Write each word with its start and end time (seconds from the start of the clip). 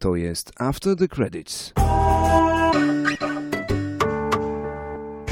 To 0.00 0.16
jest 0.16 0.52
After 0.58 0.96
the 0.96 1.08
Credits. 1.08 1.72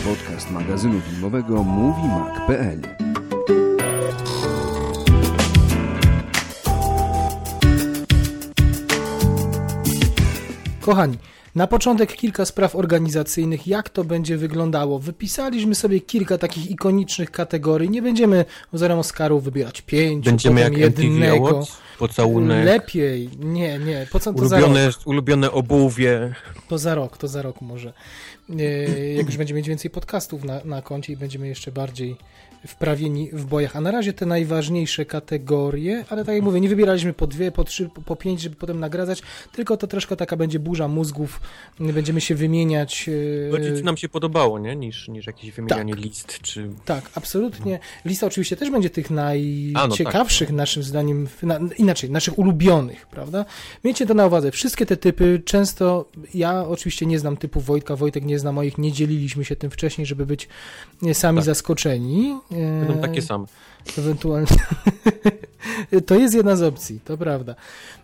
Podcast 0.04 0.50
magazynu 0.50 1.00
filmowego 1.00 1.64
MovieMag.pl 1.64 2.80
Kochani, 10.80 11.19
na 11.57 11.66
początek 11.66 12.12
kilka 12.12 12.45
spraw 12.45 12.77
organizacyjnych, 12.77 13.66
jak 13.66 13.88
to 13.88 14.05
będzie 14.05 14.36
wyglądało. 14.36 14.98
Wypisaliśmy 14.98 15.75
sobie 15.75 16.00
kilka 16.00 16.38
takich 16.38 16.70
ikonicznych 16.70 17.30
kategorii. 17.30 17.91
Nie 17.91 18.02
będziemy 18.02 18.45
wzorem 18.73 18.98
Oscarów 18.98 19.45
wybierać 19.45 19.82
pięć, 19.82 20.24
Będziemy 20.24 20.61
jak 20.61 20.77
jednego. 20.77 21.48
Awards, 21.48 21.77
pocałunek, 21.98 22.64
Lepiej, 22.66 23.30
nie, 23.38 23.79
nie, 23.79 24.06
po 24.12 24.20
co 24.20 24.32
to 24.32 24.48
za 24.48 24.56
ulubione, 24.56 24.87
rok? 24.87 24.96
ulubione 25.06 25.50
obuwie. 25.50 26.34
To 26.69 26.79
za 26.79 26.95
rok, 26.95 27.19
to 27.19 27.29
za 27.29 27.42
rok 27.42 27.60
może. 27.60 27.93
E, 28.59 29.15
Jak 29.15 29.27
już 29.27 29.37
będziemy 29.37 29.59
mieć 29.59 29.68
więcej 29.68 29.91
podcastów 29.91 30.45
na, 30.45 30.60
na 30.65 30.82
koncie 30.82 31.12
i 31.12 31.16
będziemy 31.16 31.48
jeszcze 31.48 31.73
bardziej 31.73 32.16
wprawieni 32.66 33.30
w 33.33 33.45
bojach. 33.45 33.77
A 33.77 33.80
na 33.80 33.91
razie 33.91 34.12
te 34.12 34.27
najważniejsze 34.27 35.05
kategorie, 35.05 36.05
ale 36.09 36.24
tak 36.24 36.34
jak 36.34 36.45
mówię, 36.45 36.60
nie 36.60 36.69
wybieraliśmy 36.69 37.12
po 37.12 37.27
dwie, 37.27 37.52
po 37.52 37.65
trzy, 37.65 37.91
po 38.05 38.16
pięć, 38.16 38.41
żeby 38.41 38.56
potem 38.56 38.80
nagradzać, 38.80 39.23
tylko 39.52 39.77
to 39.77 39.87
troszkę 39.87 40.16
taka 40.16 40.37
będzie 40.37 40.59
burza 40.59 40.88
mózgów, 40.88 41.41
będziemy 41.80 42.20
się 42.20 42.34
wymieniać. 42.34 43.10
e, 43.48 43.52
Bardziej 43.52 43.84
nam 43.84 43.96
się 43.96 44.09
podobało, 44.09 44.59
nie? 44.59 44.77
Niż, 44.77 45.09
niż 45.09 45.27
jakieś 45.27 45.51
wymienianie 45.51 45.95
list, 45.95 46.38
czy... 46.42 46.70
Tak, 46.84 47.10
absolutnie. 47.15 47.79
Lista 48.05 48.27
oczywiście 48.27 48.57
też 48.57 48.70
będzie 48.70 48.91
tych 48.91 49.10
najciekawszych 49.10 50.48
A, 50.48 50.52
no 50.52 50.57
tak. 50.57 50.57
naszym 50.57 50.82
zdaniem, 50.82 51.29
na, 51.43 51.59
inaczej, 51.79 52.10
naszych 52.10 52.38
ulubionych, 52.38 53.07
prawda? 53.07 53.45
Miejcie 53.84 54.07
to 54.07 54.15
na 54.15 54.27
uwadze. 54.27 54.51
Wszystkie 54.51 54.87
te 54.87 54.96
typy, 54.96 55.43
często 55.45 56.09
ja 56.34 56.65
oczywiście 56.68 57.07
nie 57.07 57.18
znam 57.18 57.37
typu 57.37 57.60
Wojtka, 57.60 57.96
Wojtek 57.96 58.24
nie 58.24 58.38
zna 58.38 58.52
moich, 58.52 58.79
nie 58.79 58.93
dzieliliśmy 58.93 59.45
się 59.45 59.57
tym 59.57 59.71
wcześniej, 59.71 60.07
żeby 60.07 60.27
być 60.27 60.49
e, 61.07 61.15
sami 61.15 61.38
Tak. 61.38 61.45
zaskoczeni. 61.45 62.37
Będą 62.57 62.99
takie 63.01 63.23
same. 63.23 63.45
Ewentualnie. 63.99 64.47
to 66.06 66.15
jest 66.15 66.34
jedna 66.34 66.56
z 66.56 66.62
opcji, 66.62 67.00
to 67.04 67.19
prawda. 67.19 67.54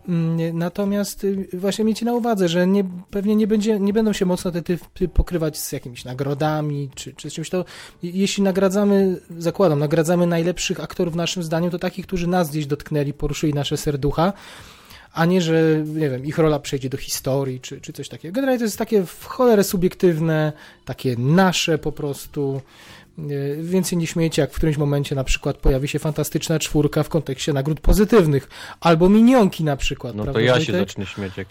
Mm, 0.08 0.58
Natomiast 0.58 1.24
y, 1.24 1.48
właśnie 1.52 1.84
miejcie 1.84 2.04
na 2.06 2.12
uwadze, 2.14 2.48
że 2.48 2.66
nie, 2.66 2.84
pewnie 3.10 3.36
nie, 3.36 3.46
będzie, 3.46 3.80
nie 3.80 3.92
będą 3.92 4.12
się 4.12 4.26
mocno 4.26 4.50
te 4.50 4.62
typy 4.62 5.08
pokrywać 5.08 5.58
z 5.58 5.72
jakimiś 5.72 6.04
nagrodami 6.04 6.90
czy, 6.94 7.14
czy 7.14 7.30
z 7.30 7.32
czymś. 7.32 7.50
To 7.50 7.64
je- 8.02 8.10
jeśli 8.10 8.42
nagradzamy, 8.42 9.20
zakładam, 9.38 9.78
nagradzamy 9.78 10.26
najlepszych 10.26 10.80
aktorów 10.80 11.14
naszym 11.14 11.42
zdaniem, 11.42 11.70
to 11.70 11.78
takich, 11.78 12.06
którzy 12.06 12.26
nas 12.26 12.50
gdzieś 12.50 12.66
dotknęli, 12.66 13.12
poruszyli 13.12 13.54
nasze 13.54 13.76
serducha, 13.76 14.32
a 15.14 15.24
nie, 15.26 15.42
że 15.42 15.82
nie 15.86 16.10
wiem, 16.10 16.24
ich 16.26 16.38
rola 16.38 16.58
przejdzie 16.58 16.88
do 16.88 16.96
historii 16.98 17.60
czy, 17.60 17.80
czy 17.80 17.92
coś 17.92 18.08
takiego. 18.08 18.34
Generalnie 18.34 18.58
to 18.58 18.64
jest 18.64 18.78
takie 18.78 19.06
w 19.06 19.24
cholerę 19.24 19.64
subiektywne, 19.64 20.52
takie 20.84 21.16
nasze 21.18 21.78
po 21.78 21.92
prostu. 21.92 22.60
Nie, 23.18 23.36
Więcej 23.62 23.98
nie 23.98 24.06
śmiejecie, 24.06 24.42
jak 24.42 24.52
w 24.52 24.56
którymś 24.56 24.76
momencie 24.76 25.14
na 25.14 25.24
przykład 25.24 25.56
pojawi 25.56 25.88
się 25.88 25.98
fantastyczna 25.98 26.58
czwórka 26.58 27.02
w 27.02 27.08
kontekście 27.08 27.52
nagród 27.52 27.80
pozytywnych, 27.80 28.48
albo 28.80 29.08
minionki 29.08 29.64
na 29.64 29.76
przykład. 29.76 30.14
No 30.14 30.26
to 30.26 30.40
ja 30.40 30.60
się 30.60 30.72
zacznę 30.72 31.06
śmiać. 31.06 31.36
Jak... 31.36 31.48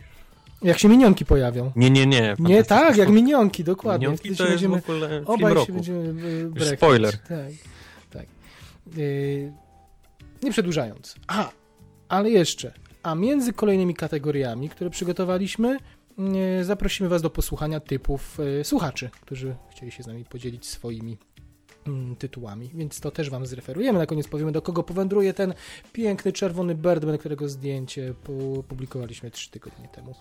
Jak 0.61 0.79
się 0.79 0.89
minionki 0.89 1.25
pojawią. 1.25 1.71
Nie, 1.75 1.89
nie, 1.89 2.05
nie. 2.05 2.35
Nie, 2.39 2.63
tak, 2.63 2.97
jak 2.97 3.09
minionki, 3.09 3.63
dokładnie. 3.63 4.07
Minionki 4.07 4.29
Wtedy 4.29 4.37
to 4.37 4.43
jest 4.43 4.53
będziemy, 4.53 4.81
w 4.81 4.89
ogóle 4.89 5.21
obaj 5.25 5.53
roku. 5.53 5.67
się 5.67 5.73
będziemy 5.73 6.09
e, 6.09 6.49
brechać. 6.49 6.79
spoiler. 6.79 7.17
Tak, 7.17 7.51
tak. 8.09 8.25
Yy, 8.97 9.53
nie 10.43 10.51
przedłużając. 10.51 11.15
A, 11.27 11.49
ale 12.09 12.29
jeszcze. 12.29 12.73
A 13.03 13.15
między 13.15 13.53
kolejnymi 13.53 13.93
kategoriami, 13.93 14.69
które 14.69 14.89
przygotowaliśmy, 14.89 15.77
yy, 16.17 16.63
zaprosimy 16.63 17.09
Was 17.09 17.21
do 17.21 17.29
posłuchania 17.29 17.79
typów 17.79 18.37
yy, 18.57 18.63
słuchaczy, 18.63 19.09
którzy 19.21 19.55
chcieli 19.71 19.91
się 19.91 20.03
z 20.03 20.07
nami 20.07 20.25
podzielić 20.25 20.65
swoimi 20.65 21.11
mm, 21.11 21.30
tytułami, 22.19 22.69
więc 22.73 22.99
to 22.99 23.11
też 23.11 23.29
Wam 23.29 23.45
zreferujemy. 23.45 23.99
Na 23.99 24.05
koniec 24.05 24.27
powiemy, 24.27 24.51
do 24.51 24.61
kogo 24.61 24.83
powędruje 24.83 25.33
ten 25.33 25.53
piękny 25.93 26.31
czerwony 26.31 26.75
Birdman, 26.75 27.17
którego 27.17 27.49
zdjęcie 27.49 28.13
publikowaliśmy 28.67 29.31
trzy 29.31 29.51
tygodnie 29.51 29.87
temu, 29.87 30.15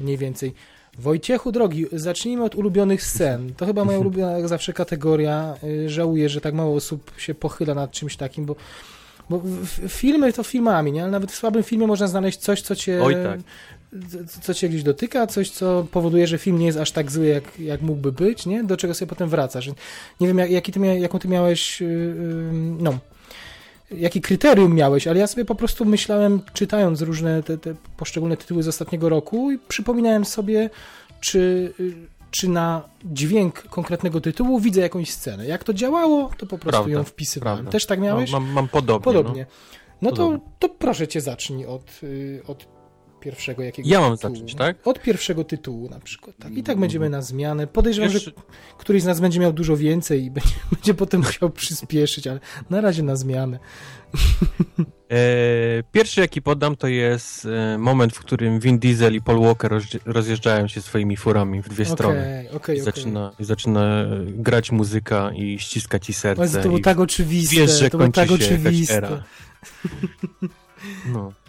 mniej 0.00 0.18
więcej. 0.18 0.54
Wojciechu, 0.98 1.52
drogi, 1.52 1.86
zacznijmy 1.92 2.44
od 2.44 2.54
ulubionych 2.54 3.02
scen. 3.02 3.54
To 3.54 3.66
chyba 3.66 3.84
moja 3.84 3.98
ulubiona 3.98 4.32
jak 4.32 4.48
zawsze 4.48 4.72
kategoria. 4.72 5.54
Y, 5.64 5.90
Żałuję, 5.90 6.28
że 6.28 6.40
tak 6.40 6.54
mało 6.54 6.76
osób 6.76 7.12
się 7.16 7.34
pochyla 7.34 7.74
nad 7.74 7.90
czymś 7.90 8.16
takim, 8.16 8.46
bo, 8.46 8.56
bo 9.30 9.42
filmy 9.88 10.32
to 10.32 10.42
filmami, 10.42 10.92
nie? 10.92 11.02
Ale 11.02 11.10
nawet 11.10 11.32
w 11.32 11.34
słabym 11.34 11.62
filmie 11.62 11.86
można 11.86 12.06
znaleźć 12.06 12.38
coś, 12.38 12.62
co 12.62 12.76
cię, 12.76 13.02
Oj, 13.02 13.14
tak. 13.14 13.40
Co, 14.42 14.54
cię 14.54 14.68
gdzieś 14.68 14.82
dotyka, 14.82 15.26
coś, 15.26 15.50
co 15.50 15.86
powoduje, 15.90 16.26
że 16.26 16.38
film 16.38 16.58
nie 16.58 16.66
jest 16.66 16.78
aż 16.78 16.92
tak 16.92 17.10
zły, 17.10 17.26
jak, 17.26 17.60
jak 17.60 17.82
mógłby 17.82 18.12
być, 18.12 18.46
nie? 18.46 18.64
Do 18.64 18.76
czego 18.76 18.94
sobie 18.94 19.08
potem 19.08 19.28
wracasz. 19.28 19.66
Nie 20.20 20.26
wiem, 20.26 20.38
jak, 20.38 20.50
jaki 20.50 20.72
ty 20.72 20.80
jaką 20.80 21.18
ty 21.18 21.28
miałeś, 21.28 21.80
yy, 21.80 22.52
no, 22.78 22.98
jaki 23.90 24.20
kryterium 24.20 24.74
miałeś, 24.74 25.06
ale 25.06 25.20
ja 25.20 25.26
sobie 25.26 25.44
po 25.44 25.54
prostu 25.54 25.84
myślałem, 25.84 26.40
czytając 26.52 27.00
różne 27.02 27.42
te, 27.42 27.58
te 27.58 27.74
poszczególne 27.96 28.36
tytuły 28.36 28.62
z 28.62 28.68
ostatniego 28.68 29.08
roku 29.08 29.50
i 29.50 29.58
przypominałem 29.58 30.24
sobie, 30.24 30.70
czy, 31.20 31.72
y, 31.80 31.94
czy 32.30 32.48
na 32.48 32.82
dźwięk 33.04 33.62
konkretnego 33.62 34.20
tytułu 34.20 34.60
widzę 34.60 34.80
jakąś 34.80 35.10
scenę. 35.10 35.46
Jak 35.46 35.64
to 35.64 35.74
działało, 35.74 36.30
to 36.38 36.46
po 36.46 36.58
prostu 36.58 36.70
Prawda, 36.70 36.90
ją 36.90 37.04
wpisywałem. 37.04 37.56
prawda. 37.56 37.72
Też 37.72 37.86
tak 37.86 38.00
miałeś? 38.00 38.32
No, 38.32 38.40
mam, 38.40 38.52
mam 38.52 38.68
podobnie. 38.68 39.04
Podobnie. 39.04 39.46
No 40.02 40.10
to, 40.10 40.16
Podobnie. 40.16 40.40
to 40.58 40.68
proszę 40.68 41.08
cię 41.08 41.20
zacznij 41.20 41.66
od, 41.66 42.00
y, 42.02 42.42
od 42.46 42.75
pierwszego 43.20 43.62
jakiegoś 43.62 43.90
Ja 43.92 44.00
mam 44.00 44.16
tytułu. 44.16 44.34
zacząć, 44.34 44.54
tak? 44.54 44.86
Od 44.86 45.02
pierwszego 45.02 45.44
tytułu 45.44 45.88
na 45.90 46.00
przykład. 46.00 46.36
Tak. 46.36 46.52
I 46.56 46.62
tak 46.62 46.78
będziemy 46.78 47.10
na 47.10 47.22
zmianę. 47.22 47.66
Podejrzewam, 47.66 48.10
że 48.10 48.18
któryś 48.78 49.02
z 49.02 49.06
nas 49.06 49.20
będzie 49.20 49.40
miał 49.40 49.52
dużo 49.52 49.76
więcej 49.76 50.24
i 50.24 50.30
będzie, 50.36 50.54
będzie 50.72 50.94
potem 50.94 51.20
musiał 51.20 51.50
przyspieszyć, 51.50 52.26
ale 52.26 52.40
na 52.70 52.80
razie 52.80 53.02
na 53.02 53.16
zmianę. 53.16 53.58
E, 55.10 55.16
pierwszy, 55.92 56.20
jaki 56.20 56.42
podam, 56.42 56.76
to 56.76 56.86
jest 56.88 57.44
e, 57.46 57.78
moment, 57.78 58.12
w 58.14 58.18
którym 58.18 58.60
Vin 58.60 58.78
Diesel 58.78 59.14
i 59.14 59.20
Paul 59.22 59.40
Walker 59.40 59.70
rozje- 59.72 59.98
rozjeżdżają 60.04 60.68
się 60.68 60.82
swoimi 60.82 61.16
furami 61.16 61.62
w 61.62 61.68
dwie 61.68 61.84
strony. 61.84 62.20
Okej, 62.46 62.56
okej, 62.56 62.76
I 62.78 62.80
zaczyna, 62.80 63.32
i 63.38 63.44
zaczyna 63.44 63.80
e, 64.02 64.06
grać 64.26 64.72
muzyka 64.72 65.30
i 65.34 65.58
ściska 65.58 65.98
ci 65.98 66.12
serce. 66.12 66.42
Jezu, 66.42 66.56
To 66.62 66.68
było 66.68 66.78
tak 66.80 67.00
oczywiste. 67.00 67.56
wiesz, 67.56 67.70
że 67.80 67.90
to 67.90 67.98
było 67.98 68.10
tak 68.10 68.30
oczywiste. 68.30 68.96
era. 68.96 69.22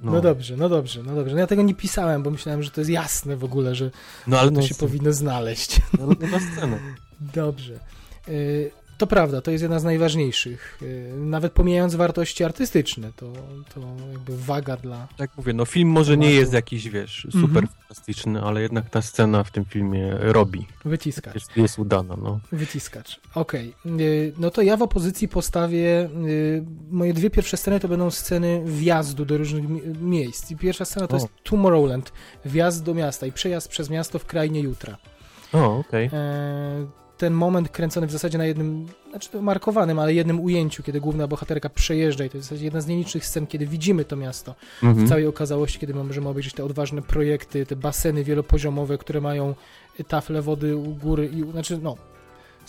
No. 0.00 0.12
No. 0.12 0.20
dobrze, 0.20 0.56
no 0.56 0.68
dobrze, 0.68 1.02
no 1.02 1.14
dobrze. 1.14 1.34
No 1.34 1.40
ja 1.40 1.46
tego 1.46 1.62
nie 1.62 1.74
pisałem, 1.74 2.22
bo 2.22 2.30
myślałem, 2.30 2.62
że 2.62 2.70
to 2.70 2.80
jest 2.80 2.90
jasne 2.90 3.36
w 3.36 3.44
ogóle, 3.44 3.74
że 3.74 3.90
No 4.26 4.38
ale 4.38 4.52
to 4.52 4.62
się 4.62 4.74
powinno 4.74 5.12
znaleźć. 5.12 5.80
no, 5.98 6.06
no, 6.06 6.28
na 6.28 6.40
scenę. 6.52 6.78
Dobrze. 7.20 7.80
Y, 8.28 8.70
To 9.00 9.06
prawda, 9.06 9.40
to 9.40 9.50
jest 9.50 9.62
jedna 9.62 9.78
z 9.78 9.84
najważniejszych. 9.84 10.78
Y, 10.82 11.12
Nawet 11.16 11.52
pomijając 11.52 11.94
wartości 11.94 12.44
artystyczne, 12.44 13.12
to, 13.16 13.32
to 13.74 13.80
jakby 14.12 14.36
waga 14.38 14.76
dla. 14.76 15.08
Tak 15.16 15.30
mówię, 15.36 15.52
no 15.52 15.64
film 15.64 15.88
może 15.88 16.16
nie 16.16 16.26
Tematu. 16.26 16.40
jest 16.40 16.52
jakiś, 16.52 16.88
wiesz, 16.88 17.26
super 17.30 17.44
Mhm. 17.62 17.66
fantastyczny, 17.66 18.42
ale 18.42 18.62
jednak 18.62 18.90
ta 18.90 19.02
scena 19.02 19.44
w 19.44 19.50
tym 19.50 19.64
filmie 19.64 20.10
robi. 20.18 20.66
Wyciskacz. 20.84 21.34
Jest, 21.34 21.56
jest 21.56 21.78
udana, 21.78 22.16
no. 22.22 22.40
Wyciskacz. 22.52 23.20
Okej. 23.34 23.74
Y, 24.00 24.32
No 24.38 24.50
to 24.50 24.62
ja 24.62 24.76
w 24.76 24.82
opozycji 24.82 25.28
postawię. 25.28 26.08
y, 26.26 26.64
Moje 26.90 27.14
dwie 27.14 27.30
pierwsze 27.30 27.56
sceny 27.56 27.80
to 27.80 27.88
będą 27.88 28.10
sceny 28.10 28.62
wjazdu 28.66 29.24
do 29.24 29.38
różnych 29.38 29.68
mi- 29.68 29.82
miejsc. 30.00 30.50
I 30.50 30.56
pierwsza 30.56 30.84
scena 30.84 31.06
to 31.06 31.16
O. 31.16 31.18
jest 31.20 31.28
Tomorrowland. 31.44 32.12
Wjazd 32.44 32.82
do 32.84 32.94
miasta 32.94 33.26
i 33.26 33.32
przejazd 33.32 33.68
przez 33.68 33.90
miasto 33.90 34.18
w 34.18 34.24
krainie 34.26 34.60
jutra. 34.60 34.96
O, 35.52 35.78
okej. 35.78 36.10
E, 36.12 36.86
ten 37.20 37.32
moment 37.34 37.68
kręcony 37.68 38.06
w 38.06 38.10
zasadzie 38.10 38.38
na 38.38 38.44
jednym, 38.46 38.86
znaczy 39.10 39.42
markowanym, 39.42 39.98
ale 39.98 40.14
jednym 40.14 40.40
ujęciu, 40.40 40.82
kiedy 40.82 41.00
główna 41.00 41.26
bohaterka 41.28 41.68
przejeżdża 41.68 42.24
i 42.24 42.30
to 42.30 42.36
jest 42.36 42.52
jedna 42.62 42.80
z 42.80 42.86
nielicznych 42.86 43.26
scen, 43.26 43.46
kiedy 43.46 43.66
widzimy 43.66 44.04
to 44.04 44.16
miasto 44.16 44.54
Mhm. 44.82 45.06
w 45.06 45.08
całej 45.08 45.26
okazałości, 45.26 45.78
kiedy 45.78 45.94
możemy 45.94 46.28
obejrzeć 46.28 46.54
te 46.54 46.64
odważne 46.64 47.02
projekty, 47.02 47.66
te 47.66 47.76
baseny 47.76 48.24
wielopoziomowe, 48.24 48.98
które 48.98 49.20
mają 49.20 49.54
tafle 50.08 50.42
wody 50.42 50.76
u 50.76 50.94
góry 50.94 51.30
i 51.34 51.50
znaczy 51.52 51.78
no 51.82 51.90
są 51.90 51.98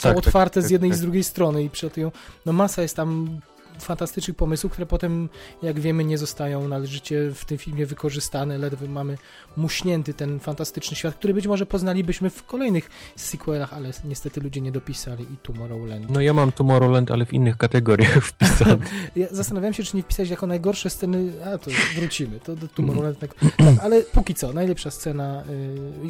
Tak, 0.10 0.16
tak, 0.16 0.18
otwarte 0.18 0.62
z 0.62 0.66
tak, 0.66 0.72
jednej 0.72 0.90
i 0.90 0.92
tak. 0.92 0.98
z 0.98 1.02
drugiej 1.02 1.24
strony 1.24 1.64
i 1.64 1.70
przelatują. 1.70 2.12
No 2.46 2.54
masa 2.54 2.82
jest 2.82 2.96
tam 2.96 3.40
fantastycznych 3.84 4.38
pomysłów, 4.38 4.72
które 4.72 4.86
potem, 4.86 5.30
jak 5.64 5.80
wiemy, 5.80 6.04
nie 6.04 6.18
zostają 6.18 6.68
należycie 6.68 7.32
w 7.36 7.46
tym 7.46 7.58
filmie 7.58 7.86
wykorzystane. 7.86 8.58
Ledwo 8.58 8.88
mamy 8.88 9.18
muśnięty 9.58 10.14
ten 10.14 10.40
fantastyczny 10.40 10.98
świat, 10.98 11.16
który 11.16 11.34
być 11.34 11.48
może 11.48 11.66
poznalibyśmy 11.66 12.30
w 12.30 12.46
kolejnych 12.46 12.90
sequelach, 13.16 13.74
ale 13.74 13.92
niestety 14.06 14.42
ludzie 14.42 14.62
nie 14.62 14.72
dopisali 14.72 15.24
i 15.24 15.38
Tomorrowland. 15.38 16.10
No 16.10 16.22
ja 16.22 16.34
mam 16.34 16.52
Tomorrowland, 16.52 17.12
ale 17.12 17.26
w 17.26 17.34
innych 17.34 17.58
kategoriach 17.58 18.24
wpisane. 18.30 18.78
Ja 19.16 19.28
zastanawiałem 19.32 19.74
się, 19.74 19.84
czy 19.84 19.98
nie 19.98 20.04
wpisać 20.04 20.30
jako 20.30 20.48
najgorsze 20.48 20.90
sceny, 20.90 21.34
a 21.46 21.58
to 21.58 21.72
wrócimy, 21.96 22.40
to 22.40 22.56
do 22.56 22.68
Tomorrowland. 22.76 23.20
Tak, 23.20 23.36
tak, 23.36 23.52
ale 23.82 24.02
póki 24.02 24.34
co, 24.34 24.54
najlepsza 24.54 24.92
scena, 24.92 25.44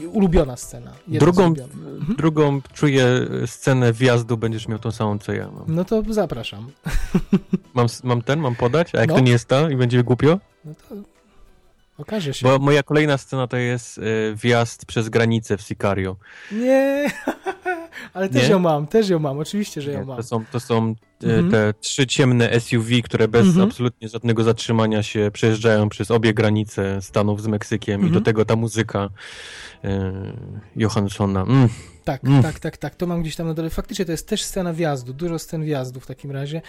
y, 0.04 0.10
ulubiona 0.10 0.58
scena. 0.58 0.92
Drugą. 1.08 1.46
Mhm. 1.46 2.16
drugą 2.18 2.62
czuję 2.74 3.28
scenę 3.46 3.94
wjazdu, 3.94 4.38
będziesz 4.38 4.68
miał 4.68 4.80
tą 4.80 4.92
samą, 4.92 5.20
co 5.20 5.34
ja 5.34 5.52
mam. 5.52 5.64
No 5.68 5.86
to 5.86 6.04
zapraszam. 6.10 6.72
Mam, 7.74 7.88
mam 8.04 8.22
ten, 8.22 8.40
mam 8.40 8.56
podać? 8.56 8.96
A 8.96 9.00
jak 9.00 9.10
No. 9.10 9.16
to 9.16 9.22
nie 9.22 9.32
jest 9.32 9.48
ta 9.48 9.70
i 9.72 9.76
będzie 9.76 10.04
głupio? 10.04 10.40
No 10.66 10.74
to... 10.90 10.96
Okaże 12.02 12.34
się. 12.34 12.48
Bo 12.48 12.60
moja 12.60 12.84
kolejna 12.84 13.18
scena 13.18 13.48
to 13.48 13.58
jest 13.58 13.98
y, 13.98 14.02
wjazd 14.36 14.86
przez 14.86 15.10
granicę 15.10 15.58
w 15.58 15.62
Sicario. 15.62 16.16
Nie, 16.52 17.10
ale 18.14 18.30
też 18.30 18.44
Nie? 18.44 18.50
ją 18.50 18.60
mam, 18.60 18.88
też 18.88 19.10
ją 19.10 19.20
mam, 19.20 19.40
oczywiście, 19.40 19.82
że 19.82 19.92
ją 19.92 20.06
mam. 20.06 20.18
To 20.18 20.24
są, 20.24 20.46
to 20.52 20.60
są 20.60 20.96
e, 21.24 21.26
Mhm. 21.26 21.52
te 21.52 21.74
trzy 21.82 22.08
ciemne 22.08 22.60
SUV, 22.60 23.02
które 23.04 23.28
bez 23.28 23.48
Mhm. 23.48 23.68
absolutnie 23.68 24.10
żadnego 24.10 24.44
zatrzymania 24.44 25.04
się 25.04 25.30
przejeżdżają 25.34 25.90
przez 25.90 26.12
obie 26.12 26.34
granice 26.34 27.02
Stanów 27.02 27.42
z 27.42 27.48
Meksykiem 27.48 28.02
i 28.02 28.04
Mhm. 28.04 28.14
do 28.14 28.22
tego 28.22 28.46
ta 28.46 28.56
muzyka 28.56 29.10
e, 29.84 30.12
Johanssona. 30.76 31.42
Mm. 31.42 31.70
Tak, 32.04 32.24
Mm. 32.24 32.44
tak, 32.44 32.60
tak, 32.60 32.78
tak, 32.78 32.96
to 32.96 33.08
mam 33.08 33.22
gdzieś 33.22 33.36
tam 33.36 33.48
na 33.48 33.54
dole. 33.54 33.70
Faktycznie 33.70 34.06
to 34.06 34.12
jest 34.12 34.28
też 34.28 34.44
scena 34.44 34.74
wjazdu, 34.74 35.14
dużo 35.14 35.40
scen 35.40 35.64
wjazdu 35.66 36.00
w 36.00 36.08
takim 36.08 36.32
razie. 36.32 36.62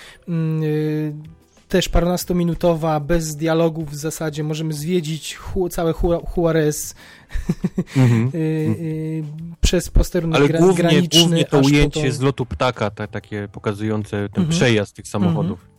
Mm, 1.73 1.83
też 1.83 1.89
parunastominutowa, 1.89 3.01
bez 3.01 3.37
dialogów 3.37 3.91
w 3.91 3.95
zasadzie, 3.95 4.43
możemy 4.45 4.73
zwiedzić 4.73 5.35
hu, 5.37 5.69
całe 5.69 5.93
Ju- 5.93 6.23
Juarez 6.37 6.95
Mhm. 7.97 8.31
y, 8.35 8.39
y, 8.39 9.25
przez 9.61 9.91
posterunek 9.91 10.39
Ale 10.39 10.49
gra, 10.49 10.59
głównie, 10.59 10.77
graniczny. 10.77 11.21
głównie 11.21 11.45
to 11.45 11.59
ujęcie 11.61 12.13
z 12.13 12.21
lotu 12.21 12.47
ptaka, 12.47 12.91
ta, 12.91 13.07
takie 13.07 13.49
pokazujące 13.53 14.11
ten 14.11 14.43
Mhm. 14.45 14.49
przejazd 14.49 14.97
tych 14.97 15.09
samochodów. 15.09 15.72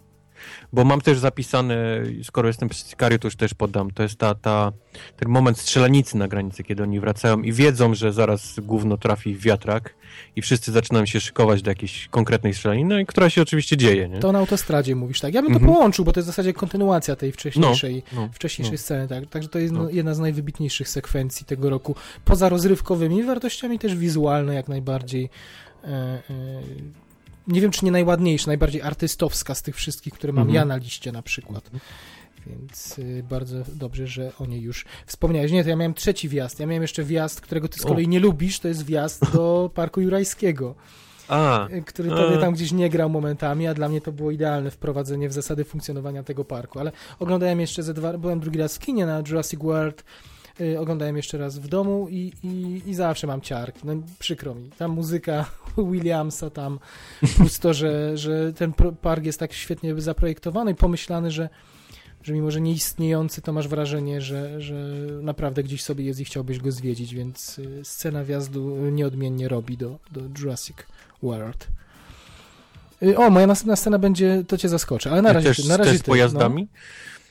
Bo 0.74 0.84
mam 0.84 1.01
też 1.01 1.19
zapisane, 1.19 1.75
skoro 2.24 2.48
jestem 2.48 2.69
przy 2.69 2.84
to 3.19 3.28
już 3.28 3.36
też 3.36 3.54
podam, 3.54 3.92
to 3.92 4.04
jest 4.04 4.16
ta, 4.16 4.36
ta, 4.36 4.72
ten 5.18 5.30
moment 5.30 5.60
strzelanicy 5.60 6.18
na 6.18 6.28
granicy, 6.28 6.63
kiedy 6.63 6.84
oni 6.84 7.00
wracają 7.00 7.42
i 7.42 7.54
wiedzą, 7.54 7.94
że 7.95 8.13
zaraz 8.13 8.60
gówno 8.60 8.98
trafi 8.98 9.36
w 9.36 9.42
wiatrak 9.42 9.95
i 10.36 10.42
wszyscy 10.42 10.72
zaczynają 10.72 11.06
się 11.06 11.19
szykować 11.19 11.62
do 11.62 11.72
jakiejś 11.72 12.07
konkretnej 12.07 12.54
strzelaniny, 12.54 13.00
no 13.00 13.06
która 13.06 13.30
się 13.30 13.42
oczywiście 13.42 13.78
dzieje, 13.78 14.10
nie? 14.10 14.19
To 14.19 14.31
na 14.31 14.40
autostradzie 14.40 14.95
mówisz, 14.95 15.19
tak? 15.19 15.34
Ja 15.34 15.42
bym 15.42 15.51
to 15.51 15.57
Mhm. 15.60 15.74
połączył, 15.74 16.06
bo 16.06 16.12
to 16.12 16.19
jest 16.19 16.28
w 16.28 16.31
zasadzie 16.31 16.54
kontynuacja 16.54 17.16
tej 17.16 17.31
wcześniejszej, 17.31 18.04
No, 18.13 18.30
wcześniejszej 18.34 18.74
no. 18.74 18.78
sceny, 18.78 19.07
tak? 19.07 19.30
Także 19.30 19.50
to 19.50 19.60
jest 19.60 19.74
no, 19.74 19.84
No. 19.84 19.90
jedna 19.90 20.13
z 20.13 20.19
najwybitniejszych 20.19 20.90
sekwencji 20.90 21.45
tego 21.45 21.69
roku. 21.69 21.95
Poza 22.25 22.50
rozrywkowymi 22.50 23.24
wartościami 23.24 23.80
też 23.80 23.95
wizualne 23.95 24.54
jak 24.56 24.68
najbardziej. 24.68 25.30
E, 25.84 25.88
e, 25.88 26.22
nie 27.48 27.62
wiem, 27.62 27.72
czy 27.72 27.86
nie 27.86 27.92
najładniejsza, 27.92 28.48
najbardziej 28.48 28.81
artystowska 28.81 29.56
z 29.56 29.62
tych 29.62 29.75
wszystkich, 29.75 30.13
które 30.13 30.34
mam 30.34 30.42
Mhm. 30.48 30.56
ja 30.56 30.66
na 30.66 30.75
liście 30.78 31.12
na 31.12 31.22
przykład. 31.22 31.69
Więc 32.48 33.00
y, 33.00 33.24
bardzo 33.30 33.56
dobrze, 33.75 34.07
że 34.07 34.31
o 34.40 34.45
niej 34.45 34.62
już 34.62 34.86
wspomniałeś. 35.06 35.51
Nie, 35.51 35.63
to 35.63 35.69
ja 35.69 35.75
miałem 35.75 35.94
trzeci 35.94 36.30
wjazd. 36.30 36.60
Ja 36.60 36.66
miałem 36.66 36.81
jeszcze 36.81 37.04
wjazd, 37.04 37.42
którego 37.42 37.68
ty 37.68 37.80
z 37.80 37.86
O. 37.86 37.88
kolei 37.88 38.07
nie 38.07 38.19
lubisz, 38.19 38.60
to 38.60 38.68
jest 38.68 38.86
wjazd 38.86 39.31
do 39.34 39.69
Parku 39.75 40.01
Jurajskiego 40.01 40.75
A, 41.28 41.68
który 41.86 42.12
A. 42.13 42.16
tobie 42.16 42.38
tam 42.38 42.54
gdzieś 42.54 42.72
nie 42.72 42.90
grał 42.90 43.10
momentami, 43.10 43.68
a 43.68 43.74
dla 43.74 43.90
mnie 43.90 44.01
to 44.01 44.12
było 44.12 44.31
idealne 44.31 44.72
wprowadzenie 44.72 45.30
w 45.30 45.34
zasady 45.34 45.63
funkcjonowania 45.63 46.24
tego 46.24 46.45
parku. 46.45 46.80
Ale 46.80 46.92
oglądałem 47.19 47.60
jeszcze 47.60 47.84
ze 47.84 47.94
dwa, 47.94 48.18
byłem 48.18 48.40
drugi 48.40 48.60
raz 48.60 48.75
w 48.75 48.80
kinie 48.80 49.06
na 49.06 49.24
Jurassic 49.28 49.60
World, 49.60 50.01
y, 50.01 50.04
oglądałem 50.80 51.18
jeszcze 51.18 51.38
raz 51.38 51.60
w 51.60 51.68
domu 51.68 52.08
i, 52.10 52.32
i, 52.44 52.82
i 52.90 52.96
zawsze 52.96 53.28
mam 53.28 53.42
ciarki. 53.42 53.80
No 53.84 53.94
przykro 54.20 54.56
mi. 54.56 54.70
Tam 54.70 54.92
muzyka 54.92 55.46
Williamsa 55.92 56.50
tam, 56.50 56.80
plus 57.38 57.60
to, 57.60 57.74
że, 57.74 58.18
że 58.18 58.54
ten 58.54 58.74
park 59.02 59.26
jest 59.26 59.40
tak 59.40 59.54
świetnie 59.54 60.02
zaprojektowany 60.02 60.72
i 60.72 60.76
pomyślany, 60.76 61.32
że 61.32 61.50
że 62.24 62.34
mimo, 62.34 62.52
że 62.52 62.62
nieistniejący, 62.62 63.42
to 63.42 63.54
masz 63.54 63.68
wrażenie, 63.68 64.22
że, 64.22 64.62
że 64.62 64.76
naprawdę 65.22 65.64
gdzieś 65.64 65.84
sobie 65.84 66.06
jest 66.06 66.20
i 66.20 66.26
chciałbyś 66.26 66.60
go 66.60 66.72
zwiedzić, 66.72 67.16
więc 67.16 67.60
y, 67.60 67.82
scena 67.84 68.24
wjazdu 68.24 68.76
nieodmiennie 68.92 69.48
robi 69.48 69.78
do, 69.78 70.00
do 70.12 70.22
Jurassic 70.40 70.78
World. 71.24 71.68
Y, 73.04 73.18
O, 73.18 73.30
moja 73.30 73.48
następna 73.48 73.76
scena 73.76 74.00
będzie, 74.00 74.44
to 74.48 74.58
cię 74.58 74.70
zaskoczę, 74.70 75.12
ale 75.12 75.22
na 75.22 75.34
razie 75.34 75.48
też, 75.48 75.58
ty, 75.62 75.68
na 75.68 75.78
razie 75.78 75.92
też 75.92 76.00
z 76.00 76.04
ty, 76.04 76.08
pojazdami? 76.12 76.62
S- 76.64 76.68
No. 76.70 77.23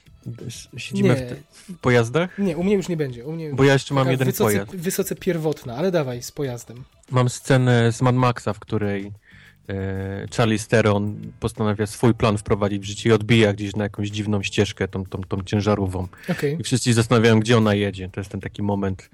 Siedzimy 0.77 1.09
Nie, 1.09 1.37
w, 1.53 1.73
w 1.73 1.79
pojazdach? 1.79 2.39
nie, 2.39 2.57
u 2.57 2.65
mnie 2.65 2.75
już 2.75 2.89
nie 2.89 2.97
będzie. 2.97 3.25
U 3.25 3.33
mnie 3.33 3.55
Bo 3.55 3.65
ja 3.65 3.73
jeszcze 3.73 3.95
mam 3.95 4.11
jeden 4.11 4.27
wysoce, 4.27 4.45
pojazd. 4.45 4.77
wysoce 4.77 5.15
pierwotna, 5.15 5.77
ale 5.77 5.91
dawaj, 5.91 6.23
z 6.23 6.33
pojazdem. 6.33 6.85
Mam 7.11 7.29
scenę 7.29 7.93
z 7.93 8.03
Mad 8.03 8.15
Maxa, 8.15 8.53
w 8.53 8.59
której 8.59 9.13
e, 9.69 10.27
Charlie 10.37 10.59
Steron 10.59 11.17
postanawia 11.41 11.87
swój 11.87 12.15
plan 12.15 12.39
wprowadzić 12.39 12.83
w 12.83 12.85
życie 12.85 13.09
i 13.09 13.13
odbija 13.13 13.53
gdzieś 13.53 13.77
na 13.77 13.85
jakąś 13.85 14.09
dziwną 14.09 14.43
ścieżkę, 14.43 14.89
tą, 14.89 15.05
tą, 15.07 15.21
tą 15.29 15.43
ciężarówką. 15.45 16.09
Okej. 16.29 16.57
I 16.61 16.63
wszyscy 16.65 16.95
zastanawiają, 16.95 17.41
gdzie 17.41 17.57
ona 17.59 17.75
jedzie. 17.75 18.09
To 18.13 18.21
jest 18.21 18.31
ten 18.31 18.41
taki 18.41 18.63
moment, 18.63 19.11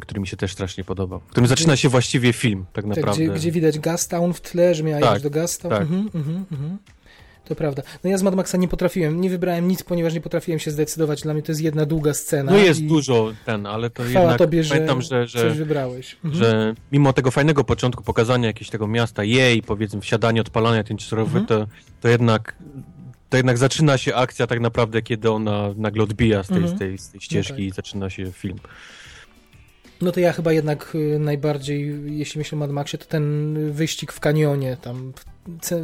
który 0.00 0.20
mi 0.20 0.26
się 0.26 0.36
też 0.36 0.52
strasznie 0.52 0.84
podobał. 0.84 1.20
W 1.20 1.26
którym 1.30 1.46
zaczyna 1.48 1.76
się 1.76 1.88
właściwie 1.88 2.32
film, 2.32 2.64
tak 2.72 2.84
Tak, 2.84 2.96
naprawdę. 2.96 3.24
gdzie, 3.24 3.34
gdzie 3.34 3.52
widać 3.52 3.78
Gastown 3.78 4.32
w 4.32 4.40
tle, 4.40 4.74
że 4.74 4.82
miała 4.82 5.00
Tak, 5.00 5.08
jechać 5.08 5.22
do 5.22 5.30
Gastown. 5.30 5.70
tak. 5.74 5.82
Mhm, 5.82 6.10
mhm, 6.14 6.44
mhm. 6.52 6.78
To 7.44 7.54
prawda. 7.54 7.82
No 8.04 8.10
ja 8.10 8.18
z 8.18 8.22
Mad 8.22 8.34
Maxa 8.34 8.58
nie 8.58 8.68
potrafiłem, 8.68 9.20
nie 9.20 9.30
wybrałem 9.30 9.68
nic, 9.68 9.82
ponieważ 9.82 10.14
nie 10.14 10.20
potrafiłem 10.20 10.60
się 10.60 10.70
zdecydować. 10.70 11.22
Dla 11.22 11.34
mnie 11.34 11.42
to 11.42 11.52
jest 11.52 11.60
jedna 11.62 11.86
długa 11.86 12.14
scena. 12.14 12.52
No 12.52 12.58
jest 12.58 12.80
i 12.80 12.86
dużo 12.86 13.32
ten, 13.46 13.66
ale 13.66 13.90
to 13.90 14.04
jednak 14.04 14.38
tobie, 14.38 14.64
że, 14.64 14.74
pamiętam, 14.74 15.02
że, 15.02 15.08
coś 15.08 15.30
że, 15.30 15.50
wybrałeś. 15.50 16.16
Mhm. 16.24 16.34
że 16.44 16.74
mimo 16.92 17.12
tego 17.12 17.30
fajnego 17.30 17.64
początku 17.64 18.04
pokazania 18.04 18.46
jakiegoś 18.46 18.70
tego 18.70 18.86
miasta, 18.86 19.24
jej, 19.24 19.62
powiedzmy, 19.62 20.00
wsiadanie, 20.00 20.40
odpalania 20.40 20.84
tej 20.84 20.96
ciężarówki, 20.96 21.36
Mhm. 21.38 21.46
to, 21.46 21.66
to 22.00 22.08
jednak 22.08 22.54
to 23.30 23.36
jednak 23.36 23.58
zaczyna 23.58 23.98
się 23.98 24.14
akcja 24.14 24.46
tak 24.46 24.60
naprawdę, 24.60 25.02
kiedy 25.02 25.30
ona 25.30 25.68
nagle 25.76 26.02
odbija 26.02 26.42
z 26.42 26.46
tej, 26.48 26.56
Mhm. 26.56 26.76
z 26.76 26.78
tej, 26.78 26.98
z 26.98 27.10
tej 27.10 27.20
ścieżki 27.20 27.52
tak. 27.52 27.60
i 27.60 27.70
zaczyna 27.70 28.10
się 28.10 28.32
film. 28.32 28.58
No 30.02 30.12
to 30.12 30.20
ja 30.20 30.32
chyba 30.32 30.52
jednak 30.52 30.94
y, 30.94 31.18
najbardziej, 31.18 31.94
jeśli 32.18 32.38
myślę 32.38 32.56
o 32.56 32.58
Mad 32.58 32.70
Maxie, 32.70 32.98
to 32.98 33.04
ten 33.04 33.54
wyścig 33.72 34.12
w 34.12 34.20
kanionie, 34.20 34.76
tam 34.82 35.12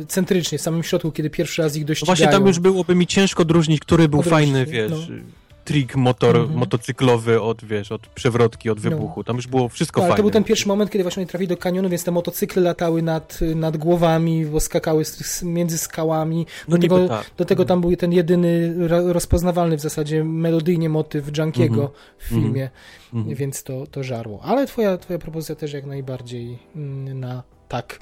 centrycznie, 0.08 0.58
w 0.58 0.62
samym 0.62 0.82
środku, 0.82 1.12
kiedy 1.12 1.30
pierwszy 1.30 1.62
raz 1.62 1.76
ich 1.76 1.82
No 1.82 1.86
dościgają. 1.86 2.16
właśnie 2.16 2.32
tam 2.32 2.46
już 2.46 2.58
byłoby 2.58 2.94
mi 2.94 3.06
ciężko 3.06 3.42
odróżnić, 3.42 3.80
który 3.80 4.08
był 4.08 4.20
Odróżnić, 4.20 4.50
fajny, 4.54 4.88
no. 4.90 4.96
Trik 5.68 5.96
motor, 5.96 6.36
Mhm. 6.36 6.58
motocyklowy 6.58 7.40
od, 7.42 7.64
wiesz, 7.64 7.92
od 7.92 8.06
przewrotki, 8.06 8.70
od 8.70 8.84
No. 8.84 8.90
wybuchu. 8.90 9.24
Tam 9.24 9.36
już 9.36 9.46
było 9.46 9.68
wszystko 9.68 10.00
No, 10.00 10.04
ale 10.04 10.10
fajne. 10.10 10.16
to 10.16 10.22
był 10.22 10.30
ten 10.30 10.44
pierwszy 10.44 10.68
moment, 10.68 10.90
kiedy 10.90 11.04
właśnie 11.04 11.26
trafili 11.26 11.48
do 11.48 11.56
kanionu, 11.56 11.88
więc 11.88 12.04
te 12.04 12.10
motocykle 12.10 12.62
latały 12.62 13.02
nad, 13.02 13.38
nad 13.54 13.76
głowami, 13.76 14.46
bo 14.46 14.60
skakały 14.60 15.02
między 15.42 15.78
skałami. 15.78 16.46
No 16.68 16.76
do, 16.76 16.82
niby 16.82 16.94
tego, 16.94 17.08
tak. 17.08 17.30
do 17.36 17.44
tego 17.44 17.64
tam 17.64 17.80
był 17.80 17.96
ten 17.96 18.12
jedyny 18.12 18.74
rozpoznawalny 18.88 19.76
w 19.76 19.80
zasadzie 19.80 20.24
melodyjnie 20.24 20.88
motyw 20.88 21.38
Junkiego 21.38 21.74
Mhm. 21.82 21.90
w 22.18 22.24
filmie, 22.24 22.70
Mhm. 23.14 23.36
więc 23.36 23.62
to, 23.62 23.86
to 23.86 24.02
żarło. 24.02 24.40
Ale 24.42 24.66
twoja, 24.66 24.98
twoja 24.98 25.18
propozycja 25.18 25.54
też 25.54 25.72
jak 25.72 25.86
najbardziej 25.86 26.58
mm, 26.76 27.20
na 27.20 27.42
tak 27.68 27.98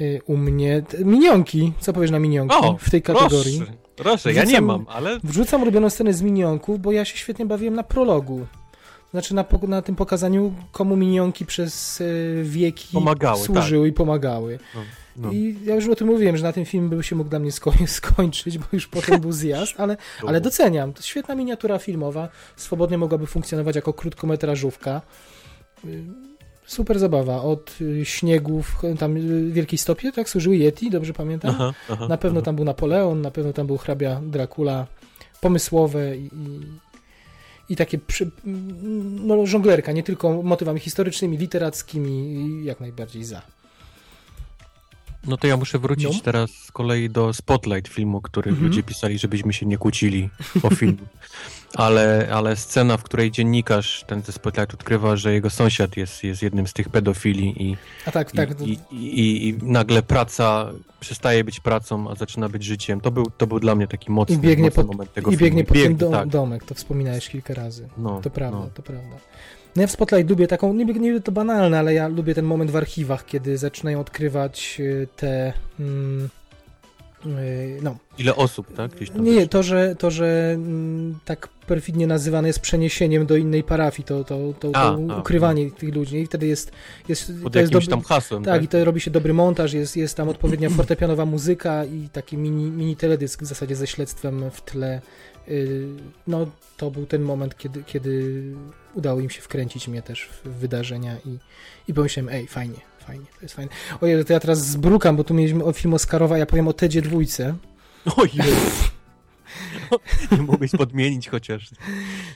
y, 0.00 0.20
u 0.26 0.36
mnie. 0.36 0.82
Minionki, 1.04 1.72
co 1.80 1.92
powiesz 1.92 2.10
na 2.10 2.18
minionki 2.18 2.56
O, 2.60 2.76
w 2.80 2.90
tej 2.90 3.02
kategorii? 3.02 3.58
Proszę, 3.58 3.72
proszę 3.96 4.32
ja 4.32 4.44
nie 4.44 4.60
mam, 4.60 4.86
ale 4.88 5.20
Wrzucam 5.24 5.62
ulubioną 5.62 5.90
scenę 5.90 6.12
z 6.12 6.22
minionków, 6.22 6.80
bo 6.80 6.92
ja 6.92 7.04
się 7.04 7.16
świetnie 7.16 7.46
bawiłem 7.46 7.74
na 7.74 7.82
prologu. 7.82 8.46
Znaczy 9.10 9.34
na, 9.34 9.44
na 9.68 9.82
tym 9.82 9.96
pokazaniu, 9.96 10.54
komu 10.72 10.96
minionki 10.96 11.46
przez 11.46 12.00
y, 12.00 12.42
wieki 12.44 12.88
Pomagały, 12.92 13.44
służyły 13.44 13.88
i 13.88 13.92
pomagały. 13.92 14.58
no. 15.16 15.32
I 15.32 15.58
ja 15.64 15.74
już 15.74 15.88
o 15.88 15.96
tym 15.96 16.06
mówiłem, 16.06 16.36
że 16.36 16.42
na 16.42 16.52
tym 16.52 16.64
film 16.64 16.88
by 16.88 17.02
się 17.02 17.16
mógł 17.16 17.30
dla 17.30 17.38
mnie 17.38 17.50
sko- 17.50 17.86
skończyć, 17.98 18.58
bo 18.58 18.64
już 18.72 18.88
potem 18.88 19.20
był 19.20 19.32
zjazd, 19.32 19.74
ale, 19.78 19.96
ale 20.28 20.40
doceniam. 20.40 20.92
To 20.92 21.02
świetna 21.02 21.34
miniatura 21.34 21.78
filmowa, 21.78 22.28
swobodnie 22.56 22.98
mogłaby 22.98 23.26
funkcjonować 23.26 23.76
jako 23.76 23.92
krótkometrażówka. 23.92 25.00
Y, 26.72 26.74
Super 26.74 26.98
zabawa. 26.98 27.42
Od 27.42 27.80
y, 27.80 28.04
śniegów, 28.04 28.82
tam 28.98 29.16
y, 29.16 29.52
Wielkiej 29.52 29.78
Stopie, 29.78 30.12
tak? 30.12 30.28
Służyły 30.28 30.56
Yeti, 30.56 30.90
dobrze 30.90 31.12
pamiętam? 31.12 31.50
Aha, 31.54 31.72
aha, 31.90 32.08
Na 32.08 32.16
pewno 32.16 32.38
aha. 32.38 32.44
tam 32.44 32.56
był 32.56 32.64
Napoleon, 32.64 33.20
na 33.20 33.30
pewno 33.30 33.52
tam 33.52 33.66
był 33.66 33.78
hrabia 33.78 34.20
Dracula, 34.20 34.86
pomysłowe 35.40 36.16
i, 36.16 36.30
i, 37.68 37.76
takie 37.76 37.98
przy, 37.98 38.30
no, 39.24 39.46
żonglerka, 39.46 39.92
nie 39.92 40.02
tylko 40.02 40.42
motywami 40.42 40.80
historycznymi, 40.80 41.38
literackimi, 41.38 42.64
jak 42.64 42.80
najbardziej 42.80 43.24
za. 43.24 43.42
No 45.26 45.36
to 45.36 45.46
ja 45.46 45.56
muszę 45.56 45.78
wrócić 45.78 46.16
No. 46.16 46.20
teraz 46.24 46.50
z 46.50 46.72
kolei 46.72 47.10
do 47.10 47.32
Spotlight 47.32 47.88
filmu, 47.92 48.20
który 48.20 48.50
Mhm. 48.50 48.68
ludzie 48.68 48.82
pisali, 48.82 49.18
żebyśmy 49.18 49.52
się 49.52 49.66
nie 49.66 49.78
kłócili 49.78 50.28
o 50.62 50.70
film. 50.74 50.96
Ale, 51.74 52.28
ale 52.32 52.56
scena, 52.56 52.96
w 52.96 53.02
której 53.02 53.30
dziennikarz 53.30 54.04
ten 54.06 54.22
ze 54.22 54.32
Spotlight 54.32 54.74
odkrywa, 54.74 55.16
że 55.16 55.32
jego 55.32 55.50
sąsiad 55.50 55.96
jest, 55.96 56.24
jest 56.24 56.42
jednym 56.42 56.66
z 56.66 56.72
tych 56.72 56.88
pedofili 56.88 57.62
i, 57.62 57.76
A 58.06 58.10
tak, 58.10 58.34
i, 58.34 58.36
tak. 58.36 58.60
i, 58.60 58.78
i, 58.90 59.48
i 59.48 59.58
nagle 59.62 60.02
praca 60.02 60.70
przestaje 61.00 61.44
być 61.44 61.60
pracą, 61.60 62.10
a 62.10 62.14
zaczyna 62.14 62.48
być 62.48 62.64
życiem. 62.64 63.00
To 63.00 63.10
był, 63.10 63.26
to 63.38 63.46
był 63.46 63.60
dla 63.60 63.74
mnie 63.74 63.86
taki 63.88 64.10
mocny, 64.12 64.34
I 64.34 64.38
biegnie 64.38 64.64
mocny 64.64 64.84
moment 64.84 65.12
tego 65.14 65.30
i 65.30 65.36
biegnie 65.36 65.64
filmu. 65.64 65.66
pod 65.66 65.74
ten 65.74 65.82
Biegnie, 65.82 65.96
do, 65.98 66.10
tak. 66.10 66.28
domek, 66.28 66.64
to 66.64 66.74
wspominałeś 66.74 67.28
kilka 67.28 67.54
razy. 67.54 67.88
No, 67.98 68.20
To 68.20 68.30
prawda, 68.30 68.58
no. 68.58 68.68
to 68.74 68.82
prawda. 68.82 69.16
No 69.76 69.82
ja 69.82 69.88
w 69.88 69.90
Spotlight 69.90 70.30
lubię 70.30 70.46
taką, 70.46 70.74
nie, 70.74 70.84
nie 70.84 71.20
to 71.20 71.32
banalne, 71.32 71.78
ale 71.78 71.94
ja 71.94 72.08
lubię 72.08 72.34
ten 72.34 72.44
moment 72.44 72.70
w 72.70 72.76
archiwach, 72.76 73.26
kiedy 73.26 73.58
zaczynają 73.58 74.00
odkrywać 74.00 74.76
y, 74.80 75.08
te... 75.16 75.52
Mm, 75.80 76.28
y, 77.26 77.78
no, 77.82 77.96
Ile 78.18 78.36
osób, 78.36 78.74
tak? 78.74 78.90
Nie, 79.14 79.48
to, 79.48 79.62
że, 79.62 79.96
to, 79.96 80.10
że 80.10 80.52
mm, 80.54 81.18
tak 81.24 81.48
perfidnie 81.48 82.06
nazywane 82.06 82.48
jest 82.48 82.60
przeniesieniem 82.60 83.26
do 83.26 83.36
innej 83.36 83.62
parafii, 83.62 84.06
to, 84.06 84.24
to, 84.24 84.54
to, 84.60 84.68
A, 84.68 84.82
to 84.82 85.14
a, 85.14 85.20
ukrywanie 85.20 85.70
tych 85.70 85.94
ludzi 85.94 86.16
i 86.16 86.26
wtedy 86.26 86.46
jest, 86.46 86.72
jest, 87.08 87.32
Pod 87.42 87.52
to 87.52 87.58
jest 87.58 87.72
dobry, 87.72 87.88
tam 87.88 88.02
hasłem, 88.02 88.44
tak, 88.44 88.54
tak? 88.54 88.64
i 88.64 88.68
to 88.68 88.84
robi 88.84 89.00
się 89.00 89.10
dobry 89.10 89.34
montaż, 89.34 89.72
jest, 89.72 89.96
jest 89.96 90.16
tam 90.16 90.28
odpowiednia 90.28 90.70
fortepianowa 90.70 91.24
muzyka 91.24 91.84
i 91.84 92.08
taki 92.12 92.36
mini, 92.36 92.70
mini 92.70 92.96
teledysk 92.96 93.42
w 93.42 93.46
zasadzie 93.46 93.76
ze 93.76 93.86
śledztwem 93.86 94.50
w 94.50 94.60
tle, 94.60 95.00
y, 95.48 95.86
no 96.26 96.46
to 96.76 96.90
był 96.90 97.06
ten 97.06 97.22
moment, 97.22 97.58
kiedy, 97.58 97.82
kiedy 97.82 98.42
udało 98.94 99.20
im 99.20 99.30
się 99.30 99.40
wkręcić 99.40 99.88
mnie 99.88 100.02
też 100.02 100.28
w 100.44 100.48
wydarzenia 100.48 101.16
i, 101.26 101.38
i 101.88 101.94
pomyślałem, 101.94 102.34
ej, 102.34 102.46
fajnie, 102.46 102.80
fajnie, 103.06 103.26
to 103.26 103.42
jest 103.42 103.54
fajne. 103.54 103.70
Ojej, 104.00 104.24
to 104.24 104.32
ja 104.32 104.40
teraz 104.40 104.66
zbrukam, 104.66 105.16
bo 105.16 105.24
tu 105.24 105.34
mieliśmy 105.34 105.64
o 105.64 105.72
film 105.72 105.94
Oscarowa, 105.94 106.38
ja 106.38 106.46
powiem 106.46 106.68
o 106.68 106.72
Tedzie 106.72 107.02
dwójce. 107.02 107.54
Ojej. 108.16 108.54
Nie 110.32 110.42
mogłeś 110.42 110.70
podmienić 110.70 111.28
chociaż. 111.28 111.70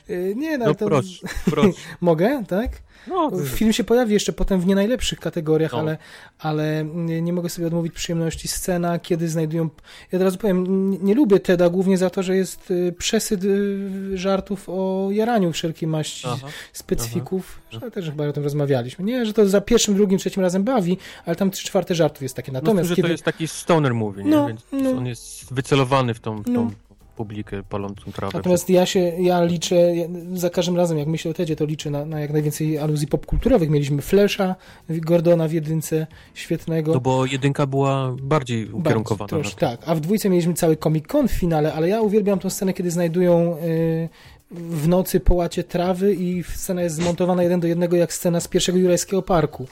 Y, 0.09 0.33
Nie, 0.37 0.57
no, 0.57 0.65
No 0.65 0.75
to... 0.75 0.85
proszę, 0.85 1.27
proszę. 1.45 1.79
Mogę, 2.01 2.43
tak? 2.47 2.71
No, 3.07 3.31
Film 3.45 3.73
się 3.73 3.83
pojawi 3.83 4.13
jeszcze 4.13 4.33
potem 4.33 4.61
w 4.61 4.65
nie 4.65 4.75
najlepszych 4.75 5.19
kategoriach, 5.19 5.71
No. 5.71 5.79
ale, 5.79 5.97
ale 6.39 6.85
nie, 6.95 7.33
mogę 7.33 7.49
sobie 7.49 7.67
odmówić 7.67 7.93
przyjemności 7.93 8.47
scena, 8.47 8.99
kiedy 8.99 9.29
znajdują... 9.29 9.69
Ja 10.11 10.19
teraz 10.19 10.37
powiem, 10.37 10.89
nie, 10.89 10.97
nie 10.97 11.15
lubię 11.15 11.39
Teda 11.39 11.69
głównie 11.69 11.97
za 11.97 12.09
to, 12.09 12.23
że 12.23 12.35
jest 12.35 12.71
y, 12.71 12.93
przesyt 12.97 13.43
y, 13.43 14.17
żartów 14.17 14.69
o 14.69 15.07
jaraniu 15.11 15.51
wszelkiej 15.51 15.89
maści 15.89 16.27
Aha. 16.29 16.47
specyfików, 16.73 17.61
Aha. 17.75 17.91
też 17.91 18.05
chyba 18.05 18.27
o 18.27 18.33
tym 18.33 18.43
rozmawialiśmy. 18.43 19.05
Nie, 19.05 19.25
że 19.25 19.33
to 19.33 19.47
za 19.47 19.61
pierwszym, 19.61 19.95
drugim, 19.95 20.19
trzecim 20.19 20.43
razem 20.43 20.63
bawi, 20.63 20.97
ale 21.25 21.35
tam 21.35 21.51
trzy 21.51 21.67
czwarte 21.67 21.95
żartów 21.95 22.21
jest 22.21 22.35
takie. 22.35 22.51
Natomiast 22.51 22.67
Natomiast 22.67 22.89
no, 22.89 22.89
że 22.89 22.95
kiedy... 22.95 23.07
to 23.07 23.11
jest 23.11 23.23
taki 23.23 23.47
stoner 23.47 23.93
movie, 23.93 24.23
nie? 24.23 24.29
No, 24.31 24.47
Więc 24.47 24.61
no. 24.71 24.89
on 24.91 25.05
jest 25.05 25.53
wycelowany 25.53 26.13
w 26.13 26.19
tą, 26.19 26.41
w 26.41 26.45
tą 26.45 26.51
No. 26.51 26.71
Publikę 27.17 27.63
palącą 27.63 28.11
trawę. 28.11 28.31
Natomiast 28.37 28.69
ja 28.69 28.85
się, 28.85 28.99
ja 28.99 29.43
liczę, 29.43 29.93
za 30.33 30.49
każdym 30.49 30.77
razem 30.77 30.97
jak 30.97 31.07
myślę 31.07 31.31
o 31.31 31.33
Tedzie, 31.33 31.55
to 31.55 31.65
liczę 31.65 31.89
na, 31.89 32.05
na 32.05 32.19
jak 32.19 32.31
najwięcej 32.33 32.77
aluzji 32.77 33.07
popkulturowych. 33.07 33.69
Mieliśmy 33.69 34.01
Flasha, 34.01 34.55
Gordona 34.89 35.47
w 35.47 35.51
jedynce, 35.51 36.07
świetnego. 36.33 36.93
No 36.93 36.99
bo 36.99 37.25
jedynka 37.25 37.65
była 37.65 38.15
bardziej 38.21 38.71
ukierunkowana 38.71 39.37
na 39.37 39.43
trosz- 39.43 39.55
tak, 39.55 39.79
a 39.85 39.95
w 39.95 39.99
dwójce 39.99 40.29
mieliśmy 40.29 40.53
cały 40.53 40.77
Comic 40.77 41.07
Con 41.07 41.27
w 41.27 41.31
finale, 41.31 41.73
ale 41.73 41.89
ja 41.89 42.01
uwielbiam 42.01 42.39
tą 42.39 42.49
scenę, 42.49 42.73
kiedy 42.73 42.91
znajdują 42.91 43.57
y, 43.57 44.09
w 44.51 44.87
nocy 44.87 45.19
połacie 45.19 45.63
trawy 45.63 46.13
i 46.15 46.43
scena 46.43 46.81
jest 46.81 46.95
zmontowana 46.95 47.43
jeden 47.43 47.59
do 47.59 47.67
jednego 47.67 47.95
jak 47.95 48.13
scena 48.13 48.39
z 48.39 48.47
pierwszego 48.47 48.77
Jurajskiego 48.77 49.21
Parku. 49.21 49.67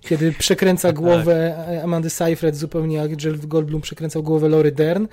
Kiedy 0.00 0.32
przekręca 0.32 0.88
Tak. 0.88 0.96
głowę 0.96 1.64
Amandy 1.84 2.10
Seyfried 2.10 2.56
zupełnie 2.56 2.96
jak 2.96 3.24
Jeff 3.24 3.46
Goldblum 3.46 3.80
przekręcał 3.80 4.22
głowę 4.22 4.48
Lory 4.48 4.72
Dern, 4.72 5.06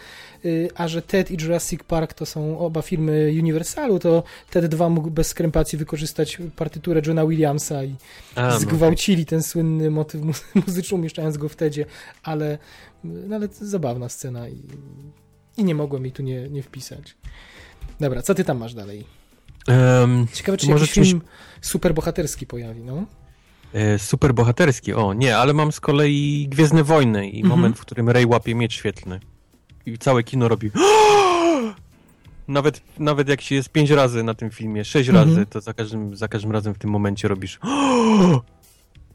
y, 0.46 0.70
a 0.76 0.88
że 0.88 1.02
Ted 1.02 1.32
i 1.32 1.38
Jurassic 1.44 1.84
Park 1.84 2.14
to 2.14 2.26
są 2.26 2.60
oba 2.60 2.82
filmy 2.82 3.30
Universalu, 3.40 4.00
to 4.00 4.24
Ted 4.50 4.66
2 4.66 4.90
mógł 4.90 5.10
bez 5.12 5.28
skrępacji 5.28 5.78
wykorzystać 5.78 6.38
partyturę 6.56 7.02
Johna 7.06 7.26
Williamsa 7.28 7.84
i 7.84 7.96
A, 8.36 8.48
no. 8.48 8.60
zgwałcili 8.60 9.26
ten 9.26 9.44
słynny 9.44 9.92
motyw 9.92 10.22
mu- 10.22 10.34
muzyczny, 10.68 10.96
umieszczając 10.98 11.38
go 11.38 11.50
w 11.50 11.56
Tedzie, 11.56 11.86
ale, 12.24 12.58
no 13.04 13.36
ale 13.36 13.48
zabawna 13.62 14.10
scena 14.10 14.50
i, 14.50 14.62
i 15.58 15.64
nie 15.64 15.76
mogłem 15.76 16.04
jej 16.04 16.12
tu 16.12 16.24
nie, 16.24 16.50
nie 16.50 16.64
wpisać. 16.64 17.16
Dobra, 18.00 18.22
co 18.22 18.36
ty 18.36 18.44
tam 18.44 18.58
masz 18.58 18.74
dalej? 18.74 19.06
Em, 19.68 20.28
Ciekawe, 20.34 20.58
czy 20.58 20.68
jakiś 20.68 20.92
film 20.92 21.22
superbohaterski 21.62 22.48
pojawi, 22.48 22.84
no? 22.84 23.06
E, 23.74 24.00
super 24.00 24.34
bohaterski, 24.34 24.94
o 24.94 25.14
nie, 25.14 25.38
ale 25.38 25.54
mam 25.54 25.72
z 25.72 25.80
kolei 25.80 26.48
Gwiezdne 26.50 26.84
Wojny 26.84 27.30
i 27.30 27.42
Mhm. 27.42 27.50
moment, 27.50 27.78
w 27.78 27.82
którym 27.82 28.10
Rey 28.10 28.26
łapie 28.26 28.56
miecz 28.56 28.74
świetlny. 28.74 29.20
I 29.86 29.98
całe 29.98 30.24
kino 30.24 30.48
robi 30.48 30.72
Nawet, 32.48 32.82
nawet 33.00 33.30
jak 33.30 33.42
się 33.42 33.56
jest 33.56 33.70
pięć 33.70 33.90
razy 33.90 34.24
na 34.24 34.34
tym 34.34 34.50
filmie, 34.50 34.86
sześć 34.86 35.10
Mhm. 35.10 35.30
razy, 35.30 35.46
to 35.46 35.62
za 35.62 35.74
każdym, 35.74 36.16
za 36.16 36.28
każdym 36.28 36.52
razem 36.52 36.74
w 36.74 36.78
tym 36.78 36.90
momencie 36.90 37.28
robisz 37.28 37.60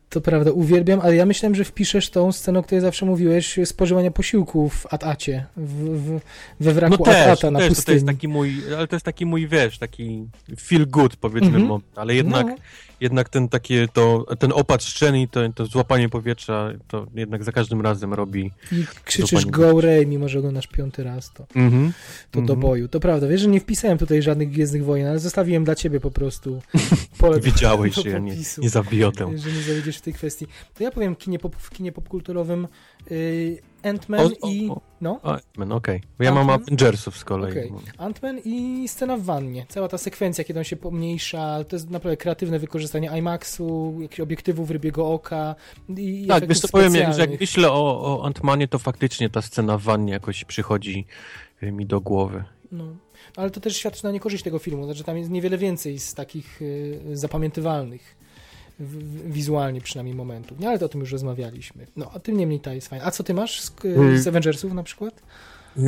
To 0.09 0.21
prawda, 0.21 0.51
uwielbiam, 0.53 1.01
ale 1.01 1.17
ja 1.17 1.27
myślałem, 1.27 1.55
że 1.55 1.65
wpiszesz 1.65 2.11
tą 2.11 2.33
scenę, 2.33 2.59
o 2.59 2.63
której 2.63 2.81
zawsze 2.83 3.07
mówiłeś, 3.07 3.59
spożywania 3.65 4.11
posiłków 4.11 4.75
w 4.75 4.95
At-Acie, 4.95 5.47
w, 5.57 5.85
w, 5.99 6.21
we 6.61 6.73
wraku 6.73 6.97
No 6.99 7.05
też, 7.05 7.27
At-Ata 7.27 7.51
na 7.51 7.59
też 7.59 7.69
to 7.69 7.75
pustyni. 7.75 7.95
jest 7.95 8.07
taki 8.07 8.29
mój, 8.29 8.55
ale 8.77 8.87
to 8.89 8.97
jest 8.97 9.05
taki 9.07 9.27
mój, 9.27 9.49
wiesz, 9.49 9.79
taki 9.79 10.27
feel 10.61 10.87
good 10.87 11.17
powiedzmy 11.17 11.49
Mhm. 11.49 11.67
moment, 11.67 11.85
ale 11.99 12.15
jednak, 12.15 12.47
No. 12.47 12.55
Jednak 13.03 13.29
ten 13.29 13.49
takie, 13.49 13.89
to, 13.93 14.27
ten 14.39 14.53
opad 14.53 14.85
szczeni, 14.85 15.29
to, 15.29 15.41
to 15.55 15.67
złapanie 15.67 16.09
powietrza, 16.09 16.71
to 16.89 17.07
jednak 17.15 17.45
za 17.45 17.53
każdym 17.53 17.81
razem 17.81 18.15
robi 18.15 18.51
I 18.73 18.85
krzyczysz. 19.05 19.47
Go 19.47 19.81
Ray, 19.81 20.07
mimo 20.07 20.29
że 20.29 20.39
oglądasz 20.39 20.67
piąty 20.67 21.05
raz, 21.05 21.33
to, 21.33 21.47
mhm. 21.55 21.93
to 22.31 22.41
do 22.41 22.53
Mhm. 22.53 22.61
boju. 22.61 22.89
To 22.89 23.01
prawda, 23.01 23.27
wiesz, 23.29 23.41
że 23.41 23.49
nie 23.49 23.61
wpisałem 23.61 23.99
tutaj 23.99 24.23
żadnych 24.23 24.51
Gwiezdnych 24.51 24.85
Wojen, 24.85 25.07
ale 25.07 25.19
zostawiłem 25.19 25.65
dla 25.65 25.75
ciebie 25.75 26.01
po 26.01 26.11
prostu 26.11 26.63
pole 27.19 27.41
Wiedziałeś, 27.41 27.95
do 27.97 28.03
że 28.03 28.09
ja 28.11 28.19
nie, 28.19 28.37
nie 28.59 28.71
zawiodę. 28.71 29.39
że 29.39 29.53
nie 29.53 29.63
zawiedziesz 29.63 29.97
w 29.97 30.01
tej 30.01 30.13
kwestii. 30.13 30.47
To 30.75 30.85
ja 30.85 30.91
powiem 30.91 31.17
kinie 31.17 31.39
pop, 31.39 31.57
w 31.57 31.71
kinie 31.71 31.93
popkulturowym 31.93 32.69
y, 33.11 33.59
Ant-Man 33.83 34.31
i... 34.49 34.71
No, 35.01 35.21
O, 35.23 35.37
man, 35.57 35.73
okej. 35.73 36.01
Bo 36.19 36.25
ja 36.25 36.33
mam 36.35 36.47
Ant-Man? 36.47 36.62
Avengersów 36.62 37.17
z 37.19 37.25
kolei. 37.25 37.51
okej. 37.51 37.73
Ant-Man 37.99 38.41
i 38.45 38.89
scena 38.89 39.17
w 39.17 39.23
wannie. 39.23 39.67
Cała 39.69 39.89
ta 39.89 39.99
sekwencja, 39.99 40.45
kiedy 40.45 40.61
on 40.61 40.65
się 40.65 40.77
pomniejsza, 40.77 41.65
to 41.65 41.77
jest 41.77 41.91
naprawdę 41.91 42.17
kreatywne 42.17 42.59
wykorzystanie 42.59 43.11
IMAX-u, 43.19 43.99
jakichś 44.01 44.21
obiektywów 44.21 44.71
rybiego 44.71 45.12
oka 45.12 45.55
i 45.97 46.27
Tak, 46.29 46.47
wiesz 46.49 46.61
co 46.61 46.69
powiem, 46.69 46.95
jak, 46.95 47.15
że 47.15 47.21
jak 47.21 47.41
myślę 47.41 47.73
o, 47.73 48.19
o 48.19 48.25
Antmanie, 48.27 48.69
to 48.69 48.79
faktycznie 48.79 49.31
ta 49.31 49.43
scena 49.43 49.79
w 49.79 49.83
wannie 49.83 50.12
jakoś 50.12 50.45
przychodzi 50.45 51.07
y, 51.62 51.73
mi 51.73 51.87
do 51.87 52.01
głowy. 52.01 52.45
No. 52.73 52.85
Ale 53.37 53.51
to 53.51 53.61
też 53.61 53.77
świadczy 53.77 54.05
na 54.05 54.11
niekorzyść 54.11 54.45
tego 54.45 54.59
filmu, 54.59 54.85
znaczy 54.85 55.05
tam 55.05 55.19
jest 55.19 55.31
niewiele 55.31 55.59
więcej 55.59 55.99
z 55.99 56.15
takich 56.15 56.62
y, 56.62 57.01
zapamiętywalnych 57.12 58.22
wizualnie 59.27 59.81
przynajmniej 59.81 60.17
momentów. 60.17 60.59
Nie, 60.61 60.69
ale 60.69 60.79
to 60.79 60.87
o 60.87 60.89
tym 60.89 61.01
już 61.01 61.12
rozmawialiśmy. 61.12 61.87
No, 61.97 62.11
a 62.15 62.19
tym 62.19 62.37
niemniej 62.37 62.61
ta 62.61 62.75
jest 62.75 62.89
fajna. 62.89 63.05
A 63.05 63.11
co 63.11 63.23
ty 63.23 63.35
masz 63.35 63.61
z, 63.61 63.73
Y- 63.85 64.23
z 64.23 64.27
Avengersów 64.27 64.73
na 64.73 64.83
przykład? 64.83 65.23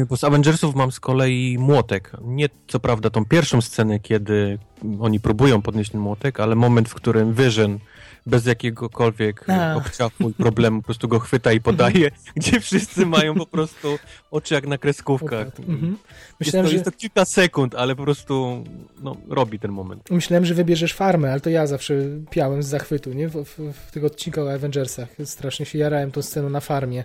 Bo 0.09 0.17
z 0.17 0.25
Avengersów 0.25 0.75
mam 0.75 0.93
z 0.93 1.01
kolei 1.01 1.59
młotek. 1.59 2.13
Nie 2.23 2.49
co 2.69 2.81
prawda 2.81 3.11
tą 3.11 3.25
pierwszą 3.25 3.61
scenę, 3.61 4.01
kiedy 4.01 4.59
oni 5.01 5.21
próbują 5.21 5.63
podnieść 5.63 5.91
ten 5.91 6.01
młotek, 6.01 6.41
ale 6.41 6.55
moment, 6.55 6.89
w 6.89 6.95
którym 6.95 7.35
Vision 7.35 7.79
bez 8.27 8.47
jakiegokolwiek 8.47 9.51
A. 9.51 9.75
obciachu 9.77 10.31
i 10.31 10.35
problemu 10.35 10.83
po 10.83 10.87
prostu 10.87 11.09
go 11.09 11.19
chwyta 11.19 11.53
i 11.53 11.61
podaje, 11.61 12.11
gdzie 12.37 12.61
wszyscy 12.61 13.07
mają 13.07 13.35
po 13.35 13.47
prostu 13.47 13.99
oczy 14.31 14.55
jak 14.55 14.67
na 14.67 14.79
kreskówkach. 14.79 15.47
Mhm. 15.69 15.91
Jest, 15.93 16.41
Myślałem, 16.41 16.67
to, 16.67 16.71
że, 16.71 16.75
jest 16.75 16.85
to 16.85 16.93
kilka 16.93 17.25
sekund, 17.25 17.75
ale 17.75 17.97
po 17.97 18.03
prostu 18.03 18.65
no, 19.03 19.17
robi 19.29 19.59
ten 19.59 19.73
moment. 19.73 20.11
myślałem, 20.11 20.45
że 20.45 20.55
wybierzesz 20.55 20.93
farmę, 20.93 21.31
ale 21.33 21.41
to 21.41 21.51
ja 21.51 21.67
zawsze 21.67 21.95
piałem 22.31 22.63
z 22.63 22.67
zachwytu, 22.67 23.13
nie? 23.13 23.29
W, 23.29 23.45
w, 23.45 23.73
w 23.89 23.91
tych 23.91 24.05
odcinkach 24.05 24.45
o 24.45 24.53
Avengersach. 24.53 25.09
Strasznie 25.25 25.67
się 25.67 25.79
jarałem 25.79 26.11
tą 26.11 26.23
sceną 26.23 26.49
na 26.51 26.61
farmie. 26.61 27.05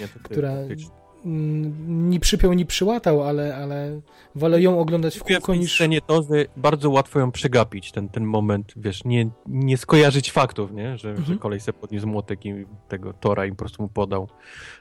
Nie, 0.00 0.08
to 0.08 0.18
Która- 0.22 0.54
Ni 1.24 2.20
przypiął, 2.20 2.52
ni 2.52 2.66
przyłatał, 2.66 3.22
ale, 3.22 3.56
ale 3.56 4.00
wolę 4.34 4.62
ją 4.62 4.80
oglądać 4.80 5.16
w 5.18 5.22
kółko 5.22 5.52
tej 5.52 5.60
niż... 5.60 5.74
scenie 5.74 6.00
to, 6.00 6.22
że 6.22 6.44
bardzo 6.56 6.90
łatwo 6.90 7.18
ją 7.20 7.32
przegapić, 7.32 7.92
ten, 7.92 8.08
ten 8.08 8.24
moment, 8.24 8.72
wiesz, 8.76 9.04
nie, 9.04 9.30
nie 9.46 9.76
skojarzyć 9.76 10.32
faktów, 10.32 10.72
nie? 10.72 10.98
Że, 10.98 11.08
Mhm. 11.10 11.26
że 11.26 11.36
kolej 11.36 11.60
se 11.60 11.72
podniósł 11.72 12.06
młotek 12.06 12.46
i 12.46 12.66
tego 12.88 13.12
Tora 13.12 13.46
im 13.46 13.56
po 13.56 13.58
prostu 13.58 13.82
mu 13.82 13.88
podał. 13.88 14.28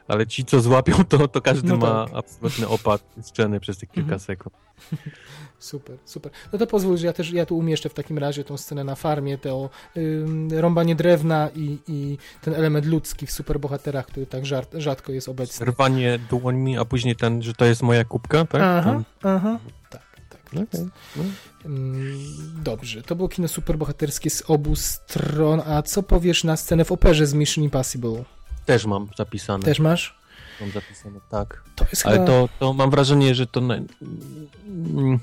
Ale 0.07 0.27
ci, 0.27 0.45
co 0.45 0.61
złapią, 0.61 1.03
to, 1.09 1.27
to 1.27 1.41
każdy 1.41 1.67
No 1.69 1.77
ma 1.77 2.05
tak. 2.05 2.15
absolutny 2.15 2.67
opad 2.67 3.03
sceny 3.21 3.59
przez 3.59 3.77
te 3.77 3.85
kilka 3.87 4.01
Mhm. 4.15 4.19
sekund. 4.19 4.55
Super, 5.59 5.97
super. 6.05 6.31
No 6.53 6.59
to 6.59 6.67
pozwól, 6.67 6.97
że 6.97 7.07
ja 7.07 7.13
też 7.13 7.31
ja 7.31 7.45
tu 7.45 7.57
umieszczę 7.57 7.89
w 7.89 7.93
takim 7.93 8.17
razie 8.17 8.43
tą 8.43 8.57
scenę 8.57 8.83
na 8.83 8.95
farmie, 8.95 9.37
to 9.37 9.69
ym, 9.97 10.49
rąbanie 10.51 10.95
drewna 10.95 11.49
i, 11.55 11.77
i 11.87 12.17
ten 12.41 12.53
element 12.53 12.85
ludzki 12.85 13.27
w 13.27 13.31
superbohaterach, 13.31 14.05
który 14.05 14.25
tak 14.25 14.45
żart, 14.45 14.75
rzadko 14.77 15.11
jest 15.11 15.29
obecny. 15.29 15.65
Rwanie 15.65 16.19
dłońmi, 16.29 16.77
a 16.77 16.85
później 16.85 17.15
ten, 17.15 17.41
że 17.41 17.53
to 17.53 17.65
jest 17.65 17.81
moja 17.83 18.03
kubka, 18.05 18.45
tak? 18.45 18.61
Aha, 18.61 19.01
aha. 19.23 19.59
Tak, 19.89 20.01
tak. 20.29 20.41
Ten- 20.49 20.67
tak. 20.67 20.81
Okej, 20.81 20.91
no. 21.15 21.23
Ym, 21.65 22.17
Dobrze, 22.63 23.01
to 23.01 23.15
było 23.15 23.29
kino 23.29 23.47
superbohaterskie 23.47 24.29
z 24.29 24.43
obu 24.47 24.75
stron, 24.75 25.61
a 25.65 25.81
co 25.81 26.03
powiesz 26.03 26.43
na 26.43 26.57
scenę 26.57 26.85
w 26.85 26.91
operze 26.91 27.27
z 27.27 27.33
Mission 27.33 27.63
Impossible? 27.63 28.23
Też 28.67 28.85
mam 28.85 29.07
zapisane. 29.17 29.63
Też 29.63 29.79
masz? 29.79 30.15
Mam 30.61 30.71
zapisane, 30.71 31.19
tak. 31.31 31.63
To 31.75 31.85
jest 31.91 32.05
Ale 32.05 32.15
chyba... 32.15 32.27
to, 32.27 32.49
to 32.59 32.73
mam 32.73 32.91
wrażenie, 32.91 33.35
że 33.35 33.47
to... 33.47 33.59
Mm, 33.59 35.19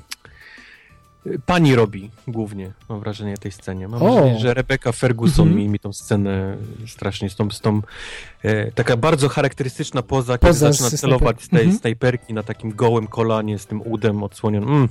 Pani 1.47 1.75
robi 1.75 2.11
głównie, 2.29 2.73
mam 2.89 3.01
wrażenie, 3.01 3.37
tej 3.37 3.53
scenie. 3.53 3.89
Mam 3.89 4.03
O! 4.03 4.13
wrażenie, 4.13 4.39
że 4.41 4.55
Rebecca 4.55 4.93
Ferguson 4.93 5.49
Mhm. 5.49 5.57
mi, 5.57 5.69
mi 5.69 5.79
tą 5.79 5.93
scenę 5.93 6.57
strasznie 6.87 7.31
z 7.31 7.37
tą, 7.37 7.51
z 7.51 7.61
tą 7.61 7.81
e, 8.43 8.73
taka 8.73 8.97
bardzo 8.97 9.29
charakterystyczna 9.29 10.03
poza, 10.03 10.39
kiedy 10.39 10.47
Poza 10.47 10.73
zaczyna 10.73 10.91
z 10.91 11.01
celować 11.01 11.43
z 11.43 11.49
tej 11.49 11.61
mhm. 11.61 11.79
snajperki 11.79 12.35
na 12.35 12.43
takim 12.43 12.71
gołym 12.71 13.07
kolanie 13.07 13.59
z 13.59 13.67
tym 13.67 13.83
udem 13.83 14.23
odsłonionym. 14.23 14.69
Mm. 14.69 14.89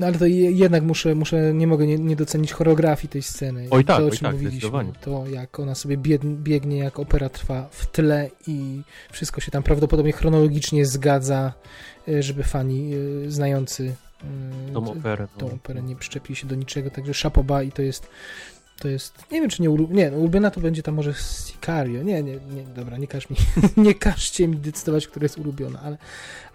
No 0.00 0.06
ale 0.06 0.18
to 0.18 0.26
je, 0.26 0.50
jednak 0.50 0.82
muszę, 0.82 1.14
muszę 1.14 1.54
nie 1.54 1.66
mogę 1.66 1.86
nie, 1.86 1.98
nie 1.98 2.16
docenić 2.16 2.52
choreografii 2.52 3.08
tej 3.08 3.22
sceny. 3.22 3.66
Oj 3.70 3.84
tak, 3.84 3.98
to, 3.98 4.06
o 4.06 4.10
czym 4.10 4.18
tak, 4.18 4.32
mówiliśmy, 4.32 4.70
to 5.00 5.24
jak 5.26 5.60
ona 5.60 5.74
sobie 5.74 5.96
biegnie, 6.22 6.78
jak 6.78 6.98
opera 6.98 7.28
trwa 7.28 7.68
w 7.70 7.86
tle 7.86 8.30
i 8.46 8.82
wszystko 9.12 9.40
się 9.40 9.50
tam 9.50 9.62
prawdopodobnie 9.62 10.12
chronologicznie 10.12 10.86
zgadza, 10.86 11.52
y, 12.08 12.22
żeby 12.22 12.42
fani 12.42 12.94
y, 12.94 13.30
znający 13.30 13.94
y, 14.68 14.72
Tą 14.72 14.90
operę. 14.92 15.28
tą 15.38 15.48
No. 15.48 15.54
operę 15.54 15.82
nie 15.82 15.96
przyczepili 15.96 16.36
się 16.36 16.46
do 16.46 16.54
niczego, 16.54 16.90
także 16.90 17.14
szapoba 17.14 17.62
i 17.62 17.72
to 17.72 17.82
jest 17.82 18.08
To 18.78 18.88
jest, 18.88 19.14
nie 19.32 19.40
wiem 19.40 19.50
czy 19.50 19.62
nie, 19.62 19.70
ulu- 19.70 19.90
nie 19.90 20.10
no, 20.10 20.16
ulubiona 20.16 20.50
to 20.50 20.60
będzie 20.60 20.82
tam 20.82 20.94
może 20.94 21.14
Sicario, 21.14 22.02
nie, 22.02 22.22
nie, 22.22 22.32
nie, 22.32 22.62
dobra, 22.76 22.96
nie 22.96 23.06
każ 23.06 23.30
mi, 23.30 23.36
nie 23.86 23.94
każcie 23.94 24.48
mi 24.48 24.56
decydować, 24.56 25.06
która 25.06 25.24
jest 25.24 25.38
ulubiona, 25.38 25.80
ale, 25.80 25.98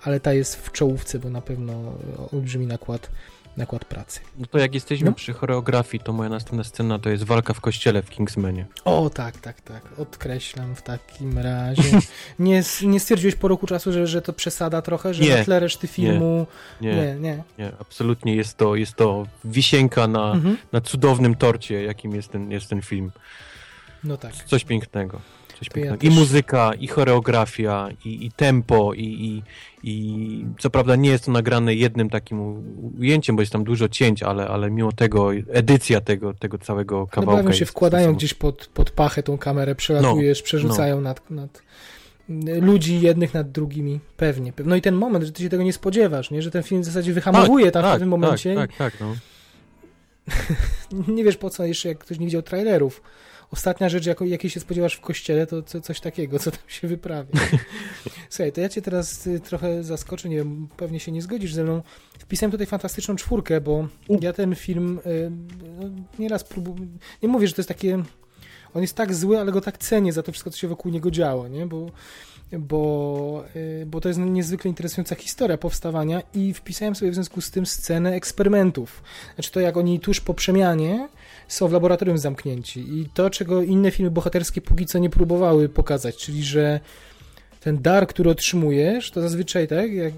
ale 0.04 0.20
ta 0.20 0.34
jest 0.34 0.56
w 0.56 0.72
czołówce, 0.72 1.20
bo 1.20 1.30
na 1.30 1.42
pewno 1.42 1.94
olbrzymi 2.32 2.68
nakład, 2.68 3.10
nakład 3.58 3.86
pracy. 3.86 4.20
No 4.38 4.46
to 4.46 4.58
jak 4.58 4.74
jesteśmy 4.74 5.06
No. 5.10 5.16
przy 5.16 5.34
choreografii, 5.34 6.04
to 6.04 6.14
moja 6.14 6.30
następna 6.30 6.64
scena 6.64 7.00
to 7.00 7.10
jest 7.10 7.24
walka 7.24 7.54
w 7.54 7.62
kościele 7.62 8.02
w 8.02 8.10
Kingsmanie. 8.10 8.66
O, 8.86 9.10
tak, 9.10 9.38
tak, 9.38 9.62
tak, 9.62 9.82
odkreślam 9.98 10.76
w 10.76 10.82
takim 10.82 11.40
razie. 11.40 11.84
Nie, 12.40 12.64
nie 12.84 13.00
stwierdziłeś 13.00 13.36
po 13.36 13.48
roku 13.48 13.68
czasu, 13.68 13.92
że, 13.92 14.08
że 14.08 14.22
to 14.22 14.34
przesada 14.34 14.82
trochę, 14.82 15.14
że 15.14 15.24
Nie, 15.24 15.38
na 15.38 15.44
tle 15.44 15.60
reszty 15.60 15.88
filmu, 15.88 16.48
Nie, 16.82 16.90
nie, 16.96 16.96
nie, 17.06 17.16
nie. 17.20 17.44
nie 17.58 17.72
absolutnie 17.80 18.36
jest 18.36 18.58
to, 18.58 18.76
jest 18.76 18.94
to 18.94 19.26
wisienka 19.46 20.08
na, 20.08 20.32
Mhm. 20.32 20.58
na 20.72 20.82
cudownym 20.82 21.36
torcie, 21.36 21.84
jakim 21.84 22.16
jest 22.16 22.30
ten, 22.32 22.52
jest 22.52 22.70
ten 22.70 22.82
film. 22.82 23.12
No 24.04 24.18
tak. 24.18 24.34
Coś 24.34 24.64
pięknego. 24.66 25.22
Coś 25.60 25.70
pięknego. 25.70 26.08
I 26.08 26.10
muzyka, 26.10 26.74
i 26.74 26.88
choreografia, 26.88 27.90
i, 28.06 28.26
i 28.26 28.32
tempo, 28.32 28.94
i, 28.94 29.04
i, 29.04 29.44
i 29.84 30.46
co 30.60 30.70
prawda 30.70 30.96
nie 30.96 31.10
jest 31.10 31.26
to 31.26 31.32
nagrane 31.32 31.76
jednym 31.76 32.10
takim 32.10 32.40
ujęciem, 33.00 33.36
bo 33.36 33.42
jest 33.42 33.52
tam 33.52 33.64
dużo 33.64 33.90
cięć, 33.90 34.24
ale, 34.24 34.48
ale 34.48 34.72
mimo 34.72 34.92
tego 34.92 35.32
edycja 35.34 36.02
tego, 36.02 36.34
tego 36.34 36.58
całego 36.58 37.00
No 37.00 37.08
kawałka 37.08 37.44
bawią 37.44 37.56
się, 37.56 37.66
wkładają 37.66 38.14
gdzieś 38.14 38.34
pod, 38.34 38.68
pod 38.74 38.92
pachę 38.92 39.24
tą 39.24 39.38
kamerę, 39.38 39.76
przelatujesz, 39.76 40.40
No, 40.40 40.46
przerzucają 40.46 41.02
nad, 41.02 41.32
nad 41.32 41.62
ludzi 42.62 43.02
jednych 43.02 43.34
nad 43.34 43.52
drugimi, 43.52 44.00
pewnie. 44.18 44.54
pe- 44.54 44.66
No 44.66 44.76
i 44.76 44.82
ten 44.82 44.96
moment, 44.96 45.26
że 45.26 45.32
ty 45.32 45.44
się 45.44 45.50
tego 45.50 45.64
nie 45.64 45.74
spodziewasz, 45.74 46.32
nie? 46.32 46.42
że 46.42 46.52
ten 46.52 46.64
film 46.64 46.82
w 46.82 46.86
zasadzie 46.86 47.14
wyhamowuje 47.14 47.72
tam 47.72 47.84
w 47.84 47.92
pewnym 47.92 48.10
momencie. 48.10 48.56
Tak, 48.56 48.70
tak, 48.76 48.92
tak, 48.92 49.02
no. 49.02 49.16
Nie 51.16 51.24
wiesz 51.24 51.38
po 51.38 51.50
co 51.50 51.66
jeszcze, 51.66 51.90
jak 51.90 51.98
ktoś 51.98 52.20
nie 52.20 52.26
widział 52.26 52.42
trailerów. 52.42 53.02
Ostatnia 53.52 53.90
rzecz, 53.90 54.06
jako, 54.06 54.26
jakiej 54.26 54.50
się 54.50 54.60
spodziewasz 54.60 54.96
w 54.96 55.02
kościele, 55.02 55.48
to 55.48 55.64
co, 55.64 55.82
coś 55.82 56.00
takiego, 56.00 56.40
co 56.40 56.52
tam 56.52 56.60
się 56.68 56.88
wyprawia. 56.88 57.32
Słuchaj, 58.30 58.52
to 58.52 58.62
ja 58.62 58.70
cię 58.70 58.82
teraz 58.82 59.28
y, 59.28 59.40
trochę 59.40 59.84
zaskoczę, 59.84 60.30
nie 60.30 60.36
wiem, 60.36 60.68
pewnie 60.78 61.00
się 61.00 61.12
nie 61.12 61.22
zgodzisz 61.22 61.54
ze 61.54 61.64
mną. 61.64 61.82
Wpisałem 62.20 62.52
tutaj 62.52 62.68
fantastyczną 62.68 63.16
czwórkę, 63.16 63.62
bo 63.62 63.88
ja 64.22 64.34
ten 64.34 64.56
film 64.56 65.00
y, 65.06 65.32
no, 65.80 65.90
nieraz 66.20 66.44
próbuję, 66.44 66.88
nie 67.24 67.30
mówię, 67.30 67.48
że 67.48 67.54
to 67.54 67.62
jest 67.62 67.70
takie, 67.70 68.04
on 68.74 68.82
jest 68.82 68.96
tak 68.96 69.16
zły, 69.16 69.40
ale 69.40 69.52
go 69.52 69.62
tak 69.62 69.78
cenię 69.78 70.14
za 70.14 70.24
to 70.24 70.32
wszystko, 70.32 70.52
co 70.52 70.58
się 70.58 70.68
wokół 70.68 70.92
niego 70.92 71.12
działo, 71.12 71.48
nie, 71.48 71.66
bo 71.66 71.92
bo, 72.52 73.44
y, 73.56 73.86
bo 73.86 74.02
to 74.02 74.08
jest 74.08 74.20
niezwykle 74.20 74.70
interesująca 74.70 75.16
historia 75.16 75.58
powstawania 75.58 76.22
i 76.34 76.54
wpisałem 76.54 76.96
sobie 76.96 77.12
w 77.12 77.14
związku 77.14 77.42
z 77.42 77.52
tym 77.52 77.66
scenę 77.66 78.14
eksperymentów. 78.14 79.04
Znaczy 79.36 79.52
to, 79.52 79.60
jak 79.60 79.78
oni 79.78 80.00
tuż 80.00 80.22
po 80.22 80.34
przemianie 80.34 81.08
są 81.48 81.68
w 81.68 81.72
laboratorium 81.72 82.18
zamknięci 82.18 82.80
i 82.80 83.10
to, 83.14 83.30
czego 83.30 83.62
inne 83.62 83.92
filmy 83.92 84.12
bohaterskie 84.12 84.62
póki 84.62 84.86
co 84.86 85.00
nie 85.00 85.10
próbowały 85.10 85.70
pokazać, 85.70 86.18
czyli 86.18 86.44
że 86.44 86.80
ten 87.60 87.82
dar, 87.82 88.08
który 88.08 88.30
otrzymujesz, 88.30 89.12
to 89.12 89.22
zazwyczaj 89.22 89.68
tak, 89.68 89.94
jak 89.94 90.14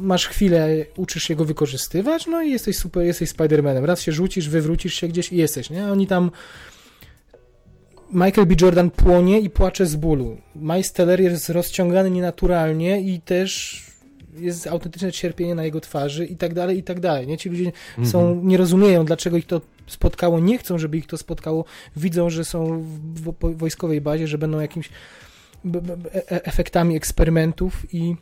masz 0.00 0.26
chwilę, 0.26 0.68
uczysz 0.96 1.22
się 1.22 1.34
go 1.34 1.44
wykorzystywać, 1.44 2.26
no 2.26 2.42
i 2.42 2.50
jesteś 2.50 2.76
super, 2.76 3.04
jesteś 3.04 3.30
Spider-Manem. 3.30 3.84
Raz 3.84 4.02
się 4.02 4.12
rzucisz, 4.12 4.48
wywrócisz 4.48 4.94
się 4.94 5.08
gdzieś 5.08 5.32
i 5.32 5.36
jesteś, 5.36 5.70
nie? 5.70 5.86
Oni 5.92 6.06
tam 6.06 6.30
Michael 8.12 8.46
B. 8.46 8.54
Jordan 8.60 8.90
płonie 8.90 9.40
i 9.40 9.50
płacze 9.50 9.86
z 9.86 9.96
bólu. 9.96 10.36
Miles 10.56 10.92
Teller 10.92 11.20
jest 11.20 11.48
rozciągany 11.48 12.10
nienaturalnie 12.10 13.00
i 13.00 13.20
też 13.20 13.82
jest 14.38 14.66
autentyczne 14.66 15.12
cierpienie 15.12 15.54
na 15.54 15.64
jego 15.64 15.80
twarzy 15.80 16.26
i 16.26 16.36
tak 16.36 16.54
dalej, 16.54 16.78
i 16.78 16.82
tak 16.82 17.00
dalej. 17.00 17.26
Nie? 17.26 17.38
Ci 17.38 17.48
ludzie 17.50 17.72
są, 18.04 18.20
Mhm. 18.28 18.48
nie 18.48 18.56
rozumieją, 18.56 19.04
dlaczego 19.04 19.36
ich 19.36 19.46
to 19.46 19.60
spotkało, 19.86 20.40
nie 20.40 20.58
chcą, 20.58 20.78
żeby 20.78 20.96
ich 20.98 21.06
to 21.06 21.16
spotkało, 21.18 21.64
widzą, 21.96 22.30
że 22.30 22.44
są 22.44 22.82
w 23.14 23.20
wo- 23.20 23.34
wojskowej 23.42 24.00
bazie, 24.00 24.26
że 24.28 24.38
będą 24.38 24.58
b- 25.64 25.80
e- 26.14 26.44
efektami 26.46 26.96
eksperymentów 26.96 27.94
i 27.94 28.16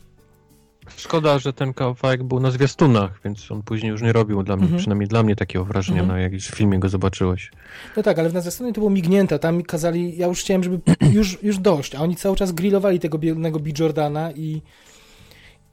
Szkoda, 0.97 1.39
że 1.39 1.53
ten 1.53 1.75
kawałek 1.75 2.23
był 2.25 2.41
na 2.41 2.51
zwiastunach, 2.51 3.21
więc 3.25 3.51
on 3.51 3.63
później 3.63 3.91
już 3.91 4.03
nie 4.03 4.13
robił 4.13 4.43
dla 4.43 4.57
mnie, 4.57 4.65
Mhm. 4.65 4.79
przynajmniej 4.79 5.09
dla 5.09 5.23
mnie 5.23 5.37
takiego 5.37 5.65
wrażenia, 5.65 6.01
Mhm. 6.01 6.19
no 6.19 6.23
jak 6.23 6.33
już 6.33 6.47
w 6.49 6.55
filmie 6.55 6.79
go 6.79 6.89
zobaczyłeś. 6.89 7.51
no 7.97 8.03
tak, 8.03 8.19
ale 8.19 8.29
w 8.29 8.35
następnej 8.35 8.73
to 8.73 8.81
było 8.81 8.91
mignięte, 8.91 9.39
tam 9.39 9.63
kazali, 9.63 10.17
ja 10.19 10.27
już 10.27 10.41
chciałem, 10.41 10.63
żeby 10.65 10.81
już, 11.13 11.43
już 11.43 11.59
dość, 11.59 11.95
a 11.95 12.01
oni 12.01 12.17
cały 12.17 12.37
czas 12.37 12.53
grillowali 12.53 13.01
tego 13.01 13.19
biednego 13.19 13.61
B. 13.61 13.71
Jordana 13.79 14.33
i 14.33 14.63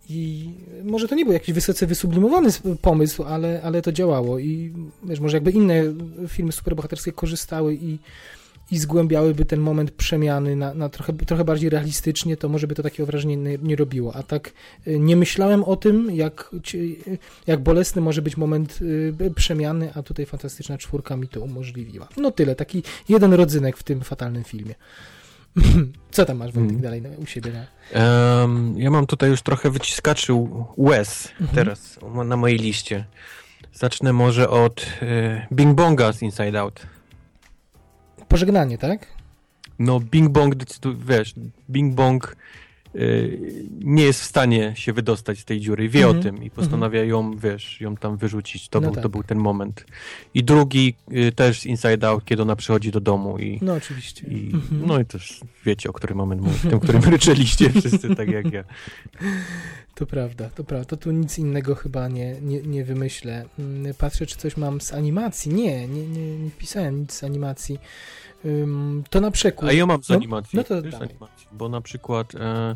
i 0.10 0.50
może 0.84 1.08
to 1.08 1.16
nie 1.16 1.26
był 1.26 1.34
jakiś 1.34 1.56
wysoce 1.56 1.88
wysublimowany 1.88 2.50
pomysł, 2.82 3.24
ale, 3.24 3.62
ale 3.64 3.82
to 3.82 3.92
działało 3.92 4.40
i 4.40 4.74
wiesz, 5.04 5.20
może 5.20 5.38
jakby 5.38 5.52
inne 5.52 5.84
filmy 6.28 6.52
superbohaterskie 6.52 7.12
korzystały 7.12 7.76
i, 7.76 8.00
i 8.72 8.78
zgłębiałyby 8.78 9.46
ten 9.46 9.60
moment 9.60 9.92
przemiany 9.92 10.56
na, 10.56 10.74
na 10.74 10.90
trochę, 10.90 11.14
trochę 11.14 11.44
bardziej 11.44 11.70
realistycznie, 11.70 12.38
to 12.38 12.50
może 12.50 12.68
by 12.68 12.76
to 12.76 12.84
takiego 12.84 13.06
wrażenia 13.08 13.36
nie, 13.36 13.58
nie 13.64 13.76
robiło. 13.76 14.16
A 14.16 14.24
tak 14.24 14.52
y, 14.88 15.00
nie 15.00 15.16
myślałem 15.16 15.64
o 15.64 15.76
tym, 15.76 16.12
jak, 16.16 16.52
ci- 16.64 16.98
jak 17.48 17.60
bolesny 17.64 18.02
może 18.02 18.22
być 18.22 18.38
moment 18.38 18.80
y, 18.82 19.32
przemiany, 19.36 19.92
a 19.94 20.04
tutaj 20.04 20.26
fantastyczna 20.26 20.78
czwórka 20.78 21.18
mi 21.18 21.28
to 21.28 21.42
umożliwiła. 21.42 22.08
No 22.18 22.32
tyle, 22.32 22.56
taki 22.56 22.84
jeden 23.10 23.34
rodzynek 23.34 23.78
w 23.78 23.84
tym 23.84 24.02
fatalnym 24.02 24.44
filmie. 24.44 24.76
Co 26.12 26.26
tam 26.26 26.38
masz, 26.38 26.52
Wojtek, 26.52 26.72
Mm. 26.72 26.82
dalej 26.82 27.02
u 27.18 27.26
siebie? 27.26 27.52
Na... 27.52 27.66
Em, 28.44 28.78
ja 28.78 28.92
mam 28.92 29.06
tutaj 29.08 29.30
już 29.30 29.42
trochę 29.42 29.70
wyciskaczy 29.70 30.34
łez 30.78 31.28
Mhm. 31.42 31.56
teraz 31.56 32.00
na 32.26 32.38
mojej 32.38 32.58
liście. 32.58 33.06
Zacznę 33.74 34.14
może 34.14 34.50
od 34.50 34.86
e, 35.02 35.48
Bing 35.52 35.76
Bonga 35.76 36.14
z 36.14 36.22
Inside 36.22 36.60
Out. 36.60 36.88
Pożegnanie, 38.28 38.78
tak? 38.78 39.08
No, 39.80 40.00
Bing 40.00 40.30
Bong, 40.30 40.56
wiesz, 41.08 41.34
Bing 41.70 41.96
Bong 41.96 42.32
y, 42.32 42.36
nie 43.80 44.04
jest 44.04 44.22
w 44.22 44.26
stanie 44.26 44.74
się 44.76 44.94
wydostać 44.94 45.40
z 45.40 45.46
tej 45.46 45.60
dziury, 45.60 45.90
wie 45.90 46.00
Mhm, 46.06 46.20
o 46.20 46.24
tym 46.24 46.44
i 46.44 46.50
postanawia 46.50 47.04
ją, 47.04 47.38
wiesz, 47.38 47.82
ją 47.82 47.96
tam 47.98 48.18
wyrzucić. 48.18 48.70
To, 48.70 48.80
No 48.80 48.88
był, 48.88 48.94
tak. 48.96 49.04
to 49.04 49.10
był 49.10 49.24
ten 49.24 49.38
moment. 49.38 49.86
I 50.34 50.44
drugi 50.44 50.96
y, 51.12 51.32
też 51.32 51.66
Inside 51.66 52.08
Out, 52.08 52.26
kiedy 52.26 52.42
ona 52.42 52.56
przychodzi 52.56 52.92
do 52.92 53.00
domu 53.00 53.40
i, 53.40 53.60
No 53.62 53.74
oczywiście. 53.74 54.28
i 54.28 54.52
Mhm. 54.54 54.82
no 54.88 55.00
i 55.00 55.06
też 55.06 55.40
wiecie, 55.66 55.90
o 55.90 55.94
którym 55.94 56.18
moment 56.18 56.42
mówię, 56.42 56.70
tym, 56.70 56.80
którym 56.80 57.02
ryczeliście 57.16 57.70
wszyscy, 57.70 58.16
tak 58.16 58.28
jak 58.32 58.52
ja. 58.54 58.64
To 59.96 60.06
prawda, 60.06 60.50
to 60.50 60.64
prawda. 60.64 60.86
To 60.86 60.98
tu 60.98 61.12
nic 61.12 61.40
innego 61.40 61.76
chyba 61.76 62.08
nie, 62.08 62.36
nie, 62.42 62.62
nie 62.62 62.84
wymyślę. 62.86 63.46
Mm, 63.60 63.94
Patrzę, 63.94 64.26
czy 64.26 64.36
coś 64.38 64.58
mam 64.58 64.82
z 64.82 64.94
animacji. 64.94 65.54
Nie, 65.54 65.88
nie, 65.88 66.08
nie, 66.08 66.38
nie 66.38 66.50
wpisałem 66.50 67.00
nic 67.00 67.14
z 67.14 67.24
animacji. 67.24 67.80
To 69.10 69.22
na 69.22 69.32
przykład. 69.32 69.70
A 69.72 69.74
ja 69.74 69.86
mam 69.86 70.04
z 70.04 70.10
No, 70.10 70.16
animacji, 70.16 70.58
no 70.58 70.64
to 70.64 70.82
z 70.82 70.84
dawaj. 70.84 71.08
animacji, 71.10 71.48
bo 71.52 71.70
na 71.70 71.82
przykład 71.82 72.36
e, 72.36 72.40
e, 72.40 72.76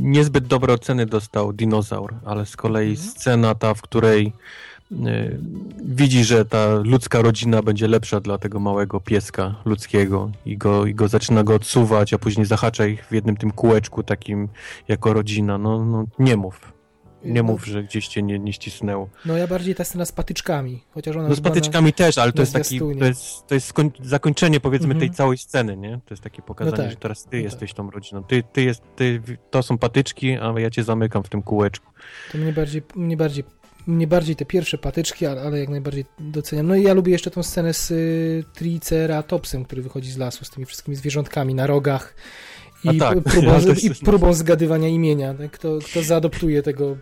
niezbyt 0.00 0.46
dobre 0.46 0.74
oceny 0.74 1.06
dostał 1.06 1.52
Dinozaur, 1.52 2.14
ale 2.24 2.46
z 2.46 2.56
kolei 2.56 2.90
Mhm. 2.90 3.08
scena 3.10 3.54
ta, 3.54 3.74
w 3.74 3.82
której 3.82 4.32
e, 4.92 4.96
widzi, 5.84 6.24
że 6.24 6.44
ta 6.44 6.74
ludzka 6.74 7.22
rodzina 7.22 7.62
będzie 7.62 7.88
lepsza 7.88 8.20
dla 8.20 8.38
tego 8.38 8.60
małego 8.60 9.00
pieska 9.00 9.54
ludzkiego 9.64 10.30
i 10.46 10.56
go, 10.56 10.86
i 10.86 10.94
go 10.94 11.08
zaczyna 11.08 11.44
go 11.44 11.54
odsuwać, 11.54 12.12
a 12.14 12.18
później 12.18 12.46
zahacza 12.46 12.86
ich 12.86 13.04
w 13.06 13.12
jednym 13.12 13.36
tym 13.36 13.50
kółeczku 13.50 14.02
takim 14.02 14.48
jako 14.88 15.12
rodzina. 15.12 15.58
No, 15.58 15.84
no 15.84 16.04
nie 16.18 16.36
mów. 16.36 16.72
Nie 17.24 17.42
No, 17.42 17.52
mów, 17.52 17.64
że 17.66 17.82
gdzieś 17.82 18.08
cię 18.08 18.22
nie, 18.22 18.38
nie 18.38 18.52
ścisnęło. 18.52 19.08
No 19.24 19.36
ja 19.36 19.46
bardziej 19.46 19.74
ta 19.74 19.84
scena 19.84 20.04
z 20.04 20.12
patyczkami, 20.12 20.84
chociaż 20.90 21.16
ona 21.16 21.28
No 21.28 21.34
z 21.34 21.36
chyba 21.38 21.48
na- 21.50 21.54
patyczkami 21.54 21.92
też, 21.92 22.18
ale 22.18 22.32
to 22.32 22.42
jest 22.42 22.52
taki, 22.52 22.78
to 22.98 23.04
jest, 23.04 23.46
to 23.46 23.54
jest 23.54 23.66
skoń, 23.66 23.90
zakończenie 24.02 24.60
powiedzmy 24.60 24.92
Mhm. 24.94 25.00
tej 25.00 25.16
całej 25.16 25.38
sceny, 25.38 25.76
nie? 25.76 26.00
To 26.06 26.14
jest 26.14 26.22
takie 26.22 26.42
pokazanie, 26.42 26.76
tak, 26.76 26.90
że 26.90 26.96
teraz 26.96 27.24
ty 27.24 27.36
no 27.36 27.42
jesteś 27.42 27.72
tą 27.74 27.90
rodziną. 27.90 28.24
Ty, 28.24 28.42
ty 28.52 28.62
jest, 28.62 28.82
ty, 28.96 29.22
to 29.50 29.62
są 29.62 29.78
patyczki, 29.78 30.36
a 30.36 30.60
ja 30.60 30.70
cię 30.70 30.84
zamykam 30.84 31.22
w 31.22 31.28
tym 31.28 31.42
kółeczku. 31.42 31.92
To 32.32 32.38
mnie 32.38 32.52
bardziej, 32.52 32.82
mnie 32.96 33.16
bardziej, 33.16 33.44
mnie 33.86 34.06
bardziej 34.06 34.36
te 34.36 34.44
pierwsze 34.44 34.78
patyczki, 34.78 35.26
ale, 35.26 35.42
ale 35.42 35.58
jak 35.58 35.68
najbardziej 35.68 36.04
doceniam. 36.18 36.66
No 36.66 36.74
i 36.74 36.82
ja 36.82 36.94
lubię 36.94 37.12
jeszcze 37.12 37.30
tą 37.30 37.42
scenę 37.42 37.74
z 37.74 37.90
y, 37.90 38.44
Triceratopsem, 38.54 39.64
który 39.64 39.82
wychodzi 39.82 40.10
z 40.10 40.16
lasu 40.16 40.44
z 40.44 40.50
tymi 40.50 40.66
wszystkimi 40.66 40.96
zwierzątkami 40.96 41.54
na 41.54 41.66
rogach 41.66 42.14
i, 42.84 42.98
tak, 42.98 43.20
próbą, 43.32 43.58
i 43.82 43.90
próbą 44.04 44.34
zgadywania 44.34 44.88
imienia. 44.88 45.34
Tak? 45.34 45.50
Kto, 45.50 45.78
kto 45.90 46.02
zaadoptuje 46.02 46.62
tego 46.62 46.96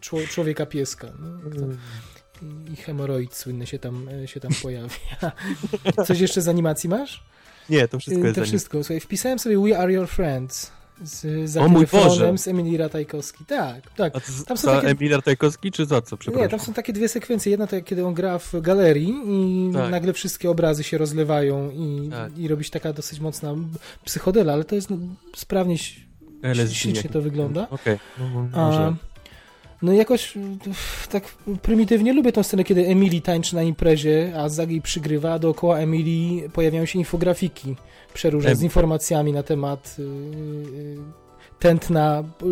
czło- 0.00 0.26
człowieka 0.28 0.66
pieska. 0.66 1.08
No, 1.20 1.50
kto, 1.50 1.62
i- 2.72 2.76
hemoroid 2.76 3.34
słynny 3.34 3.66
się 3.66 3.78
tam, 3.78 4.08
się 4.26 4.40
tam 4.40 4.50
pojawia. 4.62 5.32
Coś 6.06 6.20
jeszcze 6.20 6.42
z 6.42 6.48
animacji 6.48 6.88
masz? 6.88 7.24
Nie, 7.70 7.88
to 7.88 7.98
wszystko 7.98 8.22
Y, 8.22 8.26
jest 8.26 8.38
to 8.38 8.44
wszystko. 8.44 8.84
Słuchaj, 8.84 9.00
wpisałem 9.00 9.38
sobie 9.38 9.58
We 9.58 9.78
Are 9.78 9.92
Your 9.92 10.08
Friends 10.08 10.72
z 11.04 11.54
Boże! 11.54 11.82
Efronem, 11.82 12.38
z 12.38 12.48
Emily 12.48 12.76
Ratajkowski. 12.76 13.44
Tak, 13.44 13.90
tak. 13.96 14.12
Tam 14.46 14.56
są 14.56 14.68
za 14.68 14.74
takie- 14.76 14.88
Emilia 14.88 15.22
Tajkowski, 15.22 15.72
czy 15.72 15.86
za 15.86 16.02
co? 16.02 16.16
Przepraszam. 16.16 16.42
Nie, 16.44 16.48
tam 16.48 16.60
są 16.60 16.72
takie 16.72 16.92
dwie 16.92 17.08
sekwencje. 17.08 17.50
Jedna 17.50 17.66
to 17.66 17.82
kiedy 17.82 18.06
on 18.06 18.14
gra 18.14 18.38
w 18.38 18.54
galerii 18.60 19.14
i 19.26 19.70
Tak. 19.74 19.90
nagle 19.90 20.12
wszystkie 20.12 20.50
obrazy 20.50 20.84
się 20.84 20.98
rozlewają 20.98 21.70
i, 21.70 22.08
Tak. 22.10 22.38
i 22.38 22.48
robi 22.48 22.64
się 22.64 22.70
taka 22.70 22.92
dosyć 22.92 23.20
mocna 23.20 23.54
psychodela, 24.04 24.52
ale 24.52 24.64
to 24.64 24.74
jest 24.74 24.90
no, 24.90 24.96
sprawnie 25.36 25.78
ślicznie 26.72 27.10
to 27.10 27.22
wygląda. 27.22 27.68
Okej, 27.70 27.98
no, 28.18 28.48
A, 28.52 28.66
może. 28.66 28.94
No 29.86 29.92
i 29.92 29.96
jakoś 29.96 30.36
uff, 30.70 31.08
tak 31.08 31.24
prymitywnie 31.62 32.12
lubię 32.12 32.32
tą 32.32 32.42
scenę, 32.42 32.64
kiedy 32.64 32.86
Emily 32.86 33.20
tańczy 33.20 33.54
na 33.54 33.62
imprezie, 33.62 34.32
a 34.36 34.48
Zagi 34.48 34.82
przygrywa, 34.82 35.32
a 35.32 35.38
dookoła 35.38 35.78
Emily 35.78 36.48
pojawiają 36.50 36.84
się 36.86 36.98
infografiki 36.98 37.76
przeróżne 38.14 38.56
z 38.56 38.62
informacjami 38.62 39.32
na 39.32 39.42
temat 39.42 39.96
y, 39.98 40.02
y, 40.02 40.96
tętna, 41.58 42.24
y, 42.42 42.44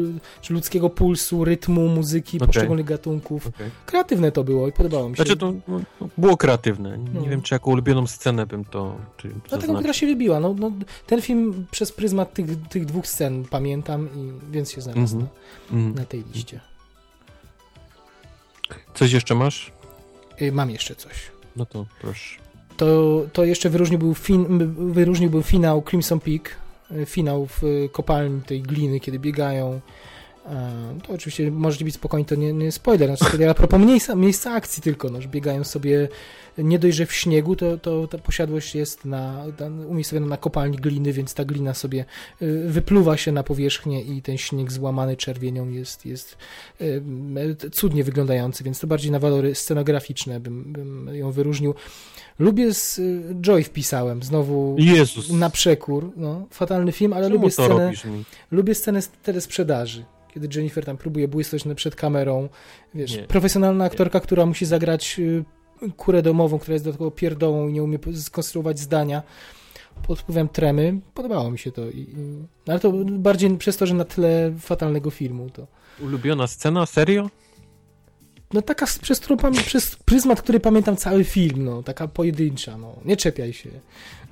czy 0.43 0.53
ludzkiego 0.53 0.91
pulsu, 0.91 1.45
rytmu, 1.45 1.89
muzyki, 1.89 2.37
Okej. 2.39 2.47
poszczególnych 2.47 2.87
gatunków. 2.87 3.47
Okej. 3.47 3.71
Kreatywne 3.87 4.33
to 4.33 4.45
było 4.45 4.69
i 4.69 4.73
podobało 4.73 5.09
mi 5.09 5.17
się. 5.17 5.23
Znaczy 5.23 5.37
to 5.39 5.53
no, 5.69 5.81
było 6.19 6.37
kreatywne. 6.37 6.99
Nie 6.99 7.21
No. 7.21 7.27
wiem, 7.27 7.43
czy 7.43 7.55
jako 7.55 7.71
ulubioną 7.71 8.07
scenę 8.07 8.47
bym 8.47 8.65
to 8.65 8.97
czy 9.17 9.31
Dlatego 9.49 9.75
gra 9.75 9.93
się 9.93 10.07
wybiła. 10.07 10.41
No, 10.41 10.55
no, 10.59 10.73
ten 11.07 11.23
film 11.23 11.67
przez 11.71 11.93
pryzmat 11.93 12.35
tych, 12.35 12.47
tych 12.69 12.85
dwóch 12.85 13.07
scen 13.07 13.45
pamiętam 13.51 14.09
i 14.17 14.53
więc 14.53 14.71
się 14.73 14.81
znalazł 14.81 15.17
Mhm. 15.17 15.27
na, 15.71 15.79
Mm. 15.79 15.95
na 15.95 16.05
tej 16.05 16.25
liście. 16.35 16.61
Coś 18.95 19.13
jeszcze 19.13 19.35
masz? 19.35 19.73
Y, 20.43 20.53
Mam 20.53 20.71
jeszcze 20.71 20.95
coś. 20.95 21.13
No 21.57 21.67
to 21.67 21.87
proszę. 22.01 22.41
To, 22.77 23.23
to 23.33 23.45
jeszcze 23.45 23.71
wyróżniłby, 23.71 24.15
fin, 24.15 24.47
wyróżniłby 24.93 25.43
finał 25.43 25.83
Crimson 25.83 26.21
Peak, 26.21 26.57
y, 26.91 27.07
finał 27.07 27.47
w 27.47 27.65
y, 27.65 27.89
kopalni 27.93 28.43
tej 28.43 28.63
gliny, 28.63 29.01
kiedy 29.01 29.19
biegają. 29.19 29.81
E, 30.47 30.99
To 31.07 31.13
oczywiście 31.13 31.51
możecie 31.51 31.85
być 31.85 31.95
spokojni, 31.95 32.27
to 32.27 32.35
nie, 32.35 32.53
nie 32.53 32.73
spoiler, 32.73 33.17
znaczy, 33.17 33.39
to 33.39 33.51
a 33.51 33.55
propos 33.55 33.81
miejsca, 33.81 34.15
miejsca 34.15 34.53
akcji 34.53 34.83
tylko, 34.83 35.11
no, 35.11 35.21
że 35.21 35.29
biegają 35.29 35.65
sobie 35.65 36.09
nie 36.59 36.79
dość, 36.79 36.97
że 36.97 37.07
w 37.07 37.13
śniegu, 37.13 37.57
to, 37.57 37.79
to 37.79 38.07
ta 38.07 38.19
posiadłość 38.19 38.75
jest 38.75 39.05
na, 39.05 39.45
na, 39.61 39.87
umiejscowiona 39.87 40.27
na 40.27 40.37
kopalni 40.37 40.77
gliny, 40.77 41.13
więc 41.13 41.35
ta 41.35 41.45
glina 41.45 41.75
sobie 41.75 42.05
y, 42.43 42.65
wypluwa 42.69 43.17
się 43.17 43.33
na 43.33 43.43
powierzchnię 43.43 44.03
i 44.03 44.23
ten 44.23 44.39
śnieg 44.39 44.73
złamany 44.73 45.17
czerwienią 45.17 45.69
jest, 45.69 46.07
jest 46.07 46.37
y, 46.81 47.71
cudnie 47.73 48.05
wyglądający, 48.05 48.65
więc 48.65 48.81
to 48.81 48.87
bardziej 48.87 49.11
na 49.11 49.19
walory 49.19 49.55
scenograficzne 49.55 50.41
bym, 50.41 50.73
bym 50.73 51.11
ją 51.15 51.33
wyróżnił. 51.33 51.75
Lubię 52.39 52.75
z 52.75 53.01
Joy 53.41 53.65
wpisałem, 53.65 54.23
znowu 54.23 54.77
Jezus! 54.79 55.31
na 55.31 55.51
przekór, 55.51 56.13
no, 56.17 56.47
fatalny 56.51 56.93
film, 56.93 57.13
ale 57.13 57.27
Czemu 57.27 57.35
lubię 57.35 57.51
scenę, 57.51 57.93
lubię 58.51 58.75
scenę 58.75 59.01
telesprzedaży, 59.23 60.05
kiedy 60.35 60.49
Jennifer 60.55 60.85
tam 60.85 60.97
próbuje 60.97 61.29
błysnąć 61.29 61.65
przed 61.77 61.97
kamerą, 61.97 62.49
wiesz, 62.95 63.17
Nie. 63.17 63.23
profesjonalna 63.23 63.85
aktorka, 63.85 64.21
która 64.21 64.47
musi 64.47 64.67
zagrać 64.67 65.17
y, 65.19 65.45
kurę 65.97 66.23
domową, 66.23 66.59
która 66.59 66.73
jest 66.73 66.85
do 66.85 66.93
tego 66.93 67.11
pierdołą 67.11 67.69
i 67.69 67.73
nie 67.73 67.83
umie 67.83 67.99
skonstruować 68.15 68.79
zdania 68.79 69.23
pod 70.07 70.19
wpływem 70.19 70.49
tremy, 70.49 71.01
podobało 71.15 71.51
mi 71.51 71.59
się 71.59 71.73
to, 71.73 71.91
i, 71.91 71.99
i, 71.99 72.17
no, 72.67 72.73
ale 72.73 72.81
to 72.81 72.93
bardziej 73.05 73.59
przez 73.59 73.77
to, 73.77 73.87
że 73.87 73.95
na 73.95 74.05
tle 74.05 74.53
fatalnego 74.59 75.11
filmu 75.11 75.51
to 75.51 75.67
Ulubiona 76.01 76.47
scena? 76.47 76.87
Serio? 76.87 77.31
no 78.55 78.63
taka, 78.63 78.87
przez 79.03 79.21
którą 79.21 79.53
przez 79.53 79.97
pryzmat, 79.97 80.43
który 80.43 80.61
pamiętam 80.61 80.97
cały 80.97 81.25
film, 81.25 81.65
no, 81.65 81.83
taka 81.83 82.09
pojedyncza, 82.09 82.79
no, 82.79 82.97
nie 83.05 83.17
czepiaj 83.17 83.53
się. 83.53 83.71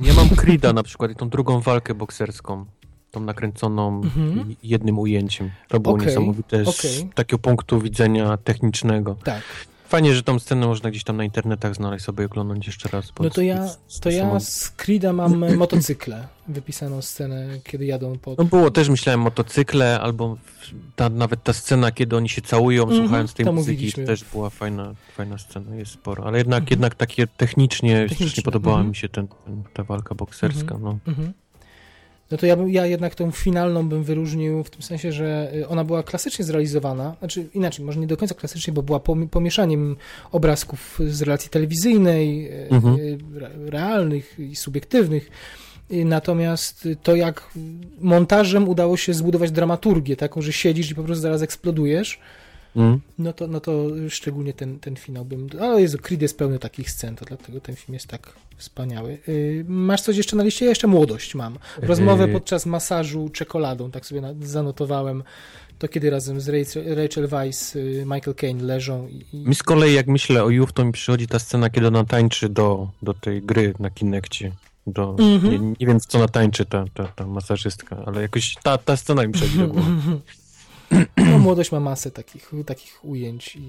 Ja 0.01 0.15
mam 0.15 0.29
Creed'a 0.29 0.75
na 0.75 0.83
przykład 0.83 1.11
i 1.11 1.15
tą 1.15 1.29
drugą 1.29 1.61
walkę 1.61 1.95
bokserską. 1.95 2.67
Tą 3.13 3.21
nakręconą 3.21 4.01
Mhm. 4.05 4.55
jednym 4.63 4.99
ujęciem. 4.99 5.51
To 5.69 5.81
było 5.81 5.95
Okej, 5.95 6.07
niesamowite 6.07 6.65
z 6.65 6.69
okej. 6.69 7.11
takiego 7.15 7.39
punktu 7.39 7.81
widzenia 7.81 8.37
technicznego. 8.37 9.17
Tak. 9.25 9.43
Fajnie, 9.89 10.15
że 10.15 10.23
tą 10.23 10.39
scenę 10.39 10.67
można 10.67 10.91
gdzieś 10.91 11.05
tam 11.05 11.17
na 11.17 11.25
internetach 11.25 11.75
znaleźć, 11.75 12.05
sobie 12.05 12.27
oglądać 12.27 12.67
jeszcze 12.67 12.89
raz. 12.89 13.13
No 13.21 13.31
to 13.31 13.43
ja, 13.43 13.69
to 14.01 14.11
ja 14.11 14.41
z 14.41 14.73
Creed'a 14.77 15.15
mam 15.15 15.45
motocykle, 15.57 16.29
wypisaną 16.49 17.03
scenę, 17.03 17.47
kiedy 17.65 17.85
jadą 17.85 18.19
pod... 18.19 18.39
No 18.39 18.45
było 18.45 18.71
też, 18.71 18.89
myślałem, 18.89 19.21
motocykle, 19.21 20.01
albo 20.01 20.37
ta, 20.97 21.09
nawet 21.09 21.43
ta 21.45 21.53
scena, 21.53 21.91
kiedy 21.93 22.17
oni 22.17 22.29
się 22.29 22.43
całują, 22.43 22.83
Mhm, 22.83 23.03
słuchając 23.03 23.35
tej 23.35 23.47
muzyki, 23.47 23.73
mówiliśmy. 23.73 24.05
też 24.05 24.25
była 24.25 24.51
fajna, 24.51 24.95
fajna 25.17 25.39
scena, 25.39 25.77
jest 25.77 25.93
sporo. 25.93 26.25
Ale 26.25 26.39
jednak, 26.39 26.61
Mhm. 26.63 26.71
jednak 26.71 26.95
takie 26.95 27.27
technicznie, 27.27 27.95
Techniczne, 27.95 28.17
strasznie 28.27 28.43
podobała 28.43 28.77
mhm. 28.77 28.89
mi 28.91 28.97
się 28.97 29.09
ten, 29.09 29.29
ten, 29.29 29.63
ta 29.75 29.85
walka 29.85 30.15
bokserska. 30.15 30.79
No. 30.81 30.99
No 32.33 32.39
to 32.39 32.47
ja, 32.47 32.57
bym, 32.57 32.71
ja 32.71 32.87
jednak 32.87 33.15
tą 33.15 33.31
finalną 33.31 33.89
bym 33.89 34.05
wyróżnił 34.05 34.65
w 34.65 34.71
tym 34.71 34.83
sensie, 34.83 35.13
że 35.13 35.53
y, 35.55 35.69
ona 35.69 35.85
była 35.85 36.03
klasycznie 36.03 36.45
zrealizowana, 36.45 37.17
znaczy 37.19 37.49
inaczej, 37.55 37.85
może 37.85 38.01
nie 38.01 38.07
do 38.07 38.17
końca 38.17 38.35
klasycznie, 38.35 38.73
bo 38.73 38.83
była 38.83 38.99
pom- 38.99 39.29
pomieszaniem 39.29 39.97
obrazków 40.33 40.99
z 41.09 41.23
relacji 41.23 41.51
telewizyjnej, 41.51 42.47
y, 42.53 42.69
Mhm. 42.71 42.97
y, 43.01 43.19
re- 43.37 43.51
realnych 43.71 44.37
i 44.39 44.57
subiektywnych. 44.57 45.31
Natomiast 46.05 46.89
to 47.03 47.17
jak 47.17 47.51
montażem 48.01 48.69
udało 48.69 48.97
się 48.97 49.15
zbudować 49.15 49.51
dramaturgię, 49.51 50.17
taką, 50.17 50.43
że 50.43 50.53
siedzisz 50.53 50.91
i 50.91 50.95
po 50.95 51.03
prostu 51.03 51.23
zaraz 51.23 51.43
eksplodujesz, 51.43 52.19
Mm. 52.77 53.01
no 53.19 53.33
to, 53.33 53.47
no 53.47 53.61
to 53.61 53.87
szczególnie 54.09 54.53
ten, 54.53 54.79
ten 54.79 54.97
finał 54.97 55.25
bym... 55.25 55.49
Ale 55.61 55.81
Jezu, 55.83 55.99
Creed 55.99 56.23
jest 56.23 56.39
pełny 56.39 56.59
takich 56.59 56.91
scen, 56.91 57.17
to 57.17 57.25
dlatego 57.25 57.61
ten 57.61 57.77
film 57.77 57.95
jest 57.95 58.07
tak 58.07 58.33
wspaniały. 58.63 59.19
Yy, 59.27 59.65
masz 59.69 60.01
coś 60.03 60.17
jeszcze 60.17 60.37
na 60.37 60.43
liście? 60.45 60.65
Ja 60.65 60.69
jeszcze 60.69 60.87
młodość 60.87 61.35
mam. 61.35 61.59
Rozmowę 61.83 62.27
Yy. 62.27 62.33
podczas 62.33 62.67
masażu 62.67 63.29
czekoladą, 63.29 63.91
tak 63.91 64.07
sobie 64.07 64.23
zanotowałem. 64.43 65.23
To 65.79 65.89
kiedy 65.89 66.11
razem 66.11 66.41
z 66.41 66.49
Rachel, 66.97 67.29
Weisz, 67.29 67.75
yy, 67.75 68.05
Michael 68.07 68.35
Caine 68.35 68.63
leżą 68.65 69.09
i... 69.09 69.25
Mi 69.49 69.55
z 69.55 69.63
kolei, 69.63 69.95
jak 69.95 70.07
myślę 70.07 70.45
o 70.45 70.51
Youth, 70.51 70.73
to 70.73 70.85
mi 70.85 70.93
przychodzi 70.93 71.27
ta 71.27 71.39
scena, 71.39 71.71
kiedy 71.71 71.87
ona 71.87 72.05
tańczy 72.05 72.49
do, 72.49 72.89
do 73.03 73.15
tej 73.15 73.43
gry 73.43 73.75
na 73.79 73.91
Kinekcie. 73.91 74.53
Do, 74.87 75.17
Mhm. 75.19 75.53
nie, 75.53 75.59
nie 75.81 75.87
wiem, 75.87 76.01
co 76.01 76.19
ona 76.19 76.29
tańczy, 76.29 76.65
ta, 76.65 76.85
ta, 76.95 77.05
ta 77.07 77.27
masażystka, 77.27 77.97
ale 78.07 78.23
jakoś 78.23 78.55
ta, 78.63 78.79
ta 78.79 78.97
scena 78.97 79.27
mi 79.27 79.33
przychodzi 79.33 79.59
do 79.59 79.69
głowy. 79.69 79.91
No, 81.33 81.39
młodość 81.39 81.73
ma 81.73 81.81
masę 81.81 82.11
takich, 82.11 82.51
takich 82.67 83.05
ujęć 83.05 83.57
i, 83.57 83.61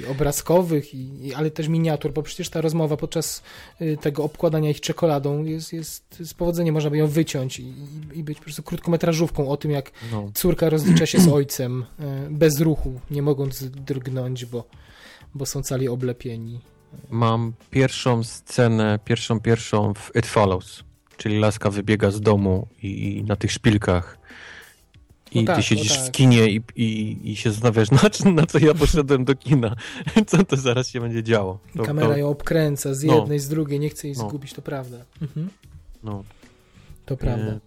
i 0.00 0.06
obrazkowych, 0.06 0.94
i, 0.94 1.34
ale 1.34 1.50
też 1.50 1.68
miniatur, 1.68 2.12
bo 2.12 2.22
przecież 2.22 2.48
ta 2.48 2.60
rozmowa 2.60 2.96
podczas 2.96 3.42
y, 3.80 3.96
tego 4.00 4.24
obkładania 4.24 4.70
ich 4.70 4.80
czekoladą 4.80 5.44
jest, 5.44 5.72
jest 5.72 6.22
z 6.24 6.34
powodzeniem 6.34 6.74
można 6.74 6.90
by 6.90 6.96
ją 6.96 7.06
wyciąć 7.06 7.58
i, 7.58 7.62
i- 7.62 8.18
i 8.18 8.22
być 8.24 8.38
po 8.38 8.44
prostu 8.44 8.62
krótkometrażówką 8.62 9.48
o 9.48 9.56
tym, 9.56 9.70
jak 9.70 9.90
No. 10.12 10.30
córka 10.34 10.68
rozlicza 10.70 11.06
się 11.06 11.20
z 11.20 11.28
ojcem 11.28 11.82
y, 11.82 12.04
bez 12.30 12.60
ruchu, 12.60 13.00
nie 13.10 13.22
mogąc 13.22 13.64
drgnąć, 13.70 14.44
bo, 14.44 14.64
bo 15.34 15.46
są 15.46 15.62
cali 15.62 15.88
oblepieni. 15.88 16.60
Mam 17.10 17.52
pierwszą 17.70 18.24
scenę, 18.24 18.98
pierwszą, 19.04 19.40
pierwszą 19.40 19.94
w 19.94 20.10
It 20.16 20.26
Follows, 20.26 20.84
czyli 21.16 21.38
laska 21.38 21.70
wybiega 21.70 22.10
z 22.10 22.20
domu 22.20 22.68
i, 22.82 23.16
i 23.18 23.24
na 23.24 23.36
tych 23.36 23.52
szpilkach 23.52 24.18
i 25.32 25.40
O 25.42 25.44
tak, 25.44 25.56
ty 25.56 25.62
siedzisz 25.62 25.96
tak. 25.96 26.06
w 26.06 26.10
kinie 26.10 26.48
i, 26.50 26.60
i, 26.76 27.18
i 27.30 27.36
się 27.36 27.50
zastanawiasz, 27.50 27.90
na, 28.02 28.10
co- 28.10 28.30
na 28.30 28.46
co 28.46 28.58
ja 28.58 28.74
poszedłem 28.74 29.24
do 29.24 29.34
kina, 29.34 29.76
co 30.26 30.44
to 30.44 30.56
zaraz 30.56 30.88
się 30.88 31.00
będzie 31.00 31.22
działo. 31.22 31.58
To, 31.76 31.82
Kamera 31.82 32.08
to, 32.08 32.16
ją 32.16 32.28
obkręca 32.28 32.94
z 32.94 33.04
no. 33.04 33.14
jednej, 33.16 33.38
z 33.38 33.48
drugiej, 33.48 33.80
nie 33.80 33.88
chce 33.88 34.08
jej 34.08 34.16
No. 34.16 34.28
zgubić, 34.28 34.52
to 34.52 34.62
prawda. 34.62 34.96
Mhm, 35.22 35.48
no, 36.02 36.24
to 37.06 37.16
prawda. 37.16 37.44
e, 37.52 37.58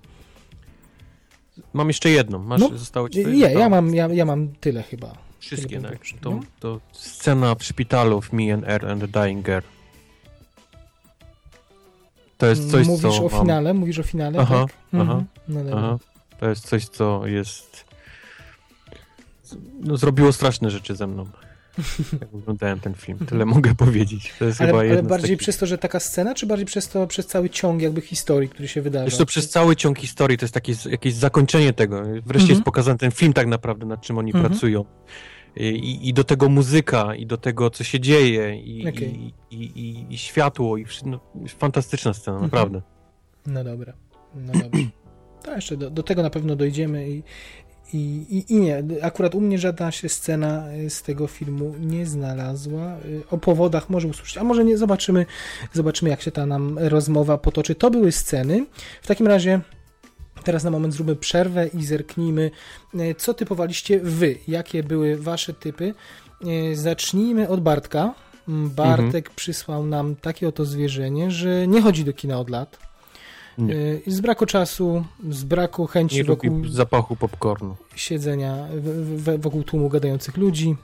Mam 1.73 1.87
jeszcze 1.87 2.09
jedną. 2.09 2.39
Masz, 2.39 2.61
No, 2.61 2.77
zostało 2.77 3.09
ci 3.09 3.25
Nie, 3.25 3.37
ja, 3.51 3.69
mam, 3.69 3.95
ja, 3.95 4.07
ja 4.07 4.25
mam 4.25 4.47
tyle 4.47 4.83
chyba. 4.83 5.13
Wszystkie, 5.39 5.77
tyle 5.77 5.89
tak. 5.89 5.99
To, 6.21 6.29
No. 6.31 6.39
to 6.59 6.79
scena 6.91 7.55
w 7.55 7.63
szpitalu 7.63 8.21
w 8.21 8.33
Me 8.33 8.53
and 8.53 8.67
Air 8.67 8.85
and 8.85 9.01
the 9.01 9.07
Dying 9.07 9.45
Girl. 9.45 9.59
To 12.37 12.45
jest 12.45 12.71
coś, 12.71 12.87
Mówisz 12.87 13.01
co 13.17 13.25
o 13.25 13.29
mam... 13.29 13.41
finale? 13.41 13.73
Mówisz 13.73 13.99
o 13.99 14.03
finale? 14.03 14.39
Aha, 14.39 14.65
tak? 14.67 14.75
aha, 14.93 15.01
Mhm. 15.03 15.25
No 15.47 15.63
dobra. 15.63 15.77
Aha. 15.79 15.97
To 16.39 16.49
jest 16.49 16.67
coś, 16.67 16.85
co 16.87 17.27
jest... 17.27 17.85
No, 19.79 19.97
zrobiło 19.97 20.33
straszne 20.33 20.69
rzeczy 20.69 20.95
ze 20.95 21.07
mną. 21.07 21.25
Jak 22.21 22.33
oglądałem 22.33 22.79
ten 22.79 22.93
film. 22.93 23.19
Tyle 23.19 23.45
mogę 23.45 23.75
powiedzieć. 23.75 24.33
To 24.39 24.45
jest 24.45 24.61
Ale, 24.61 24.67
chyba 24.67 24.79
ale 24.79 25.03
bardziej 25.03 25.29
takich... 25.29 25.39
przez 25.39 25.57
to, 25.57 25.65
że 25.65 25.77
taka 25.77 25.99
scena, 25.99 26.33
czy 26.35 26.45
bardziej 26.45 26.65
przez 26.65 26.87
to, 26.89 27.07
przez 27.07 27.27
cały 27.27 27.49
ciąg 27.49 27.81
jakby 27.81 28.01
historii, 28.01 28.49
który 28.49 28.67
się 28.67 28.81
wydarza? 28.81 29.05
Wiesz 29.05 29.17
to 29.17 29.25
przez 29.25 29.49
cały 29.49 29.75
ciąg 29.75 29.99
historii 29.99 30.37
to 30.37 30.45
jest 30.45 30.53
takie, 30.53 30.73
jakieś 30.89 31.13
zakończenie 31.13 31.73
tego. 31.73 32.01
Wreszcie 32.01 32.25
Mhm. 32.29 32.49
jest 32.49 32.63
pokazany 32.63 32.97
ten 32.97 33.11
film 33.11 33.33
tak 33.33 33.47
naprawdę, 33.47 33.85
nad 33.85 34.01
czym 34.01 34.17
oni 34.17 34.31
Mhm. 34.31 34.49
pracują. 34.49 34.85
I, 35.55 36.09
I 36.09 36.13
do 36.13 36.23
tego 36.23 36.49
muzyka, 36.49 37.15
i 37.15 37.25
do 37.25 37.37
tego, 37.37 37.69
co 37.69 37.83
się 37.83 37.99
dzieje, 37.99 38.55
i, 38.55 38.87
Okej. 38.89 39.33
i, 39.51 39.55
i, 39.55 39.79
i, 39.79 40.13
i 40.13 40.17
światło, 40.17 40.77
i 40.77 40.85
no, 41.05 41.19
fantastyczna 41.47 42.13
scena, 42.13 42.37
Mhm. 42.37 42.51
naprawdę. 42.51 42.81
No 43.45 43.63
dobra, 43.63 43.93
no 44.35 44.53
dobra. 44.53 44.79
To 45.43 45.55
jeszcze 45.55 45.77
do, 45.77 45.89
do 45.89 46.03
tego 46.03 46.23
na 46.23 46.29
pewno 46.29 46.55
dojdziemy 46.55 47.09
i, 47.09 47.23
i, 47.93 47.97
i, 48.29 48.53
i 48.53 48.59
nie, 48.59 48.83
akurat 49.01 49.35
u 49.35 49.41
mnie 49.41 49.57
żadna 49.59 49.91
się 49.91 50.09
scena 50.09 50.73
y, 50.73 50.89
z 50.89 51.01
tego 51.01 51.27
filmu 51.27 51.75
nie 51.79 52.05
znalazła. 52.05 52.97
Y, 53.05 53.21
O 53.31 53.37
powodach 53.37 53.89
może 53.89 54.07
usłyszeć, 54.07 54.37
a 54.37 54.43
może 54.43 54.65
nie, 54.65 54.77
zobaczymy, 54.77 55.25
zobaczymy 55.73 56.09
jak 56.09 56.21
się 56.21 56.31
ta 56.31 56.45
nam 56.45 56.79
rozmowa 56.79 57.37
potoczy. 57.37 57.75
To 57.75 57.91
były 57.91 58.11
sceny. 58.11 58.65
W 59.01 59.07
takim 59.07 59.27
razie 59.27 59.61
teraz 60.43 60.63
na 60.63 60.71
moment 60.71 60.93
zróbmy 60.93 61.15
przerwę 61.15 61.67
i 61.67 61.85
zerknijmy, 61.85 62.51
y, 62.95 63.15
co 63.17 63.33
typowaliście 63.33 63.99
wy, 63.99 64.35
jakie 64.47 64.83
były 64.83 65.17
wasze 65.17 65.53
typy. 65.53 65.93
Zacznijmy 66.73 67.49
od 67.49 67.61
Bartka. 67.61 68.13
Mm, 68.47 68.69
Bartek 68.69 69.29
przysłał 69.29 69.85
nam 69.85 70.15
takie 70.15 70.47
oto 70.47 70.65
zwierzenie, 70.65 71.31
że 71.31 71.67
nie 71.67 71.81
chodzi 71.81 72.05
do 72.05 72.13
kina 72.13 72.39
od 72.39 72.49
lat. 72.49 72.88
Nie. 73.59 73.73
Y, 73.75 74.01
Z 74.07 74.21
braku 74.21 74.45
czasu, 74.45 75.05
z 75.29 75.43
braku 75.43 75.87
chęci 75.87 76.15
Nie 76.15 76.23
wokół 76.23 76.67
zapachu 76.67 77.15
popcornu. 77.15 77.75
siedzenia 77.95 78.67
wokół 79.37 79.63
tłumu 79.63 79.89
gadających 79.89 80.37
ludzi. 80.37 80.75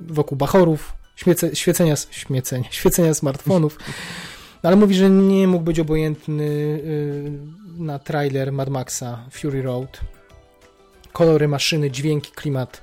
wokół 0.00 0.38
bachorów, 0.38 0.92
świece, 1.16 1.56
świecenia, 1.56 1.94
śmiecenia, 2.10 2.68
świecenia 2.80 3.14
smartfonów. 3.14 3.78
Ale 4.62 4.76
mówi, 4.76 4.94
że 4.94 5.10
nie 5.10 5.48
mógł 5.48 5.64
być 5.64 5.80
obojętny 5.80 6.80
na 7.78 7.98
trailer 7.98 8.52
Mad 8.52 8.68
Maxa 8.68 9.18
Fury 9.30 9.62
Road. 9.62 10.00
Kolory 11.12 11.48
maszyny, 11.48 11.90
dźwięki, 11.90 12.32
klimat 12.32 12.82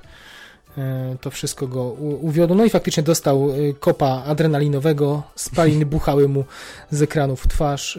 to 1.20 1.30
wszystko 1.30 1.68
go 1.68 1.84
uwiodło. 2.20 2.56
No 2.56 2.64
i 2.64 2.70
faktycznie 2.70 3.02
dostał 3.02 3.48
kopa 3.80 4.22
adrenalinowego, 4.26 5.22
spaliny 5.34 5.86
buchały 5.96 6.28
mu 6.28 6.44
z 6.90 7.02
ekranów 7.02 7.42
w 7.42 7.48
twarz 7.48 7.98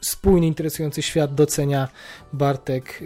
spójny, 0.00 0.46
interesujący 0.46 1.02
świat 1.02 1.34
docenia 1.34 1.88
Bartek 2.32 3.02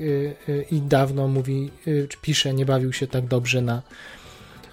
i 0.70 0.82
dawno 0.82 1.28
mówi, 1.28 1.70
czy 1.84 2.18
pisze, 2.22 2.54
nie 2.54 2.66
bawił 2.66 2.92
się 2.92 3.06
tak 3.06 3.26
dobrze 3.26 3.62
na, 3.62 3.82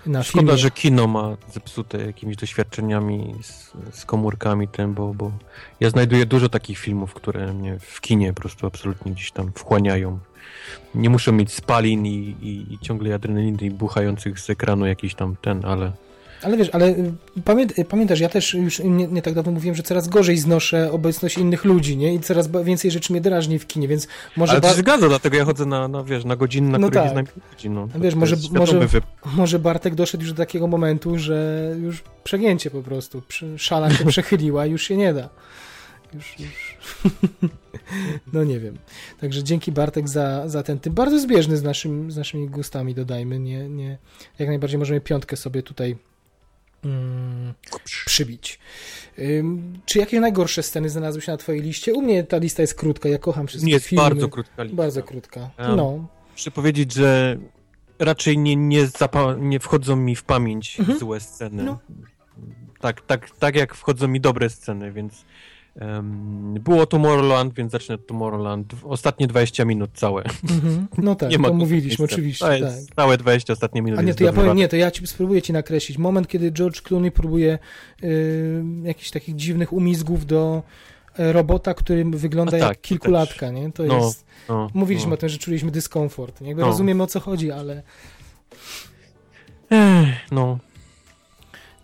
na 0.08 0.24
Szkoda, 0.24 0.42
filmie. 0.42 0.58
że 0.58 0.72
kino 0.72 1.08
ma 1.08 1.38
zepsute 1.52 2.06
jakimiś 2.06 2.36
doświadczeniami 2.36 3.36
z, 3.42 3.74
z 3.92 4.06
komórkami 4.06 4.68
tym, 4.68 4.94
bo, 4.94 5.14
bo 5.14 5.32
ja 5.80 5.90
znajduję 5.90 6.26
dużo 6.26 6.50
takich 6.50 6.78
filmów, 6.78 7.14
które 7.14 7.54
mnie 7.54 7.80
w 7.80 8.02
kinie 8.02 8.34
po 8.34 8.42
prostu 8.42 8.68
absolutnie 8.68 9.12
gdzieś 9.12 9.32
tam 9.32 9.52
wchłaniają. 9.56 10.20
Nie 10.96 11.10
muszą 11.10 11.32
mieć 11.32 11.54
spalin 11.54 12.06
i, 12.06 12.36
i, 12.42 12.74
i 12.74 12.80
ciągle 12.80 13.16
adrenaliny 13.16 13.72
buchających 13.72 14.40
z 14.40 14.50
ekranu 14.50 14.86
jakiś 14.86 15.16
tam 15.16 15.36
ten, 15.42 15.66
ale 15.66 15.92
ale 16.44 16.58
wiesz, 16.58 16.70
ale 16.74 16.90
y, 16.90 17.14
pamię 17.46 17.68
pamiętasz, 17.90 18.20
ja 18.20 18.30
też 18.30 18.54
już 18.54 18.80
nie, 18.80 19.08
nie, 19.08 19.22
tak 19.22 19.34
dawno 19.34 19.52
mówiłem, 19.52 19.76
że 19.76 19.84
coraz 19.84 20.08
gorzej 20.08 20.38
znoszę 20.38 20.92
obecność 20.92 21.38
innych 21.38 21.66
ludzi, 21.66 21.98
nie? 21.98 22.14
I 22.14 22.20
coraz 22.20 22.50
więcej 22.64 22.92
rzeczy 22.92 23.14
mnie 23.14 23.22
drażni 23.22 23.60
w 23.60 23.68
kinie, 23.68 23.88
więc 23.88 24.08
może... 24.38 24.52
Ale 24.52 24.62
to 24.62 24.70
się 24.70 24.74
zgadza, 24.74 25.08
dlatego 25.08 25.38
ja 25.38 25.46
chodzę 25.46 25.66
na, 25.66 25.88
na, 25.88 26.04
wiesz, 26.04 26.26
na 26.26 26.36
godziny, 26.36 26.70
na 26.70 26.78
no 26.78 26.90
których 26.90 27.14
tak. 27.14 27.26
jest 27.26 27.38
ludzi, 27.52 27.70
no. 27.70 27.88
wiesz, 27.96 28.16
może, 28.16 28.36
może, 28.52 28.88
może 29.26 29.60
Bartek 29.60 29.96
doszedł 29.96 30.24
już 30.24 30.34
do 30.34 30.38
takiego 30.38 30.68
momentu, 30.68 31.20
że 31.20 31.72
już 31.82 32.04
przegięcie 32.24 32.72
po 32.72 32.82
prostu, 32.82 33.22
szala 33.58 33.92
się 33.92 34.06
przechyliła 34.16 34.66
i 34.66 34.72
już 34.72 34.84
się 34.84 34.98
nie 34.98 35.14
da. 35.14 35.30
Już, 36.14 36.40
już. 36.40 36.78
no 38.34 38.44
nie 38.44 38.60
wiem. 38.60 38.78
Także 39.20 39.44
dzięki 39.44 39.72
Bartek 39.72 40.10
za, 40.10 40.50
za 40.50 40.64
ten 40.64 40.80
typ. 40.80 40.94
Bardzo 40.94 41.20
zbieżny 41.20 41.58
z, 41.58 41.64
naszym, 41.64 42.12
z 42.12 42.18
naszymi 42.18 42.50
gustami, 42.50 42.96
dodajmy. 42.96 43.40
Nie, 43.40 43.70
nie, 43.70 43.98
jak 44.40 44.50
najbardziej 44.50 44.80
możemy 44.80 45.02
piątkę 45.02 45.38
sobie 45.38 45.64
tutaj 45.64 45.98
mm, 46.86 47.54
przybić. 48.06 48.60
Ym, 49.20 49.80
czy 49.86 50.00
jakieś 50.00 50.20
najgorsze 50.20 50.64
sceny 50.64 50.90
znalazły 50.90 51.22
się 51.22 51.32
na 51.32 51.38
twojej 51.38 51.62
liście? 51.62 51.94
U 51.94 52.02
mnie 52.02 52.24
ta 52.24 52.38
lista 52.38 52.62
jest 52.62 52.76
krótka, 52.76 53.10
ja 53.10 53.18
kocham 53.18 53.48
wszystkie 53.48 53.68
Nie, 53.68 53.74
jest 53.74 53.86
filmy. 53.86 54.04
bardzo 54.04 54.30
krótka 54.30 54.64
lista. 54.64 54.78
Bardzo 54.78 55.04
krótka, 55.04 55.40
um, 55.60 55.76
no. 55.76 56.08
Muszę 56.32 56.52
powiedzieć, 56.52 56.94
że 56.94 57.38
raczej 58.00 58.38
nie, 58.38 58.56
nie, 58.56 58.88
nie 59.38 59.60
wchodzą 59.60 59.96
mi 59.96 60.16
w 60.16 60.24
pamięć 60.24 60.80
mhm. 60.80 61.00
złe 61.00 61.20
sceny. 61.20 61.64
No. 61.64 61.80
Tak, 62.80 63.02
tak, 63.02 63.30
tak 63.30 63.56
jak 63.56 63.76
wchodzą 63.76 64.08
mi 64.08 64.22
dobre 64.22 64.50
sceny, 64.50 64.92
więc 64.92 65.26
było 66.60 66.86
Tomorrowland, 66.86 67.54
więc 67.54 67.72
zacznę 67.72 67.96
od 67.96 68.08
Tomorrowland. 68.08 68.74
Ostatnie 68.84 69.28
20 69.28 69.66
minut 69.66 69.92
całe. 69.94 70.24
Mm-hmm. 70.24 70.86
No 70.98 71.16
tak, 71.16 71.30
nie 71.32 71.40
to 71.40 71.54
mówiliśmy 71.54 72.06
oczywiście. 72.06 72.46
To 72.46 72.52
jest 72.52 72.88
tak. 72.88 72.96
Całe 72.96 73.18
20 73.18 73.54
ostatnie 73.54 73.82
minut. 73.82 74.00
A 74.00 74.02
nie, 74.02 74.14
to 74.14 74.24
ja 74.24 74.34
powiem, 74.34 74.58
nie, 74.58 74.68
to 74.68 74.76
ja 74.76 74.92
ci 74.92 75.08
spróbuję 75.08 75.42
ci 75.42 75.54
nakreślić. 75.54 75.98
Moment, 75.98 76.28
kiedy 76.28 76.52
George 76.52 76.82
Clooney 76.82 77.12
próbuje 77.12 77.60
y, 78.04 78.64
jakichś 78.84 79.12
takich 79.12 79.36
dziwnych 79.36 79.74
umizgów 79.74 80.26
do 80.26 80.64
e, 81.18 81.34
robota, 81.34 81.74
który 81.74 82.06
wygląda 82.06 82.52
tak, 82.52 82.62
jak 82.62 82.82
kilkulatka, 82.82 83.50
nie? 83.50 83.72
To 83.72 83.84
no, 83.84 83.98
jest... 83.98 84.26
No, 84.50 84.70
mówiliśmy 84.74 85.10
no. 85.10 85.14
o 85.14 85.18
tym, 85.18 85.30
że 85.30 85.38
czuliśmy 85.38 85.72
dyskomfort. 85.72 86.42
Jakby 86.42 86.62
no. 86.62 86.68
rozumiemy 86.68 87.04
o 87.04 87.08
co 87.08 87.20
chodzi, 87.20 87.52
ale... 87.52 87.84
Ech, 89.70 90.08
no, 90.32 90.58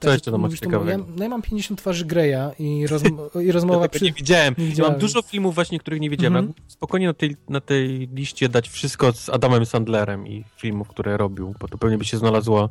co 0.04 0.12
jeszcze 0.14 0.32
tam 0.32 0.42
masz 0.42 0.60
ciekawe? 0.60 0.92
Ja, 0.92 0.98
no 0.98 1.24
ja 1.24 1.30
mam 1.30 1.42
50 1.42 1.80
twarzy 1.80 2.06
Greya 2.06 2.52
i, 2.60 2.88
rozm- 2.88 3.42
i 3.48 3.52
rozmowa... 3.52 3.82
Ja 3.82 3.90
przy... 3.90 4.06
nie 4.06 4.14
widziałem. 4.14 4.56
Nie 4.58 4.66
widziałem. 4.66 4.92
mam 4.92 5.02
dużo 5.02 5.22
filmów 5.22 5.56
właśnie, 5.56 5.80
których 5.80 6.00
nie 6.00 6.10
widziałem. 6.10 6.38
Mm 6.38 6.52
-hmm. 6.52 6.62
Spokojnie 6.68 7.08
na 7.08 7.14
tej, 7.14 7.36
na 7.50 7.62
tej 7.62 8.10
liście 8.14 8.50
dać 8.50 8.70
wszystko 8.70 9.14
z 9.14 9.30
Adamem 9.30 9.66
Sandlerem 9.66 10.28
i 10.28 10.44
filmów, 10.58 10.88
które 10.88 11.18
robił, 11.18 11.56
bo 11.60 11.68
to 11.68 11.78
pewnie 11.78 11.98
by 11.98 12.06
się 12.06 12.18
znalazło 12.18 12.70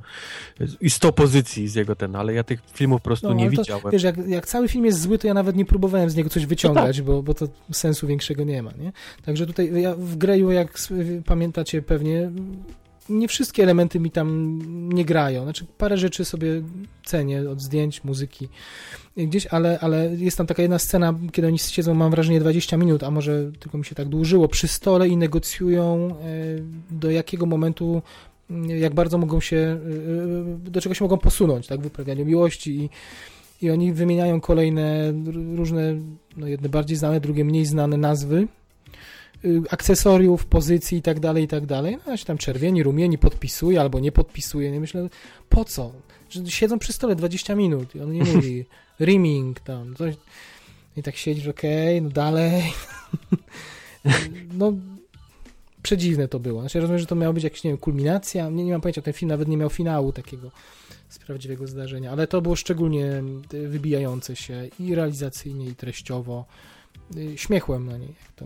i 0.80 0.90
100 0.90 1.12
pozycji 1.12 1.68
z 1.68 1.74
jego 1.74 1.96
ten, 1.96 2.16
ale 2.16 2.34
ja 2.34 2.44
tych 2.44 2.60
filmów 2.74 3.00
po 3.00 3.04
prostu 3.04 3.28
no, 3.28 3.34
nie 3.34 3.44
to, 3.44 3.50
widziałem. 3.50 3.92
Wiesz, 3.92 4.02
jak, 4.02 4.28
jak, 4.28 4.46
cały 4.46 4.68
film 4.68 4.84
jest 4.84 5.00
zły, 5.00 5.18
to 5.18 5.26
ja 5.26 5.34
nawet 5.34 5.56
nie 5.56 5.64
próbowałem 5.64 6.10
z 6.10 6.16
niego 6.16 6.30
coś 6.30 6.46
wyciągać, 6.46 6.98
no 6.98 7.04
tak. 7.04 7.14
bo, 7.14 7.22
bo 7.22 7.34
to 7.34 7.48
sensu 7.72 8.06
większego 8.06 8.44
nie 8.44 8.62
ma, 8.62 8.70
nie? 8.72 8.92
Także 9.24 9.46
tutaj 9.46 9.82
ja 9.82 9.94
w 9.94 10.16
Greyu, 10.16 10.50
jak 10.50 10.78
pamiętacie 11.26 11.82
pewnie, 11.82 12.30
nie 13.08 13.28
wszystkie 13.28 13.62
elementy 13.62 14.00
mi 14.00 14.10
tam 14.10 14.58
nie 14.94 15.04
grają. 15.04 15.42
Znaczy, 15.42 15.66
parę 15.78 15.98
rzeczy 15.98 16.24
sobie 16.24 16.62
cenię 17.04 17.50
od 17.50 17.60
zdjęć, 17.60 18.04
muzyki 18.04 18.48
gdzieś, 19.16 19.46
ale, 19.46 19.78
ale 19.80 20.16
jest 20.16 20.38
tam 20.38 20.46
taka 20.46 20.62
jedna 20.62 20.78
scena, 20.78 21.14
kiedy 21.32 21.48
oni 21.48 21.58
siedzą, 21.58 21.94
mam 21.94 22.10
wrażenie, 22.10 22.40
20 22.40 22.76
minut, 22.76 23.02
a 23.02 23.10
może 23.10 23.52
tylko 23.60 23.78
mi 23.78 23.84
się 23.84 23.94
tak 23.94 24.08
dłużyło, 24.08 24.48
przy 24.48 24.68
stole 24.68 25.08
i 25.08 25.16
negocjują 25.16 26.10
e, 26.10 26.14
do 26.90 27.10
jakiego 27.10 27.46
momentu 27.46 28.02
jak 28.66 28.94
bardzo 28.94 29.18
mogą 29.18 29.40
się, 29.40 29.56
e, 30.66 30.70
do 30.70 30.80
czego 30.80 30.94
się 30.94 31.04
mogą 31.04 31.18
posunąć, 31.18 31.66
tak, 31.66 31.80
w 31.80 31.86
uprawianiu 31.86 32.26
miłości 32.26 32.70
i, 32.70 32.90
i 33.66 33.70
oni 33.70 33.92
wymieniają 33.92 34.40
kolejne 34.40 35.12
różne, 35.54 35.94
no 36.36 36.46
jedne 36.46 36.68
bardziej 36.68 36.96
znane, 36.96 37.20
drugie 37.20 37.44
mniej 37.44 37.66
znane 37.66 37.96
nazwy 37.96 38.48
akcesoriów, 39.70 40.46
pozycji 40.46 40.98
i 40.98 41.02
tak 41.02 41.20
dalej, 41.20 41.44
i 41.44 41.48
tak 41.48 41.66
dalej. 41.66 41.98
No, 42.06 42.16
się 42.16 42.24
tam 42.24 42.38
czerwieni, 42.38 42.82
rumieni 42.82 43.18
podpisuje 43.18 43.80
albo 43.80 44.00
nie 44.00 44.12
podpisuje. 44.12 44.70
Nie 44.70 44.80
myślę, 44.80 45.08
po 45.48 45.64
co? 45.64 45.92
Że 46.30 46.50
siedzą 46.50 46.78
przy 46.78 46.92
stole 46.92 47.16
20 47.16 47.54
minut 47.54 47.94
i 47.94 48.00
on 48.00 48.12
nie 48.12 48.24
mówi 48.34 48.64
rimming 49.00 49.60
tam, 49.60 49.94
coś. 49.96 50.14
I 50.96 51.02
tak 51.02 51.16
siedzisz, 51.16 51.46
okej, 51.46 51.98
okay, 51.98 52.00
no 52.00 52.10
dalej. 52.10 52.62
no, 54.58 54.72
przedziwne 55.82 56.28
to 56.28 56.40
było. 56.40 56.60
Znaczy, 56.60 56.80
rozumiem, 56.80 56.98
że 56.98 57.06
to 57.06 57.14
miała 57.14 57.32
być 57.32 57.44
jakaś, 57.44 57.64
nie 57.64 57.70
wiem, 57.70 57.78
kulminacja. 57.78 58.50
Nie, 58.50 58.64
nie 58.64 58.72
mam 58.72 58.80
pojęcia, 58.80 59.02
ten 59.02 59.12
film 59.12 59.28
nawet 59.28 59.48
nie 59.48 59.56
miał 59.56 59.70
finału 59.70 60.12
takiego 60.12 60.50
z 61.08 61.18
prawdziwego 61.18 61.66
zdarzenia, 61.66 62.10
ale 62.10 62.26
to 62.26 62.42
było 62.42 62.56
szczególnie 62.56 63.22
wybijające 63.50 64.36
się 64.36 64.68
i 64.80 64.94
realizacyjnie, 64.94 65.66
i 65.66 65.74
treściowo. 65.74 66.44
Y, 67.16 67.38
śmiechłem 67.38 67.86
na 67.86 67.98
niej, 67.98 68.08
jak 68.08 68.32
to 68.36 68.44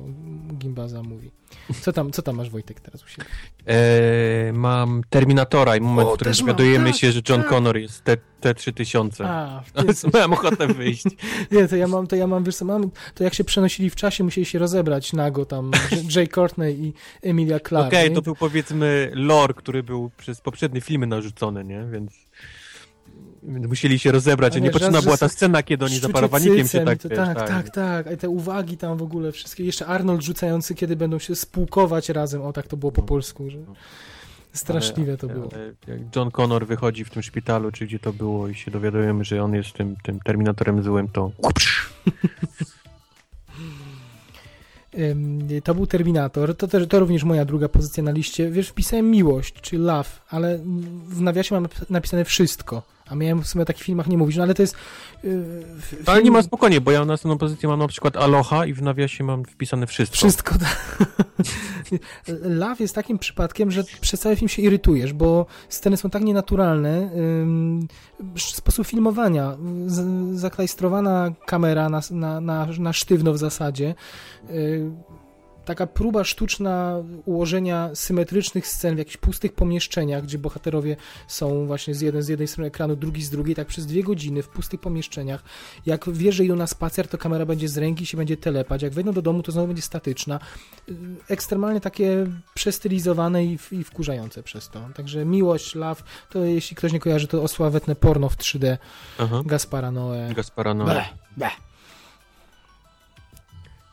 Gimbaza 0.59 1.03
mówi. 1.03 1.31
Co 1.81 1.92
tam, 1.92 2.12
co 2.12 2.23
tam 2.23 2.37
masz, 2.37 2.51
Wojtek, 2.51 2.81
teraz 2.81 3.05
u 3.05 3.09
siebie? 3.09 3.29
E, 3.66 4.53
mam 4.53 5.03
Terminatora 5.11 5.77
i 5.77 5.81
moment, 5.81 6.09
o, 6.09 6.12
w 6.12 6.14
którym 6.14 6.35
dowiadujemy 6.35 6.90
tak, 6.90 7.01
się, 7.01 7.12
że 7.12 7.21
John 7.29 7.40
tak. 7.40 7.51
Connor 7.51 7.77
jest 7.77 8.05
T, 8.05 8.16
T3000. 8.42 9.25
A, 9.25 9.62
Miałem 10.14 10.33
ochotę 10.33 10.66
wyjść. 10.66 11.05
Nie, 11.53 11.69
to 11.69 11.77
ja 11.77 11.87
mam, 11.87 12.07
to 12.07 12.16
ja 12.16 12.27
mam, 12.27 12.45
wiesz 12.45 12.57
co, 12.57 12.64
mam, 12.64 12.90
to 13.14 13.25
jak 13.25 13.35
się 13.35 13.45
przenosili 13.45 13.90
w 13.90 13.97
czasie, 13.97 14.25
musieli 14.25 14.45
się 14.45 14.59
rozebrać 14.59 15.12
nago 15.12 15.45
tam 15.45 15.71
Jay 16.16 16.29
Courtney 16.29 16.73
i 16.75 16.92
Emilia 17.23 17.61
Clarke. 17.61 17.88
Okej, 17.88 18.07
okay, 18.07 18.14
to 18.14 18.23
był 18.23 18.35
powiedzmy 18.35 19.11
lore, 19.14 19.55
który 19.55 19.83
był 19.83 20.11
przez 20.16 20.40
poprzednie 20.40 20.81
filmy 20.81 21.07
narzucony, 21.07 21.64
nie, 21.64 21.87
więc... 21.92 22.12
Musieli 23.47 23.99
się 23.99 24.13
rozebrać, 24.13 24.57
a 24.57 24.59
niepotrzebna 24.59 25.03
była 25.03 25.17
ta 25.17 25.29
scena, 25.29 25.63
kiedy 25.63 25.85
oni 25.85 25.99
za 25.99 26.09
parawanikiem 26.09 26.69
się 26.69 26.85
tak, 26.85 26.99
to, 26.99 27.09
wiesz, 27.09 27.19
tak, 27.19 27.39
tak, 27.39 27.49
tak, 27.49 27.71
tak. 27.71 28.13
I 28.15 28.17
te 28.17 28.29
uwagi 28.29 28.77
tam 28.77 28.99
w 28.99 29.03
ogóle 29.03 29.33
wszystkie. 29.33 29.65
Jeszcze 29.65 29.87
Arnold 29.87 30.23
rzucający, 30.23 30.75
kiedy 30.75 30.97
będą 30.97 31.19
się 31.19 31.37
spółkować 31.37 32.09
razem. 32.09 32.43
O, 32.43 32.53
tak 32.53 32.67
to 32.67 32.77
było 32.77 32.93
po 32.93 33.03
polsku, 33.03 33.51
że... 33.51 33.59
Straszliwe 34.53 35.11
ale, 35.11 35.19
to 35.19 35.27
było. 35.27 35.49
jak 35.87 36.17
John 36.17 36.31
Connor 36.31 36.67
wychodzi 36.67 37.05
w 37.05 37.11
tym 37.11 37.23
szpitalu, 37.23 37.73
czy 37.73 37.87
gdzie 37.87 37.99
to 37.99 38.13
było 38.13 38.49
i 38.49 38.55
się 38.55 38.71
dowiadujemy, 38.71 39.25
że 39.25 39.43
on 39.43 39.55
jest 39.55 39.73
tym, 39.73 39.97
tym 40.03 40.21
Terminatorem 40.21 40.83
złym, 40.83 41.09
to... 41.09 41.31
To 45.65 45.75
był 45.75 45.87
Terminator. 45.87 46.57
To, 46.57 46.69
też, 46.69 46.89
to 46.89 47.01
również 47.01 47.25
moja 47.25 47.45
druga 47.45 47.69
pozycja 47.69 48.03
na 48.03 48.11
liście. 48.11 48.51
Wiesz, 48.51 48.69
wpisałem 48.69 49.11
miłość, 49.11 49.55
czy 49.61 49.79
love, 49.79 50.09
ale 50.29 50.59
w 51.09 51.21
nawiasie 51.21 51.55
mam 51.55 51.69
napisane 51.91 52.25
wszystko. 52.25 52.96
A 53.09 53.14
miałem 53.14 53.42
w 53.42 53.49
sumie 53.49 53.62
o 53.62 53.64
takich 53.64 53.83
filmach 53.83 54.07
nie 54.07 54.19
mówić, 54.19 54.37
no 54.37 54.42
ale 54.42 54.55
to 54.55 54.62
jest... 54.62 54.77
Yy, 55.25 55.64
film... 55.81 56.03
Ale 56.07 56.23
nie 56.23 56.31
ma 56.31 56.42
spokojnie, 56.42 56.81
bo 56.81 56.90
ja 56.90 56.99
na 56.99 57.05
następną 57.05 57.38
pozycję 57.38 57.69
mam 57.69 57.79
na 57.79 57.88
przykład 57.88 58.16
Aloha 58.16 58.66
i 58.66 58.73
w 58.73 58.83
nawiasie 58.83 59.25
mam 59.25 59.45
wpisane 59.45 59.87
wszystko. 59.87 60.16
Wszystko, 60.16 60.55
tak. 60.59 60.99
Love 62.42 62.77
jest 62.85 62.95
takim 62.95 63.19
przypadkiem, 63.19 63.71
że 63.71 63.85
przez 64.01 64.21
cały 64.21 64.37
film 64.37 64.49
się 64.49 64.62
irytujesz, 64.62 65.12
bo 65.12 65.47
sceny 65.69 65.97
są 65.97 66.11
tak 66.11 66.23
nienaturalne, 66.23 67.11
yy, 68.35 68.40
sposób 68.40 68.87
filmowania, 68.87 69.57
z, 69.87 70.37
zaklajstrowana 70.38 71.31
kamera 71.47 71.88
na, 71.88 72.01
na, 72.11 72.40
na, 72.40 72.66
na 72.79 72.92
sztywno 72.92 73.33
w 73.33 73.38
zasadzie, 73.38 73.95
yy, 74.49 74.90
taka 75.67 75.87
próba 75.87 76.25
sztuczna 76.25 77.03
ułożenia 77.25 77.91
symetrycznych 77.95 78.67
scen 78.67 78.95
w 78.95 78.99
jakichś 78.99 79.17
pustych 79.17 79.53
pomieszczeniach, 79.53 80.23
gdzie 80.23 80.39
bohaterowie 80.39 80.97
są 81.29 81.67
właśnie 81.67 81.95
z, 81.95 82.01
jeden, 82.01 82.23
z 82.23 82.29
jednej 82.29 82.49
strony 82.49 82.69
ekranu, 82.69 82.97
drugi 82.97 83.23
z 83.23 83.31
drugiej, 83.31 83.55
tak 83.55 83.67
przez 83.67 83.87
dwie 83.87 84.03
godziny 84.03 84.43
w 84.43 84.49
pustych 84.49 84.81
pomieszczeniach. 84.81 85.43
Jak 85.87 86.11
wie, 86.11 86.33
że 86.33 86.45
idą 86.45 86.57
na 86.57 86.67
spacer, 86.67 87.09
to 87.09 87.19
kamera 87.19 87.47
będzie 87.47 87.69
z 87.69 87.79
ręki 87.79 88.07
się 88.07 88.17
będzie 88.17 88.37
telepać. 88.37 88.83
Jak 88.83 88.93
wejdą 88.93 89.13
do 89.13 89.23
domu, 89.23 89.43
to 89.43 89.53
znowu 89.53 89.67
będzie 89.67 89.83
statyczna. 89.83 90.41
Y, 90.89 90.95
Ekstremalnie 91.29 91.81
takie 91.81 92.27
przestylizowane 92.55 93.45
i, 93.45 93.59
i 93.73 93.85
wkurzające 93.85 94.43
przez 94.43 94.69
to. 94.69 94.89
Także 94.95 95.25
miłość, 95.25 95.75
love, 95.75 96.03
to 96.31 96.45
jeśli 96.45 96.77
ktoś 96.77 96.93
nie 96.93 97.01
kojarzy, 97.01 97.27
to 97.27 97.43
osławetne 97.43 97.97
porno 97.97 98.29
w 98.29 98.37
3D 98.37 98.77
Aha. 99.19 99.43
Gaspara 99.47 99.91
Noe. 99.91 100.35
Gaspara 100.35 100.75
Noe. 100.75 100.85
Bleh, 100.87 101.09
bleh. 101.37 101.53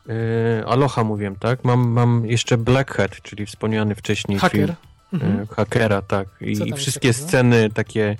E, 0.08 0.66
Aloha 0.66 1.04
mówiłem, 1.04 1.36
tak? 1.36 1.64
Mam, 1.64 1.88
mam 1.88 2.26
jeszcze 2.26 2.58
Blackhead, 2.58 3.22
czyli 3.22 3.46
wspomniany 3.46 3.94
wcześniej 3.94 4.38
Hacker. 4.38 4.60
film 4.60 4.74
Mhm. 5.12 5.40
e, 5.40 5.46
hakera, 5.46 6.02
tak. 6.02 6.28
I, 6.40 6.50
i 6.52 6.72
wszystkie 6.72 7.08
takiego? 7.08 7.28
sceny 7.28 7.70
takie 7.70 8.16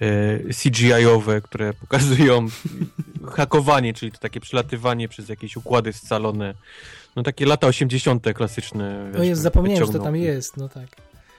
e, 0.00 0.38
CGI-owe, 0.54 1.40
które 1.40 1.74
pokazują 1.74 2.46
hakowanie, 3.36 3.94
czyli 3.94 4.12
to 4.12 4.18
takie 4.18 4.40
przelatywanie 4.40 5.08
przez 5.08 5.28
jakieś 5.28 5.56
układy 5.56 5.92
scalone. 5.92 6.54
No 7.16 7.22
takie 7.22 7.46
lata 7.46 7.66
80. 7.66 8.26
klasyczne. 8.34 9.10
No 9.18 9.24
jest, 9.24 9.42
zapomniałem, 9.42 9.86
że 9.86 9.92
to 9.92 9.98
tam 9.98 10.16
jest, 10.16 10.56
no 10.56 10.68
tak. 10.68 10.86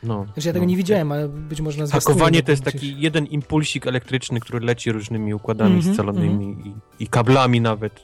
No, 0.04 0.26
Znaczy 0.34 0.48
ja 0.48 0.54
tego 0.54 0.66
no. 0.66 0.70
nie 0.70 0.78
widziałem, 0.78 1.12
ale 1.12 1.28
być 1.28 1.62
może 1.62 1.84
na 1.84 1.90
Hakowanie 1.92 2.44
to 2.44 2.52
jest 2.52 2.64
gdzieś- 2.64 2.74
taki 2.74 3.00
jeden 3.02 3.26
impulsik 3.26 3.88
elektryczny, 3.88 4.40
który 4.40 4.66
leci 4.66 4.92
różnymi 4.92 5.34
układami 5.34 5.76
Mhm, 5.76 5.94
scalonymi 5.96 6.56
i, 7.00 7.04
i 7.04 7.08
kablami 7.08 7.62
nawet. 7.62 8.04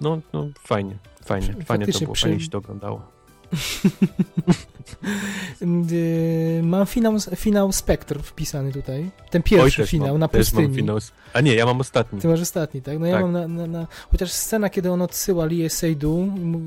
No, 0.00 0.20
no 0.32 0.48
fajnie, 0.64 0.96
fajnie, 1.24 1.54
fajnie 1.64 1.86
to 1.86 1.98
było, 1.98 2.12
przy- 2.12 2.26
fajnie 2.26 2.40
się 2.40 2.48
to 2.50 2.58
oglądało. 2.58 3.02
Mam 6.62 6.86
finał, 6.86 7.14
finał 7.36 7.72
Spectre 7.72 8.22
wpisany 8.22 8.72
tutaj. 8.72 9.10
Ten 9.30 9.42
pierwszy 9.42 9.82
też 9.82 9.90
finał 9.90 10.08
mam, 10.08 10.18
na 10.18 10.28
też 10.28 10.52
mam 10.52 10.62
pustyni. 10.62 10.76
finał. 10.76 10.98
A 11.32 11.40
nie, 11.40 11.54
ja 11.54 11.66
mam 11.66 11.80
ostatni. 11.80 12.20
Ty 12.20 12.28
masz 12.28 12.40
ostatni, 12.40 12.82
tak? 12.82 12.98
No 12.98 13.06
ja 13.06 13.12
Tak. 13.14 13.22
mam 13.22 13.32
na, 13.32 13.48
na, 13.48 13.66
na... 13.66 13.86
Chociaż 14.10 14.32
scena, 14.32 14.70
kiedy 14.70 14.90
on 14.92 15.02
odsyła 15.02 15.44
Lee 15.44 15.70
Seydoux 15.70 16.38
mu- 16.40 16.60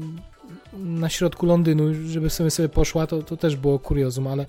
na 0.78 1.10
środku 1.10 1.46
Londynu, 1.46 1.84
żeby 2.08 2.30
sobie 2.30 2.52
sobie 2.52 2.70
poszła, 2.70 3.08
to, 3.08 3.24
to 3.24 3.38
też 3.38 3.56
było 3.56 3.80
kuriozum, 3.80 4.28
ale, 4.28 4.46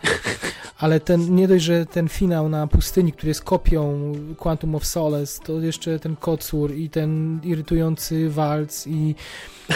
ale 0.79 1.01
ten, 1.01 1.35
nie 1.35 1.49
dość, 1.49 1.65
że 1.65 1.87
ten 1.87 2.09
finał 2.09 2.49
na 2.49 2.67
pustyni, 2.67 3.13
który 3.13 3.29
jest 3.29 3.43
kopią 3.43 4.13
Quantum 4.39 4.75
of 4.75 4.87
Solace, 4.87 5.43
to 5.45 5.61
jeszcze 5.61 5.99
ten 5.99 6.17
kocur 6.17 6.75
i 6.75 6.91
ten 6.91 7.41
irytujący 7.45 8.31
walc 8.31 8.87
i, 8.87 9.15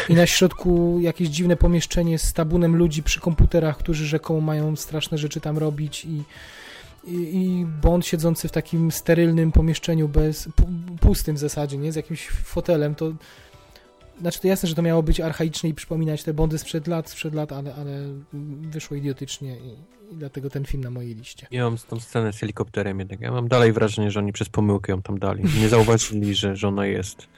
i 0.08 0.14
na 0.14 0.26
środku 0.26 0.98
jakieś 1.00 1.28
dziwne 1.28 1.56
pomieszczenie 1.56 2.18
z 2.18 2.32
tabunem 2.32 2.76
ludzi 2.76 3.02
przy 3.02 3.20
komputerach, 3.20 3.76
którzy 3.76 4.06
rzekomo 4.06 4.40
mają 4.40 4.76
straszne 4.76 5.18
rzeczy 5.18 5.40
tam 5.40 5.58
robić 5.58 6.04
i 6.04 6.22
i, 7.06 7.66
Bond 7.82 8.06
siedzący 8.06 8.48
w 8.48 8.52
takim 8.52 8.92
sterylnym 8.92 9.52
pomieszczeniu 9.52 10.08
bez, 10.08 10.48
pu- 10.48 10.98
pustym 11.00 11.36
w 11.36 11.38
zasadzie, 11.38 11.78
nie, 11.78 11.92
z 11.92 11.96
jakimś 11.96 12.28
fotelem, 12.28 12.94
to 12.94 13.12
znaczy 14.20 14.40
to 14.40 14.48
jasne, 14.48 14.68
że 14.68 14.74
to 14.74 14.82
miało 14.82 15.02
być 15.02 15.20
archaiczne 15.20 15.68
i 15.68 15.74
przypominać 15.74 16.22
te 16.22 16.34
Bondy 16.34 16.58
sprzed 16.58 16.86
lat, 16.86 17.10
sprzed 17.10 17.34
lat, 17.34 17.52
ale, 17.52 17.74
ale 17.74 18.14
wyszło 18.60 18.96
idiotycznie 18.96 19.56
i, 19.56 19.68
i 20.12 20.16
dlatego 20.16 20.50
ten 20.50 20.64
film 20.64 20.84
na 20.84 20.90
mojej 20.90 21.14
liście. 21.14 21.46
Ja 21.50 21.64
mam 21.64 21.78
tą 21.78 22.00
scenę 22.00 22.32
z 22.32 22.38
helikopterem 22.38 22.98
jednak. 22.98 23.20
Ja 23.20 23.32
mam 23.32 23.48
dalej 23.48 23.72
wrażenie, 23.72 24.10
że 24.10 24.20
oni 24.20 24.32
przez 24.32 24.48
pomyłkę 24.48 24.92
ją 24.92 25.02
tam 25.02 25.18
dali. 25.18 25.44
Nie 25.60 25.68
zauważyli, 25.68 26.34
że, 26.34 26.56
że 26.56 26.68
ona 26.68 26.86
jest. 26.86 27.28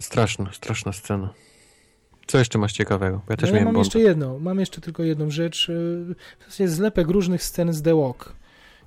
Straszna, 0.00 0.52
straszna 0.52 0.92
scena. 0.92 1.34
Co 2.26 2.38
jeszcze 2.38 2.58
masz 2.58 2.72
ciekawego? 2.72 3.22
Ja 3.30 3.36
też 3.36 3.50
no, 3.50 3.56
ja 3.56 3.62
miałem 3.62 3.74
mam 3.74 3.82
jeszcze 3.82 4.00
jedną, 4.00 4.38
mam 4.38 4.60
jeszcze 4.60 4.80
tylko 4.80 5.02
jedną 5.02 5.30
rzecz, 5.30 5.70
w 6.38 6.44
zasadzie 6.44 6.68
zlepek 6.68 7.08
różnych 7.08 7.42
scen 7.42 7.72
z 7.72 7.82
The 7.82 7.96
Walk, 7.96 8.34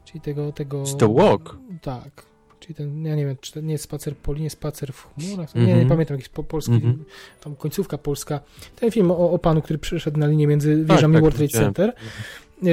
czyli 0.05 0.21
tego... 0.21 0.51
tego 0.51 0.85
Z 0.85 0.97
The 0.97 1.13
Walk? 1.13 1.57
Tak. 1.81 2.25
Czyli 2.59 2.75
ten, 2.75 3.05
ja 3.05 3.15
nie 3.15 3.25
wiem, 3.25 3.35
czy 3.41 3.53
to 3.53 3.61
nie 3.61 3.71
jest 3.71 3.83
spacer 3.83 4.15
po 4.15 4.33
linii, 4.33 4.49
spacer 4.49 4.93
w 4.93 5.07
chmurach, 5.13 5.55
nie, 5.55 5.61
Mhm. 5.61 5.79
nie 5.79 5.85
pamiętam, 5.85 6.17
jakiś 6.17 6.29
po, 6.29 6.43
polski, 6.43 6.73
Mhm. 6.73 7.03
tam 7.43 7.55
końcówka 7.55 7.97
polska. 7.97 8.39
Ten 8.75 8.91
film 8.91 9.11
o, 9.11 9.31
o 9.31 9.39
panu, 9.39 9.61
który 9.61 9.79
przyszedł 9.79 10.19
na 10.19 10.27
linię 10.27 10.47
między 10.47 10.85
wieżami 10.85 11.13
tak, 11.13 11.23
World 11.23 11.37
Trade. 11.37 11.51
Center. 11.51 11.89
E, 11.89 12.65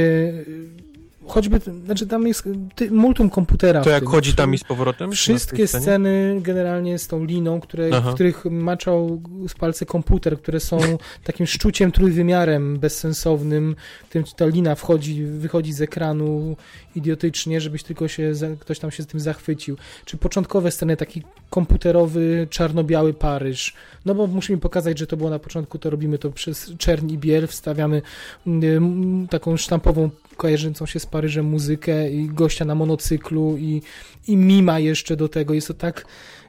choćby, 1.27 1.61
znaczy 1.85 2.07
tam 2.07 2.27
jest 2.27 2.49
ty, 2.75 2.91
multum 2.91 3.31
komputera. 3.31 3.81
To 3.81 3.91
jak 3.91 4.03
tym. 4.03 4.09
chodzi 4.09 4.35
tam 4.35 4.55
i 4.55 4.59
z 4.59 4.65
powrotem? 4.65 5.13
Wszystkie 5.13 5.67
sceny 5.67 6.39
generalnie 6.41 6.99
z 6.99 7.09
tą 7.09 7.25
liną, 7.25 7.61
które, 7.61 7.91
Aha. 7.93 8.11
w 8.11 8.15
których 8.15 8.45
maczał 8.45 9.23
z 9.49 9.55
palce 9.55 9.87
komputer, 9.87 10.39
które 10.39 10.61
są 10.61 10.79
takim 11.25 11.47
szczuciem 11.47 11.93
trójwymiarem 11.93 12.79
bezsensownym, 12.79 13.77
którym 14.09 14.27
ta 14.37 14.47
lina 14.47 14.75
wchodzi, 14.75 15.25
wychodzi 15.25 15.73
z 15.73 15.83
ekranu 15.83 16.57
idiotycznie, 16.95 17.61
żebyś 17.61 17.83
tylko 17.83 18.09
się, 18.09 18.33
ktoś 18.61 18.79
tam 18.79 18.91
się 18.91 19.03
z 19.03 19.07
tym 19.07 19.21
zachwycił. 19.21 19.77
Czy 20.05 20.17
początkowe 20.17 20.71
sceny, 20.71 20.97
taki 20.97 21.23
komputerowy, 21.51 22.47
czarno-biały 22.51 23.15
Paryż. 23.15 23.75
No 24.05 24.15
bo 24.15 24.27
musimy 24.27 24.59
pokazać, 24.59 24.99
że 24.99 25.07
to 25.07 25.17
było 25.17 25.31
na 25.31 25.39
początku, 25.39 25.79
to 25.79 25.91
robimy 25.91 26.19
to 26.19 26.31
przez 26.31 26.73
czern 26.79 27.09
i 27.09 27.19
biel, 27.19 27.47
wstawiamy 27.47 28.03
mm, 28.47 29.29
taką 29.29 29.57
sztampową, 29.57 30.11
kojarzącą 30.43 30.87
się 30.87 31.01
z 31.01 31.07
Paryżem 31.07 31.47
muzykę 31.47 32.11
i 32.11 32.27
gościa 32.27 32.65
na 32.65 32.75
monocyklu 32.75 33.57
i, 33.57 33.83
i 34.29 34.37
mima 34.37 34.79
jeszcze 34.79 35.17
do 35.17 35.29
tego. 35.29 35.55
Jest 35.55 35.69
to 35.69 35.75
tak 35.75 36.07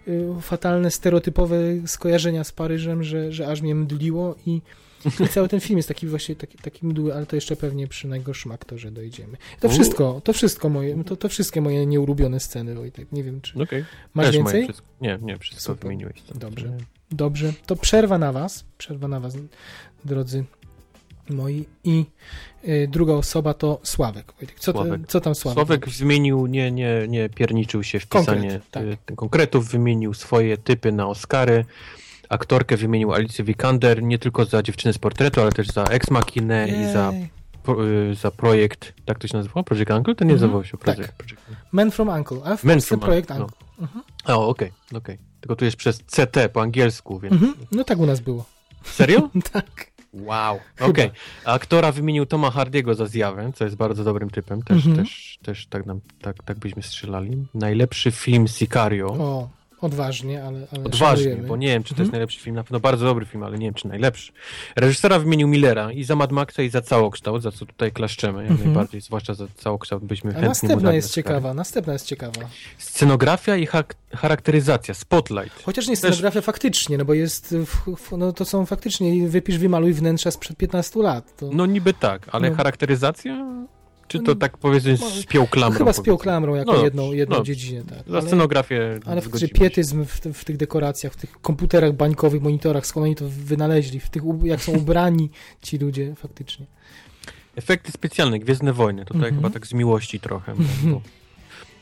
y, 0.07 0.27
fatalne, 0.41 0.91
stereotypowe 0.91 1.57
skojarzenia 1.85 2.43
z 2.43 2.51
Paryżem, 2.51 3.03
że, 3.03 3.31
że 3.31 3.47
aż 3.47 3.61
mnie 3.61 3.75
mdliło 3.75 4.35
i, 4.45 4.61
i 5.19 5.27
cały 5.27 5.47
ten 5.49 5.59
film 5.59 5.77
jest 5.77 5.87
taki 5.89 6.07
właśnie 6.07 6.35
taki, 6.35 6.57
taki 6.57 6.85
mdły, 6.85 7.13
ale 7.15 7.25
to 7.25 7.35
jeszcze 7.35 7.55
pewnie 7.55 7.87
przy 7.87 8.07
najgorszym 8.07 8.51
aktorze 8.51 8.91
dojdziemy. 8.91 9.37
To 9.59 9.69
wszystko, 9.69 10.21
to 10.23 10.33
wszystko 10.33 10.69
moje, 10.69 11.03
to, 11.03 11.15
to 11.15 11.29
wszystkie 11.29 11.61
moje 11.61 11.85
nieulubione 11.85 12.39
sceny, 12.39 12.75
Wojtek. 12.75 13.11
Nie 13.11 13.23
wiem, 13.23 13.41
czy 13.41 13.63
Okej. 13.63 13.85
masz 14.13 14.25
Też 14.25 14.35
więcej? 14.35 14.63
wszystko. 14.63 14.87
Nie, 15.01 15.19
nie, 15.21 15.37
wszystko 15.37 15.73
Super. 15.73 15.83
wymieniłeś. 15.83 16.21
tam. 16.21 16.39
Dobrze. 16.39 16.77
Dobrze, 17.11 17.53
to 17.65 17.75
przerwa 17.75 18.17
na 18.17 18.31
was, 18.31 18.65
przerwa 18.77 19.07
na 19.07 19.19
was, 19.19 19.37
drodzy 20.05 20.43
moi. 21.29 21.65
I 21.83 22.05
y, 22.67 22.87
druga 22.91 23.13
osoba 23.13 23.53
to 23.53 23.79
Sławek. 23.83 24.33
Co, 24.59 24.71
Sławek. 24.71 25.01
co 25.07 25.21
tam 25.21 25.35
Sławek? 25.35 25.55
Sławek 25.55 25.89
wymienił, 25.89 26.47
nie, 26.47 26.71
nie, 26.71 27.05
nie 27.07 27.29
pierniczył 27.29 27.83
się 27.83 27.99
w 27.99 28.07
Konkret, 28.07 28.35
pisanie 28.35 28.59
tak. 28.71 28.83
y, 28.83 29.15
konkretów, 29.15 29.67
wymienił 29.69 30.13
swoje 30.13 30.57
typy 30.57 30.91
na 30.91 31.07
Oscary. 31.07 31.65
Aktorkę 32.29 32.77
wymienił 32.77 33.13
Alicję 33.13 33.45
Vikander 33.45 34.03
nie 34.03 34.19
tylko 34.19 34.45
za 34.45 34.63
dziewczynę 34.63 34.93
z 34.93 34.97
portretu, 34.97 35.41
ale 35.41 35.51
też 35.51 35.67
za 35.67 35.83
Ex 35.83 36.09
Machinę 36.11 36.67
i 36.67 36.93
za, 36.93 37.13
y, 38.11 38.15
za 38.15 38.31
projekt, 38.31 38.93
tak 39.05 39.19
to 39.19 39.27
się 39.27 39.37
nazywa? 39.37 39.63
Project 39.63 39.91
Uncle? 39.91 40.15
To 40.15 40.23
nie 40.23 40.31
Mhm, 40.33 40.41
nazywał 40.49 40.63
się 40.63 40.77
tak. 40.77 40.95
Project 40.95 41.11
Uncle. 41.21 41.55
Man 41.71 41.91
from 41.91 42.09
Uncle, 42.09 42.37
a 42.45 42.57
w 42.57 42.61
Polsce 42.61 42.87
from 42.87 42.99
projekt 42.99 43.31
Uncle, 43.31 43.45
Uncle. 43.45 43.67
Mhm. 43.81 44.03
O, 44.25 44.47
okej, 44.47 44.71
okej. 44.93 45.17
Tylko 45.41 45.55
tu 45.55 45.65
jest 45.65 45.77
przez 45.77 45.99
CT 46.03 46.49
po 46.53 46.61
angielsku, 46.61 47.19
więc... 47.19 47.33
Mhm. 47.33 47.53
No 47.71 47.83
tak 47.83 47.99
u 47.99 48.05
nas 48.05 48.19
było. 48.19 48.45
Serio? 48.83 49.29
tak. 49.53 49.92
Wow. 50.13 50.59
Okej. 50.79 51.11
A 51.45 51.53
Aktora 51.53 51.91
wymienił 51.91 52.25
Toma 52.25 52.51
Hardiego 52.51 52.95
za 52.95 53.05
zjawę, 53.05 53.51
co 53.55 53.63
jest 53.63 53.75
bardzo 53.75 54.03
dobrym 54.03 54.29
typem. 54.29 54.61
Też, 54.63 54.77
Mhm. 54.77 54.95
też, 54.97 55.39
też 55.43 55.67
tak, 55.67 55.85
nam, 55.85 55.99
tak, 56.21 56.43
tak 56.45 56.57
byśmy 56.59 56.83
strzelali. 56.83 57.47
Najlepszy 57.53 58.11
film 58.11 58.47
Sicario. 58.47 59.07
O, 59.07 59.49
odważnie, 59.83 60.43
ale, 60.43 60.67
ale 60.71 60.83
Odważnie, 60.83 61.23
szanujemy. 61.23 61.47
bo 61.47 61.57
nie 61.57 61.67
wiem, 61.67 61.83
czy 61.83 61.95
to 61.95 62.01
jest 62.01 62.11
najlepszy 62.11 62.39
film. 62.39 62.55
Na 62.55 62.63
pewno 62.63 62.79
bardzo 62.79 63.05
dobry 63.05 63.25
film, 63.25 63.43
ale 63.43 63.57
nie 63.57 63.65
wiem, 63.67 63.73
czy 63.73 63.87
najlepszy. 63.87 64.31
Reżysera 64.75 65.19
wymienił 65.19 65.47
Millera 65.47 65.91
i 65.91 66.03
za 66.03 66.15
Mad 66.15 66.31
Maxa 66.31 66.61
i 66.63 66.69
za 66.69 66.81
całokształt, 66.81 67.41
za 67.41 67.51
co 67.51 67.65
tutaj 67.65 67.91
klaszczemy 67.91 68.41
jak 68.41 68.51
Mhm. 68.51 68.69
najbardziej, 68.69 69.01
zwłaszcza 69.01 69.33
za 69.33 69.45
całokształt 69.57 70.03
byśmy 70.03 70.29
A 70.29 70.33
chętnie 70.33 70.49
następna 70.49 70.93
jest 70.93 71.13
ciekawa, 71.13 71.53
następna 71.53 71.93
jest 71.93 72.05
ciekawa. 72.05 72.41
Scenografia 72.77 73.55
i 73.55 73.67
charakteryzacja, 74.15 74.93
Spotlight. 74.93 75.63
Chociaż 75.63 75.87
nie 75.87 75.97
Też- 75.97 75.99
scenografia 75.99 76.41
faktycznie, 76.41 76.97
no 76.97 77.05
bo 77.05 77.13
jest, 77.13 77.55
w, 77.65 77.95
w, 77.97 78.17
no 78.17 78.33
to 78.33 78.45
są 78.45 78.65
faktycznie, 78.65 79.27
wypisz, 79.29 79.57
wymaluj 79.57 79.93
wnętrza 79.93 80.31
sprzed 80.31 80.57
15 80.57 80.99
lat. 80.99 81.37
To, 81.37 81.49
No 81.53 81.65
niby 81.65 81.93
tak, 81.93 82.27
ale 82.31 82.49
No. 82.49 82.55
charakteryzacja? 82.55 83.45
Czy 84.13 84.19
No, 84.19 84.23
to 84.25 84.35
tak 84.35 84.57
powiedzmy 84.57 84.97
spiął 84.97 85.47
klamrą? 85.47 85.77
Chyba 85.77 85.93
spiął 85.93 86.17
klamrą 86.17 86.55
jako 86.55 86.73
No, 86.73 86.83
jedną, 86.83 87.11
jedną 87.13 87.37
no. 87.37 87.43
dziedzinę, 87.43 87.83
tak. 87.89 87.97
Za 88.07 88.17
Ale, 88.17 88.21
scenografię 88.27 88.81
ale 88.93 88.99
faktycznie 89.01 89.21
zgodzimy 89.29 89.47
się. 89.47 89.53
pietyzm 89.55 90.05
w, 90.05 90.19
w 90.33 90.45
tych 90.45 90.57
dekoracjach, 90.57 91.13
w 91.13 91.17
tych 91.17 91.41
komputerach 91.41 91.93
bańkowych, 91.93 92.41
monitorach, 92.41 92.85
skąd 92.87 93.03
oni 93.03 93.15
to 93.15 93.25
wynaleźli, 93.29 93.99
w 93.99 94.09
tych, 94.09 94.23
jak 94.43 94.61
są 94.61 94.71
ubrani 94.71 95.29
ci 95.61 95.77
ludzie 95.77 96.15
faktycznie. 96.15 96.65
Efekty 97.55 97.91
specjalne, 97.91 98.39
Gwiezdne 98.39 98.73
Wojny, 98.73 99.05
tutaj 99.05 99.19
Mhm. 99.29 99.35
chyba 99.35 99.49
tak 99.49 99.67
z 99.67 99.73
miłości 99.73 100.19
trochę, 100.19 100.53
bo, 100.83 101.01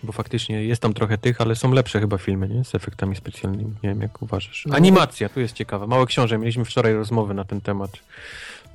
bo 0.03 0.11
faktycznie 0.11 0.63
jest 0.63 0.81
tam 0.81 0.93
trochę 0.93 1.17
tych, 1.17 1.41
ale 1.41 1.55
są 1.55 1.71
lepsze 1.71 1.99
chyba 1.99 2.17
filmy, 2.17 2.49
nie? 2.49 2.63
Z 2.63 2.75
efektami 2.75 3.15
specjalnymi, 3.15 3.73
nie 3.83 3.89
wiem 3.89 4.01
jak 4.01 4.21
uważasz. 4.21 4.65
No. 4.67 4.75
Animacja, 4.75 5.29
tu 5.29 5.39
jest 5.39 5.53
ciekawa. 5.53 5.87
Małe 5.87 6.05
Książę, 6.05 6.37
mieliśmy 6.37 6.65
wczoraj 6.65 6.93
rozmowę 6.93 7.33
na 7.33 7.43
ten 7.43 7.61
temat. 7.61 7.91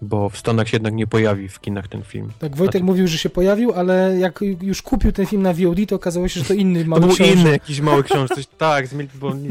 Bo 0.03 0.29
w 0.29 0.39
Stanach 0.39 0.69
się 0.69 0.77
jednak 0.77 0.95
nie 0.95 1.07
pojawi 1.07 1.49
w 1.49 1.61
kinach 1.61 1.89
ten 1.89 2.03
film. 2.03 2.31
Tak, 2.39 2.57
Wojtek 2.57 2.83
mówił, 2.83 3.09
że 3.09 3.19
się 3.19 3.31
pojawił, 3.31 3.73
ale 3.73 4.17
jak 4.19 4.41
już 4.63 4.83
kupił 4.83 5.13
ten 5.13 5.27
film 5.27 5.43
na 5.43 5.53
VOD, 5.53 5.77
to 5.89 5.97
okazało 5.97 6.29
się, 6.29 6.41
że 6.41 6.47
to 6.47 6.55
inny 6.55 6.85
To 6.85 6.91
mały 6.91 7.01
był 7.01 7.15
książę. 7.15 7.33
inny 7.33 7.51
jakiś 7.51 7.81
mały 7.81 8.05
książ, 8.05 8.31
coś 8.31 8.47
tak, 8.59 8.87
bo 9.15 9.35
nie, 9.35 9.51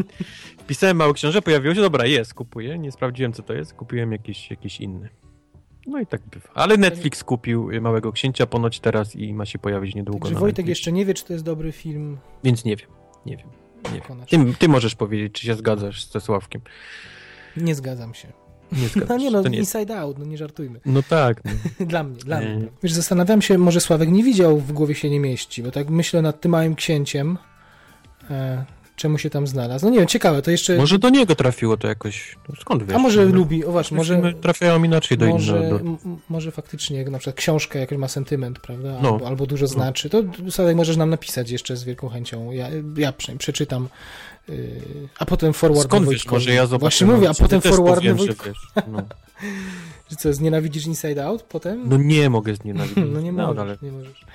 wpisałem 0.57 0.97
mały 0.97 1.13
książę, 1.13 1.41
pojawiło 1.41 1.75
się, 1.75 1.81
dobra, 1.81 2.05
jest, 2.05 2.33
kupuję, 2.33 2.77
nie 2.79 2.91
sprawdziłem 2.91 3.33
co 3.33 3.43
to 3.43 3.53
jest, 3.53 3.73
kupiłem 3.73 4.11
jakiś, 4.11 4.49
jakiś 4.51 4.79
inny. 4.81 5.09
No 5.87 5.99
i 5.99 6.05
tak 6.05 6.21
bywa. 6.31 6.49
Ale 6.53 6.77
Netflix 6.77 7.23
kupił 7.23 7.69
Małego 7.81 8.11
Księcia 8.11 8.45
ponoć 8.45 8.79
teraz 8.79 9.15
i 9.15 9.33
ma 9.33 9.45
się 9.45 9.59
pojawić 9.59 9.95
niedługo 9.95 10.19
Także 10.19 10.39
Wojtek 10.39 10.57
Netflixie. 10.57 10.71
jeszcze 10.71 10.91
nie 10.91 11.05
wie, 11.05 11.13
czy 11.13 11.25
to 11.25 11.33
jest 11.33 11.45
dobry 11.45 11.71
film. 11.71 12.17
Więc 12.43 12.65
nie 12.65 12.75
wiem, 12.75 12.89
nie 13.25 13.37
wiem. 13.37 13.47
Nie 13.93 14.01
wiem. 14.09 14.45
Ty, 14.51 14.57
ty 14.59 14.67
możesz 14.67 14.95
powiedzieć, 14.95 15.33
czy 15.33 15.45
się 15.45 15.55
zgadzasz 15.55 16.05
ze 16.11 16.21
Sławkiem. 16.21 16.61
Nie 17.57 17.75
zgadzam 17.75 18.13
się. 18.13 18.27
Nie 18.75 18.87
zgadzasz 18.87 19.09
No 19.09 19.17
nie 19.17 19.31
no, 19.31 19.41
nie 19.41 19.57
jest. 19.57 19.75
Inside 19.75 19.99
Out, 19.99 20.19
no 20.19 20.25
nie 20.25 20.37
żartujmy. 20.37 20.79
No 20.85 21.03
tak. 21.03 21.41
No. 21.45 21.51
dla 21.85 22.03
mnie, 22.03 22.17
dla 22.17 22.41
Nie. 22.41 22.55
mnie. 22.55 22.67
Wiesz, 22.83 22.93
zastanawiam 22.93 23.41
się, 23.41 23.57
może 23.57 23.81
Sławek 23.81 24.09
nie 24.09 24.23
widział, 24.23 24.59
w 24.59 24.71
głowie 24.71 24.95
się 24.95 25.09
nie 25.09 25.19
mieści, 25.19 25.63
bo 25.63 25.71
tak 25.71 25.89
myślę 25.89 26.21
nad 26.21 26.41
tym 26.41 26.51
małym 26.51 26.75
księciem, 26.75 27.37
e, 28.29 28.65
czemu 28.95 29.17
się 29.17 29.29
tam 29.29 29.47
znalazł. 29.47 29.85
No 29.85 29.91
nie 29.91 29.97
wiem, 29.97 30.07
ciekawe, 30.07 30.41
to 30.41 30.51
jeszcze... 30.51 30.77
Może 30.77 30.99
do 30.99 31.09
niego 31.09 31.35
trafiło 31.35 31.77
to 31.77 31.87
jakoś. 31.87 32.35
no 32.49 32.55
Skąd 32.61 32.83
wiesz? 32.83 32.95
a 32.95 32.99
może 32.99 33.25
No, 33.25 33.35
lubi, 33.35 33.65
o 33.65 33.71
właśnie, 33.71 33.97
może... 33.97 34.13
filmy 34.13 34.33
trafiają 34.33 34.83
inaczej 34.83 35.17
do 35.17 35.25
może, 35.25 35.57
innego. 35.57 35.79
Do... 35.79 35.97
może 36.29 36.51
faktycznie, 36.51 36.97
jak 36.97 37.09
na 37.09 37.17
przykład 37.19 37.35
książka 37.35 37.79
jakoś 37.79 37.97
ma 37.97 38.07
sentyment, 38.07 38.59
prawda? 38.59 38.99
No. 39.01 39.09
Albo, 39.09 39.27
albo 39.27 39.45
dużo 39.45 39.67
znaczy. 39.67 40.09
To 40.09 40.23
Sławek 40.49 40.75
możesz 40.75 40.97
nam 40.97 41.09
napisać 41.09 41.49
jeszcze 41.51 41.77
z 41.77 41.83
wielką 41.83 42.09
chęcią. 42.09 42.51
Ja, 42.51 42.67
ja 42.97 43.11
przynajmniej 43.11 43.39
przeczytam. 43.39 43.87
A 45.19 45.25
potem 45.25 45.53
forward 45.53 45.87
Skąd 45.87 46.09
wiesz, 46.09 46.25
może 46.27 46.53
ja 46.53 46.65
zobaczę. 46.65 46.79
Właśnie 46.79 47.07
mówię, 47.07 47.29
a 47.29 47.33
potem 47.33 47.61
forward 47.61 47.99
powiem, 47.99 48.17
że 48.17 48.25
wiesz, 48.25 48.57
no. 48.87 49.01
Że 50.09 50.15
co, 50.15 50.33
znienawidzisz 50.33 50.85
Inside 50.85 51.25
Out 51.25 51.43
potem? 51.43 51.89
no 51.89 51.97
nie 51.97 52.29
mogę 52.29 52.55
znienawidzić. 52.55 53.03
No 53.13 53.21
nie 53.21 53.31
możesz, 53.31 53.57
ale 53.59 53.77
nie 53.81 53.91
możesz. 53.91 54.25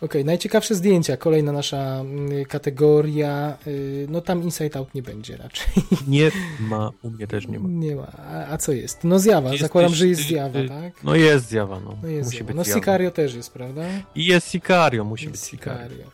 Okej, 0.00 0.24
najciekawsze 0.24 0.74
zdjęcia, 0.74 1.16
kolejna 1.16 1.52
nasza 1.52 2.00
mm, 2.00 2.44
kategoria. 2.44 3.56
y, 3.66 4.06
No 4.10 4.20
tam 4.20 4.42
Inside 4.42 4.78
Out 4.78 4.94
nie 4.94 5.02
będzie 5.02 5.36
raczej. 5.36 5.66
nie 6.08 6.30
ma, 6.60 6.90
u 7.02 7.10
mnie 7.10 7.26
też 7.26 7.48
nie 7.48 7.58
ma. 7.58 7.68
Nie 7.68 7.96
ma. 7.96 8.06
A, 8.18 8.46
a 8.52 8.58
co 8.58 8.72
jest? 8.72 9.04
No 9.04 9.18
zjawa, 9.18 9.48
Jesteś 9.48 9.60
zakładam, 9.60 9.94
że 9.94 10.08
jest 10.08 10.22
zjawa, 10.22 10.58
tak? 10.68 11.04
No 11.04 11.14
jest 11.14 11.48
zjawa, 11.48 11.80
no. 11.80 11.98
No 12.02 12.08
jest 12.08 12.26
musi 12.26 12.36
zjawa. 12.36 12.52
być 12.52 12.68
No. 12.68 12.74
Sicario 12.74 13.10
też 13.10 13.34
jest, 13.34 13.52
prawda? 13.52 13.82
I 14.14 14.26
jest 14.26 14.50
Sicario, 14.50 15.04
musi 15.04 15.26
być 15.26 15.34
Jest 15.34 15.50
Sicario. 15.50 15.88
Sicario. 15.88 16.10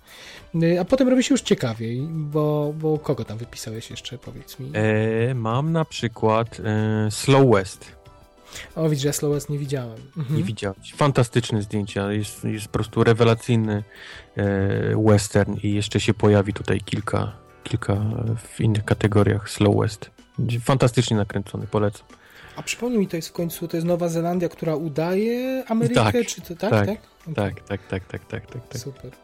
Y, 0.62 0.80
A 0.80 0.84
potem 0.84 1.08
robi 1.08 1.22
się 1.24 1.34
już 1.34 1.40
ciekawiej, 1.42 2.00
bo, 2.10 2.74
bo 2.78 2.98
kogo 2.98 3.24
tam 3.24 3.38
wypisałeś 3.38 3.90
jeszcze, 3.90 4.18
powiedz 4.18 4.58
mi. 4.58 4.70
E, 4.74 5.34
mam 5.34 5.72
na 5.72 5.84
przykład 5.84 6.60
e, 6.64 7.10
Slow 7.10 7.50
West. 7.50 7.84
O, 8.76 8.88
widzisz, 8.88 9.04
ja 9.04 9.12
Slowest 9.12 9.50
nie 9.50 9.58
widziałem. 9.58 9.98
Mhm. 10.16 10.36
Nie 10.36 10.42
widziałeś. 10.44 10.94
Fantastyczne 10.94 11.62
zdjęcia. 11.62 12.12
Jest, 12.12 12.44
jest 12.44 12.66
po 12.66 12.72
prostu 12.72 13.04
rewelacyjny 13.04 13.84
e, 14.36 15.02
western 15.06 15.54
i 15.62 15.74
jeszcze 15.74 16.00
się 16.00 16.14
pojawi 16.14 16.52
tutaj 16.52 16.80
kilka, 16.80 17.32
kilka 17.64 17.96
w 18.54 18.60
innych 18.60 18.84
kategoriach 18.84 19.50
Slow 19.50 19.76
West. 19.76 20.10
Fantastycznie 20.60 21.16
nakręcony, 21.16 21.66
polecam. 21.66 22.06
A 22.56 22.62
przypomnij 22.62 22.98
mi, 22.98 23.08
to 23.08 23.16
jest 23.16 23.28
w 23.28 23.32
końcu, 23.32 23.68
to 23.68 23.76
jest 23.76 23.86
Nowa 23.86 24.08
Zelandia, 24.08 24.48
która 24.48 24.76
udaje 24.76 25.64
Amerykę, 25.68 25.94
Tak, 26.12 26.26
czy 26.26 26.40
to 26.40 26.56
tak? 26.56 26.70
tak, 26.70 26.86
tak? 26.86 26.98
Tak, 27.34 27.60
tak, 27.60 27.86
tak, 27.86 28.04
tak, 28.04 28.24
tak, 28.26 28.46
tak, 28.46 28.68
tak. 28.68 28.80
Super. 28.80 29.23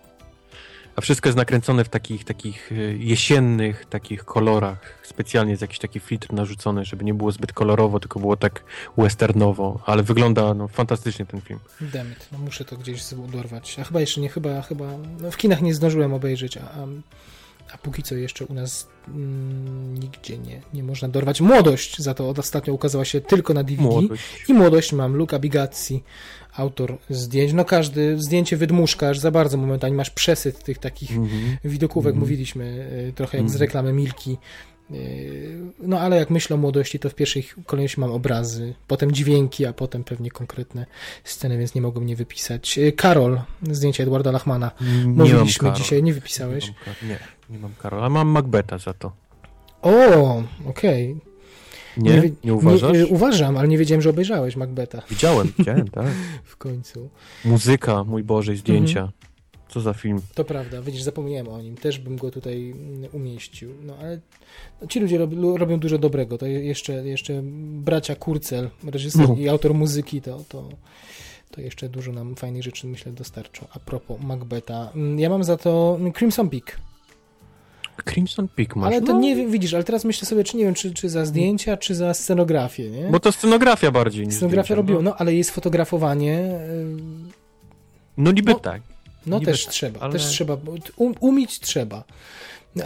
A 0.97 1.01
wszystko 1.01 1.29
jest 1.29 1.37
nakręcone 1.37 1.85
w 1.85 1.89
takich, 1.89 2.25
takich 2.25 2.73
e, 2.73 2.75
jesiennych, 2.97 3.87
takich 3.87 4.25
kolorach. 4.25 4.99
Specjalnie 5.03 5.51
jest 5.51 5.63
jakiś 5.63 5.79
taki 5.79 6.01
filtr 6.01 6.33
narzucony, 6.33 6.85
żeby 6.85 7.05
nie 7.05 7.15
było 7.15 7.33
zbyt 7.33 7.53
kolorowo, 7.53 8.01
tylko 8.01 8.21
było 8.21 8.37
tak 8.37 8.65
westernowo, 8.97 9.83
ale 9.87 10.03
wygląda 10.03 10.55
no, 10.55 10.69
fantastycznie 10.69 11.27
ten 11.27 11.41
film. 11.41 11.61
Demet, 11.81 12.29
no 12.33 12.39
muszę 12.39 12.65
to 12.65 12.77
gdzieś 12.77 13.03
dorwać. 13.33 13.79
A 13.81 13.85
chyba 13.85 14.01
jeszcze 14.01 14.21
nie, 14.21 14.29
chyba, 14.29 14.63
chyba, 14.63 14.85
no 15.21 15.31
w 15.31 15.37
kinach 15.37 15.63
nie 15.63 15.75
zdążyłem 15.75 16.15
obejrzeć, 16.15 16.57
a, 16.57 16.61
a, 16.61 16.87
a 17.75 17.79
póki 17.79 18.03
co 18.03 18.15
jeszcze 18.15 18.45
u 18.45 18.55
nas 18.55 18.89
mm, 19.09 19.95
nigdzie 19.99 20.39
nie, 20.39 20.63
nie 20.75 20.83
można 20.83 21.09
dorwać. 21.09 21.41
Młodość 21.41 21.99
za 21.99 22.15
to 22.15 22.29
od 22.29 22.39
ostatnio 22.39 22.75
ukazała 22.75 23.05
się 23.05 23.21
tylko 23.21 23.55
na 23.55 23.65
DVD. 23.65 23.83
Młodość. 23.83 24.23
I 24.49 24.55
młodość 24.55 24.93
mam, 24.93 25.17
Luca 25.17 25.39
Bigazzi, 25.39 26.03
autor 26.57 26.99
zdjęć. 27.11 27.53
No 27.53 27.65
każdy, 27.65 28.19
zdjęcie 28.23 28.57
wydmuszka, 28.57 29.09
aż 29.09 29.19
za 29.19 29.31
bardzo 29.31 29.57
momentami 29.57 29.97
masz 29.97 30.11
przesyt 30.11 30.65
tych 30.65 30.79
takich 30.79 31.11
Mhm. 31.11 31.57
widokówek, 31.65 32.11
Mhm. 32.11 32.21
mówiliśmy, 32.21 32.89
y, 33.09 33.13
trochę 33.13 33.39
jak 33.39 33.47
z 33.47 33.53
Mhm. 33.53 33.61
reklamy 33.61 33.93
Milki. 33.93 34.39
Y, 34.91 35.59
No 35.83 36.01
ale 36.01 36.17
jak 36.17 36.31
myślę 36.31 36.55
o 36.55 36.59
młodości, 36.59 36.99
to 36.99 37.11
w 37.11 37.15
pierwszej 37.15 37.45
kolejności 37.67 38.01
mam 38.01 38.11
obrazy, 38.13 38.75
potem 38.87 39.13
dźwięki, 39.13 39.67
a 39.67 39.73
potem 39.73 40.05
pewnie 40.05 40.31
konkretne 40.31 40.87
sceny, 41.25 41.59
więc 41.59 41.75
nie 41.75 41.81
mogłem 41.81 42.07
nie 42.07 42.17
wypisać. 42.17 42.79
Y, 42.79 42.93
Karol, 42.93 43.41
zdjęcie 43.71 44.03
Edwarda 44.03 44.31
Lachmana. 44.31 44.71
Nie 44.81 44.87
mam 45.07 45.09
Mówiliśmy 45.09 45.69
Karol. 45.69 45.83
dzisiaj, 45.83 46.03
nie 46.03 46.15
wypisałeś? 46.15 46.67
Nie, 47.03 47.09
nie, 47.09 47.19
nie 47.51 47.59
mam 47.59 47.75
Karola, 47.83 48.07
a 48.07 48.09
mam 48.09 48.29
Macbeta 48.29 48.79
za 48.79 48.95
to. 48.95 49.13
O, 49.83 50.43
okej. 50.67 51.17
Nie? 51.97 52.11
Nie, 52.11 52.21
wie- 52.45 52.55
uważasz? 52.55 52.97
y, 52.97 53.07
uważam, 53.07 53.57
ale 53.57 53.69
nie 53.69 53.79
wiedziałem, 53.79 54.03
że 54.03 54.11
obejrzałeś 54.11 54.57
Macbeta 54.57 55.03
Widziałem, 55.11 55.53
widziałem, 55.59 55.89
tak. 55.99 56.07
w 56.45 56.57
końcu. 56.57 57.09
Muzyka, 57.45 58.05
mój 58.05 58.25
Boże, 58.25 58.53
i 58.53 58.57
zdjęcia. 58.57 59.01
Mhm. 59.01 59.13
Co 59.69 59.81
za 59.81 59.95
film. 59.95 60.21
To 60.35 60.45
prawda, 60.45 60.83
widzisz, 60.83 61.03
zapomniałem 61.03 61.49
o 61.49 61.63
nim, 61.63 61.77
też 61.77 61.99
bym 61.99 62.17
go 62.17 62.31
tutaj 62.31 62.71
mm, 62.71 63.11
umieścił. 63.13 63.71
No 63.83 63.95
ale 64.01 64.21
ci 64.89 65.01
ludzie 65.01 65.19
rob, 65.19 65.31
robią 65.57 65.79
dużo 65.81 65.99
dobrego. 65.99 66.39
To 66.39 66.47
je- 66.47 66.65
jeszcze, 66.65 66.93
jeszcze 66.93 67.41
bracia 67.73 68.15
Kurcel, 68.15 68.71
reżyser 68.85 69.29
No. 69.29 69.35
i 69.39 69.49
autor 69.49 69.75
muzyki, 69.75 70.21
to, 70.23 70.45
to, 70.49 70.69
to 71.51 71.61
jeszcze 71.61 71.89
dużo 71.89 72.13
nam 72.13 72.37
fajnych 72.37 72.63
rzeczy, 72.63 72.87
myślę, 72.87 73.13
dostarczą. 73.13 73.67
A 73.73 73.79
propos 73.79 74.21
Macbeta, 74.23 74.91
mm, 74.95 75.19
ja 75.19 75.31
mam 75.31 75.45
za 75.45 75.57
to 75.57 75.99
Crimson 76.19 76.51
Peak. 76.51 76.77
Crimson 78.05 78.49
Peak 78.49 78.77
masz. 78.77 78.87
Ale 78.87 79.03
to 79.03 79.13
no, 79.13 79.21
nie 79.21 79.47
widzisz, 79.47 79.75
ale 79.75 79.85
teraz 79.85 80.05
myślę 80.05 80.29
sobie, 80.29 80.45
czy 80.45 80.57
nie 80.57 80.65
wiem, 80.65 80.75
czy, 80.75 80.95
czy 80.95 81.09
za 81.09 81.25
zdjęcia, 81.25 81.77
czy 81.77 81.95
za 81.95 82.15
scenografię, 82.15 82.91
nie? 82.91 83.05
Bo 83.05 83.21
to 83.21 83.33
scenografia 83.33 83.91
bardziej 83.91 84.27
niż 84.27 84.37
Scenografia 84.37 84.75
robiło, 84.75 85.03
No, 85.03 85.11
no 85.11 85.17
ale 85.17 85.35
jest 85.35 85.51
fotografowanie, 85.51 86.39
y, 86.71 86.97
no 88.17 88.33
niby 88.33 88.53
no, 88.53 88.59
tak. 88.59 88.83
No 89.27 89.39
Niby 89.39 89.53
też 89.53 89.65
tak, 89.65 89.75
trzeba, 89.75 90.01
ale- 90.01 90.13
też 90.13 90.27
trzeba, 90.27 90.57
um, 90.97 91.15
umieć 91.21 91.61
trzeba. 91.61 92.05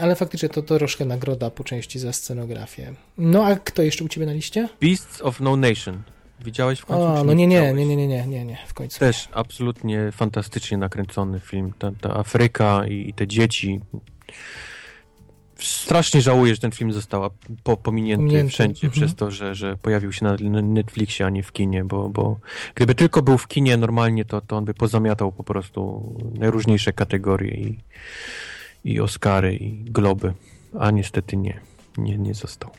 Ale 0.00 0.16
faktycznie 0.16 0.48
to, 0.48 0.62
to 0.62 0.78
troszkę 0.78 1.04
nagroda 1.04 1.50
po 1.50 1.64
części 1.64 1.98
za 1.98 2.12
scenografię. 2.12 2.94
No 3.18 3.44
a 3.44 3.56
kto 3.56 3.82
jeszcze 3.82 4.04
u 4.04 4.08
ciebie 4.08 4.26
na 4.26 4.32
liście? 4.32 4.68
Beasts 4.80 5.22
of 5.22 5.40
No 5.40 5.56
Nation. 5.56 6.02
Widziałeś 6.44 6.80
w 6.80 6.86
końcu? 6.86 7.02
O, 7.02 7.24
no 7.24 7.32
nie, 7.32 7.46
nie, 7.46 7.72
nie, 7.72 7.86
nie, 7.86 7.96
nie, 7.96 8.06
nie, 8.06 8.26
nie, 8.26 8.44
nie, 8.44 8.58
w 8.66 8.74
końcu. 8.74 8.98
Też 8.98 9.28
absolutnie 9.32 10.12
fantastycznie 10.12 10.78
nakręcony 10.78 11.40
film. 11.40 11.72
Ta, 11.78 11.92
ta 12.00 12.16
Afryka 12.16 12.86
i, 12.86 13.08
i 13.08 13.14
te 13.14 13.26
dzieci. 13.26 13.80
Strasznie 15.64 16.22
żałuję, 16.22 16.54
że 16.54 16.60
ten 16.60 16.70
film 16.70 16.92
został 16.92 17.30
po, 17.62 17.76
pominięty, 17.76 18.24
Pominięty, 18.24 18.50
wszędzie 18.50 18.86
mhm. 18.86 18.92
przez 18.92 19.14
to, 19.14 19.30
że, 19.30 19.54
że 19.54 19.76
pojawił 19.76 20.12
się 20.12 20.24
na 20.24 20.62
Netflixie, 20.62 21.26
a 21.26 21.30
nie 21.30 21.42
w 21.42 21.52
kinie, 21.52 21.84
bo, 21.84 22.08
bo 22.08 22.38
gdyby 22.74 22.94
tylko 22.94 23.22
był 23.22 23.38
w 23.38 23.48
kinie 23.48 23.76
normalnie, 23.76 24.24
to, 24.24 24.40
to 24.40 24.56
on 24.56 24.64
by 24.64 24.74
pozamiatał 24.74 25.32
po 25.32 25.44
prostu 25.44 26.12
najróżniejsze 26.38 26.92
kategorie 26.92 27.54
i, 27.54 27.78
i 28.84 29.00
Oscary, 29.00 29.54
i 29.56 29.84
Globy, 29.84 30.32
a 30.78 30.90
niestety 30.90 31.36
nie, 31.36 31.60
nie, 31.98 32.18
nie 32.18 32.34
został. 32.34 32.70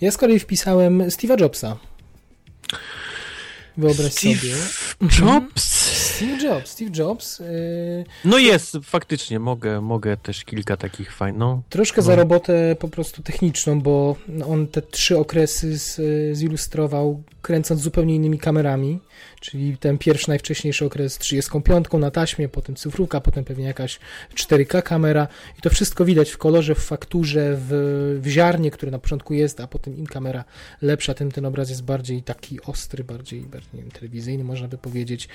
Ja 0.00 0.10
z 0.10 0.16
kolei 0.16 0.38
wpisałem 0.38 0.98
Steve'a 0.98 1.40
Jobsa. 1.40 1.76
Wyobraź 3.76 4.12
Steve 4.12 4.36
sobie. 4.36 4.54
Jobs. 5.18 5.85
Steve 6.16 6.42
Jobs, 6.42 6.70
Steve 6.70 6.90
Jobs. 6.98 7.38
Yy, 7.38 7.46
No 8.24 8.38
jest, 8.38 8.76
faktycznie, 8.82 9.38
mogę, 9.38 9.80
mogę 9.80 10.16
też 10.16 10.44
kilka 10.44 10.76
takich 10.76 11.12
fajnych, 11.12 11.38
no. 11.38 11.62
troszkę 11.70 12.00
No. 12.00 12.06
za 12.06 12.16
robotę 12.16 12.76
po 12.78 12.88
prostu 12.88 13.22
techniczną, 13.22 13.80
bo 13.80 14.16
on 14.48 14.66
te 14.66 14.82
trzy 14.82 15.18
okresy 15.18 15.78
z, 15.78 16.00
zilustrował 16.36 17.22
kręcąc 17.46 17.80
zupełnie 17.80 18.14
innymi 18.14 18.38
kamerami, 18.38 19.00
czyli 19.40 19.76
ten 19.78 19.98
pierwszy, 19.98 20.28
najwcześniejszy 20.28 20.84
okres 20.84 21.18
35 21.18 21.86
na 21.92 22.10
taśmie, 22.10 22.48
potem 22.48 22.76
cyfrówka, 22.76 23.20
potem 23.20 23.44
pewnie 23.44 23.64
jakaś 23.64 23.98
4K 24.34 24.82
kamera 24.82 25.28
i 25.58 25.62
to 25.62 25.70
wszystko 25.70 26.04
widać 26.04 26.30
w 26.30 26.38
kolorze, 26.38 26.74
w 26.74 26.78
fakturze, 26.78 27.56
w, 27.58 27.68
w 28.22 28.28
ziarnie, 28.28 28.70
które 28.70 28.92
na 28.92 28.98
początku 28.98 29.34
jest, 29.34 29.60
a 29.60 29.66
potem 29.66 29.96
im 29.96 30.06
kamera 30.06 30.44
lepsza, 30.82 31.14
tym 31.14 31.32
ten 31.32 31.46
obraz 31.46 31.70
jest 31.70 31.84
bardziej 31.84 32.22
taki 32.22 32.62
ostry, 32.62 33.04
bardziej, 33.04 33.40
bardziej 33.40 33.70
wiem, 33.74 33.90
telewizyjny, 33.90 34.44
można 34.44 34.68
by 34.68 34.78
powiedzieć, 34.78 35.28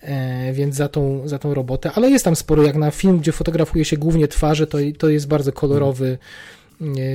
e, 0.00 0.52
więc 0.52 0.74
za 0.74 0.88
tą, 0.88 1.28
za 1.28 1.38
tą 1.38 1.54
robotę, 1.54 1.90
ale 1.94 2.10
jest 2.10 2.24
tam 2.24 2.36
sporo, 2.36 2.62
jak 2.62 2.76
na 2.76 2.90
film, 2.90 3.18
gdzie 3.18 3.32
fotografuje 3.32 3.84
się 3.84 3.96
głównie 3.96 4.28
twarze, 4.28 4.66
to, 4.66 4.78
to 4.98 5.08
jest 5.08 5.28
bardzo 5.28 5.52
kolorowy, 5.52 6.18
E, 6.63 6.63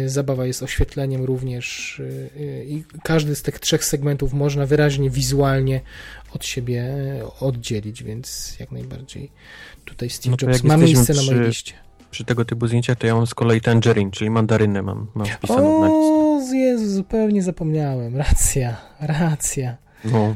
Zabawa 0.06 0.46
jest 0.46 0.64
oświetleniem 0.64 1.24
również 1.26 2.00
e, 2.00 2.40
e, 2.42 2.64
i 2.66 2.84
każdy 3.04 3.36
z 3.36 3.42
tych 3.42 3.60
trzech 3.60 3.86
segmentów 3.86 4.34
można 4.34 4.66
wyraźnie 4.66 5.10
wizualnie 5.10 5.82
od 6.34 6.46
siebie 6.46 6.86
oddzielić, 7.40 8.04
więc 8.04 8.56
jak 8.60 8.72
najbardziej 8.72 9.32
tutaj 9.86 10.10
Steve 10.10 10.36
No 10.42 10.48
Jobs 10.52 10.64
ma 10.64 10.78
miejsce 10.78 11.14
na 11.14 11.20
przy- 11.22 11.32
mojej 11.32 11.48
liście. 11.48 11.74
przy 12.12 12.26
tego 12.26 12.46
typu 12.46 12.68
zdjęciach, 12.68 12.98
to 12.98 13.08
ja 13.08 13.16
mam 13.16 13.28
z 13.28 13.34
kolei 13.34 13.62
tangerine, 13.62 14.12
czyli 14.12 14.30
mandarynę 14.30 14.82
mam, 14.82 15.08
mam 15.16 15.28
wpisaną 15.28 15.82
na 15.82 15.88
listę. 15.88 16.10
O, 16.10 16.30
Jezu, 16.54 16.90
zupełnie 16.90 17.44
zapomniałem. 17.44 18.18
Racja, 18.18 18.78
racja. 19.00 19.78
No. 20.06 20.36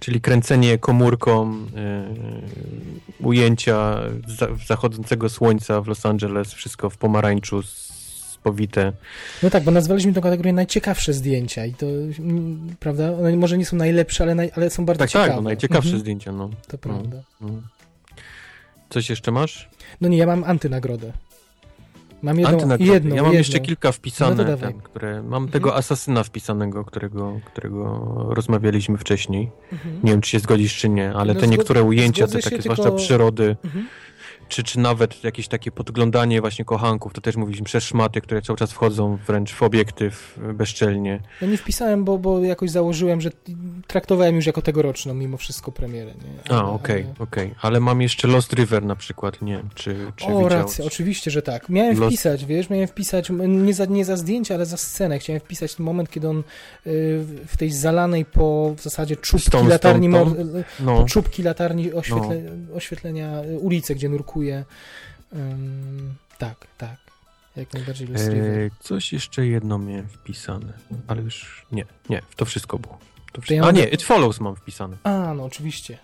Czyli 0.00 0.20
kręcenie 0.20 0.78
komórką 0.78 1.52
y, 3.20 3.24
ujęcia 3.24 4.00
za, 4.38 4.48
zachodzącego 4.66 5.28
słońca 5.28 5.80
w 5.80 5.86
Los 5.86 6.06
Angeles, 6.06 6.52
wszystko 6.52 6.90
w 6.90 6.96
pomarańczu, 6.96 7.60
spowite. 8.48 8.92
No 9.42 9.50
tak, 9.50 9.62
bo 9.64 9.70
nazwaliśmy 9.70 10.12
tę 10.12 10.20
kategorię 10.20 10.52
najciekawsze 10.52 11.12
zdjęcia 11.12 11.66
i 11.66 11.74
to, 11.74 11.86
mm, 12.18 12.76
prawda, 12.80 13.12
one 13.12 13.36
może 13.36 13.58
nie 13.58 13.66
są 13.66 13.76
najlepsze, 13.76 14.24
ale, 14.24 14.34
naj, 14.34 14.50
ale 14.56 14.70
są 14.70 14.84
bardzo 14.86 14.98
Tak, 14.98 15.10
ciekawe. 15.10 15.26
tak, 15.28 15.36
no, 15.36 15.42
najciekawsze 15.42 15.88
Mhm, 15.88 16.00
zdjęcia, 16.00 16.32
no. 16.32 16.50
To 16.68 16.78
prawda. 16.78 17.16
no. 17.40 17.48
Coś 18.90 19.10
jeszcze 19.10 19.32
masz? 19.32 19.68
No 20.00 20.08
nie, 20.08 20.16
ja 20.18 20.26
mam 20.26 20.44
antynagrodę. 20.44 21.12
Mam 22.22 22.38
jedną, 22.38 22.54
Antynagrody. 22.54 22.92
jedną 22.92 23.14
ja 23.16 23.22
mam 23.22 23.32
jedną. 23.32 23.38
jeszcze 23.38 23.60
kilka 23.60 23.88
No 23.88 23.92
wpisane, 23.92 24.44
dawaj. 24.44 24.72
ten, 24.72 24.80
które, 24.82 25.22
mam 25.22 25.48
tego 25.48 25.76
asasyna 25.76 26.22
wpisanego, 26.24 26.84
którego, 26.84 27.40
którego 27.44 27.84
rozmawialiśmy 28.28 28.98
wcześniej. 28.98 29.50
Mhm. 29.72 30.00
Nie 30.04 30.10
wiem, 30.10 30.20
czy 30.20 30.30
się 30.30 30.38
zgodzisz, 30.38 30.76
czy 30.76 30.88
nie, 30.88 31.12
ale 31.12 31.34
No 31.34 31.40
te 31.40 31.46
zgod- 31.46 31.50
niektóre 31.50 31.82
ujęcia, 31.82 32.26
te 32.26 32.38
takie 32.40 32.56
się, 32.56 32.62
zwłaszcza 32.62 32.82
tylko- 32.82 32.98
przyrody, 32.98 33.56
Mhm. 33.64 33.86
Czy, 34.48 34.62
czy 34.62 34.78
nawet 34.78 35.24
jakieś 35.24 35.48
takie 35.48 35.70
podglądanie 35.70 36.40
właśnie 36.40 36.64
kochanków, 36.64 37.12
to 37.12 37.20
też 37.20 37.36
mówiliśmy 37.36 37.64
przez 37.64 37.84
szmaty, 37.84 38.20
które 38.20 38.42
cały 38.42 38.56
czas 38.56 38.72
wchodzą 38.72 39.16
wręcz 39.26 39.52
w 39.52 39.62
obiektyw 39.62 40.38
y, 40.50 40.54
bezczelnie. 40.54 41.20
No 41.42 41.48
nie 41.48 41.56
wpisałem, 41.56 42.04
bo, 42.04 42.18
bo 42.18 42.44
jakoś 42.44 42.70
założyłem, 42.70 43.20
że 43.20 43.30
traktowałem 43.86 44.36
już 44.36 44.46
jako 44.46 44.62
tegoroczną 44.62 45.14
mimo 45.14 45.36
wszystko 45.36 45.72
premierę. 45.72 46.10
Nie? 46.48 46.54
A, 46.56 46.64
okej, 46.68 47.02
ale- 47.04 47.14
okej. 47.18 47.54
Ale 47.62 47.80
mam 47.80 48.02
jeszcze 48.02 48.28
Lost 48.28 48.52
River 48.52 48.84
na 48.84 48.96
przykład, 48.96 49.42
nie 49.42 49.56
wiem, 49.56 49.68
czy, 49.74 50.12
czy 50.16 50.26
O, 50.26 50.48
racja, 50.48 50.84
oczywiście, 50.84 51.30
że 51.30 51.42
tak. 51.42 51.68
Miałem 51.68 51.96
Los- 51.96 52.08
wpisać, 52.08 52.44
wiesz, 52.44 52.70
miałem 52.70 52.86
wpisać, 52.88 53.28
nie 53.48 53.74
za, 53.74 53.84
nie 53.84 54.04
za 54.04 54.16
zdjęcie, 54.16 54.54
ale 54.54 54.66
za 54.66 54.76
scenę. 54.76 55.18
Chciałem 55.18 55.40
wpisać 55.40 55.74
ten 55.74 55.86
moment, 55.86 56.10
kiedy 56.10 56.28
on 56.28 56.38
y, 56.38 56.42
w- 57.46 57.56
tej 57.56 57.70
zalanej 57.70 58.24
po 58.24 58.74
w 58.76 58.82
zasadzie 58.82 59.16
czubki 59.16 59.46
Stąd, 59.46 59.68
latarni, 59.68 60.08
stąd, 60.08 60.32
stąd. 60.32 60.50
No, 60.80 60.96
po 61.00 61.04
czubki 61.04 61.42
latarni 61.42 61.92
oświetle, 61.92 62.42
oświetlenia 62.74 63.42
y, 63.44 63.58
ulicy, 63.58 63.94
gdzie 63.94 64.08
nurkuje. 64.08 64.33
Ym, 65.34 66.14
tak, 66.38 66.66
tak. 66.78 66.96
Jak 67.56 67.72
najbardziej 67.74 68.06
River. 68.06 68.34
e, 68.34 68.70
coś 68.80 69.12
jeszcze 69.12 69.46
jedno 69.46 69.78
miałem 69.78 70.08
wpisane, 70.08 70.72
ale 71.06 71.22
już 71.22 71.66
nie, 71.72 71.84
nie, 72.10 72.22
to 72.36 72.44
wszystko 72.44 72.78
było. 72.78 72.98
To 73.32 73.38
ja 73.38 73.42
wszystko. 73.42 73.64
A 73.64 73.66
mam- 73.66 73.76
nie, 73.76 73.84
It 73.88 74.02
Follows 74.02 74.40
mam 74.40 74.56
wpisane. 74.56 74.96
A, 75.04 75.34
no 75.34 75.44
oczywiście. 75.44 75.98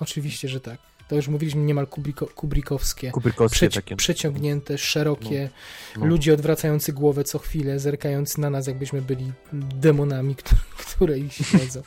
Oczywiście, 0.00 0.48
że 0.48 0.60
tak. 0.60 0.78
To 1.08 1.16
już 1.16 1.28
mówiliśmy 1.28 1.62
niemal 1.62 1.86
kubriko, 1.86 2.26
kubrikowskie. 2.26 3.10
Kubrykowskie 3.10 3.66
Przeci- 3.68 3.74
takie. 3.74 3.96
przeciągnięte, 3.96 4.78
szerokie, 4.78 5.50
no. 5.96 6.06
ludzie 6.06 6.34
odwracający 6.34 6.92
głowę 6.92 7.24
co 7.24 7.38
chwilę, 7.38 7.78
zerkając 7.78 8.38
na 8.38 8.50
nas, 8.50 8.66
jakbyśmy 8.66 9.02
byli 9.02 9.32
demonami, 9.52 10.34
które, 10.40 10.60
które 10.78 11.18
ich 11.18 11.32
śledzą. 11.32 11.82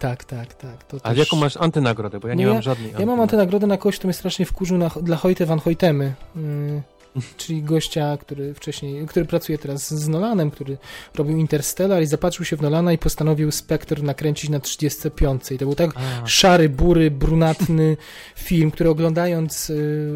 Tak, 0.00 0.24
tak, 0.24 0.54
tak. 0.54 0.84
To 0.84 0.96
A 1.02 1.08
też... 1.08 1.18
jaką 1.18 1.36
masz 1.36 1.56
antynagrodę? 1.56 2.20
Bo 2.20 2.28
ja 2.28 2.34
nie 2.34 2.46
No 2.46 2.52
mam 2.52 2.62
żadnej 2.62 2.92
Ja 2.98 3.06
mam 3.06 3.20
antynagrodę 3.20 3.66
na 3.66 3.76
kogoś, 3.76 3.98
kto 3.98 4.08
mnie 4.08 4.14
strasznie 4.14 4.46
wkurzył 4.46 4.78
na, 4.78 4.88
dla 4.88 5.16
Hojte 5.16 5.46
van 5.46 5.58
Hojtemy. 5.58 6.14
Yy, 6.36 6.82
czyli 7.36 7.62
gościa, 7.62 8.16
który 8.16 8.54
wcześniej, 8.54 9.06
który 9.06 9.26
pracuje 9.26 9.58
teraz 9.58 9.94
z 9.94 10.08
Nolanem, 10.08 10.50
który 10.50 10.78
robił 11.14 11.36
Interstellar 11.36 12.02
i 12.02 12.06
zapatrzył 12.06 12.44
się 12.44 12.56
w 12.56 12.62
Nolana 12.62 12.92
i 12.92 12.98
postanowił 12.98 13.50
Spectre 13.50 14.02
nakręcić 14.02 14.50
na 14.50 14.60
35. 14.60 15.50
I 15.50 15.58
to 15.58 15.64
był 15.64 15.74
tak 15.74 15.90
A, 15.94 16.26
szary, 16.26 16.68
bury, 16.68 17.10
brunatny 17.10 17.96
film, 18.36 18.70
który 18.70 18.90
oglądając 18.90 19.70
y, 19.70 19.74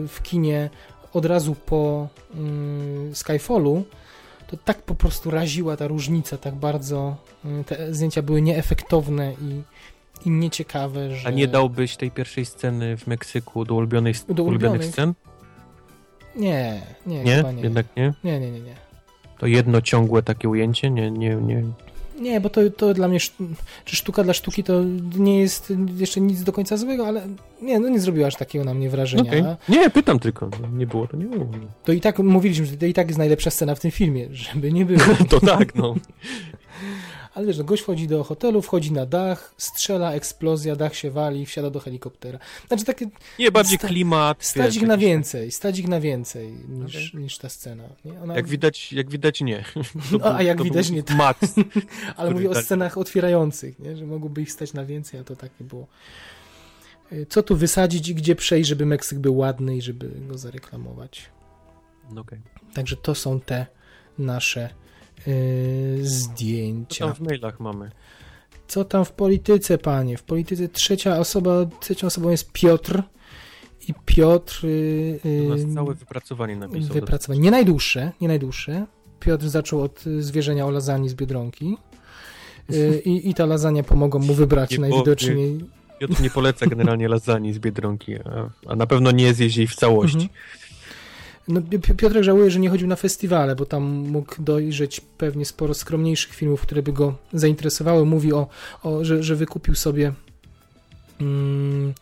w 0.09 0.23
kinie 0.23 0.71
od 1.13 1.25
razu 1.25 1.55
po 1.67 2.09
y, 3.11 3.15
Skyfallu, 3.15 3.85
to 4.47 4.57
tak 4.57 4.83
po 4.83 4.95
prostu 4.95 5.31
raziła 5.31 5.77
ta 5.77 5.87
różnica, 5.87 6.39
tak 6.39 6.55
bardzo 6.55 7.17
y, 7.45 7.65
te 7.65 7.95
zdjęcia 7.95 8.23
były 8.23 8.43
nieefektowne 8.43 9.33
i, 9.33 9.63
i 10.27 10.31
nieciekawe, 10.31 11.17
że... 11.17 11.29
a 11.29 11.31
nie 11.31 11.49
dałbyś 11.49 11.97
tej 11.97 12.11
pierwszej 12.11 12.45
sceny 12.45 12.97
w 12.97 13.07
Meksyku 13.07 13.65
do 13.65 13.75
ulubionych, 13.75 14.17
Do 14.29 14.43
ulubionych 14.43 14.81
ulubionych? 14.81 14.87
scen? 14.93 15.15
Nie, 16.37 16.83
nie, 17.07 17.25
Nie? 17.25 17.43
nie. 17.57 17.63
Jednak 17.63 17.87
nie? 17.97 18.13
Nie, 18.25 18.41
nie, 18.41 18.51
nie, 18.51 18.61
nie. 18.61 18.75
To 19.39 19.47
jedno 19.47 19.83
ciągłe 19.83 20.23
takie 20.23 20.49
ujęcie? 20.49 20.91
Nie, 20.91 21.11
nie, 21.11 21.35
nie. 21.37 21.63
Nie, 22.21 22.41
bo 22.41 22.51
to, 22.51 22.61
to 22.71 22.95
dla 22.95 23.09
mnie, 23.09 23.19
czy 23.85 23.97
sztuka 23.97 24.25
dla 24.25 24.35
sztuki 24.35 24.65
to 24.65 24.81
nie 25.19 25.41
jest 25.41 25.73
jeszcze 25.97 26.21
nic 26.21 26.43
do 26.43 26.53
końca 26.53 26.77
złego, 26.77 27.07
ale 27.07 27.27
nie, 27.63 27.81
no 27.81 27.89
nie 27.89 28.01
zrobiła 28.01 28.27
aż 28.27 28.37
takiego 28.37 28.65
na 28.65 28.75
mnie 28.75 28.91
wrażenia. 28.91 29.23
Okej. 29.31 29.45
Nie, 29.69 29.91
pytam 29.91 30.19
tylko. 30.19 30.51
Nie 30.73 30.87
było, 30.87 31.07
to 31.07 31.17
nie 31.17 31.25
było. 31.25 31.47
To 31.85 31.93
i 31.93 32.01
tak 32.01 32.19
mówiliśmy, 32.19 32.67
że 32.67 32.77
to 32.77 32.87
i 32.87 32.93
tak 32.95 33.07
jest 33.07 33.19
najlepsza 33.19 33.51
scena 33.51 33.75
w 33.75 33.81
tym 33.81 33.91
filmie, 33.91 34.29
żeby 34.33 34.73
nie 34.73 34.85
było. 34.85 35.01
To 35.31 35.41
tak, 35.41 35.75
no. 35.75 35.95
Ale 37.35 37.47
wiesz, 37.47 37.59
no, 37.59 37.65
gość 37.65 37.83
wchodzi 37.83 38.09
do 38.09 38.25
hotelu, 38.25 38.63
wchodzi 38.63 38.93
na 38.93 39.07
dach, 39.07 39.55
strzela, 39.59 40.13
eksplozja, 40.13 40.77
dach 40.77 40.95
się 40.95 41.11
wali, 41.11 41.47
wsiada 41.47 41.71
do 41.71 41.81
helikoptera. 41.81 42.39
Znaczy 42.69 42.85
takie, 42.85 43.07
Nie, 43.39 43.51
bardziej 43.53 43.79
Sta- 43.79 43.89
klimat. 43.89 44.45
stać 44.45 44.67
wiesz, 44.67 44.77
ich 44.83 44.89
na 44.89 44.97
więcej, 44.97 45.51
stać 45.51 45.79
ich 45.79 45.89
na 45.89 46.01
więcej 46.01 46.53
niż, 46.69 47.15
niż 47.15 47.39
ta 47.39 47.49
scena. 47.49 47.85
Nie? 48.05 48.21
Ona, 48.23 48.35
Jak 48.37 48.49
widać, 48.49 48.93
jak 48.93 49.11
widać 49.11 49.41
nie. 49.41 49.65
No, 50.13 50.25
a 50.25 50.37
był- 50.37 50.47
jak 50.47 50.59
to 50.59 50.65
widać 50.65 50.91
nie, 50.91 51.03
tak. 51.03 51.17
Max. 51.17 51.41
ale 52.17 52.31
mówię 52.31 52.51
o 52.51 52.55
tak- 52.55 52.65
scenach 52.65 52.99
otwierających, 52.99 53.79
nie? 53.79 53.97
że 53.97 54.07
mogłoby 54.07 54.43
ich 54.43 54.53
stać 54.53 54.73
na 54.73 54.85
więcej, 54.85 55.21
a 55.21 55.25
to 55.25 55.37
takie 55.37 55.65
było. 55.65 55.87
Y, 57.13 57.27
Co 57.27 57.43
tu 57.43 57.57
wysadzić 57.57 58.09
i 58.09 58.15
gdzie 58.15 58.37
przejść, 58.37 58.69
żeby 58.69 58.87
Meksyk 58.87 59.19
był 59.19 59.37
ładny 59.37 59.77
i 59.77 59.83
żeby 59.83 60.11
go 60.29 60.39
zareklamować. 60.39 61.23
No, 62.11 62.21
okej. 62.21 62.39
Także 62.75 62.97
to 62.97 63.15
są 63.15 63.41
te 63.41 63.67
nasze 64.19 64.71
y, 65.29 66.01
Co 66.03 66.09
zdjęcia. 66.09 67.07
tam 67.07 67.15
w 67.15 67.21
mailach 67.21 67.61
mamy? 67.61 67.91
Co 68.69 68.85
tam 68.85 69.05
w 69.05 69.13
polityce, 69.13 69.79
panie? 69.79 70.17
W 70.19 70.23
polityce 70.23 70.69
trzecia 70.69 71.19
osoba, 71.19 71.67
trzecią 71.81 72.07
osobą 72.07 72.31
jest 72.31 72.53
Piotr. 72.53 73.03
I 73.89 73.95
Piotr. 74.05 74.65
Yy, 74.65 75.21
yy, 75.25 75.75
całe 75.75 75.95
wypracowanie 75.95 76.57
napisał. 76.57 76.95
wypracowanie. 76.95 77.41
Nie 77.41 77.51
najdłuższe, 77.51 78.13
nie 78.21 78.29
najdłuższe. 78.29 78.87
Piotr 79.21 79.49
zaczął 79.49 79.83
od 79.83 80.05
zwierzenia 80.19 80.67
o 80.67 80.71
lasagne 80.71 81.09
z 81.09 81.15
Biedronki. 81.15 81.77
Yy, 82.69 83.03
i, 83.05 83.31
I 83.31 83.35
ta 83.35 83.47
lasagna 83.47 83.83
pomogą 83.83 84.19
mu 84.19 84.35
wybrać 84.35 84.71
Nie 84.71 84.79
najwidoczniej. 84.79 85.61
Piotr 86.01 86.23
nie 86.23 86.31
poleca 86.31 86.67
generalnie 86.67 87.09
lasagne 87.15 87.53
z 87.53 87.59
Biedronki, 87.59 88.17
a, 88.17 88.51
a 88.67 88.77
na 88.77 88.87
pewno 88.87 89.11
nie 89.11 89.35
zjeść 89.35 89.57
jej 89.57 89.67
w 89.67 89.75
całości. 89.75 90.17
Mhm. 90.17 90.31
No, 91.49 91.61
Pi- 91.63 91.95
Piotrek 91.95 92.25
żałuje, 92.25 92.51
że 92.51 92.61
nie 92.61 92.71
chodził 92.71 92.89
na 92.89 92.97
festiwale, 92.97 93.57
bo 93.57 93.67
tam 93.67 93.83
mógł 93.85 94.43
dojrzeć 94.43 95.01
pewnie 95.01 95.45
sporo 95.45 95.75
skromniejszych 95.75 96.35
filmów, 96.35 96.61
które 96.61 96.83
by 96.83 96.93
go 96.93 97.15
zainteresowały. 97.33 98.07
Mówi 98.07 98.33
o, 98.33 98.49
o 98.83 99.05
że, 99.05 99.23
że 99.23 99.37
wykupił 99.37 99.75
sobie 99.75 100.13
mm, 101.21 101.95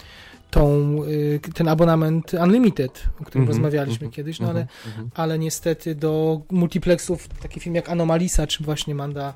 tą, 0.51 0.97
y, 1.05 1.41
ten 1.55 1.69
abonament 1.69 2.33
Unlimited, 2.35 3.03
o 3.21 3.25
którym 3.25 3.43
Mhm, 3.43 3.49
rozmawialiśmy 3.49 3.95
mhm, 4.07 4.13
kiedyś, 4.13 4.41
no 4.41 4.49
ale, 4.49 4.61
Mhm, 4.61 4.79
mhm. 4.87 5.11
ale 5.15 5.39
niestety 5.39 5.95
do 5.95 6.41
multiplexów 6.51 7.29
taki 7.29 7.61
film 7.61 7.75
jak 7.75 7.89
Anomalisa 7.89 8.47
czy 8.47 8.65
właśnie 8.65 8.95
Manda 8.95 9.35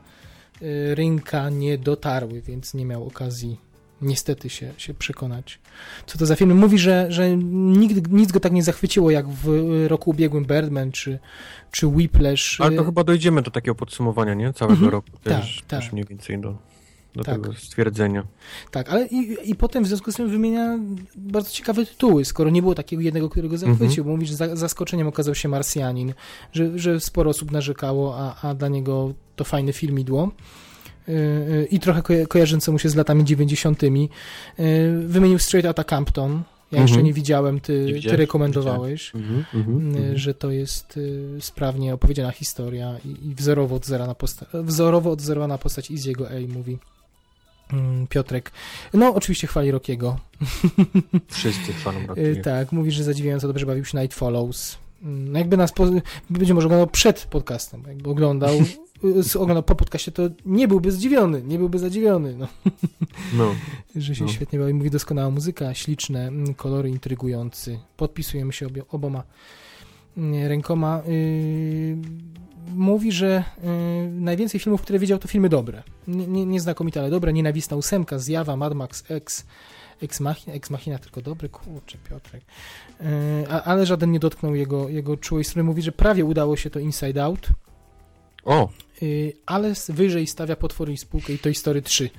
y, 0.63 0.95
Rynka 0.95 1.51
nie 1.51 1.79
dotarły, 1.79 2.41
więc 2.41 2.75
nie 2.75 2.85
miał 2.85 3.07
okazji 3.07 3.61
niestety 4.03 4.51
się, 4.51 4.73
się 4.77 4.95
przekonać. 4.95 5.59
Co 6.07 6.19
to 6.19 6.27
za 6.27 6.37
film? 6.37 6.57
Mówi, 6.59 6.79
że, 6.79 7.07
że 7.09 7.37
nigdy, 7.37 8.17
nic 8.17 8.33
go 8.33 8.41
tak 8.41 8.53
nie 8.53 8.63
zachwyciło 8.63 9.11
jak 9.11 9.29
w 9.29 9.85
roku 9.89 10.11
ubiegłym 10.11 10.45
Birdman 10.45 10.93
czy, 10.93 11.19
czy 11.71 11.87
Whiplash. 11.87 12.61
Ale 12.61 12.77
to 12.77 12.85
chyba 12.85 13.05
dojdziemy 13.05 13.43
do 13.43 13.51
takiego 13.51 13.75
podsumowania, 13.75 14.35
nie? 14.35 14.53
Całego 14.53 14.75
Mhm. 14.75 14.93
roku 14.93 15.09
Tak, 15.11 15.23
też, 15.23 15.63
tak. 15.67 15.81
też 15.81 15.93
mniej 15.93 16.05
więcej 16.05 16.39
do, 16.41 16.57
do 17.15 17.25
Tak. 17.25 17.35
tego 17.35 17.55
stwierdzenia. 17.55 18.25
Tak, 18.71 18.89
ale 18.89 19.07
i, 19.07 19.51
i 19.51 19.55
potem 19.55 19.85
w 19.85 19.87
związku 19.87 20.13
z 20.13 20.17
tym 20.17 20.29
wymienia 20.31 20.79
bardzo 21.17 21.51
ciekawe 21.51 21.87
tytuły, 21.87 22.25
skoro 22.25 22.51
nie 22.51 22.63
było 22.63 22.75
takiego 22.75 23.03
jednego, 23.03 23.29
którego 23.29 23.59
zachwycił. 23.59 24.03
Mhm. 24.03 24.17
Mówi, 24.17 24.27
że 24.27 24.35
za, 24.37 24.57
zaskoczeniem 24.57 25.07
okazał 25.07 25.35
się 25.35 25.49
Marsjanin, 25.49 26.15
że, 26.53 26.79
że 26.79 27.01
sporo 27.01 27.31
osób 27.31 27.51
narzekało, 27.51 28.19
a, 28.19 28.49
a 28.49 28.55
dla 28.55 28.69
niego 28.69 29.15
to 29.37 29.45
fajne 29.45 29.73
filmidło. 29.73 30.23
Yy, 30.25 30.66
I 31.71 31.81
trochę 31.81 32.03
ko- 32.03 32.27
kojarzące 32.29 32.73
mu 32.73 32.79
się 32.79 32.89
z 32.89 32.95
latami 32.95 33.25
90. 33.25 33.83
Yy, 33.83 34.09
Wymienił 35.07 35.39
Straight 35.39 35.67
Outta 35.69 35.85
Compton. 35.85 36.43
Ja 36.73 36.81
jeszcze 36.81 36.93
Mhm. 36.95 37.07
nie 37.07 37.13
widziałem, 37.13 37.61
ty, 37.61 37.93
Nie 37.95 38.11
ty 38.11 38.17
rekomendowałeś. 38.17 39.15
Mhm, 39.15 39.45
mhm, 39.55 39.95
y, 39.95 39.99
mhm. 39.99 40.19
że 40.19 40.35
to 40.35 40.51
jest 40.51 40.97
y, 40.97 41.23
sprawnie 41.41 41.95
opowiedziana 41.95 42.31
historia 42.31 42.95
i, 43.05 43.29
i 43.29 43.35
wzorowo, 43.35 43.77
odzorowana 43.77 44.15
posta- 44.15 44.47
wzorowo 44.65 45.11
odzorowana 45.11 45.59
postać 45.59 45.91
Izziego 45.91 46.29
A. 46.29 46.53
mówi 46.55 46.79
mm, 47.73 48.07
Piotrek. 48.07 48.53
No, 48.95 49.15
oczywiście 49.15 49.47
chwali 49.47 49.71
Rockiego. 49.71 50.19
Wszyscy 51.29 51.73
Y, 51.73 52.07
brakuje. 52.07 52.37
tak, 52.37 52.73
mówi, 52.73 52.91
że 52.91 53.05
zadziwiająco 53.05 53.47
dobrze 53.47 53.67
bawił 53.67 53.85
się 53.85 53.99
Night 53.99 54.19
Follows. 54.19 54.79
No 55.03 55.39
jakby 55.39 55.57
nas, 55.57 55.73
po, 55.73 55.87
będzie 56.31 56.55
może 56.55 56.67
oglądał 56.67 56.87
przed 56.87 57.27
podcastem, 57.31 57.83
jakby 57.89 58.11
oglądał 58.11 58.55
y, 58.55 58.65
oglądał 59.35 59.63
po 59.63 59.75
podcaście, 59.75 60.13
to 60.13 60.23
nie 60.47 60.69
byłby 60.69 60.93
zdziwiony, 60.93 61.43
nie 61.43 61.59
byłby 61.59 61.79
zadziwiony, 61.79 62.37
no. 62.37 62.49
No. 63.37 63.55
że 63.97 64.15
się 64.15 64.25
No. 64.25 64.31
świetnie 64.31 64.59
bawi. 64.59 64.75
Mówi 64.75 64.91
doskonała 64.91 65.31
muzyka, 65.31 65.75
śliczne 65.75 66.29
mm, 66.29 66.55
kolory, 66.55 66.91
intrygujący. 66.91 67.79
Podpisujemy 67.97 68.53
się 68.53 68.67
obie, 68.67 68.83
oboma 68.89 69.23
mm, 70.17 70.47
rękoma. 70.49 71.03
Yy, 71.07 71.97
mówi, 72.75 73.13
że 73.13 73.45
yy, 73.63 74.11
najwięcej 74.11 74.61
filmów, 74.61 74.83
które 74.83 74.99
widział, 74.99 75.19
to 75.19 75.29
filmy 75.29 75.49
dobre. 75.49 75.83
Nie, 76.09 76.47
nieznakomite, 76.47 77.01
ale 77.01 77.11
dobre. 77.11 77.33
Nienawistna 77.33 77.77
ósemka, 77.77 78.19
Zjawa, 78.19 78.57
Mad 78.57 78.75
Max 78.75 79.05
X, 79.09 79.47
Ex 80.03 80.21
Machina, 80.21 80.57
Ex 80.57 80.71
Machina 80.71 80.99
tylko 80.99 81.23
dobry, 81.23 81.49
kurczę, 81.49 81.99
Piotrek. 82.11 82.43
Yy, 83.01 83.07
a, 83.51 83.63
ale 83.63 83.87
żaden 83.87 84.13
nie 84.13 84.19
dotknął 84.19 84.55
jego, 84.55 84.89
jego 84.89 85.17
czułej 85.17 85.45
strony. 85.45 85.65
Mówi, 85.65 85.83
że 85.83 85.93
prawie 85.93 86.25
udało 86.25 86.57
się 86.57 86.71
to 86.71 86.79
Inside 86.79 87.25
Out, 87.25 87.49
O, 88.47 88.69
yy, 89.01 89.33
ale 89.47 89.73
wyżej 89.89 90.27
stawia 90.27 90.57
potwory 90.57 90.93
i 90.93 90.97
spółkę 90.97 91.33
i 91.33 91.39
to 91.39 91.55
Story 91.55 91.83
3. 91.83 92.11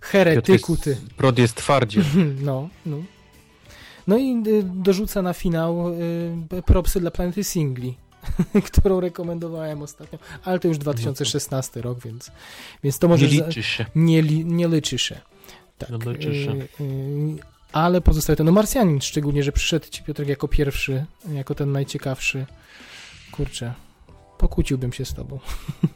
Heretyku, 0.00 0.76
ty. 0.76 0.96
Prod 1.16 1.38
jest 1.38 1.54
twardzie. 1.54 2.02
No, 2.40 2.68
no. 2.86 3.02
No 4.06 4.18
i 4.18 4.42
y, 4.46 4.62
dorzuca 4.62 5.22
na 5.22 5.32
finał 5.32 5.88
y, 6.58 6.62
propsy 6.66 7.00
dla 7.00 7.10
Planety 7.10 7.44
Singli, 7.44 7.94
którą 8.72 9.00
rekomendowałem 9.00 9.82
ostatnio, 9.82 10.18
ale 10.44 10.58
to 10.58 10.68
już 10.68 10.78
2016 10.78 11.80
rok, 11.82 11.98
więc, 12.04 12.30
więc 12.84 12.98
to 12.98 13.08
może 13.08 13.26
Nie 13.26 13.32
liczy 13.32 13.62
się. 13.62 13.86
nie, 13.94 14.22
li, 14.22 14.44
nie 14.44 14.68
liczy 14.68 14.98
się. 14.98 15.20
Tak. 15.78 15.90
Nie 15.90 16.12
liczy 16.12 16.44
się. 16.44 16.52
y, 16.52 16.68
y, 16.80 17.36
ale 17.72 18.00
pozostaje 18.00 18.36
to, 18.36 18.44
no 18.44 18.52
Marsjanin, 18.52 19.00
szczególnie, 19.00 19.42
że 19.42 19.52
przyszedł 19.52 19.86
ci 19.90 20.02
Piotrek 20.02 20.28
jako 20.28 20.48
pierwszy, 20.48 21.04
jako 21.32 21.54
ten 21.54 21.72
najciekawszy. 21.72 22.46
Kurczę, 23.32 23.74
pokłóciłbym 24.52 24.92
się 24.92 25.04
z 25.04 25.14
tobą. 25.14 25.38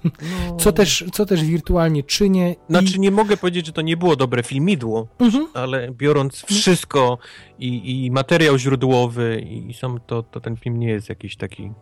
No. 0.05 0.57
Co 0.61 0.73
też, 0.73 1.05
co 1.13 1.27
też 1.27 1.45
wirtualnie 1.45 2.03
czynię. 2.03 2.53
i- 2.53 2.57
Znaczy 2.73 2.99
nie 3.01 3.11
mogę 3.11 3.37
powiedzieć, 3.37 3.67
że 3.67 3.73
to 3.73 3.83
nie 3.83 3.97
było 3.97 4.17
dobre 4.17 4.43
filmidło, 4.43 5.09
Mhm. 5.19 5.47
ale 5.55 5.91
biorąc 5.93 6.45
wszystko 6.45 7.19
i, 7.59 8.05
i 8.05 8.11
materiał 8.11 8.59
źródłowy 8.59 9.41
i, 9.51 9.71
i 9.71 9.75
sam 9.75 10.01
to, 10.07 10.23
to 10.23 10.41
ten 10.41 10.57
film 10.57 10.79
nie 10.79 10.89
jest 10.89 11.09
jakiś 11.09 11.37
taki 11.37 11.73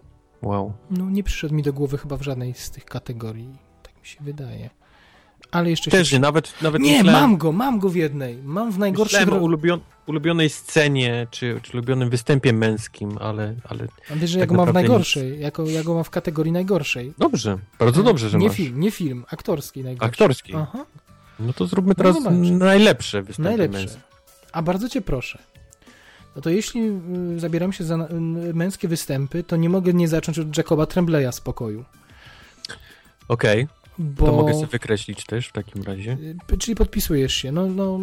wow. 0.43 0.73
No 0.91 1.11
nie 1.11 1.23
przyszedł 1.23 1.55
mi 1.55 1.63
do 1.63 1.73
głowy 1.73 1.99
chyba 1.99 2.17
w 2.17 2.23
żadnej 2.23 2.55
z 2.55 2.71
tych 2.71 2.85
kategorii. 2.85 3.49
Tak 3.83 4.01
mi 4.01 4.07
się 4.07 4.19
wydaje. 4.25 4.71
Ale 5.51 5.71
jeszcze 5.71 5.91
Też 5.91 6.09
się... 6.09 6.17
nie, 6.17 6.21
nawet, 6.21 6.63
nawet 6.63 6.83
Nie, 6.83 7.05
mam 7.05 7.37
go, 7.37 7.53
mam 7.53 7.79
go 7.79 7.89
w 7.89 7.97
jednej. 7.97 8.37
Mam 8.43 8.73
w 8.73 8.79
najgorszych... 8.79 9.21
myślałem 9.21 9.43
o 9.43 9.45
ulubion, 9.47 9.81
ulubionej 10.07 10.51
scenie, 10.51 11.27
czy, 11.31 11.61
czy 11.63 11.73
ulubionym 11.73 12.11
występie 12.11 12.53
męskim, 12.53 13.19
ale, 13.21 13.55
ale 13.69 13.87
A 14.13 14.15
wiesz, 14.15 14.31
że 14.31 14.39
ja 14.39 14.43
tak 14.43 14.49
go 14.49 14.55
mam 14.55 14.71
w 14.71 14.75
najgorszej. 14.75 15.41
Jako, 15.41 15.65
ja 15.67 15.83
go 15.85 15.95
mam 15.95 16.05
w 16.05 16.11
kategorii 16.11 16.53
najgorszej. 16.53 17.13
dobrze, 17.19 17.59
bardzo 17.79 18.03
dobrze, 18.03 18.29
że 18.29 18.39
nie 18.39 18.47
masz. 18.49 18.57
film, 18.57 18.81
nie 18.81 18.91
film, 18.91 19.25
aktorski 19.31 19.85
najgorszy. 19.85 20.11
Aktorski. 20.11 20.55
Aha, 20.55 20.87
No 21.41 21.53
to 21.53 21.67
zróbmy 21.67 21.95
teraz 21.95 22.15
zobacz. 22.15 22.33
najlepsze 22.51 23.23
występy 23.23 23.49
najlepsze. 23.49 23.79
męskie. 23.81 24.01
A 24.53 24.63
bardzo 24.63 24.89
cię 24.89 25.01
proszę. 25.01 25.39
No 26.37 26.43
to 26.43 26.51
jeśli 26.51 26.81
y, 27.37 27.41
zabieram 27.41 27.73
się 27.73 27.85
za 27.85 27.95
y, 27.95 28.55
męskie 28.55 28.89
występy, 28.89 29.43
to 29.45 29.57
nie 29.57 29.69
mogę 29.69 29.93
nie 29.95 30.09
zacząć 30.09 30.39
od 30.39 30.57
Jacoba 30.57 30.87
Trembleya 30.87 31.33
z 31.33 31.41
pokoju. 31.41 31.85
Okej, 33.29 33.67
Bo... 33.99 34.27
to 34.27 34.33
mogę 34.33 34.55
sobie 34.55 34.67
wykreślić 34.67 35.25
też 35.27 35.49
w 35.49 35.53
takim 35.53 35.83
razie. 35.83 36.13
Y, 36.53 36.59
Czyli 36.59 36.75
podpisujesz 36.75 37.35
się. 37.35 37.53
No, 37.53 37.67
no 37.67 38.01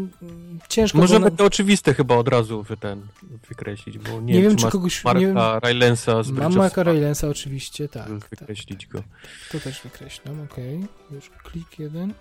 ciężko... 0.69 0.97
Możemy 0.97 1.25
bo 1.25 1.29
na- 1.31 1.37
to 1.37 1.45
oczywiste 1.45 1.93
chyba 1.93 2.15
od 2.15 2.27
razu 2.27 2.63
wy 2.63 2.77
ten 2.77 3.01
wykreślić, 3.49 3.97
bo 3.97 4.21
nie, 4.21 4.33
Nie 4.33 4.41
wiem, 4.41 4.55
czy 4.55 4.65
czy 4.65 4.71
kogoś- 4.71 5.03
Marka 5.05 5.19
nie 5.19 5.27
wiem. 5.27 5.37
Rylensa 5.63 6.23
z 6.23 6.31
Mam 6.31 6.55
Marka 6.55 6.81
Spies, 6.81 6.93
Rylensa 6.93 7.27
oczywiście, 7.27 7.89
tak. 7.89 8.07
żeby 8.07 8.19
tak. 8.19 8.29
wykreślić 8.29 8.87
go. 8.87 9.03
To 9.51 9.59
też 9.59 9.81
wykreślam, 9.81 10.41
okej. 10.51 10.85
Już 11.11 11.29
klik 11.43 11.79
jeden, 11.79 12.13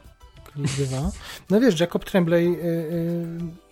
klik 0.44 0.66
dwa. 0.66 1.10
No 1.50 1.60
wiesz, 1.60 1.80
Jacob 1.80 2.04
Tremblay 2.04 2.46
y, 2.46 2.56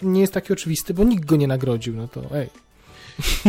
y, 0.03 0.07
nie 0.07 0.21
jest 0.21 0.33
taki 0.33 0.53
oczywisty, 0.53 0.95
bo 0.95 1.05
nikt 1.05 1.25
go 1.25 1.37
nie 1.37 1.47
nagrodził, 1.49 1.95
no 1.97 2.09
to 2.09 2.23
ej. 2.35 2.49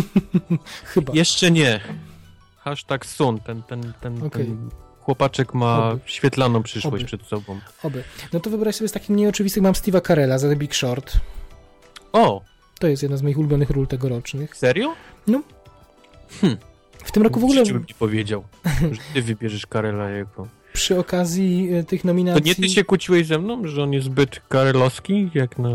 Chyba. 0.93 1.13
Jeszcze 1.13 1.51
nie. 1.51 1.79
Hashtag 2.57 3.05
sun, 3.05 3.39
ten, 3.39 3.63
ten, 3.63 3.93
ten, 4.01 4.23
Okej. 4.23 4.45
ten 4.45 4.69
chłopaczek 5.13 5.53
ma 5.53 5.89
Oby. 5.89 5.99
świetlaną 6.05 6.63
przyszłość 6.63 6.95
Oby. 7.03 7.05
przed 7.05 7.23
sobą. 7.25 7.59
Oby. 7.83 8.03
No 8.33 8.39
to 8.39 8.49
wyobraź 8.49 8.75
sobie 8.75 8.87
z 8.87 8.91
takim 8.91 9.15
nieoczywistym, 9.15 9.63
mam 9.63 9.73
Steve'a 9.73 10.07
Carella 10.07 10.37
za 10.37 10.49
The 10.49 10.55
Big 10.55 10.75
Short. 10.75 11.13
O, 12.13 12.41
To 12.79 12.87
jest 12.87 13.03
jedna 13.03 13.17
z 13.17 13.21
moich 13.21 13.37
ulubionych 13.37 13.69
ról 13.69 13.87
tegorocznych. 13.87 14.55
serio? 14.57 14.93
W 17.03 17.11
tym 17.11 17.23
roku 17.23 17.39
w 17.39 17.43
ogóle 17.43 17.63
bym 17.65 17.85
nie 17.89 17.95
powiedział, 17.99 18.43
że 18.91 19.01
ty 19.13 19.21
wybierzesz 19.21 19.67
Karela 19.67 20.09
jako... 20.09 20.47
przy 20.73 20.99
okazji 20.99 21.75
y, 21.75 21.83
tych 21.83 22.01
To 22.01 22.07
nominacji... 22.07 22.43
nie 22.45 22.55
ty 22.55 22.69
się 22.69 22.83
kłóciłeś 22.83 23.27
ze 23.27 23.39
mną, 23.39 23.67
że 23.67 23.83
on 23.83 23.93
jest 23.93 24.05
zbyt 24.05 24.41
karelowski, 24.49 25.29
jak 25.33 25.59
na, 25.59 25.69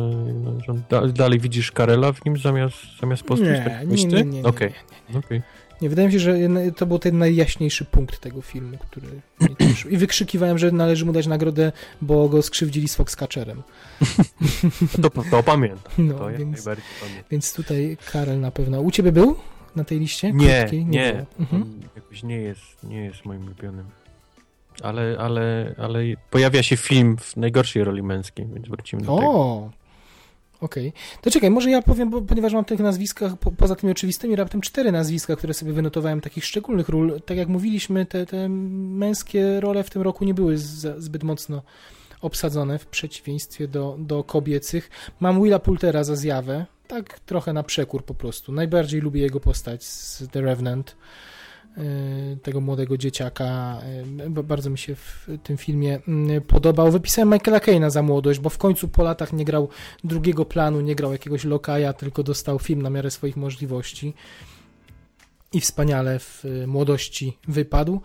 na 0.68 0.74
da, 0.90 1.06
dalej 1.06 1.38
widzisz 1.40 1.72
Karela 1.72 2.12
w 2.12 2.24
nim 2.24 2.38
zamiast, 2.38 2.76
zamiast 3.00 3.22
postaci? 3.22 3.50
Nie, 3.52 3.62
tak 3.64 3.80
nie, 3.80 3.86
myślisz 3.86 4.12
nie, 4.12 4.18
ty? 4.18 4.24
nie, 4.24 4.40
nie, 4.42 4.48
Okej, 4.48 4.72
nie. 5.10 5.18
okej. 5.18 5.42
Nie, 5.82 5.88
wydaje 5.88 6.08
mi 6.08 6.12
się, 6.12 6.18
że 6.20 6.36
to 6.76 6.86
był 6.86 6.98
ten 6.98 7.18
najjaśniejszy 7.18 7.84
punkt 7.84 8.20
tego 8.20 8.42
filmu, 8.42 8.78
który 8.78 9.06
mnie 9.40 9.56
cieszył. 9.70 9.90
I 9.90 9.96
wykrzykiwałem, 9.96 10.58
że 10.58 10.72
należy 10.72 11.04
mu 11.04 11.12
dać 11.12 11.26
nagrodę, 11.26 11.72
bo 12.02 12.28
go 12.28 12.42
skrzywdzili 12.42 12.88
z 12.88 12.94
Foxcatcherem. 12.94 13.62
To, 15.02 15.10
to 15.30 15.42
pamiętam, 15.42 15.92
No, 15.98 16.14
to 16.18 16.26
więc, 16.30 16.56
najbardziej 16.56 16.84
pamiętam. 17.00 17.24
więc 17.30 17.52
tutaj 17.54 17.96
Karel 18.12 18.40
na 18.40 18.50
pewno. 18.50 18.80
U 18.80 18.90
ciebie 18.90 19.12
był 19.12 19.36
na 19.76 19.84
tej 19.84 19.98
liście? 20.00 20.32
Nie, 20.32 20.66
nie, 20.84 21.12
było. 21.12 21.26
Mhm. 21.40 21.80
jakoś 21.96 22.22
nie 22.22 22.36
jest, 22.36 22.82
nie 22.84 23.04
jest 23.04 23.24
moim 23.24 23.42
ulubionym. 23.44 23.86
Ale, 24.82 25.16
ale, 25.18 25.74
ale 25.78 26.00
pojawia 26.30 26.62
się 26.62 26.76
film 26.76 27.16
w 27.16 27.36
najgorszej 27.36 27.84
roli 27.84 28.02
męskiej, 28.02 28.46
więc 28.54 28.68
wrócimy 28.68 29.02
do 29.02 29.16
tego. 29.16 29.70
Okej. 30.64 30.92
To 31.20 31.30
czekaj, 31.30 31.50
może 31.50 31.70
ja 31.70 31.82
powiem, 31.82 32.10
bo, 32.10 32.22
ponieważ 32.22 32.52
mam 32.52 32.64
tych 32.64 32.80
nazwiskach, 32.80 33.36
po, 33.36 33.52
poza 33.52 33.76
tymi 33.76 33.92
oczywistymi, 33.92 34.36
raptem 34.36 34.60
cztery 34.60 34.92
nazwiska, 34.92 35.36
które 35.36 35.54
sobie 35.54 35.72
wynotowałem, 35.72 36.20
takich 36.20 36.44
szczególnych 36.44 36.88
ról. 36.88 37.20
Tak 37.26 37.36
jak 37.36 37.48
mówiliśmy, 37.48 38.06
te, 38.06 38.26
te 38.26 38.48
męskie 38.48 39.60
role 39.60 39.84
w 39.84 39.90
tym 39.90 40.02
roku 40.02 40.24
nie 40.24 40.34
były 40.34 40.58
za, 40.58 41.00
zbyt 41.00 41.22
mocno 41.22 41.62
obsadzone 42.20 42.78
w 42.78 42.86
przeciwieństwie 42.86 43.68
do, 43.68 43.96
do 43.98 44.24
kobiecych. 44.24 44.90
Mam 45.20 45.42
Willa 45.42 45.58
Poultera 45.58 46.04
za 46.04 46.16
zjawę, 46.16 46.66
tak 46.86 47.20
trochę 47.20 47.52
na 47.52 47.62
przekór 47.62 48.04
po 48.04 48.14
prostu. 48.14 48.52
Najbardziej 48.52 49.00
lubię 49.00 49.20
jego 49.20 49.40
postać 49.40 49.84
z 49.84 50.28
The 50.32 50.40
Revenant, 50.40 50.96
tego 52.42 52.60
młodego 52.60 52.96
dzieciaka. 52.98 53.78
y, 54.26 54.30
ba- 54.30 54.42
Bardzo 54.42 54.70
mi 54.70 54.78
się 54.78 54.94
w 54.94 55.28
tym 55.42 55.56
filmie 55.56 56.00
y, 56.36 56.40
podobał. 56.40 56.90
Wypisałem 56.90 57.30
Michaela 57.32 57.60
Caina 57.60 57.90
za 57.90 58.02
młodość, 58.02 58.40
bo 58.40 58.50
w 58.50 58.58
końcu 58.58 58.88
po 58.88 59.02
latach 59.02 59.32
nie 59.32 59.44
grał 59.44 59.68
drugiego 60.04 60.44
planu, 60.44 60.80
nie 60.80 60.94
grał 60.94 61.12
jakiegoś 61.12 61.44
lokaja, 61.44 61.92
tylko 61.92 62.22
dostał 62.22 62.58
film 62.58 62.82
na 62.82 62.90
miarę 62.90 63.10
swoich 63.10 63.36
możliwości. 63.36 64.14
I 65.52 65.60
wspaniale 65.60 66.18
w 66.18 66.44
y, 66.44 66.66
młodości 66.66 67.38
wypadł. 67.48 68.00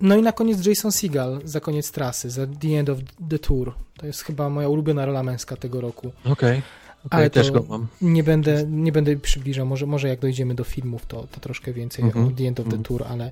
No 0.00 0.16
i 0.16 0.22
na 0.22 0.32
koniec 0.32 0.66
Jason 0.66 0.92
Seagal 0.92 1.40
za 1.44 1.60
koniec 1.60 1.90
trasy, 1.92 2.30
za 2.30 2.46
The 2.46 2.68
End 2.78 2.88
of 2.88 2.98
the 3.30 3.38
Tour. 3.38 3.74
To 3.98 4.06
jest 4.06 4.22
chyba 4.22 4.48
moja 4.48 4.68
ulubiona 4.68 5.06
rola 5.06 5.22
męska 5.22 5.56
tego 5.56 5.80
roku. 5.80 6.12
Okej, 6.24 6.32
okay. 6.32 6.62
Ale 7.10 7.30
też 7.30 7.50
go 7.50 7.64
mam. 7.68 7.86
Nie 8.00 8.22
będę, 8.22 8.66
nie 8.70 8.92
będę 8.92 9.16
przybliżał, 9.16 9.66
może, 9.66 9.86
może 9.86 10.08
jak 10.08 10.20
dojdziemy 10.20 10.54
do 10.54 10.64
filmów, 10.64 11.06
to, 11.06 11.26
to 11.26 11.40
troszkę 11.40 11.72
więcej 11.72 12.04
Mhm. 12.04 12.26
o 12.26 12.30
The 12.30 12.44
End 12.48 12.60
of 12.60 12.64
the 12.66 12.76
Mhm. 12.76 12.82
Tour, 12.82 13.04
ale, 13.08 13.30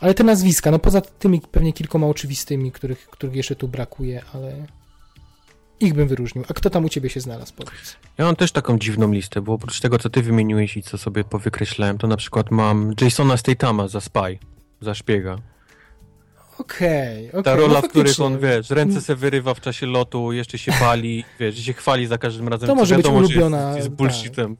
ale 0.00 0.14
te 0.14 0.24
nazwiska, 0.24 0.70
no 0.70 0.78
poza 0.78 1.00
tymi 1.00 1.40
pewnie 1.40 1.72
kilkoma 1.72 2.06
oczywistymi, 2.06 2.72
których, 2.72 3.06
których 3.06 3.36
jeszcze 3.36 3.56
tu 3.56 3.68
brakuje, 3.68 4.22
ale 4.34 4.66
ich 5.80 5.94
bym 5.94 6.08
wyróżnił. 6.08 6.44
A 6.48 6.54
kto 6.54 6.70
tam 6.70 6.84
u 6.84 6.88
ciebie 6.88 7.10
się 7.10 7.20
znalazł, 7.20 7.52
powiedz? 7.56 7.96
Ja 8.18 8.24
mam 8.24 8.36
też 8.36 8.52
taką 8.52 8.78
dziwną 8.78 9.12
listę, 9.12 9.40
bo 9.42 9.52
oprócz 9.52 9.80
tego, 9.80 9.98
co 9.98 10.10
ty 10.10 10.22
wymieniłeś 10.22 10.76
i 10.76 10.82
co 10.82 10.98
sobie 10.98 11.24
powykreślałem, 11.24 11.98
to 11.98 12.06
na 12.06 12.16
przykład 12.16 12.50
mam 12.50 12.92
Jasona 13.00 13.36
Statama 13.36 13.88
za 13.88 14.00
Spy, 14.00 14.38
za 14.80 14.94
szpiega. 14.94 15.38
Okej, 16.58 17.28
okej. 17.28 17.42
Ta 17.42 17.56
rola, 17.56 17.74
no 17.74 17.82
w 17.82 17.88
których 17.88 18.16
faktycznie. 18.16 18.24
on, 18.24 18.38
wiesz, 18.38 18.70
ręce 18.70 19.00
se 19.00 19.16
wyrywa 19.16 19.54
w 19.54 19.60
czasie 19.60 19.86
lotu, 19.86 20.32
jeszcze 20.32 20.58
się 20.58 20.72
pali, 20.72 21.24
wiesz, 21.40 21.58
się 21.64 21.72
chwali 21.72 22.06
za 22.06 22.18
każdym 22.18 22.48
razem. 22.48 22.66
To 22.66 22.74
może 22.74 22.96
być 22.96 23.04
wiadomo, 23.04 23.26
że 23.26 23.34
ulubiona, 23.34 23.66
Jest, 23.66 23.76
jest 23.76 23.88
tak. 23.88 23.96
bullshitem. 23.96 24.56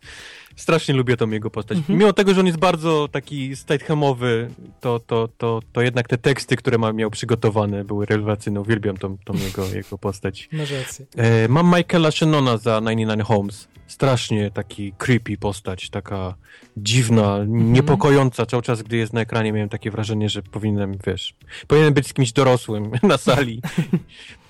Strasznie 0.57 0.95
lubię 0.95 1.17
tą 1.17 1.31
jego 1.31 1.51
postać. 1.51 1.79
Mhm. 1.79 1.99
Mimo 1.99 2.13
tego, 2.13 2.35
że 2.35 2.41
on 2.41 2.47
jest 2.47 2.59
bardzo 2.59 3.09
taki 3.13 3.57
Stathamowy, 3.57 4.51
to, 4.81 5.01
to, 5.07 5.29
to, 5.39 5.61
to 5.73 5.83
jednak 5.83 6.09
te 6.09 6.19
teksty, 6.19 6.57
które 6.57 6.79
ma, 6.79 6.93
miał 6.93 7.11
przygotowane, 7.11 7.85
były 7.85 8.07
rewelacyjne. 8.07 8.61
Uwielbiam 8.61 8.97
tą, 8.97 9.17
tą 9.25 9.35
jego, 9.35 9.67
jego 9.75 9.99
postać. 9.99 10.49
Masz 10.53 10.71
rację. 10.71 11.07
E, 11.17 11.49
mam 11.49 11.75
Michaela 11.77 12.11
Shannona 12.11 12.57
za 12.57 12.81
99 12.81 13.23
Homes. 13.23 13.69
Strasznie 13.87 14.51
taki 14.51 14.93
creepy 14.99 15.37
postać, 15.39 15.91
taka 15.91 16.35
dziwna, 16.77 17.37
Mhm. 17.37 17.73
niepokojąca. 17.73 18.47
Cały 18.47 18.63
czas, 18.63 18.83
gdy 18.83 18.97
jest 18.97 19.13
na 19.13 19.21
ekranie, 19.21 19.53
miałem 19.53 19.69
takie 19.69 19.91
wrażenie, 19.91 20.29
że 20.29 20.43
powinienem, 20.43 20.99
wiesz, 21.07 21.35
powinienem 21.67 21.95
być 21.95 22.07
z 22.09 22.13
kimś 22.13 22.33
dorosłym 22.33 22.91
na 23.03 23.17
sali. 23.17 23.63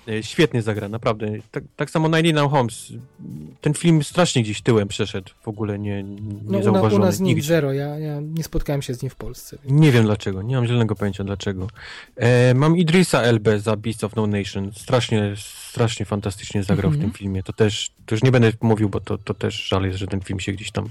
E, 0.07 0.23
Świetnie 0.23 0.61
zagra, 0.61 0.89
naprawdę. 0.89 1.27
Tak, 1.51 1.63
tak 1.75 1.89
samo 1.89 2.09
Nine 2.19 2.37
Holmes. 2.49 2.93
Ten 3.61 3.73
film 3.73 4.03
strasznie 4.03 4.43
gdzieś 4.43 4.61
tyłem 4.61 4.87
przeszedł. 4.87 5.31
W 5.43 5.47
ogóle 5.47 5.79
nie, 5.79 6.03
nie 6.03 6.17
No, 6.43 6.63
zauważony. 6.63 6.95
u 6.95 7.05
nas 7.05 7.19
nic, 7.19 7.27
nigdzie. 7.27 7.47
zero. 7.47 7.73
Ja, 7.73 7.99
ja 7.99 8.19
nie 8.21 8.43
spotkałem 8.43 8.81
się 8.81 8.93
z 8.93 9.01
nim 9.01 9.09
w 9.09 9.15
Polsce. 9.15 9.57
Nie 9.65 9.91
wiem 9.91 10.03
dlaczego, 10.05 10.41
nie 10.41 10.55
mam 10.55 10.65
zielonego 10.67 10.95
pojęcia 10.95 11.23
dlaczego. 11.23 11.67
E, 12.15 12.53
mam 12.53 12.77
Idrisa 12.77 13.21
Elbę 13.21 13.59
za 13.59 13.75
Beast 13.75 14.03
of 14.03 14.15
No 14.15 14.27
Nation. 14.27 14.71
Strasznie, 14.75 15.33
strasznie 15.37 16.05
fantastycznie 16.05 16.63
zagrał 16.63 16.91
Mhm. 16.91 17.01
w 17.01 17.05
tym 17.05 17.13
filmie. 17.19 17.43
To 17.43 17.53
też, 17.53 17.91
to 18.05 18.15
już 18.15 18.23
nie 18.23 18.31
będę 18.31 18.51
mówił, 18.61 18.89
bo 18.89 18.99
to, 18.99 19.17
to 19.17 19.33
też 19.33 19.67
żal 19.67 19.83
jest, 19.85 19.97
że 19.99 20.07
ten 20.07 20.21
film 20.21 20.39
się 20.39 20.51
gdzieś 20.51 20.71
tam... 20.71 20.89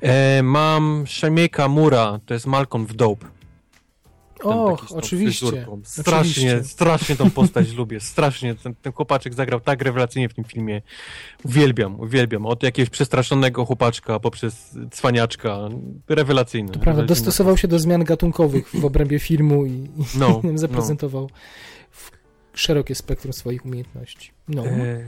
E, 0.00 0.42
mam 0.42 1.04
Shemieka 1.06 1.68
Mura, 1.68 2.20
to 2.26 2.34
jest 2.34 2.46
Malcolm 2.46 2.86
w 2.86 2.94
Dope. 2.94 3.26
Och, 4.42 4.86
oczywiście. 4.90 5.66
Strasznie, 5.82 6.20
Oczywiście. 6.20 6.64
strasznie 6.64 7.16
tą 7.16 7.30
postać 7.30 7.72
lubię. 7.78 8.00
Strasznie. 8.00 8.54
Ten, 8.54 8.74
ten 8.74 8.92
chłopaczek 8.92 9.34
zagrał 9.34 9.60
tak 9.60 9.82
rewelacyjnie 9.82 10.28
w 10.28 10.34
tym 10.34 10.44
filmie. 10.44 10.82
Uwielbiam, 11.44 12.00
uwielbiam. 12.00 12.46
Od 12.46 12.62
jakiegoś 12.62 12.90
przestraszonego 12.90 13.64
chłopaczka 13.64 14.20
poprzez 14.20 14.76
cwaniaczka. 14.90 15.58
Rewelacyjny. 16.08 16.72
To 16.72 16.78
prawda, 16.78 17.02
dostosował 17.02 17.56
się 17.56 17.68
do 17.68 17.78
zmian 17.78 18.04
gatunkowych 18.04 18.70
w 18.80 18.84
obrębie 18.84 19.18
filmu 19.18 19.66
i, 19.66 19.70
i 19.72 20.04
No, 20.18 20.42
zaprezentował 20.54 21.30
w 21.90 22.10
szerokie 22.54 22.94
spektrum 22.94 23.32
swoich 23.32 23.66
umiejętności. 23.66 24.30
No. 24.48 24.66
E, 24.66 25.04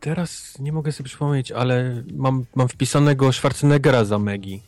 teraz 0.00 0.58
nie 0.58 0.72
mogę 0.72 0.92
sobie 0.92 1.08
przypomnieć, 1.08 1.52
ale 1.52 2.02
mam, 2.14 2.44
mam 2.54 2.68
wpisanego 2.68 3.32
Schwarzeneggera 3.32 4.04
za 4.04 4.18
Megi. 4.18 4.60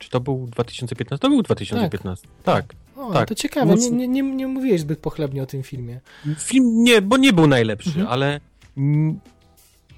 Czy 0.00 0.10
to 0.10 0.20
był 0.20 0.46
2015? 0.46 1.18
To 1.22 1.28
był 1.28 1.42
2015. 1.42 2.28
Tak. 2.44 2.74
o, 2.96 3.12
tak. 3.12 3.28
to 3.28 3.34
ciekawe, 3.34 3.66
nie, 3.66 3.76
Mocno- 3.76 3.96
nie, 3.96 4.08
nie, 4.08 4.22
nie 4.22 4.46
mówiłeś 4.46 4.80
zbyt 4.80 4.98
pochlebnie 4.98 5.42
o 5.42 5.46
tym 5.46 5.62
filmie. 5.62 6.00
Film 6.38 6.84
nie, 6.84 7.02
bo 7.02 7.16
nie 7.16 7.32
był 7.32 7.46
najlepszy, 7.46 7.88
Mhm. 7.90 8.06
ale 8.08 8.40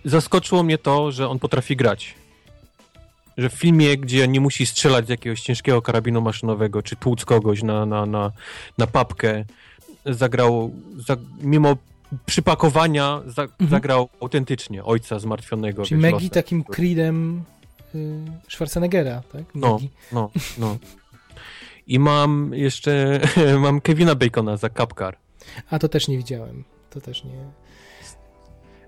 zaskoczyło 0.05 0.62
mnie 0.62 0.78
to, 0.78 1.12
że 1.12 1.28
on 1.28 1.38
potrafi 1.38 1.76
grać. 1.76 2.14
Że 3.38 3.48
w 3.48 3.53
filmie, 3.53 3.96
gdzie 3.96 4.28
nie 4.28 4.40
musi 4.40 4.66
strzelać 4.66 5.07
z 5.07 5.09
jakiegoś 5.09 5.40
ciężkiego 5.40 5.82
karabinu 5.82 6.20
maszynowego, 6.20 6.82
czy 6.82 6.96
tłuc 6.96 7.24
kogoś 7.24 7.62
na, 7.62 7.86
na, 7.86 8.07
na, 8.07 8.32
na 8.78 8.86
papkę, 8.86 9.44
zagrał, 10.07 10.72
za, 11.07 11.16
mimo 11.40 11.76
przypakowania, 12.26 13.20
za, 13.26 13.42
Mhm. 13.42 13.70
zagrał 13.70 14.09
autentycznie 14.20 14.84
ojca 14.84 15.18
zmartwionego. 15.18 15.84
Czyli 15.84 16.00
wiesz, 16.03 16.12
Maggie 16.12 16.30
takim 16.30 16.64
creedem 16.64 17.42
Schwarzeneggera, 18.49 19.22
tak? 19.32 19.43
No. 19.55 19.78
No, 20.12 20.30
no. 20.59 20.76
I 21.86 21.99
mam 21.99 22.51
jeszcze, 22.55 23.20
mam 23.64 23.80
Kevina 23.80 24.14
Bacona 24.14 24.57
za 24.57 24.68
Kapkar. 24.68 25.16
A 25.70 25.78
to 25.78 25.88
też 25.88 26.09
nie 26.09 26.16
widziałem. 26.16 26.64
To 26.90 27.01
też 27.01 27.24
nie. 27.24 27.30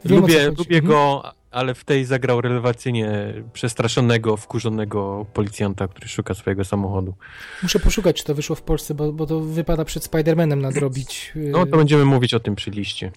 Wiem, 0.04 0.20
Lubię, 0.20 0.46
lubię 0.58 0.76
Mhm. 0.78 0.84
go, 0.86 1.22
ale 1.50 1.74
w 1.74 1.84
tej 1.84 2.04
zagrał 2.04 2.40
rewelacyjnie 2.40 3.34
przestraszonego, 3.52 4.36
wkurzonego 4.36 5.26
policjanta, 5.32 5.88
który 5.88 6.08
szuka 6.08 6.34
swojego 6.34 6.64
samochodu. 6.64 7.14
Muszę 7.62 7.78
poszukać, 7.78 8.16
czy 8.16 8.24
to 8.24 8.34
wyszło 8.34 8.56
w 8.56 8.62
Polsce, 8.62 8.94
bo, 8.94 9.12
bo 9.12 9.26
to 9.26 9.40
wypada 9.40 9.84
przed 9.84 10.10
Spider-Manem 10.10 10.60
nadrobić. 10.60 11.32
y, 11.36 11.38
No 11.50 11.66
to 11.66 11.76
będziemy 11.76 12.04
mówić 12.04 12.34
o 12.34 12.40
tym 12.40 12.54
przy 12.54 12.70
liście. 12.70 13.12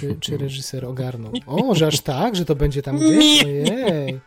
czy, 0.00 0.16
czy 0.20 0.36
reżyser 0.38 0.84
ogarnął. 0.84 1.32
O, 1.46 1.74
że 1.74 1.86
aż 1.86 2.00
tak, 2.00 2.36
że 2.36 2.44
to 2.44 2.54
będzie 2.56 2.82
tam 2.82 2.98
gdzieś? 3.00 3.44
Ojej, 3.44 4.20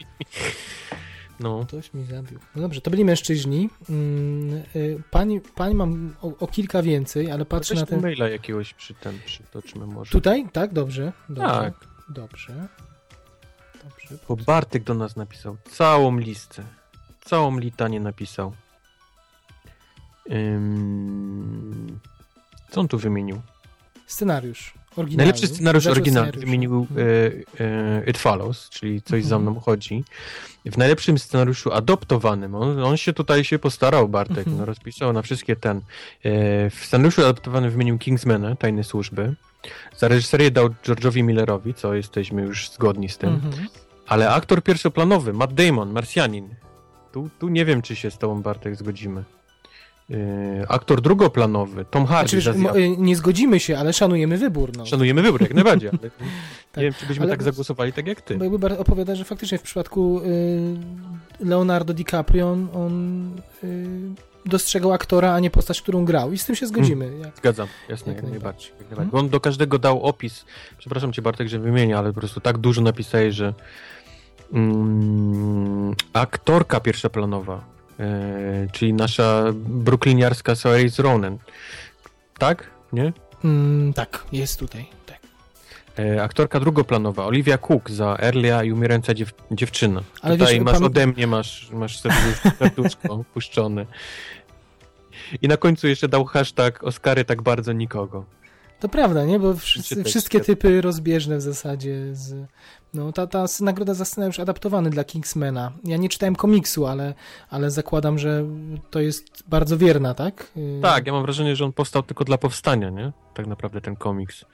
No. 1.41 1.65
ktoś 1.67 1.93
mi 1.93 2.05
zabił. 2.05 2.39
No 2.55 2.61
dobrze, 2.61 2.81
to 2.81 2.91
byli 2.91 3.05
mężczyźni. 3.05 3.69
Mm, 3.89 4.63
y, 4.75 5.03
Pań, 5.11 5.41
pań 5.55 5.73
mam 5.73 6.15
o, 6.21 6.27
o 6.39 6.47
kilka 6.47 6.81
więcej, 6.81 7.31
ale 7.31 7.45
patrzę 7.45 7.73
Weź 7.73 7.81
na 7.81 7.85
ten... 7.85 8.01
maila 8.01 8.29
jakiegoś 8.29 8.73
przy 8.73 8.93
ten 8.93 9.19
przytoczmy 9.25 9.87
może. 9.87 10.11
Tutaj? 10.11 10.49
Tak, 10.53 10.73
dobrze. 10.73 11.13
dobrze. 11.29 11.47
Tak. 11.47 11.73
Dobrze. 12.09 12.67
Dobrze. 13.83 14.25
Bo 14.27 14.35
Bartek 14.35 14.83
do 14.83 14.93
nas 14.93 15.15
napisał 15.15 15.57
całą 15.71 16.17
listę. 16.17 16.63
Całą 17.25 17.59
litanię 17.59 17.99
napisał. 17.99 18.53
Ym... 20.31 21.99
Co 22.69 22.81
on 22.81 22.87
tu 22.87 22.97
wymienił? 22.97 23.41
Scenariusz. 24.05 24.73
Oryginalny. 24.95 25.17
Najlepszy 25.17 25.47
scenariusz 25.47 25.87
oryginalny 25.87 26.31
wymienił 26.31 26.87
e, 27.59 27.63
e, 27.65 28.03
It 28.09 28.17
Follows, 28.17 28.69
czyli 28.69 29.01
coś 29.01 29.25
za 29.25 29.35
Mhm. 29.35 29.51
mną 29.51 29.61
chodzi. 29.61 30.03
W 30.65 30.77
najlepszym 30.77 31.17
scenariuszu 31.19 31.73
adoptowanym, 31.73 32.55
on, 32.55 32.83
on 32.83 32.97
się 32.97 33.13
tutaj 33.13 33.43
się 33.43 33.59
postarał, 33.59 34.09
Bartek, 34.09 34.37
Mhm. 34.37 34.57
no, 34.57 34.65
rozpisał 34.65 35.13
na 35.13 35.21
wszystkie 35.21 35.55
ten. 35.55 35.77
E, 35.77 35.81
w 36.69 36.75
scenariuszu 36.85 37.21
adoptowanym 37.21 37.71
wymienił 37.71 37.97
Kingsmana, 37.97 38.55
Tajne 38.55 38.83
Służby. 38.83 39.33
Za 39.97 40.07
reżyserię 40.07 40.51
dał 40.51 40.67
George'owi 40.69 41.23
Millerowi, 41.23 41.73
co 41.73 41.93
jesteśmy 41.93 42.41
już 42.41 42.69
zgodni 42.69 43.09
z 43.09 43.17
tym. 43.17 43.29
Mhm. 43.29 43.67
Ale 44.07 44.29
aktor 44.29 44.63
pierwszoplanowy, 44.63 45.33
Matt 45.33 45.53
Damon, 45.53 45.91
Marsjanin. 45.91 46.49
Tu, 47.11 47.29
tu 47.39 47.49
nie 47.49 47.65
wiem, 47.65 47.81
czy 47.81 47.95
się 47.95 48.11
z 48.11 48.17
tobą, 48.17 48.41
Bartek, 48.41 48.75
zgodzimy. 48.75 49.23
E, 50.11 50.65
aktor 50.67 51.01
drugoplanowy, 51.01 51.85
Tom 51.85 52.05
Hardy. 52.05 52.41
Znaczy, 52.41 52.59
y, 52.79 52.97
nie 52.97 53.15
zgodzimy 53.15 53.59
się, 53.59 53.77
ale 53.77 53.93
szanujemy 53.93 54.37
wybór. 54.37 54.71
No. 54.77 54.85
Szanujemy 54.85 55.21
wybór, 55.21 55.41
jak 55.41 55.53
najbardziej. 55.53 55.89
Ale 55.89 55.99
nie 56.77 56.83
wiem, 56.83 56.93
czy 56.93 57.05
byśmy 57.05 57.23
ale- 57.23 57.31
tak 57.31 57.43
zagłosowali, 57.43 57.93
tak 57.93 58.07
jak 58.07 58.21
ty. 58.21 58.37
Bo 58.37 58.43
jakby 58.43 58.59
Bar- 58.59 58.75
opowiada, 58.79 59.15
że 59.15 59.23
faktycznie 59.25 59.57
w 59.57 59.61
przypadku 59.61 60.21
y, 60.25 61.45
Leonardo 61.45 61.93
DiCaprio 61.93 62.51
on, 62.51 62.67
on 62.73 63.31
y, 63.63 63.87
dostrzegał 64.45 64.93
aktora, 64.93 65.33
a 65.33 65.39
nie 65.39 65.49
postać, 65.51 65.81
którą 65.81 66.05
grał. 66.05 66.33
I 66.33 66.37
z 66.37 66.45
tym 66.45 66.55
się 66.55 66.67
zgodzimy. 66.67 67.11
Jak, 67.23 67.37
Zgadzam, 67.37 67.67
jasne, 67.89 68.13
Jak 68.13 68.23
jak, 68.23 68.31
najbardziej. 68.31 68.71
Jak 68.79 68.89
najbardziej. 68.89 69.11
Bo 69.11 69.17
on 69.19 69.29
do 69.29 69.39
każdego 69.39 69.79
dał 69.79 70.03
opis. 70.03 70.45
Przepraszam 70.77 71.13
cię, 71.13 71.21
Bartek, 71.21 71.47
że 71.47 71.59
wymienię, 71.59 71.97
ale 71.97 72.13
po 72.13 72.19
prostu 72.19 72.39
tak 72.39 72.57
dużo 72.57 72.81
napisałeś, 72.81 73.35
że 73.35 73.53
mm, 74.53 75.95
aktorka 76.13 76.79
pierwszoplanowa, 76.79 77.55
e, 77.55 77.80
czyli 78.71 78.93
nasza 78.93 79.43
brooklyniarska 79.53 80.55
Saoirse 80.55 81.03
Ronan. 81.03 81.37
Tak? 82.37 82.69
Nie? 82.93 83.13
mm, 83.43 83.93
tak, 83.93 84.25
jest 84.31 84.59
tutaj. 84.59 84.85
Tak. 85.05 85.19
E, 85.99 86.23
aktorka 86.23 86.59
drugoplanowa, 86.59 87.25
Olivia 87.25 87.57
Cook 87.57 87.89
za 87.91 88.17
Erlia 88.19 88.63
i 88.63 88.71
umierająca 88.71 89.13
dziew 89.13 89.33
dziewczyna. 89.51 90.01
Ale 90.21 90.37
Tutaj 90.37 90.53
wiesz, 90.53 90.63
masz 90.63 90.75
pamię- 90.77 90.85
ode 90.85 91.07
mnie, 91.07 91.27
masz, 91.27 91.69
masz 91.71 91.99
serduszko, 92.59 93.23
puszczone. 93.33 93.85
I 95.41 95.47
na 95.47 95.57
końcu 95.57 95.87
jeszcze 95.87 96.07
dał 96.07 96.25
hashtag 96.25 96.83
Oscary 96.83 97.25
tak 97.25 97.41
bardzo 97.41 97.73
nikogo. 97.73 98.25
To 98.79 98.89
prawda, 98.89 99.25
nie? 99.25 99.39
Bo 99.39 99.53
wszyscy, 99.53 99.95
Czy 99.95 100.03
też 100.03 100.11
wszystkie 100.11 100.39
typy 100.39 100.81
rozbieżne 100.81 101.37
w 101.37 101.41
zasadzie 101.41 102.15
z... 102.15 102.47
No, 102.93 103.11
ta, 103.11 103.27
ta 103.27 103.45
nagroda 103.61 103.93
za 103.93 104.05
scenariusz 104.05 104.39
adaptowany 104.39 104.89
dla 104.89 105.03
Kingsmana. 105.03 105.71
Ja 105.83 105.97
nie 105.97 106.09
czytałem 106.09 106.35
komiksu, 106.35 106.87
ale, 106.87 107.13
ale 107.49 107.71
zakładam, 107.71 108.19
że 108.19 108.45
to 108.89 108.99
jest 108.99 109.43
bardzo 109.47 109.77
wierna, 109.77 110.13
tak? 110.13 110.51
Y, 110.57 110.79
Tak, 110.81 111.07
ja 111.07 111.13
mam 111.13 111.21
wrażenie, 111.23 111.55
że 111.55 111.65
on 111.65 111.73
powstał 111.73 112.03
tylko 112.03 112.23
dla 112.23 112.37
powstania, 112.37 112.89
nie? 112.89 113.11
Tak 113.33 113.47
naprawdę 113.47 113.81
ten 113.81 113.95
komiks. 113.95 114.45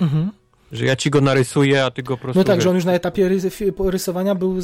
Mhm. 0.00 0.30
Że 0.72 0.84
ja 0.84 0.96
ci 0.96 1.10
go 1.10 1.20
narysuję, 1.20 1.84
a 1.84 1.90
ty 1.90 2.02
go 2.02 2.16
po 2.16 2.22
prostu... 2.22 2.38
No 2.38 2.44
tak, 2.44 2.56
wiesz, 2.56 2.64
że 2.64 2.70
on 2.70 2.76
już 2.76 2.84
na 2.84 2.92
etapie 2.92 3.28
rys 3.28 3.46
rysowania 3.78 4.34
był, 4.34 4.56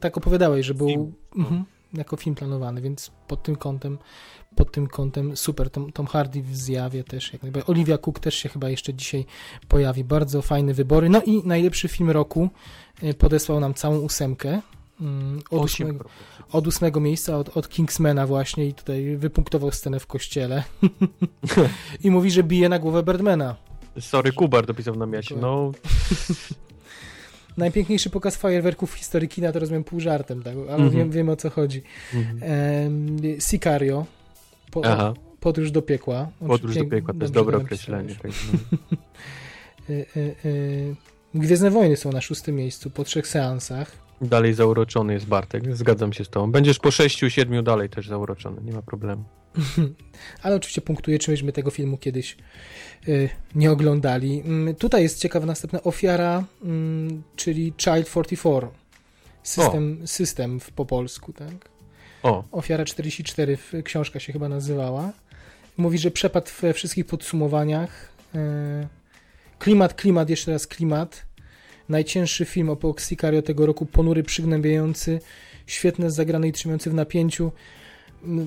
tak 0.00 0.16
opowiadałeś, 0.16 0.66
że 0.66 0.74
był 0.74 0.88
Film, 0.88 1.12
no. 1.34 1.44
mhm, 1.44 1.64
jako 1.94 2.16
film 2.16 2.34
planowany, 2.34 2.80
więc 2.80 3.10
pod 3.28 3.42
tym 3.42 3.56
kątem 3.56 3.98
pod 4.56 4.72
tym 4.72 4.86
kątem 4.86 5.36
super. 5.36 5.70
Tom, 5.70 5.92
Tom 5.92 6.06
Hardy 6.06 6.42
w 6.42 6.56
zjawie 6.56 7.04
też. 7.04 7.32
Jak 7.32 7.42
najbardziej. 7.42 7.70
Olivia 7.74 7.98
Cook 7.98 8.18
też 8.20 8.34
się 8.34 8.48
chyba 8.48 8.70
jeszcze 8.70 8.94
dzisiaj 8.94 9.24
pojawi. 9.68 10.04
Bardzo 10.04 10.42
fajne 10.42 10.74
wybory. 10.74 11.08
No 11.08 11.22
i 11.22 11.42
najlepszy 11.46 11.88
film 11.88 12.10
roku 12.10 12.48
y, 13.02 13.14
podesłał 13.14 13.60
nam 13.60 13.74
całą 13.74 13.98
ósemkę. 13.98 14.60
mm, 15.00 15.40
Od 15.50 15.64
ósmego, 15.64 16.04
od 16.52 16.66
ósmego 16.66 17.00
miejsca, 17.00 17.36
od, 17.38 17.56
od 17.56 17.68
Kingsmana 17.68 18.26
właśnie 18.26 18.66
i 18.66 18.74
tutaj 18.74 19.16
wypunktował 19.16 19.72
scenę 19.72 20.00
w 20.00 20.06
kościele. 20.06 20.64
I 22.04 22.10
mówi, 22.10 22.30
że 22.30 22.42
bije 22.42 22.68
na 22.68 22.78
głowę 22.78 23.02
Birdmana. 23.02 23.56
Sorry, 24.00 24.32
Kubar 24.32 24.66
dopisał 24.66 24.94
na 24.96 25.06
miasie. 25.06 25.36
No, 25.36 25.72
Najpiękniejszy 27.56 28.10
pokaz 28.10 28.36
fajerwerków 28.36 28.90
w 28.92 28.94
historii 28.94 29.28
kina, 29.28 29.52
to 29.52 29.58
rozumiem 29.58 29.84
pół 29.84 30.00
żartem, 30.00 30.42
tak? 30.42 30.54
ale 30.56 30.72
Mhm. 30.74 30.90
wiem, 30.90 31.10
wiem 31.10 31.28
o 31.28 31.36
co 31.36 31.50
chodzi. 31.50 31.82
mhm. 32.14 32.38
Em, 32.42 33.16
Sicario, 33.40 34.06
po, 34.70 34.84
aha, 34.84 35.14
Podróż 35.40 35.70
do 35.70 35.82
piekła. 35.82 36.28
podróż 36.46 36.74
do 36.74 36.84
piekła, 36.84 37.14
to 37.14 37.20
jest 37.20 37.32
dobre 37.32 37.58
określenie. 37.58 38.14
Tak, 38.14 38.32
no. 38.52 38.98
Y, 39.90 40.06
y, 40.16 40.34
y, 40.44 40.96
Gwiezdne 41.34 41.70
Wojny 41.70 41.96
są 41.96 42.12
na 42.12 42.20
szóstym 42.20 42.56
miejscu 42.56 42.90
po 42.90 43.04
trzech 43.04 43.26
seansach. 43.26 43.92
Dalej 44.20 44.54
zauroczony 44.54 45.12
jest 45.12 45.26
Bartek, 45.26 45.76
zgadzam 45.76 46.12
się 46.12 46.24
z 46.24 46.28
tobą. 46.28 46.52
Będziesz 46.52 46.78
po 46.78 46.90
sześciu, 46.90 47.30
siedmiu 47.30 47.62
dalej 47.62 47.88
też 47.88 48.08
zauroczony, 48.08 48.62
nie 48.62 48.72
ma 48.72 48.82
problemu. 48.82 49.24
Ale 50.42 50.56
oczywiście 50.56 50.80
punktuje, 50.80 51.18
czy 51.18 51.30
myśmy 51.30 51.52
tego 51.52 51.70
filmu 51.70 51.98
kiedyś 51.98 52.36
nie 53.54 53.70
oglądali. 53.70 54.40
Mm, 54.40 54.74
Tutaj 54.74 55.02
jest 55.02 55.18
ciekawa 55.18 55.46
następna 55.46 55.82
ofiara, 55.82 56.44
mm, 56.62 57.22
czyli 57.36 57.72
Child 57.78 58.08
44. 58.08 58.68
System, 59.42 60.06
system 60.06 60.60
w, 60.60 60.70
po 60.70 60.86
polsku, 60.86 61.32
tak? 61.32 61.70
O, 62.22 62.44
Ofiara 62.52 62.84
44, 62.84 63.56
w- 63.56 63.72
książka 63.84 64.20
się 64.20 64.32
chyba 64.32 64.48
nazywała. 64.48 65.12
Mówi, 65.76 65.98
że 65.98 66.10
przepadł 66.10 66.50
we 66.62 66.72
wszystkich 66.72 67.06
podsumowaniach. 67.06 68.12
e, 68.34 68.88
Klimat, 69.58 69.94
klimat, 69.94 70.30
jeszcze 70.30 70.52
raz 70.52 70.66
klimat. 70.66 71.26
Najcięższy 71.88 72.44
film 72.44 72.70
o 72.70 72.76
Sicario 72.98 73.42
tego 73.42 73.66
roku, 73.66 73.86
ponury, 73.86 74.22
przygnębiający, 74.22 75.20
świetne 75.66 76.10
zagrane 76.10 76.48
i 76.48 76.52
trzymający 76.52 76.90
w 76.90 76.94
napięciu. 76.94 77.52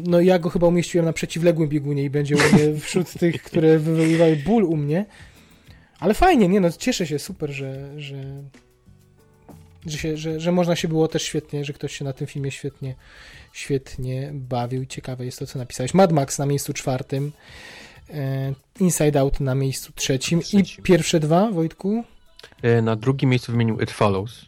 No 0.08 0.22
ja 0.22 0.40
go 0.40 0.50
chyba 0.50 0.68
umieściłem 0.68 1.06
na 1.06 1.14
przeciwległym 1.14 1.70
biegunie 1.70 2.04
i 2.04 2.10
będzie 2.10 2.36
u 2.36 2.40
mnie 2.40 2.80
wśród 2.80 3.14
tych, 3.20 3.44
które 3.44 3.80
wywoływały 3.80 4.36
ból 4.36 4.64
u 4.64 4.78
mnie. 4.78 5.06
Ale 6.00 6.14
fajnie, 6.14 6.48
nie 6.48 6.60
no, 6.60 6.72
cieszę 6.72 7.08
się, 7.08 7.20
super, 7.20 7.52
że, 7.52 8.02
że, 8.02 8.44
że, 9.86 9.98
się, 9.98 10.18
że, 10.18 10.40
że 10.40 10.52
można 10.52 10.76
się 10.76 10.88
było 10.88 11.08
też 11.08 11.24
świetnie, 11.24 11.66
że 11.66 11.74
ktoś 11.74 11.98
się 11.98 12.06
na 12.06 12.14
tym 12.14 12.28
filmie 12.28 12.52
świetnie, 12.52 12.96
świetnie 13.54 14.32
bawił. 14.34 14.86
Ciekawe 14.86 15.26
jest 15.26 15.39
to, 15.39 15.45
co 15.45 15.60
napisałeś. 15.60 15.93
Mad 15.93 16.12
Max 16.12 16.39
na 16.39 16.45
miejscu 16.45 16.74
czwartym, 16.74 17.32
e, 18.10 18.54
Inside 18.80 19.20
Out 19.20 19.39
na 19.39 19.56
miejscu 19.56 19.91
trzecim, 19.95 20.41
trzecim. 20.41 20.60
i 20.80 20.84
pierwsze 20.84 21.20
dwa, 21.20 21.51
Wojtku? 21.51 22.04
E, 22.62 22.82
na 22.82 22.95
drugim 22.95 23.30
miejscu 23.30 23.51
wymienił 23.51 23.80
It 23.80 23.91
Follows. 23.91 24.45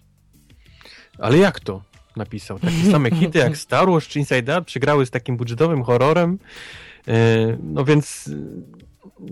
Ale 1.20 1.38
jak 1.38 1.60
to? 1.60 1.82
Napisał. 2.16 2.60
Takie 2.60 2.91
same 2.91 3.12
hity 3.12 3.39
jak 3.39 3.58
Star 3.58 3.88
Wars 3.88 4.08
czy 4.08 4.20
Inside 4.20 4.56
Out 4.56 4.66
przegrały 4.66 5.06
z 5.06 5.12
takim 5.12 5.38
budżetowym 5.38 5.84
horrorem. 5.84 6.39
E, 7.08 7.58
no 7.64 7.86
więc 7.86 8.30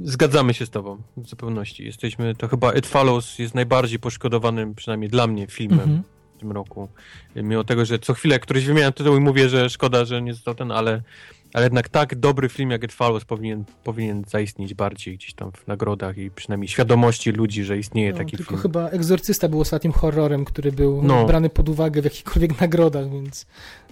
zgadzamy 0.04 0.54
się 0.54 0.66
z 0.66 0.70
tobą 0.70 1.02
w 1.18 1.28
zupełności. 1.28 1.86
Jesteśmy, 1.86 2.36
to 2.36 2.48
chyba 2.48 2.74
It 2.74 2.88
Follows 2.88 3.40
jest 3.40 3.56
najbardziej 3.56 4.00
poszkodowanym, 4.00 4.76
przynajmniej 4.76 5.10
dla 5.10 5.28
mnie, 5.28 5.48
filmem 5.48 6.04
w 6.10 6.13
tym 6.44 6.52
roku. 6.52 6.88
Mimo 7.36 7.64
tego, 7.64 7.86
że 7.86 8.00
co 8.00 8.14
chwilę 8.14 8.40
któryś 8.40 8.66
wymieniam 8.66 8.94
tytuł 8.94 9.18
i 9.18 9.20
mówię, 9.20 9.50
że 9.50 9.70
szkoda, 9.70 10.06
że 10.06 10.22
nie 10.22 10.34
został 10.34 10.56
ten, 10.56 10.72
ale, 10.72 11.02
ale 11.54 11.64
jednak 11.64 11.90
tak 11.90 12.16
dobry 12.16 12.50
film 12.50 12.72
jak 12.72 12.84
It 12.84 12.94
Follows 12.94 13.26
powinien, 13.26 13.64
powinien 13.84 14.24
zaistnieć 14.28 14.74
bardziej 14.74 15.18
gdzieś 15.18 15.34
tam 15.34 15.52
w 15.52 15.68
nagrodach 15.68 16.18
i 16.18 16.32
przynajmniej 16.32 16.68
świadomości 16.68 17.32
ludzi, 17.32 17.64
że 17.64 17.78
istnieje 17.78 18.12
no, 18.12 18.18
taki 18.18 18.38
tylko 18.38 18.50
film. 18.50 18.62
chyba 18.62 18.90
Egzorcysta 18.90 19.50
był 19.50 19.60
ostatnim 19.60 19.94
horrorem, 19.94 20.46
który 20.46 20.72
był 20.72 21.04
no. 21.04 21.26
brany 21.26 21.50
pod 21.50 21.70
uwagę 21.70 22.02
w 22.02 22.06
jakichkolwiek 22.06 22.62
nagrodach, 22.62 23.12
więc 23.12 23.46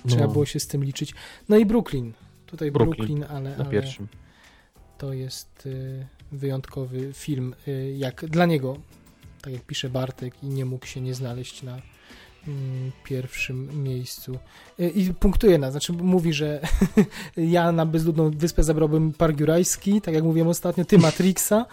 no. 0.05 0.11
trzeba 0.11 0.27
było 0.27 0.45
się 0.45 0.59
z 0.59 0.67
tym 0.67 0.83
liczyć. 0.83 1.13
No 1.49 1.57
i 1.57 1.65
Brooklyn. 1.65 2.13
Tutaj 2.45 2.71
Brooklyn, 2.71 3.07
Brooklyn 3.07 3.37
ale... 3.37 3.49
Na 3.49 3.55
ale... 3.55 3.71
pierwszym 3.71 4.07
to 5.01 5.13
jest 5.13 5.65
y, 5.65 6.07
wyjątkowy 6.31 7.13
film, 7.13 7.55
y, 7.67 7.95
jak 7.97 8.25
dla 8.25 8.45
niego, 8.45 8.77
tak 9.41 9.53
jak 9.53 9.61
pisze 9.61 9.89
Bartek 9.89 10.43
i 10.43 10.47
nie 10.47 10.65
mógł 10.65 10.85
się 10.85 11.01
nie 11.01 11.13
znaleźć 11.13 11.63
na 11.63 11.81
pierwszym 13.03 13.83
miejscu. 13.83 14.37
Y, 14.79 14.89
I 14.89 15.13
punktuje 15.13 15.57
nas, 15.57 15.71
znaczy 15.71 15.93
mówi, 15.93 16.33
że 16.33 16.61
ja 17.37 17.71
na 17.71 17.85
bezludną 17.85 18.31
wyspę 18.31 18.63
zabrałbym 18.63 19.13
Park 19.13 19.39
Jurajski, 19.39 20.01
tak 20.01 20.13
jak 20.13 20.23
mówiłem 20.23 20.47
ostatnio, 20.47 20.85
ty 20.85 20.97
Matrixa, 20.97 21.53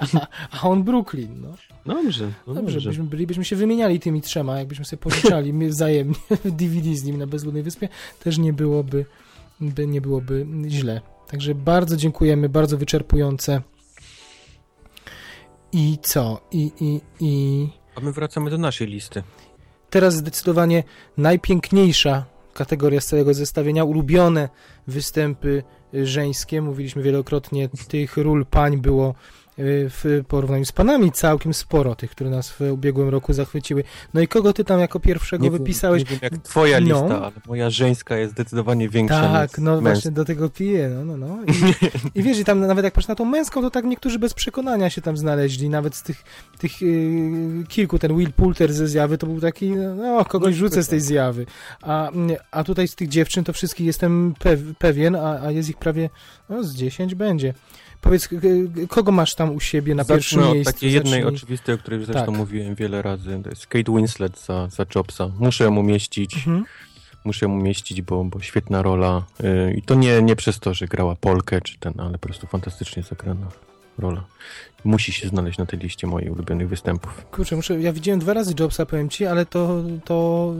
a, 0.00 0.26
a, 0.50 0.68
on 0.68 0.82
Brooklyn. 0.82 1.40
No. 1.40 1.54
Dobrze, 1.94 2.32
no 2.46 2.54
dobrze. 2.54 2.72
dobrze. 2.72 2.90
Byśmy, 2.90 3.04
bylibyśmy 3.04 3.44
się 3.44 3.56
wymieniali 3.56 4.00
tymi 4.00 4.22
trzema, 4.22 4.58
jakbyśmy 4.58 4.84
sobie 4.84 5.02
pożyczali 5.02 5.52
wzajemnie 5.68 6.14
DVD 6.44 6.94
z 6.94 7.04
nim 7.04 7.18
na 7.18 7.26
bezludnej 7.26 7.62
wyspie, 7.62 7.88
też 8.20 8.38
nie 8.38 8.52
byłoby, 8.52 9.04
by, 9.60 9.86
nie 9.86 10.00
byłoby 10.00 10.46
źle. 10.68 11.00
Także 11.28 11.54
bardzo 11.54 11.96
dziękujemy, 11.96 12.48
bardzo 12.48 12.78
wyczerpujące. 12.78 13.62
I 15.72 15.98
co? 16.02 16.40
I, 16.52 16.72
i, 16.80 17.00
i... 17.20 17.68
A 17.94 18.00
my 18.00 18.12
wracamy 18.12 18.50
do 18.50 18.58
naszej 18.58 18.86
listy. 18.86 19.22
Teraz 19.90 20.14
zdecydowanie 20.14 20.84
najpiękniejsza 21.16 22.24
kategoria 22.54 23.00
z 23.00 23.06
całego 23.06 23.34
zestawienia. 23.34 23.84
Ulubione 23.84 24.48
występy 24.86 25.62
żeńskie. 25.92 26.62
Mówiliśmy 26.62 27.02
wielokrotnie, 27.02 27.68
tych 27.88 28.16
ról 28.16 28.46
pań 28.46 28.78
było 28.78 29.14
Y, 29.45 29.45
w 29.58 30.22
porównaniu 30.28 30.64
z 30.64 30.72
panami 30.72 31.12
całkiem 31.12 31.54
sporo 31.54 31.94
tych, 31.94 32.10
które 32.10 32.30
nas 32.30 32.50
w 32.50 32.60
ubiegłym 32.60 33.08
roku 33.08 33.32
zachwyciły. 33.32 33.84
No 34.14 34.20
i 34.20 34.28
kogo 34.28 34.52
ty 34.52 34.64
tam 34.64 34.80
jako 34.80 35.00
pierwszego 35.00 35.44
nie 35.44 35.50
wypisałeś? 35.50 36.04
Wiem, 36.04 36.12
nie 36.12 36.20
wiem 36.20 36.30
jak 36.32 36.42
twoja 36.42 36.80
no. 36.80 36.86
lista, 36.86 37.22
ale 37.22 37.32
moja 37.46 37.70
żeńska 37.70 38.16
jest 38.16 38.32
zdecydowanie 38.32 38.88
większa 38.88 39.20
Tak, 39.20 39.58
no 39.58 39.70
męska. 39.70 39.90
właśnie 39.90 40.10
do 40.10 40.24
tego 40.24 40.50
piję, 40.50 40.88
no, 40.88 41.04
no, 41.04 41.16
no. 41.16 41.38
I, 41.44 42.18
I, 42.18 42.22
wiesz, 42.22 42.38
i 42.38 42.44
tam 42.44 42.60
nawet 42.60 42.84
jak 42.84 42.94
patrz 42.94 43.08
na 43.08 43.14
tą 43.14 43.24
męską, 43.24 43.62
to 43.62 43.70
tak 43.70 43.84
niektórzy 43.84 44.18
bez 44.18 44.34
przekonania 44.34 44.90
się 44.90 45.02
tam 45.02 45.16
znaleźli, 45.16 45.68
nawet 45.68 45.94
z 45.94 46.02
tych, 46.02 46.24
tych 46.58 46.82
yy, 46.82 47.64
kilku, 47.68 47.98
ten 47.98 48.16
Will 48.16 48.32
Poulter 48.32 48.72
ze 48.72 48.88
zjawy 48.88 49.18
to 49.18 49.26
był 49.26 49.40
taki, 49.40 49.70
no 49.70 50.24
kogoś 50.24 50.54
no, 50.54 50.58
rzucę 50.58 50.82
z 50.82 50.88
tej 50.88 51.00
zjawy. 51.00 51.46
A, 51.82 52.10
a 52.50 52.64
tutaj 52.64 52.88
z 52.88 52.94
tych 52.94 53.08
dziewczyn 53.08 53.44
to 53.44 53.52
wszystkich 53.52 53.86
jestem 53.86 54.34
pewien, 54.78 55.16
a, 55.16 55.40
a 55.40 55.50
jest 55.50 55.68
ich 55.68 55.76
prawie, 55.76 56.10
no 56.48 56.64
z 56.64 56.74
10 56.74 57.14
będzie. 57.14 57.54
Powiedz, 58.06 58.28
kogo 58.88 59.12
masz 59.12 59.34
tam 59.34 59.54
u 59.54 59.60
siebie 59.60 59.94
na 59.94 60.02
Zacznę 60.02 60.16
pierwszym 60.16 60.42
miejscu? 60.42 60.72
takiej 60.72 60.92
jednej 60.92 61.22
Zacznij. 61.22 61.34
oczywistej, 61.36 61.74
o 61.74 61.78
której 61.78 62.04
zresztą 62.04 62.26
tak. 62.26 62.36
mówiłem 62.36 62.74
wiele 62.74 63.02
razy. 63.02 63.40
To 63.42 63.50
jest 63.50 63.66
Kate 63.66 63.92
Winslet 63.92 64.40
za, 64.40 64.68
za 64.68 64.86
Jobsa. 64.94 65.30
Muszę 65.38 65.64
ją 65.64 65.76
umieścić. 65.76 66.36
Mhm. 66.36 66.64
Muszę 67.24 67.46
ją 67.46 67.52
umieścić, 67.52 68.02
bo, 68.02 68.24
bo 68.24 68.40
świetna 68.40 68.82
rola. 68.82 69.22
Yy, 69.42 69.74
I 69.74 69.82
to 69.82 69.94
nie, 69.94 70.22
nie 70.22 70.36
przez 70.36 70.58
to, 70.60 70.74
że 70.74 70.86
grała 70.86 71.16
Polkę 71.16 71.60
czy 71.60 71.78
ten, 71.78 71.92
ale 71.98 72.12
po 72.12 72.18
prostu 72.18 72.46
fantastycznie 72.46 73.02
zagrana 73.02 73.46
rola. 73.98 74.24
Musi 74.84 75.12
się 75.12 75.28
znaleźć 75.28 75.58
na 75.58 75.66
tej 75.66 75.78
liście 75.78 76.06
moich 76.06 76.32
ulubionych 76.32 76.68
występów. 76.68 77.24
Kurczę, 77.30 77.56
muszę, 77.56 77.80
ja 77.80 77.92
widziałem 77.92 78.20
dwa 78.20 78.34
razy 78.34 78.54
Jobsa, 78.60 78.86
powiem 78.86 79.08
ci, 79.08 79.26
ale 79.26 79.46
to, 79.46 79.82
to 80.04 80.52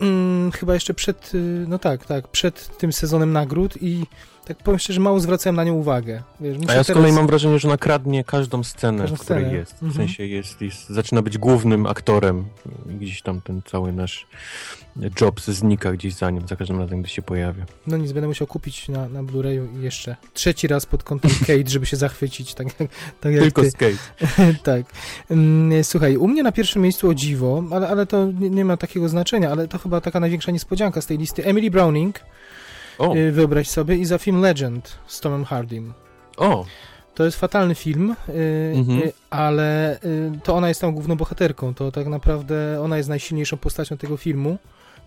mm, 0.00 0.52
chyba 0.52 0.74
jeszcze 0.74 0.94
przed, 0.94 1.34
y, 1.34 1.64
no 1.68 1.78
tak, 1.78 2.06
tak, 2.06 2.28
przed 2.28 2.78
tym 2.78 2.92
sezonem 2.92 3.32
nagród 3.32 3.82
i 3.82 4.06
tak 4.54 4.64
powiem 4.64 4.78
szczerze, 4.78 5.00
mało 5.00 5.20
zwracałem 5.20 5.56
na 5.56 5.64
nią 5.64 5.74
uwagę. 5.74 6.22
Wiesz, 6.40 6.56
A 6.68 6.74
ja 6.74 6.84
z 6.84 6.86
kolei 6.86 7.02
teraz... 7.02 7.16
mam 7.16 7.26
wrażenie, 7.26 7.58
że 7.58 7.68
ona 7.68 7.76
kradnie 7.76 8.24
każdą 8.24 8.64
scenę, 8.64 9.02
każdą 9.02 9.16
w 9.16 9.20
której 9.20 9.44
scenę. 9.44 9.58
jest. 9.58 9.72
W 9.72 9.82
mhm. 9.82 9.94
sensie 9.94 10.26
jest, 10.26 10.60
jest, 10.60 10.88
zaczyna 10.88 11.22
być 11.22 11.38
głównym 11.38 11.86
aktorem. 11.86 12.44
Gdzieś 12.86 13.22
tam 13.22 13.40
ten 13.40 13.62
cały 13.62 13.92
nasz 13.92 14.26
Jobs 15.20 15.44
znika 15.44 15.92
gdzieś 15.92 16.14
za 16.14 16.30
nim, 16.30 16.48
za 16.48 16.56
każdym 16.56 16.78
razem, 16.78 17.00
gdy 17.00 17.10
się 17.10 17.22
pojawia. 17.22 17.64
No 17.86 17.96
nic, 17.96 18.12
będę 18.12 18.28
musiał 18.28 18.46
kupić 18.46 18.88
na, 18.88 19.08
na 19.08 19.22
Blu-rayu 19.22 19.80
jeszcze 19.80 20.16
trzeci 20.34 20.66
raz 20.66 20.86
pod 20.86 21.02
kątem 21.02 21.30
Kate, 21.46 21.70
żeby 21.70 21.86
się 21.86 21.96
zachwycić. 21.96 22.54
Tak, 22.54 22.66
tak 23.20 23.32
jak 23.32 23.42
Tylko 23.42 23.62
ty. 23.62 23.70
z 23.70 23.74
Kate. 23.74 23.96
tak. 24.62 24.86
Mm, 25.30 25.84
słuchaj, 25.84 26.16
u 26.16 26.28
mnie 26.28 26.42
na 26.42 26.52
pierwszym 26.52 26.82
miejscu 26.82 27.08
o 27.08 27.14
dziwo, 27.14 27.64
ale, 27.70 27.88
ale 27.88 28.06
to 28.06 28.26
nie, 28.26 28.50
nie 28.50 28.64
ma 28.64 28.76
takiego 28.76 29.08
znaczenia, 29.08 29.50
ale 29.50 29.68
to 29.68 29.78
chyba 29.78 30.00
taka 30.00 30.20
największa 30.20 30.52
niespodzianka 30.52 31.00
z 31.00 31.06
tej 31.06 31.18
listy. 31.18 31.44
Emily 31.44 31.70
Browning, 31.70 32.20
o. 33.00 33.16
Y, 33.16 33.32
wyobraź 33.32 33.68
sobie, 33.68 33.96
i 33.96 34.04
za 34.04 34.18
film 34.18 34.40
Legend 34.40 34.98
z 35.06 35.20
Tomem 35.20 35.44
Hardym. 35.44 35.92
O! 36.36 36.66
To 37.14 37.24
jest 37.24 37.40
fatalny 37.40 37.74
film, 37.74 38.16
y, 38.28 38.72
mhm. 38.76 38.98
Y, 38.98 39.12
ale 39.30 39.98
to 40.42 40.54
ona 40.54 40.68
jest 40.68 40.80
tam 40.80 40.92
główną 40.92 41.16
bohaterką. 41.16 41.74
To 41.74 41.92
tak 41.92 42.06
naprawdę 42.06 42.80
ona 42.82 42.96
jest 42.96 43.08
najsilniejszą 43.08 43.56
postacią 43.56 43.96
tego 43.96 44.16
filmu. 44.16 44.58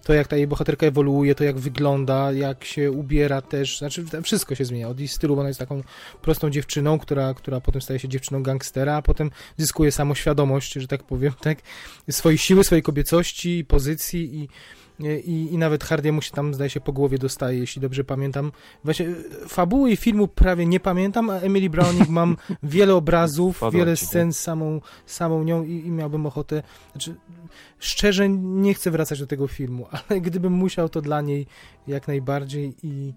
To 0.03 0.13
jak 0.13 0.27
ta 0.27 0.35
jej 0.35 0.47
bohaterka 0.47 0.85
ewoluuje, 0.85 1.35
to 1.35 1.43
jak 1.43 1.59
wygląda, 1.59 2.31
jak 2.31 2.63
się 2.63 2.91
ubiera 2.91 3.41
też, 3.41 3.77
znaczy 3.77 4.05
wszystko 4.23 4.55
się 4.55 4.65
zmienia. 4.65 4.89
Od 4.89 4.99
jej 4.99 5.07
stylu, 5.07 5.35
bo 5.35 5.41
ona 5.41 5.49
jest 5.49 5.59
taką 5.59 5.83
prostą 6.21 6.49
dziewczyną, 6.49 6.99
która, 6.99 7.33
która 7.33 7.61
potem 7.61 7.81
staje 7.81 7.99
się 7.99 8.09
dziewczyną 8.09 8.43
gangstera, 8.43 8.95
a 8.95 9.01
potem 9.01 9.31
zyskuje 9.57 9.91
samoświadomość, 9.91 10.73
że 10.73 10.87
tak 10.87 11.03
powiem, 11.03 11.33
tak, 11.41 11.57
swojej 12.09 12.37
siły, 12.37 12.63
swojej 12.63 12.83
kobiecości, 12.83 13.65
pozycji 13.67 14.35
i 14.35 14.49
i, 14.99 15.47
i 15.51 15.57
nawet 15.57 15.83
Hardiemu 15.83 16.21
się 16.21 16.31
tam, 16.31 16.53
zdaje 16.53 16.69
się, 16.69 16.81
po 16.81 16.93
głowie 16.93 17.17
dostaje, 17.17 17.59
jeśli 17.59 17.81
dobrze 17.81 18.03
pamiętam. 18.03 18.51
Właśnie 18.83 19.07
fabuły 19.47 19.91
i 19.91 19.97
filmu 19.97 20.27
prawie 20.27 20.65
nie 20.65 20.79
pamiętam, 20.79 21.29
a 21.29 21.39
Emily 21.39 21.69
Browning 21.69 22.09
mam 22.09 22.37
wiele 22.63 22.95
obrazów, 22.95 23.61
wiele 23.71 23.97
scen 23.97 24.33
z 24.33 24.39
samą, 24.39 24.81
samą 25.05 25.43
nią 25.43 25.63
i, 25.63 25.71
i 25.71 25.91
miałbym 25.91 26.25
ochotę, 26.25 26.63
znaczy, 26.91 27.15
szczerze 27.79 28.29
nie 28.29 28.73
chcę 28.73 28.91
wracać 28.91 29.19
do 29.19 29.27
tego 29.27 29.47
filmu, 29.47 29.87
ale 30.09 30.21
gdybym 30.21 30.53
musiał, 30.53 30.89
to 30.89 31.01
dla 31.01 31.21
niej 31.21 31.47
jak 31.87 32.07
najbardziej 32.07 32.75
i 32.83 33.13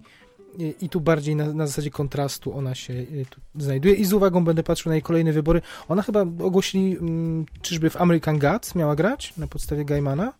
i 0.80 0.88
tu 0.88 1.00
bardziej 1.00 1.36
na, 1.36 1.52
na, 1.52 1.66
zasadzie 1.66 1.90
kontrastu 1.90 2.58
ona 2.58 2.74
się 2.74 2.94
tu 3.30 3.40
znajduje 3.54 3.94
i 3.94 4.04
z 4.04 4.12
uwagą 4.12 4.44
będę 4.44 4.62
patrzył 4.62 4.90
na 4.90 4.94
jej 4.94 5.02
kolejne 5.02 5.32
wybory. 5.32 5.62
Ona 5.88 6.02
chyba 6.02 6.20
ogłosili, 6.20 6.98
mm, 6.98 7.46
czyżby 7.62 7.90
w 7.90 7.96
American 7.96 8.38
Gods 8.38 8.74
miała 8.74 8.96
grać 8.96 9.36
na 9.36 9.46
podstawie 9.46 9.84
Gaimana? 9.84 10.32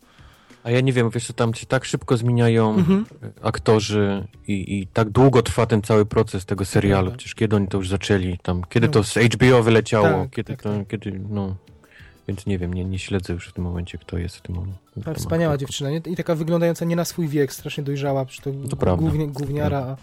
A 0.67 0.71
ja 0.71 0.81
nie 0.81 0.93
wiem, 0.93 1.11
wiesz 1.11 1.27
co, 1.27 1.33
tam 1.33 1.55
się 1.55 1.67
tak 1.67 1.85
szybko 1.85 2.17
zmieniają 2.17 2.75
mhm. 2.75 3.07
aktorzy 3.43 4.27
i, 4.49 4.79
i 4.79 4.87
tak 4.87 5.11
długo 5.11 5.43
trwa 5.43 5.67
ten 5.67 5.83
cały 5.83 6.07
proces 6.07 6.45
tego 6.45 6.65
serialu. 6.65 7.11
Przecież 7.11 7.35
kiedy 7.35 7.57
oni 7.57 7.69
to 7.69 7.79
już 7.79 7.89
zaczęli, 7.89 8.39
tam, 8.43 8.63
kiedy 8.69 8.87
no. 8.87 8.93
to 8.93 9.05
z 9.05 9.15
HBO 9.15 9.63
wyleciało, 9.63 10.09
tak, 10.09 10.31
kiedy 10.31 10.53
tak, 10.53 10.63
to, 10.63 10.79
tak. 10.79 10.89
kiedy, 10.89 11.21
no... 11.29 11.57
Więc 12.29 12.47
nie 12.47 12.59
wiem, 12.59 12.75
nie, 12.75 12.85
nie 12.85 12.99
śledzę 12.99 13.33
już 13.33 13.49
w 13.49 13.53
tym 13.53 13.65
momencie, 13.65 13.99
kto 13.99 14.19
jest 14.19 14.37
w 14.37 14.41
tym 14.43 14.55
momencie. 14.55 14.79
Tak, 15.05 15.17
wspaniała 15.17 15.57
dziewczyna 15.57 15.91
nie? 15.91 16.01
i 16.07 16.17
taka 16.17 16.35
wyglądająca 16.35 16.85
nie 16.85 16.97
na 16.97 17.05
swój 17.05 17.29
wiek, 17.29 17.53
strasznie 17.53 17.85
dojrzała, 17.85 18.25
przecież 18.25 18.45
to, 18.69 18.77
to 18.77 18.97
głównie, 18.97 19.29
główniara, 19.29 19.97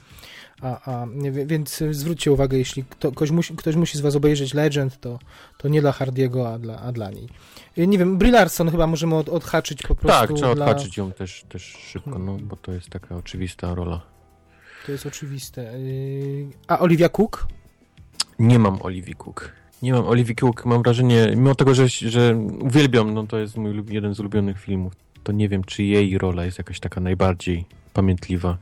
a, 0.62 0.92
a, 0.92 1.08
więc 1.46 1.84
zwróćcie 1.92 2.32
uwagę, 2.32 2.58
jeśli 2.58 2.84
kto, 2.84 3.12
ktoś, 3.12 3.32
musi, 3.32 3.56
ktoś 3.56 3.76
musi 3.76 3.98
z 3.98 4.02
was 4.02 4.16
obejrzeć 4.16 4.54
Legend, 4.54 5.00
to, 5.00 5.20
to 5.58 5.68
nie 5.68 5.82
dla 5.82 5.92
Hardiego, 5.92 6.54
a 6.54 6.60
dla, 6.60 6.80
a 6.80 6.92
dla 6.92 7.12
niej. 7.12 7.30
Nie 7.78 7.98
wiem, 7.98 8.18
Brie 8.18 8.32
Larson 8.32 8.72
chyba 8.72 8.88
możemy 8.88 9.16
od, 9.16 9.30
odhaczyć 9.30 9.84
po 9.84 9.96
prostu. 9.96 10.28
Tak, 10.28 10.36
trzeba 10.36 10.56
dla... 10.56 10.66
odhaczyć 10.66 10.98
ją 10.98 11.12
też, 11.12 11.46
też 11.50 11.64
szybko, 11.64 12.20
no, 12.20 12.38
bo 12.42 12.56
to 12.56 12.72
jest 12.72 12.90
taka 12.90 13.16
oczywista 13.16 13.76
rola. 13.76 14.02
To 14.86 14.92
jest 14.92 15.06
oczywiste. 15.06 15.74
Y, 15.74 16.48
a 16.68 16.80
Olivia 16.80 17.10
Cook? 17.10 17.48
Nie 18.40 18.60
mam 18.60 18.82
Olivia 18.82 19.14
Cook. 19.16 19.52
Nie 19.82 19.94
mam, 19.94 20.08
Olivia 20.08 20.36
Cook, 20.42 20.66
mam 20.66 20.84
wrażenie, 20.84 21.28
mimo 21.36 21.56
tego, 21.56 21.76
że, 21.76 21.88
że 21.88 22.36
uwielbiam, 22.62 23.14
no 23.14 23.28
to 23.28 23.38
jest 23.38 23.58
mój 23.58 23.84
jeden 23.90 24.16
z 24.16 24.20
ulubionych 24.20 24.60
filmów, 24.60 24.94
to 25.24 25.32
nie 25.32 25.50
wiem, 25.50 25.64
czy 25.64 25.84
jej 25.84 26.18
rola 26.18 26.46
jest 26.46 26.58
jakaś 26.58 26.80
taka 26.80 27.02
najbardziej 27.02 27.66
pamiętliwa. 27.94 28.58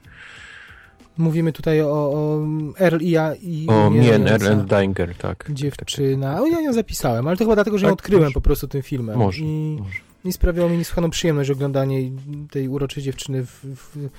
Mówimy 1.18 1.54
tutaj 1.54 1.82
o, 1.82 1.88
o 1.92 2.40
Earl 2.80 2.98
i 3.02 3.10
ja 3.10 3.36
i 3.36 3.68
O, 3.70 3.88
umierająca 3.88 4.34
Earl 4.34 4.48
and 4.48 4.70
Dinger, 4.70 5.16
tak. 5.16 5.50
Dziewczyna. 5.54 6.42
O, 6.42 6.46
ja 6.48 6.62
ją 6.62 6.74
zapisałem, 6.74 7.28
ale 7.28 7.38
to 7.38 7.44
chyba 7.44 7.56
dlatego, 7.56 7.78
że 7.78 7.86
ją 7.86 7.92
Tak, 7.92 8.00
odkryłem 8.00 8.24
może. 8.24 8.34
po 8.34 8.42
prostu 8.42 8.68
tym 8.68 8.82
filmem. 8.82 9.18
Może, 9.20 9.42
I, 9.44 9.78
może. 9.80 10.00
I 10.26 10.34
sprawiało 10.34 10.70
mi 10.70 10.78
niesłychaną 10.78 11.10
przyjemność 11.10 11.50
oglądanie 11.50 12.12
tej 12.52 12.68
uroczej 12.68 13.04
dziewczyny 13.04 13.46
w, 13.46 13.60
w, 13.64 14.10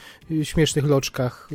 śmiesznych 0.44 0.84
loczkach. 0.84 1.48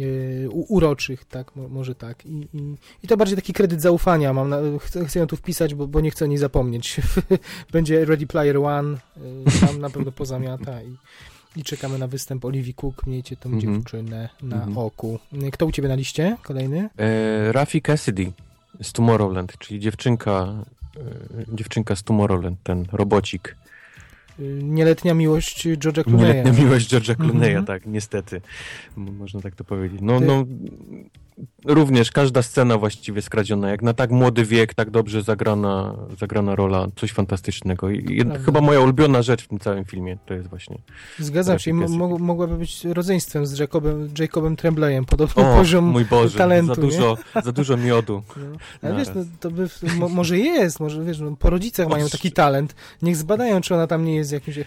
y, 0.00 0.48
u- 0.50 0.74
uroczych, 0.74 1.24
tak, 1.24 1.56
mo- 1.56 1.68
może 1.68 1.94
tak. 1.94 2.26
I, 2.26 2.48
i, 2.52 2.74
I 3.02 3.08
to 3.08 3.16
bardziej 3.16 3.36
taki 3.36 3.52
kredyt 3.52 3.82
zaufania 3.82 4.32
mam. 4.32 4.48
Na, 4.48 4.58
chcę, 4.80 5.04
chcę 5.04 5.18
ją 5.18 5.26
tu 5.26 5.36
wpisać, 5.36 5.74
bo, 5.74 5.86
bo 5.86 6.00
nie 6.00 6.10
chcę 6.10 6.24
o 6.24 6.28
niej 6.28 6.38
zapomnieć. 6.38 6.96
Będzie 7.72 8.04
Ready 8.04 8.26
Player 8.26 8.56
One, 8.58 8.94
y, 9.56 9.66
tam 9.66 9.80
na 9.80 9.90
pewno 9.90 10.12
pozamiata 10.12 10.82
i, 10.82 10.96
i 11.56 11.62
czekamy 11.64 11.98
na 11.98 12.06
występ 12.06 12.44
Olivii 12.44 12.74
Cook. 12.74 13.06
Miejcie 13.06 13.36
tą 13.36 13.50
Mhm. 13.50 13.74
dziewczynę 13.74 14.28
na 14.42 14.56
Mhm. 14.56 14.78
oku. 14.78 15.18
Kto 15.52 15.66
u 15.66 15.72
ciebie 15.72 15.88
na 15.88 15.94
liście? 15.94 16.36
Kolejny? 16.42 16.88
E, 16.98 17.52
Rafi 17.52 17.82
Cassidy 17.82 18.32
z 18.82 18.92
Tomorrowland, 18.92 19.58
czyli 19.58 19.80
dziewczynka, 19.80 20.64
e, 20.96 21.56
dziewczynka 21.56 21.96
z 21.96 22.02
Tomorrowland, 22.02 22.58
ten 22.62 22.84
robocik. 22.92 23.56
Y, 24.40 24.60
Nieletnia 24.62 25.14
miłość 25.14 25.66
George'a 25.66 26.02
Clooney'a. 26.04 26.18
Nieletnia 26.18 26.52
miłość 26.52 26.94
George'a 26.94 27.14
Clooney'a, 27.14 27.46
Mhm. 27.48 27.64
tak, 27.66 27.86
niestety. 27.86 28.40
Można 28.96 29.40
tak 29.40 29.54
to 29.54 29.64
powiedzieć. 29.64 30.00
No, 30.02 30.18
Ty- 30.20 30.26
no, 30.26 30.44
również 31.64 32.10
każda 32.10 32.42
scena 32.42 32.78
właściwie 32.78 33.22
skradziona. 33.22 33.70
Jak 33.70 33.82
na 33.82 33.94
tak 33.94 34.10
młody 34.10 34.44
wiek, 34.44 34.74
tak 34.74 34.90
dobrze 34.90 35.22
zagrana, 35.22 35.94
zagrana 36.20 36.54
rola, 36.54 36.86
coś 36.96 37.12
fantastycznego. 37.12 37.90
I 37.90 38.24
Prawda. 38.24 38.44
chyba 38.44 38.60
moja 38.60 38.80
ulubiona 38.80 39.22
rzecz 39.22 39.44
w 39.44 39.48
tym 39.48 39.58
całym 39.58 39.84
filmie 39.84 40.18
to 40.26 40.34
jest 40.34 40.48
właśnie. 40.48 40.78
Zgadzam 41.18 41.58
się. 41.58 41.74
mo- 41.74 42.18
mogłaby 42.18 42.56
być 42.56 42.84
rodzeństwem 42.84 43.46
z 43.46 43.58
Jacobem, 43.58 44.08
Jacobem 44.18 44.56
Trembleyem. 44.56 45.04
Podobny 45.04 45.44
O, 45.44 45.56
poziom 45.56 45.84
mój 45.84 46.04
Boże, 46.04 46.38
talentu, 46.38 46.74
za 46.74 46.82
nie? 46.82 46.88
dużo, 46.88 47.16
za 47.44 47.52
dużo 47.52 47.76
miodu. 47.76 48.22
No. 48.36 48.42
Ale 48.82 48.96
wiesz, 48.96 49.08
no, 49.14 49.24
to 49.40 49.50
by, 49.50 49.68
mo, 49.96 50.08
może 50.08 50.38
jest, 50.38 50.80
może 50.80 51.04
wiesz, 51.04 51.20
no, 51.20 51.36
po 51.36 51.50
rodzicach 51.50 51.88
mają 51.88 52.08
taki 52.08 52.32
talent. 52.32 52.74
Niech 53.02 53.16
zbadają, 53.16 53.60
czy 53.60 53.74
ona 53.74 53.86
tam 53.86 54.04
nie 54.04 54.16
jest 54.16 54.32
jakimś... 54.32 54.58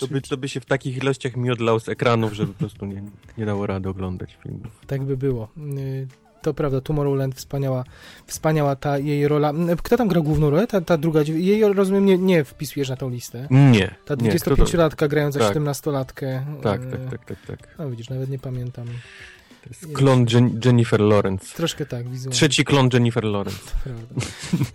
To 0.00 0.06
by, 0.08 0.20
to 0.20 0.36
by 0.36 0.48
się 0.48 0.60
w 0.60 0.66
takich 0.66 0.96
ilościach 0.96 1.36
miodlał 1.36 1.80
z 1.80 1.88
ekranów, 1.88 2.32
że 2.32 2.46
po 2.46 2.52
prostu 2.52 2.86
nie, 2.86 3.02
nie 3.38 3.46
dało 3.46 3.66
rady 3.66 3.88
oglądać 3.88 4.38
filmów. 4.42 4.80
Tak 4.86 5.02
by 5.04 5.16
było. 5.16 5.48
Y, 5.78 6.06
To 6.42 6.54
prawda, 6.54 6.80
Tomorrowland, 6.80 7.34
wspaniała, 7.34 7.84
wspaniała 8.26 8.76
ta 8.76 8.98
jej 8.98 9.28
rola. 9.28 9.52
Y, 9.52 9.76
Kto 9.82 9.96
tam 9.96 10.08
gra 10.08 10.20
główną 10.20 10.50
rolę? 10.50 10.66
Ta, 10.66 10.80
ta 10.80 10.96
druga, 10.96 11.20
jej 11.22 11.72
rozumiem, 11.72 12.04
nie, 12.06 12.18
nie 12.18 12.44
wpisujesz 12.44 12.88
na 12.88 12.96
tą 12.96 13.10
listę. 13.10 13.46
Nie. 13.50 13.94
Ta 14.04 14.14
nie, 14.14 14.30
kto 14.30 14.56
to- 14.56 14.62
25-latka 14.64 15.08
grająca 15.08 15.38
Tak. 15.38 15.56
17-latkę. 15.56 16.42
Tak, 16.62 16.82
y, 16.82 16.90
tak, 16.90 17.00
tak, 17.10 17.24
tak, 17.24 17.46
tak. 17.46 17.74
No 17.78 17.90
widzisz, 17.90 18.08
nawet 18.10 18.30
nie 18.30 18.38
pamiętam. 18.38 18.86
To 19.62 19.68
jest 19.70 19.86
klon 19.96 20.24
Jen- 20.24 20.64
Jennifer 20.64 21.00
Lawrence. 21.00 21.56
Troszkę 21.56 21.86
tak, 21.86 22.08
wizualnie. 22.08 22.34
Trzeci 22.36 22.64
klon 22.64 22.88
Jennifer 22.92 23.24
Lawrence. 23.24 23.58
To 23.60 23.76
prawda. 23.84 24.14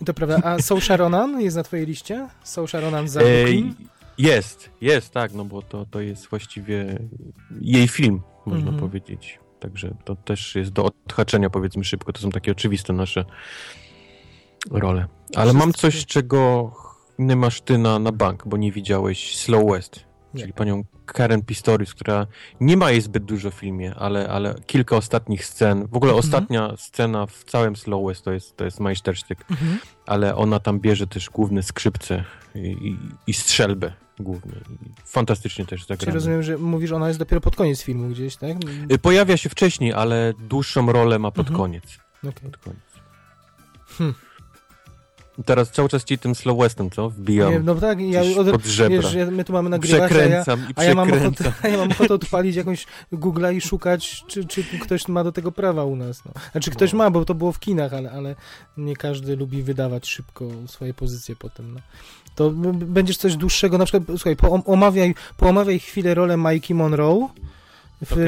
To 0.06 0.14
prawda. 0.14 0.40
A 0.44 0.62
Saoirse 0.62 0.98
Ronan 0.98 1.42
jest 1.42 1.58
na 1.58 1.64
twojej 1.64 1.86
liście? 1.86 2.28
Saoirse 2.44 2.82
Ronan 2.82 3.08
za 3.08 3.20
Brooklyn? 3.20 3.74
Jest, 4.18 4.72
jest, 4.82 5.10
tak, 5.10 5.34
no 5.34 5.46
bo 5.46 5.62
to, 5.62 5.86
to 5.86 6.02
jest 6.02 6.28
właściwie 6.28 7.00
jej 7.62 7.88
film, 7.88 8.22
można 8.46 8.70
Mhm. 8.70 8.80
powiedzieć. 8.80 9.40
Także 9.60 9.96
to 10.06 10.16
też 10.16 10.56
jest 10.56 10.72
do 10.72 10.86
odhaczenia, 10.86 11.50
powiedzmy 11.50 11.84
szybko. 11.84 12.14
To 12.14 12.22
są 12.22 12.30
takie 12.30 12.52
oczywiste 12.52 12.94
nasze 12.94 13.26
role. 14.72 15.08
Ale 15.36 15.54
mam 15.54 15.74
coś, 15.74 16.06
czego 16.06 16.72
nie 17.20 17.36
masz 17.36 17.62
ty 17.62 17.78
na, 17.78 18.00
na 18.00 18.12
bank, 18.12 18.44
bo 18.48 18.58
nie 18.58 18.72
widziałeś 18.72 19.38
Slow 19.38 19.72
West. 19.72 20.06
Nie. 20.34 20.42
Czyli 20.42 20.54
panią 20.54 20.84
Karen 21.06 21.42
Pistorius, 21.42 21.94
która 21.94 22.28
nie 22.60 22.78
ma 22.78 22.92
jej 22.92 23.02
zbyt 23.02 23.24
dużo 23.26 23.52
w 23.52 23.54
filmie, 23.54 23.96
ale, 23.96 24.30
ale 24.30 24.56
kilka 24.66 24.96
ostatnich 24.98 25.46
scen. 25.46 25.88
W 25.88 25.96
ogóle 25.96 26.14
Mhm. 26.14 26.20
ostatnia 26.20 26.74
scena 26.78 27.26
w 27.26 27.44
całym 27.44 27.76
Slow 27.76 28.08
West 28.08 28.26
to 28.26 28.32
jest, 28.32 28.58
to 28.58 28.66
jest 28.66 28.80
majstersztyk. 28.80 29.46
Mhm. 29.52 29.80
ale 30.06 30.36
ona 30.36 30.60
tam 30.60 30.80
bierze 30.80 31.08
też 31.08 31.30
główne 31.30 31.64
skrzypce 31.64 32.24
i, 32.56 32.60
i, 32.60 32.98
i 33.28 33.34
strzelbę 33.34 33.94
głównie. 34.20 34.52
I 34.54 34.90
Fantastycznie 35.06 35.66
też 35.66 35.80
Czyli 35.80 35.88
zagrana. 35.88 36.14
rozumiem, 36.16 36.44
że 36.44 36.58
mówisz, 36.58 36.92
ona 36.92 37.08
jest 37.08 37.20
dopiero 37.20 37.42
pod 37.42 37.56
koniec 37.56 37.82
filmu 37.82 38.10
gdzieś, 38.10 38.36
tak? 38.36 38.58
Y, 38.92 38.98
Pojawia 38.98 39.38
się 39.38 39.50
wcześniej, 39.50 39.94
ale 39.94 40.34
dłuższą 40.40 40.92
rolę 40.92 41.20
ma 41.20 41.32
pod 41.32 41.48
Mhm. 41.48 41.58
koniec. 41.58 41.84
Okej. 42.20 42.34
Pod 42.52 42.58
koniec. 42.58 42.80
Hmm. 43.98 44.16
Teraz 45.46 45.72
cały 45.72 45.90
czas 45.90 46.04
ci 46.04 46.18
tym 46.18 46.36
slow 46.36 46.58
westem, 46.60 46.90
co? 46.90 47.10
Wbijam 47.10 47.52
Nie, 47.54 47.60
No 47.60 47.76
tak, 47.76 48.02
ja 48.02 48.22
od, 48.40 48.52
pod 48.52 48.66
żebra. 48.66 48.98
wiesz, 49.02 49.14
ja- 49.14 49.26
my 49.32 49.44
tu 49.44 49.54
mamy 49.54 49.70
nagrywać, 49.70 50.00
a 50.00 50.04
ja, 50.04 50.10
przekręcam 50.10 50.60
i 50.70 50.74
a 50.76 50.84
ja, 50.84 50.96
mam 50.96 51.08
przekręcam. 51.08 51.48
ochotę, 51.48 51.68
a 51.68 51.68
ja 51.68 51.78
mam 51.78 51.92
ochotę 51.92 52.14
odpalić 52.14 52.56
jakąś 52.56 52.86
Google'a 53.14 53.56
i 53.56 53.62
szukać, 53.62 54.24
czy, 54.28 54.46
czy 54.46 54.64
ktoś 54.64 55.08
ma 55.08 55.24
do 55.24 55.32
tego 55.32 55.52
prawa 55.52 55.84
u 55.84 55.96
nas. 55.96 56.26
No. 56.26 56.32
Znaczy 56.52 56.72
ktoś 56.72 56.92
No. 56.92 56.98
ma, 56.98 57.10
bo 57.12 57.26
to 57.26 57.34
było 57.36 57.52
w 57.52 57.60
kinach, 57.60 57.94
ale, 57.94 58.12
ale 58.12 58.36
nie 58.78 58.96
każdy 58.96 59.36
lubi 59.36 59.64
wydawać 59.64 60.08
szybko 60.10 60.48
swoje 60.68 60.94
pozycje 60.94 61.36
potem. 61.36 61.74
No. 61.74 61.80
To 62.36 62.50
będziesz 62.74 63.18
coś 63.18 63.36
dłuższego, 63.36 63.78
na 63.78 63.86
przykład, 63.86 64.04
słuchaj, 64.18 64.36
poom- 64.36 64.62
omawiaj, 64.66 65.16
poomawiaj 65.38 65.80
chwilę 65.80 66.14
rolę 66.14 66.38
Mikey 66.38 66.74
Monroe, 66.76 67.28
w, 68.06 68.14
Okej. 68.14 68.26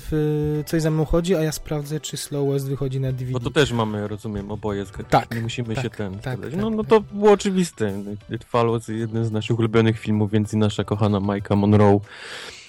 w 0.00 0.62
Coś 0.66 0.82
za 0.82 0.90
mną 0.90 1.04
chodzi, 1.04 1.34
a 1.34 1.42
ja 1.42 1.52
sprawdzę, 1.52 2.00
czy 2.00 2.16
Slow 2.16 2.48
West 2.52 2.68
wychodzi 2.68 3.00
na 3.00 3.12
DVD. 3.12 3.32
Bo 3.32 3.40
to 3.40 3.50
też 3.50 3.72
mamy, 3.72 4.08
rozumiem, 4.08 4.50
oboje. 4.50 4.84
Tak, 5.10 5.34
Nie 5.34 5.40
musimy 5.40 5.74
tak, 5.74 5.84
się 5.84 5.90
ten 5.90 6.18
tak, 6.18 6.40
tak, 6.40 6.56
No, 6.56 6.70
no 6.70 6.82
tak. 6.82 6.90
to 6.90 7.00
było 7.00 7.32
oczywiste. 7.32 7.92
It 8.30 8.44
Follows, 8.44 8.88
jeden 8.88 9.24
z 9.24 9.30
naszych 9.32 9.58
ulubionych 9.58 9.98
filmów, 9.98 10.30
więc 10.30 10.52
i 10.52 10.56
nasza 10.56 10.84
kochana 10.84 11.20
Majka 11.20 11.56
Monroe, 11.56 12.00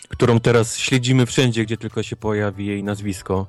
którą 0.10 0.40
teraz 0.40 0.78
śledzimy 0.78 1.26
wszędzie, 1.26 1.64
gdzie 1.66 1.78
tylko 1.78 2.04
się 2.04 2.16
pojawi 2.16 2.66
jej 2.66 2.84
nazwisko. 2.84 3.48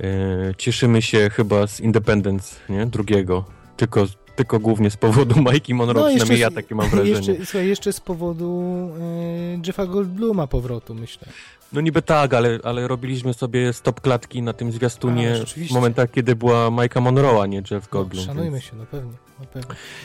E, 0.00 0.54
cieszymy 0.58 1.02
się 1.02 1.30
chyba 1.30 1.66
z 1.66 1.80
Independence, 1.80 2.56
nie? 2.68 2.86
Drugiego. 2.86 3.44
Tylko, 3.76 4.06
tylko 4.36 4.58
głównie 4.60 4.90
z 4.90 4.96
powodu 4.96 5.40
Majki 5.42 5.74
Monroe, 5.74 6.02
No, 6.02 6.08
przynajmniej 6.08 6.40
jeszcze- 6.40 6.56
ja 6.56 6.62
takie 6.62 6.74
mam 6.74 6.88
wrażenie. 6.90 7.10
Jeszcze, 7.10 7.34
słuchaj, 7.46 7.68
jeszcze 7.68 7.92
z 7.92 8.00
powodu 8.00 8.62
e, 9.00 9.66
Jeffa 9.66 9.86
Goldbluma 9.86 10.46
powrotu, 10.46 10.94
myślę. 10.94 11.28
No 11.72 11.80
niby 11.80 12.02
tak, 12.02 12.34
ale, 12.34 12.58
ale 12.64 12.88
robiliśmy 12.88 13.34
sobie 13.34 13.72
stop 13.72 14.00
klatki 14.00 14.42
na 14.42 14.52
tym 14.52 14.72
zwiastunie 14.72 15.34
A, 15.42 15.68
w 15.68 15.70
momentach, 15.70 16.10
kiedy 16.10 16.36
była 16.36 16.70
Majka 16.70 17.00
Monroe, 17.00 17.42
a 17.42 17.46
nie 17.46 17.62
Jeff 17.70 17.88
Goldblum. 17.88 18.26
No, 18.26 18.32
szanujmy 18.32 18.50
więc- 18.50 18.64
się, 18.64 18.76
no 18.76 18.86
pewnie, 18.90 19.12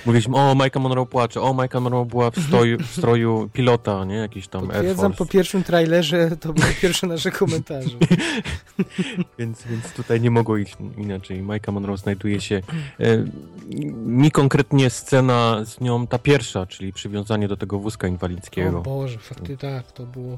Mówiliśmy, 0.06 0.36
o, 0.36 0.56
Majka 0.56 0.80
Monroe 0.80 1.06
płacze, 1.06 1.42
o, 1.42 1.54
Majka 1.54 1.80
Monroe 1.80 2.06
była 2.06 2.32
w 2.32 2.40
stroju, 2.40 2.78
w 2.78 2.86
stroju 2.86 3.50
pilota, 3.54 4.06
nie? 4.06 4.16
Jakiś 4.16 4.48
tam 4.48 4.68
Potwierdzam, 4.68 5.14
po 5.14 5.26
pierwszym 5.26 5.64
trailerze 5.64 6.38
to 6.38 6.54
były 6.54 6.74
pierwsze 6.82 7.08
nasze 7.08 7.32
komentarze. 7.32 7.98
Więc, 9.40 9.64
więc 9.70 9.92
tutaj 9.94 10.22
nie 10.22 10.32
mogło 10.32 10.58
iść 10.58 10.78
inaczej. 10.98 11.42
Majka 11.42 11.72
Monroe 11.72 11.98
znajduje 11.98 12.42
się... 12.42 12.62
E, 13.00 13.26
mi 14.06 14.32
konkretnie 14.32 14.90
scena 14.90 15.66
z 15.66 15.82
nią, 15.82 16.08
ta 16.08 16.20
pierwsza, 16.20 16.66
czyli 16.66 16.94
przywiązanie 16.94 17.48
do 17.48 17.58
tego 17.58 17.80
wózka 17.80 18.08
O 18.08 18.10
inwalidzkiego. 18.10 18.82
Boże, 18.82 19.18
fakty 19.18 19.58
tak, 19.58 19.92
to 19.92 20.06
było... 20.06 20.38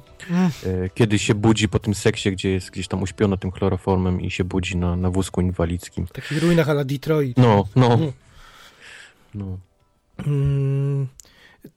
E, 0.66 0.90
kiedy 0.90 1.20
się 1.20 1.36
budzi 1.36 1.70
po 1.70 1.80
tym 1.80 1.96
seksie, 1.96 2.32
gdzie 2.32 2.52
jest 2.52 2.70
gdzieś 2.70 2.88
tam 2.88 3.02
uśpiona 3.02 3.38
tym 3.38 3.52
chloroformem 3.52 4.22
i 4.22 4.32
się 4.32 4.44
budzi 4.44 4.78
na, 4.78 4.96
na 4.96 5.10
wózku 5.10 5.42
inwalidzkim. 5.42 6.08
W 6.08 6.12
takich 6.12 6.44
ruinach 6.44 6.70
ala 6.70 6.84
Detroit. 6.84 7.38
No, 7.38 7.68
no. 7.76 8.00
No. 9.36 9.58
Mm, 10.28 11.08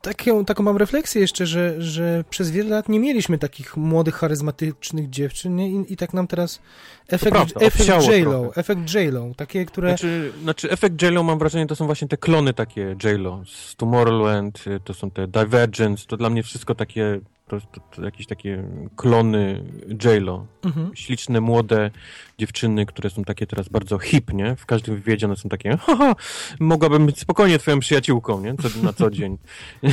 taką, 0.01 0.45
taką 0.45 0.63
mam 0.63 0.77
refleksję 0.77 1.21
jeszcze, 1.21 1.47
że, 1.47 1.83
że 1.83 2.25
przez 2.31 2.51
wiele 2.51 2.71
lat 2.71 2.89
nie 2.89 3.01
mieliśmy 3.01 3.39
takich 3.39 3.77
młodych, 3.77 4.15
charyzmatycznych 4.15 5.11
dziewczyn? 5.11 5.61
I, 5.61 5.93
i 5.93 5.97
tak 5.97 6.15
nam 6.15 6.27
teraz 6.27 6.61
efekt, 7.09 7.33
prawda, 7.33 7.61
efekt 7.61 8.09
J-Lo, 8.09 8.55
efekt 8.57 8.95
J-Lo, 8.95 9.33
takie, 9.37 9.67
które... 9.67 9.89
Znaczy, 9.89 10.33
znaczy 10.43 10.71
efekt 10.71 11.03
J-Lo 11.03 11.23
mam 11.23 11.39
wrażenie, 11.39 11.67
to 11.67 11.77
są 11.77 11.87
właśnie 11.87 12.09
te 12.09 12.17
klony 12.17 12.55
takie 12.55 12.97
J-Lo 13.05 13.43
z 13.47 13.77
Tomorrowland, 13.77 14.65
to 14.85 14.95
są 14.95 15.11
te 15.11 15.29
Divergence, 15.29 16.07
to 16.07 16.17
dla 16.17 16.31
mnie 16.31 16.43
wszystko 16.43 16.75
takie, 16.75 17.21
to, 17.49 17.61
to, 17.61 17.80
to 17.97 18.05
jakieś 18.05 18.26
takie 18.26 18.64
klony 18.97 19.62
J-Lo. 20.05 20.47
Mhm. 20.64 20.90
Śliczne, 20.97 21.40
młode 21.40 21.90
dziewczyny, 22.38 22.86
które 22.86 23.11
są 23.11 23.24
takie 23.24 23.47
teraz 23.47 23.68
bardzo 23.68 23.99
hip, 23.99 24.32
nie? 24.32 24.57
W 24.57 24.66
każdym 24.66 24.97
wywiadzie 24.97 25.26
one 25.26 25.36
są 25.36 25.49
takie, 25.49 25.76
haha, 25.76 26.14
mogłabym 26.61 27.07
być 27.07 27.18
spokojnie 27.20 27.59
twoją 27.59 27.80
przyjaciółką, 27.80 28.40
nie? 28.40 28.55
Co, 28.55 28.82
na 28.82 28.92
co 28.92 29.11
dzień. 29.11 29.38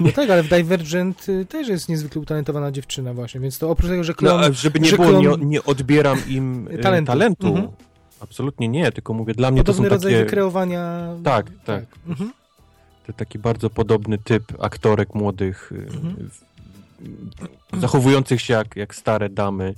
No 0.00 0.12
tak, 0.12 0.30
ale 0.30 0.42
w 0.42 0.48
Divergent 0.48 1.28
y, 1.28 1.46
też 1.46 1.68
jest 1.68 1.88
niezwykle 1.88 2.20
utalentowana 2.22 2.72
dziewczyna 2.72 3.14
właśnie, 3.14 3.40
więc 3.40 3.58
to 3.58 3.70
oprócz 3.70 3.90
tego, 3.90 4.04
że 4.04 4.12
No, 4.12 4.16
klon... 4.16 4.44
a 4.44 4.52
żeby 4.52 4.80
nie 4.80 4.90
było, 4.92 5.04
klon- 5.06 5.38
nie, 5.40 5.46
nie 5.46 5.64
odbieram 5.64 6.18
im 6.28 6.68
y, 6.72 6.78
Talentu. 6.78 7.12
talentu. 7.12 7.46
Mhm. 7.46 7.68
Absolutnie 8.20 8.68
nie, 8.68 8.92
tylko 8.92 9.14
mówię, 9.14 9.34
dla 9.34 9.50
mnie 9.50 9.60
to 9.64 9.72
Podobny 9.72 9.88
są 9.88 9.94
rodzaj 9.94 10.12
takie... 10.12 10.24
wykreowania... 10.24 11.08
Tak, 11.24 11.46
tak. 11.64 11.84
Mhm. 12.08 12.32
To 13.06 13.12
taki 13.12 13.38
bardzo 13.38 13.70
podobny 13.70 14.18
typ 14.18 14.44
aktorek 14.60 15.14
młodych, 15.14 15.72
y, 15.72 15.76
Mhm. 15.96 16.30
Zachowujących 17.80 18.40
się 18.40 18.54
jak, 18.54 18.76
jak 18.76 18.94
stare 18.94 19.28
damy. 19.28 19.74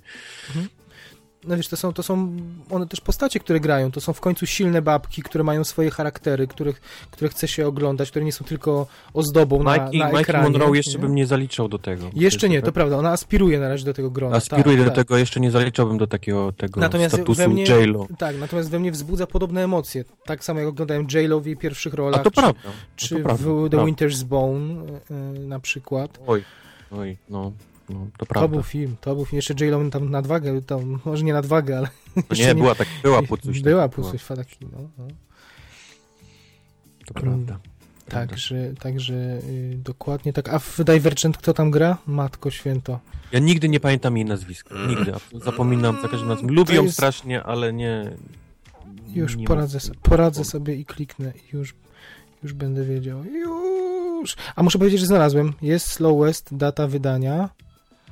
no 1.46 1.56
wiesz, 1.56 1.68
to 1.68 1.76
są, 1.76 1.92
to 1.92 2.02
są 2.02 2.36
one 2.70 2.86
też 2.86 3.00
postacie, 3.00 3.40
które 3.40 3.60
grają, 3.60 3.90
to 3.90 4.00
są 4.00 4.12
w 4.12 4.20
końcu 4.20 4.46
silne 4.46 4.82
babki, 4.82 5.22
które 5.22 5.44
mają 5.44 5.64
swoje 5.64 5.90
charaktery, 5.90 6.46
których, 6.46 6.80
które 7.10 7.28
chce 7.28 7.48
się 7.48 7.66
oglądać, 7.66 8.10
które 8.10 8.24
nie 8.24 8.32
są 8.32 8.44
tylko 8.44 8.86
ozdobą 9.14 9.62
na, 9.62 9.72
Mikey, 9.72 9.98
na 9.98 10.06
Mikey 10.06 10.20
ekranie. 10.20 10.44
Monroe 10.50 10.76
jeszcze 10.76 10.92
nie? 10.92 10.98
bym 10.98 11.14
nie 11.14 11.26
zaliczał 11.26 11.68
do 11.68 11.78
tego. 11.78 12.10
Jeszcze 12.14 12.48
nie, 12.48 12.62
to 12.62 12.72
prawda, 12.72 12.96
ona 12.96 13.10
aspiruje 13.10 13.60
na 13.60 13.68
razie 13.68 13.84
do 13.84 13.94
tego 13.94 14.10
grona. 14.10 14.36
Aspiruję 14.36 14.76
tak, 14.76 14.86
do 14.86 14.90
tak. 14.90 14.94
tego, 14.94 15.18
jeszcze 15.18 15.40
nie 15.40 15.50
zaliczałbym 15.50 15.98
do 15.98 16.06
takiego 16.06 16.52
tego 16.52 16.80
Natomiast 16.80 17.14
statusu 17.14 17.50
mnie- 17.50 17.64
J-Lo. 17.64 18.06
Tak, 18.18 18.38
natomiast 18.38 18.70
we 18.70 18.78
mnie 18.78 18.92
wzbudza 18.92 19.26
podobne 19.26 19.64
emocje. 19.64 20.04
Tak 20.24 20.44
samo 20.44 20.60
jak 20.60 20.68
oglądałem 20.68 21.06
J-Lo 21.14 21.40
w 21.40 21.46
jej 21.46 21.56
pierwszych 21.56 21.94
rolach. 21.94 22.20
A 22.20 22.24
to 22.24 22.30
prawda. 22.30 22.60
Czy 22.96 23.16
to 23.16 23.22
prawda, 23.22 23.44
w 23.44 23.64
The 23.64 23.70
prawda. 23.70 23.92
Winter's 23.92 24.22
Bone 24.24 24.74
y, 24.74 25.14
y, 25.36 25.38
na 25.38 25.60
przykład. 25.60 26.18
Oj, 26.26 26.44
oj, 26.90 27.16
no, 27.28 27.52
no 27.88 28.06
to 28.18 28.26
To 28.26 28.48
był 28.48 28.62
film, 28.62 28.96
to 29.00 29.14
był 29.14 29.24
film. 29.24 29.36
Jeszcze 29.36 29.54
J-Lo 29.64 29.90
tam 29.90 30.10
nadwagę, 30.10 30.62
tam, 30.62 31.00
może 31.04 31.24
nie 31.24 31.32
nadwagę, 31.32 31.78
ale 31.78 31.88
No 32.16 32.22
jeszcze 32.30 32.46
nie, 32.46 32.54
była 32.54 32.74
tak, 32.74 32.88
była 33.02 33.22
pucuś. 33.22 33.60
była 33.60 33.88
pucuś 33.88 34.22
fataki, 34.22 34.56
no, 34.72 34.78
no. 34.98 35.06
To 37.06 37.14
prawda. 37.14 37.58
Prawda. 38.06 38.26
Także, 38.32 38.74
także 38.80 39.14
y, 39.14 39.78
dokładnie 39.84 40.32
tak. 40.32 40.48
A 40.48 40.58
w 40.58 40.80
Divergent 40.84 41.36
kto 41.38 41.54
tam 41.54 41.70
gra? 41.70 41.98
Matko 42.06 42.50
święto. 42.50 43.00
Ja 43.32 43.38
nigdy 43.38 43.68
nie 43.68 43.80
pamiętam 43.80 44.16
jej 44.16 44.26
nazwiska. 44.26 44.74
Nigdy. 44.88 45.14
a 45.14 45.18
Zapominam 45.44 46.02
za 46.02 46.08
każdym 46.08 46.28
razem. 46.30 46.46
Lubię 46.50 46.74
ją 46.74 46.82
jest- 46.82 46.94
strasznie, 46.94 47.42
ale 47.42 47.72
nie... 47.72 48.10
Już 49.14 49.36
nie 49.36 49.46
poradzę, 49.46 49.80
so, 49.80 49.92
poradzę 50.02 50.44
sobie 50.44 50.74
i 50.74 50.84
kliknę 50.84 51.32
już, 51.52 51.74
już 52.46 52.52
będę 52.52 52.84
wiedział. 52.84 53.24
Już. 53.24 54.36
A 54.56 54.62
muszę 54.62 54.78
powiedzieć, 54.78 55.00
że 55.00 55.06
znalazłem. 55.06 55.52
Jest 55.62 55.86
Slow 55.86 56.20
West, 56.20 56.48
data 56.52 56.86
wydania. 56.86 57.48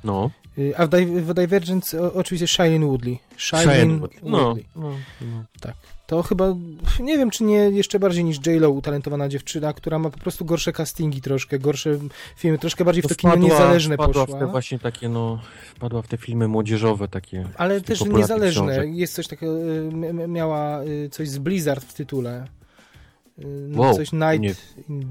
No. 0.03 0.31
Y, 0.57 0.77
A 0.77 0.85
w, 0.85 0.89
Di 0.89 1.05
w 1.05 1.33
Divergent 1.33 1.91
o, 2.01 2.13
oczywiście 2.13 2.47
Shailene 2.47 2.85
Woodley. 2.85 3.19
Shailene 3.37 3.99
Woodley. 3.99 4.19
No, 4.23 4.37
Woodley. 4.37 4.65
no, 4.75 4.89
no. 5.21 5.43
To 6.07 6.23
chyba, 6.23 6.55
nie 6.99 7.17
wiem 7.17 7.29
czy 7.29 7.43
nie 7.43 7.57
jeszcze 7.57 7.99
bardziej 7.99 8.23
niż 8.23 8.45
J-Lo, 8.45 8.69
utalentowana 8.69 9.29
dziewczyna, 9.29 9.73
która 9.73 9.99
ma 9.99 10.09
po 10.09 10.17
prostu 10.17 10.45
gorsze 10.45 10.73
castingi 10.73 11.21
troszkę, 11.21 11.59
gorsze 11.59 11.99
filmy, 12.37 12.57
troszkę 12.57 12.85
bardziej 12.85 13.03
w 13.03 13.07
to 13.07 13.15
kino 13.15 13.35
niezależne 13.35 13.95
wpadła 13.95 14.25
poszła. 14.25 14.37
w 14.37 14.39
te 14.39 14.47
właśnie 14.47 14.79
takie, 14.79 15.09
no... 15.09 15.39
Wpadła 15.75 16.01
w 16.01 16.07
te 16.07 16.17
filmy 16.17 16.47
młodzieżowe 16.47 17.07
takie. 17.07 17.47
Ale 17.57 17.81
też 17.81 18.05
niezależne. 18.05 18.71
książek. 18.73 18.95
Jest 18.95 19.13
coś 19.13 19.27
takiego, 19.27 19.57
y, 19.57 20.27
miała 20.27 20.83
y, 20.83 21.09
coś 21.09 21.29
z 21.29 21.37
Blizzard 21.37 21.85
w 21.85 21.93
tytule. 21.93 22.47
Y, 23.39 23.45
no, 23.69 23.81
Wow, 23.81 23.95
coś 23.95 24.11
Night 24.11 24.39
nie. 24.39 24.53
in 24.89 25.03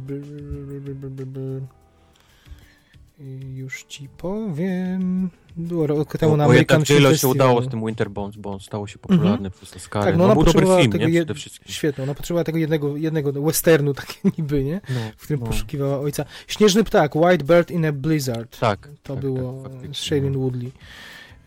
Y, 3.21 3.55
Już 3.55 3.85
ci 3.85 4.09
powiem. 4.09 5.31
Było 5.57 5.87
rok 5.87 6.19
temu 6.19 6.37
na 6.37 6.45
American 6.45 6.81
jednak 6.81 6.99
Film 6.99 7.17
się 7.17 7.29
udało 7.29 7.63
z 7.63 7.69
tym 7.69 7.87
Winter 7.87 8.11
Bones, 8.11 8.37
bo 8.37 8.53
on 8.53 8.61
stało 8.61 8.87
się 8.87 8.99
popularny 8.99 9.51
przez 9.51 9.77
Oscary. 9.77 10.05
Tak, 10.05 10.15
no 10.15 10.19
no, 10.19 10.25
ona 10.25 10.35
dobry 10.35 10.45
potrzebowała 10.45 10.81
film, 10.81 10.93
tego 10.93 11.09
nie? 11.09 11.25
jed-. 11.25 11.61
Świetnie, 11.67 12.05
ona 12.05 12.15
potrzebowała 12.15 12.45
tego 12.45 12.59
jednego, 12.59 12.97
jednego 12.97 13.33
westernu, 13.43 13.95
takie 14.05 14.15
niby, 14.39 14.65
nie? 14.65 14.81
No, 14.89 15.01
W 15.17 15.23
którym 15.23 15.41
no. 15.41 15.47
poszukiwała 15.47 15.99
ojca. 16.01 16.25
Śnieżny 16.47 16.85
ptak, 16.85 17.17
White 17.17 17.45
Bird 17.45 17.71
in 17.71 17.87
a 17.87 17.93
Blizzard. 17.93 18.59
Tak. 18.59 18.89
To 19.03 19.15
tak, 19.15 19.25
było 19.25 19.63
tak, 19.63 19.97
z 19.97 19.99
Shailene 19.99 20.39
Woodley. 20.39 20.73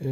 Yy, 0.02 0.08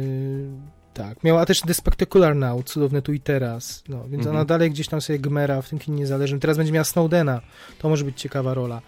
tak, 0.96 1.24
miała 1.24 1.46
też 1.46 1.60
The 1.60 1.74
Spectacular 1.74 2.36
Now, 2.36 2.64
cudowne 2.64 3.02
tu 3.02 3.12
i 3.12 3.20
teraz. 3.20 3.84
No, 3.88 4.02
więc 4.08 4.14
Mhm. 4.20 4.36
ona 4.36 4.44
dalej 4.44 4.70
gdzieś 4.70 4.88
tam 4.88 5.00
sobie 5.00 5.18
gmera 5.18 5.62
w 5.62 5.68
tym 5.68 5.78
kinie 5.78 5.96
niezależnym. 5.98 6.40
Teraz 6.40 6.56
będzie 6.56 6.72
miała 6.72 6.84
Snowdena. 6.84 7.40
To 7.78 7.88
może 7.88 8.04
być 8.04 8.20
ciekawa 8.20 8.54
rola. 8.54 8.82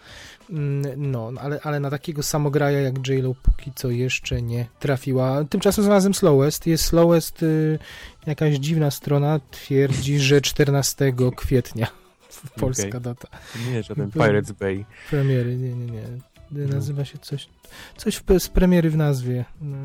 Mm, 0.50 1.10
No, 1.10 1.32
ale, 1.40 1.60
ale 1.62 1.80
na 1.80 1.90
takiego 1.90 2.22
samograja 2.22 2.80
jak 2.80 3.08
J-Lo 3.08 3.34
póki 3.42 3.72
co 3.74 3.90
jeszcze 3.90 4.42
nie 4.42 4.66
trafiła. 4.80 5.44
Tymczasem 5.44 5.84
znalazłem 5.84 6.14
Slowest. 6.14 6.66
Jest 6.66 6.84
Slowest, 6.84 7.42
y, 7.42 7.78
jakaś 8.26 8.54
dziwna 8.54 8.90
strona 8.90 9.40
twierdzi, 9.50 10.18
że 10.20 10.40
14 10.40 11.12
kwietnia. 11.36 11.86
Polska 12.60 12.88
Okej. 12.88 13.00
data 13.00 13.28
Nie, 13.72 13.82
żaden 13.82 14.10
Pirates 14.10 14.52
Bay. 14.52 14.84
premiery. 15.10 15.56
Nie, 15.56 15.74
nie, 15.74 15.92
nie. 15.92 16.02
No. 16.50 16.74
Nazywa 16.74 17.04
się 17.04 17.18
coś, 17.18 17.48
coś 17.96 18.16
w, 18.16 18.24
z 18.40 18.48
premiery 18.48 18.90
w 18.90 18.96
nazwie. 18.96 19.44
No. 19.60 19.76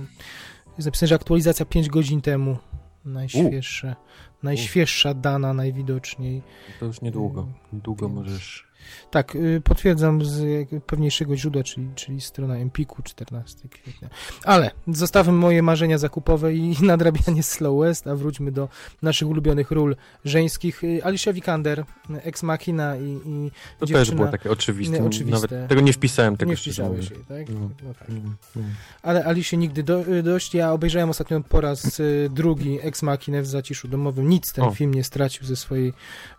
Jest 0.77 0.85
napisane, 0.85 1.07
że 1.07 1.15
aktualizacja 1.15 1.65
5 1.65 1.89
godzin 1.89 2.21
temu. 2.21 2.57
Najświeższa. 3.05 3.95
Najświeższa 4.43 5.13
dana 5.13 5.53
najwidoczniej. 5.53 6.41
To 6.79 6.85
już 6.85 7.01
niedługo. 7.01 7.47
Niedługo 7.73 8.07
Więc- 8.07 8.19
możesz... 8.19 8.67
Tak, 9.11 9.35
y, 9.35 9.61
potwierdzam 9.63 10.25
z 10.25 10.69
pewniejszego 10.85 11.37
źródła, 11.37 11.63
czyli, 11.63 11.87
czyli 11.95 12.21
strona 12.21 12.55
Empiku 12.55 13.03
14 13.03 13.69
kwietnia. 13.69 14.09
Ale 14.43 14.71
zostawmy 14.87 15.33
moje 15.33 15.63
marzenia 15.63 15.97
zakupowe 15.97 16.53
i 16.53 16.75
nadrabianie 16.81 17.43
Slow 17.43 17.79
West, 17.79 18.07
a 18.07 18.15
wróćmy 18.15 18.51
do 18.51 18.69
naszych 19.01 19.27
ulubionych 19.27 19.71
ról 19.71 19.95
żeńskich. 20.25 20.83
Y, 20.83 21.03
Alicia 21.03 21.33
Vikander, 21.33 21.83
Ex 22.09 22.43
Machina 22.43 22.97
i, 22.97 23.19
i 23.25 23.51
To 23.79 23.85
też 23.85 24.11
było 24.11 24.27
takie 24.27 24.51
oczywiste. 24.51 25.05
Oczywiste. 25.05 25.41
Nawet 25.41 25.69
tego 25.69 25.81
nie 25.81 25.93
wpisałem, 25.93 26.37
tego 26.37 26.51
nie 26.51 26.57
wpisałeś 26.57 27.09
jej, 27.09 27.19
tak? 27.19 27.49
No. 27.49 27.69
No 27.83 27.93
tak. 27.93 28.09
Mm, 28.09 28.35
mm. 28.55 28.69
Ale 29.01 29.25
Alicie 29.25 29.57
nigdy 29.57 29.83
do, 29.83 30.07
y, 30.07 30.23
dość. 30.23 30.53
Ja 30.53 30.71
obejrzałem 30.71 31.09
ostatnio 31.09 31.41
po 31.41 31.61
raz 31.61 32.01
drugi 32.29 32.79
Ex 32.81 33.03
Machina 33.03 33.41
w 33.41 33.45
zaciszu 33.45 33.87
domowym. 33.87 34.29
Nic 34.29 34.53
ten 34.53 34.63
O. 34.63 34.71
film 34.71 34.93
nie 34.93 35.03
stracił 35.03 35.45
ze 35.45 35.55
swojej 35.55 35.93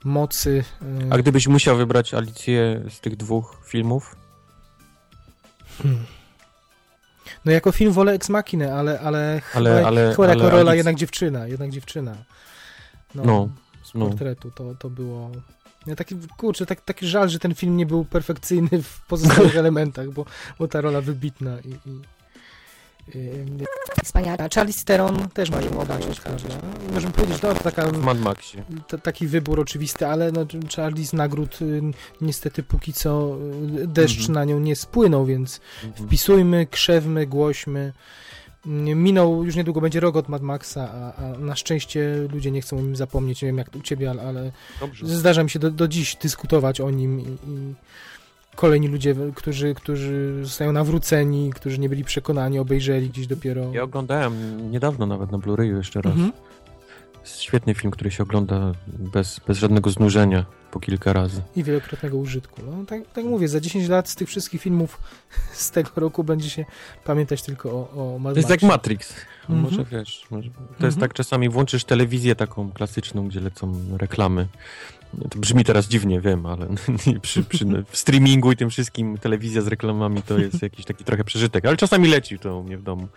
mocy. 0.05 0.65
A 1.11 1.19
gdybyś 1.19 1.49
musiał 1.49 1.77
wybrać 1.77 2.15
Alicję 2.39 2.83
z 2.91 3.01
tych 3.01 3.17
dwóch 3.17 3.61
filmów? 3.67 4.17
Hmm. 5.83 6.05
No 7.45 7.53
jako 7.53 7.73
film 7.73 7.93
wolę 7.93 8.13
Ex 8.13 8.29
Machina, 8.29 8.73
ale, 8.75 9.01
ale, 9.01 9.41
Ale- 9.55 9.71
chyba, 9.75 9.87
ale- 9.89 10.11
chyba 10.15 10.29
jako 10.29 10.41
ale 10.43 10.51
rola 10.51 10.73
Alic- 10.73 10.77
jednak 10.77 10.97
dziewczyna, 10.97 11.47
jednak 11.47 11.71
dziewczyna. 11.71 12.17
No, 13.15 13.25
No, 13.25 13.49
z 13.85 13.95
no. 13.95 14.07
portretu 14.09 14.51
to, 14.51 14.75
to 14.75 14.91
było... 14.91 15.31
Ja 15.87 15.97
taki, 15.97 16.17
kurczę, 16.37 16.67
tak, 16.67 16.81
taki 16.81 17.07
żal, 17.07 17.29
że 17.29 17.39
ten 17.39 17.55
film 17.55 17.77
nie 17.77 17.87
był 17.87 18.05
perfekcyjny 18.05 18.83
w 18.83 19.01
pozostałych 19.09 19.57
elementach, 19.65 20.11
bo, 20.11 20.25
bo 20.59 20.69
ta 20.69 20.81
rola 20.81 21.01
wybitna 21.01 21.59
i... 21.61 21.69
i 21.91 22.01
i- 23.09 24.05
Wspaniale. 24.05 24.45
a 24.45 24.49
Charlie 24.55 24.75
Theron 24.85 25.29
też 25.29 25.51
ma 25.51 25.61
ją 25.61 25.81
obejrzeć, 25.81 26.21
prawda? 26.21 26.49
Możemy 26.95 27.13
powiedzieć, 27.13 27.43
no 27.43 27.55
to 27.55 27.61
taka 27.63 27.87
W 27.87 27.99
Mad 28.03 28.19
Maxie. 28.21 28.63
t- 28.89 28.99
taki 28.99 29.27
wybór 29.27 29.61
oczywisty, 29.61 30.07
ale 30.07 30.33
no, 30.33 30.47
Charlie 30.77 31.07
z 31.07 31.13
nagród 31.13 31.63
y, 31.63 31.83
niestety 32.21 32.63
póki 32.63 32.93
co 32.93 33.37
y, 33.83 33.87
deszcz 33.87 34.19
Mhm. 34.19 34.35
na 34.35 34.45
nią 34.45 34.61
nie 34.61 34.77
spłynął, 34.77 35.27
więc 35.27 35.61
Mhm. 35.85 36.07
wpisujmy, 36.09 36.67
krzewmy, 36.67 37.27
głośmy. 37.27 37.93
Mm, 38.67 39.03
Minął, 39.03 39.45
już 39.45 39.57
niedługo 39.57 39.81
będzie 39.81 40.01
rok 40.01 40.17
od 40.17 40.29
Mad 40.29 40.43
Maxa, 40.43 40.89
a, 40.93 41.15
a 41.15 41.39
na 41.39 41.57
szczęście 41.57 42.29
ludzie 42.33 42.51
nie 42.51 42.61
chcą 42.63 42.79
o 42.79 42.81
nim 42.81 42.97
zapomnieć. 42.97 43.43
Nie 43.43 43.47
wiem 43.49 43.59
jak 43.59 43.77
u 43.77 43.81
ciebie, 43.81 44.11
ale, 44.11 44.23
ale 44.23 44.53
zdarza 45.03 45.45
mi 45.45 45.51
się 45.51 45.59
do, 45.59 45.71
do 45.71 45.89
dziś 45.89 46.17
dyskutować 46.17 46.81
o 46.81 46.91
nim 46.91 47.21
i, 47.21 47.25
i 47.25 47.75
kolejni 48.55 48.89
ludzie, 48.89 49.15
którzy, 49.35 49.75
którzy 49.75 50.39
zostają 50.43 50.73
nawróceni, 50.73 51.51
którzy 51.53 51.79
nie 51.79 51.89
byli 51.89 52.05
przekonani, 52.05 52.59
obejrzeli 52.59 53.11
gdzieś 53.11 53.27
dopiero. 53.27 53.73
Ja 53.73 53.83
oglądałem 53.83 54.35
niedawno 54.71 55.07
nawet 55.07 55.33
na 55.33 55.39
Blu-rayu 55.39 55.77
jeszcze 55.77 56.03
raz. 56.03 56.13
Mhm. 56.13 56.33
Świetny 57.25 57.75
film, 57.75 57.91
który 57.91 58.11
się 58.11 58.23
ogląda 58.23 58.73
bez, 58.87 59.41
bez 59.47 59.59
żadnego 59.59 59.91
znużenia 59.91 60.45
po 60.71 60.81
kilka 60.81 61.13
razy. 61.13 61.43
I 61.57 61.65
wielokrotnego 61.65 62.17
użytku. 62.17 62.61
No, 62.67 62.85
tak, 62.87 63.01
tak 63.13 63.25
mówię, 63.25 63.49
za 63.49 63.61
10 63.61 63.89
lat 63.89 64.09
z 64.09 64.15
tych 64.15 64.29
wszystkich 64.29 64.61
filmów 64.61 64.99
z 65.53 65.71
tego 65.71 65.91
roku 65.97 66.25
będzie 66.25 66.51
się 66.51 66.65
pamiętać 67.05 67.43
tylko 67.43 67.71
o, 67.71 68.15
o 68.15 68.19
Mad 68.19 68.35
To 68.35 68.39
jest 68.39 68.51
jak. 68.51 68.63
Matrix. 68.63 69.15
Mhm. 69.51 69.61
Może 69.61 69.85
wiesz, 69.85 70.27
może, 70.31 70.51
to 70.51 70.61
Mhm. 70.61 70.85
jest 70.87 70.99
tak 70.99 71.15
czasami 71.15 71.49
włączysz 71.49 71.85
telewizję 71.85 72.35
taką 72.35 72.71
klasyczną, 72.73 73.29
gdzie 73.29 73.41
lecą 73.41 73.75
reklamy. 73.99 74.47
To 75.31 75.39
brzmi 75.39 75.65
teraz 75.65 75.89
dziwnie, 75.89 76.21
wiem, 76.21 76.47
ale 76.47 76.69
przy, 77.23 77.45
przy, 77.45 77.65
w 77.91 77.97
streamingu 77.97 78.53
i 78.53 78.57
tym 78.57 78.71
wszystkim 78.71 79.19
telewizja 79.19 79.63
z 79.63 79.67
reklamami 79.67 80.23
to 80.23 80.39
jest 80.39 80.63
jakiś 80.63 80.85
taki 80.85 81.05
trochę 81.05 81.25
przeżytek, 81.25 81.67
ale 81.67 81.77
czasami 81.77 82.09
leci 82.09 82.39
to 82.39 82.59
u 82.59 82.63
mnie 82.63 82.79
w 82.79 82.83
domu. 82.83 83.09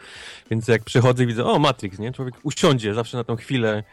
Więc 0.52 0.68
jak 0.68 0.84
przychodzę 0.84 1.24
i 1.24 1.28
widzę, 1.28 1.46
o 1.46 1.60
Matrix, 1.60 2.00
nie? 2.00 2.12
Człowiek 2.12 2.36
usiądzie 2.44 2.94
zawsze 2.94 3.18
na 3.18 3.24
tą 3.24 3.36
chwilę, 3.36 3.84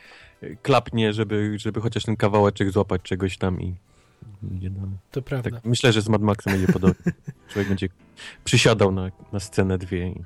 y, 0.42 0.57
klapnie, 0.62 1.12
żeby, 1.12 1.59
żeby 1.59 1.80
chociaż 1.80 2.05
ten 2.05 2.16
kawałeczek 2.16 2.70
złapać 2.70 3.02
czegoś 3.02 3.38
tam 3.38 3.61
i 3.61 3.74
idzie 4.57 4.70
dalej. 4.70 4.96
To 5.11 5.22
prawda. 5.22 5.50
Tak, 5.50 5.64
myślę, 5.64 5.92
że 5.92 6.02
z 6.02 6.09
Mad 6.09 6.22
Maxem 6.22 6.52
będzie 6.52 6.72
podobnie. 6.72 7.12
Człowiek 7.48 7.68
będzie 7.68 7.88
przysiadał 8.44 8.92
na, 8.92 9.11
na 9.32 9.40
scenę 9.40 9.78
dwie 9.78 10.09
i 10.09 10.24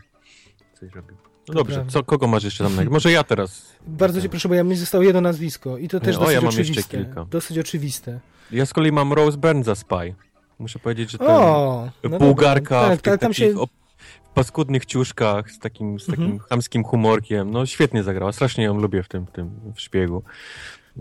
coś 0.81 0.93
robił. 0.95 1.28
No 1.49 1.55
To 1.55 1.59
dobrze, 1.61 1.75
prawda. 1.75 1.93
co, 1.93 2.03
kogo 2.03 2.27
masz 2.27 2.45
jeszcze 2.45 2.65
tam 2.65 2.77
na... 2.77 2.85
Może 2.85 3.13
ja 3.13 3.25
teraz. 3.25 3.67
Bardzo 3.87 4.23
cię 4.23 4.29
proszę, 4.29 4.49
bo 4.49 4.55
ja 4.55 4.65
mi 4.65 4.77
zostało 4.77 5.05
jedno 5.05 5.21
nazwisko 5.21 5.79
i 5.79 5.89
to 5.89 6.01
też 6.01 6.17
O, 6.17 6.21
dosyć 6.21 6.35
ja 6.35 6.41
mam 6.41 6.47
jeszcze 6.47 6.63
oczywiste. 6.63 6.97
kilka. 6.97 7.25
Dosyć 7.25 7.59
oczywiste. 7.59 8.21
Ja 8.53 8.67
z 8.67 8.73
kolei 8.73 8.93
mam 8.93 9.13
Rose 9.13 9.39
Byrne 9.39 9.65
za 9.65 9.75
Spy. 9.75 10.15
Muszę 10.59 10.79
powiedzieć, 10.79 11.11
że 11.11 11.19
ten 11.19 11.27
O! 11.31 11.89
no 12.11 12.19
bułgarka 12.19 12.81
dobra. 12.81 12.87
w 12.89 12.91
Tak, 12.91 13.03
tych 13.03 13.13
tak, 13.13 13.21
tam 13.21 13.35
się... 13.35 13.55
op- 13.55 13.69
paskudnych 14.35 14.87
ciuszkach 14.87 15.51
z 15.51 15.59
takim, 15.59 16.01
z 16.01 16.07
takim 16.07 16.23
Mhm. 16.25 16.39
chamskim 16.49 16.85
humorkiem. 16.85 17.51
No 17.51 17.67
świetnie 17.67 18.03
zagrała, 18.03 18.33
strasznie 18.33 18.65
ją 18.65 18.79
lubię 18.81 19.03
w 19.03 19.09
tym, 19.09 19.27
w 19.27 19.31
tym 19.31 19.51
w 19.75 19.81
szpiegu. 19.81 20.23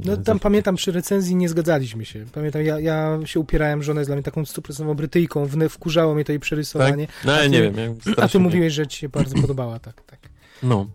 No 0.06 0.18
tam 0.18 0.40
pamiętam 0.40 0.76
przy 0.76 0.92
recenzji 0.92 1.36
nie 1.36 1.50
zgadzaliśmy 1.50 2.06
się. 2.06 2.26
Pamiętam, 2.34 2.62
ja, 2.62 2.80
ja 2.80 3.20
się 3.26 3.40
upierałem, 3.40 3.84
że 3.84 3.92
ona 3.92 4.02
jest 4.02 4.10
dla 4.10 4.16
mnie 4.16 4.24
taką 4.24 4.46
stuprocentową 4.46 4.94
Brytyjką. 4.96 5.46
Wne- 5.46 5.70
Wkurzało 5.70 6.16
mnie 6.16 6.26
to 6.26 6.32
jej 6.32 6.40
przerysowanie. 6.40 7.08
No 7.26 7.32
a 7.32 7.36
ale 7.36 7.44
ty- 7.44 7.50
nie 7.50 7.62
wiem. 7.62 7.74
ja 7.78 8.24
A 8.24 8.28
ty 8.28 8.40
mówiłeś, 8.40 8.74
że 8.74 8.88
ci 8.88 9.00
się 9.00 9.10
bardzo 9.10 9.42
podobała, 9.42 9.80
tak, 9.80 10.02
tak. 10.02 10.20
No, 10.64 10.88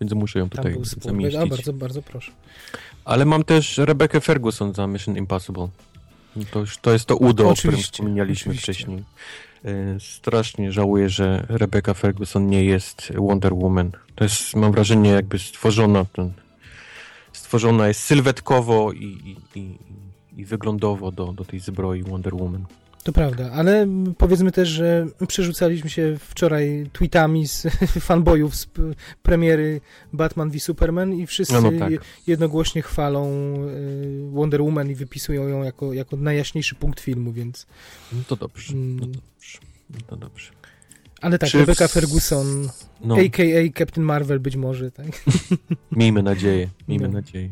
więc 0.00 0.12
muszę 0.12 0.38
ją 0.38 0.48
Tam 0.48 0.56
tutaj 0.56 0.72
był 0.72 0.84
zamieścić. 0.84 1.40
A, 1.42 1.46
bardzo, 1.46 1.72
bardzo 1.72 2.02
proszę. 2.02 2.32
Ale 3.04 3.24
mam 3.24 3.44
też 3.44 3.78
Rebecca 3.78 4.20
Ferguson 4.20 4.74
za 4.74 4.86
Mission 4.86 5.16
Impossible. 5.16 5.68
To, 6.50 6.60
już, 6.60 6.78
to 6.78 6.92
jest 6.92 7.04
to 7.04 7.16
udo, 7.16 7.48
o 7.48 7.54
którym 7.54 7.80
wspominaliśmy 7.80 8.50
oczywiście. 8.50 8.72
wcześniej. 8.72 9.04
E, 9.64 10.00
Strasznie 10.00 10.72
żałuję, 10.72 11.08
że 11.08 11.46
Rebecca 11.48 11.94
Ferguson 11.94 12.46
nie 12.46 12.64
jest 12.64 13.12
Wonder 13.16 13.54
Woman. 13.54 13.90
To 14.14 14.24
jest, 14.24 14.56
mam 14.56 14.72
wrażenie, 14.72 15.10
jakby 15.10 15.38
stworzona 15.38 16.04
ten, 16.04 16.32
stworzona 17.32 17.88
jest 17.88 18.00
sylwetkowo 18.00 18.92
i, 18.92 19.04
i, 19.54 19.58
i, 19.58 19.78
i 20.36 20.44
wyglądowo 20.44 21.12
do, 21.12 21.32
do 21.32 21.44
tej 21.44 21.60
zbroi 21.60 22.02
Wonder 22.02 22.34
Woman. 22.34 22.64
To 23.02 23.12
prawda, 23.12 23.50
ale 23.52 23.86
powiedzmy 24.18 24.52
też, 24.52 24.68
że 24.68 25.06
przerzucaliśmy 25.28 25.90
się 25.90 26.16
wczoraj 26.20 26.90
tweetami 26.92 27.48
z 27.48 27.62
fanboyów 28.08 28.56
z 28.56 28.66
premiery 29.22 29.80
Batman 30.12 30.50
v 30.50 30.60
Superman 30.60 31.12
i 31.14 31.26
wszyscy 31.26 31.54
No, 31.54 31.60
no 31.60 31.72
tak. 31.78 31.90
je- 31.90 31.98
jednogłośnie 32.26 32.82
chwalą 32.82 33.28
y, 33.68 34.30
Wonder 34.30 34.62
Woman 34.62 34.90
i 34.90 34.94
wypisują 34.94 35.48
ją 35.48 35.62
jako, 35.62 35.92
jako 35.92 36.16
najjaśniejszy 36.16 36.74
punkt 36.74 37.00
filmu, 37.00 37.32
więc... 37.32 37.66
No 38.12 38.18
to 38.28 38.36
dobrze, 38.36 38.74
no 38.76 38.80
Mm, 38.80 38.98
to 39.00 39.06
dobrze. 39.06 39.58
No 39.90 39.98
to 40.06 40.16
dobrze. 40.16 40.50
ale 41.20 41.38
tak, 41.38 41.50
Czy 41.50 41.56
w 41.58 41.60
Rebecca 41.60 41.84
s- 41.84 41.92
Ferguson, 41.92 42.68
No, 43.00 43.14
a.k.a. 43.16 43.78
Captain 43.78 44.04
Marvel 44.04 44.40
być 44.40 44.56
może, 44.56 44.90
tak? 44.90 45.06
miejmy 45.92 46.22
nadzieję, 46.22 46.68
miejmy 46.88 47.08
No. 47.08 47.14
nadzieję. 47.14 47.50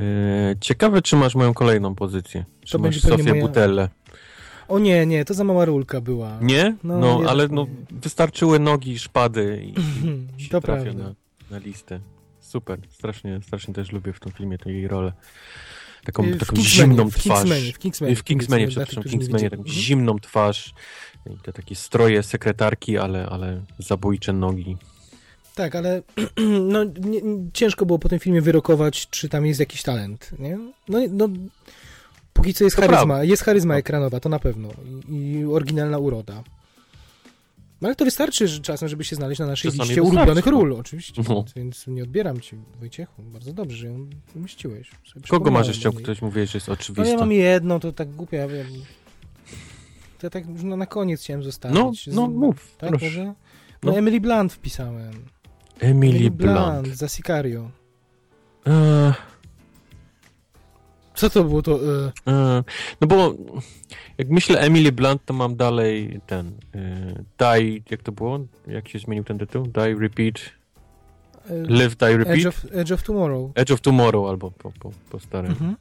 E, 0.00 0.54
Ciekawe, 0.60 1.02
czy 1.02 1.16
masz 1.16 1.34
moją 1.34 1.54
kolejną 1.54 1.94
pozycję. 1.94 2.44
Czy 2.64 2.72
To 2.72 2.78
masz 2.78 3.00
Sofię 3.00 3.24
moja- 3.24 3.40
Butelle. 3.42 3.88
O 4.68 4.78
nie, 4.78 5.06
nie, 5.06 5.24
to 5.24 5.34
za 5.34 5.44
mała 5.44 5.64
rulka 5.64 6.00
była. 6.00 6.38
Nie? 6.40 6.76
No, 6.84 6.98
No, 6.98 7.20
nie, 7.22 7.28
ale 7.28 7.48
no, 7.48 7.66
wystarczyły 7.90 8.58
nogi, 8.58 8.98
szpady 8.98 9.62
i, 9.64 9.74
i 10.44 10.48
To 10.50 10.60
trafia 10.60 10.82
prawda. 10.82 11.02
na, 11.04 11.14
na 11.50 11.58
listę. 11.58 12.00
Super, 12.40 12.78
strasznie, 12.90 13.40
strasznie 13.42 13.74
też 13.74 13.92
lubię 13.92 14.12
w 14.12 14.20
tym 14.20 14.32
filmie 14.32 14.58
tę 14.58 14.72
jej 14.72 14.88
rolę. 14.88 15.12
Taką, 16.04 16.24
Y, 16.24 16.34
w 16.34 16.38
taką 16.38 16.56
zimną 16.56 17.10
w 17.10 17.14
twarz. 17.14 17.38
Kingsmanie, 17.38 17.72
w 17.72 17.78
Kingsmanie, 17.78 18.12
I 18.12 18.16
w 18.16 18.24
Kingsmanie, 18.24 18.68
przepraszam, 18.68 19.02
w 19.02 19.10
Kingsmanie 19.10 19.50
taką 19.50 19.62
zimną 19.66 20.18
twarz 20.18 20.74
i 21.30 21.38
te 21.42 21.52
takie 21.52 21.74
stroje 21.74 22.22
sekretarki, 22.22 22.98
ale, 22.98 23.26
ale 23.26 23.62
zabójcze 23.78 24.32
nogi. 24.32 24.76
Tak, 25.54 25.74
ale 25.76 26.02
no, 26.72 26.84
nie- 26.84 27.20
ciężko 27.52 27.86
było 27.86 27.98
po 27.98 28.08
tym 28.08 28.18
filmie 28.18 28.42
wyrokować, 28.42 29.08
czy 29.10 29.28
tam 29.28 29.46
jest 29.46 29.60
jakiś 29.60 29.82
talent, 29.82 30.30
nie? 30.38 30.58
No, 30.88 30.98
no 31.10 31.28
póki 32.36 32.54
co 32.54 32.64
jest 32.64 32.76
To 32.76 32.82
charyzma, 32.82 33.06
prawda. 33.06 33.24
jest 33.24 33.42
charyzma 33.42 33.74
No. 33.74 33.78
ekranowa, 33.78 34.20
to 34.20 34.28
na 34.28 34.38
pewno 34.38 34.68
i, 35.08 35.32
i 35.32 35.44
oryginalna 35.44 35.98
uroda. 35.98 36.42
No 37.80 37.88
ale 37.88 37.94
to 37.96 38.04
wystarczy 38.04 38.48
że 38.48 38.60
czasem, 38.60 38.88
żeby 38.88 39.04
się 39.04 39.16
znaleźć 39.16 39.38
na 39.40 39.46
naszej 39.46 39.70
Czasami 39.70 39.88
liście 39.88 40.02
ulubionych 40.02 40.46
no. 40.46 40.52
ról, 40.52 40.72
oczywiście, 40.72 41.22
No. 41.28 41.44
więc, 41.56 41.86
nie 41.86 42.02
odbieram 42.02 42.40
ci, 42.40 42.56
Wojciechu, 42.80 43.22
bardzo 43.22 43.52
dobrze, 43.52 43.76
że 43.76 43.86
ją 43.86 44.06
umieściłeś. 44.36 44.90
Kogo 45.28 45.50
masz 45.50 45.68
jeszcze, 45.68 45.88
o 45.88 45.92
ktoś 45.92 46.22
mówiłeś, 46.22 46.50
że 46.50 46.56
jest 46.56 46.68
No 46.68 46.74
oczywiste? 46.74 47.12
ja 47.12 47.18
mam 47.18 47.32
jedną, 47.32 47.80
to 47.80 47.92
tak 47.92 48.10
głupia, 48.10 48.36
ja 48.36 48.48
wiem. 48.48 48.66
To 50.18 50.26
ja 50.26 50.30
tak 50.30 50.48
już 50.48 50.62
na, 50.62 50.86
koniec 50.86 51.20
chciałem 51.22 51.40
no, 51.40 51.44
zostawić. 51.44 52.06
no 52.06 52.26
Z- 52.26 52.30
mów, 52.34 52.74
Tak, 52.78 52.88
proszę. 52.90 53.04
może? 53.06 53.24
No, 53.24 53.34
No. 53.82 53.98
Emily 53.98 54.20
Blunt 54.20 54.52
wpisałem. 54.52 55.12
Emily 55.80 56.30
Blunt. 56.30 56.88
za 56.88 57.08
Sicario. 57.08 57.70
Eee, 58.66 59.12
Co 61.16 61.30
to 61.30 61.44
było 61.44 61.62
to? 61.62 61.72
Eee, 62.26 62.62
no 63.00 63.06
bo 63.06 63.34
jak 64.18 64.28
myślę 64.28 64.60
Emily 64.60 64.92
Blunt, 64.92 65.24
to 65.24 65.34
mam 65.34 65.56
dalej 65.56 66.20
ten 66.26 66.52
eee, 66.74 67.14
Die, 67.38 67.80
jak 67.90 68.02
to 68.02 68.12
było? 68.12 68.38
Jak 68.66 68.88
się 68.88 68.98
zmienił 68.98 69.24
ten 69.24 69.38
tytuł? 69.38 69.66
Die, 69.66 69.94
Repeat, 70.00 70.34
Live, 71.50 71.96
Die, 71.96 72.16
Repeat? 72.16 72.36
Edge 72.38 72.46
of, 72.46 72.66
Edge 72.72 72.92
of 72.92 73.02
Tomorrow. 73.02 73.50
Edge 73.54 73.70
of 73.74 73.80
Tomorrow 73.80 74.28
albo 74.28 74.50
po, 74.50 74.72
po, 74.80 74.90
po 75.10 75.20
starym. 75.20 75.50
Mhm. 75.50 75.76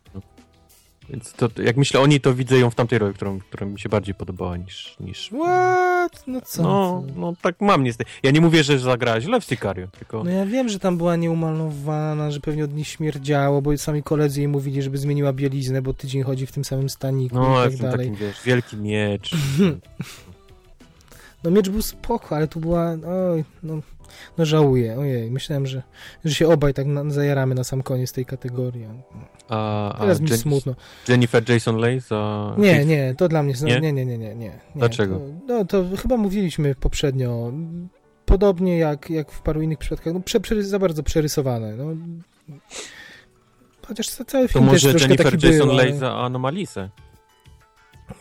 Więc 1.10 1.34
to, 1.34 1.49
jak 1.64 1.77
myślę 1.77 1.99
o 1.99 2.07
niej, 2.07 2.22
to 2.22 2.34
widzę 2.34 2.57
ją 2.60 2.69
w 2.69 2.76
tamtej 2.76 2.99
roli, 2.99 3.14
którą, 3.14 3.40
która 3.40 3.65
mi 3.65 3.80
się 3.80 3.90
bardziej 3.90 4.15
podobała 4.15 4.57
niż... 4.57 4.95
niż 4.99 5.30
What? 5.30 6.23
No 6.27 6.41
co? 6.41 6.64
no, 6.64 7.03
no 7.15 7.34
tak 7.41 7.61
mam 7.61 7.84
niestety. 7.84 8.11
Ja 8.23 8.32
nie 8.32 8.41
mówię, 8.41 8.64
że 8.64 8.80
zagrała 8.80 9.22
źle 9.22 9.41
w 9.41 9.44
Sicario, 9.44 9.88
tylko... 9.88 10.23
No 10.23 10.32
ja 10.32 10.45
wiem, 10.45 10.69
że 10.69 10.80
tam 10.80 10.98
była 10.98 11.15
nieumalowana, 11.15 12.32
że 12.32 12.40
pewnie 12.40 12.64
od 12.64 12.73
niej 12.73 12.86
śmierdziało, 12.86 13.61
bo 13.61 13.77
sami 13.77 14.03
koledzy 14.03 14.40
jej 14.40 14.48
mówili, 14.48 14.82
żeby 14.82 14.98
zmieniła 14.98 15.34
bieliznę, 15.34 15.82
bo 15.82 15.94
tydzień 15.94 16.23
chodzi 16.23 16.45
w 16.45 16.52
tym 16.52 16.65
samym 16.65 16.90
staniku 16.90 17.36
No, 17.36 17.65
i 17.65 17.69
tak 17.69 17.77
dalej. 17.77 18.10
taki, 18.10 18.19
wiesz, 18.22 18.44
wielki 18.45 18.77
miecz. 18.77 19.32
No 21.44 21.52
miecz 21.52 21.69
był 21.69 21.82
spoko, 21.82 22.36
ale 22.36 22.48
tu 22.48 22.60
była, 22.60 22.90
oj, 23.32 23.44
no, 23.64 23.82
no 24.38 24.46
żałuję, 24.46 24.98
ojej, 25.00 25.32
myślałem, 25.32 25.68
że, 25.68 25.84
że 26.26 26.34
się 26.36 26.48
obaj 26.48 26.74
tak 26.74 26.86
na, 26.88 27.10
zajaramy 27.10 27.56
na 27.56 27.64
sam 27.64 27.84
koniec 27.84 28.12
tej 28.14 28.26
kategorii. 28.26 28.86
A, 29.50 29.94
a 29.94 30.00
Teraz 30.00 30.20
mi 30.22 30.28
Jen- 30.30 30.38
smutno. 30.38 30.76
Jennifer 31.08 31.50
Jason 31.50 31.78
Leigh 31.78 32.04
za... 32.08 32.54
Nie, 32.58 32.86
nie, 32.86 33.16
to 33.18 33.28
dla 33.28 33.44
mnie, 33.44 33.54
Nie? 33.64 33.80
nie, 33.82 33.94
nie, 33.94 34.06
nie, 34.06 34.18
nie, 34.18 34.36
nie. 34.36 34.60
Dlaczego? 34.76 35.16
To, 35.16 35.24
no 35.48 35.66
to 35.66 35.84
chyba 36.02 36.18
mówiliśmy 36.18 36.76
poprzednio, 36.76 37.54
podobnie 38.26 38.78
jak, 38.78 39.10
jak 39.10 39.32
w 39.32 39.42
paru 39.42 39.62
innych 39.62 39.78
przypadkach, 39.78 40.14
no 40.14 40.20
prze, 40.20 40.40
prze, 40.40 40.64
za 40.64 40.80
bardzo 40.80 41.04
przerysowane, 41.04 41.76
no. 41.76 41.86
Chociaż 43.88 44.10
ca- 44.10 44.26
cały 44.26 44.48
To 44.48 44.54
film 44.54 44.66
też 44.66 44.74
może 44.74 44.90
troszkę 44.90 45.10
Jennifer 45.10 45.32
taki 45.34 45.48
Jason 45.48 45.68
był, 45.68 45.78
Leigh 45.78 45.96
za 45.98 46.16
Anomalisę. 46.16 46.90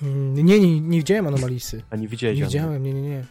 Mm, 0.03 0.35
Nie, 0.47 0.61
nie, 0.61 0.81
nie 0.81 0.99
widziałem 0.99 1.27
Anomalisy. 1.27 1.83
A 1.91 1.97
nie 1.97 2.09
widziałeś 2.09 2.39
Nie 2.39 2.45
widziałem, 2.45 2.83
nie, 2.83 2.95
nie, 2.95 3.03
nie. 3.03 3.25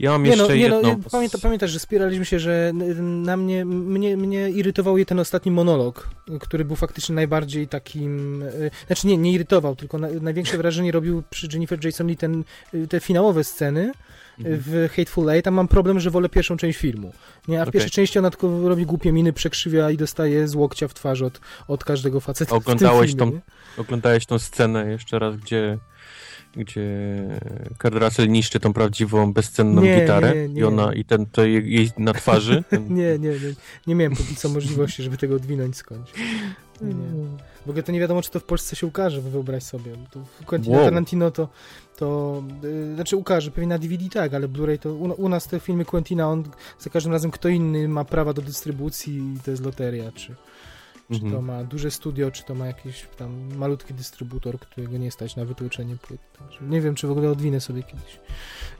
Ja 0.00 0.10
mam 0.10 0.22
Nie 0.22 0.30
no, 0.30 0.36
jeszcze 0.36 0.58
nie 0.58 0.68
no, 0.68 0.76
jedną... 0.76 0.88
ja 0.90 0.96
pamięta, 1.10 1.38
pamiętasz, 1.38 1.70
że 1.70 1.78
spieraliśmy 1.78 2.24
się, 2.24 2.38
że 2.38 2.72
na 2.98 3.36
mnie, 3.36 3.64
mnie, 3.64 4.16
mnie 4.16 4.50
irytował 4.50 4.98
je 4.98 5.06
ten 5.06 5.18
ostatni 5.20 5.52
monolog, 5.52 6.08
który 6.40 6.64
był 6.64 6.76
faktycznie 6.76 7.14
najbardziej 7.14 7.68
takim, 7.68 8.42
y, 8.42 8.70
znaczy 8.86 9.06
nie, 9.06 9.16
nie 9.16 9.32
irytował, 9.32 9.76
tylko 9.76 9.98
na, 9.98 10.08
największe 10.20 10.56
wrażenie 10.58 10.92
robił 10.92 11.22
przy 11.30 11.48
Jennifer 11.52 11.84
Jason 11.84 12.06
Lee 12.06 12.16
ten, 12.16 12.44
y, 12.74 12.86
te 12.88 13.00
finałowe 13.00 13.44
sceny 13.44 13.80
y, 13.80 13.92
Mhm. 14.38 14.56
w 14.66 14.88
Hateful 14.96 15.30
Eight, 15.30 15.44
tam 15.44 15.54
mam 15.54 15.68
problem, 15.68 16.00
że 16.00 16.10
wolę 16.10 16.28
pierwszą 16.28 16.56
część 16.56 16.78
filmu, 16.78 17.12
nie, 17.48 17.56
a 17.56 17.64
w 17.64 17.68
Okej. 17.68 17.72
pierwszej 17.72 17.90
części 17.90 18.18
ona 18.18 18.30
tylko 18.30 18.68
robi 18.68 18.86
głupie 18.86 19.12
miny, 19.12 19.32
przekrzywia 19.32 19.90
i 19.90 19.96
dostaje 19.96 20.48
z 20.48 20.54
łokcia 20.54 20.88
w 20.88 20.94
twarz 20.94 21.22
od, 21.22 21.40
od 21.68 21.84
każdego 21.84 22.20
faceta 22.20 22.56
Oglądałeś 22.56 23.10
w 23.12 23.16
tym 23.16 23.26
filmie, 23.26 23.40
tą- 23.42 23.52
nie? 23.76 23.82
Oglądałeś 23.82 24.26
tą 24.26 24.38
scenę 24.38 24.90
jeszcze 24.90 25.18
raz, 25.18 25.36
gdzie 25.36 25.78
gdzie 26.58 26.84
Kurt 27.82 27.94
Russell 27.94 28.28
niszczy 28.28 28.60
tą 28.60 28.72
prawdziwą, 28.72 29.32
bezcenną 29.32 29.82
Nie, 29.82 30.00
gitarę 30.00 30.34
nie, 30.34 30.48
nie. 30.48 30.60
i 30.60 30.64
ona, 30.64 30.94
i 30.94 31.04
ten, 31.04 31.26
to 31.26 31.44
jej, 31.44 31.72
jej 31.72 31.90
na 31.98 32.12
twarzy. 32.12 32.64
Ten, 32.68 32.88
Nie, 32.96 33.18
nie, 33.18 33.30
nie, 33.30 33.54
nie 33.86 33.94
miałem 33.94 34.16
póki 34.16 34.36
co 34.36 34.48
możliwości, 34.48 35.02
żeby 35.02 35.16
tego 35.16 35.36
odwinąć 35.36 35.76
skądś. 35.76 36.12
Nie, 36.80 36.94
nie. 36.94 37.26
W 37.66 37.70
ogóle 37.70 37.82
to 37.82 37.92
nie 37.92 38.00
wiadomo, 38.00 38.22
czy 38.22 38.30
to 38.30 38.40
w 38.40 38.44
Polsce 38.44 38.76
się 38.76 38.86
ukaże, 38.86 39.20
wyobraź 39.20 39.62
sobie. 39.62 39.92
To 40.10 40.20
w 40.40 40.44
Quentin 40.44 40.72
Wow. 40.74 40.84
Tarantino 40.84 41.30
to, 41.30 41.48
to 41.96 42.42
yy, 42.62 42.94
znaczy 42.94 43.16
ukaże, 43.16 43.50
pewnie 43.50 43.68
na 43.68 43.78
DVD 43.78 44.04
tak, 44.12 44.34
ale 44.34 44.48
Blu-ray 44.48 44.78
to 44.78 44.94
u, 44.94 45.22
u 45.22 45.28
nas 45.28 45.46
te 45.46 45.60
filmy 45.60 45.84
Quentina, 45.84 46.28
on 46.28 46.44
za 46.78 46.90
każdym 46.90 47.12
razem 47.12 47.30
kto 47.30 47.48
inny 47.48 47.88
ma 47.88 48.04
prawa 48.04 48.32
do 48.32 48.42
dystrybucji 48.42 49.16
i 49.16 49.40
to 49.44 49.50
jest 49.50 49.64
loteria, 49.64 50.12
czy, 50.12 50.34
czy 51.10 51.14
Mhm. 51.14 51.32
to 51.32 51.42
ma 51.42 51.64
duże 51.64 51.90
studio, 51.90 52.30
czy 52.30 52.42
to 52.44 52.54
ma 52.54 52.66
jakiś 52.66 53.06
tam 53.16 53.54
malutki 53.56 53.94
dystrybutor, 53.94 54.58
którego 54.58 54.98
nie 54.98 55.10
stać 55.10 55.36
na 55.36 55.44
wytłuczenie 55.44 55.96
płyt. 55.96 56.20
Także 56.38 56.58
nie 56.64 56.80
wiem, 56.80 56.94
czy 56.94 57.06
w 57.06 57.10
ogóle 57.10 57.30
odwinę 57.30 57.60
sobie 57.60 57.82
kiedyś 57.82 58.18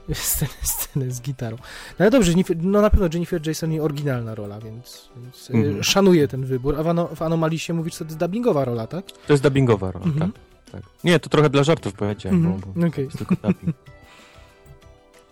scenę, 0.17 0.51
scenę 0.63 1.11
z 1.11 1.21
gitarą. 1.21 1.57
No 1.57 1.95
ale 1.99 2.11
dobrze, 2.11 2.33
no 2.57 2.81
na 2.81 2.89
pewno 2.89 3.07
Jennifer 3.13 3.47
Jason 3.47 3.73
i 3.73 3.79
oryginalna 3.79 4.35
rola, 4.35 4.59
więc, 4.59 5.09
więc 5.17 5.51
Mhm. 5.51 5.79
y, 5.79 5.83
szanuję 5.83 6.27
ten 6.27 6.45
wybór. 6.45 6.75
A 6.79 6.83
w, 6.83 6.87
ano, 6.87 7.09
w 7.15 7.21
Anomalii 7.21 7.59
się 7.59 7.73
mówisz, 7.73 7.95
to 7.95 8.03
jest 8.03 8.17
dubbingowa 8.17 8.65
rola, 8.65 8.87
tak? 8.87 9.11
To 9.11 9.33
jest 9.33 9.43
dubbingowa 9.43 9.91
rola, 9.91 10.05
Mhm. 10.05 10.31
tak, 10.31 10.41
tak. 10.71 10.81
Nie, 11.03 11.19
to 11.19 11.29
trochę 11.29 11.49
dla 11.49 11.63
żartów 11.63 11.93
powiedziałem, 11.93 12.37
Mhm, 12.45 12.59
bo, 12.59 12.67
bo 12.81 12.87
okej. 12.87 12.91
to 12.91 13.01
jest 13.01 13.17
tylko 13.17 13.35
dubbing. 13.35 13.75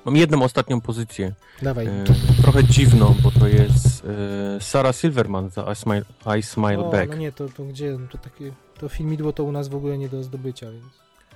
Mam 0.07 0.15
jedną 0.15 0.43
ostatnią 0.43 0.81
pozycję, 0.81 1.33
Dawaj. 1.61 1.85
e, 1.87 2.03
trochę 2.41 2.63
dziwną, 2.63 3.15
bo 3.23 3.31
to 3.31 3.47
jest 3.47 4.05
e, 4.57 4.61
Sarah 4.61 4.95
Silverman 4.95 5.49
za 5.49 5.71
I 5.71 5.75
Smile, 5.75 6.01
I 6.39 6.43
Smile 6.43 6.79
o, 6.79 6.91
Back. 6.91 7.09
no 7.09 7.15
nie, 7.17 7.31
to, 7.31 7.49
to 7.49 7.63
gdzie? 7.65 7.97
To 8.11 8.17
takie, 8.17 8.51
to 8.79 8.89
filmidło 8.89 9.33
to 9.33 9.43
u 9.43 9.51
nas 9.51 9.67
w 9.67 9.75
ogóle 9.75 9.97
nie 9.97 10.09
do 10.09 10.23
zdobycia, 10.23 10.71
więc... 10.71 10.85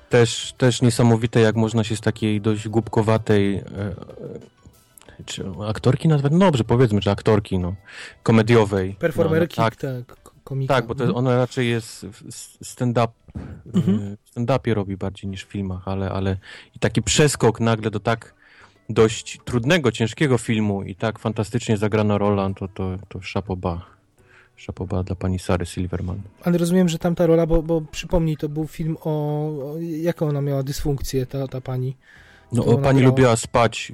Też, 0.09 0.53
też 0.57 0.81
niesamowite, 0.81 1.39
jak 1.39 1.55
można 1.55 1.83
się 1.83 1.95
z 1.95 2.01
takiej 2.01 2.41
dość 2.41 2.67
głupkowatej 2.67 3.55
e, 3.55 3.61
e, 5.19 5.23
czy 5.25 5.43
aktorki 5.67 6.07
nazwać? 6.07 6.31
No 6.31 6.39
dobrze, 6.39 6.63
powiedzmy, 6.63 7.01
że 7.01 7.11
aktorki, 7.11 7.59
no, 7.59 7.75
komediowej. 8.23 8.95
Performerki, 8.99 9.55
no, 9.57 9.63
no, 9.63 9.69
tak, 9.69 9.79
tak, 9.79 10.23
ko- 10.23 10.31
komika. 10.43 10.73
tak, 10.75 10.85
bo 10.87 10.95
to 10.95 11.03
Mhm. 11.03 11.17
ona 11.17 11.35
raczej 11.37 11.69
jest 11.69 12.05
stand-up, 12.63 13.13
Mhm. 13.75 13.99
e, 13.99 14.17
stand-upie 14.35 14.73
robi 14.73 14.97
bardziej 14.97 15.29
niż 15.29 15.45
w 15.45 15.47
filmach, 15.49 15.87
ale, 15.87 16.09
ale 16.09 16.37
i 16.75 16.79
taki 16.79 17.01
przeskok 17.01 17.59
nagle 17.59 17.91
do 17.91 17.99
tak 17.99 18.40
dość 18.93 19.39
trudnego, 19.45 19.91
ciężkiego 19.91 20.37
filmu 20.37 20.83
i 20.83 20.95
tak 20.95 21.19
fantastycznie 21.19 21.77
zagrana 21.77 22.17
rola, 22.17 22.49
to, 22.53 22.67
to, 22.67 22.97
to 23.09 23.21
szapoba. 23.21 23.85
Szapoba 24.55 25.03
dla 25.03 25.15
pani 25.15 25.39
Sary 25.39 25.65
Silverman. 25.65 26.21
Ale 26.43 26.57
rozumiem, 26.57 26.89
że 26.89 26.99
tamta 26.99 27.25
rola, 27.25 27.45
bo, 27.45 27.63
bo 27.63 27.81
przypomnij, 27.81 28.37
to 28.37 28.49
był 28.49 28.67
film 28.67 28.97
o, 29.03 29.09
o 29.09 29.75
jaką 29.79 30.29
ona 30.29 30.41
miała 30.41 30.63
dysfunkcję, 30.63 31.25
ta, 31.25 31.47
ta 31.47 31.61
pani. 31.61 31.95
No, 32.51 32.63
pani 32.63 32.99
grała. 32.99 33.01
lubiła 33.01 33.35
spać, 33.35 33.91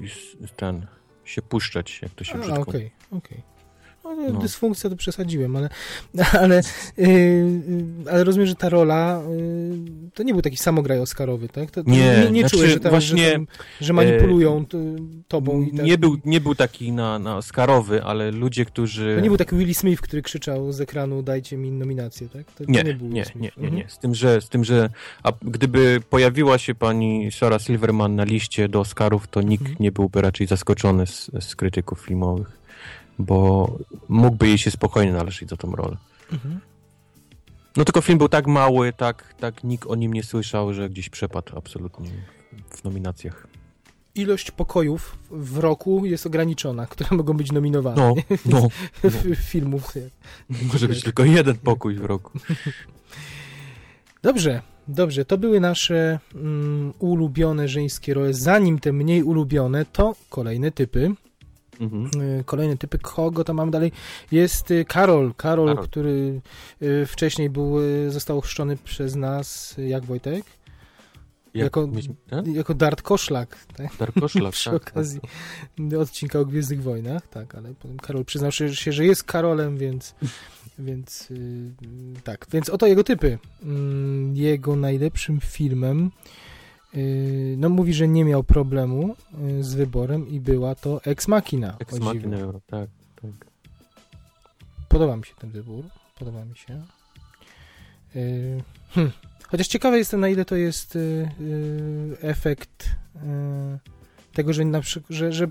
ten, 0.55 0.85
się 1.25 1.41
puszczać, 1.41 1.99
jak 2.01 2.11
to 2.11 2.23
się 2.23 2.37
brzydko 2.37 2.61
okej, 2.61 2.91
okej. 3.11 3.37
No, 3.37 3.43
no, 3.43 3.56
No. 4.15 4.39
Dysfunkcja 4.39 4.89
to 4.89 4.95
przesadziłem, 4.95 5.55
ale, 5.55 5.69
ale, 6.41 6.61
yy, 6.97 7.45
ale 8.11 8.23
rozumiem, 8.23 8.47
że 8.47 8.55
ta 8.55 8.69
rola 8.69 9.21
yy, 9.29 10.09
to 10.13 10.23
nie 10.23 10.33
był 10.33 10.41
taki 10.41 10.57
samograj 10.57 10.99
Oscarowy, 10.99 11.49
tak? 11.49 11.71
To, 11.71 11.83
to 11.83 11.89
Nie, 11.89 11.97
nie, 11.97 12.31
nie 12.31 12.39
znaczy 12.41 12.55
czułeś, 12.55 12.71
że, 12.71 12.79
tam, 12.79 12.89
właśnie, 12.89 13.25
że, 13.25 13.33
tam, 13.33 13.47
że 13.81 13.93
manipulują 13.93 14.65
t, 14.65 14.77
tobą 15.27 15.61
i 15.61 15.77
tak. 15.77 15.85
Nie 15.85 15.97
był, 15.97 16.17
nie 16.25 16.41
był 16.41 16.55
taki 16.55 16.91
na, 16.91 17.19
na 17.19 17.37
Oscarowy, 17.37 18.03
ale 18.03 18.31
ludzie, 18.31 18.65
którzy... 18.65 19.13
To 19.15 19.21
nie 19.21 19.29
był 19.29 19.37
taki 19.37 19.55
Willie 19.55 19.75
Smith, 19.75 20.01
który 20.01 20.21
krzyczał 20.21 20.71
z 20.71 20.81
ekranu 20.81 21.23
dajcie 21.23 21.57
mi 21.57 21.71
nominację, 21.71 22.29
tak? 22.29 22.45
To, 22.51 22.65
to 22.65 22.71
Nie, 22.71 22.83
był 22.83 23.07
nie, 23.07 23.13
nie, 23.13 23.25
Smith. 23.25 23.41
nie, 23.41 23.51
Mhm. 23.57 23.75
nie. 23.75 23.89
Z 23.89 23.99
tym, 23.99 24.15
że, 24.15 24.41
z 24.41 24.49
tym, 24.49 24.63
że 24.63 24.89
a 25.23 25.31
gdyby 25.41 25.99
pojawiła 26.09 26.57
się 26.57 26.75
pani 26.75 27.31
Sarah 27.31 27.61
Silverman 27.61 28.15
na 28.15 28.23
liście 28.23 28.69
do 28.69 28.79
Oscarów, 28.79 29.27
to 29.27 29.41
nikt 29.41 29.61
Mhm. 29.61 29.77
nie 29.79 29.91
byłby 29.91 30.21
raczej 30.21 30.47
zaskoczony 30.47 31.07
z, 31.07 31.31
z 31.39 31.55
krytyków 31.55 31.99
filmowych, 32.01 32.57
bo 33.19 33.71
mógłby 34.09 34.47
jej 34.47 34.57
się 34.57 34.71
spokojnie 34.71 35.13
należeć 35.13 35.49
za 35.49 35.57
tą 35.57 35.71
rolę. 35.71 35.97
Mhm. 36.31 36.59
No 37.77 37.85
tylko 37.85 38.01
film 38.01 38.17
był 38.17 38.29
tak 38.29 38.47
mały, 38.47 38.93
tak, 38.93 39.33
tak 39.39 39.63
nikt 39.63 39.87
o 39.87 39.95
nim 39.95 40.13
nie 40.13 40.23
słyszał, 40.23 40.73
że 40.73 40.89
gdzieś 40.89 41.09
przepadł 41.09 41.57
absolutnie 41.57 42.09
w 42.69 42.83
nominacjach. 42.83 43.47
Ilość 44.15 44.51
pokojów 44.51 45.17
w 45.31 45.57
roku 45.57 46.05
jest 46.05 46.25
ograniczona, 46.25 46.85
które 46.85 47.17
mogą 47.17 47.33
być 47.33 47.51
nominowane. 47.51 47.95
No, 47.95 48.15
no, 48.45 48.67
F- 49.03 49.25
Filmów. 49.39 49.93
może 50.73 50.87
być 50.87 51.03
tylko 51.03 51.23
jeden 51.23 51.57
pokój 51.57 51.95
w 51.95 52.05
roku. 52.05 52.39
Dobrze, 54.21 54.61
dobrze. 54.87 55.25
To 55.25 55.37
były 55.37 55.59
nasze 55.59 56.19
mm, 56.35 56.93
ulubione 56.99 57.67
żeńskie 57.67 58.13
role. 58.13 58.33
Zanim 58.33 58.79
te 58.79 58.93
mniej 58.93 59.23
ulubione, 59.23 59.85
to 59.85 60.15
kolejne 60.29 60.71
typy. 60.71 61.11
Mhm. 61.79 62.21
Y, 62.39 62.43
Kolejne 62.45 62.77
typy, 62.77 62.97
kogo 62.99 63.43
tam 63.43 63.55
mam 63.55 63.71
dalej? 63.71 63.91
Jest 64.31 64.71
y, 64.71 64.85
Karol. 64.85 65.33
Karol, 65.37 65.67
Karol. 65.67 65.83
który 65.83 66.41
y, 66.81 67.05
wcześniej 67.05 67.49
był, 67.49 67.75
został 68.09 68.41
chrzczony 68.41 68.77
przez 68.77 69.15
nas, 69.15 69.75
jak 69.77 70.05
Wojtek? 70.05 70.45
Jak 71.53 71.63
Jako- 71.63 71.87
mieć- 71.87 72.09
ten? 72.29 72.53
Jako 72.55 72.73
Dart 72.73 73.01
Koszlak, 73.01 73.57
tak? 73.75 73.95
Darkoszlak, 73.99 74.53
przy 74.59 74.69
tak, 74.69 74.83
tak. 74.83 74.93
okazji 74.93 75.19
odcinka 75.99 76.39
o 76.39 76.45
Gwiezdnych 76.45 76.83
Wojnach, 76.83 77.27
tak, 77.27 77.55
ale 77.55 77.73
potem 77.73 77.97
Karol 77.97 78.25
przyznał 78.25 78.51
się, 78.51 78.69
że 78.69 79.05
jest 79.05 79.23
Karolem, 79.23 79.77
więc, 79.77 80.15
więc 80.79 81.27
tak, 82.23 82.47
więc 82.51 82.69
oto 82.69 82.87
jego 82.87 83.03
typy. 83.03 83.37
Mm, 83.63 84.35
Jego 84.35 84.75
najlepszym 84.75 85.39
filmem 85.39 86.11
no 87.57 87.69
mówi, 87.69 87.93
że 87.93 88.07
nie 88.07 88.25
miał 88.25 88.43
problemu 88.43 89.15
yy, 89.37 89.63
z 89.63 89.73
wyborem 89.73 90.27
i 90.27 90.39
była 90.39 90.75
to 90.75 91.03
Ex 91.03 91.27
Machina. 91.27 91.75
Ex. 91.79 91.99
Machina 91.99 92.37
tak, 92.67 92.89
tak. 93.21 93.31
Podoba 94.89 95.17
mi 95.17 95.25
się 95.25 95.35
ten 95.35 95.49
wybór, 95.49 95.85
podoba 96.19 96.45
mi 96.45 96.57
się. 96.57 96.81
Yy, 98.15 98.63
hm. 98.89 99.11
Chociaż 99.47 99.67
ciekawy 99.67 99.97
jestem, 99.97 100.19
na 100.19 100.29
ile 100.29 100.45
to 100.45 100.55
jest 100.55 100.97
efekt 102.21 102.89
tego, 104.33 104.53
że, 104.53 104.65
na 104.65 104.81
przy, 104.81 105.01
że, 105.09 105.33
że, 105.33 105.47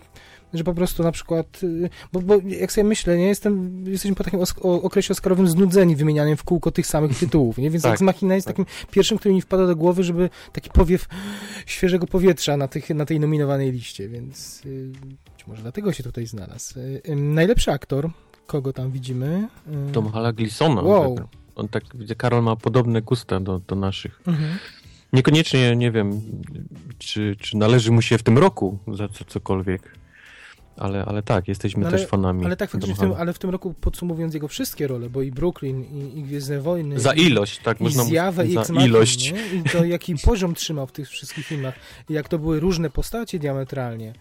że 0.54 0.64
po 0.64 0.74
prostu 0.74 1.02
na 1.02 1.12
przykład, 1.12 1.62
yy, 1.62 1.90
bo, 2.12 2.20
bo 2.20 2.34
jak 2.46 2.72
sobie 2.72 2.84
myślę, 2.84 3.18
nie 3.18 3.26
jestem, 3.26 3.84
jesteśmy 3.86 4.14
po 4.14 4.24
takim 4.24 4.40
okresie 4.62 5.12
oscarowym 5.12 5.48
znudzeni 5.48 5.96
wymienianiem 5.96 6.36
w 6.36 6.44
kółko 6.44 6.70
tych 6.70 6.86
samych 6.86 7.18
tytułów, 7.20 7.58
nie? 7.58 7.70
Więc 7.70 7.82
Tak, 7.82 7.92
Ex 7.92 8.02
Machina 8.02 8.34
jest 8.34 8.46
tak. 8.46 8.56
takim 8.56 8.74
pierwszym, 8.90 9.18
który 9.18 9.34
mi 9.34 9.42
wpada 9.42 9.66
do 9.66 9.76
głowy, 9.76 10.04
żeby 10.04 10.30
taki 10.52 10.70
powiew 10.70 11.08
świeżego 11.66 12.06
powietrza 12.06 12.56
na, 12.56 12.68
tych, 12.68 12.90
na 12.90 13.04
tej 13.04 13.20
nominowanej 13.20 13.72
liście, 13.72 14.08
więc 14.08 14.64
yy, 14.64 14.92
być 15.36 15.46
może 15.46 15.62
dlatego 15.62 15.92
się 15.92 16.02
tutaj 16.02 16.26
znalazł. 16.26 16.74
Yy, 17.04 17.16
najlepszy 17.16 17.72
aktor, 17.72 18.10
kogo 18.46 18.72
tam 18.72 18.90
widzimy? 18.90 19.48
Tom 19.92 20.08
Hala 20.08 20.32
Glisona. 20.32 20.82
Wow. 20.82 21.08
zagrał. 21.08 21.28
On 21.56 21.68
tak, 21.68 21.82
widzę, 21.94 22.14
Karol 22.14 22.42
ma 22.42 22.56
podobne 22.56 23.02
gusta 23.02 23.40
do, 23.40 23.60
do 23.66 23.76
naszych. 23.76 24.20
Mhm. 24.26 24.58
Niekoniecznie, 25.12 25.76
nie 25.76 25.90
wiem, 25.90 26.20
czy, 26.98 27.36
czy 27.40 27.56
należy 27.56 27.92
mu 27.92 28.02
się 28.02 28.18
w 28.18 28.22
tym 28.22 28.38
roku 28.38 28.78
za 28.94 29.08
co, 29.08 29.24
cokolwiek, 29.24 29.95
ale, 30.76 31.04
ale 31.04 31.22
tak, 31.22 31.48
jesteśmy 31.48 31.82
No 31.82 31.88
ale- 31.88 31.98
też 31.98 32.06
fanami. 32.06 32.44
Ale 32.44 32.56
tak, 32.56 32.70
faktycznie 32.70 32.94
w 32.94 32.98
tym, 32.98 33.12
ale 33.12 33.32
w 33.32 33.38
tym 33.38 33.50
roku 33.50 33.74
podsumowując 33.80 34.34
jego 34.34 34.48
wszystkie 34.48 34.86
role, 34.86 35.10
bo 35.10 35.22
i 35.22 35.30
Brooklyn, 35.32 35.84
i, 35.84 36.18
i 36.18 36.22
Gwiezdne 36.22 36.60
Wojny, 36.60 37.00
Za 37.00 37.12
ilość, 37.12 37.58
tak, 37.58 37.80
i 37.80 37.84
można 37.84 38.04
Zjawę, 38.04 38.46
i 38.46 38.54
za 38.54 38.62
ilość. 38.84 39.32
nie? 39.32 39.46
I 39.60 39.62
to 39.62 39.84
jaki 39.84 40.14
poziom 40.24 40.54
trzymał 40.54 40.86
w 40.86 40.92
tych 40.92 41.08
wszystkich 41.08 41.46
filmach, 41.46 41.74
i 42.10 42.12
jak 42.12 42.28
to 42.28 42.38
były 42.38 42.60
różne 42.60 42.90
postacie 42.90 43.38
diametralnie. 43.38 44.12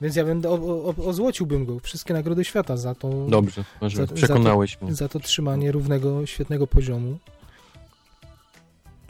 Więc 0.00 0.16
ja 0.16 0.24
będę, 0.24 0.48
o, 0.50 0.54
o, 0.54 0.94
ozłociłbym 1.06 1.64
go, 1.64 1.80
wszystkie 1.80 2.14
nagrody 2.14 2.44
świata 2.44 2.76
za 2.76 2.94
to, 2.94 3.26
Dobrze, 3.28 3.64
Za- 3.82 3.88
za 3.88 4.06
to- 4.06 4.14
przekonałeś 4.14 4.80
mnie. 4.82 4.94
za 4.94 5.08
to 5.08 5.20
trzymanie 5.20 5.72
równego, 5.72 6.26
świetnego 6.26 6.66
poziomu. 6.66 7.18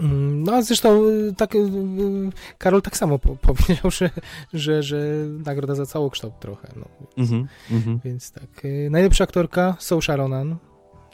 Mm, 0.00 0.42
No 0.42 0.52
a 0.52 0.62
zresztą 0.62 1.08
y, 1.08 1.34
tak, 1.36 1.54
y, 1.54 1.58
y, 1.58 2.32
Karol 2.58 2.82
tak 2.82 2.96
samo 2.96 3.18
po, 3.18 3.36
powiedział, 3.54 3.90
że, 3.90 4.10
że, 4.54 4.82
że 4.82 4.98
nagroda 5.44 5.74
za 5.74 5.86
całokształt 5.86 6.40
trochę. 6.40 6.68
No. 6.76 6.86
Mhm, 7.16 7.48
mhm. 7.70 8.00
Więc 8.04 8.32
tak. 8.32 8.62
Najlepsza 8.90 9.24
aktorka 9.24 9.76
Saoirse 9.78 10.16
Ronan, 10.16 10.56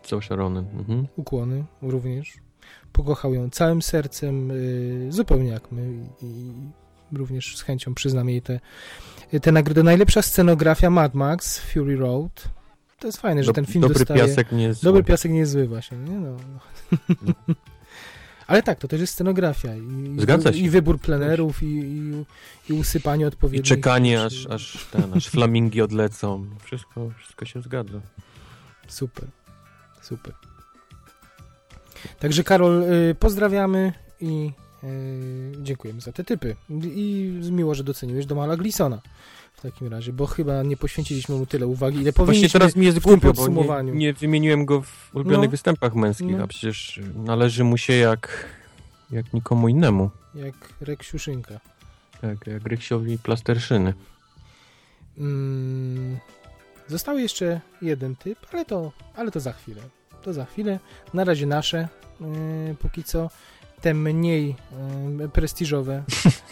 Saoirse 0.03 0.37
Ronan, 0.37 0.67
mhm. 0.79 1.07
ukłony 1.17 1.65
również. 1.83 2.33
Pokochał 2.93 3.35
ją 3.35 3.51
całym 3.51 3.83
sercem, 3.83 4.53
zupełnie 5.09 5.51
jak 5.51 5.73
my 5.73 6.07
i, 6.23 6.53
również 7.13 7.57
z 7.57 7.63
chęcią 7.63 7.95
przyznam 7.95 8.29
jej 8.29 8.43
tę 8.43 8.61
te, 9.31 9.41
te 9.41 9.53
nagrodę. 9.53 9.83
Najlepsza 9.83 10.23
scenografia 10.23 10.91
Mad 10.91 11.15
Max, 11.15 11.59
Fury 11.59 11.97
Road. 11.97 12.49
To 12.99 13.09
jest 13.09 13.21
fajne, 13.21 13.45
że 13.45 13.53
ten 13.53 13.67
film 13.67 13.83
Dobry 13.83 13.99
dostaje... 13.99 14.21
piasek 14.21 14.53
nie 14.53 14.63
jest 14.65 14.85
Dobry 14.85 15.01
zły. 15.01 15.05
piasek 15.05 15.33
nie 15.33 15.39
jest 15.39 15.53
zły 15.53 15.69
właśnie, 15.69 15.99
nie? 15.99 16.21
No. 16.21 16.37
Ale 18.53 18.62
tak, 18.62 18.79
to 18.79 18.89
też 18.89 19.01
jest 19.01 19.12
scenografia 19.12 19.77
i, 19.77 20.16
Zgadza 20.19 20.51
i, 20.51 20.55
się. 20.55 20.61
i 20.61 20.70
wybór 20.70 21.01
plenerów 21.01 21.62
i, 21.62 21.66
i, 21.66 22.24
i 22.70 22.73
usypanie 22.73 23.24
I 23.24 23.29
odpowiednich... 23.29 23.69
czekanie, 23.69 24.19
rzeczy. 24.19 24.49
aż, 24.49 24.74
aż, 24.74 24.85
ten, 24.85 25.15
aż 25.15 25.29
flamingi 25.29 25.83
odlecą. 25.83 26.47
Wszystko, 26.65 27.11
wszystko 27.19 27.45
się 27.45 27.62
zgadza. 27.62 28.01
Super, 28.89 29.29
super. 30.03 30.35
Także 32.19 32.45
Karol, 32.45 32.83
y, 32.83 33.15
pozdrawiamy 33.15 33.93
i 34.20 34.53
y, 34.85 35.53
dziękujemy 35.62 36.01
za 36.01 36.12
te 36.12 36.24
typy. 36.24 36.57
I 36.70 37.33
miło, 37.51 37.74
że 37.74 37.85
doceniłeś 37.85 38.27
Domala 38.27 38.57
Glisona 38.57 39.01
w 39.63 39.65
takim 39.73 39.89
razie, 39.89 40.13
bo 40.13 40.27
chyba 40.27 40.63
nie 40.63 40.77
poświęciliśmy 40.77 41.35
mu 41.35 41.47
tyle 41.47 41.67
uwagi, 41.67 41.97
ile 41.97 42.13
Właśnie 42.13 42.27
powinniśmy. 42.27 42.61
teraz 42.61 42.77
mi 42.77 42.87
jest 42.87 42.99
głupio, 42.99 43.33
bo 43.33 43.83
nie, 43.83 43.93
nie 43.93 44.13
wymieniłem 44.13 44.65
go 44.67 44.83
w 44.83 45.11
ulubionych 45.15 45.47
No. 45.47 45.51
występach 45.51 45.95
męskich, 45.95 46.37
No. 46.37 46.45
a 46.45 46.47
przecież 46.47 47.01
należy 47.15 47.65
mu 47.65 47.79
się 47.79 47.93
jak, 47.93 48.47
jak 49.11 49.33
nikomu 49.33 49.69
innemu. 49.69 50.11
Jak 50.35 50.55
Reksiuszynka. 50.81 51.61
Tak, 52.21 52.47
jak 52.47 52.67
Ryksiowi 52.67 53.19
Plasterszyny. 53.19 53.95
Mm, 55.19 56.19
został 56.89 57.19
jeszcze 57.19 57.61
jeden 57.83 58.17
typ, 58.17 58.39
ale 58.53 58.65
to, 58.65 58.93
ale 59.17 59.31
to 59.31 59.41
za 59.41 59.53
chwilę. 59.53 59.83
To 60.23 60.33
za 60.33 60.45
chwilę. 60.45 60.79
Na 61.15 61.25
razie 61.25 61.47
nasze, 61.47 61.89
yy, 62.21 62.75
póki 62.75 63.05
co, 63.05 63.31
te 63.83 63.95
mniej 63.95 64.55
prestiżowe 65.33 66.03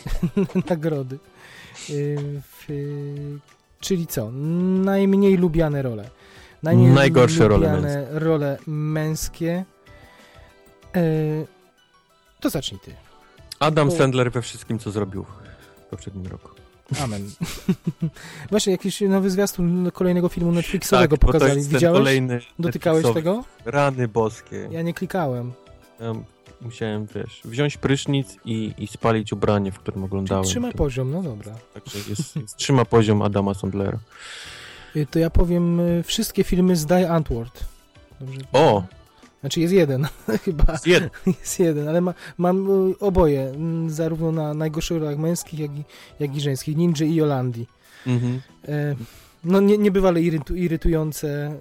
nagrody. 0.71 1.19
W, 1.89 2.69
yy, 2.69 3.39
czyli 3.81 4.07
co? 4.07 4.31
Najmniej 4.85 5.37
lubiane 5.37 5.83
role. 5.83 6.11
Najmniej 6.63 6.91
Najgorsze 6.91 7.49
role 7.49 7.67
lubiane 7.67 8.07
role 8.11 8.59
męskie. 8.67 9.65
Yy, 10.95 11.47
to 12.41 12.51
zacznij 12.51 12.81
ty. 12.81 12.95
Adam 13.61 13.89
Bo- 13.89 13.97
Sandler 13.97 14.33
we 14.33 14.43
wszystkim, 14.43 14.79
co 14.79 14.91
zrobił 14.91 15.25
w 15.77 15.85
poprzednim 15.91 16.27
roku. 16.27 16.49
Amen. 17.05 17.31
Właśnie 18.51 18.73
jakiś 18.73 19.01
nowy 19.01 19.31
zwiastun 19.31 19.91
kolejnego 19.91 20.29
filmu 20.29 20.53
Netflixowego 20.53 21.17
tak, 21.17 21.27
pokazali. 21.27 21.63
Widziałeś? 21.63 21.99
kolejny 21.99 22.41
Dotykałeś 22.59 23.07
tego? 23.15 23.45
Rany 23.65 24.09
boskie. 24.09 24.69
Ja 24.71 24.83
nie 24.83 24.95
klikałem. 24.95 25.53
Ja 26.01 26.15
musiałem, 26.63 27.07
wiesz, 27.15 27.41
wziąć 27.45 27.77
prysznic 27.77 28.37
i, 28.45 28.75
i 28.79 28.87
spalić 28.87 29.33
ubranie, 29.33 29.73
w 29.73 29.79
którym 29.79 29.95
Czyli 30.01 30.05
oglądałem. 30.05 30.45
trzyma 30.45 30.71
To- 30.73 30.79
poziom, 30.79 31.11
no 31.11 31.23
dobra. 31.23 31.53
Także 31.75 31.99
jest, 32.11 32.37
jest, 32.37 32.57
trzyma 32.57 32.85
poziom 32.85 33.23
Adama 33.23 33.55
Sandlera. 33.55 33.99
Y, 34.97 35.07
To 35.07 35.19
ja 35.19 35.31
powiem 35.31 35.81
y, 35.81 36.03
wszystkie 36.03 36.45
filmy 36.45 36.77
z 36.77 36.87
Die 36.87 37.11
Antwoord. 37.11 37.65
Dobrze? 38.21 38.41
O! 38.53 38.83
Znaczy 39.41 39.61
jest 39.61 39.75
jeden, 39.75 40.07
chyba 40.45 40.73
Jest 40.73 40.87
jeden. 40.87 41.11
jest 41.27 41.59
jeden, 41.61 41.89
ale 41.89 42.01
ma, 42.01 42.15
mam 42.39 42.71
y, 42.91 42.99
oboje, 42.99 43.43
mm, 43.43 43.91
zarówno 43.91 44.33
na 44.33 44.55
najgorszych 44.55 44.99
rolach 44.99 45.19
męskich, 45.19 45.61
jak 45.61 45.71
i, 45.71 45.85
jak 46.21 46.37
i 46.37 46.41
żeńskich, 46.41 46.77
Ninja 46.77 47.07
i 47.07 47.15
Jolandii. 47.15 47.67
Mhm. 48.07 48.41
E, 48.69 48.95
no 49.45 49.61
nie, 49.61 49.79
niebywale 49.79 50.23
irytu, 50.23 50.55
irytujące. 50.57 51.55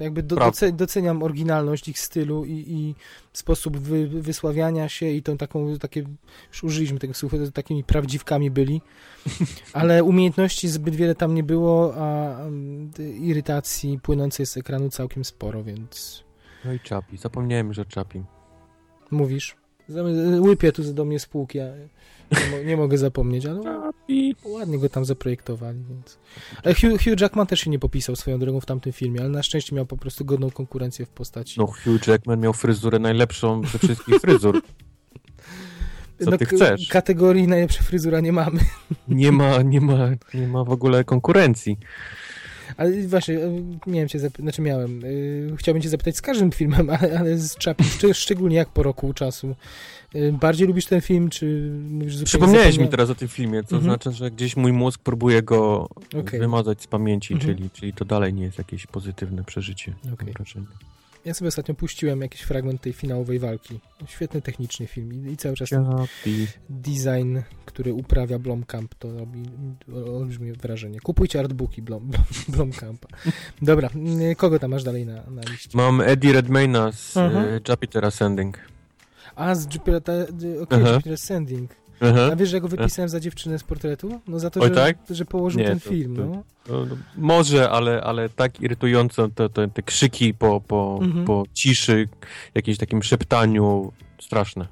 y, 0.00 0.04
Jakby 0.04 0.22
do, 0.22 0.36
doce, 0.36 0.72
doceniam 0.72 1.22
oryginalność 1.22 1.88
ich 1.88 2.00
stylu 2.00 2.44
i, 2.44 2.52
i 2.52 2.94
sposób 3.32 3.76
wy, 3.76 4.08
wysławiania 4.08 4.88
się 4.88 5.06
i 5.06 5.22
tą 5.22 5.36
taką, 5.36 5.78
takie, 5.78 6.04
już 6.48 6.64
użyliśmy 6.64 6.98
tego 6.98 7.14
słowa, 7.14 7.36
takimi 7.54 7.84
prawdziwkami 7.84 8.50
byli, 8.50 8.80
ale 9.72 10.04
umiejętności 10.04 10.68
zbyt 10.68 10.94
wiele 10.94 11.14
tam 11.14 11.34
nie 11.34 11.42
było, 11.42 11.94
a 11.96 12.38
mm, 12.40 12.90
irytacji 13.20 13.98
płynącej 14.02 14.46
z 14.46 14.56
ekranu 14.56 14.90
całkiem 14.90 15.24
sporo, 15.24 15.64
więc 15.64 16.24
No 16.64 16.72
i 16.72 16.78
Chapi. 16.78 17.16
Zapomniałem 17.16 17.68
już 17.68 17.78
o 17.78 17.84
Chapi. 17.94 18.22
mówisz. 19.10 19.56
Łypie 20.40 20.72
tu 20.72 20.92
do 20.94 21.04
mnie 21.04 21.18
spółki, 21.18 21.58
ja 21.58 21.64
nie, 22.32 22.50
mo- 22.50 22.62
nie 22.64 22.76
mogę 22.76 22.98
zapomnieć, 22.98 23.46
ale 23.46 23.60
ładnie 24.44 24.78
go 24.78 24.88
tam 24.88 25.04
zaprojektowali, 25.04 25.78
więc... 25.90 26.18
Ale 26.64 26.74
Hugh, 26.74 27.02
Hugh 27.04 27.20
Jackman 27.20 27.46
też 27.46 27.60
się 27.60 27.70
nie 27.70 27.78
popisał 27.78 28.16
swoją 28.16 28.38
drogą 28.38 28.60
w 28.60 28.66
tamtym 28.66 28.92
filmie, 28.92 29.20
ale 29.20 29.28
na 29.28 29.42
szczęście 29.42 29.76
miał 29.76 29.86
po 29.86 29.96
prostu 29.96 30.24
godną 30.24 30.50
konkurencję 30.50 31.06
w 31.06 31.08
postaci... 31.08 31.60
No 31.60 31.66
Hugh 31.66 32.06
Jackman 32.06 32.40
miał 32.40 32.52
fryzurę 32.52 32.98
najlepszą 32.98 33.62
ze 33.72 33.78
wszystkich 33.78 34.14
fryzur. 34.20 34.62
Co 36.24 36.36
ty 36.36 36.46
k- 36.46 36.56
chcesz? 36.56 36.88
Kategorii 36.88 37.48
najlepsza 37.48 37.82
fryzura 37.82 38.20
nie 38.20 38.32
mamy. 38.32 38.60
Nie 39.08 39.32
ma, 39.32 39.62
nie 39.62 39.80
ma, 39.80 40.08
nie 40.34 40.48
ma 40.48 40.64
w 40.64 40.70
ogóle 40.70 41.04
konkurencji. 41.04 41.78
Ale 42.76 43.02
właśnie, 43.02 43.38
e, 43.38 43.50
miałem 43.86 44.08
cię 44.08 44.18
zapytać, 44.18 44.42
znaczy 44.42 44.62
miałem, 44.62 45.00
yy, 45.00 45.56
chciałbym 45.56 45.82
cię 45.82 45.88
zapytać 45.88 46.16
z 46.16 46.20
każdym 46.22 46.50
filmem, 46.52 46.90
ale, 47.00 47.18
ale 47.18 47.38
z 47.38 47.56
szcz- 47.58 48.14
szczególnie 48.14 48.56
jak 48.56 48.68
po 48.68 48.82
roku 48.82 49.12
czasu. 49.14 49.54
Yy, 50.14 50.32
bardziej 50.32 50.66
lubisz 50.68 50.86
ten 50.86 51.00
film, 51.00 51.30
czy 51.30 51.70
mówisz 51.90 52.12
zupełnie 52.16 52.26
Przypomniałeś 52.26 52.78
mi 52.78 52.88
teraz 52.88 53.10
o 53.10 53.14
tym 53.14 53.28
filmie, 53.28 53.62
co 53.64 53.76
Mhm. 53.76 53.82
znaczy, 53.84 54.12
że 54.16 54.30
gdzieś 54.30 54.56
mój 54.56 54.72
mózg 54.72 55.00
próbuje 55.02 55.42
go 55.42 55.88
Okej. 56.20 56.40
wymazać 56.40 56.82
z 56.82 56.86
pamięci, 56.86 57.34
Mhm. 57.34 57.56
czyli, 57.56 57.70
czyli 57.70 57.92
to 57.92 58.04
dalej 58.04 58.34
nie 58.34 58.42
jest 58.44 58.58
jakieś 58.58 58.86
pozytywne 58.86 59.44
przeżycie. 59.44 59.92
wrażenie. 60.36 60.66
Ja 61.28 61.34
sobie 61.34 61.48
ostatnio 61.48 61.74
puściłem 61.74 62.20
jakiś 62.20 62.40
fragment 62.40 62.80
tej 62.80 62.92
finałowej 62.92 63.38
walki. 63.38 63.80
Świetny 64.06 64.42
techniczny 64.42 64.86
film 64.86 65.12
i, 65.28 65.32
i 65.32 65.36
cały 65.36 65.56
czas 65.56 65.70
design, 66.70 67.38
który 67.66 67.92
uprawia 67.92 68.38
Blomkamp, 68.38 68.94
to 68.94 69.12
robi 69.18 69.42
olbrzymie 70.06 70.52
wrażenie. 70.52 71.00
Kupujcie 71.00 71.40
artbooki 71.40 71.82
Blom, 71.82 72.10
Blomkampa. 72.56 73.08
Dobra, 73.62 73.88
mm, 73.94 74.34
kogo 74.34 74.58
tam 74.58 74.70
masz 74.70 74.84
dalej 74.84 75.06
na, 75.06 75.14
na 75.30 75.42
liście? 75.50 75.70
Mam 75.74 76.00
Eddie 76.00 76.32
Redmayna 76.32 76.92
z 76.92 77.16
Mhm. 77.16 77.44
e, 77.44 77.60
Jupiter 77.68 78.04
Ascending. 78.04 78.58
A, 79.36 79.54
z 79.54 79.74
Jupiter, 79.74 80.02
okej, 80.62 80.82
Aha. 80.82 80.90
Jupiter 80.90 81.12
Ascending. 81.12 81.70
Aha. 82.00 82.28
A 82.32 82.36
wiesz, 82.36 82.48
że 82.48 82.60
go 82.60 82.68
wypisałem 82.68 83.08
za 83.08 83.20
dziewczynę 83.20 83.58
z 83.58 83.62
portretu? 83.62 84.20
No 84.28 84.38
za 84.38 84.50
to, 84.50 84.60
Oj, 84.60 84.68
że, 84.68 84.74
tak? 84.74 84.96
że 85.10 85.24
położył 85.24 85.60
Nie, 85.60 85.66
ten 85.66 85.80
to- 85.80 85.90
film, 85.90 86.16
to- 86.16 86.26
no. 86.26 86.42
No, 86.68 86.96
może, 87.16 87.70
ale, 87.70 88.00
ale 88.02 88.28
tak 88.28 88.60
irytująco 88.60 89.28
to, 89.28 89.48
to, 89.48 89.68
te 89.68 89.82
krzyki 89.82 90.34
po, 90.34 90.60
po, 90.60 90.98
Mhm. 91.02 91.24
po 91.24 91.44
ciszy, 91.54 92.08
jakimś 92.54 92.78
takim 92.78 93.02
szeptaniu, 93.02 93.92
straszne. 94.20 94.66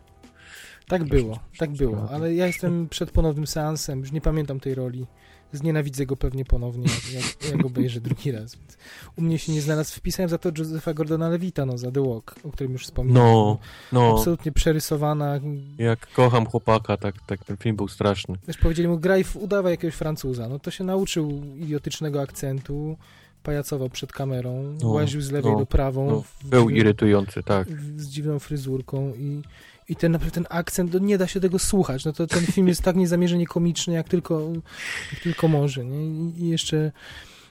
Tak 0.89 1.05
było, 1.05 1.39
tak 1.59 1.71
było, 1.71 2.09
ale 2.11 2.35
ja 2.35 2.47
jestem 2.47 2.89
przed 2.89 3.11
ponownym 3.11 3.47
seansem, 3.47 4.01
już 4.01 4.13
nie 4.13 4.21
pamiętam 4.21 4.61
tej 4.61 4.75
roli. 4.75 5.07
Znienawidzę 5.53 6.07
go 6.07 6.17
pewnie 6.17 6.45
ponownie, 6.45 6.87
jak, 7.15 7.53
jak, 7.53 7.67
obejrzę 7.67 8.01
drugi 8.01 8.31
raz. 8.33 8.55
Więc 8.57 8.77
u 9.17 9.23
mnie 9.23 9.39
się 9.39 9.53
nie 9.53 9.63
znalazł. 9.63 9.97
Wpisałem 9.97 10.29
za 10.31 10.39
to 10.39 10.51
Josepha 10.59 10.95
Gordona 10.95 11.29
Levita, 11.29 11.67
no, 11.67 11.79
za 11.79 11.91
The 11.93 12.09
Walk, 12.09 12.35
o 12.45 12.51
którym 12.51 12.73
już 12.73 12.85
wspomniałem. 12.85 13.23
No, 13.33 13.59
no, 13.93 14.17
Absolutnie 14.19 14.53
przerysowana. 14.53 15.41
jak 15.79 16.13
kocham 16.13 16.47
chłopaka, 16.47 16.97
tak, 16.97 17.15
tak 17.27 17.45
ten 17.45 17.57
film 17.57 17.77
był 17.77 17.89
straszny. 17.89 18.35
Też 18.47 18.57
powiedzieli 18.59 18.89
mu, 18.89 18.99
graj, 18.99 19.25
w- 19.25 19.37
udawaj 19.37 19.73
jakiegoś 19.73 19.95
Francuza. 19.95 20.49
No 20.49 20.59
to 20.59 20.71
się 20.71 20.85
nauczył 20.85 21.43
idiotycznego 21.57 22.21
akcentu, 22.21 22.97
pajacował 23.43 23.91
przed 23.91 24.13
kamerą, 24.13 24.77
No, 24.83 24.89
łaził 24.89 25.21
z 25.21 25.31
lewej 25.31 25.53
no, 25.53 25.59
do 25.59 25.67
prawą. 25.67 26.11
No, 26.11 26.23
był 26.45 26.71
irytujący, 26.71 27.43
tak. 27.43 27.69
z 27.97 28.09
dziwną 28.09 28.39
fryzurką 28.39 29.13
i, 29.15 29.43
i 29.89 29.97
ten, 29.97 30.19
ten 30.33 30.47
akcent, 30.51 30.93
no 30.93 30.99
nie 30.99 31.19
da 31.19 31.27
się 31.27 31.41
tego 31.41 31.59
słuchać. 31.59 32.05
No 32.05 32.13
to 32.13 32.27
ten 32.27 32.47
film 32.47 32.69
jest 32.69 32.83
tak 32.83 32.97
niezamierzenie 32.97 33.47
komiczny, 33.47 33.95
jak 33.95 34.09
tylko, 34.09 34.53
jak 35.13 35.23
tylko 35.23 35.49
może, 35.49 35.85
nie? 35.85 36.07
I, 36.07 36.49
jeszcze 36.49 36.93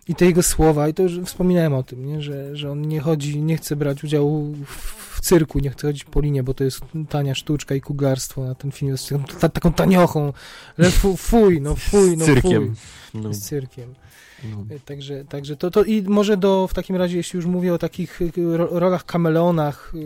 i 0.07 0.15
te 0.15 0.25
jego 0.25 0.43
słowa, 0.43 0.87
i 0.87 0.93
to 0.93 1.03
już 1.03 1.19
wspominałem 1.19 1.73
o 1.73 1.83
tym, 1.83 2.05
nie? 2.05 2.21
Że, 2.21 2.55
że 2.55 2.71
on 2.71 2.81
nie 2.81 2.99
chodzi, 2.99 3.41
nie 3.41 3.57
chce 3.57 3.75
brać 3.75 4.03
udziału 4.03 4.53
w, 4.67 5.21
cyrku, 5.21 5.59
nie 5.59 5.69
chce 5.69 5.87
chodzić 5.87 6.03
po 6.03 6.21
linie, 6.21 6.43
bo 6.43 6.53
to 6.53 6.63
jest 6.63 6.81
tania 7.09 7.35
sztuczka 7.35 7.75
i 7.75 7.81
kuglarstwo, 7.81 8.49
a 8.49 8.55
ten 8.55 8.71
film 8.71 8.91
jest 8.91 9.09
taką, 9.09 9.23
ta, 9.39 9.49
taką 9.49 9.73
taniochą, 9.73 10.33
ale 10.77 10.91
fu, 10.91 11.17
fuj, 11.17 11.61
no 11.61 11.75
fuj, 11.75 12.17
no 12.17 12.25
Z 12.25 12.27
cyrkiem. 12.27 12.75
fuj, 12.75 13.21
No, 13.21 13.33
z 13.33 13.39
cyrkiem. 13.39 13.95
no. 14.43 14.65
Także, 14.85 15.25
także 15.25 15.55
to, 15.55 15.71
to 15.71 15.83
i 15.83 16.01
może 16.01 16.37
do, 16.37 16.67
w 16.67 16.73
takim 16.73 16.95
razie, 16.95 17.17
jeśli 17.17 17.37
już 17.37 17.45
mówię 17.45 17.73
o 17.73 17.77
takich 17.77 18.21
y, 18.21 18.31
ro, 18.37 18.79
rolach 18.79 19.05
kameleonach, 19.05 19.93
y, 19.95 19.99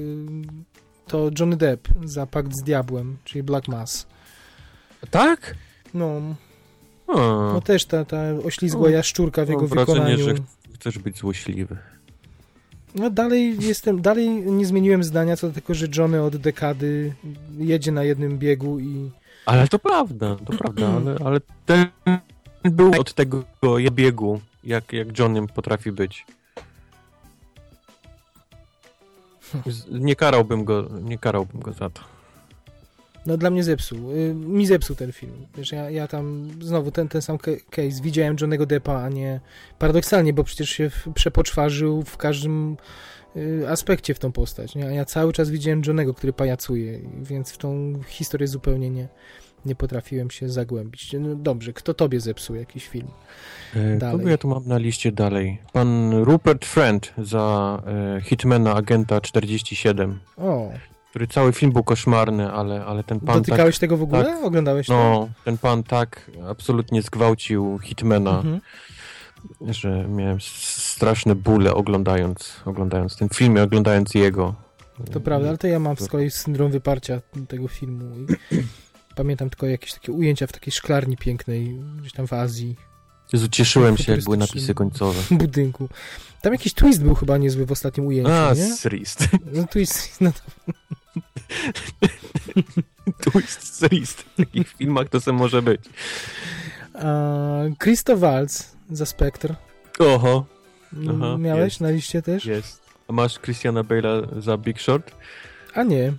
to 1.09 1.29
Johnny 1.39 1.57
Depp 1.57 1.89
za 2.05 2.25
Pakt 2.25 2.55
z 2.55 2.63
Diabłem, 2.63 3.17
czyli 3.23 3.43
Black 3.43 3.67
Mass. 3.67 4.07
Tak? 5.11 5.55
No, 5.93 6.21
A, 7.07 7.13
no 7.53 7.61
też 7.61 7.85
ta, 7.85 8.05
ta 8.05 8.17
oślizgła 8.45 8.87
No, 8.87 8.89
jaszczurka 8.89 9.45
w 9.45 9.49
mam 9.49 9.53
jego 9.55 9.67
wrażenie, 9.67 10.17
wykonaniu. 10.17 10.37
że 10.37 10.43
chcesz 10.75 10.99
być 10.99 11.17
złośliwy. 11.17 11.77
No 12.95 13.09
dalej 13.09 13.57
jestem, 13.59 14.01
dalej 14.01 14.29
nie 14.29 14.65
zmieniłem 14.65 15.03
zdania 15.03 15.37
co 15.37 15.47
do 15.47 15.53
tego, 15.53 15.73
że 15.73 15.87
Johnny 15.97 16.21
od 16.21 16.37
dekady 16.37 17.13
jedzie 17.57 17.91
na 17.91 18.03
jednym 18.03 18.37
biegu 18.37 18.79
i 18.79 19.11
Ale 19.45 19.67
to 19.67 19.79
prawda, 19.79 20.35
to 20.45 20.57
prawda, 20.57 20.87
ale, 20.97 21.15
ale 21.25 21.39
ten 21.65 21.87
był 22.63 22.91
od 22.99 23.13
tego 23.13 23.43
biegu, 23.91 24.41
jak, 24.63 24.93
jak 24.93 25.19
Johnem 25.19 25.47
potrafi 25.47 25.91
być. 25.91 26.25
Nie 29.91 30.15
karałbym 30.15 30.63
go, 30.65 30.89
nie 31.01 31.17
karałbym 31.17 31.61
go 31.61 31.73
za 31.73 31.89
to. 31.89 32.01
no 33.25 33.37
dla 33.37 33.49
mnie 33.49 33.63
zepsuł. 33.63 34.11
Y, 34.11 34.33
mi 34.33 34.65
zepsuł 34.67 34.95
ten 34.95 35.11
film. 35.11 35.33
Wiesz, 35.57 35.71
ja, 35.71 35.89
ja 35.89 36.07
tam 36.07 36.49
znowu 36.61 36.91
ten, 36.91 37.07
ten 37.07 37.21
sam 37.21 37.37
ca- 37.37 37.51
case. 37.69 38.01
Widziałem 38.03 38.35
Johnnego 38.41 38.65
Deppa, 38.65 39.01
a 39.03 39.09
nie 39.09 39.39
paradoksalnie, 39.79 40.33
bo 40.33 40.43
przecież 40.43 40.69
się 40.69 40.91
przepoczwarzył 41.13 42.03
w 42.03 42.17
każdym 42.17 42.77
y, 43.35 43.65
aspekcie 43.69 44.13
w 44.13 44.19
tą 44.19 44.31
postać. 44.31 44.75
Nie? 44.75 44.87
A 44.87 44.91
ja 44.91 45.05
cały 45.05 45.33
czas 45.33 45.49
widziałem 45.49 45.81
Johnego, 45.87 46.13
który 46.13 46.33
pajacuje, 46.33 46.99
więc 47.21 47.51
w 47.51 47.57
tą 47.57 47.93
historię 48.07 48.47
zupełnie 48.47 48.89
nie, 48.89 49.07
nie 49.65 49.75
potrafiłem 49.75 50.31
się 50.31 50.49
zagłębić. 50.49 51.15
No 51.19 51.35
dobrze, 51.35 51.73
kto 51.73 51.93
tobie 51.93 52.19
zepsuł 52.19 52.55
jakiś 52.55 52.87
film? 52.87 53.07
E, 53.75 53.97
Dalej. 53.97 54.17
Kogo 54.17 54.29
ja 54.29 54.37
tu 54.37 54.47
mam 54.47 54.67
na 54.67 54.77
liście 54.77 55.11
dalej? 55.11 55.57
Pan 55.73 56.13
Rupert 56.13 56.65
Friend 56.65 57.13
za 57.17 57.81
e, 58.17 58.21
Hitmana 58.21 58.73
Agenta 58.75 59.21
47, 59.21 60.19
O, 60.37 60.69
który 61.09 61.27
cały 61.27 61.53
film 61.53 61.71
był 61.71 61.83
koszmarny, 61.83 62.51
ale, 62.51 62.85
ale 62.85 63.03
ten 63.03 63.19
pan 63.19 63.35
tak, 63.35 63.45
dotykałeś 63.45 63.79
tego 63.79 63.97
w 63.97 64.01
ogóle? 64.03 64.41
Oglądałeś 64.43 64.87
to? 64.87 64.93
no, 64.93 65.29
ten 65.45 65.57
pan 65.57 65.83
tak 65.83 66.31
absolutnie 66.49 67.01
zgwałcił 67.01 67.79
Hitmana, 67.83 68.37
Mhm. 68.37 68.59
że 69.61 70.05
miałem 70.09 70.37
straszne 70.41 71.35
bóle 71.35 71.73
oglądając, 71.73 72.55
oglądając 72.65 73.17
ten 73.17 73.29
film 73.29 73.57
i 73.57 73.59
oglądając 73.59 74.13
jego. 74.15 74.55
To 75.11 75.19
prawda, 75.19 75.49
ale 75.49 75.57
to 75.57 75.67
ja 75.67 75.79
mam 75.79 75.97
z 75.97 76.07
kolei 76.07 76.31
syndrom 76.31 76.71
wyparcia 76.71 77.21
tego 77.47 77.67
filmu 77.67 78.05
i 78.15 78.27
pamiętam 79.19 79.49
tylko 79.49 79.65
jakieś 79.67 79.93
takie 79.93 80.11
ujęcia 80.11 80.47
w 80.47 80.51
takiej 80.51 80.73
szklarni 80.73 81.17
pięknej, 81.17 81.75
gdzieś 81.99 82.13
tam 82.13 82.27
w 82.27 82.33
Azji, 82.33 82.75
Jezu, 83.33 83.49
cieszyłem 83.49 83.97
się, 83.97 84.11
jak 84.11 84.23
były 84.23 84.37
napisy 84.37 84.73
końcowe. 84.73 85.21
w 85.21 85.33
budynku. 85.33 85.89
Tam 86.41 86.53
jakiś 86.53 86.73
twist 86.73 87.03
był 87.03 87.15
chyba 87.15 87.37
niezły 87.37 87.65
w 87.65 87.71
ostatnim 87.71 88.07
ujęciu, 88.07 88.31
A, 88.31 88.53
nie? 88.53 88.73
Srist. 88.75 89.27
No 89.53 89.67
twist, 89.67 90.21
no 90.21 90.31
to, 90.31 90.41
Twist 93.31 93.75
Srist. 93.77 94.21
W 94.21 94.35
takich 94.37 94.67
filmach 94.67 95.09
to 95.09 95.21
se 95.21 95.31
może 95.33 95.61
być. 95.61 95.81
a, 96.93 97.61
Christoph 97.83 98.19
Waltz 98.19 98.71
za 98.91 99.05
Spectre. 99.05 99.55
Oho, 99.99 100.45
M, 100.93 101.21
Aha, 101.23 101.37
Miałeś 101.37 101.73
jest. 101.73 101.81
na 101.81 101.89
liście 101.91 102.21
też? 102.21 102.45
jest. 102.45 102.81
A 103.07 103.13
masz 103.13 103.39
Christiana 103.39 103.83
Bale'a 103.83 104.41
za 104.41 104.57
Big 104.57 104.81
Short? 104.81 105.11
A 105.75 105.83
nie, 105.83 106.13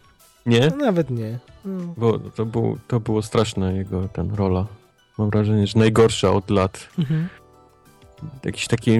Nie? 0.46 0.60
no, 0.70 0.76
nawet 0.76 1.10
nie. 1.10 1.38
No. 1.64 1.94
Bo 1.96 2.18
to, 2.18 2.46
był, 2.46 2.78
to 2.88 3.00
było 3.00 3.22
straszne 3.22 3.74
jego 3.76 4.08
ten 4.08 4.34
rola. 4.34 4.66
Mam 5.18 5.30
wrażenie, 5.30 5.66
że 5.66 5.78
najgorsza 5.78 6.32
od 6.32 6.50
lat. 6.50 6.88
Mhm. 6.98 7.28
Jakiś 8.44 8.66
taki, 8.66 8.98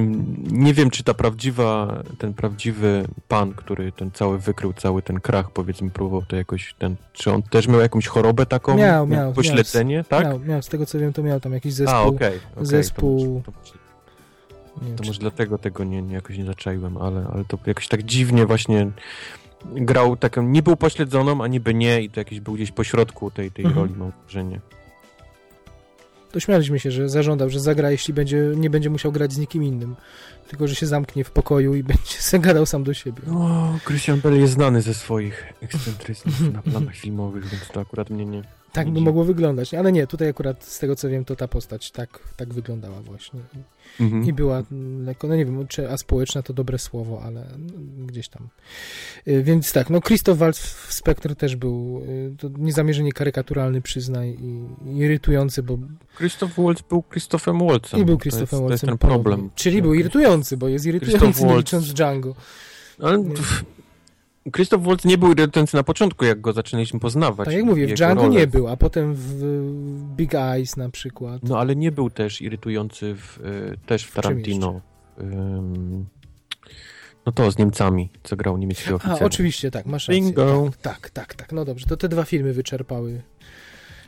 nie 0.51 0.75
wiem 0.75 0.91
czy 0.91 1.05
ta 1.05 1.15
prawdziwa, 1.15 2.03
ten 2.19 2.35
prawdziwy 2.35 3.09
pan, 3.29 3.53
który 3.55 3.93
ten 3.93 4.11
cały 4.11 4.39
wykrył, 4.39 4.73
cały 4.73 5.03
ten 5.03 5.21
krach 5.21 5.51
powiedzmy 5.51 5.91
próbował 5.91 6.23
to 6.29 6.37
jakoś, 6.37 6.75
ten, 6.79 6.97
czy 7.13 7.33
on 7.33 7.43
też 7.43 7.69
miał 7.69 7.81
jakąś 7.81 8.07
chorobę 8.07 8.47
taką? 8.47 8.77
Miał, 8.77 9.07
miał, 9.07 9.33
Pośledzenie, 9.33 10.05
tak? 10.05 10.25
Miał, 10.25 10.39
miał, 10.39 10.63
z 10.63 10.69
tego 10.69 10.87
co 10.87 10.99
wiem, 10.99 11.13
to 11.13 11.23
miał 11.23 11.41
tam 11.41 11.53
jakiś 11.53 11.73
zespół. 11.75 11.97
A, 11.97 12.03
okej. 12.03 12.39
okej, 12.55 12.67
zespół- 12.67 13.43
To, 13.43 13.53
może- 13.53 13.73
to, 14.75 14.85
nie 14.85 14.95
to 14.97 15.03
czy- 15.03 15.09
może 15.09 15.21
dlatego 15.21 15.59
tego 15.59 15.85
nie, 15.85 16.03
nie, 16.03 16.15
jakoś 16.15 16.39
nie 16.39 16.45
zaczaiłem, 16.45 16.97
ale, 16.97 17.27
ale 17.35 17.45
to 17.45 17.59
jakoś 17.67 17.89
tak 17.89 18.03
dziwnie 18.03 18.47
właśnie 18.47 18.91
grał 19.65 20.17
taką, 20.17 20.43
niby 20.43 20.71
upośledzoną, 20.71 21.43
a 21.45 21.47
niby 21.47 21.75
nie 21.75 22.03
i 22.03 22.11
to 22.11 22.21
jakiś 22.21 22.41
był 22.41 22.55
gdzieś 22.55 22.71
po 22.73 22.85
środku 22.85 23.31
tej, 23.31 23.51
tej 23.51 23.65
Mhm. 23.65 23.83
roli, 23.87 23.99
mam 23.99 24.13
wrażenie. 24.23 24.61
To 26.33 26.41
śmialiśmy 26.41 26.79
się, 26.81 26.91
że 26.91 27.09
zażądał, 27.09 27.51
że 27.51 27.61
zagra, 27.61 27.91
jeśli 27.91 28.15
będzie, 28.15 28.53
nie 28.57 28.71
będzie 28.71 28.91
musiał 28.91 29.13
grać 29.13 29.33
z 29.33 29.39
nikim 29.39 29.65
innym. 29.65 29.97
Tylko, 30.49 30.69
że 30.69 30.75
się 30.75 30.87
zamknie 30.87 31.25
w 31.25 31.31
pokoju 31.31 31.75
i 31.75 31.83
będzie 31.93 32.13
se 32.19 32.39
gadał 32.39 32.67
sam 32.67 32.85
do 32.85 32.95
siebie. 32.95 33.23
No, 33.27 33.79
Christian 33.87 34.21
Bale 34.21 34.37
jest 34.37 34.53
znany 34.53 34.83
ze 34.83 34.95
swoich 34.95 35.53
ekscentryzmów 35.63 36.41
na 36.53 36.63
planach 36.63 36.95
filmowych, 36.95 37.47
więc 37.49 37.69
to 37.69 37.81
akurat 37.81 38.11
mnie 38.11 38.25
nie... 38.27 38.43
Tak 38.73 38.91
by 38.91 39.01
mogło 39.01 39.25
wyglądać, 39.25 39.75
ale 39.75 39.93
nie, 39.93 40.07
tutaj 40.07 40.29
akurat 40.29 40.65
z 40.65 40.79
tego 40.79 40.97
co 40.97 41.09
wiem, 41.09 41.25
to 41.25 41.37
ta 41.37 41.49
postać 41.49 41.91
tak, 41.91 42.19
tak 42.37 42.55
wyglądała 42.55 43.01
właśnie. 43.01 43.41
Mhm. 44.01 44.25
I 44.25 44.33
była 44.33 44.63
mm, 44.73 45.05
lekko, 45.05 45.29
no 45.29 45.37
nie 45.37 45.45
wiem, 45.45 45.67
czy 45.69 45.91
a 45.91 45.97
społeczna 45.97 46.43
to 46.43 46.53
dobre 46.53 46.79
słowo, 46.79 47.23
ale 47.25 47.41
mm, 47.41 48.07
gdzieś 48.07 48.29
tam. 48.29 48.49
Y, 49.29 49.43
Więc 49.43 49.73
tak, 49.73 49.91
no 49.91 50.01
Christoph 50.01 50.39
Waltz 50.39 50.59
w 50.59 50.93
Spectre 50.93 51.35
też 51.35 51.57
był 51.57 52.03
y, 52.09 52.35
to 52.39 52.49
niezamierzenie 52.59 53.13
karykaturalny, 53.13 53.81
przyznaj, 53.81 54.29
i, 54.41 54.65
i 54.91 54.99
irytujący, 54.99 55.63
bo 55.63 55.79
Christoph 56.17 56.53
Waltz 56.59 56.83
był 56.89 57.03
Christophem 57.11 57.59
Waltzem. 57.59 58.01
i 58.01 58.05
był 58.05 58.17
To 58.17 58.23
Christophem 58.23 58.43
jest, 58.43 58.51
to 58.51 58.73
jest 58.73 58.85
Waltzem 58.85 58.89
ten 58.89 58.99
problem. 58.99 59.51
Czyli 59.55 59.83
był 59.83 59.95
irytujący, 59.95 60.57
bo 60.57 60.69
jest 60.69 60.87
irytujący, 60.87 61.43
Waltz- 61.43 61.57
licząc 61.57 61.93
Django. 61.93 62.35
Ale 63.03 63.19
Nie. 63.19 63.35
Christoph 64.51 64.85
Waltz 64.85 65.05
nie 65.05 65.19
był 65.19 65.33
irytujący 65.33 65.77
na 65.77 65.83
początku, 65.83 66.25
jak 66.25 66.41
go 66.41 66.53
zaczęliśmy 66.53 67.01
poznawać. 67.01 67.45
Tak 67.47 67.55
jak 67.55 67.65
mówię, 67.65 67.87
w 67.87 67.93
Django 67.95 68.23
rolę. 68.23 68.35
nie 68.35 68.47
był, 68.47 68.69
a 68.69 68.77
potem 68.77 69.15
w, 69.15 69.19
w 69.21 70.15
Big 70.17 70.35
Eyes 70.35 70.77
na 70.77 70.89
przykład. 70.91 71.43
No 71.43 71.59
ale 71.59 71.77
nie 71.77 71.93
był 71.93 72.11
też 72.11 72.43
irytujący 72.43 73.15
w, 73.15 73.39
y, 73.39 73.77
też 73.87 74.05
w 74.07 74.11
W 74.11 74.15
Tarantino. 74.15 74.81
Ym, 75.21 76.07
no 77.27 77.33
to 77.33 77.51
z 77.53 77.59
Niemcami, 77.59 78.11
co 78.23 78.37
grał 78.37 78.57
niemieckiego 78.59 78.95
A, 78.95 78.97
oficera. 78.97 79.27
oczywiście, 79.27 79.71
tak, 79.71 79.87
masz 79.87 80.09
rację. 80.09 80.23
Bingo. 80.23 80.71
Tak, 80.83 80.83
tak, 80.83 81.11
tak, 81.11 81.35
tak, 81.35 81.53
no 81.53 81.65
dobrze, 81.65 81.87
to 81.87 81.97
te 81.97 82.09
dwa 82.09 82.25
filmy 82.25 82.53
wyczerpały. 82.53 83.23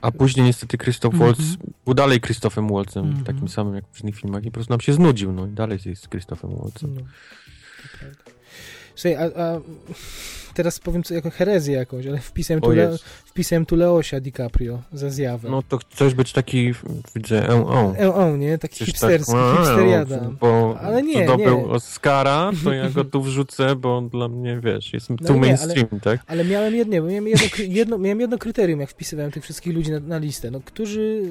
A 0.01 0.11
później 0.13 0.47
niestety 0.47 0.79
Christoph 0.79 1.15
Mhm. 1.15 1.33
Waltz 1.35 1.57
był 1.85 1.95
dalej 1.95 2.21
Christophem 2.21 2.69
Waltzem, 2.69 3.05
Mhm. 3.07 3.25
takim 3.25 3.49
samym 3.49 3.75
jak 3.75 3.85
w 3.85 3.95
różnych 3.97 4.17
filmach 4.17 4.45
i 4.45 4.47
po 4.51 4.55
prostu 4.55 4.73
nam 4.73 4.81
się 4.81 4.93
znudził, 4.93 5.33
no 5.33 5.47
i 5.47 5.51
dalej 5.51 5.79
jest 5.87 6.09
Christophem 6.11 6.51
Waltzem. 6.57 6.95
No. 6.95 7.01
Słuchaj, 8.97 9.17
a, 9.17 9.43
a 9.43 9.61
teraz 10.55 10.79
powiem 10.79 11.03
co, 11.03 11.15
jako 11.15 11.31
herezję 11.31 11.77
jakąś, 11.77 12.07
ale 12.07 12.19
wpisałem 12.19 12.61
tu, 12.61 12.71
Le, 12.71 12.97
wpisałem 13.25 13.67
tu 13.67 13.77
Leosia 13.77 14.21
DiCaprio 14.21 14.83
za 14.93 15.11
zjawę. 15.11 15.51
No 15.51 15.63
to 15.63 15.79
chcesz 15.79 16.15
być 16.15 16.33
taki, 16.33 16.73
widzę, 17.15 17.49
e, 17.49 17.67
o. 17.67 17.95
E, 17.99 18.15
o, 18.15 18.37
nie? 18.37 18.59
Taki 18.59 18.75
Przecież 18.75 18.87
hipsterski, 18.87 19.33
tak, 19.33 19.57
hipsteriada. 19.57 20.31
Bo 20.41 20.79
Ale 20.81 21.03
nie, 21.03 21.25
zdobył 21.25 21.59
nie. 21.59 21.67
Oscara, 21.67 22.51
to 22.65 22.73
ja 22.73 22.91
go 22.91 23.05
tu 23.13 23.23
wrzucę, 23.23 23.77
bo 23.77 23.97
on 23.97 24.09
dla 24.09 24.29
mnie, 24.29 24.61
wiesz, 24.65 24.93
jest 24.93 25.11
No 25.11 25.17
tu 25.17 25.39
mainstream, 25.39 26.01
tak? 26.03 26.21
Ale 26.27 26.45
miałem 26.45 26.75
jedno, 26.75 27.03
miałem 27.03 27.29
jedno, 27.29 27.47
jedno, 27.69 27.99
miałem 27.99 28.21
jedno 28.21 28.39
kryterium, 28.39 28.81
jak 28.81 28.91
wpisywałem 28.91 29.33
tych 29.33 29.43
wszystkich 29.43 29.75
ludzi 29.75 29.91
na, 29.91 30.01
na 30.01 30.19
listę. 30.19 30.51
No, 30.51 30.61
którzy, 30.65 31.23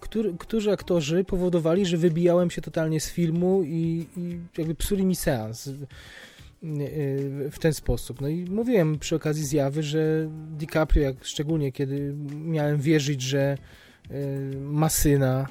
którzy, 0.00 0.34
którzy 0.38 0.72
aktorzy 0.72 1.24
powodowali, 1.24 1.86
że 1.86 1.96
wybijałem 1.96 2.50
się 2.50 2.62
totalnie 2.62 3.00
z 3.00 3.10
filmu 3.10 3.62
i, 3.64 4.06
i 4.16 4.38
jakby 4.58 4.74
psuli 4.74 5.04
mi 5.04 5.16
seans 5.16 5.68
w- 6.62 7.48
w 7.52 7.58
ten 7.58 7.72
sposób. 7.74 8.20
No 8.20 8.28
i 8.28 8.44
mówiłem 8.44 8.98
przy 8.98 9.16
okazji 9.16 9.44
zjawy, 9.46 9.82
że 9.82 10.28
DiCaprio, 10.58 11.02
jak 11.02 11.24
szczególnie 11.24 11.72
kiedy 11.72 12.14
miałem 12.44 12.80
wierzyć, 12.80 13.22
że 13.22 13.58
y, 14.10 14.56
ma 14.60 14.88
syna, 14.88 15.46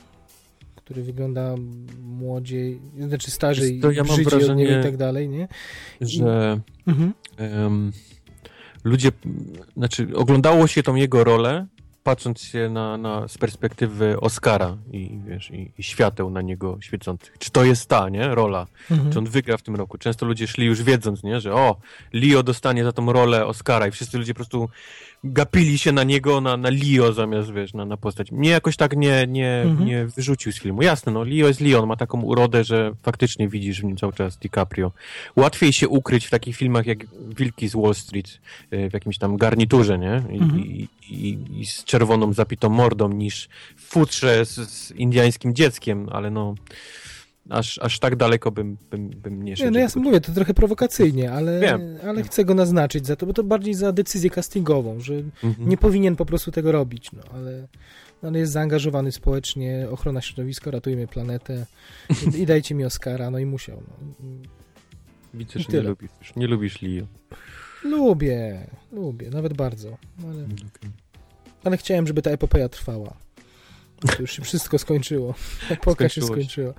który 0.75 1.03
wygląda 1.03 1.55
młodziej, 2.03 2.79
znaczy 2.99 3.31
starzej, 3.31 3.79
co, 3.81 3.91
ja 3.91 4.03
mam 4.03 4.15
brzydziej 4.15 4.25
od 4.49 4.57
niego 4.57 4.69
wrażenie- 4.69 4.79
i 4.79 4.83
tak 4.83 4.97
dalej, 4.97 5.29
nie? 5.29 5.47
Że 6.01 6.59
Mhm. 6.87 7.13
em, 7.37 7.91
ludzie, 8.83 9.11
znaczy 9.77 10.07
oglądało 10.15 10.67
się 10.67 10.83
tą 10.83 10.95
jego 10.95 11.23
rolę, 11.23 11.67
patrząc 12.09 12.41
się 12.41 12.69
na, 12.69 12.97
na, 12.97 13.27
z 13.27 13.37
perspektywy 13.37 14.19
Oscara 14.19 14.77
i, 14.91 15.19
wiesz, 15.27 15.51
i, 15.51 15.71
i 15.77 15.83
świateł 15.83 16.29
na 16.29 16.41
niego 16.41 16.77
świecących. 16.81 17.37
Czy 17.39 17.51
to 17.51 17.63
jest 17.63 17.89
ta, 17.89 18.09
nie, 18.09 18.35
rola? 18.35 18.67
Mhm. 18.91 19.11
Czy 19.11 19.19
on 19.19 19.25
wygra 19.25 19.57
w 19.57 19.61
tym 19.61 19.75
roku? 19.75 19.97
Często 19.97 20.25
ludzie 20.25 20.47
szli 20.47 20.65
już 20.65 20.83
wiedząc, 20.83 21.23
nie, 21.23 21.39
że 21.39 21.53
o, 21.53 21.75
Leo 22.13 22.43
dostanie 22.43 22.83
za 22.83 22.91
tą 22.91 23.11
rolę 23.13 23.45
Oscara 23.45 23.87
i 23.87 23.91
wszyscy 23.91 24.17
ludzie 24.17 24.33
po 24.33 24.37
prostu 24.37 24.69
gapili 25.23 25.77
się 25.77 25.91
na 25.91 26.03
niego, 26.03 26.41
na, 26.41 26.57
na 26.57 26.69
Leo 26.69 27.13
zamiast, 27.13 27.51
wiesz, 27.53 27.73
na, 27.73 27.85
na 27.85 27.97
postać. 27.97 28.31
Mnie 28.31 28.49
jakoś 28.49 28.75
tak 28.77 28.95
nie, 28.97 29.25
nie, 29.27 29.61
Mhm. 29.65 29.85
nie 29.87 30.05
wyrzucił 30.05 30.51
z 30.51 30.59
filmu. 30.59 30.81
Jasne, 30.81 31.11
no, 31.11 31.23
Leo 31.23 31.47
jest 31.47 31.61
Leo, 31.61 31.79
on 31.81 31.87
ma 31.89 31.95
taką 31.95 32.21
urodę, 32.21 32.63
że 32.63 32.91
faktycznie 33.03 33.47
widzisz 33.47 33.81
w 33.81 33.83
nim 33.83 33.97
cały 33.97 34.13
czas 34.13 34.37
DiCaprio. 34.37 34.91
Łatwiej 35.35 35.73
się 35.73 35.89
ukryć 35.89 36.25
w 36.25 36.29
takich 36.29 36.55
filmach 36.55 36.85
jak 36.85 36.99
Wilki 37.37 37.67
z 37.69 37.75
Wall 37.75 37.95
Street, 37.95 38.39
y, 38.73 38.89
w 38.89 38.93
jakimś 38.93 39.17
tam 39.17 39.37
garniturze, 39.37 39.99
nie? 39.99 40.23
I, 40.31 40.37
Mhm. 40.37 40.59
i, 40.59 40.87
i, 41.09 41.37
i 41.61 41.65
z 41.65 41.83
czerwoną 41.83 42.33
zapitą 42.33 42.69
mordą, 42.69 43.09
niż 43.09 43.49
w 43.77 43.81
futrze 43.83 44.45
z, 44.45 44.55
z 44.69 44.91
indiańskim 44.91 45.55
dzieckiem, 45.55 46.07
ale 46.11 46.31
no... 46.31 46.55
Aż, 47.49 47.77
aż 47.79 47.99
tak 47.99 48.15
daleko 48.15 48.51
bym, 48.51 48.77
bym, 48.91 49.09
bym 49.09 49.43
nie 49.43 49.57
szedł. 49.57 49.65
Nie, 49.67 49.71
no 49.71 49.79
ja 49.79 49.89
sam 49.89 50.03
mówię, 50.03 50.21
to 50.21 50.31
trochę 50.31 50.53
prowokacyjnie, 50.53 51.31
ale, 51.31 51.59
Wiem, 51.59 51.81
ale 52.03 52.13
wiem. 52.17 52.23
chcę 52.23 52.45
go 52.45 52.53
naznaczyć 52.53 53.07
za 53.07 53.15
to, 53.15 53.25
bo 53.25 53.33
to 53.33 53.43
bardziej 53.43 53.73
za 53.73 53.91
decyzję 53.91 54.29
castingową, 54.29 54.99
że 54.99 55.13
Mhm. 55.43 55.69
nie 55.69 55.77
powinien 55.77 56.15
po 56.15 56.25
prostu 56.25 56.51
tego 56.51 56.71
robić, 56.71 57.11
no, 57.11 57.21
ale, 57.33 57.67
no, 58.23 58.29
ale 58.29 58.39
jest 58.39 58.51
zaangażowany 58.51 59.11
społecznie, 59.11 59.87
ochrona 59.91 60.21
środowiska, 60.21 60.71
ratujmy 60.71 61.07
planetę 61.07 61.65
i, 62.35 62.39
i 62.41 62.45
dajcie 62.45 62.75
mi 62.75 62.85
Oscara, 62.85 63.31
no 63.31 63.39
i 63.39 63.45
musiał. 63.45 63.81
No. 64.19 64.25
Widzę, 65.33 65.59
że 65.59 65.65
nie 65.73 65.81
lubisz, 65.81 66.35
nie 66.35 66.47
lubisz 66.47 66.81
Leo. 66.81 67.05
Lubię, 67.83 68.67
lubię, 68.91 69.29
nawet 69.29 69.53
bardzo, 69.53 69.97
ale, 70.23 70.43
Okay. 70.43 70.91
ale 71.63 71.77
chciałem, 71.77 72.07
żeby 72.07 72.21
ta 72.21 72.31
epopeja 72.31 72.69
trwała. 72.69 73.13
To 73.99 74.21
już 74.21 74.31
się 74.31 74.41
wszystko 74.41 74.77
skończyło. 74.79 75.35
Epoka 75.69 76.09
się 76.09 76.21
skończyła. 76.21 76.73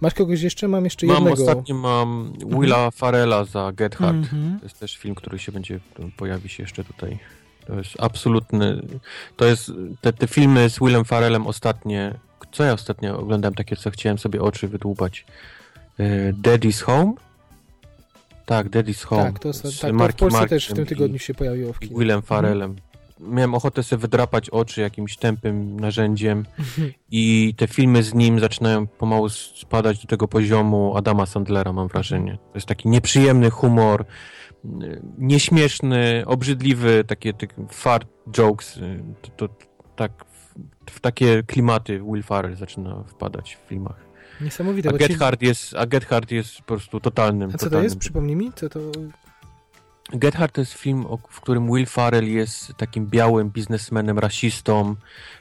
Masz 0.00 0.14
kogoś 0.14 0.40
jeszcze? 0.42 0.68
Mam 0.68 0.84
jeszcze 0.84 1.06
Mam 1.06 1.16
jednego. 1.16 1.42
ostatnio 1.42 1.74
mam 1.74 2.32
Willa 2.60 2.90
Farella 2.90 3.44
za 3.44 3.72
Get 3.72 3.96
Hard. 3.96 4.16
Mhm. 4.16 4.58
To 4.58 4.66
jest 4.66 4.78
też 4.78 4.96
film, 4.96 5.14
który 5.14 5.38
się 5.38 5.52
będzie, 5.52 5.80
pojawi 6.16 6.48
się 6.48 6.62
jeszcze 6.62 6.84
tutaj. 6.84 7.18
To 7.66 7.74
jest 7.74 7.90
absolutny, 7.98 8.82
to 9.36 9.44
jest, 9.44 9.72
te, 10.00 10.12
te 10.12 10.26
filmy 10.26 10.70
z 10.70 10.78
Willem 10.78 11.04
Farrellem 11.04 11.46
ostatnie, 11.46 12.14
co 12.52 12.64
ja 12.64 12.72
ostatnio 12.72 13.18
oglądałem 13.18 13.54
takie, 13.54 13.76
co 13.76 13.90
chciałem 13.90 14.18
sobie 14.18 14.42
oczy 14.42 14.68
wydłubać. 14.68 15.26
E, 15.98 16.32
Daddy's 16.32 16.80
Home? 16.80 17.12
Tak, 18.46 18.70
Daddy's 18.70 19.04
Home. 19.04 19.22
Tak, 19.22 19.38
to, 19.38 19.52
z 19.52 19.62
tak, 19.62 19.72
to 19.72 19.88
w 19.88 19.92
Markiem 19.92 20.18
Polsce 20.28 20.48
też 20.48 20.66
w 20.66 20.70
Markiem 20.70 20.86
tym 20.86 20.96
tygodniu 20.96 21.18
się 21.18 21.34
pojawiło 21.34 21.72
w 21.72 21.78
kinie. 21.78 21.98
Willem 21.98 22.22
Farrellem. 22.22 22.76
Miałem 23.20 23.54
ochotę 23.54 23.82
sobie 23.82 24.00
wydrapać 24.00 24.50
oczy 24.50 24.80
jakimś 24.80 25.16
tępym 25.16 25.80
narzędziem 25.80 26.44
i 27.10 27.54
te 27.56 27.66
filmy 27.68 28.02
z 28.02 28.14
nim 28.14 28.40
zaczynają 28.40 28.86
pomału 28.86 29.28
spadać 29.28 29.98
do 30.02 30.06
tego 30.08 30.28
poziomu 30.28 30.96
Adama 30.96 31.26
Sandlera, 31.26 31.72
mam 31.72 31.88
wrażenie. 31.88 32.32
To 32.52 32.54
jest 32.54 32.66
taki 32.66 32.88
nieprzyjemny 32.88 33.50
humor, 33.50 34.04
y, 34.64 35.02
nieśmieszny, 35.18 36.22
obrzydliwy, 36.26 37.04
takie, 37.06 37.32
takie 37.32 37.54
fart 37.70 38.08
jokes. 38.38 38.76
y, 38.76 39.00
To, 39.22 39.48
to, 39.48 39.54
tak, 39.96 40.12
w, 40.90 41.00
takie 41.00 41.42
klimaty 41.42 42.00
Will 42.12 42.22
Farrell 42.22 42.56
zaczyna 42.56 43.04
wpadać 43.06 43.56
w 43.64 43.68
filmach. 43.68 43.96
Niesamowite. 44.40 44.88
A 44.88 44.92
Get, 44.92 45.08
ci- 45.12 45.18
Hard 45.18 45.42
jest, 45.42 45.74
a 45.76 45.86
Get 45.86 46.04
Hard 46.04 46.30
jest 46.30 46.56
po 46.58 46.64
prostu 46.64 47.00
totalnym. 47.00 47.48
A 47.48 47.52
co 47.52 47.58
to 47.58 47.64
totalnym 47.64 47.84
jest? 47.84 47.98
Przypomnij 47.98 48.36
mi, 48.36 48.52
co 48.52 48.68
to... 48.68 48.80
Get 50.12 50.34
Hard 50.34 50.54
to 50.54 50.60
jest 50.60 50.72
film, 50.72 51.06
w 51.30 51.40
którym 51.40 51.66
Will 51.72 51.86
Farrell 51.86 52.28
jest 52.28 52.74
takim 52.76 53.06
białym 53.06 53.50
biznesmenem, 53.50 54.18
rasistą, 54.18 54.96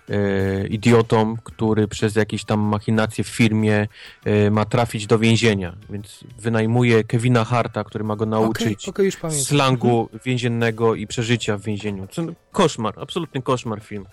e, 0.09 0.67
idiotą, 0.67 1.37
który 1.43 1.87
przez 1.87 2.15
jakieś 2.15 2.45
tam 2.45 2.59
machinacje 2.59 3.23
w 3.23 3.27
firmie 3.27 3.87
e, 4.25 4.51
ma 4.51 4.65
trafić 4.65 5.07
do 5.07 5.19
więzienia. 5.19 5.75
Więc 5.89 6.23
wynajmuje 6.39 7.03
Kevina 7.03 7.45
Harta, 7.45 7.83
który 7.83 8.03
ma 8.03 8.15
go 8.15 8.25
nauczyć 8.25 8.87
już 8.87 9.15
pamiętam. 9.15 9.45
slangu 9.45 10.09
więziennego 10.25 10.95
i 10.95 11.07
przeżycia 11.07 11.57
w 11.57 11.61
więzieniu. 11.61 12.07
Koszmar, 12.51 12.93
absolutny 12.99 13.41
koszmar 13.41 13.81
film. 13.81 14.05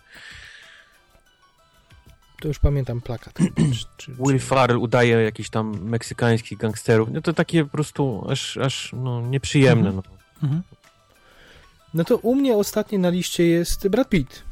To 2.40 2.48
już 2.48 2.58
pamiętam 2.58 3.00
plakat. 3.00 3.34
czy, 3.78 3.84
czy, 3.96 4.12
Will 4.12 4.38
czy... 4.40 4.46
Farrell 4.46 4.78
udaje 4.78 5.16
jakichś 5.16 5.50
tam 5.50 5.80
meksykańskich 5.82 6.58
gangsterów. 6.58 7.08
No 7.12 7.20
to 7.20 7.32
takie 7.32 7.64
po 7.64 7.70
prostu 7.70 8.26
aż, 8.30 8.56
aż 8.56 8.92
no, 8.92 9.20
nieprzyjemne. 9.20 9.88
Mhm. 9.88 10.02
No. 10.10 10.19
Mhm. 10.42 10.62
No 11.94 12.04
to 12.04 12.16
u 12.16 12.34
mnie 12.34 12.56
ostatnie 12.56 12.98
na 12.98 13.08
liście 13.08 13.46
jest 13.46 13.88
Brad 13.88 14.08
Pitt. 14.08 14.42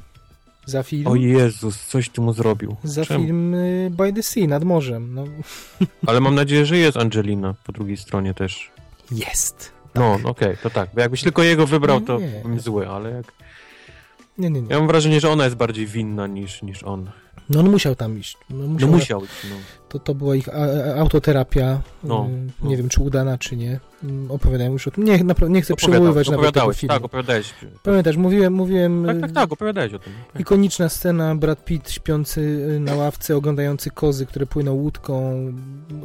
Za 0.66 0.82
film, 0.82 1.06
O 1.06 1.14
Jezus, 1.14 1.86
coś 1.86 2.08
ty 2.08 2.20
mu 2.20 2.32
zrobił. 2.32 2.76
za 2.84 3.04
Czemu? 3.06 3.24
film 3.24 3.54
y, 3.54 3.90
By 3.90 4.12
the 4.12 4.22
Sea, 4.22 4.46
nad 4.46 4.64
morzem. 4.64 5.14
No, 5.14 5.24
Ale 6.06 6.20
mam 6.20 6.34
nadzieję, 6.34 6.66
że 6.66 6.76
jest 6.78 6.96
Angelina 6.96 7.54
po 7.64 7.72
drugiej 7.72 7.96
stronie 7.96 8.34
też. 8.34 8.70
jest. 9.10 9.72
No, 9.94 10.18
no 10.22 10.28
okej, 10.30 10.56
to 10.62 10.70
tak. 10.70 10.90
Bo 10.94 11.00
jakbyś 11.00 11.22
tylko 11.22 11.42
jego 11.42 11.66
wybrał, 11.66 12.00
to 12.00 12.18
Nie. 12.18 12.26
bym 12.42 12.60
zły, 12.60 12.88
ale 12.88 13.10
jak... 13.10 13.32
Nie, 14.38 14.50
nie, 14.50 14.62
nie. 14.62 14.68
Ja 14.70 14.78
mam 14.78 14.86
wrażenie, 14.86 15.20
że 15.20 15.30
ona 15.30 15.44
jest 15.44 15.56
bardziej 15.56 15.86
winna 15.86 16.26
niż, 16.26 16.62
niż 16.62 16.82
on. 16.82 17.10
No 17.50 17.60
on 17.60 17.70
musiał 17.70 17.94
tam 17.94 18.18
iść. 18.18 18.36
No 18.50 18.56
No 18.58 18.66
musiał, 18.66 18.88
musiał 18.90 19.24
iść, 19.24 19.32
no. 19.50 19.56
to, 19.88 19.98
to 19.98 20.14
była 20.14 20.36
ich 20.36 20.48
a, 20.48 20.94
autoterapia. 21.00 21.80
No, 22.04 22.26
y, 22.30 22.46
no. 22.62 22.68
Nie 22.68 22.76
wiem, 22.76 22.88
czy 22.88 23.02
udana, 23.02 23.38
czy 23.38 23.56
nie. 23.56 23.80
Mm, 24.04 24.30
Opowiadałem 24.30 24.72
już 24.72 24.88
o 24.88 24.90
tym. 24.90 25.04
Nie, 25.04 25.24
nie 25.48 25.62
chcę 25.62 25.74
przywoływać 25.76 26.28
nawet 26.30 26.54
tego 26.54 26.72
filmu. 26.72 26.94
tak, 26.94 27.04
opowiadałeś. 27.04 27.54
Pamiętasz, 27.82 28.16
mówiłem, 28.16 28.52
mówiłem 28.52 29.06
Tak, 29.06 29.20
tak, 29.20 29.32
tak, 29.32 29.52
opowiadałeś 29.52 29.94
o 29.94 29.98
tym. 29.98 30.12
Tak. 30.32 30.40
ikoniczna 30.40 30.88
scena, 30.88 31.34
Brad 31.34 31.64
Pitt 31.64 31.90
śpiący 31.90 32.40
y, 32.76 32.80
na 32.80 32.94
ławce, 32.94 33.36
oglądający 33.36 33.90
kozy, 33.90 34.26
które 34.26 34.46
płyną 34.46 34.72
łódką, 34.72 35.36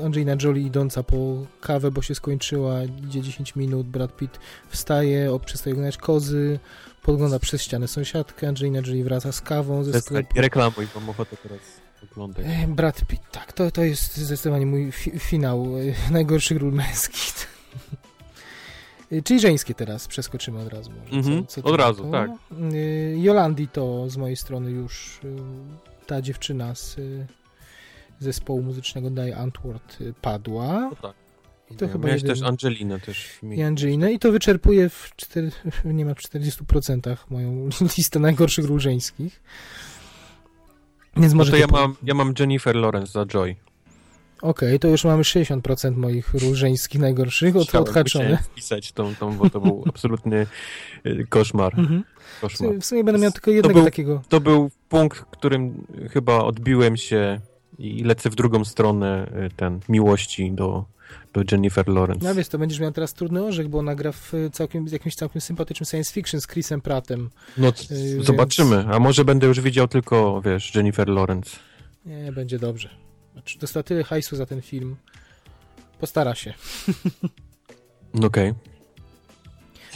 Angelina 0.05 0.35
Jolie 0.43 0.63
idąca 0.63 1.03
po 1.03 1.17
kawę, 1.61 1.91
bo 1.91 2.01
się 2.01 2.15
skończyła, 2.15 2.83
idzie 3.07 3.21
10 3.21 3.55
minut, 3.55 3.87
Brad 3.87 4.15
Pitt 4.17 4.39
wstaje, 4.69 5.39
przestaje 5.45 5.73
oglądać 5.73 5.97
kozy, 5.97 6.59
podgląda 7.03 7.39
przez 7.39 7.61
ścianę 7.61 7.87
sąsiadkę, 7.87 8.47
Angelina 8.47 8.79
Jolie 8.79 9.03
wraca 9.03 9.31
z 9.31 9.41
kawą 9.41 9.83
ze 9.83 10.01
sklepu. 10.01 10.35
nie 10.35 10.41
reklamuj, 10.41 10.87
mam 10.95 11.09
ochotę 11.09 11.37
teraz 11.37 11.59
oglądać. 12.11 12.45
E, 12.49 12.67
Brad 12.67 13.05
Pitt, 13.05 13.21
tak, 13.31 13.53
to, 13.53 13.71
to 13.71 13.83
jest 13.83 14.17
zdecydowanie 14.17 14.65
mój 14.65 14.91
fi 14.91 15.19
finał 15.19 15.65
e, 15.77 16.11
najgorszych 16.13 16.57
ról 16.57 16.73
męskich. 16.73 17.33
E, 19.11 19.21
Czyli 19.21 19.39
żeńskie 19.39 19.73
teraz, 19.73 20.07
przeskoczymy 20.07 20.59
od 20.59 20.67
razu. 20.73 20.91
Może. 20.91 21.13
Mhm, 21.17 21.45
ty 21.45 21.63
od 21.63 21.75
razu, 21.75 22.03
to? 22.03 22.11
tak. 22.11 22.29
E, 22.29 23.17
Jolandi 23.17 23.67
to 23.67 24.09
z 24.09 24.17
mojej 24.17 24.35
strony 24.35 24.71
już 24.71 25.19
e, 25.23 25.27
ta 26.05 26.21
dziewczyna 26.21 26.75
z 26.75 26.97
e, 26.97 27.01
zespołu 28.19 28.61
muzycznego 28.63 29.09
Die 29.09 29.37
Antwoord 29.37 29.97
e, 30.01 30.13
padła. 30.21 30.79
No 30.79 30.95
tak. 31.01 31.22
I 31.73 31.75
to 31.75 31.87
chyba 31.87 32.07
Miałeś 32.07 32.21
jeden- 32.21 32.35
też 32.35 32.45
Angelinę 32.47 32.99
też 32.99 33.29
I. 33.43 33.61
Angelinę 33.61 34.13
i 34.13 34.19
to 34.19 34.31
wyczerpuje 34.31 34.89
w, 34.89 35.11
niemal 35.85 36.15
w 36.15 36.19
40% 36.19 37.17
moją 37.29 37.69
listę 37.97 38.19
najgorszych 38.19 38.65
ról 38.65 38.79
żeńskich. 38.79 39.41
Więc 41.17 41.33
No 41.33 41.37
może 41.37 41.51
to 41.51 41.55
ty 41.55 41.61
ja 41.61 41.67
po- 41.67 41.75
mam, 41.77 41.95
ja 42.03 42.13
mam 42.13 42.33
Jennifer 42.39 42.75
Lawrence 42.75 43.11
za 43.11 43.25
Joy. 43.25 43.55
Okej, 44.41 44.79
to 44.79 44.87
już 44.87 45.05
mamy 45.05 45.23
60% 45.23 45.95
moich 45.97 46.33
ról 46.33 46.55
żeńskich 46.55 47.01
najgorszych 47.01 47.55
od, 47.55 47.75
odhaczone. 47.75 48.37
wpisać 48.37 48.91
tą, 48.91 49.15
tą, 49.15 49.37
bo 49.37 49.49
to 49.49 49.61
był 49.61 49.83
absolutny 49.89 50.47
y, 51.05 51.25
koszmar. 51.29 51.79
Mhm. 51.79 52.03
W, 52.37 52.41
koszmar. 52.41 52.67
sumie, 52.69 52.81
w 52.81 52.85
sumie 52.85 53.03
będę 53.03 53.21
miał 53.21 53.31
tylko 53.31 53.51
jednego 53.51 53.73
był- 53.73 53.83
takiego. 53.85 54.21
To 54.29 54.41
był 54.41 54.71
punkt, 54.89 55.17
w 55.17 55.25
którym 55.25 55.87
chyba 56.11 56.37
odbiłem 56.43 56.97
się 56.97 57.39
i 57.79 58.03
lecę 58.03 58.29
w 58.29 58.35
drugą 58.35 58.65
stronę 58.65 59.31
y, 59.45 59.49
ten 59.55 59.79
miłości 59.89 60.51
do, 60.51 60.85
do 61.33 61.41
Jennifer 61.51 61.87
Lawrence. 61.87 62.27
No 62.27 62.35
wiesz, 62.35 62.47
to 62.47 62.57
będziesz 62.57 62.79
miał 62.79 62.91
teraz 62.91 63.13
trudny 63.13 63.43
orzech, 63.45 63.67
bo 63.67 63.79
ona 63.79 63.95
gra 63.95 64.11
w 64.11 64.31
całkiem, 64.51 64.85
jakimś 64.91 65.15
całkiem 65.15 65.41
sympatycznym 65.41 65.85
science 65.85 66.13
fiction 66.13 66.41
z 66.41 66.47
Chrisem 66.47 66.81
Prattem. 66.81 67.29
No 67.57 67.67
Y, 67.67 67.73
więc- 67.89 68.25
zobaczymy, 68.25 68.85
a 68.91 68.99
może 68.99 69.25
będę 69.25 69.47
już 69.47 69.61
widział 69.61 69.87
tylko, 69.87 70.41
wiesz, 70.41 70.75
Jennifer 70.75 71.07
Lawrence. 71.09 71.57
Nie, 72.05 72.31
będzie 72.31 72.59
dobrze. 72.59 72.89
Znaczy, 73.33 73.59
dostała 73.59 73.83
tyle 73.83 74.03
hajsu 74.03 74.35
za 74.35 74.45
ten 74.45 74.61
film. 74.61 74.95
Postara 75.99 76.35
się. 76.35 76.53
No 78.13 78.27
Okej. 78.27 78.53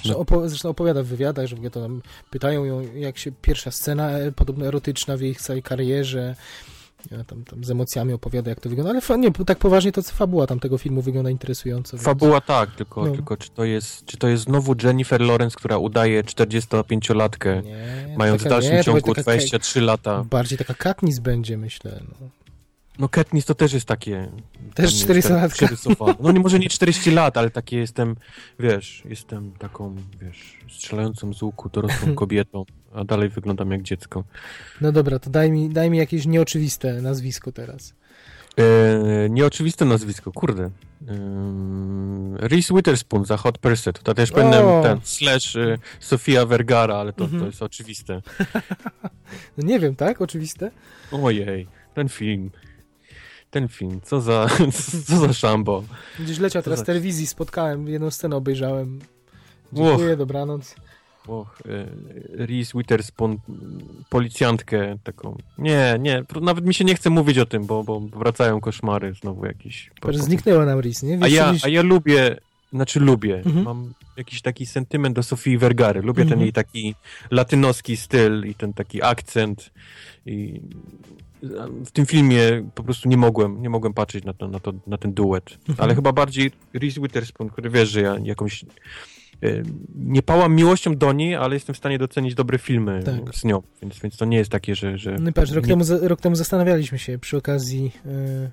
Zresztą, 0.04 0.22
opo- 0.24 0.50
zresztą 0.50 0.70
opowiada 0.70 1.04
w 1.04 1.06
wywiadach, 1.06 1.46
że 1.48 1.56
w 1.56 1.60
ogóle 1.60 1.72
to 1.72 1.82
tam 1.82 2.02
pytają 2.32 2.66
ją, 2.66 2.82
jak 2.96 3.18
się 3.18 3.32
pierwsza 3.32 3.72
scena 3.72 4.12
e, 4.12 4.32
podobno 4.32 4.66
erotyczna 4.66 5.18
w 5.18 5.22
jej 5.22 5.36
całej 5.36 5.64
karierze. 5.64 6.36
Ja 7.12 7.24
tam, 7.24 7.44
tam 7.44 7.64
z 7.64 7.70
emocjami 7.72 8.14
opowiada, 8.14 8.50
jak 8.50 8.60
to 8.60 8.70
wygląda. 8.70 9.02
Ale 9.10 9.20
nie, 9.20 9.32
tak 9.32 9.58
poważnie 9.58 9.92
to 9.92 10.02
fabuła 10.02 10.48
tam 10.48 10.60
tego 10.60 10.78
filmu 10.78 11.02
wygląda 11.02 11.30
interesująco. 11.30 11.98
więc- 11.98 12.06
Fabuła 12.06 12.42
tak, 12.42 12.72
tylko, 12.76 13.06
No. 13.06 13.12
tylko 13.12 13.38
czy, 13.38 13.50
to 13.50 13.64
jest, 13.64 14.06
czy 14.06 14.18
to 14.18 14.28
jest 14.28 14.44
znowu 14.44 14.76
Jennifer 14.84 15.22
Lawrence, 15.22 15.56
która 15.58 15.78
udaje 15.78 16.24
45-latkę, 16.24 17.64
Nie, 17.64 18.16
mając 18.18 18.42
w 18.44 18.50
dalszym 18.50 18.74
nie, 18.74 18.84
ciągu 18.84 18.96
będzie 19.02 19.12
taka- 19.16 19.22
23 19.24 19.82
lata. 19.82 20.24
Bardziej 20.30 20.58
taka 20.58 20.74
Katniss 20.74 21.20
będzie, 21.20 21.58
myślę. 21.58 22.00
No. 22.22 22.28
No 23.00 23.10
Katniss 23.10 23.46
to 23.46 23.56
też 23.56 23.74
jest 23.74 23.86
takie... 23.86 24.32
Też 24.76 24.94
tam 24.94 25.04
400 25.04 25.30
tak 25.34 25.42
latka. 25.44 25.56
przerysowane. 25.56 26.14
No 26.20 26.32
nie, 26.32 26.40
może 26.40 26.60
nie 26.60 26.70
40 26.70 27.12
lat, 27.12 27.38
ale 27.38 27.50
takie 27.50 27.78
jestem, 27.78 28.16
wiesz, 28.60 29.04
jestem 29.10 29.52
taką, 29.52 29.96
wiesz, 30.22 30.58
strzelającą 30.70 31.34
z 31.34 31.42
łuku 31.42 31.70
dorosłą 31.70 32.16
kobietą, 32.22 32.66
a 32.94 33.04
dalej 33.04 33.30
wyglądam 33.30 33.72
jak 33.72 33.82
dziecko. 33.82 34.24
no 34.82 34.92
dobra, 34.92 35.20
to 35.20 35.30
daj 35.30 35.52
mi, 35.52 35.70
daj 35.70 35.90
mi 35.90 35.98
jakieś 35.98 36.26
nieoczywiste 36.26 37.02
nazwisko 37.02 37.52
teraz. 37.52 37.94
E, 38.60 39.30
nieoczywiste 39.30 39.86
nazwisko, 39.86 40.32
kurde. 40.32 40.64
E, 40.64 40.70
Reese 42.48 42.74
Witherspoon 42.76 43.26
za 43.26 43.38
Hot 43.38 43.58
Pursuit. 43.58 44.00
To 44.00 44.14
też 44.14 44.32
O! 44.32 44.82
ten, 44.84 45.00
slash 45.04 45.56
e, 45.56 45.78
Sofia 46.00 46.46
Vergara, 46.46 46.96
ale 46.96 47.14
to, 47.14 47.24
Mhm. 47.24 47.40
to 47.42 47.46
jest 47.46 47.62
oczywiste. 47.62 48.22
No 49.58 49.64
nie 49.68 49.80
wiem, 49.80 49.96
tak? 49.96 50.22
Oczywiste? 50.22 50.72
Ojej, 51.12 51.68
ten 51.94 52.10
film. 52.10 52.50
Ten 53.52 53.68
film, 53.68 54.02
co 54.04 54.22
za, 54.22 54.48
co 55.08 55.18
za 55.18 55.34
szambo. 55.34 55.84
Gdzieś 56.20 56.40
leciał 56.40 56.62
teraz 56.64 56.80
za- 56.80 56.86
telewizji, 56.86 57.28
spotkałem, 57.28 57.88
jedną 57.88 58.12
scenę 58.12 58.36
obejrzałem. 58.36 59.00
Och. 59.72 59.78
Dziękuję, 59.78 60.18
dobranoc. 60.18 60.76
Och, 61.28 61.62
e, 61.66 61.86
Reese 62.46 62.72
Witherspoon, 62.78 63.38
policjantkę 64.10 64.98
taką. 65.04 65.38
Nie, 65.58 65.96
nie, 66.00 66.24
nawet 66.42 66.66
mi 66.66 66.74
się 66.74 66.86
nie 66.86 66.96
chce 66.96 67.10
mówić 67.10 67.38
o 67.38 67.46
tym, 67.46 67.66
bo, 67.66 67.84
bo 67.84 68.00
wracają 68.00 68.62
koszmary 68.62 69.14
znowu 69.22 69.46
jakieś. 69.46 69.92
Po- 70.02 70.14
zniknęła 70.14 70.66
nam 70.66 70.80
Riz, 70.82 71.04
nie? 71.04 71.20
A 71.22 71.28
ja, 71.28 71.50
gdzieś- 71.52 71.66
a 71.66 71.70
ja 71.70 71.82
lubię, 71.82 72.38
znaczy 72.74 73.00
lubię, 73.00 73.36
Mhm. 73.46 73.64
mam 73.66 73.94
jakiś 74.18 74.42
taki 74.42 74.66
sentyment 74.66 75.16
do 75.16 75.24
Sofii 75.24 75.58
Vergary. 75.58 76.02
Lubię 76.02 76.22
Mhm. 76.24 76.30
ten 76.30 76.42
jej 76.42 76.54
taki 76.54 76.96
latynoski 77.32 77.98
styl 77.98 78.46
i 78.48 78.56
ten 78.56 78.74
taki 78.74 79.04
akcent. 79.04 79.70
I 80.26 80.62
w 81.86 81.92
tym 81.92 82.06
filmie 82.06 82.40
po 82.76 82.84
prostu 82.84 83.10
nie 83.10 83.18
mogłem, 83.18 83.62
nie 83.62 83.70
mogłem 83.70 83.94
patrzeć 83.94 84.24
na, 84.26 84.34
to, 84.34 84.48
na, 84.48 84.60
to, 84.60 84.74
na 84.88 84.98
ten 84.98 85.14
duet. 85.14 85.58
Mhm. 85.70 85.76
Ale 85.86 85.96
chyba 85.96 86.12
bardziej 86.14 86.52
Reese 86.74 87.00
Witherspoon, 87.02 87.50
który 87.50 87.70
wiesz, 87.70 87.90
że 87.90 88.02
ja 88.02 88.16
jakąś 88.24 88.64
e, 88.64 88.68
nie 89.96 90.22
pałam 90.24 90.56
miłością 90.56 90.96
do 90.96 91.14
niej, 91.14 91.36
ale 91.36 91.54
jestem 91.56 91.76
w 91.76 91.78
stanie 91.78 91.98
docenić 91.98 92.36
dobre 92.36 92.58
filmy 92.58 93.04
Tak. 93.04 93.36
z 93.36 93.44
nią, 93.44 93.62
więc, 93.82 94.00
więc 94.00 94.18
to 94.18 94.26
nie 94.26 94.38
jest 94.38 94.50
takie, 94.52 94.76
że... 94.76 94.98
że 94.98 95.16
No 95.20 95.32
patrz, 95.32 95.52
rok, 95.52 95.66
nie- 95.68 95.70
temu, 95.78 95.84
rok 96.02 96.22
temu 96.22 96.36
zastanawialiśmy 96.36 97.00
się 97.00 97.20
przy 97.20 97.38
okazji 97.38 97.92
e, 98.06 98.52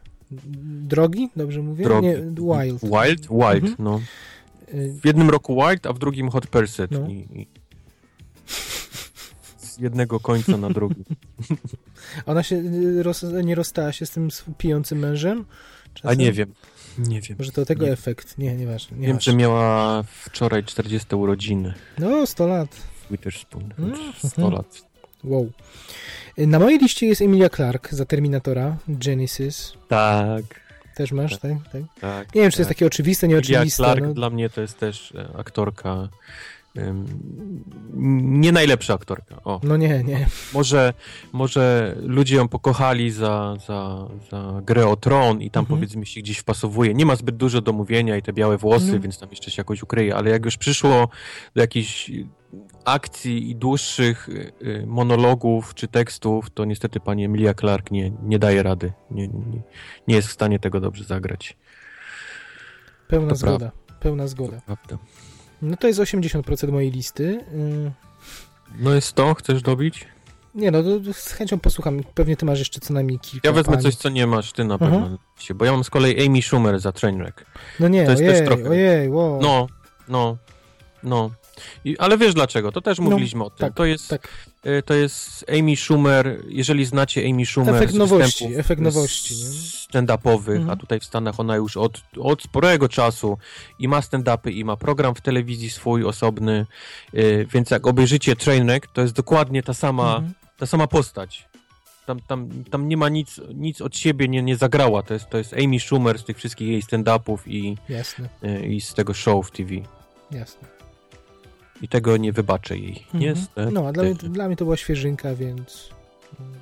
drogi, 0.66 1.28
dobrze 1.36 1.62
mówię? 1.62 1.85
drogi. 1.85 2.06
Nie, 2.09 2.16
Wild. 2.16 2.81
Wild? 2.82 3.20
Wild, 3.31 3.65
Mhm. 3.65 3.74
no. 3.78 4.01
E, 4.69 4.89
W 4.89 5.05
jednym 5.06 5.31
roku 5.31 5.55
Wild, 5.69 5.86
a 5.86 5.93
w 5.93 5.98
drugim 5.98 6.28
Hot 6.28 6.47
Pursuit. 6.47 6.90
No. 6.90 7.06
I, 7.09 7.12
i... 7.12 7.47
Z 9.74 9.78
jednego 9.78 10.20
końca 10.20 10.56
na 10.56 10.70
drugi. 10.70 11.05
Ona 12.26 12.42
się 12.42 12.56
e, 12.56 13.02
roz, 13.02 13.22
nie 13.44 13.55
rozstała 13.55 13.92
się 13.92 14.06
z 14.06 14.10
tym 14.10 14.28
pijącym 14.59 14.98
mężem? 14.98 15.44
A 15.94 15.98
Czasem? 15.98 16.18
nie 16.18 16.32
wiem. 16.32 16.55
Nie 16.98 17.20
wiem. 17.20 17.36
Może 17.38 17.52
to 17.52 17.66
tego 17.66 17.86
Nie. 17.86 17.92
efekt? 17.92 18.38
Nie, 18.38 18.55
nieważne. 18.55 18.96
Nie 18.96 19.06
Wiem, 19.06 19.20
że 19.20 19.34
miała 19.34 20.02
wczoraj 20.02 20.64
40 20.64 21.14
urodziny. 21.14 21.74
No, 21.98 22.26
100 22.26 22.46
lat. 22.46 22.76
Witherspoon. 23.10 23.74
Mm, 23.78 23.96
100 24.18 24.26
mhm. 24.26 24.52
lat. 24.52 24.82
Wow. 25.24 25.51
Na 26.38 26.59
mojej 26.59 26.78
liście 26.78 27.06
jest 27.06 27.22
Emilia 27.22 27.48
Clarke 27.48 27.96
za 27.96 28.05
Terminatora, 28.05 28.76
Genesis. 28.88 29.72
Tak, 29.88 30.44
Też 30.94 31.12
masz, 31.12 31.38
tak? 31.38 31.52
tak? 31.72 31.82
tak. 32.01 32.34
Nie 32.34 32.42
wiem, 32.42 32.51
czy 32.51 32.56
to 32.56 32.60
jest 32.60 32.68
tak. 32.68 32.76
takie 32.76 32.86
oczywiste, 32.86 33.26
Emilia 33.26 33.36
nieoczywiste. 33.36 33.82
Clark 33.82 34.01
no. 34.02 34.14
dla 34.14 34.30
mnie 34.30 34.51
to 34.51 34.60
jest 34.60 34.78
też 34.78 35.12
e, 35.12 35.28
aktorka. 35.38 36.09
Nie 37.96 38.52
najlepsza 38.52 38.94
aktorka. 38.94 39.40
O, 39.44 39.60
No 39.62 39.76
nie, 39.76 40.05
nie. 40.05 40.26
może, 40.55 40.94
może 41.32 41.94
ludzie 42.02 42.36
ją 42.36 42.48
pokochali 42.48 43.10
za, 43.10 43.56
za, 43.66 44.09
za 44.30 44.60
grę 44.66 44.86
o 44.86 44.96
tron 44.96 45.40
i 45.42 45.51
tam 45.51 45.62
Mhm. 45.62 45.78
powiedzmy 45.80 46.06
się 46.06 46.20
gdzieś 46.20 46.38
wpasowuje. 46.38 46.94
Nie 46.94 47.06
ma 47.06 47.16
zbyt 47.16 47.36
dużo 47.36 47.60
do 47.60 47.72
mówienia 47.72 48.16
i 48.16 48.22
te 48.22 48.32
białe 48.32 48.59
włosy, 48.59 48.92
No. 48.92 49.01
więc 49.01 49.18
tam 49.18 49.30
jeszcze 49.30 49.51
się 49.51 49.60
jakoś 49.60 49.82
ukryje, 49.82 50.16
ale 50.16 50.30
jak 50.30 50.44
już 50.44 50.56
przyszło 50.56 51.09
do 51.55 51.60
jakichś 51.60 52.10
akcji 52.84 53.51
i 53.51 53.56
dłuższych 53.56 54.28
y, 54.28 54.52
y, 54.62 54.84
monologów 54.86 55.74
czy 55.74 55.88
tekstów, 55.88 56.51
to 56.51 56.64
niestety 56.64 57.01
pani 57.01 57.24
Emilia 57.24 57.55
Clark 57.55 57.90
nie, 57.90 58.10
nie 58.22 58.38
daje 58.38 58.62
rady. 58.62 58.92
Nie, 59.10 59.28
nie, 59.28 59.62
nie 60.09 60.14
jest 60.14 60.28
w 60.28 60.32
stanie 60.32 60.59
tego 60.59 60.80
dobrze 60.80 61.05
zagrać. 61.05 61.56
Pełna 63.09 63.28
To 63.28 63.34
zgoda. 63.36 63.70
Pełna 64.01 64.26
zgoda. 64.26 64.60
Prawda. 64.66 64.98
No 65.64 65.76
to 65.76 65.86
jest 65.86 66.00
80% 66.00 66.72
mojej 66.72 66.90
listy. 66.90 67.44
Y, 67.54 67.92
No 68.78 68.94
jest 68.94 69.12
to, 69.12 69.34
chcesz 69.34 69.62
dobić? 69.62 70.06
Nie 70.54 70.70
no, 70.70 70.78
z 71.12 71.32
chęcią 71.32 71.58
posłucham. 71.60 72.00
Pewnie 72.14 72.36
ty 72.36 72.46
masz 72.46 72.58
jeszcze 72.58 72.80
co 72.80 72.94
najmniej 72.94 73.18
kilka. 73.18 73.48
Ja 73.48 73.52
wezmę 73.54 73.78
coś, 73.78 73.94
co 73.94 74.08
nie 74.08 74.26
masz, 74.26 74.52
ty 74.52 74.64
na 74.64 74.74
Mhm. 74.74 74.92
pewno. 75.02 75.18
się, 75.38 75.54
Bo 75.54 75.64
ja 75.64 75.72
mam 75.72 75.84
z 75.84 75.90
kolei 75.90 76.26
Amy 76.26 76.42
Schumer 76.42 76.80
za 76.80 76.92
Trainwreck. 76.92 77.44
No 77.80 77.88
nie, 77.88 78.04
to 78.04 78.10
jest 78.10 78.22
też 78.22 78.32
ojej, 78.34 78.46
trochę- 78.46 78.68
ojej, 78.70 79.08
wow. 79.10 79.38
No, 79.42 79.66
no, 80.08 80.36
no. 81.02 81.30
I, 81.84 81.98
ale 81.98 82.18
wiesz 82.18 82.34
dlaczego? 82.34 82.72
To 82.72 82.80
też 82.80 82.98
No, 82.98 83.04
mówiliśmy 83.04 83.44
o 83.44 83.50
tym. 83.50 83.58
tak, 83.58 83.74
to, 83.74 83.84
jest, 83.84 84.08
tak. 84.08 84.28
Y, 84.66 84.82
to 84.82 84.94
jest 84.94 85.44
Amy 85.58 85.76
Schumer, 85.76 86.40
jeżeli 86.48 86.84
znacie 86.84 87.30
Amy 87.30 87.46
Schumer 87.46 87.74
Efekt 87.74 87.92
z 87.92 87.96
nowości, 87.96 88.44
efekt 88.56 88.82
nowości, 88.82 89.34
stand-upowych, 89.88 90.56
Mhm. 90.56 90.70
a 90.70 90.76
tutaj 90.76 91.00
w 91.00 91.04
Stanach 91.04 91.40
ona 91.40 91.56
już 91.56 91.76
od, 91.76 92.00
od 92.20 92.42
sporego 92.42 92.88
czasu 92.88 93.38
i 93.78 93.88
ma 93.88 94.00
stand-upy, 94.00 94.50
i 94.52 94.64
ma 94.64 94.76
program 94.76 95.14
w 95.14 95.20
telewizji 95.20 95.70
swój 95.70 96.04
osobny, 96.04 96.66
y, 97.14 97.46
więc 97.52 97.70
jak 97.70 97.86
obejrzycie 97.86 98.36
Trainwreck, 98.36 98.86
to 98.86 99.00
jest 99.02 99.14
dokładnie 99.14 99.62
ta 99.62 99.74
sama, 99.74 100.14
Mhm. 100.16 100.34
ta 100.58 100.66
sama 100.66 100.86
postać. 100.86 101.48
tam, 102.06 102.20
tam, 102.20 102.48
tam 102.70 102.88
nie 102.88 102.96
ma 102.96 103.08
nic, 103.08 103.40
nic 103.54 103.80
od 103.80 103.96
siebie, 103.96 104.28
nie, 104.28 104.42
nie 104.42 104.56
zagrała. 104.56 105.02
To 105.02 105.14
jest, 105.14 105.28
to 105.30 105.38
jest 105.38 105.54
Amy 105.54 105.80
Schumer 105.80 106.18
z 106.18 106.24
tych 106.24 106.36
wszystkich 106.38 106.68
jej 106.68 106.82
stand-upów 106.82 107.38
i, 107.46 107.76
Jasne, 107.88 108.28
y, 108.44 108.66
i 108.66 108.80
z 108.80 108.94
tego 108.94 109.14
show 109.14 109.46
w 109.46 109.50
TV. 109.50 109.74
jasne. 110.30 110.68
I 111.82 111.88
tego 111.88 112.16
nie 112.16 112.32
wybaczę 112.32 112.76
jej. 112.78 113.05
Mhm. 113.05 113.20
Niestety. 113.20 113.70
No, 113.72 113.88
a 113.88 113.92
dla 113.92 114.02
mnie, 114.05 114.14
dla 114.14 114.46
mnie 114.46 114.56
to 114.56 114.64
była 114.64 114.76
świeżynka, 114.76 115.34
więc 115.34 115.88
mm, 116.40 116.52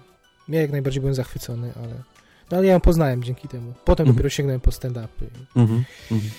ja 0.48 0.60
jak 0.60 0.70
najbardziej 0.72 1.00
byłem 1.00 1.14
zachwycony, 1.14 1.72
ale, 1.76 1.94
no, 2.50 2.56
ale 2.58 2.66
ja 2.66 2.72
ją 2.72 2.80
poznałem 2.80 3.22
dzięki 3.24 3.48
temu. 3.48 3.74
Potem 3.84 4.04
Mhm. 4.04 4.14
dopiero 4.16 4.28
sięgnąłem 4.30 4.60
po 4.60 4.70
stand-upy. 4.70 5.26
Mhm. 5.56 5.84
Mhm. 6.10 6.30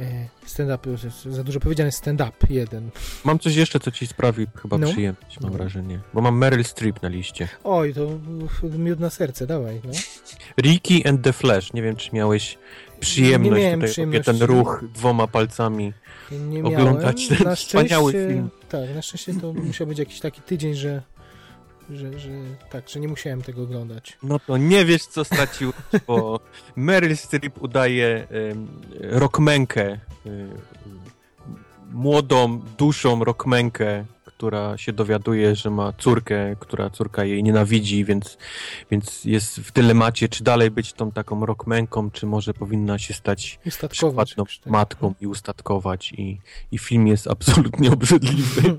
E, 0.00 0.28
Stand-up, 0.46 0.96
za 1.30 1.44
dużo 1.44 1.60
powiedziane 1.60 1.92
stand-up 1.92 2.32
jeden. 2.50 2.90
Mam 3.24 3.38
coś 3.38 3.56
jeszcze, 3.56 3.80
co 3.80 3.90
ci 3.90 4.06
sprawi 4.06 4.46
chyba 4.62 4.78
No. 4.78 4.86
przyjemność, 4.92 5.40
mam 5.40 5.50
No. 5.52 5.58
wrażenie. 5.58 6.00
Bo 6.14 6.20
mam 6.20 6.38
Meryl 6.38 6.64
Streep 6.64 7.02
na 7.02 7.08
liście. 7.08 7.48
Oj, 7.64 7.94
to 7.94 8.06
miód 8.78 9.00
na 9.00 9.10
serce, 9.10 9.46
dawaj. 9.46 9.80
No. 9.84 9.90
Ricky 10.62 11.08
and 11.08 11.22
the 11.22 11.32
Flash. 11.32 11.72
Nie 11.72 11.82
wiem, 11.82 11.96
czy 11.96 12.10
miałeś 12.12 12.58
przyjemność 13.00 13.62
Nie 13.62 13.72
tutaj 13.74 13.88
przyjemności. 13.90 14.24
ten 14.24 14.42
ruch 14.42 14.84
dwoma 14.94 15.26
palcami. 15.26 15.92
Nie 16.32 16.64
Oglądać 16.64 17.30
miałem. 17.30 17.38
ten 17.38 17.48
na 17.48 17.56
wspaniały 17.56 18.12
film. 18.12 18.50
Tak, 18.68 18.94
na 18.94 19.02
szczęście 19.02 19.34
to 19.34 19.52
musiał 19.68 19.86
być 19.86 19.98
jakiś 19.98 20.20
taki 20.20 20.40
tydzień, 20.42 20.74
że, 20.74 21.02
że, 21.90 22.18
że 22.18 22.30
tak, 22.70 22.88
że 22.88 23.00
nie 23.00 23.08
musiałem 23.08 23.42
tego 23.42 23.62
oglądać. 23.62 24.18
No 24.22 24.38
to 24.38 24.56
nie 24.56 24.84
wiesz, 24.84 25.06
co 25.06 25.24
stracił, 25.24 25.72
bo 26.06 26.40
Meryl 26.76 27.16
Streep 27.16 27.62
udaje 27.62 28.26
um, 28.48 28.68
rockmenkę, 29.00 29.98
y, 30.26 30.48
młodą, 31.90 32.60
duszą 32.78 33.24
rockmenkę, 33.24 34.04
która 34.38 34.78
się 34.78 34.92
dowiaduje, 34.92 35.56
że 35.56 35.70
ma 35.70 35.92
córkę, 35.92 36.56
która 36.60 36.90
córka 36.90 37.24
jej 37.24 37.42
nienawidzi, 37.42 38.04
więc, 38.04 38.38
więc 38.90 39.24
jest 39.24 39.60
w 39.60 39.72
dylemacie, 39.72 40.28
czy 40.28 40.44
dalej 40.44 40.70
być 40.70 40.92
tą 40.92 41.12
taką 41.12 41.46
rockmenką, 41.46 42.10
czy 42.10 42.26
może 42.26 42.54
powinna 42.54 42.98
się 42.98 43.14
stać 43.14 43.58
tak. 44.64 44.72
matką 44.72 45.14
i 45.20 45.26
ustatkować 45.26 46.12
i, 46.12 46.40
i 46.72 46.78
film 46.78 47.06
jest 47.06 47.26
absolutnie 47.26 47.92
obrzydliwy. 47.96 48.76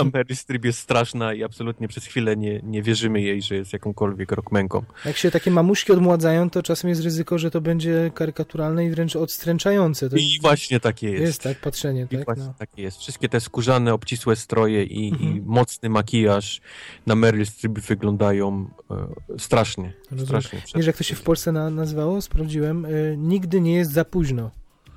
A 0.00 0.04
Meryl 0.12 0.36
Streep 0.36 0.64
jest 0.64 0.78
straszna 0.78 1.34
i 1.34 1.44
absolutnie 1.44 1.88
przez 1.88 2.04
chwilę 2.04 2.36
nie, 2.36 2.60
nie 2.62 2.82
wierzymy 2.82 3.20
jej, 3.20 3.42
że 3.42 3.54
jest 3.54 3.72
jakąkolwiek 3.72 4.32
rockmenką. 4.32 4.84
Jak 5.04 5.16
się 5.16 5.30
takie 5.30 5.50
mamuśki 5.50 5.92
odmładzają, 5.92 6.50
to 6.50 6.62
czasem 6.62 6.90
jest 6.90 7.02
ryzyko, 7.02 7.38
że 7.38 7.50
to 7.50 7.60
będzie 7.60 8.10
karykaturalne 8.14 8.86
i 8.86 8.90
wręcz 8.90 9.16
odstręczające. 9.16 10.10
To 10.10 10.16
I 10.16 10.38
właśnie 10.42 10.80
takie 10.80 11.10
jest. 11.10 11.22
jest 11.22 11.42
tak, 11.42 11.60
patrzenie, 11.60 12.06
I 12.10 12.16
tak? 12.16 12.24
właśnie 12.24 12.44
No. 12.44 12.54
tak 12.58 12.78
jest. 12.78 12.98
Wszystkie 12.98 13.28
te 13.28 13.40
skórzane, 13.40 13.94
obcisłe 13.94 14.36
stroje 14.36 14.84
i, 14.84 15.01
i 15.08 15.12
Mhm. 15.12 15.42
mocny 15.46 15.88
makijaż 15.88 16.60
na 17.06 17.14
Meryl 17.14 17.46
Streep 17.46 17.78
wyglądają 17.78 18.68
e, 18.90 19.38
strasznie. 19.38 19.92
Rozumiem. 20.10 20.26
Strasznie. 20.42 20.62
Wiesz, 20.76 20.86
jak 20.86 20.96
to 20.96 21.04
się 21.04 21.14
w 21.14 21.22
Polsce 21.22 21.52
na, 21.52 21.70
nazywało? 21.70 22.22
Sprawdziłem. 22.22 22.84
Y, 22.84 23.14
nigdy 23.18 23.60
nie 23.60 23.74
jest 23.74 23.92
za 23.92 24.04
późno. 24.04 24.50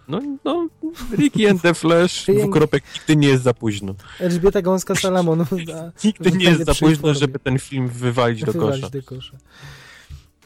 No, 0.07 0.21
no, 0.45 0.67
Ricky 1.17 1.49
and 1.49 1.61
the 1.61 1.73
Flash, 1.73 2.25
dwukropek, 2.39 2.83
nigdy 2.95 3.15
nie 3.15 3.27
jest 3.27 3.43
za 3.43 3.53
późno. 3.53 3.95
Elżbieta 4.19 4.61
Gąska-Salamon. 4.61 5.45
Nigdy 6.03 6.31
w 6.31 6.37
nie 6.37 6.45
jest 6.45 6.65
za 6.65 6.73
późno, 6.75 6.95
formie. 7.01 7.15
żeby 7.19 7.39
ten 7.39 7.59
film 7.59 7.87
wywalić 7.87 8.43
do 8.43 8.51
Wywalić 8.51 8.81
kosza. 8.81 8.89
do 8.89 9.03
kosza. 9.03 9.37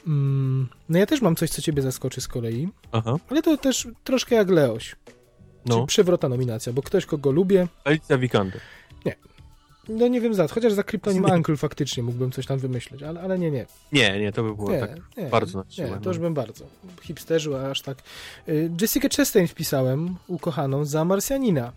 Mm, 0.08 0.68
no 0.90 0.98
ja 1.00 1.06
też 1.06 1.22
mam 1.22 1.36
coś, 1.36 1.50
co 1.50 1.62
ciebie 1.62 1.82
zaskoczy 1.82 2.22
z 2.22 2.28
kolei, 2.28 2.68
Aha, 2.92 3.16
ale 3.30 3.42
to 3.42 3.58
też 3.58 3.88
troszkę 4.04 4.36
jak 4.36 4.50
Leoś. 4.50 4.96
no. 5.66 5.76
Czyli 5.76 5.88
przewrotna 5.88 6.30
nominacja, 6.30 6.74
bo 6.74 6.82
ktoś, 6.82 7.06
kogo 7.06 7.32
lubię, 7.32 7.68
Alicja 7.84 8.18
Vikander. 8.18 8.62
No 9.90 10.08
nie 10.08 10.22
wiem 10.22 10.34
za 10.34 10.48
co, 10.48 10.54
chociaż 10.54 10.74
za 10.74 10.84
Kryptonim 10.84 11.26
Uncle 11.26 11.58
faktycznie 11.58 12.04
mógłbym 12.04 12.32
coś 12.32 12.46
tam 12.46 12.60
wymyśleć, 12.60 13.04
ale, 13.04 13.22
ale 13.22 13.40
nie, 13.40 13.52
nie. 13.52 13.66
Nie, 13.92 14.20
nie, 14.20 14.32
to 14.32 14.44
by 14.44 14.56
było 14.56 14.72
Nie, 14.72 14.80
tak 14.80 14.92
nie, 15.18 15.26
bardzo 15.26 15.58
na 15.58 15.66
siłę. 15.70 15.88
Nie, 15.88 15.96
no. 15.96 16.02
to 16.02 16.10
już 16.10 16.20
bym 16.20 16.34
bardzo. 16.34 16.66
Hipsterzył, 17.02 17.56
aż 17.56 17.82
tak. 17.82 17.98
Y, 18.50 18.72
Jessica 18.82 19.08
Chastain 19.18 19.48
wpisałem, 19.48 20.16
ukochaną, 20.28 20.86
za 20.86 21.06
Marsjanina. 21.06 21.72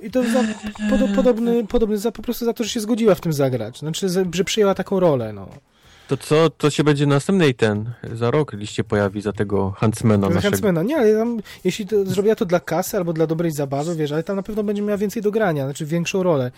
I 0.00 0.10
to 0.10 0.22
za 0.22 0.44
podo, 0.90 1.08
podobny, 1.16 1.66
podobny 1.66 1.98
za, 1.98 2.12
po 2.12 2.22
prostu 2.22 2.44
za 2.44 2.52
to, 2.52 2.64
że 2.64 2.70
się 2.70 2.80
zgodziła 2.80 3.14
w 3.14 3.20
tym 3.20 3.32
zagrać. 3.32 3.78
Znaczy, 3.78 4.08
że 4.08 4.44
przyjęła 4.44 4.74
taką 4.74 5.00
rolę, 5.00 5.32
no. 5.32 5.48
To 6.08 6.16
co, 6.16 6.50
to 6.50 6.70
się 6.70 6.84
będzie 6.84 7.06
następnej 7.06 7.54
ten, 7.54 7.92
za 8.12 8.30
rok 8.30 8.52
liście 8.52 8.84
pojawi 8.84 9.20
za 9.20 9.32
tego 9.32 9.74
Huntsmana 9.80 10.28
naszego. 10.28 10.42
Huntsmana. 10.42 10.82
Nie, 10.82 10.96
ale 10.96 11.14
tam, 11.14 11.40
jeśli 11.64 11.86
to 11.86 12.04
zrobiła 12.04 12.34
to 12.34 12.44
dla 12.44 12.60
kasy 12.60 12.96
albo 12.96 13.12
dla 13.12 13.26
dobrej 13.26 13.50
zabawy, 13.50 13.96
wiesz, 13.96 14.12
ale 14.12 14.22
tam 14.22 14.36
na 14.36 14.42
pewno 14.42 14.62
będzie 14.62 14.82
miała 14.82 14.98
więcej 14.98 15.22
do 15.22 15.30
grania, 15.30 15.64
znaczy 15.64 15.86
większą 15.86 16.22
rolę. 16.22 16.50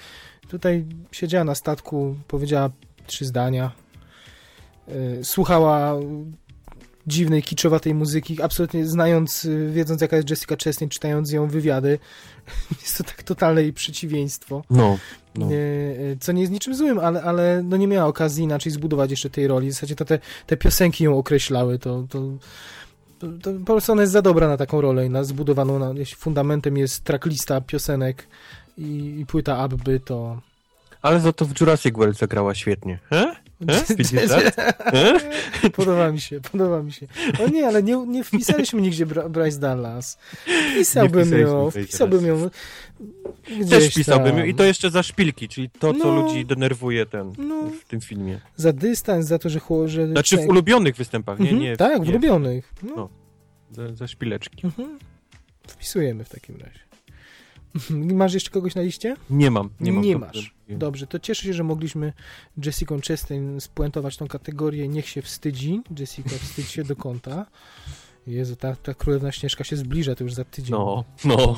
Tutaj 0.49 0.85
siedziała 1.13 1.45
na 1.45 1.55
statku, 1.55 2.17
powiedziała 2.29 2.71
trzy 3.07 3.25
zdania, 3.25 3.71
yy, 4.89 5.25
słuchała 5.25 5.95
dziwnej, 7.07 7.43
kiczowatej 7.43 7.95
muzyki, 7.95 8.43
absolutnie 8.43 8.87
znając, 8.87 9.45
yy, 9.45 9.73
wiedząc 9.73 10.01
jaka 10.01 10.17
jest 10.17 10.31
Jessica 10.31 10.57
Chastain, 10.65 10.89
czytając 10.89 11.33
ją 11.33 11.49
wywiady, 11.49 11.99
jest 12.83 12.99
to 12.99 13.05
tak 13.05 13.23
totalne 13.23 13.63
jej 13.63 13.73
przeciwieństwo. 13.73 14.63
No, 14.71 14.99
no. 15.39 15.53
Y, 15.53 16.17
co 16.21 16.33
nie 16.33 16.41
jest 16.41 16.53
niczym 16.53 16.75
złym, 16.75 16.99
ale, 16.99 17.23
ale 17.23 17.63
no 17.65 17.77
nie 17.77 17.87
miała 17.87 18.09
okazji 18.09 18.45
inaczej 18.45 18.73
zbudować 18.73 19.11
jeszcze 19.11 19.31
tej 19.31 19.47
roli. 19.47 19.69
W 19.69 19.73
zasadzie 19.73 19.97
to 19.97 20.05
te, 20.05 20.19
te 20.47 20.57
piosenki 20.57 21.05
ją 21.05 21.19
określały, 21.19 21.79
to, 21.79 22.05
to, 22.11 22.23
to, 23.43 23.53
po 23.53 23.73
prostu 23.73 23.93
ona 23.93 24.03
jest 24.03 24.13
za 24.13 24.23
dobra 24.23 24.49
na 24.49 24.57
taką 24.57 24.81
rolę 24.81 25.07
i 25.07 25.11
na 25.11 25.25
zbudowaną, 25.25 25.79
na, 25.79 25.93
jeśli 25.95 26.17
fundamentem 26.17 26.77
jest 26.77 27.05
tracklista 27.05 27.61
piosenek 27.61 28.27
i, 28.79 29.17
i 29.21 29.27
płyta 29.27 29.59
Abby, 29.59 30.01
to... 30.01 30.41
Ale 31.03 31.21
za 31.21 31.33
to 31.33 31.45
w 31.45 31.61
Jurassic 31.61 31.95
World 31.95 32.19
zagrała 32.19 32.55
świetnie. 32.55 32.99
He? 33.11 33.35
He? 33.67 33.95
Widzisz 33.97 34.29
tak? 34.29 34.75
Podoba 35.77 36.13
mi 36.13 36.21
się, 36.21 36.41
podoba 36.41 36.83
mi 36.83 36.93
się. 36.93 37.07
O 37.45 37.49
nie, 37.49 37.67
ale 37.67 37.83
nie, 37.83 37.97
nie 38.07 38.25
wpisaliśmy 38.25 38.81
nigdzie 38.81 39.07
Bryce 39.07 39.59
Dallas. 39.59 40.19
Wpisałbym 40.73 41.39
ją, 41.39 41.71
wpisałbym 41.71 42.27
ją 42.27 42.51
gdzieś 43.61 43.69
Też 43.71 43.95
pisałbym 43.95 44.37
tam. 44.37 44.47
i 44.47 44.55
to 44.55 44.65
jeszcze 44.65 44.91
za 44.91 45.03
szpilki, 45.03 45.49
czyli 45.49 45.71
to, 45.71 45.95
co 45.95 45.99
No. 46.15 46.23
ludzi 46.23 46.47
denerwuje 46.47 47.07
ten, 47.07 47.33
No. 47.39 47.71
w 47.71 47.85
tym 47.85 48.01
filmie. 48.01 48.41
Za 48.57 48.73
dystans, 48.73 49.27
za 49.27 49.39
to, 49.39 49.49
że... 49.49 49.61
że 49.87 50.09
Znaczy 50.09 50.37
w 50.37 50.49
ulubionych 50.49 50.97
występach, 50.97 51.39
nie? 51.39 51.45
Mhm, 51.51 51.63
nie 51.63 51.77
tak, 51.77 52.03
w 52.03 52.05
nie, 52.05 52.11
ulubionych. 52.11 52.75
No. 52.83 52.93
No. 52.97 53.09
Za, 53.73 53.95
za 53.95 54.09
szpileczki. 54.09 54.67
Mhm. 54.67 54.99
Wpisujemy 55.69 56.25
w 56.25 56.29
takim 56.29 56.57
razie. 56.57 56.81
Masz 58.15 58.35
jeszcze 58.35 58.51
kogoś 58.51 58.75
na 58.75 58.83
liście? 58.83 59.17
Nie 59.31 59.51
mam. 59.51 59.71
Nie, 59.81 59.93
mam 59.93 60.05
to- 60.13 60.19
masz. 60.19 60.55
Dobrze, 60.69 61.07
to 61.07 61.19
cieszę 61.19 61.43
się, 61.43 61.53
że 61.53 61.65
mogliśmy 61.65 62.13
Jessica 62.65 62.95
Chastain 63.09 63.61
spuentować 63.61 64.17
tą 64.17 64.29
kategorię 64.29 64.89
Niech 64.89 65.09
się 65.09 65.23
wstydzi. 65.23 65.81
Jessica, 65.99 66.31
wstydź 66.31 66.67
się 66.71 66.85
do 66.85 66.97
kąta. 66.97 67.47
Jezu, 68.27 68.57
ta, 68.57 68.77
ta 68.77 68.95
królewna 68.95 69.33
Śnieżka 69.33 69.65
się 69.65 69.77
zbliża, 69.77 70.15
to 70.15 70.25
już 70.25 70.35
za 70.35 70.45
tydzień. 70.45 70.71
No, 70.73 71.05
no. 71.25 71.35
O, 71.37 71.57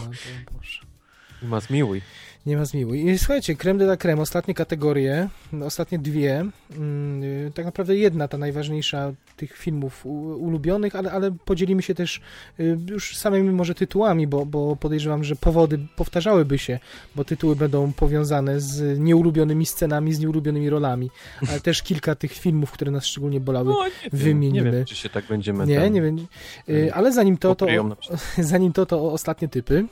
Boże. 1.42 1.50
Ma 1.50 1.60
zmiłuj. 1.60 2.02
Nie 2.46 2.56
ma 2.56 2.64
zmiłuj. 2.64 3.06
I 3.06 3.18
słuchajcie, 3.18 3.56
creme 3.56 3.78
de 3.78 3.84
la 3.84 3.96
creme, 3.96 4.22
ostatnie 4.22 4.54
kategorie, 4.54 5.28
ostatnie 5.64 5.98
dwie, 5.98 6.44
mm, 6.76 7.22
y, 7.22 7.52
tak 7.54 7.64
naprawdę 7.64 7.96
jedna, 7.96 8.28
ta 8.28 8.38
najważniejsza 8.38 9.12
tych 9.36 9.56
filmów 9.56 10.06
ulubionych, 10.06 10.96
ale, 10.96 11.12
ale 11.12 11.30
podzielimy 11.44 11.82
się 11.82 11.94
też 11.94 12.20
y, 12.60 12.78
już 12.88 13.16
samymi 13.16 13.50
może 13.50 13.74
tytułami, 13.74 14.26
bo, 14.26 14.46
bo 14.46 14.76
podejrzewam, 14.76 15.24
że 15.24 15.36
powody 15.36 15.78
powtarzałyby 15.96 16.58
się, 16.58 16.78
bo 17.16 17.24
tytuły 17.24 17.56
będą 17.56 17.92
powiązane 17.92 18.60
z 18.60 18.98
nieulubionymi 18.98 19.66
scenami, 19.66 20.12
z 20.12 20.18
nieulubionymi 20.18 20.70
rolami, 20.70 21.10
ale 21.48 21.60
też 21.60 21.82
kilka 21.82 22.14
tych 22.14 22.32
filmów, 22.32 22.70
które 22.70 22.90
nas 22.90 23.06
szczególnie 23.06 23.40
bolały. 23.40 23.72
No, 23.72 23.84
nie 23.84 23.90
wiem, 24.02 24.10
Wymieńmy. 24.12 24.64
Nie 24.64 24.70
wiem, 24.70 24.84
czy 24.84 24.96
się 24.96 25.08
tak 25.08 25.24
będziemy 25.26 25.66
Nie, 25.66 25.80
tam 25.80 25.92
nie 25.92 26.02
wiem. 26.02 26.26
Y, 26.68 26.94
Ale 26.94 27.12
zanim 27.12 27.36
to, 27.36 27.54
to, 27.54 27.66
zanim 28.38 28.72
to, 28.72 28.86
to 28.86 29.12
ostatnie 29.12 29.48
typy. 29.48 29.86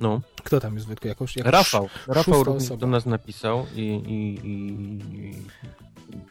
No. 0.00 0.20
Kto 0.44 0.60
tam 0.60 0.74
jest, 0.74 0.86
Wojtku? 0.86 1.08
Jakoś, 1.08 1.36
jakoś 1.36 1.52
Rafał. 1.52 1.88
Rafał 2.06 2.44
również 2.44 2.68
do 2.78 2.86
nas 2.86 3.06
napisał 3.06 3.66
i, 3.74 3.80
i, 3.80 4.40
i, 4.48 5.32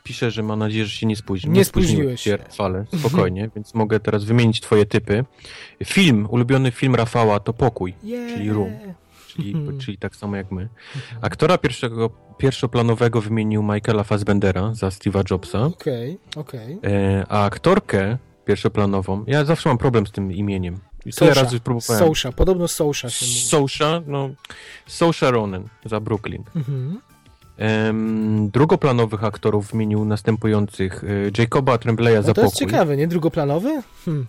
pisze, 0.04 0.32
że 0.32 0.44
ma 0.44 0.56
nadzieję, 0.56 0.86
że 0.86 0.92
się 0.92 1.06
nie 1.08 1.16
spóźni. 1.16 1.50
Nie 1.52 1.66
spóźniłeś 1.66 2.22
się. 2.22 2.38
Rafale, 2.38 2.86
spokojnie, 3.00 3.50
więc 3.56 3.74
mogę 3.74 4.00
teraz 4.00 4.24
wymienić 4.24 4.62
twoje 4.62 4.86
typy. 4.86 5.26
Film, 5.86 6.28
ulubiony 6.30 6.72
film 6.72 6.96
Rafała 6.96 7.40
to 7.40 7.54
Pokój, 7.54 7.94
Yeah. 8.04 8.34
czyli 8.34 8.50
Room. 8.50 8.72
czyli, 9.28 9.54
Mhm. 9.54 9.80
czyli 9.80 9.98
tak 9.98 10.16
samo 10.16 10.36
jak 10.36 10.52
my. 10.52 10.70
Aktora 11.22 11.58
pierwszego, 11.58 12.10
pierwszoplanowego 12.38 13.22
wymienił 13.22 13.64
Michaela 13.64 14.04
Fassbendera 14.04 14.74
za 14.74 14.88
Steve'a 14.88 15.32
Jobsa, 15.32 15.64
Okej, 15.66 16.18
okej. 16.36 16.80
e, 16.84 17.26
a 17.30 17.44
aktorkę 17.46 18.18
pierwszoplanową, 18.46 19.24
ja 19.28 19.46
zawsze 19.46 19.70
mam 19.70 19.78
problem 19.78 20.08
z 20.08 20.12
tym 20.12 20.32
imieniem. 20.32 20.80
I 21.06 21.14
tyle 21.14 21.34
razy 21.34 21.60
próbowałem. 21.60 22.04
Sousha, 22.04 22.32
podobno 22.32 22.68
Sousha 22.68 23.10
się 23.10 23.26
mówi. 23.26 24.04
No, 24.08 24.30
Sousha 24.88 25.32
Ronan 25.32 25.64
za 25.86 26.00
Brooklyn. 26.00 26.44
Mhm. 26.56 27.00
Em, 27.58 28.50
drugoplanowych 28.50 29.24
aktorów 29.24 29.72
wymienił 29.72 30.06
następujących 30.06 31.04
e, 31.04 31.08
Jacoba 31.42 31.78
Trembleya 31.78 32.16
No 32.16 32.22
za 32.24 32.34
to 32.34 32.42
jest 32.42 32.54
pokój. 32.54 32.68
ciekawe, 32.68 32.98
nie? 32.98 33.08
Drugoplanowy? 33.08 33.82
Hmm. 34.06 34.26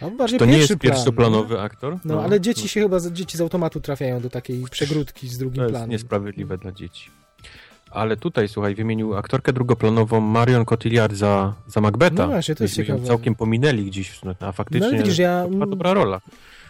To 0.00 0.10
bardziej 0.10 0.38
To 0.38 0.44
nie 0.44 0.56
jest 0.58 0.68
plan, 0.68 0.78
pierwszoplanowy 0.78 1.60
aktor? 1.60 1.92
No, 2.04 2.14
no 2.14 2.22
ale 2.22 2.40
dzieci 2.40 2.68
się 2.68 2.80
chyba, 2.80 2.96
dzieci 3.12 3.36
z 3.38 3.40
automatu 3.40 3.80
trafiają 3.80 4.20
do 4.20 4.30
takiej 4.30 4.64
przegródki 4.70 5.28
z 5.28 5.32
To 5.32 5.38
drugim 5.38 5.62
jest 5.62 5.72
planem. 5.72 5.90
niesprawiedliwe 5.90 6.58
dla 6.58 6.72
dzieci. 6.72 7.10
Ale 7.90 8.16
tutaj, 8.16 8.48
słuchaj, 8.48 8.74
wymienił 8.74 9.16
aktorkę 9.16 9.52
drugoplanową 9.52 10.20
Marion 10.20 10.64
Cotillard 10.64 11.14
za, 11.14 11.54
za 11.66 11.80
Macbeta. 11.80 12.26
No 12.26 12.32
właśnie, 12.32 12.54
to 12.54 12.64
jest 12.64 12.78
Myśmy 12.78 12.94
ciekawe. 12.94 13.06
całkiem 13.08 13.34
pominęli 13.34 13.84
gdzieś, 13.84 14.22
no, 14.24 14.34
a 14.40 14.52
faktycznie 14.52 14.92
No 14.92 14.98
widzisz, 14.98 15.18
ja... 15.18 15.46
była 15.48 15.66
dobra 15.66 15.94
rola. 15.94 16.20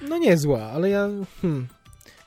No 0.09 0.19
nie 0.19 0.37
zła, 0.37 0.63
ale 0.63 0.91
ja... 0.91 1.09
Hmm, 1.43 1.67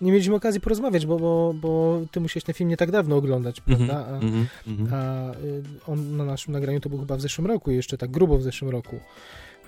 nie 0.02 0.12
mieliśmy 0.12 0.36
okazji 0.36 0.62
porozmawiać, 0.62 1.06
bo, 1.06 1.20
bo, 1.20 1.54
bo 1.62 2.02
ty 2.12 2.20
musiałeś 2.20 2.44
ten 2.44 2.56
film 2.56 2.70
nie 2.70 2.78
tak 2.78 2.92
dawno 2.92 3.16
oglądać, 3.16 3.62
Mhm, 3.68 3.90
prawda? 3.90 4.06
A, 4.14 4.16
mhm, 4.20 4.48
mhm. 4.68 4.90
a 4.94 5.32
y, 5.44 5.64
on 5.88 6.18
na 6.18 6.26
naszym 6.26 6.54
nagraniu 6.54 6.80
to 6.80 6.90
był 6.90 7.00
chyba 7.00 7.16
w 7.18 7.22
zeszłym 7.22 7.48
roku, 7.48 7.72
jeszcze 7.72 7.98
tak 7.98 8.12
grubo 8.12 8.38
w 8.38 8.44
zeszłym 8.44 8.72
roku. 8.72 9.00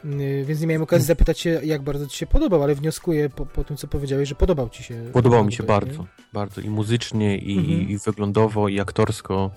Y, 0.05 0.45
Więc 0.45 0.61
nie 0.61 0.67
miałem 0.67 0.81
okazji 0.81 1.05
zapytać 1.07 1.39
się, 1.39 1.49
jak 1.63 1.81
bardzo 1.81 2.07
ci 2.07 2.17
się 2.17 2.27
podobał, 2.27 2.63
ale 2.63 2.75
wnioskuję 2.75 3.29
po, 3.29 3.45
po 3.45 3.63
tym, 3.63 3.77
co 3.77 3.87
powiedziałeś, 3.87 4.29
że 4.29 4.35
podobał 4.35 4.69
ci 4.69 4.83
się. 4.83 4.95
Podobał 5.13 5.45
mi 5.45 5.53
się 5.53 5.63
Macbeth, 5.63 5.91
nie? 5.91 5.97
bardzo, 5.97 6.05
bardzo 6.33 6.61
i 6.61 6.69
muzycznie, 6.69 7.37
i, 7.37 7.57
Mhm. 7.57 7.89
i, 7.89 7.97
wyglądowo, 7.97 8.67
i 8.69 8.79
aktorsko. 8.79 9.51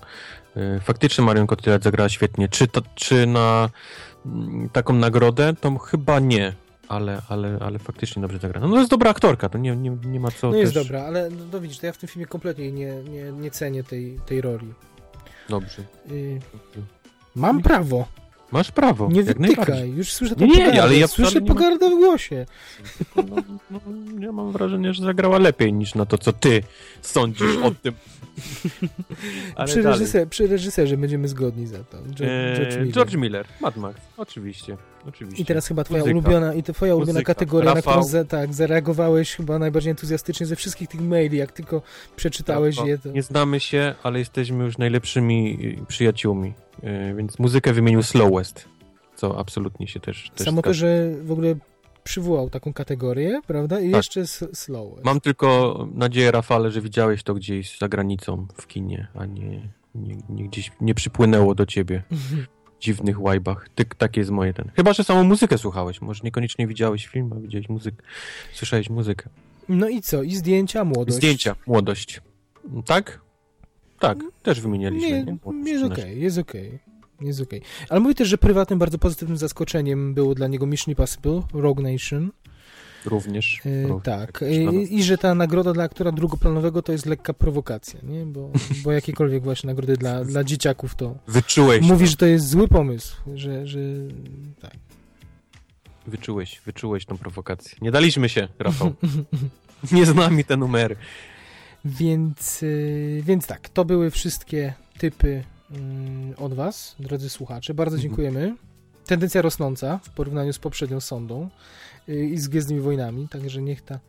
Y, 0.57 0.79
Faktycznie 0.79 1.23
Marion 1.23 1.47
Cotillard 1.47 1.83
zagrała 1.83 2.09
świetnie. 2.09 2.47
Czy, 2.49 2.67
to, 2.67 2.81
czy 2.95 3.27
na 3.27 3.69
mm, 4.25 4.69
taką 4.69 4.93
nagrodę? 4.93 5.53
To 5.61 5.77
chyba 5.77 6.19
nie, 6.19 6.53
ale, 6.87 7.21
ale, 7.29 7.57
ale 7.61 7.79
faktycznie 7.79 8.21
dobrze 8.21 8.37
zagrała. 8.39 8.67
No 8.67 8.73
to 8.73 8.79
jest 8.79 8.91
dobra 8.91 9.09
aktorka, 9.11 9.49
to 9.49 9.57
nie, 9.57 9.75
nie, 9.75 9.97
nie 10.05 10.19
ma 10.19 10.31
co 10.31 10.49
No 10.51 10.57
jest 10.57 10.73
też... 10.73 10.83
dobra, 10.83 11.03
ale 11.03 11.29
no, 11.29 11.45
no 11.53 11.59
widzisz, 11.61 11.77
to 11.79 11.85
ja 11.85 11.93
w 11.93 11.97
tym 11.97 12.09
filmie 12.09 12.25
kompletnie 12.25 12.71
nie, 12.71 12.95
nie, 13.03 13.31
nie 13.31 13.51
cenię 13.51 13.83
tej, 13.83 14.19
tej 14.25 14.41
roli. 14.41 14.73
Dobrze. 15.49 15.81
Y, 16.11 16.39
mam 17.35 17.61
prawo, 17.61 18.07
Masz 18.51 18.71
prawo, 18.71 19.09
nie 19.11 19.23
wytykaj, 19.23 19.91
już 19.91 20.13
słyszę 20.13 20.35
tą 20.35 20.41
Nie, 20.45 20.47
nie, 20.51 20.57
pogardę, 20.57 20.83
ale 20.83 20.97
ja 20.97 21.07
słyszę 21.07 21.33
nie 21.33 21.39
mam- 21.47 21.47
pogardę 21.47 21.89
w 21.89 21.93
głosie. 21.93 22.45
No, 23.15 23.23
no, 23.71 23.79
ja 24.19 24.31
mam 24.31 24.51
wrażenie, 24.51 24.93
że 24.93 25.03
zagrała 25.03 25.37
lepiej 25.39 25.73
niż 25.73 25.95
na 25.95 26.05
to, 26.05 26.17
co 26.17 26.33
ty 26.33 26.63
sądzisz 27.01 27.57
o 27.63 27.71
tym. 27.83 27.93
Ale 29.55 29.67
Przy, 29.67 29.81
reżyser, 29.81 30.27
przy 30.27 30.47
reżyserze 30.47 30.97
będziemy 30.97 31.27
zgodni 31.27 31.67
za 31.67 31.83
to. 31.83 31.97
George, 31.97 32.21
Eee, 32.21 32.55
George 32.55 32.75
Miller. 32.77 32.93
George 32.93 33.15
Miller, 33.15 33.45
Mad 33.61 33.77
Max, 33.77 33.99
oczywiście. 34.17 34.77
oczywiście. 35.07 35.43
I 35.43 35.45
teraz 35.45 35.67
chyba 35.67 35.83
twoja 35.83 35.99
Muzyka. 35.99 36.17
ulubiona, 36.19 36.53
i 36.53 36.63
to 36.63 36.73
twoja 36.73 36.95
ulubiona 36.95 37.13
Muzyka. 37.19 37.33
kategoria, 37.33 37.73
na 37.73 37.81
którą 37.81 37.95
Rafał. 37.95 38.09
za, 38.09 38.25
tak, 38.25 38.53
zareagowałeś 38.53 39.35
chyba 39.35 39.59
najbardziej 39.59 39.91
entuzjastycznie 39.91 40.45
ze 40.45 40.55
wszystkich 40.55 40.87
tych 40.89 41.01
maili, 41.01 41.37
jak 41.37 41.51
tylko 41.51 41.81
przeczytałeś 42.15 42.75
Rafał, 42.75 42.87
je. 42.89 42.97
To... 42.97 43.09
Nie 43.11 43.23
znamy 43.23 43.59
się, 43.59 43.95
ale 44.03 44.19
jesteśmy 44.19 44.63
już 44.63 44.77
najlepszymi 44.77 45.57
przyjaciółmi, 45.87 46.53
więc 47.17 47.39
muzykę 47.39 47.73
wymienił 47.73 48.03
Slowest, 48.03 48.69
co 49.15 49.39
absolutnie 49.39 49.87
się 49.87 49.99
też, 49.99 50.31
też 50.35 50.45
Samo 50.45 50.61
to, 50.61 50.73
że 50.73 51.11
w 51.21 51.31
ogóle 51.31 51.55
przywołał 52.03 52.49
taką 52.49 52.73
kategorię, 52.73 53.41
prawda? 53.47 53.79
I 53.79 53.91
Tak. 53.91 53.97
jeszcze 53.97 54.27
slow. 54.53 55.03
Mam 55.03 55.21
tylko 55.21 55.77
nadzieję, 55.93 56.31
Rafale, 56.31 56.71
że 56.71 56.81
widziałeś 56.81 57.23
to 57.23 57.33
gdzieś 57.33 57.77
za 57.77 57.89
granicą 57.89 58.47
w 58.53 58.67
kinie, 58.67 59.07
a 59.15 59.25
nie, 59.25 59.69
nie, 59.95 60.15
nie 60.29 60.43
gdzieś 60.43 60.71
nie 60.81 60.95
przypłynęło 60.95 61.55
do 61.55 61.65
ciebie 61.65 62.03
dziwnych 62.79 63.21
łajbach. 63.21 63.69
Ty, 63.75 63.85
takie 63.97 64.21
jest 64.21 64.31
moje 64.31 64.53
ten. 64.53 64.71
Chyba, 64.75 64.93
że 64.93 65.03
samą 65.03 65.23
muzykę 65.23 65.57
słuchałeś. 65.57 66.01
Może 66.01 66.21
niekoniecznie 66.23 66.67
widziałeś 66.67 67.07
film, 67.07 67.33
a 67.33 67.39
widziałeś 67.39 67.69
muzykę. 67.69 68.03
Słyszałeś 68.53 68.89
muzykę. 68.89 69.29
No 69.69 69.89
i 69.89 70.01
co? 70.01 70.23
I 70.23 70.35
zdjęcia, 70.35 70.85
młodość. 70.85 71.17
Zdjęcia, 71.17 71.55
młodość. 71.67 72.21
Tak? 72.85 73.21
Tak, 73.99 74.17
też 74.43 74.61
wymienialiśmy. 74.61 75.09
Nie, 75.09 75.23
Nie, 75.53 75.71
jest 75.71 75.83
13. 75.83 75.85
okej, 75.85 76.21
jest 76.21 76.37
okej. 76.37 76.79
Jest 77.21 77.41
okej. 77.41 77.61
Ale 77.89 77.99
mówi 77.99 78.15
też, 78.15 78.27
że 78.27 78.37
prywatnym, 78.37 78.79
bardzo 78.79 78.97
pozytywnym 78.97 79.37
zaskoczeniem 79.37 80.13
było 80.13 80.35
dla 80.35 80.47
niego 80.47 80.65
Mission 80.65 80.91
Impossible, 80.91 81.41
Rogue 81.53 81.81
Nation. 81.81 82.31
Również. 83.05 83.61
E, 83.65 83.87
również. 83.87 84.03
tak. 84.03 84.43
I, 84.49 84.95
I 84.95 85.03
że 85.03 85.17
ta 85.17 85.35
nagroda 85.35 85.73
dla 85.73 85.83
aktora 85.83 86.11
drugoplanowego 86.11 86.81
to 86.81 86.91
jest 86.91 87.05
lekka 87.05 87.33
prowokacja, 87.33 87.99
nie? 88.03 88.25
Bo, 88.25 88.51
bo 88.83 88.91
jakiekolwiek 88.91 89.43
właśnie 89.43 89.67
nagrody 89.67 89.97
dla, 89.97 90.25
dla 90.25 90.43
dzieciaków 90.43 90.95
to 90.95 91.15
Wyczułeś. 91.27 91.81
mówi, 91.81 92.05
to. 92.05 92.11
że 92.11 92.17
to 92.17 92.25
jest 92.25 92.49
zły 92.49 92.67
pomysł, 92.67 93.15
że, 93.35 93.67
że 93.67 93.79
tak. 94.61 94.75
Wyczułeś, 96.07 96.61
wyczułeś 96.65 97.05
tą 97.05 97.17
prowokację. 97.17 97.77
Nie 97.81 97.91
daliśmy 97.91 98.29
się, 98.29 98.47
Rafał. 98.59 98.93
Nie 99.91 100.05
z 100.05 100.15
nami 100.15 100.43
te 100.45 100.57
numery. 100.57 100.95
Więc, 101.85 102.63
y, 102.63 103.21
więc 103.25 103.47
tak, 103.47 103.69
to 103.69 103.85
były 103.85 104.11
wszystkie 104.11 104.73
typy 104.97 105.43
mm, 105.71 106.33
od 106.37 106.53
Was, 106.53 106.95
drodzy 106.99 107.29
słuchacze. 107.29 107.73
Bardzo 107.73 107.95
Mhm. 107.95 108.09
dziękujemy. 108.09 108.55
Tendencja 109.05 109.41
rosnąca 109.41 109.99
w 110.03 110.09
porównaniu 110.09 110.53
z 110.53 110.59
poprzednią 110.59 110.99
sondą 110.99 111.49
y, 112.09 112.25
i 112.25 112.37
z 112.37 112.47
Gwiezdnymi 112.47 112.81
Wojnami, 112.81 113.27
także 113.27 113.61
niech 113.61 113.81
ta, 113.81 113.99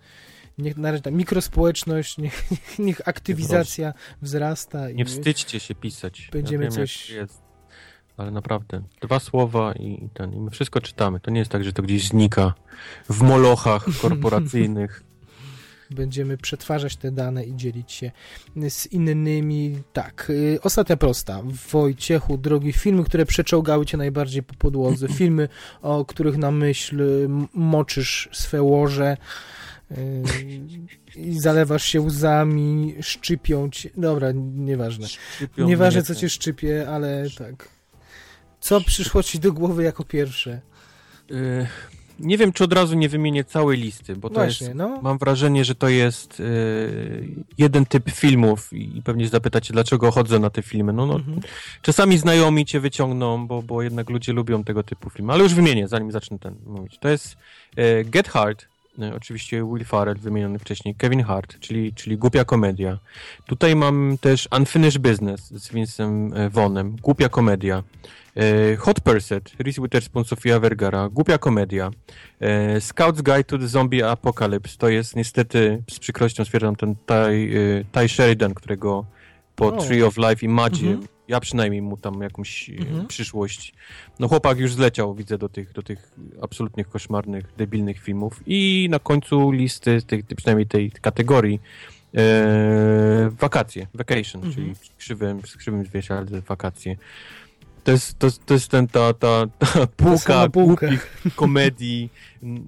niech 0.58 0.76
na 0.76 0.90
razie 0.90 1.02
ta 1.02 1.10
mikrospołeczność, 1.10 2.18
niech, 2.18 2.48
niech 2.78 3.08
aktywizacja 3.08 3.94
wzrasta. 4.22 4.90
I 4.90 4.94
Nie 4.94 5.04
wstydźcie 5.04 5.60
się 5.60 5.74
pisać. 5.74 6.28
Będziemy 6.32 6.64
ja 6.64 6.70
wiem, 6.70 6.76
coś- 6.86 7.10
jest. 7.10 7.42
Ale 8.16 8.30
naprawdę, 8.30 8.82
dwa 9.00 9.20
słowa 9.20 9.72
i, 9.72 10.04
i 10.04 10.08
ten, 10.14 10.32
i 10.34 10.40
my 10.40 10.50
wszystko 10.50 10.80
czytamy. 10.80 11.20
To 11.20 11.30
nie 11.30 11.38
jest 11.38 11.50
tak, 11.50 11.64
że 11.64 11.72
to 11.72 11.82
gdzieś 11.82 12.08
znika 12.08 12.54
w 13.10 13.22
molochach 13.22 13.84
korporacyjnych. 14.02 15.02
Będziemy 15.90 16.38
przetwarzać 16.38 16.96
te 16.96 17.10
dane 17.12 17.44
i 17.44 17.56
dzielić 17.56 17.92
się 17.92 18.10
z 18.68 18.86
innymi. 18.86 19.82
Tak, 19.92 20.26
y, 20.30 20.58
ostatnia 20.62 20.96
prosta. 20.96 21.42
Wojciechu, 21.72 22.38
drogi, 22.38 22.72
filmy, 22.72 23.04
które 23.04 23.26
przeczołgały 23.26 23.86
cię 23.86 23.96
najbardziej 23.96 24.42
po 24.42 24.54
podłodze, 24.54 25.08
filmy, 25.18 25.48
o 25.82 26.04
których 26.04 26.36
na 26.36 26.50
myśl 26.50 27.02
m- 27.24 27.48
moczysz 27.54 28.28
swe 28.32 28.62
łoże 28.62 29.16
y, 29.90 30.22
i 31.16 31.40
zalewasz 31.40 31.84
się 31.84 32.00
łzami, 32.00 32.94
szczypią 33.00 33.70
cię. 33.70 33.90
Dobra, 33.96 34.28
nieważne. 34.54 35.08
Szczypią 35.08 35.66
Nieważne, 35.66 36.02
co 36.02 36.14
cię 36.14 36.28
szczypie, 36.30 36.88
ale 36.90 37.24
tak. 37.38 37.68
Co 38.60 38.80
przyszło 38.80 39.22
ci 39.22 39.38
do 39.38 39.52
głowy 39.52 39.84
jako 39.84 40.04
pierwsze? 40.04 40.60
Y, 42.20 42.26
Nie 42.26 42.38
wiem, 42.38 42.52
czy 42.52 42.64
od 42.64 42.72
razu 42.72 42.94
nie 42.96 43.08
wymienię 43.08 43.44
całej 43.44 43.78
listy, 43.78 44.16
bo 44.16 44.28
to 44.28 44.34
Właśnie, 44.34 44.66
jest... 44.66 44.76
no. 44.78 44.98
Mam 45.02 45.18
wrażenie, 45.18 45.64
że 45.64 45.74
to 45.74 45.88
jest 45.88 46.40
y, 46.40 47.28
jeden 47.58 47.86
typ 47.86 48.10
filmów 48.10 48.72
i 48.72 49.02
pewnie 49.04 49.28
zapytacie, 49.28 49.72
dlaczego 49.72 50.10
chodzę 50.10 50.38
na 50.38 50.50
te 50.50 50.62
filmy. 50.62 50.92
No, 50.92 51.06
no 51.06 51.14
Mhm. 51.14 51.40
Czasami 51.82 52.18
znajomi 52.18 52.66
cię 52.66 52.80
wyciągną, 52.80 53.46
bo, 53.46 53.62
bo 53.62 53.82
jednak 53.82 54.10
ludzie 54.10 54.32
lubią 54.32 54.64
tego 54.64 54.82
typu 54.82 55.10
filmy. 55.10 55.32
Ale 55.32 55.42
już 55.42 55.54
wymienię, 55.54 55.88
zanim 55.88 56.12
zacznę 56.12 56.38
ten 56.38 56.54
mówić. 56.66 56.98
To 57.00 57.08
jest 57.08 57.36
e, 57.76 58.04
Get 58.04 58.28
Hard, 58.28 58.68
oczywiście 59.16 59.64
Will 59.64 59.84
Farrell 59.84 60.16
wymieniony 60.18 60.58
wcześniej, 60.58 60.94
Kevin 60.94 61.22
Hart, 61.22 61.58
czyli, 61.60 61.92
czyli 61.94 62.18
głupia 62.18 62.44
komedia. 62.44 62.98
Tutaj 63.46 63.76
mam 63.76 64.16
też 64.20 64.48
Unfinished 64.58 64.98
Business 65.02 65.40
z 65.48 65.72
Vincem 65.72 66.32
e, 66.34 66.50
Vonem, 66.50 66.96
głupia 67.02 67.28
komedia. 67.28 67.82
E, 68.36 68.76
Hot 68.76 69.00
Pursuit, 69.00 69.52
Reese 69.58 69.82
Witherspoon, 69.82 70.24
Sofia 70.24 70.60
Vergara, 70.60 71.08
głupia 71.08 71.38
komedia. 71.38 71.90
E, 72.40 72.78
Scout's 72.80 73.22
Guide 73.22 73.44
to 73.44 73.58
the 73.58 73.68
Zombie 73.68 74.02
Apocalypse, 74.02 74.76
to 74.78 74.88
jest 74.88 75.16
niestety, 75.16 75.82
z 75.90 75.98
przykrością 75.98 76.44
stwierdzam, 76.44 76.76
ten 76.76 76.94
Ty, 77.06 77.14
e, 77.14 78.00
Ty 78.00 78.08
Sheridan, 78.08 78.54
którego 78.54 79.04
po 79.56 79.66
O. 79.66 79.82
Tree 79.82 80.02
of 80.02 80.16
Life 80.16 80.46
i 80.46 80.48
Madzie, 80.48 80.90
Mhm. 80.90 81.08
Ja 81.30 81.40
przynajmniej 81.40 81.82
mu 81.82 81.96
tam 81.96 82.20
jakąś 82.22 82.70
e, 82.70 82.72
Mhm. 82.72 83.06
przyszłość. 83.06 83.72
No 84.18 84.28
chłopak 84.28 84.58
już 84.58 84.74
zleciał, 84.74 85.14
widzę, 85.14 85.38
do 85.38 85.48
tych, 85.48 85.72
do 85.72 85.82
tych 85.82 86.12
absolutnych, 86.42 86.88
koszmarnych, 86.88 87.44
debilnych 87.56 88.00
filmów. 88.00 88.40
I 88.46 88.88
na 88.90 88.98
końcu 88.98 89.50
listy, 89.50 90.02
tej, 90.02 90.24
przynajmniej 90.24 90.66
tej 90.66 90.90
kategorii, 90.90 91.60
e, 92.16 93.30
wakacje, 93.38 93.86
vacation, 93.94 94.44
Mhm. 94.44 94.54
czyli 94.54 94.74
w 94.74 94.96
krzywym, 94.96 95.40
w 95.42 95.56
krzywym 95.56 95.84
zwierciadle 95.84 96.40
wakacje. 96.40 96.96
To 97.84 97.90
jest, 97.92 98.18
to, 98.18 98.28
to 98.46 98.54
jest 98.54 98.68
ten, 98.68 98.88
ta, 98.88 99.14
ta, 99.14 99.46
ta 99.58 99.86
półka 99.96 100.48
półka. 100.48 100.86
komedii, 101.36 102.08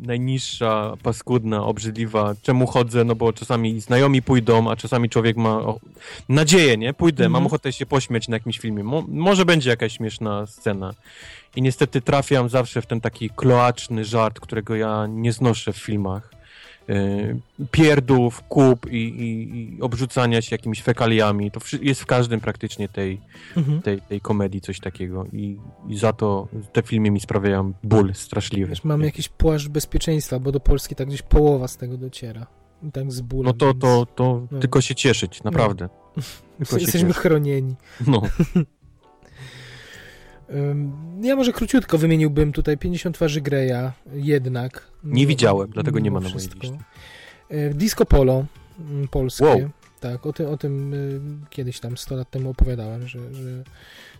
najniższa, 0.06 0.96
paskudna, 1.02 1.64
obrzydliwa. 1.64 2.34
Czemu 2.42 2.66
chodzę? 2.66 3.04
No 3.04 3.14
bo 3.14 3.32
czasami 3.32 3.80
znajomi 3.80 4.22
pójdą, 4.22 4.70
a 4.70 4.76
czasami 4.76 5.08
człowiek 5.08 5.36
ma 5.36 5.50
o, 5.50 5.78
nadzieję, 6.28 6.76
nie? 6.76 6.94
Pójdę, 6.94 7.24
Mhm. 7.24 7.32
mam 7.32 7.46
ochotę 7.46 7.72
się 7.72 7.86
pośmiać 7.86 8.28
na 8.28 8.36
jakimś 8.36 8.58
filmie. 8.58 8.84
Mo, 8.84 9.04
może 9.08 9.44
będzie 9.44 9.70
jakaś 9.70 9.96
śmieszna 9.96 10.46
scena. 10.46 10.94
I 11.56 11.62
niestety 11.62 12.00
trafiam 12.00 12.48
zawsze 12.48 12.82
w 12.82 12.86
ten 12.86 13.00
taki 13.00 13.30
kloaczny 13.30 14.04
żart, 14.04 14.40
którego 14.40 14.74
ja 14.76 15.06
nie 15.10 15.32
znoszę 15.32 15.72
w 15.72 15.76
filmach. 15.76 16.30
Yy, 16.88 17.40
pierdów, 17.70 18.42
kup 18.42 18.86
i, 18.90 18.96
i, 18.96 19.58
i 19.76 19.82
obrzucania 19.82 20.42
się 20.42 20.54
jakimiś 20.54 20.82
fekaliami. 20.82 21.50
To 21.50 21.60
jest 21.82 22.00
w 22.00 22.06
każdym 22.06 22.40
praktycznie 22.40 22.88
tej, 22.88 23.20
Mhm. 23.56 23.82
tej, 23.82 24.00
tej 24.00 24.20
komedii 24.20 24.60
coś 24.60 24.80
takiego 24.80 25.24
i, 25.32 25.58
i 25.88 25.98
za 25.98 26.12
to 26.12 26.48
te 26.72 26.82
filmy 26.82 27.10
mi 27.10 27.20
sprawiają 27.20 27.72
ból 27.84 28.14
straszliwy. 28.14 28.68
Wiesz, 28.68 28.84
mamy 28.84 29.04
jakiś 29.04 29.28
płaszcz 29.28 29.68
bezpieczeństwa, 29.68 30.38
bo 30.38 30.52
do 30.52 30.60
Polski 30.60 30.94
tak 30.94 31.08
gdzieś 31.08 31.22
połowa 31.22 31.68
z 31.68 31.76
tego 31.76 31.96
dociera. 31.96 32.46
I 32.88 32.92
tak 32.92 33.12
z 33.12 33.20
bólem. 33.20 33.46
No 33.46 33.52
to, 33.52 33.66
więc 33.66 33.80
to, 33.80 34.06
to 34.06 34.42
no. 34.50 34.60
tylko 34.60 34.80
się 34.80 34.94
cieszyć, 34.94 35.42
naprawdę. 35.42 35.88
Tylko 36.58 36.76
się 36.78 36.82
Jesteśmy 36.82 37.12
chronieni. 37.12 37.74
No. 38.06 38.22
Ja 41.22 41.36
może 41.36 41.52
króciutko 41.52 41.98
wymieniłbym 41.98 42.52
tutaj 42.52 42.78
50 42.78 43.16
twarzy 43.16 43.40
Greya, 43.40 43.92
jednak. 44.12 44.90
Nie 45.04 45.26
widziałem, 45.26 45.70
dlatego 45.70 45.98
nie 45.98 46.10
ma 46.10 46.20
na 46.20 46.28
mojej 46.28 46.48
liście. 46.48 46.78
Y, 47.52 47.74
Disco 47.74 48.04
Polo 48.04 48.44
mm, 48.80 49.08
polskie. 49.08 49.44
Wow. 49.44 49.70
tak, 50.00 50.26
o 50.26 50.32
tym, 50.32 50.46
o 50.46 50.56
tym 50.56 50.94
y, 50.94 51.20
kiedyś 51.50 51.80
tam 51.80 51.96
100 51.96 52.16
lat 52.16 52.30
temu 52.30 52.50
opowiadałem, 52.50 53.08
że, 53.08 53.34
że 53.34 53.64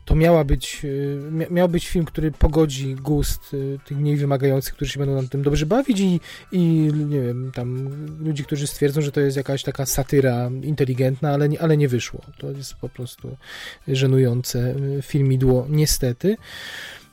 to 0.04 0.14
miała 0.14 0.44
być, 0.44 0.82
mia, 1.30 1.46
miał 1.50 1.68
być 1.68 1.88
film, 1.88 2.04
który 2.04 2.30
pogodzi 2.30 2.94
gust 2.94 3.54
y, 3.54 3.78
tych 3.84 3.98
mniej 3.98 4.16
wymagających, 4.16 4.74
którzy 4.74 4.92
się 4.92 5.00
będą 5.00 5.22
na 5.22 5.28
tym 5.28 5.42
dobrze 5.42 5.66
bawić 5.66 6.00
i, 6.00 6.20
i 6.52 6.60
nie 7.08 7.20
wiem, 7.20 7.52
tam 7.54 7.88
ludzi, 8.20 8.44
którzy 8.44 8.66
stwierdzą, 8.66 9.00
że 9.00 9.12
to 9.12 9.20
jest 9.20 9.36
jakaś 9.36 9.62
taka 9.62 9.86
satyra 9.86 10.50
inteligentna, 10.62 11.30
ale 11.30 11.48
nie, 11.48 11.62
ale 11.62 11.76
nie 11.76 11.88
wyszło. 11.88 12.20
To 12.38 12.50
jest 12.50 12.74
po 12.74 12.88
prostu 12.88 13.36
żenujące 13.88 14.74
y, 14.98 15.02
filmidło, 15.02 15.66
niestety. 15.70 16.36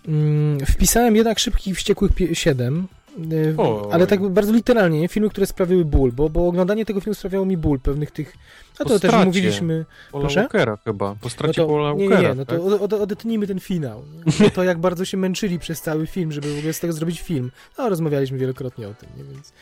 Mm, 0.07 0.59
Wpisałem 0.65 1.15
jednak 1.15 1.39
Szybkich 1.39 1.75
Wściekłych 1.75 2.11
7, 2.33 2.87
y, 3.33 3.53
O. 3.57 3.89
ale 3.91 4.07
tak 4.07 4.29
bardzo 4.29 4.53
literalnie, 4.53 4.99
nie? 4.99 5.07
filmy, 5.07 5.29
które 5.29 5.47
sprawiły 5.47 5.85
ból, 5.85 6.11
bo, 6.11 6.29
bo 6.29 6.47
oglądanie 6.47 6.85
tego 6.85 7.01
filmu 7.01 7.13
sprawiało 7.13 7.45
mi 7.45 7.57
ból 7.57 7.79
pewnych 7.79 8.11
tych... 8.11 8.37
A 8.79 8.83
Po 8.83 8.89
to 8.89 8.99
też 8.99 9.25
mówiliśmy... 9.25 9.85
Paula 10.11 10.25
Proszę? 10.27 10.39
Walkera 10.39 10.77
chyba. 10.85 11.09
Po 11.09 11.17
No 11.23 11.29
stracie 11.29 11.65
Paula 11.65 11.91
to, 11.91 11.97
nie, 11.97 12.03
nie, 12.03 12.09
Walkera. 12.09 12.29
nie, 12.29 12.35
no 12.35 12.45
to 12.45 12.51
tak? 12.51 12.61
od, 12.61 12.81
od, 12.81 12.93
odetnijmy 12.93 13.47
ten 13.47 13.59
finał. 13.59 14.03
Nie? 14.25 14.33
No 14.39 14.49
to 14.49 14.63
jak 14.63 14.77
bardzo 14.79 15.05
się 15.05 15.17
męczyli 15.17 15.59
przez 15.59 15.81
cały 15.81 16.07
film, 16.07 16.31
żeby 16.31 16.55
w 16.55 16.57
ogóle 16.57 16.73
z 16.73 16.79
tego 16.79 16.93
zrobić 16.93 17.21
film. 17.21 17.51
No, 17.77 17.89
rozmawialiśmy 17.89 18.37
wielokrotnie 18.37 18.87
o 18.87 18.93
tym, 18.93 19.09
nie? 19.17 19.23
Więc, 19.23 19.53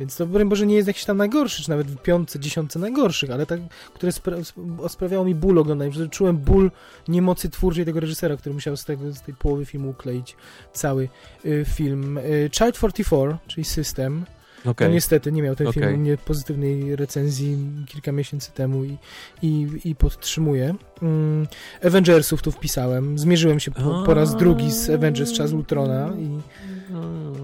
więc 0.00 0.16
to 0.16 0.26
broń 0.26 0.48
Boże 0.48 0.66
nie 0.66 0.74
jest 0.74 0.88
jakiś 0.88 1.04
tam 1.04 1.16
najgorszy, 1.16 1.62
czy 1.62 1.70
nawet 1.70 1.86
w 1.90 1.96
piątce, 2.02 2.40
dziesiątce 2.40 2.78
najgorszych, 2.78 3.30
ale 3.30 3.46
tak, 3.46 3.60
które 3.94 4.12
spra 4.12 4.36
sp- 4.50 4.88
sprawiało 4.88 5.24
mi 5.24 5.34
ból 5.34 5.58
oglądania, 5.58 5.92
że 5.92 6.08
czułem 6.08 6.36
ból 6.36 6.70
niemocy 7.08 7.50
twórczej 7.50 7.84
tego 7.84 8.00
reżysera, 8.00 8.36
który 8.36 8.54
musiał 8.54 8.76
z, 8.76 8.84
tego, 8.84 9.12
z 9.12 9.20
tej 9.22 9.34
połowy 9.34 9.66
filmu 9.66 9.90
ukleić 9.90 10.36
cały 10.72 11.08
y, 11.44 11.64
film. 11.68 12.18
Y, 12.18 12.50
Child 12.52 12.74
44, 12.76 13.36
czyli 13.46 13.64
System, 13.64 14.24
Okej. 14.66 14.88
no 14.88 14.94
niestety 14.94 15.32
nie 15.32 15.42
miał 15.42 15.56
ten 15.56 15.72
film 15.72 15.94
u 15.94 15.96
mnie 15.96 16.16
pozytywnej 16.16 16.96
recenzji 16.96 17.58
kilka 17.86 18.12
miesięcy 18.12 18.52
temu 18.52 18.84
i, 18.84 18.96
i, 19.42 19.68
i 19.84 19.94
podtrzymuję. 19.94 20.74
Mm, 21.02 21.46
Avengersów 21.84 22.42
tu 22.42 22.52
wpisałem. 22.52 23.18
Zmierzyłem 23.18 23.60
się 23.60 23.70
po, 23.70 24.02
po 24.06 24.14
raz 24.14 24.36
drugi 24.36 24.72
z 24.72 24.90
Avengers 24.90 25.32
Czas 25.32 25.52
Ultrona 25.52 26.10
i 26.18 26.38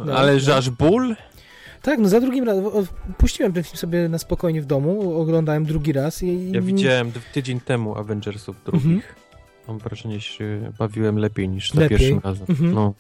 No, 0.06 0.14
Ale 0.14 0.40
że 0.40 0.56
aż 0.56 0.70
ból? 0.70 1.16
tak, 1.82 1.98
no 1.98 2.09
za 2.09 2.20
drugim 2.20 2.44
razem 2.44 2.64
puściłem 3.18 3.52
ten 3.52 3.62
film 3.64 3.76
sobie 3.76 4.09
na 4.09 4.18
spokojnie 4.18 4.62
w 4.62 4.66
domu, 4.66 5.20
oglądałem 5.20 5.64
drugi 5.64 5.93
raz 5.93 6.22
i, 6.22 6.51
Ja 6.52 6.60
widziałem 6.60 7.12
tydzień 7.32 7.60
temu 7.60 7.98
Avengersów 7.98 8.56
drugich. 8.64 8.84
Mhm. 8.86 9.02
Mam 9.68 9.78
wrażenie, 9.78 10.14
że 10.14 10.20
się 10.20 10.72
bawiłem 10.78 11.18
lepiej 11.18 11.48
niż 11.48 11.72
za 11.72 11.88
pierwszym 11.88 12.20
razem. 12.24 12.47
Mhm. 12.48 12.72
No. 12.74 12.94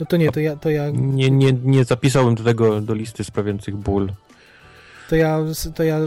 No 0.00 0.06
to 0.06 0.16
nie, 0.16 0.32
to 0.32 0.40
ja, 0.40 0.56
to 0.56 0.70
ja, 0.70 0.90
Nie, 0.90 1.30
nie, 1.30 1.52
nie 1.52 1.84
zapisałem 1.84 2.34
do 2.34 2.44
tego 2.44 2.80
do 2.80 2.94
listy 2.94 3.24
sprawiających 3.24 3.76
ból. 3.76 4.12
to 5.08 5.16
ja, 5.16 5.38
to 5.74 5.82
ja 5.82 6.00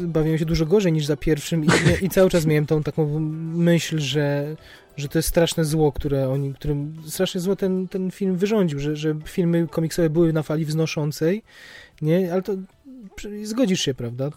bawiłem 0.00 0.38
się 0.38 0.44
dużo 0.44 0.66
gorzej 0.66 0.92
niż 0.92 1.06
za 1.06 1.16
pierwszym 1.16 1.64
i, 1.64 1.68
i 2.06 2.08
cały 2.08 2.30
czas 2.30 2.46
miałem 2.46 2.66
tą 2.66 2.82
taką 2.82 3.18
myśl, 3.54 3.98
że, 3.98 4.56
że 4.96 5.08
to 5.08 5.18
jest 5.18 5.28
straszne 5.28 5.64
zło, 5.64 5.92
które 5.92 6.28
oni, 6.28 6.54
którym 6.54 6.94
strasznie 7.06 7.40
zło 7.40 7.56
ten, 7.56 7.88
ten 7.88 8.10
film 8.10 8.36
wyrządził, 8.36 8.78
że, 8.78 8.96
że 8.96 9.14
filmy 9.24 9.68
komiksowe 9.70 10.10
były 10.10 10.32
na 10.32 10.42
fali 10.42 10.64
wznoszącej, 10.64 11.42
nie, 12.02 12.32
ale 12.32 12.42
to 12.42 12.52
zgodzisz 13.42 13.80
się, 13.80 13.94
prawda? 13.94 14.30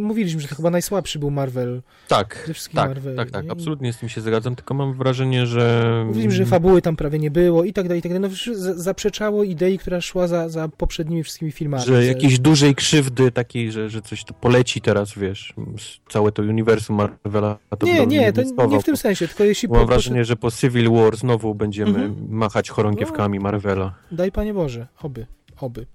Mówiliśmy, 0.00 0.40
że 0.40 0.48
to 0.48 0.54
chyba 0.54 0.70
najsłabszy 0.70 1.18
był 1.18 1.30
Marvel 1.30 1.82
Tak, 2.08 2.48
tak, 2.74 2.88
Marveli. 2.88 3.16
tak, 3.16 3.30
tak. 3.30 3.44
nie? 3.44 3.50
Absolutnie 3.50 3.92
z 3.92 3.98
tym 3.98 4.08
się 4.08 4.20
zgadzam, 4.20 4.56
tylko 4.56 4.74
mam 4.74 4.94
wrażenie, 4.94 5.46
że... 5.46 6.02
Mówiliśmy, 6.06 6.32
że 6.32 6.46
fabuły 6.46 6.82
tam 6.82 6.96
prawie 6.96 7.18
nie 7.18 7.30
było 7.30 7.64
i 7.64 7.72
tak 7.72 7.84
dalej, 7.88 7.98
i 7.98 8.02
tak 8.02 8.12
dalej. 8.12 8.30
No, 8.30 8.54
zaprzeczało 8.74 9.44
idei, 9.44 9.78
która 9.78 10.00
szła 10.00 10.26
za, 10.28 10.48
za 10.48 10.68
poprzednimi 10.68 11.22
wszystkimi 11.22 11.52
filmami. 11.52 11.84
Że 11.84 12.04
jakiejś 12.06 12.38
dużej 12.38 12.74
krzywdy 12.74 13.30
takiej, 13.30 13.72
że, 13.72 13.90
że 13.90 14.02
coś 14.02 14.24
to 14.24 14.34
poleci 14.34 14.80
teraz, 14.80 15.14
wiesz, 15.18 15.54
całe 16.08 16.32
to 16.32 16.42
uniwersum 16.42 16.96
Marvela. 16.96 17.58
To 17.78 17.86
Nie, 17.86 18.06
nie, 18.06 18.32
to 18.32 18.40
inwestował. 18.40 18.70
nie 18.70 18.80
w 18.80 18.84
tym 18.84 18.96
sensie, 18.96 19.28
tylko 19.28 19.44
jeśli... 19.44 19.68
Mam 19.68 19.80
po- 19.80 19.86
wrażenie, 19.86 20.24
że 20.24 20.36
po 20.36 20.50
Civil 20.50 20.90
War 20.90 21.16
znowu 21.16 21.54
będziemy 21.54 21.90
Mhm. 21.90 22.14
machać 22.30 22.70
chorągiewkami 22.70 23.40
Marvela. 23.40 23.94
Daj 24.12 24.32
Panie 24.32 24.54
Boże, 24.54 24.86
oby, 25.02 25.26
oby. 25.60 25.86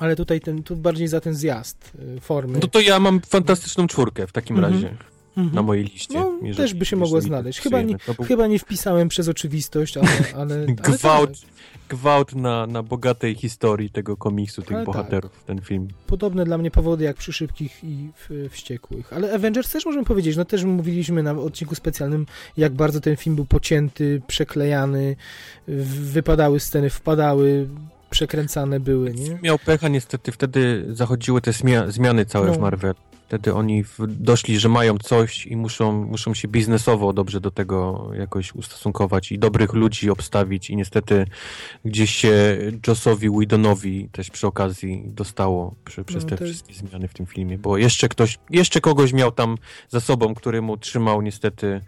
Ale 0.00 0.16
tutaj 0.16 0.40
ten, 0.40 0.62
tu 0.62 0.76
bardziej 0.76 1.08
za 1.08 1.20
ten 1.20 1.34
zjazd 1.34 1.92
y, 2.16 2.20
formy. 2.20 2.58
No 2.62 2.68
to 2.68 2.80
ja 2.80 3.00
mam 3.00 3.20
fantastyczną 3.20 3.86
czwórkę 3.86 4.26
w 4.26 4.32
takim 4.32 4.56
Mhm. 4.56 4.74
razie 4.74 4.94
Mhm. 5.36 5.54
na 5.54 5.62
mojej 5.62 5.84
liście. 5.84 6.14
No, 6.18 6.32
jeżeli- 6.42 6.56
też 6.56 6.74
by 6.74 6.84
się 6.84 6.96
mogło 6.96 7.20
znaleźć. 7.20 7.60
Chyba 7.60 7.82
nie, 7.82 7.96
był 8.16 8.24
chyba 8.24 8.46
nie 8.46 8.58
wpisałem 8.58 9.08
przez 9.08 9.28
oczywistość, 9.28 9.96
ale... 9.96 10.08
ale, 10.36 10.54
ale 10.54 10.66
gwałt, 10.96 11.30
tak, 11.40 11.50
gwałt 11.88 12.34
na, 12.34 12.66
na 12.66 12.82
bogatej 12.82 13.34
historii 13.34 13.90
tego 13.90 14.16
komiksu, 14.16 14.62
tych 14.62 14.70
Ale 14.76 14.86
tak. 14.86 14.94
bohaterów, 14.94 15.44
ten 15.46 15.60
film. 15.60 15.88
podobne 16.06 16.44
dla 16.44 16.58
mnie 16.58 16.70
powody 16.70 17.04
jak 17.04 17.16
przy 17.16 17.32
Szybkich 17.32 17.84
i 17.84 18.08
w, 18.16 18.48
Wściekłych. 18.52 19.12
Ale 19.12 19.34
Avengers 19.34 19.72
też 19.72 19.86
możemy 19.86 20.04
powiedzieć, 20.04 20.36
no 20.36 20.44
też 20.44 20.64
mówiliśmy 20.64 21.22
na 21.22 21.30
odcinku 21.32 21.74
specjalnym, 21.74 22.26
jak 22.56 22.72
bardzo 22.72 23.00
ten 23.00 23.16
film 23.16 23.36
był 23.36 23.44
pocięty, 23.44 24.22
przeklejany, 24.26 25.16
wypadały 25.68 26.60
sceny, 26.60 26.90
wpadały, 26.90 27.68
przekręcane 28.10 28.80
były, 28.80 29.14
nie? 29.14 29.38
Miał 29.42 29.58
pecha, 29.58 29.88
niestety 29.88 30.32
wtedy 30.32 30.86
zachodziły 30.88 31.40
te 31.40 31.50
zmia- 31.50 31.90
zmiany 31.90 32.26
całe 32.26 32.46
No. 32.46 32.52
w 32.54 32.58
Marvel. 32.58 32.94
Wtedy 33.28 33.54
oni 33.54 33.84
doszli, 34.08 34.60
że 34.60 34.68
mają 34.68 34.98
coś 34.98 35.46
i 35.46 35.56
muszą, 35.56 35.92
muszą 36.06 36.34
się 36.34 36.48
biznesowo 36.48 37.12
dobrze 37.12 37.40
do 37.40 37.50
tego 37.50 38.10
jakoś 38.18 38.54
ustosunkować 38.54 39.32
i 39.32 39.38
dobrych 39.38 39.72
ludzi 39.72 40.10
obstawić 40.10 40.70
i 40.70 40.76
niestety 40.76 41.26
gdzieś 41.84 42.14
się 42.14 42.58
Jossowi 42.86 43.30
Whedonowi 43.30 44.08
też 44.12 44.30
przy 44.30 44.46
okazji 44.46 45.02
dostało 45.06 45.74
przy, 45.84 46.04
przez 46.04 46.22
No, 46.24 46.30
te 46.30 46.36
wszystkie 46.44 46.74
zmiany 46.74 47.08
w 47.08 47.14
tym 47.14 47.26
filmie, 47.26 47.58
bo 47.58 47.76
jeszcze 47.76 48.08
ktoś, 48.08 48.38
jeszcze 48.50 48.80
kogoś 48.80 49.12
miał 49.12 49.32
tam 49.32 49.56
za 49.88 50.00
sobą, 50.00 50.34
który 50.34 50.62
mu 50.62 50.76
trzymał 50.76 51.22
niestety 51.22 51.80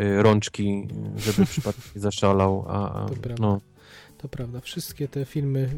y, 0.00 0.22
rączki, 0.22 0.88
żeby 1.16 1.46
przypadkiem 1.50 1.82
nie 1.96 2.00
zaszalał, 2.00 2.64
a, 2.68 3.02
a 3.04 3.08
To 3.08 3.14
prawda. 3.14 3.60
To 4.18 4.28
prawda, 4.28 4.60
wszystkie 4.60 5.08
te 5.08 5.24
filmy, 5.24 5.68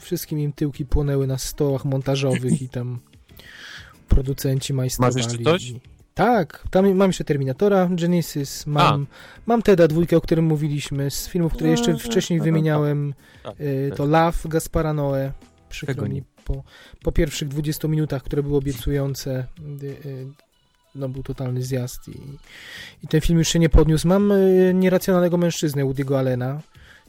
wszystkim 0.00 0.40
im 0.40 0.52
tyłki 0.52 0.84
płonęły 0.84 1.26
na 1.26 1.38
stołach 1.38 1.84
montażowych 1.84 2.62
i 2.62 2.68
tam 2.68 2.98
producenci 4.08 4.74
majstrowali. 4.74 5.14
Masz 5.16 5.24
jeszcze 5.24 5.44
coś? 5.44 5.74
Tak, 6.14 6.64
tam 6.70 6.94
mam 6.94 7.08
jeszcze 7.08 7.24
Terminatora, 7.24 7.88
Genesis, 7.90 8.66
mam, 8.66 9.06
mam 9.46 9.62
Teda 9.62 9.88
dwójkę, 9.88 10.16
o 10.16 10.20
którym 10.20 10.44
mówiliśmy, 10.44 11.10
z 11.10 11.28
filmów, 11.28 11.52
które 11.52 11.70
jeszcze 11.70 11.98
wcześniej 11.98 12.40
wymieniałem, 12.40 13.14
y, 13.60 13.92
to 13.96 14.06
Love 14.06 14.38
Gaspara 14.44 14.92
Noe, 14.92 15.32
przykro 15.68 16.08
mi, 16.08 16.22
po, 16.44 16.62
po 17.02 17.12
pierwszych 17.12 17.48
20 17.48 17.88
minutach, 17.88 18.22
które 18.22 18.42
były 18.42 18.56
obiecujące, 18.56 19.46
y, 19.82 19.86
y, 19.86 20.26
no 20.94 21.08
był 21.08 21.22
totalny 21.22 21.62
zjazd 21.62 22.08
i, 22.08 22.20
i 23.04 23.08
ten 23.08 23.20
film 23.20 23.38
już 23.38 23.48
się 23.48 23.58
nie 23.58 23.68
podniósł. 23.68 24.08
Mam 24.08 24.32
nieracjonalnego 24.74 25.36
mężczyznę 25.36 25.84
Woody'ego 25.84 26.18
Allena, 26.18 26.60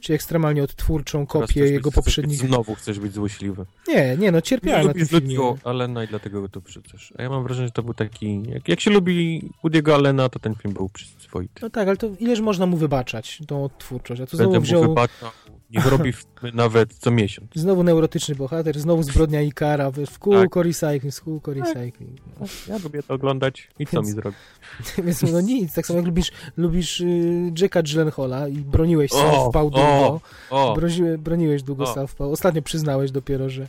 czyli 0.06 0.14
ekstremalnie 0.14 0.62
odtwórczą 0.62 1.26
kopię 1.26 1.60
jego 1.60 1.92
poprzednich... 1.92 2.38
Znowu 2.38 2.74
chcesz 2.74 2.98
być 2.98 3.12
złośliwy. 3.12 3.66
Nie, 3.88 4.16
nie, 4.16 4.32
no 4.32 4.38
Nie 4.38 4.42
cierpiałem 4.42 4.86
na 4.86 4.94
tym 4.94 5.06
filmie. 5.06 5.38
Woody'ego 5.38 5.56
Allena 5.64 6.04
i 6.04 6.08
dlatego 6.08 6.40
go 6.40 6.48
tu 6.48 6.60
wrzucasz. 6.60 7.12
A 7.18 7.22
ja 7.22 7.30
mam 7.30 7.42
wrażenie, 7.42 7.68
że 7.68 7.72
to 7.72 7.82
był 7.82 7.94
taki... 7.94 8.42
Jak, 8.48 8.68
jak 8.68 8.80
się 8.80 8.90
lubi 8.90 9.50
Woody'ego 9.64 9.94
Allena, 9.94 10.28
to 10.28 10.38
ten 10.38 10.54
film 10.54 10.74
był 10.74 10.88
przyzwoity. 10.88 11.60
No 11.62 11.70
tak, 11.70 11.88
ale 11.88 11.96
to 11.96 12.08
ileż 12.18 12.40
można 12.40 12.66
mu 12.66 12.76
wybaczać 12.76 13.42
tą 13.46 13.64
odtwórczość? 13.64 14.20
A 14.20 14.26
tu 14.26 14.36
Będę 14.36 14.52
znowu 14.52 14.66
wziął 14.66 14.82
wybaczał. 14.82 15.30
Niech 15.70 15.86
robi 15.86 16.12
nawet 16.54 16.94
co 16.94 17.10
miesiąc. 17.10 17.50
znowu 17.54 17.82
neurotyczny 17.82 18.34
bohater, 18.34 18.78
znowu 18.80 19.02
zbrodnia 19.02 19.42
Ikara, 19.42 19.90
wiesz, 19.90 20.10
w 20.10 20.18
kółko 20.18 20.60
Tak. 20.60 20.66
recycling, 20.66 21.14
z 21.14 21.20
kółko 21.20 21.54
recycling. 21.54 22.20
No. 22.40 22.46
Ja 22.68 22.78
lubię 22.84 23.02
to 23.02 23.14
oglądać 23.14 23.68
i 23.78 23.86
co 23.86 23.92
Więc- 23.92 24.08
mi 24.08 24.14
zrobi? 24.14 24.36
Więc 25.04 25.22
no 25.22 25.40
nic, 25.40 25.74
tak 25.74 25.86
samo 25.86 25.96
jak 25.98 26.06
lubisz, 26.06 26.30
lubisz 26.56 27.00
y, 27.00 27.52
Jacka 27.60 27.82
Gyllenhaala 27.82 28.48
i 28.48 28.52
broniłeś 28.56 29.10
Southpaw 29.10 29.62
długo, 29.62 29.80
o, 29.80 30.20
O, 30.50 30.74
Broniłe, 30.74 31.18
broniłeś 31.18 31.62
długo 31.62 31.84
O. 31.84 31.94
Southpaw. 31.94 32.28
Ostatnio 32.28 32.62
przyznałeś 32.62 33.10
dopiero, 33.10 33.50
że, 33.50 33.68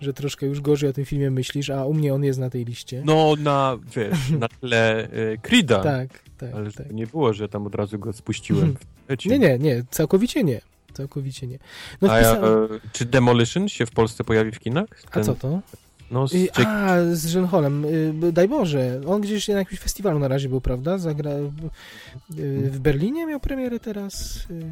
że 0.00 0.12
troszkę 0.12 0.46
już 0.46 0.60
gorzej 0.60 0.90
o 0.90 0.92
tym 0.92 1.04
filmie 1.04 1.30
myślisz, 1.30 1.70
a 1.70 1.84
u 1.86 1.94
mnie 1.94 2.14
on 2.14 2.24
jest 2.24 2.38
na 2.38 2.50
tej 2.50 2.64
liście. 2.64 3.02
no 3.04 3.34
na, 3.38 3.78
wiesz, 3.96 4.30
na 4.30 4.48
tle 4.48 5.08
y, 5.12 5.38
Creed'a. 5.42 5.82
tak, 5.82 6.08
tak, 6.38 6.54
Ale 6.54 6.72
tak. 6.72 6.92
nie 6.92 7.06
było, 7.06 7.32
że 7.32 7.48
tam 7.48 7.66
od 7.66 7.74
razu 7.74 7.98
go 7.98 8.12
spuściłem 8.12 8.76
w 8.76 9.10
lecie. 9.10 9.30
Nie, 9.30 9.38
nie, 9.38 9.58
nie, 9.58 9.84
całkowicie 9.90 10.44
nie. 10.44 10.60
Całkowicie 10.92 11.46
nie. 11.46 11.58
No 12.02 12.12
A 12.12 12.16
wpisałem... 12.16 12.64
e, 12.64 12.68
czy 12.92 13.04
Demolition 13.04 13.68
się 13.68 13.86
w 13.86 13.90
Polsce 13.90 14.24
pojawi 14.24 14.52
w 14.52 14.58
kinach? 14.60 14.86
A 15.06 15.10
Ten- 15.10 15.24
co 15.24 15.34
to? 15.34 15.60
No, 16.10 16.28
z 16.28 16.34
Y, 16.34 16.46
Jack- 16.58 16.66
A, 16.66 17.14
z 17.14 17.26
Gyllenhaalem. 17.32 17.84
Y, 17.84 18.32
Daj 18.32 18.48
Boże, 18.48 19.00
on 19.06 19.20
gdzieś 19.20 19.48
na 19.48 19.54
jakimś 19.54 19.80
festiwalu 19.80 20.18
na 20.18 20.28
razie 20.28 20.48
był, 20.48 20.60
prawda? 20.60 20.98
Zagra... 20.98 21.30
y, 21.30 21.50
W 22.70 22.78
Berlinie 22.78 23.26
miał 23.26 23.40
premierę 23.40 23.80
teraz. 23.80 24.36
y, 24.50 24.64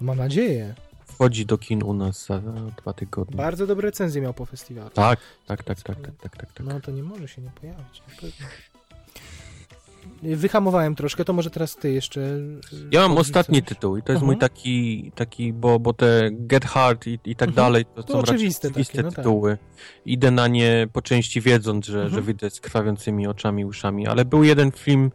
Mam 0.00 0.18
nadzieję. 0.18 0.74
wchodzi 1.06 1.46
do 1.46 1.58
kin 1.58 1.82
u 1.82 1.94
nas 1.94 2.26
za 2.26 2.42
dwa 2.82 2.92
tygodnie. 2.92 3.36
Bardzo 3.36 3.66
dobre 3.66 3.88
recenzje 3.88 4.22
miał 4.22 4.34
po 4.34 4.46
festiwalu. 4.46 4.90
Tak, 4.90 5.18
tak, 5.46 5.64
tak, 5.64 5.82
tak, 5.82 6.00
tak, 6.00 6.16
tak, 6.20 6.36
tak, 6.36 6.52
tak. 6.52 6.66
No 6.66 6.80
to 6.80 6.90
nie 6.90 7.02
może 7.02 7.28
się 7.28 7.42
nie 7.42 7.50
pojawić. 7.50 8.02
na 8.08 8.14
pewno. 8.20 8.46
Wyhamowałem 10.22 10.94
troszkę, 10.94 11.24
to 11.24 11.32
może 11.32 11.50
teraz 11.50 11.76
ty 11.76 11.92
jeszcze. 11.92 12.20
Ja 12.90 13.00
mam 13.08 13.18
ostatni 13.18 13.58
coś. 13.62 13.68
tytuł 13.68 13.96
i 13.96 14.02
to 14.02 14.12
jest 14.12 14.18
Aha. 14.22 14.26
mój 14.26 14.38
taki, 14.38 15.12
taki 15.14 15.52
bo, 15.52 15.78
bo 15.80 15.92
te 15.92 16.28
Get 16.32 16.64
Hard 16.64 17.06
i, 17.06 17.18
i 17.24 17.36
tak 17.36 17.48
Mhm. 17.48 17.54
dalej, 17.66 17.84
to, 17.84 18.02
To 18.02 18.12
są 18.12 18.20
raczej 18.20 18.34
oczywiste 18.34 18.68
takie, 18.68 18.72
oczywiste 18.80 19.02
no 19.02 19.08
tak. 19.10 19.16
tytuły. 19.16 19.58
Idę 20.06 20.30
na 20.30 20.48
nie 20.48 20.88
po 20.92 21.02
części 21.02 21.40
wiedząc, 21.40 21.86
że, 21.86 21.96
Mhm. 21.98 22.14
że 22.14 22.22
wyjdę 22.22 22.50
z 22.50 22.60
krwawiącymi 22.60 23.26
oczami, 23.26 23.64
uszami, 23.64 24.06
ale 24.06 24.24
był 24.24 24.44
jeden 24.44 24.72
film, 24.72 25.10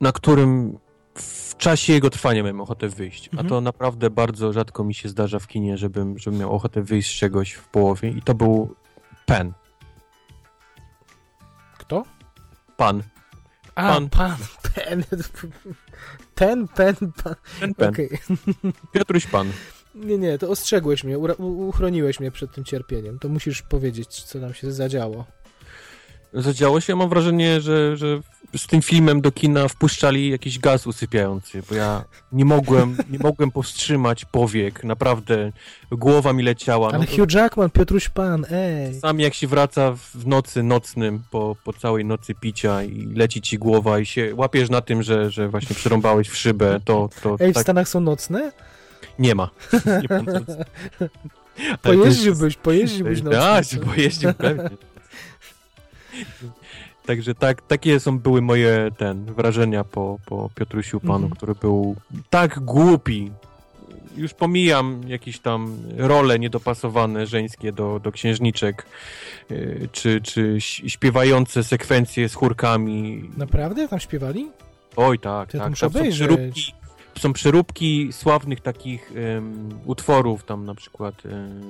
na 0.00 0.12
którym 0.12 0.78
w 1.14 1.56
czasie 1.56 1.92
jego 1.92 2.10
trwania 2.10 2.42
miałem 2.42 2.60
ochotę 2.60 2.88
wyjść, 2.88 3.28
Mhm. 3.28 3.46
a 3.46 3.48
to 3.48 3.60
naprawdę 3.60 4.10
bardzo 4.10 4.52
rzadko 4.52 4.84
mi 4.84 4.94
się 4.94 5.08
zdarza 5.08 5.38
w 5.38 5.46
kinie, 5.46 5.78
żebym, 5.78 6.18
żebym 6.18 6.40
miał 6.40 6.52
ochotę 6.52 6.82
wyjść 6.82 7.10
z 7.16 7.18
czegoś 7.18 7.52
w 7.52 7.68
połowie 7.68 8.08
i 8.10 8.22
to 8.22 8.34
był 8.34 8.74
Pen. 9.26 9.52
Kto? 11.78 12.04
Pan. 12.76 13.02
A, 13.76 13.92
Pan. 13.92 14.08
pan. 14.08 14.36
Pen. 14.74 15.04
Ten, 16.34 16.68
pen, 16.68 16.96
pan. 16.96 17.34
Ten 17.60 17.74
Pen. 17.74 17.88
Okej. 17.88 18.08
Piotruś 18.92 19.26
Pan. 19.26 19.52
Nie, 19.94 20.18
nie, 20.18 20.38
to 20.38 20.48
ostrzegłeś 20.48 21.04
mnie, 21.04 21.18
uchroniłeś 21.38 22.20
mnie 22.20 22.30
przed 22.30 22.52
tym 22.52 22.64
cierpieniem. 22.64 23.18
To 23.18 23.28
musisz 23.28 23.62
powiedzieć, 23.62 24.08
co 24.08 24.40
tam 24.40 24.54
się 24.54 24.72
zadziało. 24.72 25.24
Zadziało 26.32 26.80
się. 26.80 26.92
Ja 26.92 26.96
mam 26.96 27.08
wrażenie, 27.08 27.60
że, 27.60 27.96
że 27.96 28.20
z 28.56 28.66
tym 28.66 28.82
filmem 28.82 29.20
do 29.20 29.32
kina 29.32 29.68
wpuszczali 29.68 30.30
jakiś 30.30 30.58
gaz 30.58 30.86
usypiający, 30.86 31.62
bo 31.70 31.74
ja 31.74 32.04
nie 32.32 32.44
mogłem, 32.44 32.96
nie 33.10 33.18
mogłem 33.18 33.50
powstrzymać 33.50 34.24
powiek. 34.24 34.84
Naprawdę 34.84 35.52
głowa 35.90 36.32
mi 36.32 36.42
leciała. 36.42 36.88
Ale 36.88 36.98
No, 36.98 37.04
to 37.04 37.16
Hugh 37.16 37.32
Jackman, 37.32 37.70
Piotruś 37.70 38.08
Pan, 38.08 38.46
ej. 38.50 38.94
Czasami 38.94 39.22
jak 39.22 39.34
się 39.34 39.46
wraca 39.46 39.92
w 40.14 40.26
nocy 40.26 40.62
nocnym, 40.62 41.22
po, 41.30 41.56
po 41.64 41.72
całej 41.72 42.04
nocy 42.04 42.34
picia 42.34 42.82
i 42.82 43.06
leci 43.14 43.42
ci 43.42 43.58
głowa 43.58 43.98
i 43.98 44.06
się 44.06 44.34
łapiesz 44.34 44.70
na 44.70 44.80
tym, 44.80 45.02
że, 45.02 45.30
że 45.30 45.48
właśnie 45.48 45.76
przerąbałeś 45.76 46.28
w 46.28 46.36
szybę, 46.36 46.80
to, 46.84 47.08
to 47.22 47.36
Ej, 47.40 47.50
w 47.50 47.54
tak 47.54 47.62
Stanach 47.62 47.88
są 47.88 48.00
nocne? 48.00 48.52
nie 49.18 49.34
ma. 49.34 49.50
Nie 49.86 50.16
ma 50.16 50.24
Pojeździłbyś, 51.82 52.56
pojeździłbyś 52.56 53.22
nocne. 53.22 53.40
Tak, 53.40 53.64
pojeździł 53.84 54.34
pewnie. 54.38 54.70
Także 57.06 57.34
tak, 57.34 57.62
takie 57.62 58.00
są 58.00 58.18
były 58.18 58.42
moje 58.42 58.90
ten, 58.98 59.24
wrażenia 59.24 59.84
po, 59.84 60.18
po 60.26 60.50
Piotrusiu 60.54 61.00
Panu, 61.00 61.14
Mhm. 61.14 61.30
który 61.32 61.54
był 61.54 61.96
tak 62.30 62.60
głupi. 62.60 63.30
Już 64.16 64.34
pomijam 64.34 65.00
jakieś 65.06 65.38
tam 65.38 65.76
role 65.96 66.38
niedopasowane 66.38 67.26
żeńskie 67.26 67.72
do, 67.72 68.00
do 68.00 68.12
księżniczek, 68.12 68.86
yy, 69.50 69.88
czy, 69.92 70.20
czy 70.20 70.56
śpiewające 70.60 71.64
sekwencje 71.64 72.28
z 72.28 72.34
chórkami. 72.34 73.30
Naprawdę? 73.36 73.88
Tam 73.88 74.00
śpiewali? 74.00 74.50
Oj 74.96 75.18
tak, 75.18 75.54
ja 75.54 75.60
tak. 75.60 75.70
muszę 75.70 75.86
Tam 75.86 75.92
są 75.92 75.98
obejrzeć. 75.98 76.18
przeróbki, 76.28 76.72
są 77.18 77.32
przeróbki 77.32 78.12
sławnych 78.12 78.60
takich 78.60 79.12
em, 79.36 79.68
utworów, 79.84 80.44
tam 80.44 80.64
na 80.64 80.74
przykład 80.74 81.14
em, 81.26 81.60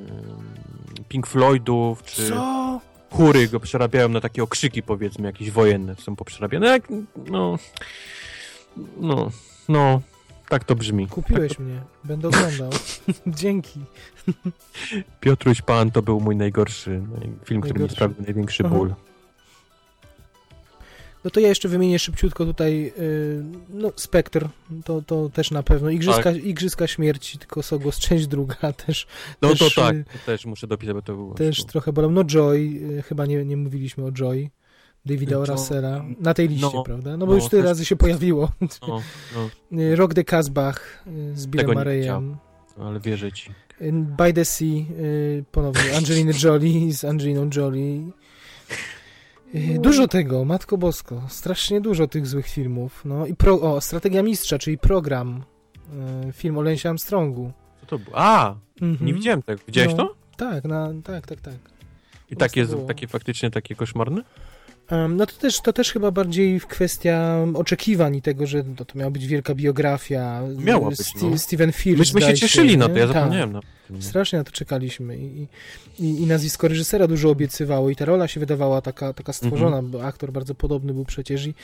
Pink 1.08 1.26
Floydów, 1.26 2.02
czy 2.02 2.28
Co? 2.28 2.80
Chóry 3.16 3.48
go 3.48 3.60
przerabiają 3.60 4.08
na 4.08 4.20
takie 4.20 4.42
okrzyki, 4.42 4.82
powiedzmy, 4.82 5.26
jakieś 5.26 5.50
wojenne 5.50 5.94
są 5.96 6.16
poprzerabiane. 6.16 6.66
Jak, 6.66 6.88
no, 7.30 7.58
no, 8.96 9.30
no, 9.68 10.00
tak 10.48 10.64
to 10.64 10.74
brzmi. 10.74 11.06
Kupiłeś 11.08 11.58
mnie. 11.58 11.80
Będę 12.04 12.28
oglądał. 12.28 12.70
Dzięki. 13.26 13.80
Piotruś 15.20 15.62
Pan 15.62 15.90
to 15.90 16.02
był 16.02 16.20
mój 16.20 16.36
najgorszy 16.36 16.90
naj- 16.90 17.44
film, 17.44 17.60
który 17.60 17.74
mi 17.74 17.80
Najgorszy. 17.80 17.94
sprawił 17.94 18.16
największy 18.24 18.62
Aha. 18.66 18.74
ból. 18.74 18.94
No 21.26 21.30
to 21.30 21.40
ja 21.40 21.48
jeszcze 21.48 21.68
wymienię 21.68 21.98
szybciutko 21.98 22.44
tutaj, 22.44 22.92
yy, 22.98 23.44
no 23.68 23.92
Spectre, 23.96 24.48
to, 24.84 25.02
to 25.02 25.28
też 25.28 25.50
na 25.50 25.62
pewno. 25.62 25.90
Igrzyska, 25.90 26.22
Tak. 26.22 26.44
Igrzyska 26.44 26.86
Śmierci, 26.86 27.38
tylko 27.38 27.62
Sogos, 27.62 27.98
część 27.98 28.26
druga 28.26 28.72
też, 28.86 29.06
No 29.42 29.48
Też, 29.48 29.58
to 29.58 29.80
tak, 29.82 29.96
y, 29.96 30.04
to 30.04 30.18
też 30.26 30.46
muszę 30.46 30.66
dopisać, 30.66 30.94
bo 30.94 31.02
to 31.02 31.14
było... 31.14 31.34
też 31.34 31.64
trochę 31.64 31.92
bolą. 31.92 32.10
No 32.10 32.24
Joy, 32.24 32.60
yy, 32.60 33.02
chyba 33.02 33.26
nie, 33.26 33.44
nie 33.44 33.56
mówiliśmy 33.56 34.04
o 34.04 34.12
Joy. 34.12 34.50
Davida 35.06 35.36
Joy. 35.36 35.46
Russella, 35.46 36.04
na 36.20 36.34
tej 36.34 36.48
liście, 36.48 36.70
No, 36.74 36.82
prawda? 36.82 37.16
No 37.16 37.26
bo 37.26 37.32
no, 37.32 37.38
już 37.38 37.48
tyle 37.48 37.62
też- 37.62 37.68
razy 37.68 37.84
się 37.84 37.96
pojawiło. 37.96 38.50
No, 38.60 39.00
no, 39.70 39.82
Rock 39.96 40.14
de 40.14 40.24
Casbach 40.24 41.04
z 41.34 41.46
Billem 41.46 41.74
Murrayem. 41.74 42.36
ale 42.80 43.00
wierzę 43.00 43.32
ci. 43.32 43.50
By 43.92 44.32
the 44.32 44.44
Sea, 44.44 44.84
ponownie 45.52 45.96
Angelina 45.98 46.32
Jolie 46.44 46.92
z 46.92 47.04
Angeliną 47.04 47.50
Jolie. 47.56 48.10
Yy, 49.56 49.78
Dużo 49.78 50.08
tego, 50.08 50.44
Matko 50.44 50.78
Bosko, 50.78 51.22
strasznie 51.28 51.80
dużo 51.80 52.06
tych 52.06 52.26
złych 52.26 52.48
filmów. 52.48 53.02
No 53.04 53.26
i 53.26 53.34
pro, 53.34 53.60
o, 53.60 53.80
Strategia 53.80 54.22
Mistrza, 54.22 54.58
czyli 54.58 54.78
program, 54.78 55.42
yy, 56.26 56.32
film 56.32 56.58
o 56.58 56.62
Lensie 56.62 56.88
Armstrongu. 56.88 57.52
Co 57.80 57.86
to 57.86 57.98
było? 57.98 58.16
A, 58.18 58.54
Mhm. 58.82 59.06
nie 59.06 59.14
widziałem 59.14 59.42
tego. 59.42 59.62
Widziałeś 59.66 59.94
No. 59.94 59.96
to? 60.06 60.14
Tak, 60.36 60.64
na, 60.64 60.88
tak, 61.04 61.26
tak, 61.26 61.40
tak. 61.40 61.54
I 62.30 62.36
takie, 62.36 62.64
było. 62.64 62.86
takie 62.86 63.06
faktycznie 63.08 63.50
takie 63.50 63.74
koszmarne? 63.74 64.22
No 65.08 65.26
to 65.26 65.32
też, 65.32 65.60
to 65.60 65.72
też 65.72 65.92
chyba 65.92 66.10
bardziej 66.10 66.60
kwestia 66.60 67.36
oczekiwań 67.54 68.16
i 68.16 68.22
tego, 68.22 68.46
że 68.46 68.64
no, 68.78 68.84
to 68.84 68.98
miała 68.98 69.10
być 69.10 69.26
wielka 69.26 69.54
biografia. 69.54 70.42
Miała 70.58 70.90
być, 70.90 70.98
Sti- 71.00 71.30
no. 71.30 71.38
Steven 71.38 71.72
Fierce, 71.72 71.98
Myśmy 71.98 72.22
się 72.22 72.34
cieszyli 72.34 72.78
na 72.78 72.88
to, 72.88 72.96
ja 72.98 73.06
Tak. 73.06 73.14
zapomniałem. 73.14 73.60
Strasznie 74.00 74.38
na 74.38 74.44
to 74.44 74.52
czekaliśmy 74.52 75.16
I, 75.18 75.46
i, 75.98 76.04
i 76.22 76.26
nazwisko 76.26 76.68
reżysera 76.68 77.06
dużo 77.06 77.30
obiecywało 77.30 77.90
i 77.90 77.96
ta 77.96 78.04
rola 78.04 78.28
się 78.28 78.40
wydawała 78.40 78.80
taka, 78.80 79.12
taka 79.12 79.32
stworzona, 79.32 79.76
Mhm. 79.78 79.90
bo 79.90 80.04
aktor 80.04 80.32
bardzo 80.32 80.54
podobny 80.54 80.92
był 80.94 81.04
przecież 81.04 81.46
i 81.46 81.54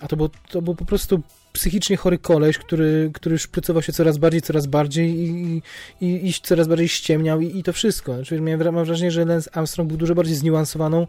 a 0.00 0.08
to 0.08 0.16
był, 0.16 0.28
to 0.50 0.62
był 0.62 0.74
po 0.74 0.84
prostu 0.84 1.22
psychicznie 1.52 1.96
chory 1.96 2.18
koleś, 2.18 2.58
który, 2.58 3.10
który 3.14 3.38
szprycował 3.38 3.82
się 3.82 3.92
coraz 3.92 4.18
bardziej, 4.18 4.42
coraz 4.42 4.66
bardziej 4.66 5.10
i, 5.10 5.62
i, 6.00 6.28
i 6.28 6.34
coraz 6.42 6.68
bardziej 6.68 6.88
ściemniał 6.88 7.40
i, 7.40 7.58
i 7.58 7.62
to 7.62 7.72
wszystko. 7.72 8.14
Znaczy, 8.14 8.40
miałem, 8.40 8.74
mam 8.74 8.84
wrażenie, 8.84 9.10
że 9.10 9.24
Lance 9.24 9.50
Armstrong 9.56 9.88
był 9.88 9.98
dużo 9.98 10.14
bardziej 10.14 10.36
zniuansowaną, 10.36 11.06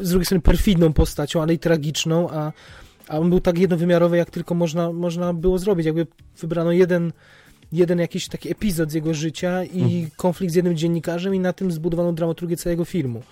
z 0.00 0.10
drugiej 0.10 0.26
strony 0.26 0.42
perfidną 0.42 0.92
postacią, 0.92 1.42
ale 1.42 1.54
i 1.54 1.58
tragiczną, 1.58 2.30
a, 2.30 2.52
a 3.08 3.18
on 3.18 3.30
był 3.30 3.40
tak 3.40 3.58
jednowymiarowy, 3.58 4.16
jak 4.16 4.30
tylko 4.30 4.54
można, 4.54 4.92
można 4.92 5.34
było 5.34 5.58
zrobić. 5.58 5.86
Jakby 5.86 6.06
wybrano 6.40 6.72
jeden 6.72 7.12
jeden 7.72 7.98
jakiś 7.98 8.28
taki 8.28 8.50
epizod 8.50 8.90
z 8.90 8.94
jego 8.94 9.14
życia 9.14 9.64
i 9.64 9.82
Mhm. 9.82 10.10
konflikt 10.16 10.52
z 10.52 10.56
jednym 10.56 10.76
dziennikarzem 10.76 11.34
i 11.34 11.40
na 11.40 11.52
tym 11.52 11.72
zbudowano 11.72 12.12
dramaturgię 12.12 12.56
całego 12.56 12.84
filmu. 12.84 13.22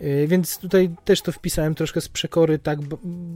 Yy, 0.00 0.26
Więc 0.28 0.58
tutaj 0.58 0.90
też 1.04 1.22
to 1.22 1.32
wpisałem 1.32 1.74
troszkę 1.74 2.00
z 2.00 2.08
przekory, 2.08 2.58
tak 2.58 2.78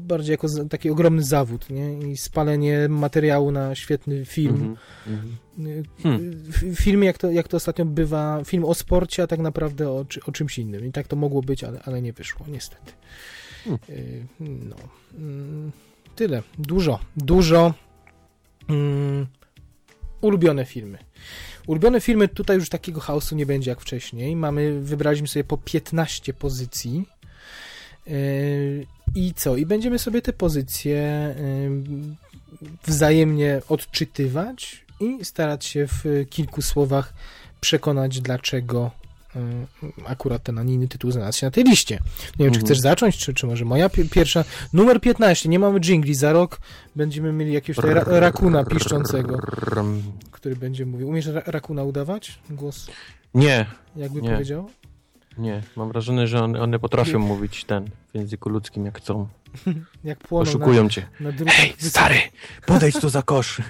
bardziej 0.07 0.33
jako 0.33 0.49
taki 0.71 0.91
ogromny 0.91 1.23
zawód, 1.23 1.71
nie? 1.71 1.99
I 2.13 2.17
spalenie 2.17 2.89
materiału 2.89 3.51
na 3.51 3.75
świetny 3.75 4.25
film. 4.25 4.77
Yy, 5.59 5.83
Hmm. 6.03 6.31
w- 6.45 6.77
Film, 6.81 7.03
jak 7.05 7.19
to, 7.19 7.31
jak 7.31 7.49
to 7.49 7.57
ostatnio 7.57 7.85
bywa, 7.85 8.41
film 8.45 8.65
o 8.65 8.75
sporcie, 8.75 9.23
a 9.23 9.27
tak 9.27 9.41
naprawdę 9.41 9.89
o, 9.91 10.05
o 10.27 10.33
czymś 10.33 10.59
innym. 10.59 10.87
I 10.87 10.93
tak 10.93 11.09
to 11.09 11.17
mogło 11.17 11.43
być, 11.43 11.65
ale, 11.65 11.83
ale 11.85 12.03
nie 12.03 12.13
wyszło, 12.13 12.47
niestety. 12.49 12.93
Hmm. 13.65 13.79
Yy, 13.89 14.25
No. 14.69 14.77
Mm, 15.19 15.73
Tyle. 16.17 16.43
Dużo, 16.59 16.99
dużo. 17.17 17.75
Mm, 18.69 19.27
ulubione 20.21 20.65
filmy. 20.65 20.99
Ulubione 21.69 22.01
filmy, 22.01 22.29
tutaj 22.29 22.57
już 22.57 22.69
takiego 22.69 23.01
chaosu 23.01 23.37
nie 23.37 23.47
będzie 23.47 23.71
jak 23.71 23.81
wcześniej. 23.81 24.37
Mamy, 24.37 24.81
wybraliśmy 24.81 25.29
sobie 25.29 25.45
po 25.45 25.59
15 25.59 26.35
pozycji. 26.35 27.05
Yy, 28.07 28.87
I 29.15 29.35
co? 29.35 29.57
I 29.57 29.67
będziemy 29.67 29.99
sobie 29.99 30.23
te 30.23 30.33
pozycje 30.33 31.35
yy, 32.61 32.69
wzajemnie 32.87 33.61
odczytywać 33.69 34.85
i 35.01 35.25
starać 35.25 35.65
się 35.65 35.87
w 35.87 36.05
kilku 36.31 36.63
słowach 36.63 37.15
przekonać, 37.61 38.21
dlaczego 38.21 38.91
akurat 40.07 40.43
ten, 40.43 40.59
a 40.59 40.63
nie 40.63 40.75
inny 40.75 40.89
tytuł 40.89 41.11
znalazł 41.11 41.39
się 41.39 41.47
na 41.47 41.51
tej 41.51 41.65
liście. 41.65 41.95
Nie 42.39 42.45
wiem, 42.45 42.55
czy 42.55 42.59
Mhm. 42.61 42.65
chcesz 42.65 42.79
zacząć, 42.81 43.17
czy, 43.19 43.35
czy 43.35 43.47
może 43.47 43.65
moja 43.65 43.89
pi- 43.89 44.09
pierwsza. 44.09 44.45
Numer 44.73 45.01
15, 45.01 45.49
nie 45.49 45.59
mamy 45.59 45.81
jingli, 45.81 46.15
za 46.15 46.33
rok 46.33 46.61
będziemy 46.97 47.33
mieli 47.33 47.53
jakiegoś 47.53 47.85
ra 47.85 48.05
rakuna 48.07 48.65
piszczącego, 48.65 49.39
który 50.31 50.57
będzie 50.57 50.87
mówił. 50.87 51.09
Umiesz 51.09 51.27
ra 51.27 51.43
rakuna 51.47 51.83
udawać? 51.85 52.39
Głos, 52.51 52.87
Nie, 53.35 53.67
jakby 53.97 54.23
Nie. 54.23 54.31
powiedział? 54.31 54.71
nie. 55.39 55.63
Mam 55.77 55.89
wrażenie, 55.89 56.27
że 56.27 56.43
one, 56.45 56.61
one 56.61 56.79
potrafią 56.79 57.19
mówić 57.19 57.65
ten 57.65 57.91
w 58.13 58.15
języku 58.15 58.49
ludzkim 58.49 58.85
jak 58.85 58.99
chcą. 58.99 59.29
Jak 60.05 60.19
płoną 60.19 60.45
na, 60.45 60.51
Oszukują 60.51 60.89
cię. 60.89 61.07
na. 61.21 61.31
Hej, 61.47 61.75
stary, 61.79 62.17
podejdź 62.67 63.01
tu 63.01 63.09
za 63.09 63.23
kosz. 63.33 63.63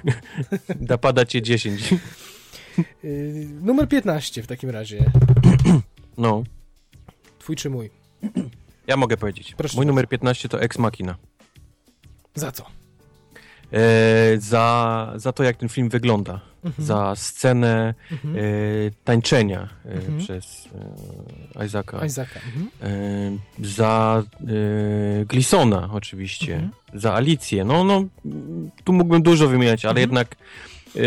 Napada 0.81 1.25
cię 1.25 1.43
10. 1.43 1.95
Yy, 2.79 3.49
numer 3.63 3.89
15 3.89 4.43
w 4.43 4.47
takim 4.47 4.71
razie. 4.71 5.05
No, 6.19 6.43
Twój 7.39 7.57
czy 7.57 7.71
mój? 7.71 7.91
ja 8.87 8.97
mogę 8.97 9.17
powiedzieć. 9.17 9.55
Proszę 9.57 9.77
Mój 9.77 9.87
numer 9.87 10.09
15 10.09 10.49
to 10.49 10.61
Ex 10.63 10.79
Machina. 10.79 11.15
Za 12.35 12.53
co? 12.53 12.65
E, 13.73 13.79
za, 14.39 15.13
za 15.17 15.33
to, 15.33 15.43
jak 15.43 15.57
ten 15.57 15.69
film 15.69 15.89
wygląda. 15.89 16.41
Mhm. 16.65 16.87
za 16.87 17.17
scenę 17.17 17.95
Mhm. 18.13 18.37
e, 18.37 18.41
tańczenia 19.05 19.69
e, 19.85 19.93
Mhm. 19.93 20.19
przez 20.19 20.69
e, 21.57 21.65
Isaaca, 21.67 22.07
Isaaca. 22.07 22.41
Mhm. 22.47 22.69
e, 22.83 23.67
za 23.67 24.23
e, 24.41 25.25
Glisona 25.25 25.89
oczywiście, 25.93 26.55
Mhm. 26.55 26.73
za 26.95 27.15
Alicję. 27.15 27.65
No, 27.65 27.85
no, 27.85 28.05
tu 28.85 28.93
mógłbym 28.93 29.23
dużo 29.23 29.49
wymieniać, 29.49 29.85
ale 29.85 30.01
Mhm. 30.01 30.03
jednak 30.03 30.37
e, 30.97 31.01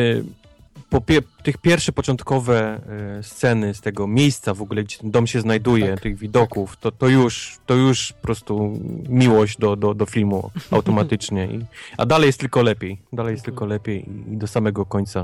po 0.92 1.02
pie 1.02 1.22
tych 1.44 1.58
pierwsze 1.58 1.92
początkowe 1.92 2.82
e, 3.20 3.24
sceny 3.24 3.74
z 3.74 3.82
tego 3.82 4.08
miejsca 4.08 4.54
w 4.54 4.62
ogóle, 4.62 4.84
gdzie 4.84 4.98
ten 4.98 5.12
dom 5.12 5.28
się 5.28 5.42
znajduje, 5.42 5.92
Tak, 5.92 6.02
tych 6.02 6.18
widoków, 6.18 6.78
to, 6.78 6.92
to 6.92 7.08
już 7.08 7.58
to 7.66 7.74
już 7.74 8.14
po 8.14 8.22
prostu 8.22 8.80
miłość 9.10 9.58
do, 9.58 9.76
do, 9.76 9.94
do 9.94 10.06
filmu 10.06 10.52
automatycznie. 10.72 11.46
I, 11.46 11.66
a 11.98 12.06
dalej 12.06 12.28
jest 12.28 12.40
tylko 12.40 12.62
lepiej. 12.64 12.98
Dalej 13.14 13.32
jest 13.32 13.42
Mhm. 13.42 13.52
tylko 13.54 13.66
lepiej 13.66 14.06
i 14.34 14.38
do 14.38 14.48
samego 14.48 14.86
końca 14.86 15.20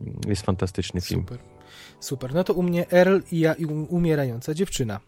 mm, 0.00 0.14
jest 0.26 0.42
fantastyczny 0.42 1.00
film. 1.00 1.20
Super. 1.20 1.38
Super. 2.00 2.34
No 2.34 2.44
to 2.44 2.52
u 2.54 2.62
mnie 2.62 2.90
Earl 2.90 3.18
i 3.32 3.38
ja 3.40 3.54
i 3.54 3.64
um- 3.64 3.86
umierająca 3.88 4.54
dziewczyna 4.54 5.00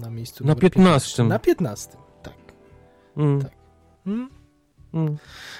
na 0.00 0.10
miejscu. 0.10 0.44
Na 0.44 0.48
numer 0.54 0.60
15. 0.72 1.24
Na 1.24 1.38
15. 1.38 1.96
Tak. 2.22 2.34
Mm, 3.16 3.42
Tak. 3.42 3.52
Mm? 4.06 4.28
Mm. 4.94 5.16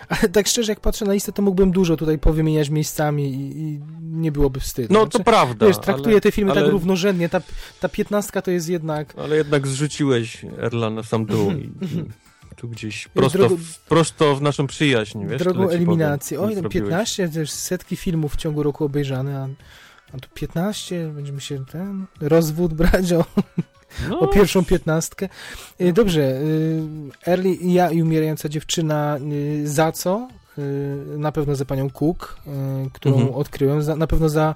Ale 0.08 0.28
tak 0.28 0.46
szczerze, 0.46 0.72
jak 0.72 0.80
patrzę 0.80 1.04
na 1.04 1.12
listę, 1.12 1.32
to 1.32 1.42
mógłbym 1.42 1.70
dużo 1.70 1.96
tutaj 1.96 2.18
powymieniać 2.18 2.70
miejscami 2.70 3.34
i, 3.34 3.62
i 3.62 3.80
nie 4.00 4.32
byłoby 4.32 4.60
wstydu. 4.60 4.94
No 4.94 5.00
Znaczy, 5.00 5.18
to 5.18 5.24
prawda. 5.24 5.66
Wiesz, 5.66 5.78
traktuję 5.78 6.14
ale, 6.14 6.20
te 6.20 6.32
filmy 6.32 6.52
ale, 6.52 6.62
tak 6.62 6.70
równorzędnie. 6.70 7.28
Ta, 7.28 7.40
ta 7.80 7.88
15 7.88 8.42
to 8.42 8.50
jest 8.50 8.68
jednak. 8.68 9.14
Ale 9.16 9.36
jednak 9.36 9.66
zrzuciłeś 9.66 10.46
Erla 10.58 10.90
na 10.90 11.02
sam 11.02 11.26
dół 11.26 11.50
i, 11.50 11.54
i 12.52 12.56
tu 12.56 12.68
gdzieś 12.68 13.08
prosto, 13.08 13.38
Drogo- 13.38 13.56
w, 13.56 13.78
prosto 13.78 14.36
w 14.36 14.42
naszą 14.42 14.66
przyjaźń, 14.66 15.26
wiesz? 15.26 15.38
drogą 15.38 15.68
eliminacji. 15.68 16.36
powiem, 16.36 16.48
Oj, 16.50 16.54
no 16.56 16.60
zrobiłeś. 16.60 16.84
15, 16.84 17.28
też 17.28 17.50
setki 17.50 17.96
filmów 17.96 18.34
w 18.34 18.36
ciągu 18.36 18.62
roku 18.62 18.84
obejrzane, 18.84 19.38
a, 19.38 19.48
a 20.16 20.18
tu 20.18 20.28
15, 20.34 21.12
będziemy 21.14 21.40
się 21.40 21.64
ten 21.64 22.06
rozwód 22.20 22.74
brać 22.74 23.12
o, 23.12 23.24
No, 24.08 24.20
o 24.20 24.28
pierwszą 24.28 24.64
piętnastkę. 24.64 25.28
Y, 25.80 25.92
Dobrze, 25.92 26.40
Early 27.26 27.48
i 27.54 27.72
ja 27.72 27.90
i 27.90 28.02
umierająca 28.02 28.48
dziewczyna 28.48 29.18
y, 29.32 29.68
za 29.68 29.92
co? 29.92 30.28
Y, 30.58 31.18
Na 31.18 31.32
pewno 31.32 31.54
za 31.54 31.64
panią 31.64 31.90
Cook, 31.90 32.36
którą 32.92 33.14
Mhm. 33.16 33.34
odkryłem. 33.34 33.82
Za, 33.82 33.96
na 33.96 34.06
pewno 34.06 34.28
za 34.28 34.54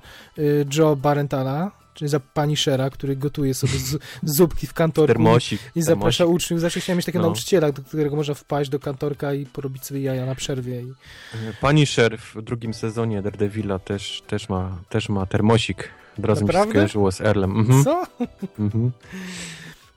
Joe 0.77 0.97
Barentala, 0.97 1.71
czyli 1.95 2.09
za 2.09 2.21
pani 2.21 2.57
Shera, 2.57 2.91
który 2.91 3.17
gotuje 3.17 3.55
sobie 3.55 3.73
z, 3.79 3.99
zupki 4.23 4.67
w 4.67 4.75
kantorku 4.75 5.07
termosik. 5.15 5.61
i 5.75 5.83
zaprasza 5.83 6.19
termosik. 6.25 6.37
uczniów. 6.45 6.61
Zawsze 6.61 6.81
chciałem 6.81 6.97
mieć 6.97 7.07
takiego 7.07 7.23
No. 7.23 7.29
nauczyciela, 7.29 7.73
do 7.73 7.83
którego 7.83 8.17
można 8.17 8.35
wpaść 8.35 8.71
do 8.71 8.79
kantorka 8.79 9.35
i 9.35 9.47
porobić 9.47 9.85
sobie 9.85 10.01
jaja 10.01 10.27
na 10.27 10.35
przerwie. 10.35 10.83
I... 10.83 10.93
Pani 11.61 11.87
Sher 11.87 12.19
w 12.19 12.43
drugim 12.43 12.75
sezonie 12.75 13.23
Daredevila 13.23 13.79
też, 13.79 14.23
też, 14.27 14.49
ma, 14.49 14.79
też 14.89 15.09
ma 15.09 15.27
termosik. 15.27 15.89
Od 16.19 16.25
razu 16.25 16.41
mi 16.45 16.47
się 16.47 16.53
Naprawdę? 16.53 16.73
skojarzyło 16.73 17.13
z 17.13 17.21
Erlem. 17.21 17.51
Mhm. 17.59 17.85
Co? 17.85 18.03
Mhm. 18.59 18.91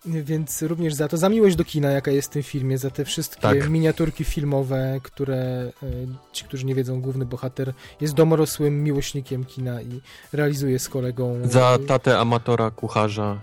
Więc 0.06 0.61
również 0.61 0.93
za 0.93 1.07
to, 1.07 1.18
za 1.18 1.30
miłość 1.30 1.56
do 1.56 1.65
kina, 1.65 1.91
jaka 1.91 2.11
jest 2.11 2.30
w 2.30 2.31
tym 2.34 2.43
filmie, 2.43 2.77
za 2.77 2.89
te 2.89 3.06
wszystkie 3.06 3.41
Tak. 3.41 3.69
miniaturki 3.69 4.23
filmowe, 4.23 4.99
które 5.03 5.72
y, 5.84 6.07
ci, 6.31 6.45
którzy 6.45 6.65
nie 6.65 6.76
wiedzą, 6.76 7.02
główny 7.02 7.26
bohater 7.26 7.73
jest 8.02 8.14
domorosłym 8.14 8.84
miłośnikiem 8.84 9.45
kina 9.45 9.81
i 9.81 10.02
realizuje 10.34 10.80
z 10.80 10.89
kolegą. 10.89 11.39
Za 11.43 11.77
tatę 11.88 12.19
amatora, 12.19 12.72
kucharza, 12.72 13.39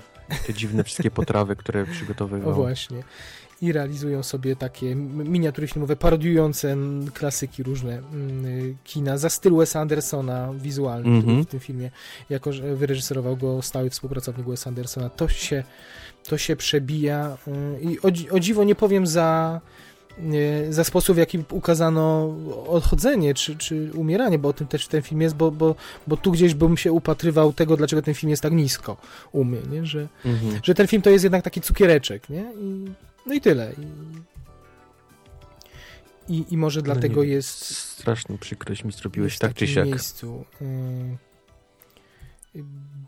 te 0.47 0.55
dziwne 0.55 0.85
wszystkie 0.85 1.11
potrawy, 1.11 1.57
które 1.57 1.87
przygotowywał. 1.87 2.51
O 2.53 2.55
właśnie. 2.55 3.03
I 3.63 3.73
realizują 3.73 4.23
sobie 4.23 4.57
takie 4.57 4.95
miniatury 4.95 5.67
filmowe 5.67 5.97
parodiujące 5.97 6.77
klasyki 7.15 7.63
różne 7.63 7.99
mm, 7.99 8.77
kina. 8.85 9.19
Za 9.19 9.31
styl 9.31 9.55
Wesa 9.57 9.81
Andersona 9.81 10.53
wizualny, 10.55 11.03
który 11.05 11.17
Mhm. 11.19 11.43
w 11.45 11.49
tym 11.49 11.61
filmie, 11.61 11.91
jako 12.31 12.53
że 12.53 12.77
wyreżyserował 12.77 13.37
go 13.37 13.63
stały 13.63 13.91
współpracownik 13.91 14.47
Wes 14.47 14.67
Andersona, 14.67 15.11
to 15.11 15.29
się, 15.29 15.65
to 16.29 16.39
się 16.39 16.57
przebija. 16.57 17.37
y, 17.49 17.83
I 17.83 17.99
o, 18.01 18.35
o 18.37 18.41
dziwo 18.41 18.65
nie 18.65 18.75
powiem 18.75 19.07
za, 19.07 19.61
y, 20.69 20.73
za 20.73 20.85
sposób, 20.85 21.15
w 21.15 21.19
jaki 21.19 21.45
ukazano 21.51 22.35
odchodzenie 22.69 23.35
czy, 23.35 23.57
czy 23.57 23.91
umieranie, 23.95 24.39
bo 24.39 24.49
o 24.49 24.53
tym 24.53 24.67
też 24.67 24.85
w 24.85 24.89
tym 24.89 25.03
filmie 25.03 25.25
jest, 25.25 25.37
bo, 25.37 25.51
bo, 25.51 25.75
bo 26.07 26.17
tu 26.17 26.33
gdzieś 26.33 26.55
bym 26.55 26.77
się 26.77 26.93
upatrywał 26.93 27.53
tego, 27.53 27.77
dlaczego 27.77 28.03
ten 28.03 28.15
film 28.15 28.31
jest 28.31 28.43
tak 28.43 28.53
nisko 28.53 28.97
u 29.33 29.45
mnie, 29.45 29.61
nie? 29.71 29.87
Że, 29.87 30.09
Mhm. 30.25 30.61
że 30.63 30.75
ten 30.75 30.87
film 30.87 31.03
to 31.03 31.11
jest 31.11 31.25
jednak 31.25 31.45
taki 31.45 31.61
cukiereczek, 31.61 32.29
nie? 32.31 32.45
I, 32.61 32.85
no 33.29 33.35
i 33.35 33.41
tyle. 33.41 33.73
I, 36.29 36.45
i, 36.51 36.57
może 36.57 36.83
dlatego 36.83 37.25
nie 37.25 37.31
jest, 37.31 37.65
Straszną 37.79 38.39
przykrość 38.39 38.85
mi 38.85 38.93
zrobiłeś, 38.93 39.39
tak 39.39 39.55
czy 39.55 39.67
siak. 39.67 39.87
miejscu. 39.87 40.45
y, 40.63 41.17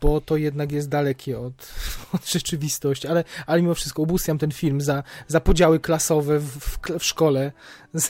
bo 0.01 0.21
to 0.21 0.37
jednak 0.37 0.71
jest 0.71 0.89
dalekie 0.89 1.39
od, 1.39 1.73
od 2.15 2.29
rzeczywistości, 2.29 3.07
ale, 3.07 3.23
ale 3.45 3.61
mimo 3.61 3.73
wszystko 3.75 4.01
ubóstwiam 4.01 4.37
ten 4.37 4.51
film 4.51 4.81
za, 4.81 5.03
za 5.27 5.39
podziały 5.41 5.79
klasowe 5.79 6.39
w, 6.39 6.45
w, 6.59 6.79
w 6.99 7.03
szkole, 7.03 7.51
za, 7.93 8.09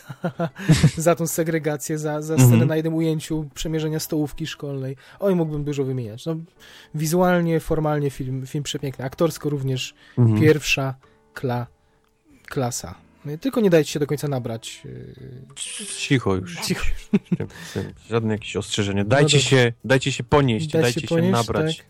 za 0.98 1.16
tą 1.16 1.28
segregację, 1.28 1.98
za, 1.98 2.22
za 2.22 2.36
scenę 2.36 2.52
Mhm. 2.52 2.68
na 2.70 2.76
jednym 2.76 2.94
ujęciu 2.94 3.50
przemierzenia 3.54 4.00
stołówki 4.00 4.48
szkolnej. 4.48 4.96
Oj, 5.20 5.36
mógłbym 5.36 5.64
dużo 5.64 5.84
wymieniać. 5.84 6.26
No, 6.26 6.36
wizualnie, 6.96 7.60
formalnie 7.60 8.10
film, 8.10 8.46
film 8.48 8.64
przepiękny, 8.64 9.06
aktorsko 9.06 9.50
również 9.50 9.94
Mhm. 10.18 10.42
pierwsza 10.42 10.96
kla, 11.34 11.68
klasa. 12.52 12.96
Tylko 13.42 13.62
nie 13.62 13.70
dajcie 13.70 13.92
się 13.92 14.00
do 14.00 14.08
końca 14.08 14.28
nabrać. 14.28 14.82
yy, 14.86 15.56
Cicho 15.98 16.36
już. 16.36 16.60
Cicho. 16.60 16.86
Żadne 18.10 18.34
jakieś 18.34 18.56
ostrzeżenie. 18.56 19.06
Dajcie, 19.06 19.38
dobrze. 19.38 19.50
się, 19.50 19.74
dajcie 19.86 20.12
się 20.12 20.24
ponieść, 20.24 20.68
Dajcie 20.68 20.82
dajcie 20.84 21.02
się 21.02 21.08
ponieść, 21.08 21.32
nabrać. 21.32 21.78
tak. 21.78 21.86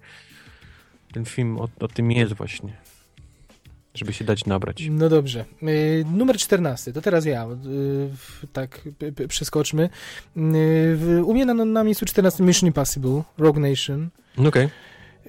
Ten 1.14 1.26
film 1.26 1.58
o, 1.60 1.68
o 1.80 1.88
tym 1.88 2.12
jest 2.12 2.34
właśnie. 2.34 2.74
Żeby 3.94 4.14
się 4.14 4.26
dać 4.26 4.46
nabrać. 4.46 4.84
No 4.90 5.10
dobrze. 5.10 5.46
Yy, 5.62 6.06
numer 6.14 6.38
14, 6.38 6.94
to 6.94 7.02
teraz 7.02 7.26
ja. 7.26 7.48
Yy, 7.64 8.10
tak, 8.54 8.82
przeskoczmy. 9.28 9.90
U 11.26 11.34
mnie 11.34 11.46
na, 11.46 11.54
na 11.66 11.84
miejscu 11.84 12.06
14 12.06 12.44
Mission 12.44 12.68
Impossible, 12.68 13.24
Rogue 13.38 13.60
Nation. 13.60 14.10
No 14.38 14.50
Okej, 14.50 14.70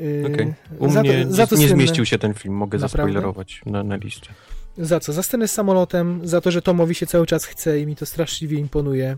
Yy, 0.01 0.31
okej. 0.35 0.55
U 0.79 0.91
za 0.91 1.03
mnie 1.03 1.25
to, 1.27 1.33
za 1.33 1.47
to 1.47 1.57
nie 1.57 1.69
zmieścił 1.69 2.07
się 2.07 2.19
ten 2.19 2.35
film, 2.35 2.55
mogę 2.55 2.79
Naprawdę? 2.79 2.89
zaspoilerować 2.89 3.61
na, 3.67 3.83
na 3.83 3.97
liście. 3.97 4.31
Za 4.79 5.01
co? 5.01 5.13
Za 5.13 5.23
scenę 5.23 5.49
z 5.49 5.53
samolotem, 5.53 6.21
za 6.25 6.41
to, 6.41 6.51
że 6.51 6.63
Tomowi 6.63 6.95
się 6.95 7.07
cały 7.07 7.27
czas 7.27 7.45
chce 7.45 7.81
i 7.81 7.87
mi 7.87 7.97
to 7.97 8.07
straszliwie 8.07 8.59
imponuje. 8.59 9.17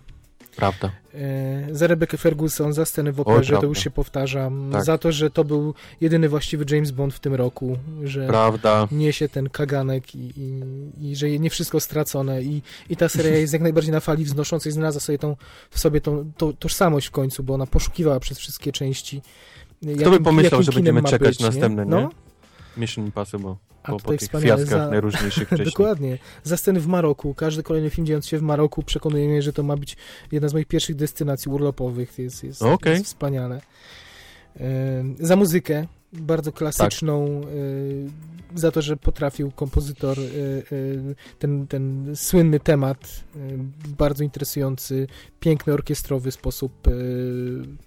Prawda. 0.56 0.90
E, 1.14 1.66
za 1.72 1.86
Rebecca 1.86 2.16
Ferguson, 2.16 2.72
za 2.72 2.84
scenę 2.84 3.12
w 3.12 3.20
operze, 3.20 3.40
to 3.40 3.46
prawda. 3.48 3.66
już 3.66 3.78
się 3.78 3.90
powtarzam. 3.90 4.70
Tak. 4.72 4.84
Za 4.84 4.98
to, 4.98 5.12
że 5.12 5.30
to 5.30 5.44
był 5.44 5.74
jedyny 6.00 6.28
właściwy 6.28 6.64
James 6.70 6.90
Bond 6.90 7.14
w 7.14 7.20
tym 7.20 7.34
roku, 7.34 7.78
że 8.02 8.26
Prawda. 8.26 8.88
niesie 8.92 9.28
ten 9.28 9.48
kaganek 9.48 10.14
i, 10.14 10.32
i, 10.36 10.62
i 11.10 11.16
że 11.16 11.30
nie 11.30 11.50
wszystko 11.50 11.80
stracone 11.80 12.42
i, 12.42 12.62
i 12.90 12.96
ta 12.96 13.08
seria 13.08 13.36
jest 13.36 13.52
jak 13.52 13.62
najbardziej 13.62 13.92
na 13.92 14.00
fali 14.00 14.24
wznoszącej, 14.24 14.72
znalazła 14.72 15.00
sobie 15.00 15.18
tą, 15.18 15.36
w 15.70 15.78
sobie 15.78 16.00
tą, 16.00 16.32
tą 16.36 16.52
tożsamość 16.52 17.06
w 17.06 17.10
końcu, 17.10 17.42
bo 17.42 17.54
ona 17.54 17.66
poszukiwała 17.66 18.20
przez 18.20 18.38
wszystkie 18.38 18.72
części. 18.72 19.22
Kto 20.00 20.10
by 20.10 20.20
pomyślał, 20.20 20.62
że 20.62 20.72
będziemy 20.72 21.02
czekać 21.02 21.38
następne, 21.40 21.84
nie? 21.84 21.90
No, 21.90 22.10
Mission 22.76 23.04
Impossible. 23.04 23.56
a 23.82 23.90
Po, 23.92 23.96
po 24.00 24.10
tych 24.10 24.30
fiaskach 24.30 24.66
za, 24.66 24.88
najróżniejszych 24.90 25.48
wcześniej. 25.48 25.66
Dokładnie. 25.66 26.18
Za 26.42 26.56
sceny 26.56 26.80
w 26.80 26.86
Maroku. 26.86 27.34
Każdy 27.34 27.62
kolejny 27.62 27.90
film 27.90 28.06
dziejący 28.06 28.28
się 28.28 28.38
w 28.38 28.42
Maroku 28.42 28.82
przekonuje 28.82 29.28
mnie, 29.28 29.42
że 29.42 29.52
to 29.52 29.62
ma 29.62 29.76
być 29.76 29.96
jedna 30.32 30.48
z 30.48 30.52
moich 30.52 30.66
pierwszych 30.66 30.96
destynacji 30.96 31.50
urlopowych. 31.52 32.18
Jest, 32.18 32.44
jest, 32.44 32.62
Okej. 32.62 32.92
jest 32.92 33.04
wspaniale. 33.04 33.60
Ym, 34.60 35.16
za 35.20 35.36
muzykę, 35.36 35.86
bardzo 36.20 36.52
klasyczną, 36.52 37.40
y, 37.54 38.10
za 38.54 38.70
to, 38.70 38.82
że 38.82 38.96
potrafił 38.96 39.50
kompozytor 39.50 40.18
y, 40.20 40.22
y, 40.72 41.14
ten, 41.38 41.66
ten 41.66 42.12
słynny 42.16 42.60
temat 42.60 43.24
y, 43.36 43.38
w 43.84 43.92
bardzo 43.92 44.24
interesujący, 44.24 45.06
piękny, 45.40 45.72
orkiestrowy 45.72 46.30
sposób 46.32 46.86
y, 46.88 46.92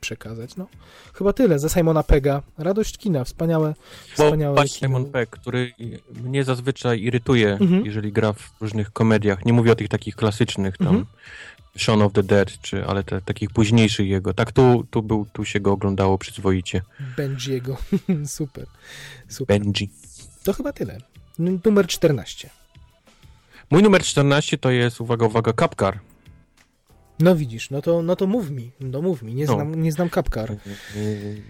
przekazać. 0.02 0.56
No, 0.56 0.68
chyba 1.14 1.34
tyle. 1.34 1.60
Za 1.60 1.70
Simona 1.70 2.04
Pega. 2.04 2.42
Radość 2.58 2.98
kina. 2.98 3.24
Wspaniałe, 3.24 3.74
Bo 4.18 4.24
wspaniałe 4.26 4.56
pan 4.56 4.68
kino. 4.68 4.78
Simon 4.88 5.06
Peck, 5.06 5.32
który 5.40 5.72
mnie 6.24 6.44
zazwyczaj 6.44 7.02
irytuje, 7.02 7.52
Mhm. 7.62 7.86
jeżeli 7.86 8.12
gra 8.12 8.34
w 8.34 8.52
różnych 8.62 8.92
komediach. 8.92 9.46
Nie 9.46 9.54
mówię 9.54 9.72
o 9.72 9.76
tych 9.76 9.90
takich 9.90 10.16
klasycznych 10.16 10.78
tam 10.78 10.88
Mhm. 10.88 11.06
Shaun 11.78 12.02
of 12.02 12.14
the 12.14 12.24
Dead, 12.24 12.62
czy, 12.62 12.86
ale 12.86 13.04
te, 13.04 13.22
takich 13.22 13.50
późniejszych 13.50 14.08
jego. 14.08 14.34
Tak 14.34 14.52
tu, 14.52 14.86
tu, 14.92 15.04
był, 15.04 15.26
tu 15.34 15.46
się 15.46 15.60
go 15.60 15.72
oglądało 15.72 16.18
przyzwoicie. 16.18 16.82
Benjiego. 17.18 17.78
Super. 18.26 18.66
Super. 19.28 19.60
Benji. 19.60 19.90
To 20.44 20.54
chyba 20.54 20.74
tyle. 20.74 20.98
Numer 21.40 21.88
14. 21.88 22.50
Mój 23.72 23.84
numer 23.84 24.04
14 24.04 24.58
to 24.58 24.72
jest, 24.72 25.02
uwaga, 25.02 25.26
uwaga, 25.26 25.54
Kapkar. 25.54 26.00
No 27.20 27.36
widzisz, 27.36 27.70
no 27.70 27.82
to, 27.82 28.02
no 28.02 28.16
to 28.16 28.28
mów 28.28 28.50
mi, 28.50 28.72
no 28.80 29.02
mów 29.02 29.22
mi, 29.24 29.34
nie 29.34 29.46
No. 29.46 29.54
znam, 29.54 29.76
nie 29.84 29.92
znam 29.92 30.10
Kapkar. 30.10 30.56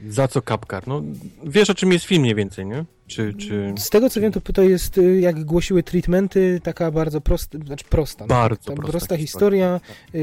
Za 0.09 0.27
co 0.27 0.41
Kapkar? 0.41 0.87
No, 0.87 1.01
wiesz 1.43 1.69
o 1.69 1.75
czym 1.75 1.91
jest 1.91 2.05
film 2.05 2.21
mniej 2.21 2.35
więcej, 2.35 2.65
nie? 2.65 2.85
Czy, 3.07 3.33
czy... 3.33 3.73
Z 3.77 3.89
tego 3.89 4.09
co 4.09 4.21
wiem, 4.21 4.31
to 4.31 4.41
to 4.41 4.61
jest, 4.63 4.97
y, 4.97 5.19
jak 5.19 5.43
głosiły 5.45 5.83
treatmenty, 5.83 6.59
taka 6.63 6.91
bardzo 6.91 7.21
prosta, 7.21 7.57
znaczy 7.65 7.85
prosta. 7.89 8.23
no, 8.23 8.27
Bardzo 8.27 8.63
ta 8.63 8.73
prosta 8.75 8.91
prosta 8.91 9.17
historia. 9.17 9.79
historia 9.79 10.19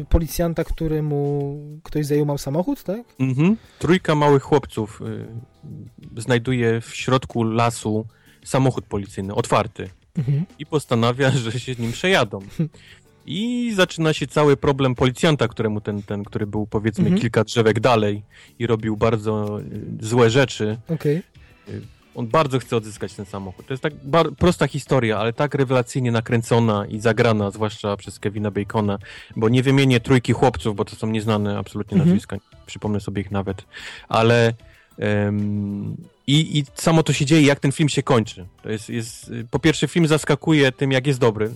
y, 0.00 0.06
policjanta, 0.08 0.64
któremu 0.64 1.58
ktoś 1.82 2.06
zajumał 2.06 2.38
samochód, 2.38 2.82
tak? 2.82 3.00
Mhm. 3.20 3.56
Trójka 3.78 4.14
małych 4.14 4.42
chłopców 4.42 5.02
y, 6.16 6.20
znajduje 6.20 6.80
w 6.80 6.94
środku 6.96 7.42
lasu 7.42 8.06
samochód 8.44 8.84
policyjny, 8.84 9.34
otwarty. 9.34 9.88
Mhm. 10.18 10.44
I 10.58 10.66
postanawia, 10.66 11.30
że 11.44 11.52
się 11.60 11.74
nim 11.78 11.92
przejadą. 11.92 12.38
I 13.26 13.72
zaczyna 13.76 14.12
się 14.12 14.26
cały 14.26 14.56
problem 14.56 14.94
policjanta, 14.94 15.48
któremu 15.48 15.80
ten, 15.80 16.02
ten 16.02 16.24
który 16.24 16.46
był 16.46 16.66
powiedzmy 16.66 17.04
Mhm. 17.04 17.20
kilka 17.20 17.44
drzewek 17.44 17.80
dalej 17.80 18.22
i 18.58 18.66
robił 18.66 18.96
bardzo 18.96 19.58
złe 20.00 20.30
rzeczy. 20.30 20.78
Okej. 20.88 21.22
On 22.14 22.26
bardzo 22.26 22.58
chce 22.58 22.76
odzyskać 22.76 23.14
ten 23.14 23.26
samochód. 23.26 23.66
To 23.66 23.72
jest 23.72 23.82
tak 23.82 23.92
prosta 24.38 24.66
historia, 24.66 25.18
ale 25.18 25.32
tak 25.32 25.54
rewelacyjnie 25.54 26.12
nakręcona 26.12 26.86
i 26.86 27.00
zagrana, 27.00 27.50
zwłaszcza 27.50 27.96
przez 27.96 28.18
Kevina 28.18 28.50
Bacona, 28.50 28.98
bo 29.36 29.48
nie 29.48 29.62
wymienię 29.62 30.00
trójki 30.00 30.32
chłopców, 30.32 30.76
bo 30.76 30.84
to 30.84 30.96
są 30.96 31.06
nieznane 31.06 31.58
absolutnie 31.58 31.94
Mhm. 31.94 32.08
nazwiska, 32.08 32.36
nie 32.36 32.42
przypomnę 32.66 33.00
sobie 33.00 33.22
ich 33.22 33.30
nawet, 33.30 33.64
ale 34.08 34.54
em, 34.98 35.96
i, 36.26 36.58
i 36.58 36.64
samo 36.74 37.02
to 37.02 37.12
się 37.12 37.24
dzieje, 37.24 37.42
jak 37.42 37.60
ten 37.60 37.72
film 37.72 37.88
się 37.88 38.02
kończy. 38.02 38.46
To 38.62 38.70
jest, 38.70 38.88
jest, 38.88 39.32
po 39.50 39.58
pierwsze 39.58 39.88
film 39.88 40.06
zaskakuje 40.06 40.72
tym, 40.72 40.92
jak 40.92 41.06
jest 41.06 41.18
dobry, 41.18 41.50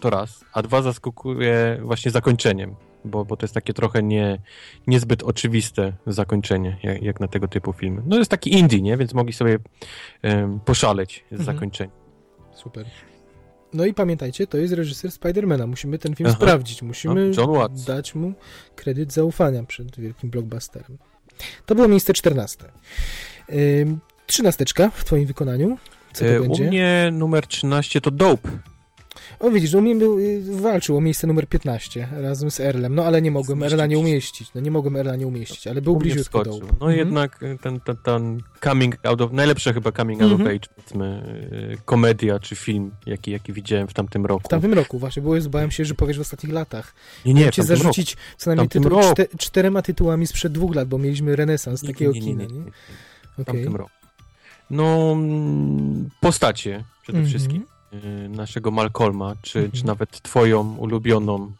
to 0.00 0.10
raz, 0.10 0.44
a 0.52 0.62
dwa 0.62 0.82
zaskakuje 0.82 1.78
właśnie 1.82 2.10
zakończeniem, 2.10 2.74
bo, 3.06 3.24
bo 3.24 3.36
to 3.36 3.44
jest 3.44 3.54
takie 3.54 3.72
trochę 3.74 4.02
nie, 4.02 4.38
niezbyt 4.86 5.22
oczywiste 5.22 5.92
zakończenie, 6.06 6.76
jak, 6.82 7.02
jak 7.02 7.20
na 7.20 7.28
tego 7.28 7.48
typu 7.48 7.72
filmy. 7.72 8.02
No 8.06 8.18
jest 8.18 8.30
taki 8.30 8.52
indie, 8.58 8.82
nie? 8.82 8.96
Więc 8.96 9.14
mogli 9.14 9.32
sobie 9.32 9.58
em, 10.22 10.60
poszaleć 10.60 11.24
z 11.30 11.32
Mhm. 11.40 11.44
zakończeniem. 11.56 11.92
Super. 12.54 12.86
No 13.72 13.84
i 13.86 13.94
pamiętajcie, 13.94 14.46
to 14.46 14.58
jest 14.58 14.74
reżyser 14.74 15.12
Spidermana. 15.12 15.66
Musimy 15.66 15.98
ten 15.98 16.14
film 16.14 16.28
Aha. 16.28 16.36
sprawdzić. 16.38 16.82
Musimy 16.82 17.30
No, 17.36 17.68
dać 17.86 18.14
mu 18.14 18.32
kredyt 18.76 19.12
zaufania 19.12 19.62
przed 19.64 20.00
wielkim 20.00 20.30
blockbusterem. 20.30 20.98
To 21.66 21.74
było 21.74 21.88
miejsce 21.88 22.12
14. 22.12 22.64
Ym, 23.82 23.98
Trzynasteczka 24.26 24.90
w 24.90 25.04
twoim 25.04 25.26
wykonaniu. 25.26 25.78
Co 26.12 26.24
to 26.24 26.30
E, 26.30 26.40
będzie? 26.40 26.64
U 26.64 26.66
mnie 26.66 27.10
numer 27.12 27.46
13 27.46 28.00
to 28.00 28.10
Dope. 28.10 28.48
O 29.40 29.50
widzisz, 29.50 29.74
u 29.74 29.80
mnie 29.82 29.96
był, 29.96 30.18
y, 30.18 30.42
walczył 30.60 30.96
o 30.96 31.00
miejsce 31.00 31.26
numer 31.26 31.48
15 31.48 32.08
razem 32.20 32.50
z 32.50 32.60
Erlem, 32.60 32.94
no 32.94 33.04
ale 33.04 33.22
nie 33.22 33.30
mogłem 33.30 33.62
Erla 33.62 33.86
nie 33.86 33.98
umieścić. 33.98 34.54
No 34.54 34.60
nie 34.60 34.70
mogłem 34.70 34.96
Erla 34.96 35.16
nie 35.16 35.26
umieścić, 35.26 35.66
ale 35.66 35.82
był 35.82 35.92
mnie 35.94 36.00
bliziutko 36.00 36.44
dołu. 36.44 36.60
No 36.80 36.90
jednak 36.90 37.42
e, 37.42 37.58
ten, 37.58 37.80
ten, 37.80 37.96
ten 37.96 38.40
coming 38.64 38.98
out 39.06 39.20
of, 39.20 39.32
najlepsze 39.32 39.74
chyba 39.74 39.92
coming 39.92 40.22
out 40.22 40.32
Mhm. 40.32 40.48
of 40.50 40.54
age, 40.56 40.68
powiedzmy, 40.76 41.22
e, 41.72 41.76
komedia 41.84 42.38
czy 42.38 42.56
film, 42.56 42.90
jaki, 43.06 43.30
jaki 43.30 43.52
widziałem 43.52 43.88
w 43.88 43.94
tamtym 43.94 44.26
roku. 44.26 44.42
W 44.44 44.50
tamtym 44.50 44.72
roku 44.74 44.98
właśnie, 44.98 45.22
bo 45.22 45.34
jest, 45.36 45.48
bałem 45.48 45.70
się, 45.70 45.84
że 45.84 45.94
powiesz 45.94 46.18
w 46.18 46.20
ostatnich 46.20 46.52
latach. 46.52 46.94
nie, 47.24 47.34
nie, 47.34 47.40
Chciałem 47.40 47.52
w 47.52 47.54
cię 47.54 47.62
zarzucić 47.62 48.16
co 48.36 48.50
najmniej 48.50 48.68
tytuł, 48.68 48.88
roku. 48.88 49.12
czte, 49.12 49.26
czterema 49.38 49.82
tytułami 49.82 50.26
sprzed 50.26 50.52
dwóch 50.52 50.74
lat, 50.74 50.88
bo 50.88 50.98
mieliśmy 50.98 51.36
renesans 51.36 51.82
roku. 51.82 51.92
takiego 51.92 52.12
nie, 52.12 52.20
nie, 52.20 52.26
kina, 52.26 52.42
nie, 52.42 52.48
nie, 52.48 52.54
nie? 52.58 52.64
nie. 52.64 52.70
W 53.36 53.40
Okej. 53.40 53.44
tamtym 53.44 53.76
roku. 53.76 53.90
No, 54.70 55.12
mm, 55.12 56.08
postacie 56.20 56.84
przede 57.02 57.18
Mhm. 57.18 57.30
wszystkim. 57.30 57.66
E, 58.04 58.28
Naszego 58.28 58.70
Malcolma, 58.70 59.34
czy, 59.42 59.58
Mhm. 59.58 59.72
czy 59.72 59.86
nawet 59.86 60.22
twoją 60.22 60.76
ulubioną 60.76 61.52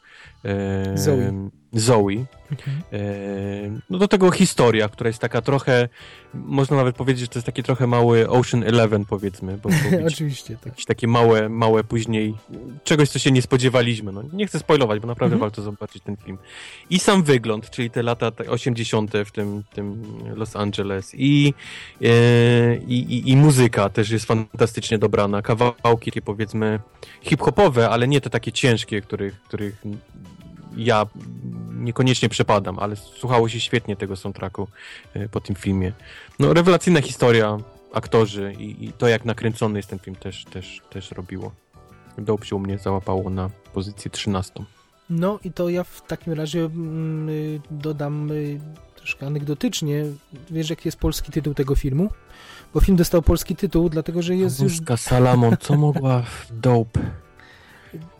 e, 0.44 0.98
Zoe. 0.98 1.48
Zoe. 1.76 2.26
Mhm. 2.50 2.82
E, 2.92 3.80
no 3.90 3.98
do 3.98 4.08
tego 4.08 4.30
historia, 4.30 4.88
która 4.88 5.08
jest 5.08 5.20
taka 5.20 5.40
trochę, 5.42 5.88
można 6.34 6.76
nawet 6.76 6.96
powiedzieć, 6.96 7.20
że 7.20 7.28
to 7.28 7.38
jest 7.38 7.46
taki 7.46 7.62
trochę 7.62 7.86
mały 7.86 8.28
Ocean 8.28 8.62
Eleven 8.62 9.04
powiedzmy, 9.04 9.58
bo, 9.62 9.68
Oczywiście, 10.06 10.54
tak. 10.56 10.66
jakieś 10.66 10.84
takie 10.84 11.08
małe, 11.08 11.48
małe 11.48 11.84
później, 11.84 12.34
czegoś 12.84 13.08
co 13.08 13.18
się 13.18 13.30
nie 13.30 13.42
spodziewaliśmy. 13.42 14.12
No, 14.12 14.22
nie 14.32 14.46
chcę 14.46 14.58
spoilować, 14.58 15.00
bo 15.00 15.06
naprawdę 15.06 15.34
Mhm. 15.34 15.50
warto 15.50 15.62
zobaczyć 15.62 16.02
ten 16.02 16.16
film. 16.16 16.38
I 16.90 16.98
sam 16.98 17.22
wygląd, 17.22 17.70
czyli 17.70 17.90
te 17.90 18.02
lata 18.02 18.30
te 18.30 18.50
80. 18.50 19.12
w 19.24 19.30
tym, 19.30 19.62
tym 19.74 20.02
Los 20.36 20.56
Angeles 20.56 21.12
i, 21.14 21.54
e, 22.02 22.06
i, 22.76 22.98
i, 22.98 23.30
i 23.30 23.36
muzyka 23.36 23.88
też 23.88 24.10
jest 24.10 24.26
fantastycznie 24.26 24.98
dobrana. 24.98 25.42
Kawałki 25.42 26.10
takie 26.16 26.22
powiedzmy 26.22 26.80
hip-hopowe, 27.22 27.88
ale 27.90 28.08
nie 28.08 28.20
te 28.20 28.30
takie 28.30 28.52
ciężkie, 28.52 29.00
których, 29.00 29.42
których 29.42 29.82
ja 30.76 31.06
niekoniecznie 31.72 32.28
przepadam, 32.28 32.78
ale 32.78 32.96
słuchało 32.96 33.48
się 33.48 33.60
świetnie 33.60 33.96
tego 33.96 34.16
soundtracku 34.16 34.68
e, 35.14 35.28
po 35.28 35.40
tym 35.40 35.56
filmie. 35.56 35.92
No, 36.38 36.54
rewelacyjna 36.54 37.02
historia, 37.02 37.58
aktorzy 37.92 38.54
i, 38.58 38.84
i 38.84 38.92
to, 38.92 39.08
jak 39.08 39.24
nakręcony 39.24 39.78
jest 39.78 39.88
ten 39.88 39.98
film, 39.98 40.16
też, 40.16 40.44
też, 40.44 40.82
też 40.90 41.10
robiło. 41.10 41.52
Dope 42.18 42.46
się 42.46 42.56
u 42.56 42.58
mnie 42.58 42.78
załapało 42.78 43.30
na 43.30 43.50
pozycję 43.72 44.10
13. 44.10 44.64
No 45.10 45.38
i 45.44 45.52
to 45.52 45.68
ja 45.68 45.84
w 45.84 46.02
takim 46.06 46.32
razie 46.32 46.60
mm, 46.60 47.28
y, 47.28 47.60
dodam 47.70 48.30
y, 48.30 48.60
troszkę 48.96 49.26
anegdotycznie. 49.26 50.04
Wiesz, 50.50 50.70
jaki 50.70 50.88
jest 50.88 50.98
polski 50.98 51.32
tytuł 51.32 51.54
tego 51.54 51.74
filmu? 51.74 52.10
Bo 52.74 52.80
film 52.80 52.96
dostał 52.96 53.22
polski 53.22 53.56
tytuł, 53.56 53.88
dlatego 53.88 54.22
że 54.22 54.36
jest 54.36 54.60
już... 54.60 54.72
Wózka 54.72 54.96
Salamon, 54.96 55.56
co 55.60 55.76
mogła 55.76 56.22
w 56.22 56.46
Dope? 56.60 57.00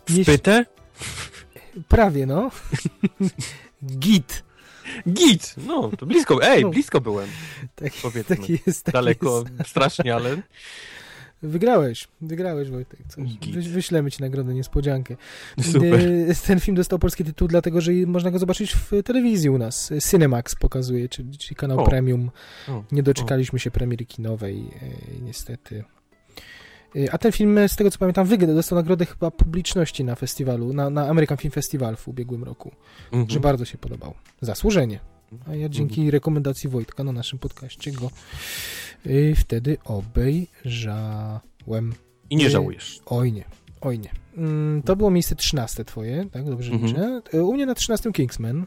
Wpytę? 0.06 0.64
Prawie, 1.88 2.26
no. 2.26 2.50
Git. 3.98 4.44
Git! 5.08 5.54
No, 5.66 5.90
to 5.98 6.06
blisko, 6.06 6.42
ej, 6.42 6.62
No. 6.62 6.70
blisko 6.70 7.00
byłem, 7.00 7.28
Tak, 7.74 7.92
powiedzmy. 8.02 8.36
taki 8.36 8.58
jest. 8.66 8.84
Taki 8.84 8.92
Daleko, 8.92 9.44
Jest. 9.58 9.70
strasznie, 9.70 10.14
ale 10.14 10.36
Wygrałeś, 11.42 12.08
wygrałeś 12.20 12.70
Wojtek. 12.70 13.00
Wy, 13.52 13.60
wyślemy 13.62 14.10
ci 14.10 14.22
nagrodę, 14.22 14.54
niespodziankę. 14.54 15.16
super. 15.72 15.94
Y, 16.00 16.34
Ten 16.46 16.60
film 16.60 16.76
dostał 16.76 16.98
polski 16.98 17.24
tytuł, 17.24 17.48
dlatego 17.48 17.80
że 17.80 17.92
można 18.06 18.30
go 18.30 18.38
zobaczyć 18.38 18.72
w 18.72 18.90
telewizji 19.04 19.50
u 19.50 19.58
nas. 19.58 19.92
Cinemax 20.10 20.54
pokazuje, 20.54 21.08
czyli, 21.08 21.38
czyli 21.38 21.56
kanał 21.56 21.80
O. 21.80 21.84
premium. 21.84 22.30
O, 22.68 22.84
Nie 22.92 23.02
doczekaliśmy 23.02 23.58
się 23.58 23.70
premiery 23.70 24.04
kinowej, 24.06 24.58
y, 24.58 25.22
niestety. 25.22 25.84
Y, 26.96 27.12
A 27.12 27.18
ten 27.18 27.32
film, 27.32 27.58
z 27.68 27.76
tego 27.76 27.90
co 27.90 27.98
pamiętam, 27.98 28.26
wygrał, 28.26 28.54
dostał 28.54 28.76
nagrodę 28.76 29.06
chyba 29.06 29.30
publiczności 29.30 30.04
na 30.04 30.14
festiwalu, 30.14 30.72
na, 30.72 30.90
na 30.90 31.08
American 31.08 31.38
Film 31.38 31.52
Festival 31.52 31.96
w 31.96 32.08
ubiegłym 32.08 32.44
roku, 32.44 32.72
mhm. 33.12 33.30
że 33.30 33.40
bardzo 33.40 33.64
się 33.64 33.78
podobał. 33.78 34.14
Zasłużenie. 34.40 35.00
A 35.48 35.54
ja 35.54 35.68
dzięki 35.68 36.10
rekomendacji 36.10 36.70
Wojtka 36.70 37.04
na 37.04 37.12
naszym 37.12 37.38
podcaście 37.38 37.92
go 37.92 38.10
y, 39.06 39.34
wtedy 39.36 39.76
obejrzałem. 39.84 41.92
I 42.30 42.36
nie 42.36 42.44
nie- 42.44 42.50
żałujesz. 42.50 43.00
Oj 43.06 43.32
nie, 43.32 43.44
oj 43.80 43.98
nie. 43.98 44.10
Mm, 44.36 44.82
to 44.82 44.96
było 44.96 45.10
miejsce 45.10 45.34
13 45.36 45.84
twoje, 45.84 46.26
tak? 46.32 46.44
Dobrze 46.44 46.72
Mhm. 46.72 46.92
liczę. 46.92 47.22
Y, 47.34 47.44
U 47.44 47.54
mnie 47.54 47.66
na 47.66 47.74
13 47.74 48.12
Kingsman. 48.12 48.66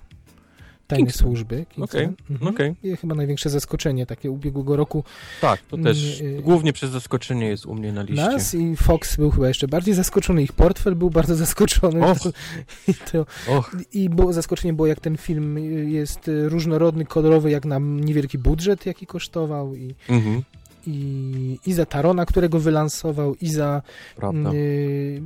Tajne 0.89 1.05
Kingsman. 1.05 1.27
służby. 1.29 1.65
Okej, 1.81 2.09
Mhm. 2.31 2.53
okej. 2.53 2.75
I 2.83 2.95
chyba 2.97 3.15
największe 3.15 3.49
zaskoczenie 3.49 4.05
takie 4.05 4.31
ubiegłego 4.31 4.75
roku 4.75 5.03
Tak, 5.41 5.61
to 5.61 5.77
też 5.77 6.21
Mm, 6.21 6.37
y, 6.37 6.41
głównie 6.41 6.73
przez 6.73 6.91
zaskoczenie 6.91 7.47
jest 7.47 7.65
u 7.65 7.75
mnie 7.75 7.91
na 7.91 8.01
liście. 8.03 8.25
nas 8.25 8.53
i 8.55 8.75
Fox 8.75 9.15
był 9.17 9.31
chyba 9.31 9.47
jeszcze 9.47 9.67
bardziej 9.67 9.93
zaskoczony, 9.93 10.43
ich 10.43 10.53
portfel 10.53 10.95
był 10.95 11.09
bardzo 11.09 11.35
zaskoczony. 11.35 12.05
Och. 12.05 12.17
I, 12.87 12.93
to, 13.11 13.25
Och, 13.47 13.75
I 13.93 14.09
było 14.09 14.33
zaskoczenie 14.33 14.73
było, 14.73 14.87
jak 14.87 14.99
ten 14.99 15.17
film 15.17 15.57
jest 15.89 16.27
y, 16.27 16.49
różnorodny, 16.49 17.05
kolorowy, 17.05 17.51
jak 17.51 17.65
na 17.65 17.79
niewielki 17.79 18.37
budżet, 18.37 18.85
jaki 18.85 19.05
kosztował 19.05 19.75
i, 19.75 19.95
mhm, 20.09 20.43
i, 20.87 21.59
i 21.65 21.73
za 21.73 21.85
Tarona, 21.85 22.25
którego 22.25 22.59
wylansował, 22.59 23.35
i 23.35 23.49
za 23.49 23.81
prawda. 24.15 24.51
y, 24.53 25.21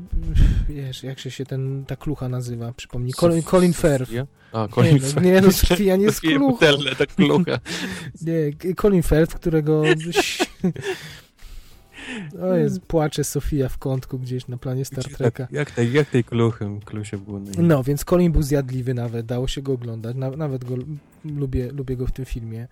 wiesz, 0.69 1.03
jak 1.03 1.19
się, 1.19 1.31
się 1.31 1.45
ten, 1.45 1.85
ta 1.87 1.95
klucha 1.95 2.29
nazywa, 2.29 2.73
przypomnij, 2.73 3.13
Colin, 3.13 3.43
Colin 3.43 3.73
Firth. 3.73 4.11
A, 4.51 4.67
Colin 4.67 4.93
Nie, 4.93 5.01
no, 5.15 5.21
nie, 5.21 5.41
no, 5.41 5.51
Sofia 5.67 5.95
nie 5.95 6.05
jest 6.05 6.21
klucha. 6.21 6.39
Butelle, 6.39 6.95
ta 6.95 7.05
klucha. 7.05 7.59
Nie, 8.27 8.73
Colin 8.75 9.03
Firth, 9.03 9.35
którego... 9.35 9.83
O 12.41 12.55
jest, 12.55 12.81
płacze 12.81 13.23
Sofia 13.23 13.69
w 13.69 13.77
kątku 13.77 14.19
gdzieś 14.19 14.47
na 14.47 14.57
planie 14.57 14.85
Star 14.85 15.03
Treka. 15.03 15.47
Jak 15.51 15.71
tej, 15.71 15.93
jak 15.93 16.09
tej 16.09 16.23
kluchy, 16.23 16.79
klusie 16.85 17.17
było? 17.17 17.41
No, 17.57 17.83
więc 17.83 18.05
Colin 18.05 18.31
był 18.31 18.41
zjadliwy 18.41 18.93
nawet, 18.93 19.25
dało 19.25 19.47
się 19.47 19.61
go 19.61 19.73
oglądać, 19.73 20.15
na, 20.15 20.31
nawet 20.31 20.65
go 20.65 20.75
lubię, 21.25 21.71
lubię 21.71 21.97
go 21.97 22.07
w 22.07 22.11
tym 22.11 22.25
filmie. 22.25 22.67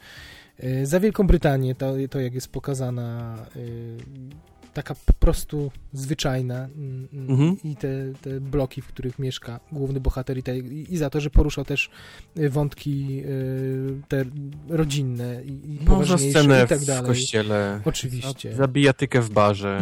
E, 0.58 0.86
Za 0.86 1.00
Wielką 1.00 1.28
Brytanię, 1.28 1.76
to, 1.76 1.94
to 2.10 2.20
jak 2.20 2.34
jest 2.34 2.48
pokazana, 2.48 3.38
taka 4.74 4.96
po 5.06 5.14
prostu 5.14 5.72
zwyczajna 5.94 6.56
mm, 6.56 7.08
mm, 7.14 7.30
Mhm. 7.32 7.58
i 7.64 7.76
te, 7.76 7.90
te 8.22 8.40
bloki, 8.40 8.82
w 8.82 8.88
których 8.88 9.20
mieszka 9.20 9.60
główny 9.72 10.00
bohater 10.00 10.38
i, 10.38 10.44
te, 10.44 10.58
i 10.58 10.98
za 10.98 11.10
to, 11.10 11.22
że 11.22 11.30
poruszał 11.30 11.66
też 11.66 11.90
y, 12.38 12.50
wątki 12.50 13.22
y, 13.26 14.02
te 14.08 14.26
rodzinne 14.70 15.44
i, 15.44 15.50
i 15.52 15.80
Może 15.88 16.18
scenę 16.18 16.64
i 16.66 16.68
tak 16.68 16.80
w 16.80 16.86
dalej. 16.86 17.06
kościele. 17.06 17.82
Oczywiście. 17.86 18.56
Zabija 18.56 18.94
tykę 18.94 19.22
w 19.22 19.30
barze 19.30 19.82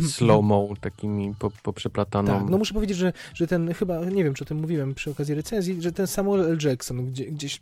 z 0.00 0.10
slow-mo 0.14 0.68
takimi 0.80 1.34
po, 1.38 1.50
poprzeplataną. 1.62 2.40
Tak, 2.40 2.50
no 2.50 2.58
muszę 2.58 2.74
powiedzieć, 2.74 2.96
że, 2.96 3.12
że 3.34 3.46
ten 3.46 3.74
chyba, 3.74 4.04
nie 4.04 4.24
wiem, 4.24 4.34
czy 4.34 4.44
o 4.44 4.46
tym 4.46 4.60
mówiłem 4.60 4.94
przy 4.94 5.10
okazji 5.10 5.34
recenzji, 5.34 5.82
że 5.82 5.92
ten 5.92 6.06
Samuel 6.06 6.40
L. 6.40 6.58
Jackson 6.64 7.06
gdzie, 7.06 7.24
gdzieś 7.24 7.60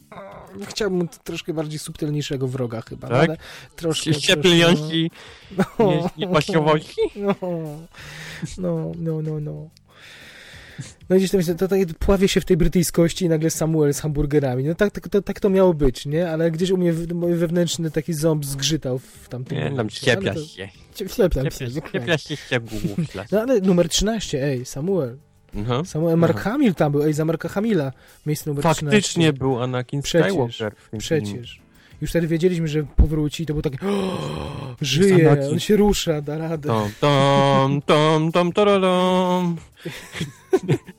chciałbym 0.67 1.09
troszkę 1.25 1.55
bardziej 1.55 1.79
subtelniejszego 1.79 2.49
wroga 2.49 2.81
chyba, 2.81 3.09
Tak? 3.09 3.29
ale 3.29 3.39
troszkę... 3.77 4.11
Troszkę, 4.11 4.37
nie, 4.37 4.43
No, 7.17 7.35
no, 8.59 8.93
no, 8.99 9.23
no, 9.23 9.41
no. 9.41 9.71
No 11.09 11.17
i 11.17 11.19
gdzieś 11.19 11.31
tam, 11.31 11.57
to, 11.57 11.69
to, 11.69 11.77
pławię 11.99 12.29
się 12.29 12.41
w 12.41 12.45
tej 12.45 12.57
brytyjskości 12.57 13.25
i 13.25 13.29
nagle 13.29 13.51
Samuel 13.51 13.95
z 13.95 14.01
hamburgerami. 14.01 14.65
No 14.65 14.75
tak, 14.75 14.93
tak, 14.93 15.09
to, 15.09 15.23
tak 15.23 15.41
to 15.41 15.51
miało 15.51 15.75
być, 15.75 16.07
nie? 16.07 16.31
Ale 16.31 16.51
gdzieś 16.51 16.71
u 16.71 16.77
mnie 16.77 16.93
mój 17.15 17.35
wewnętrzny 17.35 17.91
taki 17.91 18.15
ząb 18.15 18.45
zgrzytał 18.45 18.99
w 18.99 19.29
tamtym 19.29 19.59
Nie, 19.59 19.71
tam 19.77 19.89
to- 20.35 20.45
się. 20.45 20.69
Cie- 20.95 21.09
Ścieplam 21.09 21.51
się, 21.51 21.71
ściepia 21.71 22.19
się. 22.19 22.37
No 23.33 23.41
ale 23.41 23.61
numer 23.61 23.89
13, 23.89 24.45
ej, 24.45 24.65
Samuel. 24.65 25.17
No. 25.55 25.85
Samuel, 25.85 26.17
Mark. 26.17 26.39
Hamill 26.39 26.75
tam 26.75 26.93
był, 26.93 27.03
ej, 27.03 27.13
za 27.13 27.25
Marka 27.25 27.49
Hamila. 27.49 27.93
Miejsce 28.27 28.51
numer 28.51 28.65
13. 28.65 28.87
Faktycznie 28.87 29.33
był 29.33 29.63
Anakin 29.63 30.03
Przecież, 30.03 30.29
Skywalker 30.29 30.75
filmie. 30.75 31.01
Przecież. 31.01 31.61
Już 32.01 32.11
wtedy 32.11 32.27
wiedzieliśmy, 32.27 32.69
że 32.69 32.83
powróci 32.97 33.43
i 33.43 33.47
to 33.47 33.53
był 33.53 33.63
taki 33.63 33.79
o, 33.87 34.77
żyje, 34.81 35.37
on 35.53 35.61
się 35.61 35.77
rusza, 35.77 36.23
da 36.23 36.39
radę. 36.39 36.69
Tom, 36.69 36.91
tom, 37.01 37.83
tom, 37.83 38.33
tom, 38.33 38.53
torolom. 38.53 39.57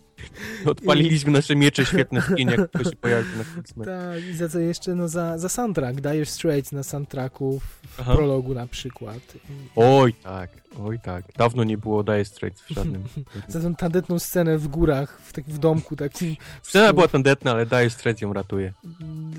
Odpaliliśmy 0.65 1.31
nasze 1.31 1.55
miecze 1.55 1.85
świetne 1.85 2.21
w 2.21 2.35
kinie, 2.35 2.55
jak 2.57 2.69
ktoś 2.69 2.87
się 2.87 2.95
pojawił 2.95 3.37
na 3.37 3.61
X-Men. 3.61 3.85
Tak, 3.85 4.23
i 4.23 4.33
za 4.33 4.49
co 4.49 4.59
jeszcze? 4.59 4.95
No 4.95 5.07
za, 5.07 5.37
za 5.37 5.49
soundtrack, 5.49 6.01
Dire 6.01 6.25
Straits 6.25 6.71
na 6.71 6.83
soundtracku, 6.83 7.59
w 7.59 7.99
Aha. 7.99 8.15
prologu 8.15 8.53
na 8.53 8.67
przykład. 8.67 9.19
I 9.35 9.69
Oj 9.75 10.13
tak, 10.13 10.49
oj 10.83 10.99
tak. 10.99 11.25
Dawno 11.37 11.63
nie 11.63 11.77
było 11.77 12.03
Dire 12.03 12.25
Straits 12.25 12.61
w 12.61 12.69
żadnym. 12.69 13.03
Za 13.47 13.59
tą 13.59 13.75
tandetną 13.75 14.19
scenę 14.19 14.57
w 14.57 14.67
górach, 14.67 15.21
w, 15.21 15.33
tak, 15.33 15.45
w 15.45 15.57
domku 15.57 15.95
takim. 15.95 16.35
Scena 16.63 16.93
była 16.93 17.07
tandetna, 17.07 17.51
ale 17.51 17.65
Dire 17.65 17.89
Straits 17.89 18.21
ją 18.21 18.33
ratuje. 18.33 18.73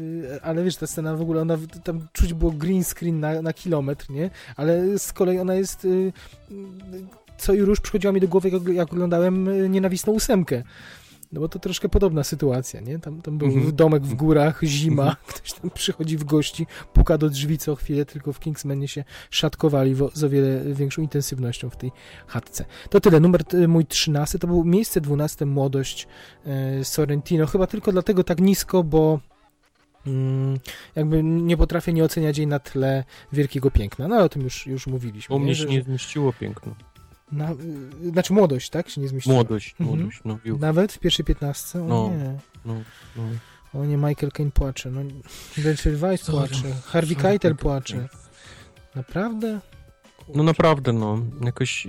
Y, 0.00 0.42
Ale 0.42 0.64
wiesz, 0.64 0.76
ta 0.76 0.86
scena 0.86 1.16
w 1.16 1.20
ogóle, 1.20 1.40
ona 1.40 1.58
tam 1.84 2.08
czuć 2.12 2.34
było 2.34 2.50
green 2.50 2.84
screen 2.84 3.20
na, 3.20 3.42
na 3.42 3.52
kilometr, 3.52 4.10
nie? 4.10 4.30
Ale 4.56 4.98
z 4.98 5.12
kolei 5.12 5.38
ona 5.38 5.54
jest. 5.54 5.84
y, 5.84 5.88
y, 5.88 6.12
Co 7.40 7.54
i 7.54 7.60
róż 7.60 7.80
przychodziło 7.80 8.12
mi 8.12 8.20
do 8.20 8.28
głowy, 8.28 8.50
jak, 8.50 8.68
jak 8.68 8.92
oglądałem 8.92 9.48
y, 9.48 9.68
nienawistną 9.68 10.12
ósemkę. 10.12 10.62
No 11.32 11.40
bo 11.40 11.48
to 11.48 11.58
troszkę 11.58 11.88
podobna 11.88 12.24
sytuacja, 12.24 12.80
nie? 12.80 12.98
Tam, 12.98 13.22
tam 13.22 13.38
był 13.38 13.48
Mhm. 13.48 13.76
domek 13.76 14.02
w 14.02 14.14
górach, 14.14 14.60
zima, 14.64 15.16
ktoś 15.28 15.52
tam 15.52 15.70
przychodzi 15.70 16.16
w 16.16 16.24
gości, 16.24 16.66
puka 16.92 17.18
do 17.18 17.28
drzwi 17.30 17.58
co 17.58 17.74
chwilę, 17.76 18.04
tylko 18.04 18.32
w 18.32 18.40
Kingsmanie 18.40 18.88
się 18.88 19.04
szatkowali 19.30 19.94
wo- 19.94 20.10
z 20.14 20.24
o 20.24 20.28
wiele 20.28 20.74
większą 20.74 21.02
intensywnością 21.02 21.70
w 21.70 21.76
tej 21.76 21.92
chatce. 22.26 22.64
To 22.90 23.00
tyle. 23.00 23.20
Numer 23.20 23.42
mój 23.68 23.86
13 23.86 24.38
to 24.38 24.46
był 24.46 24.64
miejsce 24.64 25.00
12 25.00 25.46
Młodość 25.46 26.08
e, 26.46 26.84
Sorrentino. 26.84 27.46
Chyba 27.46 27.66
tylko 27.66 27.92
dlatego 27.92 28.24
tak 28.24 28.40
nisko, 28.40 28.84
bo 28.84 29.20
mm, 30.06 30.58
jakby 30.96 31.22
nie 31.22 31.56
potrafię 31.56 31.92
nie 31.92 32.04
oceniać 32.04 32.38
jej 32.38 32.46
na 32.46 32.58
tle 32.58 33.04
wielkiego 33.32 33.70
piękna. 33.70 34.08
No 34.08 34.14
ale 34.14 34.24
o 34.24 34.28
tym 34.28 34.42
już, 34.42 34.66
już 34.66 34.86
mówiliśmy. 34.86 35.36
U 35.36 35.38
mnie 35.38 35.54
się 35.54 35.64
nie 35.64 35.82
zmieściło 35.82 36.32
piękno. 36.32 36.74
Na, 37.32 37.52
y, 37.52 38.10
znaczy 38.12 38.32
młodość, 38.32 38.70
tak? 38.70 38.88
Się 38.88 39.00
nie 39.00 39.08
zmieściła. 39.08 39.34
Młodość, 39.34 39.74
Mhm. 39.80 39.98
młodość, 39.98 40.20
no 40.24 40.38
już. 40.44 40.60
Nawet 40.60 40.92
w 40.92 40.98
pierwszej 40.98 41.24
piętnastce? 41.24 41.82
O 41.82 41.86
No. 41.86 42.10
nie. 42.16 42.38
No, 42.64 42.74
no. 43.16 43.22
O 43.80 43.84
nie, 43.84 43.96
Michael 43.96 44.32
Caine 44.32 44.50
płacze. 44.50 44.90
No, 44.90 45.00
Rachel 45.64 45.96
Weisz 45.96 46.24
płacze. 46.24 46.72
Harvey 46.84 47.16
Keitel 47.16 47.56
płacze. 47.56 48.08
Naprawdę? 48.94 49.60
No 50.34 50.42
naprawdę, 50.42 50.92
no. 50.92 51.18
Jakoś... 51.44 51.86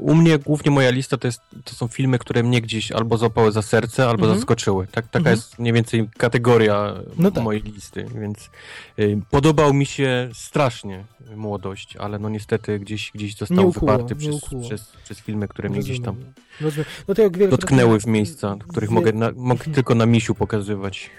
U 0.00 0.14
mnie 0.14 0.38
głównie 0.38 0.70
moja 0.70 0.90
lista 0.90 1.16
to, 1.16 1.28
jest, 1.28 1.40
to 1.64 1.74
są 1.74 1.88
filmy, 1.88 2.18
które 2.18 2.42
mnie 2.42 2.60
gdzieś 2.60 2.92
albo 2.92 3.16
złapały 3.18 3.52
za 3.52 3.62
serce, 3.62 4.08
albo 4.08 4.22
Mhm. 4.24 4.38
zaskoczyły. 4.38 4.86
Tak, 4.86 5.04
taka 5.06 5.18
Mhm. 5.18 5.36
jest 5.36 5.58
mniej 5.58 5.72
więcej 5.72 6.08
kategoria 6.18 6.94
No 7.18 7.30
tak. 7.30 7.44
mojej 7.44 7.62
listy, 7.62 8.06
więc 8.20 8.50
y, 8.98 9.18
podobał 9.30 9.74
mi 9.74 9.86
się 9.86 10.28
strasznie 10.34 11.04
młodość, 11.36 11.96
ale 11.96 12.18
no 12.18 12.28
niestety 12.28 12.78
gdzieś, 12.78 13.10
gdzieś 13.14 13.32
Nie 13.32 13.38
został 13.46 13.68
ukuło, 13.68 13.92
wyparty 13.92 14.14
nie 14.14 14.20
przez, 14.38 14.40
przez, 14.66 14.92
przez 15.04 15.18
filmy, 15.20 15.48
które 15.48 15.68
mnie 15.68 15.80
gdzieś 15.80 16.00
tam 16.00 16.16
Rozumiem. 16.60 16.86
No 17.08 17.14
to 17.14 17.22
jak 17.22 17.32
wielokrotnie- 17.36 17.48
dotknęły 17.50 18.00
w 18.00 18.06
miejsca, 18.06 18.56
których 18.68 18.88
wie- 18.90 18.94
mogę, 18.94 19.12
na, 19.12 19.30
mogę 19.36 19.64
tylko 19.74 19.94
na 19.94 20.06
misiu 20.06 20.34
pokazywać. 20.34 21.10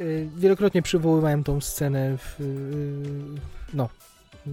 Y, 0.00 0.28
Wielokrotnie 0.36 0.82
przywoływałem 0.82 1.44
tą 1.44 1.60
scenę 1.60 2.18
w, 2.18 2.40
y, 2.40 3.40
no, 3.74 3.88
y, 4.46 4.50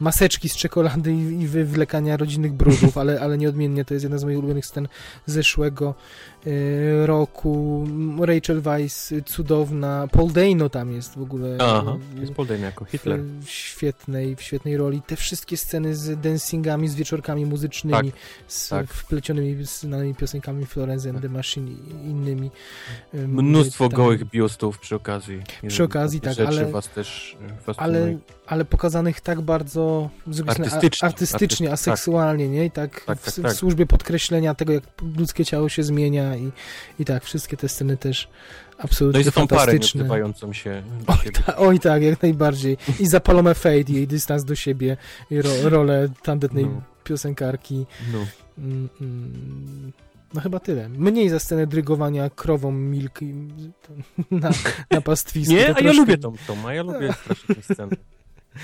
maseczki 0.00 0.48
z 0.48 0.56
czekolady 0.56 1.12
i, 1.12 1.46
wywlekania 1.46 2.16
rodzinnych 2.16 2.52
brudów, 2.52 2.98
ale, 2.98 3.20
ale 3.20 3.38
nieodmiennie 3.38 3.84
to 3.84 3.94
jest 3.94 4.04
jedna 4.04 4.18
z 4.18 4.24
moich 4.24 4.38
ulubionych 4.38 4.66
scen 4.66 4.88
zeszłego 5.26 5.94
roku. 7.06 7.84
Rachel 8.20 8.60
Weisz, 8.60 9.12
y, 9.12 9.22
cudowna. 9.22 10.08
Paul 10.12 10.32
Dano 10.32 10.68
tam 10.68 10.92
jest 10.92 11.14
w 11.18 11.22
ogóle. 11.22 11.58
Aha, 11.60 11.96
y, 12.16 12.20
jest 12.20 12.32
Paul 12.34 12.48
Dano 12.48 12.64
jako 12.64 12.84
Hitler. 12.84 13.20
W, 13.20 13.48
świetnej, 13.48 14.36
w 14.36 14.42
świetnej 14.42 14.76
roli. 14.76 15.02
Te 15.06 15.16
wszystkie 15.16 15.56
sceny 15.56 15.94
z 15.96 16.20
dancingami, 16.20 16.88
z 16.88 16.94
wieczorkami 16.94 17.46
muzycznymi, 17.46 18.12
z 18.46 18.68
tak. 18.68 18.86
wplecionymi 18.88 19.64
znanymi 19.64 20.14
piosenkami 20.14 20.66
Florence 20.66 21.10
and 21.10 21.22
the 21.22 21.28
Machine 21.28 21.70
i 21.70 22.10
innymi. 22.10 22.50
y, 23.14 23.28
Mnóstwo 23.28 23.88
tam- 23.88 23.96
gołych 23.96 24.24
biostów 24.30 24.78
przy 24.78 24.96
okazji. 24.96 25.42
Przy 25.68 25.84
okazji, 25.84 26.20
tak, 26.20 26.38
ale- 26.46 26.66
was 26.66 26.88
też 26.88 27.36
ale, 27.76 28.18
ale 28.46 28.64
pokazanych 28.64 29.20
tak 29.20 29.40
bardzo 29.40 30.10
a- 30.46 30.50
Artystycznie, 30.50 31.06
artystycznie 31.08 31.68
artyst- 31.68 31.72
aseksualnie, 31.72 32.48
nie? 32.48 32.64
I 32.64 32.70
tak, 32.70 33.04
Tak, 33.04 33.18
w, 33.20 33.24
tak, 33.24 33.34
w 33.34 33.42
tak. 33.42 33.52
służbie 33.52 33.86
podkreślenia 33.86 34.54
tego, 34.54 34.72
jak 34.72 34.82
ludzkie 35.16 35.44
ciało 35.44 35.68
się 35.68 35.82
zmienia 35.82 36.35
i, 36.38 36.52
i 36.98 37.04
tak, 37.04 37.24
wszystkie 37.24 37.56
te 37.56 37.68
sceny 37.68 37.96
też 37.96 38.28
No 38.78 38.84
absolutnie 38.84 39.20
i 39.20 39.24
za 39.24 39.30
tą 39.30 39.46
parę 39.46 39.60
fantastyczne. 39.72 40.00
się 40.54 40.82
Oj, 41.06 41.32
ta, 41.32 41.56
oj 41.56 41.80
tak, 41.80 42.02
jak 42.02 42.22
najbardziej. 42.22 42.76
I 43.00 43.06
za 43.06 43.20
Palomę 43.20 43.54
Fade, 43.54 43.92
jej 43.92 44.06
dystans 44.06 44.44
do 44.44 44.54
siebie, 44.54 44.96
i 45.30 45.42
ro, 45.42 45.50
rolę 45.64 46.08
tandetnej 46.22 46.64
No. 46.66 46.82
piosenkarki. 47.04 47.86
No. 48.12 48.26
Mm, 48.58 48.88
mm, 49.00 49.92
no 50.34 50.40
chyba 50.40 50.60
tyle. 50.60 50.88
Mniej 50.88 51.28
za 51.28 51.38
scenę 51.38 51.66
drygowania 51.66 52.30
krową 52.30 52.72
Milk 52.72 53.22
i- 53.22 53.34
na, 54.30 54.50
na 54.90 55.00
pastwisku. 55.00 55.54
Nie, 55.54 55.64
a 55.64 55.68
ja 55.68 55.74
troszkę- 55.74 55.92
lubię 55.92 56.18
tą, 56.18 56.32
tą, 56.46 56.68
a 56.68 56.74
ja 56.74 56.82
lubię 56.82 57.12
strasznie 57.12 57.54
tę 57.54 57.74
scenę. 57.74 57.96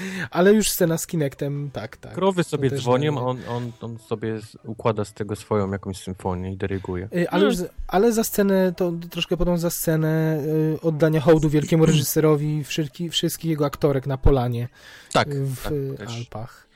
Ale 0.30 0.52
już 0.52 0.70
scena 0.70 0.98
z 0.98 1.06
Kinectem, 1.06 1.70
tak, 1.72 1.96
tak. 1.96 2.14
Krowy 2.14 2.44
sobie 2.44 2.70
dzwonią, 2.70 3.26
on, 3.26 3.38
on, 3.48 3.72
on 3.80 3.98
sobie 3.98 4.40
układa 4.64 5.04
z 5.04 5.12
tego 5.12 5.36
swoją 5.36 5.72
jakąś 5.72 5.96
symfonię 5.96 6.52
i 6.52 6.56
dyryguje. 6.56 7.08
Y, 7.16 7.30
Ale, 7.30 7.44
już, 7.44 7.56
ale 7.88 8.12
za 8.12 8.24
scenę, 8.24 8.72
to 8.76 8.92
troszkę 9.10 9.36
potem 9.36 9.58
za 9.58 9.70
scenę 9.70 10.40
y, 10.76 10.80
oddania 10.80 11.20
hołdu 11.20 11.48
wielkiemu 11.48 11.86
reżyserowi 11.86 12.64
wszelki, 12.64 13.10
wszystkich 13.10 13.50
jego 13.50 13.66
aktorek 13.66 14.06
na 14.06 14.18
polanie 14.18 14.68
Tak, 15.12 15.34
w 15.34 15.62
tak, 15.62 15.72
też. 15.98 16.16
Alpach. 16.16 16.71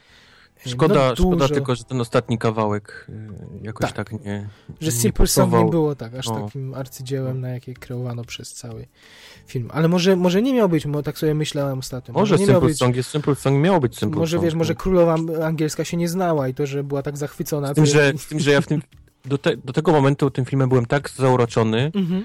Szkoda, 0.67 1.09
no, 1.09 1.17
szkoda 1.17 1.49
tylko, 1.49 1.75
że 1.75 1.85
ten 1.85 2.01
ostatni 2.01 2.39
kawałek 2.39 3.07
y, 3.09 3.67
jakoś 3.67 3.87
Tak. 3.93 3.97
tak, 4.09 4.25
nie 4.25 4.49
Że 4.81 4.87
nie 4.87 4.93
Simple 4.93 5.27
Song 5.27 5.53
nie 5.53 5.65
było 5.71 5.95
tak, 5.95 6.15
aż 6.15 6.27
No. 6.27 6.41
takim 6.47 6.75
arcydziełem, 6.75 7.41
na 7.41 7.49
jakie 7.49 7.75
kreowano 7.75 8.25
przez 8.25 8.55
cały 8.55 8.87
film. 9.47 9.69
Ale 9.73 9.89
może, 9.89 10.17
może 10.17 10.43
nie 10.43 10.55
miał 10.55 10.69
być, 10.69 10.87
bo 10.87 11.03
tak 11.03 11.19
sobie 11.19 11.35
myślałem 11.35 11.79
ostatnio. 11.79 12.15
Może 12.15 12.35
nie 12.39 12.47
miał 12.47 12.55
Simple 12.55 12.69
być, 12.69 12.79
Song 12.79 12.97
jest 12.97 13.11
Simple 13.11 13.35
Song, 13.35 13.57
miało 13.65 13.81
być 13.81 13.99
Simple 13.99 14.19
może 14.21 14.37
Song. 14.37 14.45
wiesz, 14.45 14.55
może 14.55 14.73
no. 14.75 14.81
królowa 14.81 15.17
angielska 15.45 15.85
się 15.85 15.97
nie 15.97 16.09
znała 16.09 16.49
i 16.49 16.55
to, 16.55 16.67
że 16.67 16.85
była 16.85 17.03
tak 17.03 17.17
zachwycona. 17.17 17.73
z, 17.73 17.75
tym, 17.75 17.87
że, 17.87 18.13
z 18.19 18.27
tym, 18.27 18.41
że 18.41 18.51
ja 18.51 18.61
w 18.61 18.67
tym, 18.67 18.83
do, 19.25 19.39
te, 19.39 19.57
do 19.57 19.73
tego 19.73 19.93
momentu 19.93 20.31
tym 20.31 20.45
filmem 20.45 20.69
byłem 20.69 20.87
tak 20.87 21.11
zauroczony, 21.11 21.91
Mhm. 21.95 22.25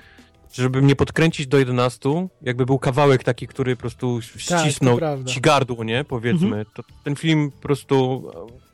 Żeby 0.54 0.82
mnie 0.82 0.96
podkręcić 0.96 1.48
do 1.48 1.58
11, 1.58 2.28
jakby 2.42 2.66
był 2.66 2.80
kawałek 2.80 3.24
taki, 3.24 3.48
który 3.48 3.76
po 3.76 3.80
prostu 3.80 4.22
ścisnął 4.22 4.94
to 4.94 5.00
prawda. 5.00 5.32
ci 5.32 5.42
gardło, 5.42 5.84
nie? 5.84 6.04
Powiedzmy. 6.04 6.48
Mhm. 6.48 6.66
To 6.74 6.84
ten 7.04 7.16
film 7.16 7.52
po 7.52 7.62
prostu 7.62 8.24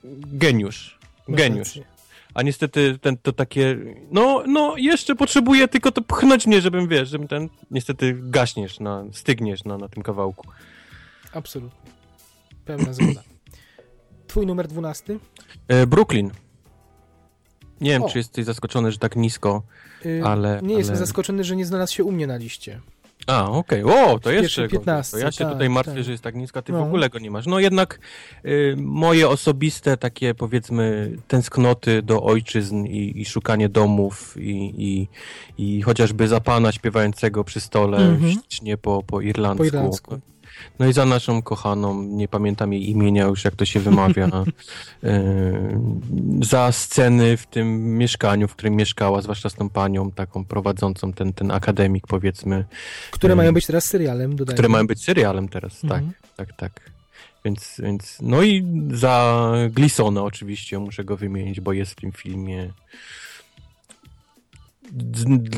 e, 0.04 0.08
geniusz. 0.38 1.00
Geniusz. 1.30 1.80
A 2.34 2.42
niestety 2.44 3.00
ten, 3.02 3.18
to 3.18 3.34
takie, 3.34 3.78
no, 4.12 4.44
no, 4.48 4.74
jeszcze 4.78 5.16
potrzebuję 5.16 5.68
tylko 5.68 5.92
to 5.92 6.02
pchnąć 6.02 6.48
mnie, 6.48 6.62
żebym, 6.62 6.88
wiesz, 6.88 7.10
żebym 7.10 7.28
ten, 7.28 7.50
niestety 7.72 8.18
gaśniesz, 8.20 8.80
na, 8.80 9.04
stygniesz 9.12 9.64
na, 9.64 9.78
na 9.78 9.90
tym 9.90 10.04
kawałku. 10.04 10.48
Absolutnie. 11.34 11.92
Pełna 12.66 12.94
zgoda. 12.94 13.24
Twój 14.28 14.46
numer 14.46 14.68
12? 14.68 15.20
E, 15.68 15.88
Brooklyn. 15.88 16.32
Nie 17.82 17.90
wiem, 17.92 18.04
O. 18.04 18.10
czy 18.10 18.18
jesteś 18.18 18.46
zaskoczony, 18.46 18.92
że 18.92 18.98
tak 18.98 19.16
nisko, 19.16 19.64
Y, 20.06 20.22
ale... 20.26 20.60
nie 20.64 20.76
jestem 20.76 20.96
ale... 20.96 21.06
zaskoczony, 21.06 21.44
że 21.44 21.56
nie 21.56 21.66
znalazł 21.66 21.94
się 21.94 22.04
u 22.04 22.12
mnie 22.12 22.28
na 22.28 22.38
liście. 22.38 22.80
A, 23.28 23.50
okej. 23.52 23.84
O, 23.84 24.20
to 24.20 24.32
jeszcze 24.32 24.42
pierwszej 24.42 24.64
gorzej. 24.66 24.80
15, 24.80 25.12
To 25.12 25.18
ja 25.24 25.32
się 25.32 25.44
tak, 25.44 25.54
tutaj 25.54 25.70
martwię, 25.70 25.94
tak. 25.96 26.04
że 26.04 26.12
jest 26.12 26.24
tak 26.24 26.36
niska, 26.36 26.62
ty 26.62 26.72
No. 26.72 26.80
w 26.80 26.88
ogóle 26.88 27.10
go 27.10 27.20
nie 27.20 27.32
masz. 27.32 27.46
No 27.46 27.60
jednak 27.60 28.00
y, 28.46 28.76
moje 28.78 29.30
osobiste 29.30 29.98
takie 29.98 30.34
powiedzmy 30.36 31.12
tęsknoty 31.28 32.02
do 32.02 32.24
ojczyzn 32.24 32.86
i, 32.86 33.22
i 33.22 33.26
szukanie 33.26 33.70
domów 33.70 34.36
i, 34.40 34.74
i, 34.78 35.08
i 35.58 35.82
chociażby 35.82 36.28
za 36.28 36.40
pana 36.40 36.72
śpiewającego 36.72 37.44
przy 37.44 37.60
stole 37.60 37.98
Mhm. 37.98 38.32
ślicznie 38.32 38.78
po, 38.78 39.04
po 39.04 39.22
irlandzku. 39.22 39.58
Po 39.64 39.66
irlandzku. 39.68 40.20
No 40.80 40.88
i 40.88 40.94
za 40.94 41.06
naszą 41.06 41.42
kochaną, 41.42 42.04
nie 42.04 42.28
pamiętam 42.28 42.74
jej 42.74 42.90
imienia 42.90 43.26
już, 43.26 43.46
jak 43.46 43.56
to 43.56 43.66
się 43.66 43.80
wymawia, 43.80 44.28
y, 44.28 44.30
za 46.52 46.72
sceny 46.72 47.38
w 47.38 47.46
tym 47.48 47.98
mieszkaniu, 47.98 48.48
w 48.48 48.56
którym 48.56 48.76
mieszkała, 48.76 49.22
zwłaszcza 49.22 49.50
z 49.50 49.54
tą 49.54 49.70
panią 49.70 50.12
taką 50.12 50.46
prowadzącą 50.46 51.14
ten, 51.14 51.34
ten 51.34 51.52
akademik, 51.52 52.08
powiedzmy, 52.08 52.66
Które 53.12 53.34
Mm. 53.34 53.38
mają 53.44 53.54
być 53.54 53.66
teraz 53.66 53.86
serialem, 53.86 54.36
dodajmy. 54.36 54.54
które 54.56 54.70
mają 54.70 54.88
być 54.88 55.04
serialem 55.04 55.48
teraz, 55.50 55.84
Mhm. 55.84 56.12
tak, 56.36 56.48
tak, 56.48 56.58
tak. 56.58 56.92
Więc, 57.46 57.76
więc, 57.84 58.18
no 58.22 58.44
i 58.44 58.66
za 58.92 59.52
Glisona 59.72 60.24
oczywiście 60.24 60.80
muszę 60.80 61.04
go 61.04 61.18
wymienić, 61.18 61.62
bo 61.62 61.74
jest 61.74 61.92
w 61.92 61.96
tym 61.96 62.12
filmie. 62.12 62.74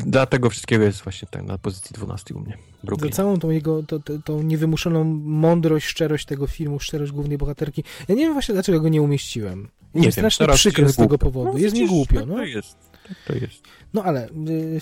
Dla 0.06 0.26
tego 0.26 0.50
wszystkiego 0.50 0.84
jest 0.84 1.02
właśnie 1.02 1.28
tak 1.30 1.42
na 1.42 1.58
pozycji 1.58 1.94
12 1.94 2.34
u 2.34 2.40
mnie. 2.40 2.58
Za 3.00 3.08
całą 3.08 3.38
tą 3.38 3.50
jego, 3.50 3.82
to, 3.82 3.98
to, 3.98 4.18
tą 4.18 4.42
niewymuszoną 4.42 5.04
mądrość, 5.24 5.86
szczerość 5.86 6.26
tego 6.26 6.46
filmu, 6.46 6.80
szczerość 6.80 7.12
głównej 7.12 7.38
bohaterki. 7.38 7.84
Ja 8.08 8.14
nie 8.14 8.24
wiem 8.24 8.32
właśnie, 8.32 8.52
dlaczego 8.52 8.80
go 8.80 8.88
nie 8.88 9.02
umieściłem. 9.02 9.60
Jest 9.60 9.94
Nie 9.94 10.00
mi 10.00 10.02
wiem, 10.02 10.30
strasznie 10.30 10.54
przykro 10.54 10.84
jest 10.84 10.94
z 10.94 10.98
tego 10.98 11.18
powodu. 11.18 11.52
No, 11.52 11.58
jest 11.58 11.76
mi 11.76 11.88
głupio, 11.88 12.14
tak 12.20 12.28
no. 12.28 12.34
To 12.34 12.44
jest. 12.44 12.89
Tak 13.10 13.18
to 13.26 13.34
jest. 13.34 13.62
No 13.94 14.04
ale 14.04 14.28
y, 14.28 14.80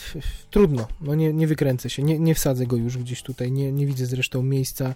trudno, 0.50 0.88
no 1.00 1.14
nie, 1.14 1.32
nie 1.32 1.46
wykręcę 1.46 1.90
się, 1.90 2.02
nie, 2.02 2.18
nie 2.18 2.34
wsadzę 2.34 2.66
go 2.66 2.76
już 2.76 2.98
gdzieś 2.98 3.22
tutaj, 3.22 3.52
nie, 3.52 3.72
nie 3.72 3.86
widzę 3.86 4.06
zresztą 4.06 4.42
miejsca, 4.42 4.94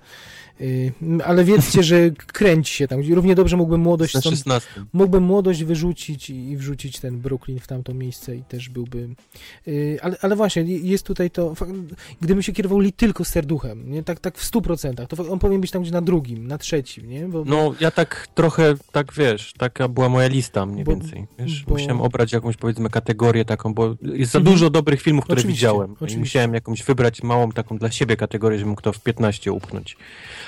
y, 0.60 0.92
ale 1.24 1.44
wiedzcie, 1.44 1.82
że 1.82 2.10
kręci 2.10 2.74
się 2.74 2.88
tam, 2.88 3.00
równie 3.12 3.34
dobrze 3.34 3.56
mógłbym 3.56 3.80
młodość 3.80 4.10
stąd, 4.10 4.24
16. 4.36 4.68
mógłbym 4.92 5.22
młodość 5.22 5.64
wyrzucić 5.64 6.30
i, 6.30 6.50
i 6.50 6.56
wrzucić 6.56 7.00
ten 7.00 7.18
Brooklyn 7.18 7.58
w 7.60 7.66
tamto 7.66 7.94
miejsce 7.94 8.36
i 8.36 8.42
też 8.42 8.68
byłby, 8.68 9.08
y, 9.68 9.98
ale, 10.02 10.16
ale 10.20 10.36
właśnie, 10.36 10.62
jest 10.62 11.06
tutaj 11.06 11.30
to, 11.30 11.54
gdybym 12.20 12.42
się 12.42 12.52
kierował 12.52 12.78
li 12.80 12.92
tylko 12.92 13.24
serduchem, 13.24 13.90
nie, 13.90 14.02
tak, 14.02 14.20
tak 14.20 14.38
w 14.38 14.44
stu 14.44 14.62
procentach, 14.62 15.08
to 15.08 15.28
on 15.28 15.38
powinien 15.38 15.60
być 15.60 15.70
tam 15.70 15.82
gdzie 15.82 15.92
na 15.92 16.02
drugim, 16.02 16.46
na 16.46 16.58
trzecim, 16.58 17.08
nie, 17.08 17.28
bo, 17.28 17.44
No, 17.44 17.74
ja 17.80 17.90
tak 17.90 18.28
trochę, 18.34 18.74
tak 18.92 19.12
wiesz, 19.12 19.52
taka 19.58 19.88
była 19.88 20.08
moja 20.08 20.28
lista 20.28 20.66
mniej 20.66 20.84
Bo- 20.84 20.92
więcej. 20.92 21.26
Wiesz, 21.38 21.64
bo- 21.64 21.74
musiałem 21.74 22.00
obrać 22.00 22.32
jakąś, 22.32 22.56
powiedzmy, 22.56 22.90
kategorię 22.90 23.21
taką, 23.46 23.74
bo 23.74 23.94
jest 24.02 24.32
za 24.32 24.38
Mhm. 24.38 24.54
dużo 24.54 24.70
dobrych 24.70 25.02
filmów, 25.02 25.24
które 25.24 25.38
Oczywiście, 25.40 25.58
widziałem. 25.66 25.90
I 25.90 25.94
oczywiście. 25.94 26.18
musiałem 26.18 26.54
jakąś 26.54 26.82
wybrać 26.82 27.22
małą 27.22 27.52
taką 27.52 27.78
dla 27.78 27.90
siebie 27.90 28.16
kategorię, 28.16 28.58
żebym 28.58 28.70
mógł 28.70 28.82
to 28.82 28.92
w 28.92 29.00
15 29.00 29.52
upchnąć. 29.52 29.96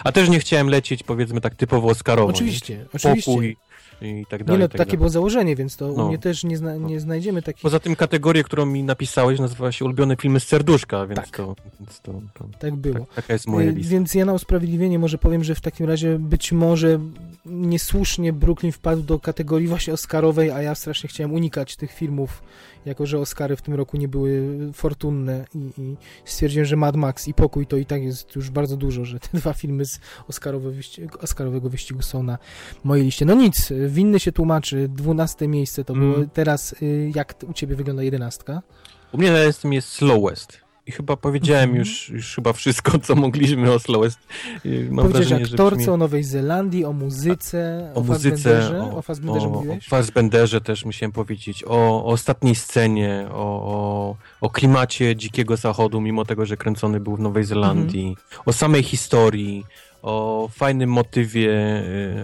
A 0.04 0.12
też 0.12 0.28
nie 0.28 0.38
chciałem 0.38 0.68
lecieć, 0.68 1.02
powiedzmy, 1.02 1.40
tak 1.40 1.54
typowo 1.54 1.88
Oscarowo. 1.88 2.28
oczywiście, 2.30 2.86
oczywiście, 2.94 3.32
Pokój 3.32 3.56
i 4.02 4.26
tak 4.28 4.40
nie 4.40 4.44
dalej. 4.46 4.58
no, 4.60 4.64
i 4.66 4.68
tak 4.68 4.78
takie 4.78 4.84
dalej. 4.88 4.98
było 4.98 5.08
założenie, 5.10 5.56
więc 5.56 5.76
to 5.76 5.92
No. 5.96 6.04
u 6.04 6.08
mnie 6.08 6.18
też 6.18 6.44
nie, 6.44 6.56
zna, 6.56 6.76
nie 6.76 7.00
znajdziemy 7.00 7.42
takich 7.42 7.62
Poza 7.62 7.80
tym 7.80 7.96
kategorię, 7.96 8.44
którą 8.44 8.66
mi 8.66 8.82
napisałeś, 8.82 9.40
nazywała 9.40 9.72
się 9.72 9.84
Ulubione 9.84 10.16
filmy 10.16 10.40
z 10.40 10.44
serduszka, 10.46 11.06
więc 11.06 11.20
Tak. 11.20 11.36
to, 11.36 11.56
więc 11.80 12.00
to, 12.00 12.12
to 12.34 12.48
tak 12.58 12.74
było. 12.76 12.98
tak, 12.98 13.14
taka 13.14 13.32
jest 13.32 13.46
moja 13.46 13.68
Y, 13.70 13.72
lista. 13.72 13.90
Więc 13.92 14.14
ja 14.14 14.24
na 14.24 14.32
usprawiedliwienie 14.32 14.98
może 14.98 15.18
powiem, 15.18 15.44
że 15.44 15.54
w 15.54 15.60
takim 15.60 15.86
razie 15.86 16.18
być 16.18 16.52
może 16.52 16.98
niesłusznie 17.46 18.32
Brooklyn 18.32 18.72
wpadł 18.72 19.02
do 19.02 19.18
kategorii 19.20 19.68
właśnie 19.68 19.92
Oscarowej, 19.92 20.50
a 20.50 20.62
ja 20.62 20.74
strasznie 20.74 21.08
chciałem 21.08 21.32
unikać 21.32 21.76
tych 21.76 21.92
filmów, 21.92 22.42
jako 22.86 23.06
że 23.06 23.18
Oscary 23.18 23.56
w 23.56 23.62
tym 23.62 23.74
roku 23.74 23.96
nie 23.96 24.08
były 24.08 24.58
fortunne 24.72 25.44
i, 25.54 25.58
i 25.78 25.96
stwierdziłem, 26.24 26.66
że 26.66 26.76
Mad 26.76 26.96
Max 26.96 27.28
i 27.28 27.34
Pokój 27.34 27.66
to 27.66 27.76
i 27.76 27.86
tak 27.86 28.02
jest 28.02 28.36
już 28.36 28.50
bardzo 28.50 28.76
dużo, 28.76 29.04
że 29.04 29.20
te 29.20 29.28
dwa 29.38 29.52
filmy 29.52 29.84
z 29.84 30.00
Oscarowe 30.28 30.70
wyścigu, 30.70 31.18
Oscarowego 31.20 31.70
wyścigu 31.70 32.02
są 32.02 32.22
na 32.22 32.38
mojej 32.84 33.04
liście. 33.04 33.24
No 33.24 33.34
nic, 33.34 33.72
winny 33.88 34.20
się 34.20 34.32
tłumaczy, 34.32 34.88
dwunaste 34.88 35.48
miejsce 35.48 35.84
to 35.84 35.94
było 35.94 36.14
Mm. 36.14 36.30
teraz, 36.30 36.74
y, 36.82 37.12
jak 37.14 37.34
u 37.48 37.52
ciebie 37.52 37.76
wygląda 37.76 38.02
jedenastka? 38.02 38.62
U 39.12 39.18
mnie 39.18 39.32
na 39.32 39.38
jestem 39.38 39.72
jest 39.72 39.88
Slowest. 39.88 40.63
I 40.86 40.92
chyba 40.92 41.16
powiedziałem 41.16 41.64
Mhm. 41.70 41.78
już, 41.78 42.08
już 42.08 42.34
chyba 42.34 42.52
wszystko, 42.52 42.98
co 42.98 43.14
mogliśmy 43.14 43.72
o 43.72 43.78
Slowest. 43.78 44.18
Y, 44.66 44.88
Mam 44.90 45.08
wrażenie, 45.08 45.46
że 45.46 45.52
aktorce, 45.52 45.76
brzmi- 45.84 45.90
o 45.90 45.96
Nowej 45.96 46.24
Zelandii, 46.24 46.84
o 46.84 46.92
muzyce, 46.92 47.90
o 47.94 47.98
o, 48.00 48.02
muzyce, 48.02 48.80
o, 48.92 48.96
O 48.98 49.02
Fassbenderze 49.02 49.48
o, 49.48 49.58
o 49.58 49.76
Fassbenderze 49.88 50.60
też 50.60 50.84
musiałem 50.84 51.12
powiedzieć, 51.12 51.64
o, 51.66 51.70
o 51.76 52.04
ostatniej 52.04 52.54
scenie, 52.54 53.26
o, 53.30 53.34
o, 53.74 54.16
o 54.40 54.50
klimacie 54.50 55.16
Dzikiego 55.16 55.56
Zachodu, 55.56 56.00
mimo 56.00 56.24
tego, 56.24 56.46
że 56.46 56.56
kręcony 56.56 57.00
był 57.00 57.16
w 57.16 57.20
Nowej 57.20 57.44
Zelandii, 57.44 58.08
Mhm. 58.08 58.42
o 58.46 58.52
samej 58.52 58.82
historii, 58.82 59.64
o 60.04 60.48
fajnym 60.52 60.90
motywie 60.90 61.50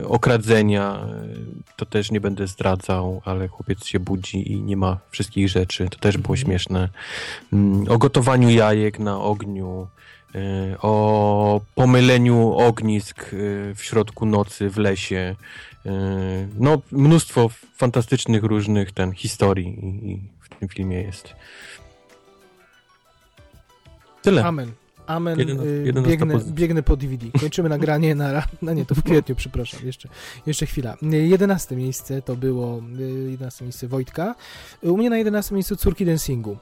y, 0.02 0.08
okradzenia. 0.08 1.06
y, 1.70 1.76
To 1.76 1.86
też 1.86 2.10
nie 2.10 2.20
będę 2.20 2.46
zdradzał, 2.46 3.22
ale 3.24 3.48
chłopiec 3.48 3.84
się 3.84 4.00
budzi 4.00 4.52
i 4.52 4.62
nie 4.62 4.76
ma 4.76 4.98
wszystkich 5.10 5.48
rzeczy. 5.48 5.88
To 5.90 5.98
też 5.98 6.16
było 6.18 6.34
Mhm. 6.34 6.46
śmieszne. 6.46 6.88
Mm, 7.52 7.86
O 7.88 7.98
gotowaniu 7.98 8.50
jajek 8.50 8.98
na 8.98 9.20
ogniu. 9.20 9.86
y, 10.34 10.76
O 10.82 11.60
pomyleniu 11.74 12.52
ognisk 12.52 13.26
w 13.74 13.78
środku 13.80 14.26
nocy 14.26 14.70
w 14.70 14.76
lesie. 14.78 15.36
No, 16.58 16.80
mnóstwo 16.92 17.48
fantastycznych 17.76 18.44
różnych 18.44 18.92
ten 18.92 19.12
historii 19.12 19.78
w 20.40 20.48
tym 20.58 20.68
filmie 20.68 21.02
jest. 21.02 21.34
Tyle. 24.22 24.44
Amen. 24.44 24.72
Amen. 25.10 25.38
Jedyna- 25.38 25.64
y, 25.64 25.82
jedenasta 25.86 26.10
biegnę, 26.10 26.38
biegnę 26.52 26.82
po 26.82 26.96
DVD. 26.96 27.26
Kończymy 27.40 27.68
nagranie 27.68 28.14
na... 28.14 28.42
No 28.62 28.72
nie, 28.74 28.86
to 28.86 28.94
w 28.94 29.02
kwietniu, 29.02 29.34
przepraszam. 29.36 29.80
Jeszcze, 29.86 30.08
jeszcze 30.46 30.66
chwila. 30.66 30.96
Y, 31.02 31.26
Jedenaste 31.26 31.76
miejsce 31.76 32.22
to 32.22 32.36
było... 32.36 32.82
y, 33.00 33.30
Jedenaste 33.30 33.64
miejsce 33.64 33.88
Wojtka. 33.88 34.34
Y, 34.84 34.90
U 34.92 34.96
mnie 34.96 35.10
na 35.10 35.18
jedenastym 35.18 35.54
miejscu 35.54 35.76
Córki 35.76 36.04
Dancingu. 36.06 36.56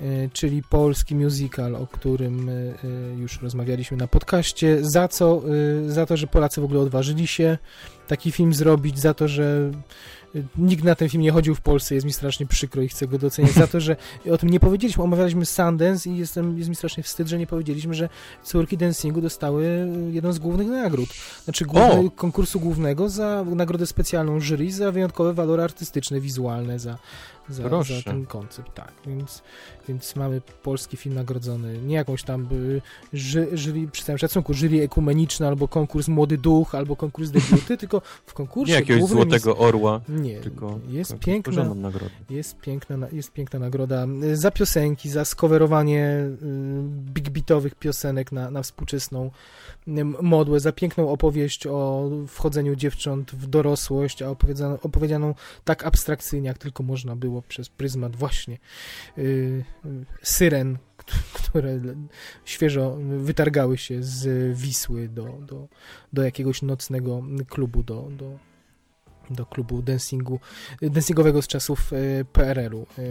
y, 0.00 0.30
Czyli 0.32 0.62
polski 0.62 1.14
musical, 1.14 1.76
o 1.76 1.86
którym 1.86 2.48
y, 2.48 2.74
y, 2.84 3.20
już 3.20 3.42
rozmawialiśmy 3.42 3.96
na 3.96 4.06
podcaście. 4.06 4.78
Za 4.80 5.08
co? 5.08 5.42
y, 5.86 5.92
Za 5.92 6.06
to, 6.06 6.16
że 6.16 6.26
Polacy 6.26 6.60
w 6.60 6.64
ogóle 6.64 6.80
odważyli 6.80 7.26
się 7.26 7.58
taki 8.08 8.32
film 8.32 8.54
zrobić, 8.54 8.98
za 8.98 9.14
to, 9.14 9.28
że 9.28 9.70
y, 9.74 9.76
nikt 10.58 10.84
na 10.84 10.94
ten 10.94 11.08
film 11.08 11.22
nie 11.22 11.32
chodził 11.32 11.54
w 11.54 11.60
Polsce, 11.60 11.94
jest 11.94 12.06
mi 12.06 12.12
strasznie 12.12 12.46
przykro 12.46 12.82
i 12.82 12.88
chcę 12.88 13.06
go 13.06 13.18
doceniać, 13.18 13.52
za 13.52 13.66
to, 13.66 13.80
że 13.80 13.96
o 14.30 14.38
tym 14.38 14.50
nie 14.50 14.60
powiedzieliśmy, 14.60 15.02
omawialiśmy 15.02 15.46
Sundance 15.46 16.10
i 16.10 16.16
jestem, 16.16 16.58
jest 16.58 16.70
mi 16.70 16.76
strasznie 16.76 17.02
wstyd, 17.02 17.28
że 17.28 17.38
nie 17.38 17.46
powiedzieliśmy, 17.46 17.94
że 17.94 18.08
córki 18.42 18.76
dancingu 18.76 19.20
dostały 19.20 19.88
jedną 20.10 20.32
z 20.32 20.38
głównych 20.38 20.68
nagród. 20.68 21.08
Znaczy 21.44 21.64
główny, 21.64 22.10
konkursu 22.10 22.60
głównego 22.60 23.08
za 23.08 23.44
nagrodę 23.44 23.86
specjalną 23.86 24.40
jury 24.40 24.72
za 24.72 24.92
wyjątkowe 24.92 25.34
walory 25.34 25.62
artystyczne, 25.62 26.20
wizualne, 26.20 26.78
za, 26.78 26.98
za, 27.48 27.82
za 27.82 28.02
ten 28.04 28.26
koncept. 28.26 28.74
Tak, 28.74 28.92
więc, 29.06 29.42
więc 29.88 30.16
mamy 30.16 30.40
polski 30.62 30.96
film 30.96 31.14
nagrodzony, 31.14 31.78
nie 31.78 31.94
jakąś 31.94 32.22
tam 32.22 32.48
y, 32.52 32.82
ży, 33.12 33.48
jury, 33.54 33.88
przy 33.92 34.04
całym 34.04 34.18
szacunku, 34.18 34.54
jury 34.54 34.82
ekumeniczne, 34.82 35.48
albo 35.48 35.68
konkurs 35.68 36.08
Młody 36.08 36.38
Duch, 36.38 36.74
albo 36.74 36.96
konkurs 36.96 37.30
debiuty, 37.30 37.76
tylko 37.82 38.02
w 38.26 38.34
konkursie 38.34 38.72
Nie 38.72 38.78
jakiegoś 38.78 39.10
złotego 39.10 39.56
orła, 39.56 40.00
jest, 40.08 40.22
nie, 40.22 40.40
tylko 40.40 40.78
jest 40.88 41.18
piękna, 41.18 41.74
jest 42.30 42.56
piękna, 42.58 42.96
na- 42.96 43.08
jest 43.12 43.32
piękna 43.32 43.58
nagroda 43.58 44.06
y, 44.24 44.36
za 44.36 44.50
piosenki, 44.50 45.10
za 45.10 45.24
skowerowanie 45.24 46.26
y, 46.26 46.36
big 47.12 47.30
beatowych 47.30 47.74
piosenek 47.74 48.32
na, 48.32 48.50
na 48.50 48.62
współczesną 48.62 49.30
modłę, 50.22 50.60
za 50.60 50.72
piękną 50.72 51.10
opowieść 51.10 51.66
o 51.66 52.10
wchodzeniu 52.28 52.76
dziewcząt 52.76 53.30
w 53.30 53.46
dorosłość, 53.46 54.22
a 54.22 54.30
opowiedzianą, 54.30 54.78
opowiedzianą 54.82 55.34
tak 55.64 55.86
abstrakcyjnie, 55.86 56.48
jak 56.48 56.58
tylko 56.58 56.82
można 56.82 57.16
było 57.16 57.42
przez 57.42 57.68
pryzmat 57.68 58.16
właśnie 58.16 58.58
y, 59.18 59.64
y, 59.81 59.81
syren, 60.22 60.78
które 61.32 61.80
świeżo 62.44 62.96
wytargały 63.18 63.78
się 63.78 64.02
z 64.02 64.52
Wisły 64.58 65.08
do, 65.08 65.24
do, 65.46 65.68
do 66.12 66.22
jakiegoś 66.22 66.62
nocnego 66.62 67.22
klubu, 67.48 67.82
do, 67.82 68.08
do, 68.10 68.38
do 69.30 69.46
klubu 69.46 69.82
dancingu, 69.82 70.40
dancingowego 70.82 71.42
z 71.42 71.46
czasów 71.46 71.92
e, 71.92 72.24
PRL-u. 72.24 72.82
E, 72.82 73.04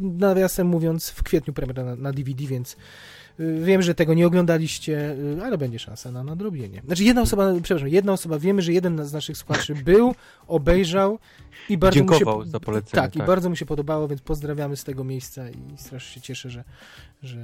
nawiasem 0.00 0.66
mówiąc, 0.66 1.10
w 1.10 1.22
kwietniu 1.22 1.54
premiera 1.54 1.84
na, 1.84 1.96
na 1.96 2.12
DVD, 2.12 2.46
więc 2.46 2.76
wiem, 3.38 3.82
że 3.82 3.94
tego 3.94 4.14
nie 4.14 4.26
oglądaliście, 4.26 5.16
e, 5.38 5.44
ale 5.44 5.58
będzie 5.58 5.78
szansa 5.78 6.12
na 6.12 6.24
nadrobienie. 6.24 6.82
Znaczy 6.86 7.04
jedna 7.04 7.22
osoba, 7.22 7.52
przepraszam, 7.62 7.88
jedna 7.88 8.12
osoba, 8.12 8.38
wiemy, 8.38 8.62
że 8.62 8.72
jeden 8.72 9.04
z 9.04 9.12
naszych 9.12 9.36
słuchaczy 9.36 9.74
był, 9.74 10.14
obejrzał 10.48 11.18
i 11.68 11.78
bardzo 11.78 11.94
Dziękował 11.94 12.38
mu 12.38 12.44
się, 12.44 12.50
za 12.50 12.60
polecenie, 12.60 13.02
Tak, 13.02 13.16
i 13.16 13.18
tak. 13.18 13.26
bardzo 13.26 13.48
mu 13.48 13.56
się 13.56 13.66
podobało, 13.66 14.08
więc 14.08 14.20
pozdrawiamy 14.20 14.76
z 14.76 14.84
tego 14.84 15.04
miejsca 15.04 15.50
i 15.50 15.78
strasznie 15.78 16.14
się 16.14 16.20
cieszę, 16.20 16.50
że, 16.50 16.64
że 17.22 17.36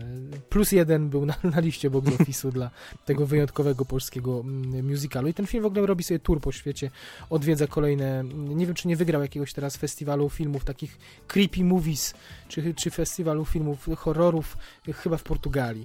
plus 0.48 0.72
jeden 0.72 1.08
był 1.08 1.26
na, 1.26 1.34
na 1.54 1.60
liście 1.60 1.90
box 1.90 2.08
office'u 2.08 2.52
dla 2.52 2.70
tego 3.04 3.26
wyjątkowego 3.26 3.84
polskiego 3.84 4.40
mm, 4.40 4.86
musicalu. 4.86 5.28
I 5.28 5.34
ten 5.34 5.46
film 5.46 5.62
w 5.62 5.66
ogóle 5.66 5.86
robi 5.86 6.04
sobie 6.04 6.20
tour 6.20 6.40
po 6.40 6.52
świecie, 6.52 6.90
odwiedza 7.30 7.66
kolejne, 7.66 8.24
nie 8.34 8.66
wiem 8.66 8.74
czy 8.74 8.88
nie 8.88 8.96
wygrał 8.96 9.22
jakiegoś 9.22 9.52
teraz 9.52 9.76
festiwalu 9.76 10.30
filmów, 10.30 10.64
takich 10.64 10.98
creepy 11.26 11.64
movies, 11.64 12.14
czy, 12.48 12.74
czy 12.74 12.90
festiwalu 12.90 13.44
filmów 13.44 13.88
horrorów, 13.96 14.56
chyba 14.94 15.16
w 15.16 15.22
Portugalii. 15.22 15.81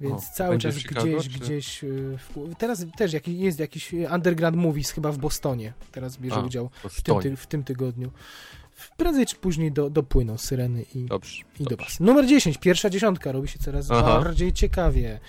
Więc 0.00 0.14
O, 0.22 0.26
cały 0.34 0.58
czas 0.58 0.74
Chicago, 0.76 1.00
gdzieś, 1.06 1.28
czy- 1.28 1.38
gdzieś. 1.38 1.84
y, 1.84 2.18
W, 2.18 2.54
teraz 2.58 2.86
też 2.96 3.12
jest 3.26 3.58
jakiś 3.58 3.92
underground 4.14 4.56
movies 4.56 4.90
chyba 4.90 5.12
w 5.12 5.18
Bostonie. 5.18 5.72
Teraz 5.92 6.16
bierze 6.16 6.36
A, 6.36 6.40
udział 6.40 6.70
w 6.90 7.02
tym, 7.02 7.20
ty, 7.20 7.36
w 7.36 7.46
tym 7.46 7.64
tygodniu. 7.64 8.10
Prędzej 8.96 9.26
czy 9.26 9.36
później 9.36 9.72
do, 9.72 9.90
dopłyną 9.90 10.38
syreny 10.38 10.84
i, 10.94 11.04
Dobrze. 11.04 11.42
i 11.60 11.64
do 11.64 11.70
dobrze. 11.70 11.84
was. 11.86 12.00
Numer 12.00 12.26
10, 12.26 12.58
pierwsza 12.58 12.90
dziesiątka, 12.90 13.32
robi 13.32 13.48
się 13.48 13.58
coraz 13.58 13.90
Aha. 13.90 14.20
bardziej 14.20 14.52
ciekawie. 14.52 15.20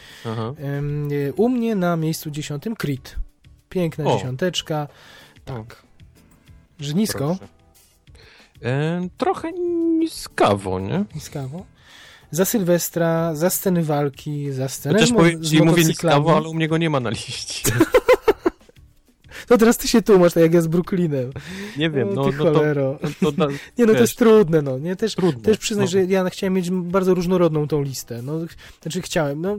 Y, 1.11 1.33
U 1.35 1.49
mnie 1.49 1.75
na 1.75 1.95
miejscu 1.95 2.31
dziesiątym 2.31 2.75
Creed. 2.75 3.15
Piękna 3.69 4.05
O. 4.05 4.15
dziesiąteczka. 4.17 4.87
Tak. 5.45 5.83
Że 6.79 6.93
nisko. 6.93 7.37
E, 8.63 9.07
trochę 9.17 9.51
niskawo, 9.99 10.79
nie? 10.79 11.05
niskawo. 11.15 11.65
Za 12.31 12.45
Sylwestra, 12.45 13.35
za 13.35 13.49
sceny 13.49 13.83
walki, 13.83 14.51
za 14.51 14.69
scenę 14.69 14.99
Chociaż 14.99 15.13
powiem 15.13 15.45
z 15.45 15.49
ci, 15.49 15.63
mówię 15.63 15.83
ale 16.11 16.49
u 16.49 16.53
mnie 16.53 16.67
go 16.67 16.77
nie 16.77 16.89
ma 16.89 16.99
na 16.99 17.09
liście. 17.09 17.71
To 19.49 19.57
teraz 19.57 19.77
ty 19.77 19.87
się 19.87 20.01
tłumacz, 20.01 20.33
tak 20.33 20.43
jak 20.43 20.53
ja 20.53 20.61
z 20.61 20.67
Brooklynem. 20.67 21.31
Nie 21.77 21.89
wiem, 21.89 22.09
no, 22.13 22.25
no 22.25 22.31
to, 22.31 22.37
cholero. 22.37 22.99
to, 23.21 23.31
to 23.31 23.47
Nie, 23.77 23.85
no 23.85 23.85
to 23.85 23.91
wiesz, 23.93 24.01
jest 24.01 24.15
trudne, 24.15 24.61
no. 24.61 24.79
Nie, 24.79 24.95
też, 24.95 25.15
trudno. 25.15 25.41
też 25.41 25.57
przyznać, 25.57 25.85
no. 25.85 25.91
że 25.91 26.05
ja 26.05 26.29
chciałem 26.29 26.53
mieć 26.53 26.71
bardzo 26.71 27.13
różnorodną 27.13 27.67
tą 27.67 27.81
listę. 27.81 28.21
No, 28.21 28.39
znaczy 28.81 29.01
chciałem, 29.01 29.41
no... 29.41 29.57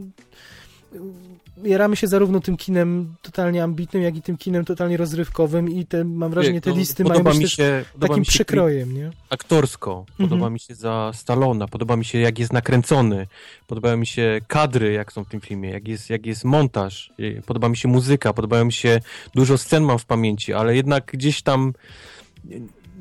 Jaramy 1.65 1.97
się 1.97 2.07
zarówno 2.07 2.41
tym 2.41 2.57
kinem 2.57 3.15
totalnie 3.23 3.65
ambitnym, 3.65 4.03
jak 4.03 4.17
i 4.17 4.23
tym 4.23 4.37
kinem 4.37 4.65
totalnie 4.65 4.97
rozrywkowym 4.97 5.69
i 5.71 5.87
te, 5.87 6.05
mam 6.05 6.31
wrażenie, 6.31 6.61
te 6.61 6.73
listy 6.73 7.05
mają 7.05 7.15
podoba 7.15 7.31
być 7.31 7.41
mi 7.41 7.49
się, 7.51 7.85
takim 8.01 8.19
mi 8.19 8.27
się 8.27 8.31
przekrojem, 8.33 8.95
nie? 8.95 9.11
aktorsko. 9.31 10.05
Podoba 10.17 10.35
Mhm. 10.35 10.53
mi 10.53 10.61
się 10.61 10.75
za 10.75 11.11
Stallona, 11.15 11.69
podoba 11.69 11.97
mi 11.97 12.05
się 12.05 12.19
jak 12.19 12.39
jest 12.39 12.53
nakręcony, 12.53 13.27
podobają 13.67 13.97
mi 13.97 14.07
się 14.07 14.41
kadry, 14.49 14.93
jak 14.93 15.13
są 15.13 15.25
w 15.25 15.29
tym 15.29 15.41
filmie, 15.41 15.71
jak 15.71 15.89
jest, 15.89 16.11
jak 16.11 16.27
jest 16.27 16.45
montaż, 16.45 17.13
podoba 17.47 17.69
mi 17.69 17.77
się 17.77 17.89
muzyka, 17.89 18.33
podobają 18.33 18.65
mi 18.65 18.73
się, 18.73 19.01
dużo 19.35 19.59
scen 19.59 19.85
mam 19.85 19.99
w 19.99 20.05
pamięci, 20.05 20.53
ale 20.53 20.77
jednak 20.77 21.05
gdzieś 21.13 21.43
tam 21.43 21.73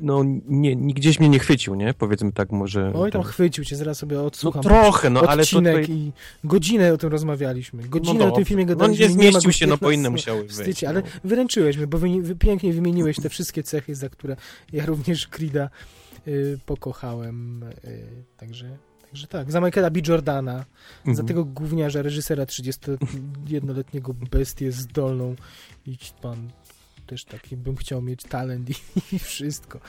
no 0.00 0.24
nie, 0.48 0.76
nie, 0.76 0.94
gdzieś 0.94 1.20
mnie 1.20 1.28
nie 1.28 1.38
chwycił, 1.38 1.74
nie? 1.74 1.94
Powiedzmy 1.94 2.32
tak 2.32 2.52
może. 2.52 2.92
Oj, 2.94 3.10
tam 3.12 3.22
tak. 3.22 3.30
chwycił 3.30 3.64
cię, 3.64 3.76
zaraz 3.76 3.98
sobie 3.98 4.16
No 4.16 4.24
odsłucham. 4.26 4.62
trochę, 4.62 5.10
no 5.10 5.20
ale 5.20 5.36
to 5.36 5.42
odcinek 5.42 5.80
tutaj... 5.80 5.96
i 5.96 6.12
godzinę 6.44 6.92
o 6.92 6.96
tym 6.98 7.10
rozmawialiśmy. 7.10 7.82
Godzinę 7.88 8.18
no 8.18 8.32
o 8.32 8.36
tym 8.36 8.44
filmie 8.44 8.66
No 8.66 8.68
gadaliśmy. 8.76 9.06
nie 9.08 9.12
i 9.14 9.16
ma 9.16 9.20
zmieścił 9.40 9.48
go 9.48 9.52
się, 9.52 9.66
no 9.66 9.72
bo 9.76 9.78
15 9.78 9.94
inne 10.00 10.10
musiały 10.10 10.48
wstydzie, 10.48 10.64
wejść. 10.64 10.84
ale 10.84 11.00
no. 11.00 11.06
wyręczyłeś 11.24 11.76
mnie, 11.76 11.86
bo 11.86 11.98
wy, 11.98 12.08
wy 12.22 12.36
pięknie 12.36 12.72
wymieniłeś 12.72 13.16
te 13.16 13.28
wszystkie 13.28 13.62
cechy, 13.62 13.94
za 13.94 14.08
które 14.08 14.36
ja 14.72 14.86
również 14.86 15.28
Creeda 15.28 15.70
y, 16.28 16.58
pokochałem. 16.66 17.62
Y, 17.84 18.06
także, 18.36 18.76
także 19.10 19.26
tak. 19.26 19.52
Za 19.52 19.60
Michaela 19.60 19.90
B. 19.90 20.00
Jordana, 20.08 20.64
za 21.04 21.10
Mhm. 21.10 21.28
tego 21.28 21.44
gówniarza, 21.44 22.02
reżysera 22.02 22.44
31-letniego 22.44 24.14
bestię 24.30 24.72
zdolną. 24.72 25.34
Idź 25.86 26.14
pan 26.22 26.50
też 27.10 27.24
taki 27.24 27.56
bym 27.56 27.76
chciał 27.76 28.02
mieć 28.02 28.22
talent 28.22 28.70
i, 28.70 28.74
i 29.16 29.18
wszystko. 29.18 29.80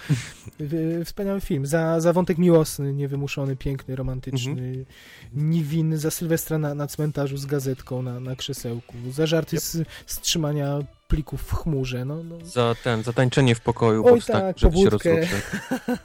Wspaniały 1.06 1.42
film. 1.42 1.66
Za, 1.66 2.00
za 2.02 2.14
wątek 2.14 2.38
miłosny, 2.38 2.94
niewymuszony, 2.94 3.56
piękny, 3.56 3.96
romantyczny, 3.96 4.52
Mhm. 4.52 4.86
niewinny. 5.34 5.98
Za 5.98 6.12
Sylwestra 6.12 6.58
na, 6.58 6.76
na 6.76 6.88
cmentarzu 6.88 7.38
z 7.38 7.46
gazetką 7.46 8.02
na, 8.02 8.20
na 8.20 8.36
krzesełku. 8.36 8.94
Za 9.12 9.26
żarty 9.28 9.60
z, 9.60 9.72
z 10.06 10.20
trzymania 10.22 10.80
plików 11.08 11.42
w 11.42 11.54
chmurze. 11.54 12.06
No, 12.06 12.24
no. 12.24 12.46
Za 12.46 12.76
ten, 12.84 13.04
za 13.04 13.14
tańczenie 13.14 13.56
w 13.56 13.62
pokoju, 13.62 14.06
Oj, 14.06 14.12
bo 14.12 14.18
wsta- 14.18 14.32
tak, 14.34 14.60
żeby 14.60 14.78
się 14.78 14.84
pobudkę. 14.84 15.10
rozluczyć. 15.20 15.40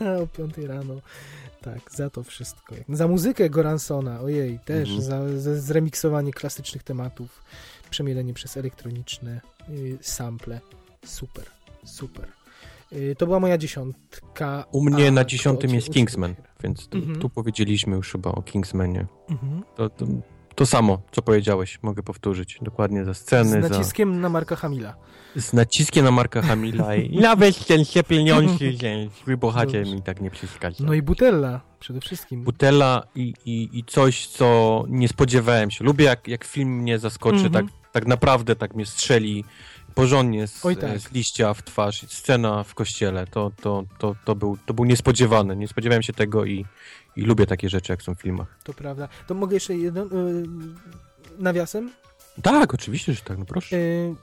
o 0.22 0.26
5 0.26 0.58
rano. 0.58 0.94
Tak, 1.62 1.80
za 1.90 2.10
to 2.10 2.22
wszystko. 2.22 2.74
Za 2.88 3.08
muzykę 3.08 3.50
Goransona, 3.50 4.20
ojej, 4.20 4.58
też. 4.64 4.88
Mhm. 4.88 5.02
Za, 5.02 5.38
za 5.40 5.60
zremiksowanie 5.60 6.32
klasycznych 6.32 6.82
tematów, 6.82 7.42
przemielenie 7.90 8.34
przez 8.34 8.56
elektroniczne 8.56 9.40
y, 9.68 9.98
sample. 10.00 10.60
Super, 11.06 11.44
super. 11.84 12.26
Y, 12.92 13.14
to 13.18 13.26
była 13.26 13.40
moja 13.40 13.58
dziesiątka. 13.58 14.64
U 14.72 14.84
mnie 14.84 15.08
A 15.08 15.10
na 15.10 15.24
dziesiątym 15.24 15.74
jest? 15.74 15.90
Kingsman, 15.92 16.34
więc 16.62 16.88
tu, 16.88 16.98
Mhm. 16.98 17.18
tu 17.20 17.28
powiedzieliśmy 17.30 17.96
już 17.96 18.12
chyba 18.12 18.30
o 18.30 18.42
Kingsmanie. 18.42 19.06
Mhm. 19.30 19.62
To, 19.76 19.90
to, 19.90 20.06
to 20.54 20.66
samo, 20.66 21.02
co 21.12 21.22
powiedziałeś, 21.22 21.78
mogę 21.82 22.02
powtórzyć. 22.02 22.58
Dokładnie 22.62 23.04
za 23.04 23.14
Z 23.14 23.18
sceny, 23.18 23.62
za, 23.62 23.68
naciskiem 23.68 24.20
na 24.20 24.28
Marka 24.28 24.56
Hamila. 24.56 24.94
z 25.36 25.52
naciskiem 25.52 26.04
na 26.04 26.10
Marka 26.10 26.42
Hamila 26.42 26.94
i 26.96 27.18
nawet 27.30 27.66
ten 27.66 27.84
się 27.84 28.02
pieniądze, 28.02 28.72
że 28.72 28.88
wy 29.26 29.36
bohacie 29.36 29.82
mi 29.82 30.02
tak 30.02 30.20
nie 30.20 30.30
przeszkadza. 30.30 30.84
No 30.84 30.94
i 30.94 31.02
Butella 31.02 31.60
przede 31.80 32.00
wszystkim. 32.00 32.44
Butela 32.44 33.02
i, 33.14 33.34
i, 33.44 33.78
i 33.78 33.84
coś, 33.84 34.26
co 34.26 34.84
nie 34.88 35.08
spodziewałem 35.08 35.70
się. 35.70 35.84
Lubię, 35.84 36.04
jak, 36.04 36.28
jak 36.28 36.44
film 36.44 36.70
mnie 36.78 36.98
zaskoczy, 36.98 37.36
Mhm. 37.44 37.52
tak, 37.52 37.74
tak 37.92 38.06
naprawdę 38.06 38.56
tak 38.56 38.74
mnie 38.74 38.86
strzeli 38.86 39.44
porządnie 39.96 40.46
z, 40.46 40.60
tak. 40.80 40.98
z 41.00 41.12
liścia 41.12 41.54
w 41.54 41.62
twarz. 41.62 42.06
Scena 42.08 42.64
w 42.64 42.74
kościele, 42.74 43.26
to, 43.26 43.52
to, 43.62 43.84
to, 43.98 44.16
to, 44.24 44.34
był, 44.34 44.58
to 44.66 44.74
był 44.74 44.84
niespodziewany. 44.84 45.56
Nie 45.56 45.68
spodziewałem 45.68 46.02
się 46.02 46.12
tego 46.12 46.44
i, 46.44 46.64
i 47.16 47.22
lubię 47.22 47.46
takie 47.46 47.68
rzeczy, 47.68 47.92
jak 47.92 48.02
są 48.02 48.14
w 48.14 48.20
filmach. 48.20 48.58
To 48.64 48.72
prawda. 48.74 49.08
To 49.26 49.34
mogę 49.34 49.56
jeszcze 49.56 49.74
jedno... 49.74 50.02
Y, 50.02 50.08
nawiasem? 51.38 51.90
Tak, 52.42 52.74
oczywiście, 52.74 53.12
że 53.12 53.20
tak, 53.20 53.38
no 53.38 53.44
proszę. 53.44 53.76
Y, 53.76 54.14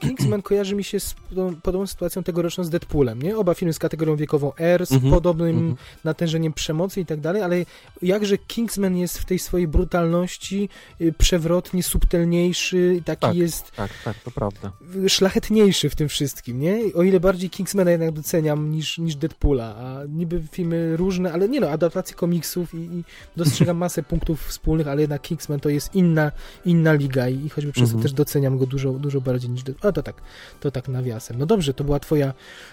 Kingsman 0.00 0.42
kojarzy 0.42 0.74
mi 0.74 0.84
się 0.84 1.00
z 1.00 1.14
podobną- 1.62 1.86
sytuacją 1.86 2.22
tegoroczną 2.22 2.64
z 2.64 2.70
Deadpoolem, 2.70 3.22
nie? 3.22 3.36
Oba 3.36 3.54
filmy 3.54 3.72
z 3.72 3.78
kategorią 3.78 4.16
wiekową 4.16 4.52
R, 4.58 4.86
z 4.86 4.92
Mhm, 4.92 5.12
podobnym 5.12 5.56
Mhm. 5.58 5.76
natężeniem 6.04 6.52
przemocy 6.52 7.00
i 7.00 7.06
tak 7.06 7.20
dalej, 7.20 7.42
ale 7.42 7.56
jakże 8.02 8.38
Kingsman 8.38 8.96
jest 8.96 9.18
w 9.18 9.24
tej 9.24 9.38
swojej 9.38 9.68
brutalności 9.68 10.68
y, 11.00 11.12
przewrotnie 11.18 11.82
subtelniejszy, 11.82 13.02
taki 13.04 13.20
Tak. 13.20 13.36
jest 13.36 13.72
Tak, 13.72 13.90
tak, 14.04 14.18
to 14.24 14.30
prawda. 14.30 14.72
szlachetniejszy 15.08 15.90
w 15.90 15.96
tym 15.96 16.08
wszystkim, 16.08 16.60
nie? 16.60 16.78
O 16.94 17.02
ile 17.02 17.20
bardziej 17.20 17.50
Kingsmana 17.50 17.90
jednak 17.90 18.12
doceniam 18.12 18.70
niż, 18.70 18.98
niż 18.98 19.16
Deadpoola, 19.16 19.74
a 19.76 20.04
niby 20.08 20.42
filmy 20.52 20.96
różne, 20.96 21.32
ale 21.32 21.48
nie 21.48 21.60
no, 21.60 21.68
adaptacje 21.70 22.16
komiksów 22.16 22.74
i, 22.74 22.76
i 22.78 23.04
dostrzegam 23.36 23.76
masę 23.86 24.02
punktów 24.02 24.46
wspólnych, 24.46 24.88
ale 24.88 25.00
jednak 25.00 25.22
Kingsman 25.22 25.60
to 25.60 25.68
jest 25.68 25.94
inna, 25.94 26.32
inna 26.64 26.92
liga 26.92 27.28
i, 27.28 27.46
i 27.46 27.48
choćby 27.48 27.72
przez 27.72 27.88
to 27.88 27.94
Mhm. 27.94 28.02
też 28.02 28.12
doceniam 28.12 28.58
go 28.58 28.66
dużo, 28.66 28.92
dużo 28.92 29.20
bardziej 29.20 29.50
niż 29.50 29.62
Deadpool. 29.62 29.89
A 29.90 29.92
to 29.92 30.02
tak, 30.02 30.22
to 30.60 30.70
tak 30.70 30.88
nawiasem. 30.88 31.38
No 31.38 31.46
dobrze, 31.46 31.74
to 31.74 31.84
była 31.84 32.00
twoja, 32.00 32.32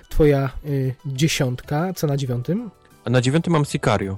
twoja 0.10 0.50
y, 0.66 0.96
dziesiątka, 1.06 1.94
co 1.94 2.08
na 2.08 2.18
dziewiątym? 2.18 2.70
A 3.06 3.10
na 3.10 3.22
dziewiątym 3.22 3.54
mam 3.54 3.66
Sicario. 3.66 4.18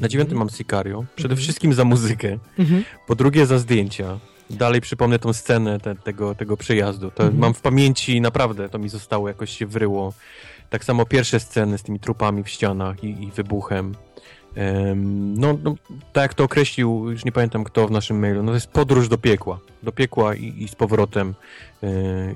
Na 0.00 0.08
dziewiątym 0.08 0.38
mam 0.38 0.50
Sicario. 0.50 1.04
Przede 1.16 1.32
Mhm. 1.32 1.42
wszystkim 1.44 1.74
za 1.74 1.84
muzykę. 1.84 2.38
Mhm. 2.58 2.84
Po 3.06 3.14
drugie 3.14 3.46
za 3.46 3.58
zdjęcia. 3.58 4.18
Dalej 4.50 4.80
przypomnę 4.80 5.18
tą 5.18 5.32
scenę 5.32 5.80
te, 5.80 5.94
tego, 5.94 6.34
tego 6.34 6.56
przejazdu. 6.56 7.10
To 7.10 7.22
Mhm. 7.22 7.40
mam 7.40 7.54
w 7.54 7.60
pamięci, 7.60 8.20
naprawdę 8.20 8.68
to 8.68 8.78
mi 8.78 8.88
zostało, 8.88 9.28
jakoś 9.28 9.56
się 9.58 9.66
wryło. 9.66 10.12
Tak 10.70 10.84
samo 10.84 11.06
pierwsze 11.06 11.40
sceny 11.40 11.78
z 11.78 11.82
tymi 11.82 12.00
trupami 12.00 12.42
w 12.44 12.48
ścianach 12.48 13.04
i, 13.04 13.22
i 13.24 13.30
wybuchem. 13.30 13.94
No, 15.36 15.58
no, 15.62 15.74
tak 16.12 16.22
jak 16.22 16.34
to 16.34 16.44
określił, 16.44 17.10
już 17.10 17.24
nie 17.24 17.32
pamiętam 17.32 17.64
kto 17.64 17.88
w 17.88 17.90
naszym 17.90 18.18
mailu, 18.18 18.42
no 18.42 18.48
to 18.48 18.54
jest 18.54 18.66
podróż 18.66 19.08
do 19.08 19.18
piekła. 19.18 19.58
Do 19.82 19.92
piekła 19.92 20.34
i, 20.34 20.62
i 20.62 20.68
z 20.68 20.74
powrotem. 20.74 21.34
E, 21.82 21.88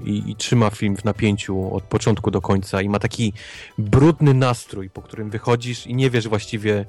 i, 0.05 0.37
trzyma 0.37 0.71
film 0.71 0.97
w 0.97 1.05
napięciu 1.05 1.75
od 1.75 1.85
początku 1.85 2.31
do 2.31 2.41
końca 2.41 2.83
i 2.83 2.89
ma 2.89 2.99
taki 2.99 3.33
brudny 3.79 4.35
nastrój, 4.35 4.91
po 4.91 5.03
którym 5.03 5.31
wychodzisz 5.31 5.87
i 5.87 5.95
nie 5.95 6.11
wiesz 6.11 6.29
właściwie, 6.29 6.85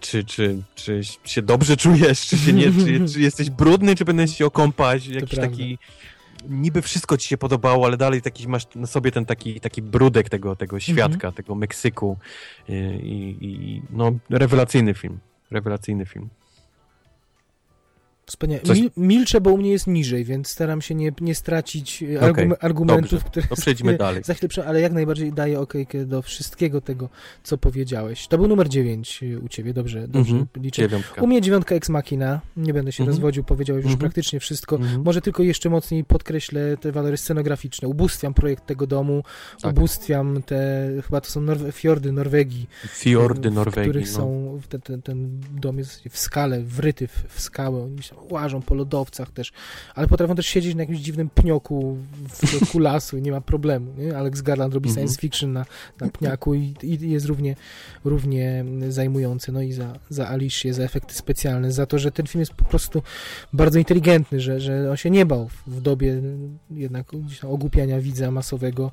czy, 0.00 0.24
czy, 0.24 0.62
czy 0.74 1.00
się 1.24 1.42
dobrze 1.42 1.76
czujesz, 1.76 2.26
czy 2.26 2.38
się 2.38 2.52
nie, 2.52 2.64
czy, 2.64 3.12
czy 3.12 3.20
jesteś 3.20 3.50
brudny, 3.50 3.96
czy 3.96 4.04
będę 4.04 4.28
się 4.28 4.46
okąpać, 4.46 5.06
jakiś 5.06 5.38
taki 5.38 5.78
niby 6.48 6.82
wszystko 6.82 7.16
ci 7.16 7.28
się 7.28 7.38
podobało, 7.38 7.86
ale 7.86 7.96
dalej 7.96 8.22
taki 8.22 8.48
masz 8.48 8.66
na 8.74 8.86
sobie 8.86 9.10
ten 9.10 9.26
taki, 9.26 9.60
taki 9.60 9.82
brudek 9.82 10.28
tego, 10.28 10.56
tego 10.56 10.80
świadka, 10.80 11.32
tego 11.32 11.54
Meksyku 11.54 12.16
i, 12.68 12.72
i, 13.40 13.70
i 13.70 13.82
no 13.90 14.12
rewelacyjny 14.30 14.94
film, 14.94 15.18
rewelacyjny 15.50 16.06
film. 16.06 16.28
Wspaniale. 18.26 18.62
Coś- 18.62 18.78
Mil, 18.80 18.90
milczę, 18.96 19.40
bo 19.40 19.50
u 19.52 19.58
mnie 19.58 19.70
jest 19.70 19.86
niżej, 19.86 20.24
więc 20.24 20.48
staram 20.48 20.82
się 20.82 20.94
nie, 20.94 21.12
nie 21.20 21.34
stracić 21.34 22.02
Okej, 22.02 22.18
argum- 22.18 22.54
argumentów, 22.60 23.10
dobrze. 23.10 23.30
które 23.30 23.46
To 23.46 23.56
przejdźmy 23.56 23.96
dalej. 23.98 24.22
za 24.24 24.34
chwilę, 24.34 24.64
ale 24.66 24.80
jak 24.80 24.92
najbardziej 24.92 25.32
daję 25.32 25.60
okejkę 25.60 26.04
do 26.06 26.22
wszystkiego 26.22 26.80
tego, 26.80 27.08
co 27.42 27.58
powiedziałeś. 27.58 28.26
To 28.28 28.38
był 28.38 28.48
numer 28.48 28.68
9 28.68 29.20
u 29.44 29.48
ciebie, 29.48 29.74
dobrze, 29.74 30.08
dobrze 30.08 30.30
Mhm. 30.30 30.46
liczę. 30.56 30.82
Dziewiątka. 30.82 31.22
U 31.22 31.26
mnie 31.26 31.40
dziewiątka 31.40 31.74
Ex 31.74 31.88
Machina, 31.88 32.40
nie 32.56 32.74
będę 32.74 32.92
się 32.92 33.02
Mhm. 33.02 33.14
rozwodził, 33.16 33.44
powiedziałeś 33.44 33.82
już 33.84 33.92
Mhm. 33.92 34.00
praktycznie 34.00 34.40
wszystko. 34.40 34.76
Mhm. 34.76 35.02
Może 35.02 35.20
tylko 35.20 35.42
jeszcze 35.42 35.70
mocniej 35.70 36.04
podkreślę 36.04 36.76
te 36.76 36.92
walory 36.92 37.16
scenograficzne. 37.16 37.88
Ubóstwiam 37.88 38.34
projekt 38.34 38.66
tego 38.66 38.86
domu, 38.86 39.22
Tak. 39.62 39.72
ubóstwiam 39.72 40.42
te, 40.42 40.88
chyba 41.04 41.20
to 41.20 41.30
są 41.30 41.40
Norwe- 41.40 41.72
fiordy 41.72 42.12
Norwegii, 42.12 42.68
Fiordy 42.88 43.50
w 43.50 43.54
Norwegii. 43.54 43.90
których 43.90 44.06
no. 44.12 44.12
są, 44.18 44.60
ten, 44.68 44.80
ten, 44.80 45.02
ten 45.02 45.40
dom 45.54 45.78
jest 45.78 46.02
w 46.10 46.18
skale, 46.18 46.62
wryty 46.62 47.08
w, 47.08 47.24
w 47.28 47.40
skałę. 47.40 47.82
Oni 47.84 48.02
łażą 48.30 48.62
po 48.62 48.74
lodowcach 48.74 49.30
też, 49.30 49.52
ale 49.94 50.08
potrafią 50.08 50.34
też 50.34 50.46
siedzieć 50.46 50.74
na 50.74 50.82
jakimś 50.82 50.98
dziwnym 50.98 51.30
pnioku 51.30 51.96
w 52.28 52.46
środku 52.46 52.78
lasu 52.88 53.18
i 53.18 53.22
nie 53.22 53.32
ma 53.32 53.40
problemu. 53.40 53.92
Nie? 53.98 54.16
Alex 54.16 54.42
Garland 54.42 54.74
robi 54.74 54.88
Mhm. 54.88 55.06
science 55.06 55.20
fiction 55.20 55.52
na, 55.52 55.64
na 56.00 56.08
pniaku 56.08 56.54
i, 56.54 56.74
i 56.82 57.10
jest 57.10 57.26
równie, 57.26 57.56
równie 58.04 58.64
zajmujący. 58.88 59.52
No 59.52 59.62
i 59.62 59.72
za, 59.72 59.92
za 60.10 60.28
Alicję, 60.28 60.74
za 60.74 60.82
efekty 60.82 61.14
specjalne, 61.14 61.72
za 61.72 61.86
to, 61.86 61.98
że 61.98 62.12
ten 62.12 62.26
film 62.26 62.40
jest 62.40 62.54
po 62.54 62.64
prostu 62.64 63.02
bardzo 63.52 63.78
inteligentny, 63.78 64.40
że, 64.40 64.60
że 64.60 64.90
on 64.90 64.96
się 64.96 65.10
nie 65.10 65.26
bał 65.26 65.50
w 65.66 65.80
dobie 65.80 66.22
jednak 66.70 67.06
ogłupiania 67.42 68.00
widza 68.00 68.30
masowego. 68.30 68.92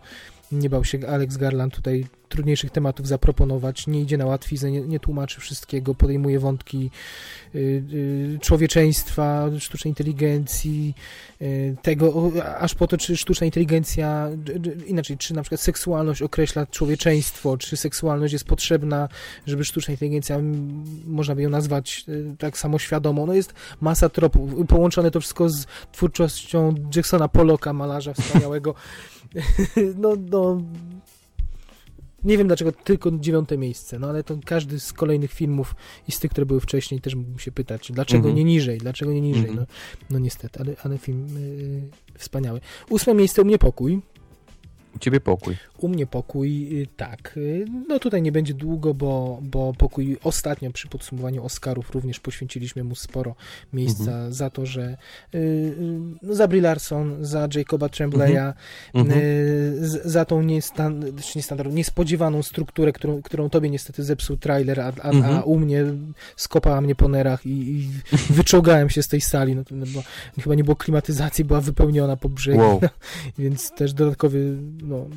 Nie 0.52 0.70
bał 0.70 0.86
się 0.86 1.08
Alex 1.08 1.38
Garland 1.38 1.76
tutaj 1.76 2.06
trudniejszych 2.30 2.72
tematów 2.72 3.08
zaproponować, 3.08 3.88
nie 3.88 4.02
idzie 4.02 4.18
na 4.18 4.26
łatwiznę, 4.26 4.72
nie, 4.72 4.82
nie 4.82 5.00
tłumaczy 5.00 5.42
wszystkiego, 5.42 5.96
podejmuje 5.96 6.40
wątki 6.40 6.92
y, 7.56 7.60
y, 7.60 8.40
człowieczeństwa, 8.42 9.50
sztucznej 9.60 9.92
inteligencji, 9.92 10.96
y, 11.42 11.76
tego, 11.82 12.14
o, 12.14 12.32
aż 12.60 12.76
po 12.76 12.88
to, 12.88 12.98
czy 12.98 13.18
sztuczna 13.18 13.46
inteligencja, 13.46 14.30
inaczej, 14.88 15.18
czy 15.18 15.34
na 15.34 15.42
przykład 15.42 15.62
seksualność 15.62 16.22
określa 16.22 16.66
człowieczeństwo, 16.66 17.58
czy 17.58 17.78
seksualność 17.78 18.34
jest 18.34 18.46
potrzebna, 18.46 19.10
żeby 19.48 19.66
sztuczna 19.66 19.92
inteligencja, 19.92 20.40
można 21.08 21.36
by 21.36 21.42
ją 21.42 21.50
nazwać 21.50 22.06
y, 22.10 22.36
tak 22.40 22.58
samoświadomą. 22.58 23.26
No 23.26 23.34
jest 23.34 23.54
masa 23.82 24.10
tropów, 24.10 24.68
połączone 24.68 25.12
to 25.12 25.20
wszystko 25.20 25.50
z 25.50 25.66
twórczością 25.92 26.76
Jacksona 26.96 27.28
Pollocka, 27.28 27.74
malarza 27.74 28.14
wspaniałego. 28.14 28.76
no, 30.02 30.16
no, 30.32 30.62
nie 32.24 32.38
wiem 32.38 32.48
dlaczego 32.48 32.72
tylko 32.72 33.12
dziewiąte 33.12 33.58
miejsce, 33.58 34.00
no 34.00 34.10
ale 34.10 34.24
to 34.24 34.38
każdy 34.46 34.80
z 34.80 34.94
kolejnych 34.94 35.32
filmów 35.34 35.76
i 36.08 36.12
z 36.12 36.20
tych, 36.20 36.32
które 36.32 36.46
były 36.46 36.60
wcześniej, 36.60 37.02
też 37.02 37.16
mógłbym 37.16 37.40
się 37.40 37.52
pytać, 37.52 37.92
dlaczego 37.92 38.18
Mhm. 38.18 38.36
nie 38.36 38.44
niżej, 38.44 38.78
dlaczego 38.78 39.14
nie 39.14 39.22
niżej, 39.22 39.50
Mhm. 39.50 39.58
no, 39.60 39.66
no 40.10 40.20
niestety, 40.20 40.60
ale, 40.60 40.76
ale 40.84 40.98
film 40.98 41.28
y, 41.38 41.82
wspaniały. 42.18 42.62
Ósme 42.90 43.14
miejsce 43.14 43.42
u 43.42 43.46
mnie 43.46 43.58
pokój. 43.58 44.02
U 44.96 45.00
ciebie 45.00 45.20
pokój. 45.20 45.56
U 45.78 45.88
mnie 45.90 46.08
pokój, 46.08 46.82
y, 46.82 46.88
tak. 46.98 47.34
Y, 47.38 47.66
No 47.90 48.00
tutaj 48.00 48.22
nie 48.22 48.32
będzie 48.32 48.54
długo, 48.54 48.94
bo, 48.94 49.40
bo 49.42 49.74
pokój 49.78 50.18
ostatnio 50.24 50.72
przy 50.72 50.88
podsumowaniu 50.88 51.44
Oscarów 51.46 51.92
również 51.92 52.20
poświęciliśmy 52.20 52.84
mu 52.84 52.96
sporo 52.96 53.36
miejsca 53.74 54.32
za 54.32 54.50
to, 54.50 54.66
że 54.66 54.98
y, 55.36 55.38
y, 55.38 55.76
no, 56.22 56.36
za 56.36 56.48
Brie 56.48 56.62
Larson, 56.62 57.18
za 57.26 57.48
Jacoba 57.56 57.88
Tremblay'a, 57.88 58.54
Mhm. 58.94 59.20
y, 59.20 59.24
z- 59.88 60.06
za 60.06 60.26
tą 60.26 60.42
niestan, 60.42 61.02
znaczy 61.12 61.40
niespodziewaną 61.72 62.44
strukturę, 62.44 62.92
którą, 62.92 63.22
którą 63.22 63.50
tobie 63.50 63.70
niestety 63.70 64.04
zepsuł 64.04 64.38
trailer, 64.38 64.80
a, 64.80 64.88
a, 64.88 64.92
a 65.02 65.10
Mhm. 65.10 65.44
u 65.44 65.60
mnie 65.60 65.86
skopała 66.36 66.82
mnie 66.82 66.96
po 66.96 67.08
nerach 67.08 67.46
i, 67.46 67.50
i 67.80 67.90
wyczołgałem 68.30 68.90
się 68.90 69.04
z 69.04 69.08
tej 69.08 69.22
sali, 69.22 69.56
no, 69.56 69.64
no, 69.72 69.86
bo 69.94 70.04
chyba 70.42 70.56
nie 70.56 70.64
było 70.64 70.76
klimatyzacji, 70.76 71.46
była 71.46 71.62
wypełniona 71.62 72.16
po 72.18 72.30
brzegu, 72.30 72.60
Wow. 72.60 72.80
więc 73.38 73.72
też 73.72 73.94
dodatkowy, 73.94 74.56
no, 74.84 75.08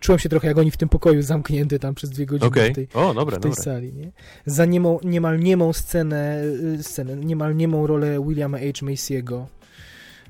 czułem 0.00 0.18
się 0.18 0.28
trochę 0.28 0.48
jak 0.48 0.58
oni 0.58 0.70
w 0.70 0.76
tym 0.76 0.88
pokoju 0.88 1.22
zamknięty 1.22 1.78
tam 1.78 1.94
przez 1.94 2.10
dwie 2.10 2.26
godziny 2.26 2.48
Okej. 2.48 2.72
w 2.72 2.74
tej, 2.74 2.88
O, 2.94 3.14
dobra, 3.14 3.38
w 3.38 3.40
tej 3.40 3.50
dobra. 3.50 3.64
sali, 3.64 3.92
nie? 3.92 4.12
Za 4.46 4.64
niemą, 4.64 4.98
niemal 5.04 5.38
niemą 5.38 5.72
scenę, 5.72 6.42
y, 6.78 6.82
scenę, 6.82 7.16
niemal 7.16 7.56
niemą 7.56 7.86
rolę 7.86 8.24
Williama 8.26 8.58
H. 8.58 8.64
Macy'ego 8.64 9.44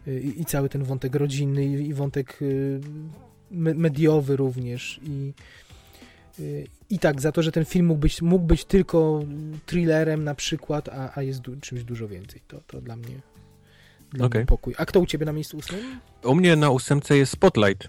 y, 0.09 0.21
i, 0.21 0.41
i 0.41 0.45
cały 0.45 0.69
ten 0.69 0.85
wątek 0.85 1.15
rodzinny 1.15 1.67
i, 1.67 1.89
i 1.89 1.95
wątek 1.95 2.43
y, 2.43 2.81
me, 3.51 3.75
mediowy 3.75 4.37
również 4.37 5.01
i 5.03 5.33
i 6.91 6.99
tak, 6.99 7.21
za 7.21 7.33
to, 7.33 7.43
że 7.43 7.53
ten 7.53 7.65
film 7.65 7.87
mógł 7.87 8.01
być, 8.01 8.23
mógł 8.23 8.45
być 8.45 8.65
tylko 8.65 9.23
thrillerem 9.67 10.25
na 10.25 10.35
przykład, 10.35 10.89
a, 10.89 11.13
a 11.15 11.23
jest 11.23 11.41
du 11.41 11.57
czymś 11.57 11.85
dużo 11.85 12.09
więcej. 12.09 12.41
To, 12.49 12.61
to 12.67 12.81
dla 12.81 12.97
mnie 12.97 13.21
dla 14.13 14.29
mnie 14.29 14.47
pokój. 14.47 14.75
A 14.79 14.87
kto 14.87 15.01
u 15.01 15.07
ciebie 15.07 15.27
na 15.27 15.33
miejscu 15.33 15.57
ósmym? 15.57 16.01
U 16.25 16.35
mnie 16.35 16.57
na 16.57 16.71
ósemce 16.71 17.17
jest 17.17 17.33
Spotlight. 17.33 17.89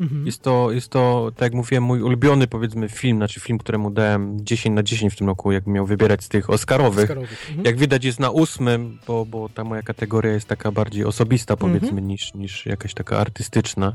Mhm. 0.00 0.26
Jest 0.26 0.42
to, 0.42 0.72
jest 0.72 0.88
to, 0.88 1.32
tak 1.36 1.42
jak 1.42 1.54
mówiłem, 1.54 1.84
mój 1.84 2.02
ulubiony 2.02 2.46
powiedzmy 2.46 2.88
film, 2.88 3.16
znaczy 3.16 3.40
film, 3.40 3.58
któremu 3.58 3.90
dałem 3.90 4.44
10 4.44 4.76
na 4.76 4.82
10 4.82 5.12
w 5.12 5.16
tym 5.16 5.26
roku, 5.26 5.52
jak 5.52 5.66
miał 5.66 5.86
wybierać 5.86 6.24
z 6.24 6.28
tych 6.28 6.50
Oscarowych. 6.50 7.04
Oscarowych. 7.04 7.46
Mhm. 7.48 7.66
Jak 7.66 7.78
widać 7.78 8.04
jest 8.04 8.20
na 8.20 8.30
ósmym, 8.30 8.98
bo, 9.06 9.26
bo 9.26 9.48
ta 9.48 9.64
moja 9.64 9.82
kategoria 9.82 10.32
jest 10.32 10.48
taka 10.48 10.72
bardziej 10.72 11.04
osobista 11.04 11.56
powiedzmy 11.56 11.88
Mhm. 11.88 12.08
niż, 12.08 12.34
niż 12.34 12.66
jakaś 12.66 12.94
taka 12.94 13.18
artystyczna. 13.18 13.92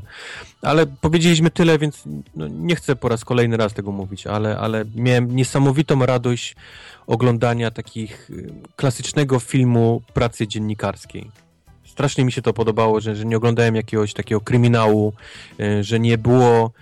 Ale 0.62 0.86
powiedzieliśmy 0.86 1.50
tyle, 1.50 1.78
więc 1.78 2.02
no, 2.36 2.48
nie 2.48 2.76
chcę 2.76 2.96
po 2.96 3.08
raz 3.08 3.24
kolejny 3.24 3.56
raz 3.56 3.74
tego 3.74 3.92
mówić, 3.92 4.26
ale, 4.26 4.58
ale 4.58 4.84
miałem 4.94 5.36
niesamowitą 5.36 6.06
radość 6.06 6.56
oglądania 7.06 7.70
takich 7.70 8.30
y, 8.30 8.52
klasycznego 8.76 9.38
filmu 9.40 10.02
pracy 10.14 10.48
dziennikarskiej. 10.48 11.30
Strasznie 11.96 12.24
mi 12.24 12.32
się 12.32 12.42
to 12.42 12.52
podobało, 12.52 13.00
że, 13.00 13.16
że 13.16 13.24
nie 13.24 13.36
oglądałem 13.36 13.74
jakiegoś 13.76 14.12
takiego 14.14 14.40
kryminału, 14.40 15.12
y, 15.60 15.84
że 15.84 16.00
nie 16.00 16.18
było 16.18 16.72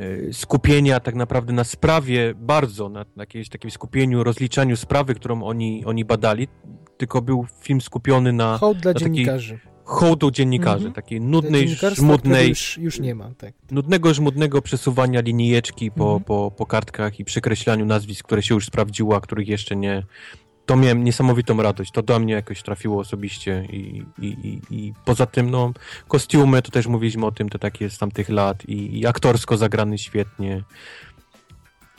y, 0.00 0.30
skupienia 0.32 1.00
tak 1.00 1.14
naprawdę 1.14 1.52
na 1.52 1.64
sprawie 1.64 2.34
bardzo, 2.36 2.88
na, 2.88 3.00
na 3.16 3.22
jakimś 3.22 3.48
takim 3.48 3.70
skupieniu, 3.70 4.24
rozliczaniu 4.24 4.76
sprawy, 4.76 5.14
którą 5.14 5.42
oni, 5.42 5.84
oni 5.84 6.04
badali, 6.04 6.48
tylko 6.96 7.22
był 7.22 7.46
film 7.60 7.80
skupiony 7.80 8.32
na 8.32 8.58
Hołd 8.58 8.78
dla 8.78 8.92
taki 8.94 9.04
dziennikarzy. 9.04 9.58
hołdu 9.84 10.30
dziennikarzy, 10.30 10.76
Mhm. 10.86 10.92
takiej 10.94 11.20
nudnej, 11.20 11.68
żmudnej, 11.94 12.48
Już, 12.48 12.78
już 12.78 13.00
nie 13.00 13.14
ma, 13.14 13.30
tak. 13.38 13.54
nudnego, 13.70 14.14
żmudnego 14.14 14.62
przesuwania 14.62 15.20
linijeczki 15.20 15.90
po, 15.90 16.04
Mhm. 16.04 16.24
po, 16.24 16.50
po 16.56 16.66
kartkach 16.66 17.20
i 17.20 17.24
przekreślaniu 17.24 17.86
nazwisk, 17.86 18.26
które 18.26 18.42
się 18.42 18.54
już 18.54 18.66
sprawdziło, 18.66 19.16
a 19.16 19.20
których 19.20 19.48
jeszcze 19.48 19.76
nie. 19.76 20.02
To 20.70 20.76
miałem 20.76 21.04
niesamowitą 21.04 21.62
radość. 21.62 21.92
To 21.92 22.02
do 22.02 22.18
mnie 22.18 22.34
jakoś 22.34 22.62
trafiło 22.62 23.00
osobiście 23.00 23.66
i, 23.72 24.04
i, 24.18 24.26
i, 24.26 24.60
i 24.70 24.94
poza 25.04 25.26
tym, 25.26 25.50
no, 25.50 25.72
kostiumy, 26.08 26.62
to 26.62 26.70
też 26.70 26.86
mówiliśmy 26.86 27.26
o 27.26 27.32
tym, 27.32 27.48
to 27.48 27.58
takie 27.58 27.90
z 27.90 27.98
tamtych 27.98 28.28
lat 28.28 28.64
i, 28.64 28.98
i 28.98 29.06
aktorsko 29.06 29.56
zagrany 29.56 29.98
świetnie. 29.98 30.62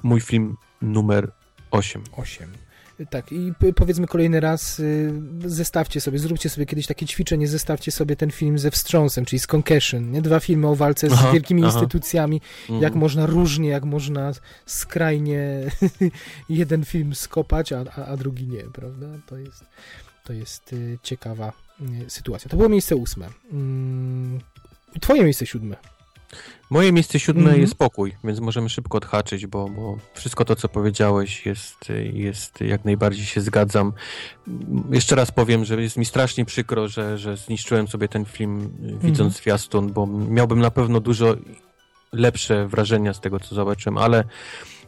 Mój 0.03 0.21
film 0.21 0.57
numer 0.81 1.31
8. 1.71 2.03
8. 2.17 2.60
Tak, 3.09 3.31
i 3.31 3.53
powiedzmy 3.75 4.07
kolejny 4.07 4.39
raz, 4.39 4.79
y, 4.79 5.13
zestawcie 5.45 6.01
sobie, 6.01 6.19
zróbcie 6.19 6.49
sobie 6.49 6.65
kiedyś 6.65 6.87
takie 6.87 7.05
ćwiczenie, 7.05 7.47
zestawcie 7.47 7.91
sobie 7.91 8.15
ten 8.15 8.31
film 8.31 8.59
ze 8.59 8.71
Wstrząsem, 8.71 9.25
czyli 9.25 9.39
z 9.39 9.47
Concussion, 9.47 10.11
nie? 10.11 10.21
Dwa 10.21 10.39
filmy 10.39 10.67
o 10.67 10.75
walce 10.75 11.09
z 11.09 11.13
Aha, 11.13 11.31
wielkimi 11.31 11.61
aha. 11.65 11.71
instytucjami, 11.71 12.41
Mhm. 12.61 12.81
jak 12.81 12.95
można 12.95 13.25
różnie, 13.25 13.69
jak 13.69 13.85
można 13.85 14.31
skrajnie 14.65 15.41
jeden 16.49 16.85
film 16.85 17.15
skopać, 17.15 17.73
a, 17.73 17.83
a, 17.95 18.05
a 18.05 18.17
drugi 18.17 18.47
nie, 18.47 18.63
prawda? 18.63 19.07
To 19.25 19.37
jest, 19.37 19.63
to 20.23 20.33
jest 20.33 20.73
y, 20.73 20.97
ciekawa 21.03 21.53
y, 22.05 22.09
sytuacja. 22.09 22.49
To 22.49 22.57
było 22.57 22.69
miejsce 22.69 22.95
ósme. 22.95 23.27
Mm, 23.51 24.39
Twoje 25.01 25.23
miejsce 25.23 25.45
siódme. 25.45 25.75
Moje 26.69 26.91
miejsce 26.91 27.19
siódme 27.19 27.41
Mhm. 27.43 27.61
jest 27.61 27.75
pokój, 27.75 28.13
więc 28.23 28.39
możemy 28.39 28.69
szybko 28.69 28.97
odhaczyć, 28.97 29.47
bo, 29.47 29.69
bo 29.69 29.97
wszystko 30.13 30.45
to, 30.45 30.55
co 30.55 30.69
powiedziałeś, 30.69 31.45
jest, 31.45 31.75
jest 32.13 32.61
jak 32.61 32.85
najbardziej 32.85 33.25
się 33.25 33.41
zgadzam. 33.41 33.93
Jeszcze 34.91 35.15
raz 35.15 35.31
powiem, 35.31 35.65
że 35.65 35.81
jest 35.81 35.97
mi 35.97 36.05
strasznie 36.05 36.45
przykro, 36.45 36.87
że, 36.87 37.17
że 37.17 37.37
zniszczyłem 37.37 37.87
sobie 37.87 38.07
ten 38.07 38.25
film, 38.25 38.71
widząc 38.81 39.19
Mhm. 39.19 39.31
zwiastun, 39.31 39.93
bo 39.93 40.07
miałbym 40.07 40.59
na 40.59 40.71
pewno 40.71 40.99
dużo 40.99 41.35
lepsze 42.13 42.67
wrażenia 42.67 43.13
z 43.13 43.19
tego, 43.19 43.39
co 43.39 43.55
zobaczyłem, 43.55 43.97
ale, 43.97 44.23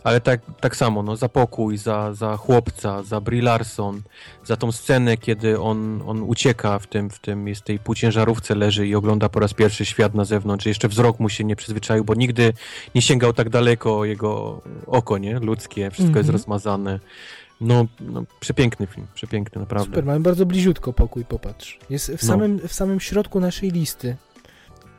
ale 0.04 0.22
tak, 0.22 0.42
tak 0.62 0.76
samo, 0.76 1.04
no, 1.04 1.16
za 1.16 1.30
pokój, 1.30 1.78
za, 1.78 2.14
za 2.14 2.38
chłopca, 2.38 3.04
za 3.04 3.22
Brie 3.22 3.42
Larson, 3.42 4.02
za 4.44 4.56
tą 4.58 4.72
scenę, 4.72 5.18
kiedy 5.18 5.60
on, 5.62 6.02
on 6.06 6.22
ucieka 6.24 6.80
w 6.80 6.88
tym, 6.88 7.10
w 7.10 7.20
tym, 7.20 7.48
jest 7.48 7.62
tej 7.62 7.80
półciężarówce, 7.80 8.56
leży 8.56 8.88
i 8.88 8.96
ogląda 8.96 9.30
po 9.30 9.40
raz 9.40 9.54
pierwszy 9.54 9.86
świat 9.86 10.16
na 10.16 10.26
zewnątrz, 10.26 10.66
jeszcze 10.66 10.88
wzrok 10.88 11.20
mu 11.20 11.30
się 11.30 11.44
nie 11.44 11.56
przyzwyczaił, 11.56 12.04
bo 12.04 12.14
nigdy 12.14 12.54
nie 12.96 13.02
sięgał 13.02 13.34
tak 13.34 13.50
daleko 13.50 14.06
jego 14.06 14.62
oko, 14.88 15.18
nie, 15.18 15.40
ludzkie, 15.40 15.92
wszystko 15.92 16.18
jest 16.18 16.30
Mhm. 16.30 16.34
rozmazane. 16.34 17.00
No, 17.62 17.86
no, 18.00 18.24
przepiękny 18.40 18.88
film, 18.88 19.08
przepiękny, 19.14 19.60
naprawdę. 19.62 19.86
Super, 19.86 20.06
mamy 20.06 20.20
bardzo 20.20 20.46
bliziutko 20.46 20.94
pokój, 20.94 21.26
popatrz. 21.26 21.80
Jest 21.90 22.08
w 22.12 22.24
No. 22.24 22.28
samym, 22.28 22.60
w 22.68 22.74
samym 22.74 23.00
środku 23.00 23.40
naszej 23.40 23.72
listy. 23.72 24.16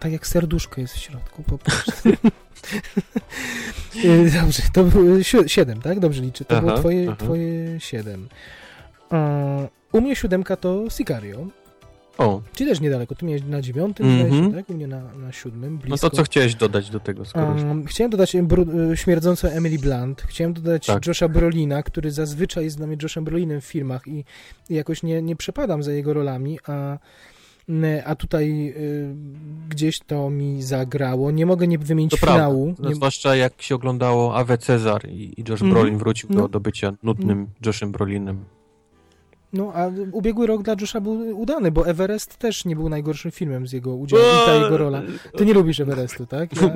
Tak 0.00 0.12
jak 0.12 0.26
serduszko 0.26 0.81
jest 0.81 0.94
w 0.94 0.98
środku, 0.98 1.42
popatrz. 1.42 1.84
Y, 4.05 4.31
Dobrze, 4.40 4.62
to 4.73 4.84
było 4.84 5.23
si- 5.23 5.48
siedem, 5.48 5.81
tak? 5.82 6.00
Dobrze 6.00 6.23
liczę. 6.23 6.44
To 6.44 6.56
Aha, 6.56 6.66
było 6.66 6.78
twoje, 6.78 7.06
aha. 7.08 7.16
twoje 7.24 7.81
siedem. 7.81 8.28
E, 9.12 9.68
U 9.92 10.00
mnie 10.00 10.16
siódemka 10.16 10.56
to 10.56 10.90
Sicario, 10.90 11.47
O, 12.18 12.42
czyli 12.55 12.70
też 12.70 12.81
niedaleko. 12.81 13.14
Ty 13.14 13.26
miałeś 13.26 13.42
na 13.42 13.62
dziewiątym, 13.62 14.06
zdaje 14.18 14.31
się, 14.44 14.52
tak? 14.52 14.70
U 14.70 14.74
mnie 14.74 14.86
na, 14.86 15.02
na 15.14 15.32
siódmym, 15.32 15.73
no 15.74 15.78
blisko. 15.81 16.10
to 16.10 16.16
co 16.16 16.23
chciałeś 16.23 16.55
dodać 16.55 16.90
do 16.90 17.00
tego, 17.00 17.24
skoro. 17.24 17.47
Um, 17.47 17.84
chciałem 17.86 18.10
dodać 18.10 18.34
y, 18.34 18.42
śmierdzącą 18.94 19.48
Emily 19.48 19.78
Blunt. 19.78 20.23
Chciałem 20.23 20.52
dodać 20.52 20.86
Tak. 20.86 21.06
Josha 21.06 21.28
Brolina, 21.28 21.82
który 21.82 22.10
zazwyczaj 22.10 22.64
jest 22.64 22.76
dla 22.76 22.86
mnie 22.86 22.97
Joshem 23.02 23.24
Brolinem 23.24 23.60
w 23.60 23.64
filmach 23.64 24.06
i, 24.06 24.24
i 24.70 24.74
jakoś 24.74 25.02
nie, 25.02 25.23
nie 25.23 25.36
przepadam 25.36 25.82
za 25.82 25.92
jego 25.92 26.14
rolami, 26.14 26.58
a, 26.66 26.98
a 28.05 28.15
tutaj 28.15 28.75
y, 28.76 29.15
gdzieś 29.68 30.01
to 30.01 30.31
mi 30.31 30.62
zagrało. 30.62 31.31
Nie 31.31 31.47
mogę 31.47 31.67
nie 31.67 31.78
wymienić 31.78 32.10
To 32.10 32.17
finału. 32.17 32.75
No, 32.78 32.89
Nie, 32.89 32.94
zwłaszcza 32.94 33.36
jak 33.36 33.62
się 33.62 33.75
oglądało 33.75 34.36
Awe 34.36 34.59
Cezar 34.59 35.09
i, 35.09 35.41
i 35.41 35.44
Josh 35.49 35.51
Mhm. 35.62 35.70
Brolin 35.70 35.99
wrócił 35.99 36.28
No. 36.33 36.43
do, 36.43 36.49
do 36.49 36.60
bycia 36.60 36.93
nudnym 37.02 37.47
Joshem 37.67 37.93
Brolinem. 37.93 38.44
No, 39.52 39.73
a 39.75 39.91
ubiegły 40.12 40.47
rok 40.47 40.62
dla 40.62 40.75
Josha 40.81 41.01
był 41.01 41.41
udany, 41.41 41.70
bo 41.70 41.86
Everest 41.89 42.36
też 42.36 42.65
nie 42.65 42.76
był 42.76 42.89
najgorszym 42.89 43.31
filmem 43.31 43.67
z 43.67 43.73
jego 43.73 43.94
udziałem 43.97 44.26
i 44.43 44.47
ta 44.47 44.55
jego 44.55 44.76
rola. 44.78 45.02
Ty 45.36 45.47
nie 45.47 45.55
lubisz 45.55 45.81
Everestu, 45.81 46.26
tak? 46.26 46.51
Ja, 46.62 46.75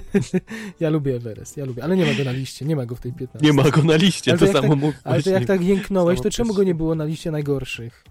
ja 0.80 0.90
lubię 0.90 1.16
Everest, 1.16 1.56
ja 1.56 1.64
lubię, 1.64 1.84
ale 1.84 1.96
nie 1.96 2.06
ma 2.06 2.14
go 2.14 2.24
na 2.24 2.32
liście, 2.32 2.64
nie 2.64 2.76
ma 2.76 2.86
go 2.86 2.94
w 2.94 3.00
tej 3.00 3.12
15. 3.12 3.46
Nie 3.46 3.52
ma 3.62 3.70
go 3.70 3.82
na 3.82 3.96
liście, 3.96 4.30
Ale 4.30 4.38
to, 4.40 4.46
to 4.46 4.52
samo 4.52 4.68
tak- 4.68 4.78
mógł 4.78 4.96
Ale 5.04 5.22
to 5.22 5.30
jak 5.30 5.44
tak 5.44 5.64
jęknąłeś, 5.64 6.20
to 6.20 6.30
czemu 6.30 6.54
go 6.54 6.62
nie 6.64 6.74
było 6.74 6.94
na 6.94 7.04
liście 7.04 7.30
najgorszych? 7.30 8.04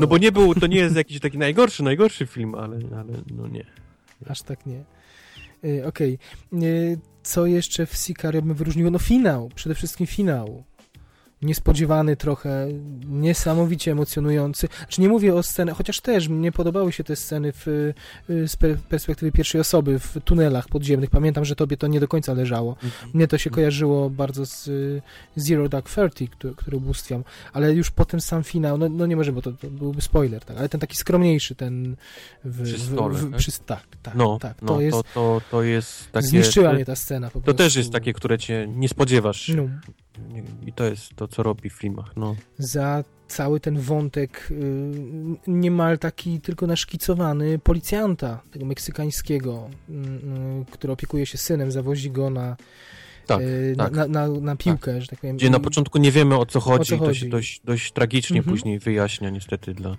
No 0.00 0.06
bo 0.06 0.18
nie 0.18 0.32
był, 0.32 0.54
to 0.54 0.66
nie 0.66 0.76
jest 0.76 0.96
jakiś 0.96 1.20
taki 1.20 1.38
najgorszy, 1.38 1.82
najgorszy 1.82 2.26
film, 2.26 2.54
ale, 2.54 2.76
ale 2.76 3.12
no 3.36 3.48
nie. 3.48 3.64
Aż 4.28 4.42
tak 4.42 4.66
nie. 4.66 4.84
Y, 5.64 5.86
Okej. 5.86 6.18
Y, 6.62 6.98
Co 7.22 7.46
jeszcze 7.46 7.86
w 7.86 7.96
Sicario 7.96 8.42
bym 8.42 8.54
wyróżnił? 8.54 8.90
No 8.90 8.98
finał, 8.98 9.50
przede 9.54 9.74
wszystkim 9.74 10.06
finał. 10.06 10.64
Niespodziewany 11.42 12.16
trochę, 12.16 12.68
niesamowicie 13.08 13.92
emocjonujący. 13.92 14.68
Znaczy 14.78 15.00
nie 15.00 15.08
mówię 15.08 15.34
o 15.34 15.42
scenach, 15.42 15.76
chociaż 15.76 16.00
też 16.00 16.28
mnie 16.28 16.52
podobały 16.52 16.92
się 16.92 17.04
te 17.04 17.16
sceny 17.16 17.52
w, 17.52 17.68
y, 17.68 17.94
z 18.48 18.56
pe- 18.56 18.76
perspektywy 18.76 19.32
pierwszej 19.32 19.60
osoby, 19.60 19.98
w 19.98 20.16
tunelach 20.24 20.68
podziemnych. 20.68 21.10
Pamiętam, 21.10 21.44
że 21.44 21.56
tobie 21.56 21.76
to 21.76 21.86
nie 21.86 22.00
do 22.00 22.08
końca 22.08 22.32
leżało. 22.34 22.76
Mnie 23.14 23.28
to 23.28 23.38
się 23.38 23.50
kojarzyło 23.50 24.10
bardzo 24.10 24.46
z 24.46 24.68
y, 24.68 25.02
Zero 25.36 25.68
Dark 25.68 25.90
Thirty, 25.94 26.28
który, 26.28 26.54
który 26.54 26.76
ubóstwiam, 26.76 27.24
ale 27.52 27.72
już 27.74 27.90
potem 27.90 28.20
sam 28.20 28.42
finał, 28.44 28.78
no, 28.78 28.88
no 28.88 29.06
nie 29.06 29.16
może, 29.16 29.32
bo 29.32 29.42
to, 29.42 29.52
to 29.52 29.70
byłby 29.70 30.02
spoiler, 30.02 30.44
tak, 30.44 30.56
ale 30.56 30.68
ten 30.68 30.80
taki 30.80 30.96
skromniejszy, 30.96 31.54
ten 31.54 31.96
w, 32.44 32.62
Przy 32.64 32.74
w- 32.78 32.82
stole, 32.82 33.14
w, 33.18 33.30
tak? 33.30 33.38
przy, 33.40 33.52
tak, 33.66 33.84
tak, 34.02 34.14
No, 34.14 34.38
tak, 34.40 34.62
no 34.62 34.68
to 34.68 34.80
jest, 34.80 34.96
to, 34.96 35.02
to, 35.14 35.40
to 35.50 35.62
jest 35.62 36.12
takie... 36.12 36.26
zniszczyła 36.26 36.68
to, 36.68 36.74
mnie 36.74 36.84
ta 36.84 36.96
scena 36.96 37.26
po 37.30 37.38
to 37.38 37.44
prostu. 37.44 37.58
też 37.64 37.76
jest 37.76 37.92
takie, 37.92 38.12
które 38.12 38.38
cię 38.38 38.66
nie 38.68 38.88
spodziewasz. 38.88 39.48
No, 39.56 39.68
I 40.66 40.72
to 40.72 40.84
jest 40.84 41.14
to, 41.16 41.28
co 41.28 41.42
robi 41.42 41.70
w 41.70 41.72
filmach, 41.72 42.12
no. 42.16 42.36
za 42.58 43.04
cały 43.28 43.60
ten 43.60 43.78
wątek 43.80 44.48
y, 44.50 44.56
niemal 45.46 45.98
taki 45.98 46.40
tylko 46.40 46.66
naszkicowany 46.66 47.58
policjanta, 47.58 48.42
tego 48.50 48.66
meksykańskiego, 48.66 49.70
y, 49.90 49.92
y, 49.92 50.64
który 50.70 50.92
opiekuje 50.92 51.26
się 51.26 51.38
synem, 51.38 51.70
zawozi 51.72 52.10
go 52.10 52.30
na, 52.30 52.56
Tak, 53.26 53.40
y, 53.40 53.74
tak. 53.78 53.92
na, 53.92 54.06
na, 54.06 54.28
na 54.28 54.56
piłkę, 54.56 55.00
że 55.00 55.06
tak 55.06 55.20
powiem. 55.20 55.36
Gdzie 55.36 55.50
na 55.50 55.60
początku 55.60 55.98
nie 55.98 56.12
wiemy 56.12 56.38
o 56.38 56.46
co 56.46 56.60
chodzi, 56.60 56.90
co 56.90 56.98
to 56.98 57.04
chodzi. 57.04 57.20
się 57.20 57.28
dość, 57.28 57.60
dość 57.64 57.92
tragicznie 57.92 58.38
Mhm. 58.38 58.56
później 58.56 58.78
wyjaśnia 58.78 59.30
niestety 59.30 59.74
dla, 59.74 59.96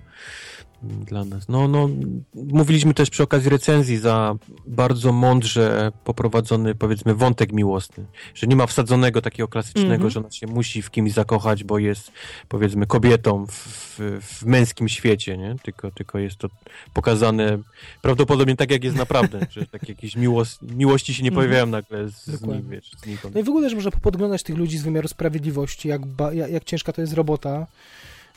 dla 0.83 1.25
nas. 1.25 1.49
No, 1.49 1.67
no, 1.67 1.89
mówiliśmy 2.35 2.93
też 2.93 3.09
przy 3.09 3.23
okazji 3.23 3.49
recenzji 3.49 3.97
za 3.97 4.35
bardzo 4.67 5.13
mądrze 5.13 5.91
poprowadzony, 6.03 6.75
powiedzmy, 6.75 7.15
wątek 7.15 7.51
miłosny, 7.51 8.05
że 8.35 8.47
nie 8.47 8.55
ma 8.55 8.67
wsadzonego 8.67 9.21
takiego 9.21 9.47
klasycznego, 9.47 9.93
Mhm. 9.93 10.09
że 10.09 10.19
ona 10.19 10.31
się 10.31 10.47
musi 10.47 10.81
w 10.81 10.91
kimś 10.91 11.11
zakochać, 11.11 11.63
bo 11.63 11.79
jest, 11.79 12.11
powiedzmy, 12.49 12.87
kobietą 12.87 13.45
w, 13.47 13.51
w, 13.51 14.19
w 14.21 14.45
męskim 14.45 14.89
świecie, 14.89 15.37
nie? 15.37 15.55
Tylko, 15.63 15.91
tylko 15.91 16.19
jest 16.19 16.37
to 16.37 16.49
pokazane 16.93 17.57
prawdopodobnie 18.01 18.55
tak, 18.55 18.71
jak 18.71 18.83
jest 18.83 18.97
naprawdę, 18.97 19.39
że 19.55 19.65
tak 19.65 19.89
jakieś 19.89 20.15
miłos, 20.15 20.59
miłości 20.61 21.13
się 21.13 21.23
nie 21.23 21.29
Mhm. 21.29 21.47
pojawiają 21.47 21.65
nagle 21.71 22.09
z, 22.09 22.25
z, 22.25 22.41
nim, 22.41 22.69
wiesz, 22.69 22.91
znikąd. 23.03 23.35
No 23.35 23.41
i 23.41 23.43
w 23.43 23.49
ogóle, 23.49 23.69
że 23.69 23.75
można 23.75 23.91
podglądać 23.91 24.43
tych 24.43 24.57
ludzi 24.57 24.77
z 24.77 24.83
wymiaru 24.83 25.07
sprawiedliwości, 25.07 25.87
jak, 25.87 26.05
ba, 26.05 26.33
jak, 26.33 26.51
jak 26.51 26.63
ciężka 26.63 26.93
to 26.93 27.01
jest 27.01 27.13
robota. 27.13 27.67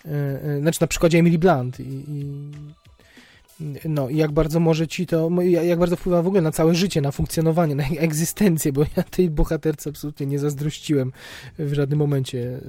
Yy, 0.05 0.11
yy, 0.55 0.61
Znaczy 0.61 0.79
na 0.81 0.87
przykładzie 0.87 1.19
Emily 1.19 1.39
Blunt 1.39 1.81
i, 1.81 2.05
i 2.09 2.51
no 3.85 4.09
i 4.09 4.17
jak 4.17 4.33
bardzo 4.33 4.61
może 4.61 4.89
ci 4.89 5.07
to, 5.07 5.31
jak 5.43 5.79
bardzo 5.79 5.97
wpływa 5.97 6.23
w 6.23 6.27
ogóle 6.27 6.43
na 6.43 6.53
całe 6.53 6.75
życie, 6.75 7.01
na 7.01 7.13
funkcjonowanie, 7.13 7.75
na 7.75 7.85
egzystencję, 7.99 8.73
bo 8.73 8.83
ja 8.97 9.03
tej 9.03 9.31
bohaterce 9.31 9.91
absolutnie 9.91 10.27
nie 10.27 10.39
zazdrościłem 10.39 11.13
w 11.59 11.73
żadnym 11.73 11.99
momencie 11.99 12.39
yy, 12.39 12.61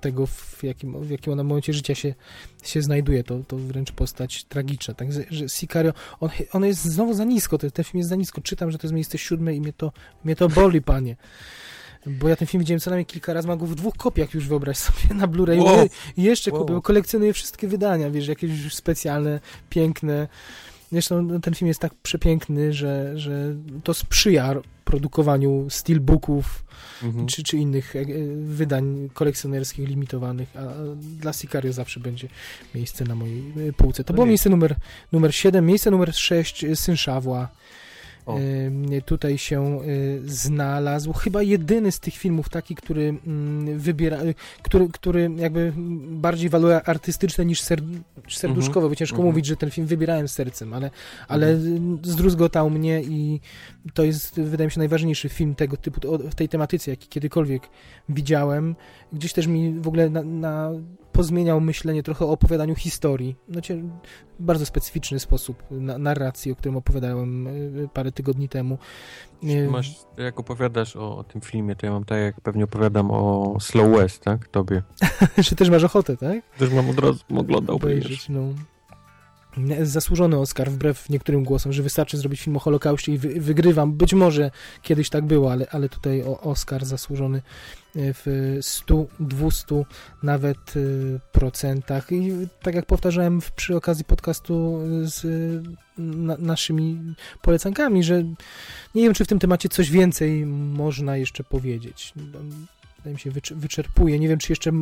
tego, 0.00 0.26
w 0.26 0.62
jakim, 0.62 1.04
w 1.04 1.10
jakim 1.10 1.32
ona 1.32 1.44
momencie 1.44 1.72
życia 1.72 1.94
się, 1.94 2.14
się 2.62 2.82
znajduje. 2.82 3.24
To, 3.24 3.38
to 3.48 3.56
wręcz 3.56 3.92
postać 3.92 4.44
tragiczna. 4.44 4.94
Także 4.94 5.24
że 5.30 5.48
Sicario, 5.48 5.92
on, 6.20 6.30
on 6.52 6.64
jest 6.64 6.84
znowu 6.84 7.14
za 7.14 7.24
nisko, 7.24 7.58
ten, 7.58 7.70
ten 7.70 7.84
film 7.84 7.98
jest 7.98 8.10
za 8.10 8.16
nisko. 8.16 8.40
Czytam, 8.40 8.70
że 8.70 8.78
to 8.78 8.86
jest 8.86 8.94
miejsce 8.94 9.18
siódme 9.18 9.54
i 9.54 9.60
mnie 9.60 9.72
to, 9.72 9.92
mnie 10.24 10.36
to 10.36 10.48
boli, 10.48 10.82
panie. 10.82 11.16
Bo 12.06 12.28
ja 12.28 12.36
ten 12.36 12.48
film 12.48 12.60
widziałem 12.60 12.80
co 12.80 12.90
najmniej 12.90 13.06
kilka 13.06 13.32
razy, 13.32 13.48
mam 13.48 13.58
go 13.58 13.66
w 13.66 13.74
dwóch 13.74 13.94
kopiach 13.96 14.34
już 14.34 14.48
wyobraź 14.48 14.76
sobie 14.78 15.14
na 15.14 15.28
Blu-ray. 15.28 15.62
Wow. 15.62 15.88
I 16.16 16.22
jeszcze 16.22 16.52
Wow. 16.52 16.60
kupię, 16.60 16.80
kolekcjonuję 16.82 17.32
wszystkie 17.32 17.68
wydania, 17.68 18.10
wiesz, 18.10 18.28
jakieś 18.28 18.64
już 18.64 18.74
specjalne, 18.74 19.40
piękne. 19.70 20.28
Zresztą 20.92 21.22
no, 21.22 21.40
ten 21.40 21.54
film 21.54 21.68
jest 21.68 21.80
tak 21.80 21.94
przepiękny, 21.94 22.72
że, 22.72 23.18
że 23.18 23.54
to 23.84 23.94
sprzyja 23.94 24.54
produkowaniu 24.84 25.66
steelbooków 25.70 26.64
Mhm. 27.02 27.26
czy, 27.26 27.42
czy 27.42 27.56
innych 27.56 27.96
e, 27.96 28.04
wydań 28.44 29.08
kolekcjonerskich, 29.14 29.88
limitowanych, 29.88 30.56
a 30.56 30.60
dla 30.96 31.32
Sicario 31.32 31.72
zawsze 31.72 32.00
będzie 32.00 32.28
miejsce 32.74 33.04
na 33.04 33.14
mojej 33.14 33.42
e, 33.68 33.72
półce. 33.72 34.04
To 34.04 34.12
No 34.12 34.14
było 34.14 34.26
miejsce 34.26 34.50
numer, 34.50 34.74
numer 35.12 35.34
7, 35.34 35.66
miejsce 35.66 35.90
numer 35.90 36.14
6, 36.14 36.64
e, 36.64 36.76
Syn 36.76 36.96
Szawła. 36.96 37.48
O. 38.26 38.38
Tutaj 39.04 39.38
się 39.38 39.62
e, 39.62 39.80
znalazł. 40.24 41.12
Chyba 41.12 41.42
jedyny 41.42 41.92
z 41.92 42.00
tych 42.00 42.14
filmów 42.14 42.48
taki, 42.48 42.74
który 42.74 43.14
mm, 43.26 43.78
wybiera, 43.78 44.16
e, 44.16 44.34
który, 44.62 44.88
który 44.88 45.30
jakby 45.36 45.72
bardziej 46.10 46.50
walory 46.50 46.74
artystyczne 46.74 47.44
niż 47.44 47.60
ser, 47.60 47.82
serduszkowe, 48.28 48.88
bo 48.88 48.94
ciężko 48.96 49.16
Mhm. 49.16 49.28
mówić, 49.32 49.46
że 49.46 49.56
ten 49.56 49.70
film 49.70 49.86
wybierałem 49.86 50.28
sercem, 50.28 50.74
ale, 50.74 50.90
ale 51.28 51.58
zdruzgotał 52.02 52.70
mnie 52.70 53.02
i 53.02 53.40
to 53.94 54.04
jest, 54.04 54.40
wydaje 54.40 54.66
mi 54.66 54.70
się, 54.70 54.78
najważniejszy 54.80 55.28
film 55.28 55.54
tego 55.54 55.76
typu, 55.76 56.18
w 56.18 56.34
tej 56.34 56.48
tematyce, 56.48 56.90
jaki 56.90 57.08
kiedykolwiek 57.08 57.62
widziałem. 58.08 58.76
Gdzieś 59.12 59.32
też 59.32 59.46
mi 59.46 59.80
w 59.80 59.88
ogóle 59.88 60.10
na, 60.10 60.22
na 60.22 60.70
pozmieniał 61.12 61.60
myślenie 61.60 62.02
trochę 62.02 62.24
o 62.24 62.30
opowiadaniu 62.30 62.74
historii. 62.74 63.36
Cie- 63.62 63.82
bardzo 64.40 64.66
specyficzny 64.66 65.20
sposób 65.20 65.62
na, 65.70 65.98
narracji, 65.98 66.52
o 66.52 66.56
którym 66.56 66.76
opowiadałem 66.76 67.46
y, 67.46 67.88
parę 67.94 68.12
tygodni 68.12 68.48
temu. 68.48 68.78
Y, 69.44 69.68
Masz, 69.70 69.96
jak 70.16 70.40
opowiadasz 70.40 70.96
o, 70.96 71.16
o 71.18 71.24
tym 71.24 71.40
filmie, 71.40 71.76
to 71.76 71.86
ja 71.86 71.92
mam 71.92 72.04
tak, 72.04 72.18
jak 72.18 72.40
pewnie 72.40 72.64
opowiadam 72.64 73.10
o 73.10 73.56
Slow 73.60 73.96
West, 73.96 74.22
tak? 74.22 74.48
Tobie. 74.48 74.82
Że 75.38 75.56
też 75.56 75.70
masz 75.70 75.84
ochotę, 75.84 76.16
tak? 76.16 76.56
Też 76.58 76.72
mam 76.72 76.90
od 76.90 76.98
razu 76.98 77.20
oglądał, 77.36 77.76
Obejrzeć, 77.76 78.28
no. 78.28 78.40
Zasłużony 79.82 80.38
Oscar, 80.38 80.70
wbrew 80.70 81.10
niektórym 81.10 81.44
głosom, 81.44 81.72
że 81.72 81.82
wystarczy 81.82 82.16
zrobić 82.16 82.40
film 82.40 82.56
o 82.56 82.60
Holokauście 82.60 83.12
i 83.12 83.18
wy, 83.18 83.40
wygrywam. 83.40 83.92
Być 83.92 84.14
może 84.14 84.50
kiedyś 84.82 85.10
tak 85.10 85.24
było, 85.24 85.52
ale, 85.52 85.66
ale 85.70 85.88
tutaj 85.88 86.22
Oscar 86.22 86.84
zasłużony 86.84 87.38
e, 87.38 87.40
w 87.96 88.58
100, 88.60 89.06
200 89.20 89.84
nawet 90.22 90.76
y, 90.76 91.20
procentach. 91.32 92.12
I 92.12 92.32
tak 92.62 92.74
jak 92.74 92.86
powtarzałem 92.86 93.40
przy 93.56 93.76
okazji 93.76 94.04
podcastu 94.04 94.78
z 95.02 95.24
y, 95.24 95.62
na, 95.98 96.36
naszymi 96.38 97.14
polecankami, 97.42 98.04
że 98.04 98.22
nie 98.94 99.02
wiem, 99.02 99.14
czy 99.14 99.24
w 99.24 99.28
tym 99.28 99.38
temacie 99.38 99.68
coś 99.68 99.90
więcej 99.90 100.46
można 100.46 101.16
jeszcze 101.16 101.44
powiedzieć. 101.44 102.12
Wydaje 103.02 103.14
mi 103.14 103.20
się, 103.20 103.30
wycz- 103.30 103.54
wyczerpuje. 103.54 104.18
Nie 104.18 104.28
wiem, 104.28 104.38
czy 104.38 104.52
jeszcze 104.52 104.72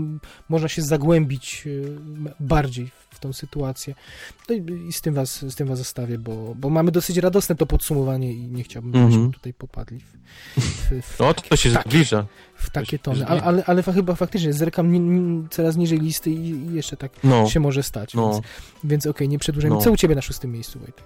można 0.48 0.68
się 0.68 0.82
zagłębić 0.82 1.62
y, 1.66 1.96
bardziej 2.40 2.90
w 3.10 3.18
tą 3.18 3.32
sytuację. 3.32 3.94
No 4.48 4.54
i, 4.54 4.92
z 4.92 5.00
tym 5.00 5.14
was, 5.14 5.38
z 5.52 5.54
tym 5.54 5.68
was 5.68 5.78
zostawię, 5.78 6.18
bo, 6.18 6.54
bo 6.54 6.70
mamy 6.70 6.90
dosyć 6.90 7.16
radosne 7.16 7.54
to 7.56 7.66
podsumowanie 7.66 8.32
i 8.32 8.46
nie 8.46 8.62
chciałbym, 8.62 8.92
żebyśmy 9.02 9.30
tutaj 9.32 9.54
popadli 9.54 10.00
w, 10.00 10.04
w, 10.56 11.02
w, 11.02 11.18
No, 11.20 11.34
to 11.34 11.56
się 11.56 11.70
zbliża. 11.70 12.26
w 12.54 12.70
takie 12.70 12.98
tony. 12.98 13.26
Ale, 13.26 13.42
ale, 13.42 13.64
ale 13.66 13.82
chyba 13.82 14.14
faktycznie 14.14 14.52
zerkam 14.52 14.92
ni, 14.92 15.00
ni, 15.00 15.48
coraz 15.48 15.76
niżej 15.76 15.98
listy 16.00 16.30
i, 16.30 16.48
i 16.50 16.74
jeszcze 16.74 16.96
tak 16.96 17.12
No, 17.24 17.46
się 17.50 17.60
może 17.60 17.82
stać. 17.82 18.14
no. 18.14 18.32
Więc, 18.32 18.44
więc 18.84 19.06
okej, 19.06 19.28
nie 19.28 19.38
przedłużajmy. 19.38 19.76
No. 19.76 19.82
Co 19.82 19.90
u 19.92 19.96
ciebie 19.96 20.14
na 20.14 20.22
szóstym 20.22 20.52
miejscu, 20.52 20.78
Wojtek? 20.78 21.04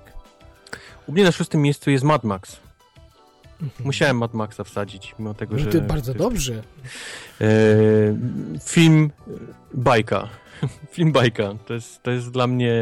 U 1.06 1.12
mnie 1.12 1.24
na 1.24 1.32
szóstym 1.32 1.62
miejscu 1.62 1.90
jest 1.90 2.04
Mad 2.04 2.24
Max. 2.24 2.56
Mhm. 3.64 3.84
Musiałem 3.86 4.18
Mad 4.18 4.34
Maxa 4.34 4.64
wsadzić, 4.64 5.14
mimo 5.18 5.34
tego, 5.34 5.56
No 5.56 5.62
że... 5.62 5.70
to 5.70 5.80
bardzo 5.80 6.14
dobrze. 6.14 6.62
E, 7.40 7.46
film 8.64 9.10
bajka. 9.74 10.28
film 10.94 11.12
bajka. 11.12 11.54
To 11.66 11.74
jest, 11.74 12.02
to 12.02 12.10
jest 12.10 12.30
dla 12.30 12.46
mnie 12.46 12.72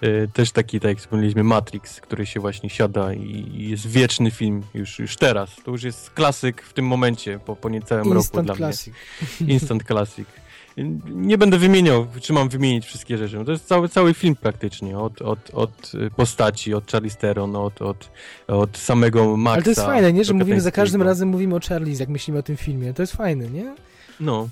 e, 0.00 0.28
też 0.28 0.52
taki, 0.52 0.80
tak 0.80 0.88
jak 0.88 0.98
wspomnieliśmy, 0.98 1.44
Matrix, 1.44 2.00
który 2.00 2.26
się 2.26 2.40
właśnie 2.40 2.70
siada 2.70 3.14
i, 3.14 3.20
i 3.54 3.70
jest 3.70 3.86
wieczny 3.86 4.30
film 4.30 4.62
już, 4.74 4.98
już 4.98 5.16
teraz. 5.16 5.56
To 5.64 5.70
już 5.70 5.82
jest 5.82 6.10
klasyk 6.10 6.62
w 6.62 6.72
tym 6.72 6.86
momencie, 6.86 7.38
po, 7.38 7.56
po 7.56 7.68
niecałym 7.68 8.04
roku 8.04 8.16
Instant 8.16 8.46
dla 8.46 8.56
classic. 8.56 8.94
mnie. 9.40 9.52
Instant 9.54 9.84
classic. 9.84 10.28
Nie 11.10 11.38
będę 11.38 11.58
wymieniał, 11.58 12.06
czy 12.20 12.32
mam 12.32 12.48
wymienić 12.48 12.86
wszystkie 12.86 13.18
rzeczy. 13.18 13.36
No 13.36 13.44
To 13.44 13.52
jest 13.52 13.66
cały, 13.66 13.88
cały 13.88 14.14
film 14.14 14.36
praktycznie, 14.36 14.98
od, 14.98 15.22
od, 15.22 15.50
od 15.52 15.92
postaci, 16.16 16.74
od 16.74 16.92
Charlize 16.92 17.16
Theron, 17.16 17.56
od, 17.56 17.82
od, 17.82 18.10
od 18.46 18.78
samego 18.78 19.36
Maxa. 19.36 19.54
Ale 19.54 19.62
to 19.62 19.70
jest 19.70 19.82
fajne, 19.82 20.12
nie? 20.12 20.24
Że 20.24 20.34
mówimy 20.34 20.60
za 20.60 20.70
każdym 20.70 21.02
razem 21.02 21.28
mówimy 21.28 21.56
o 21.56 21.60
Charlize, 21.68 22.02
jak 22.02 22.08
myślimy 22.08 22.38
o 22.38 22.42
tym 22.42 22.56
filmie. 22.56 22.94
To 22.94 23.02
jest 23.02 23.12
fajne, 23.16 23.50
nie? 23.50 23.74
No, 24.20 24.48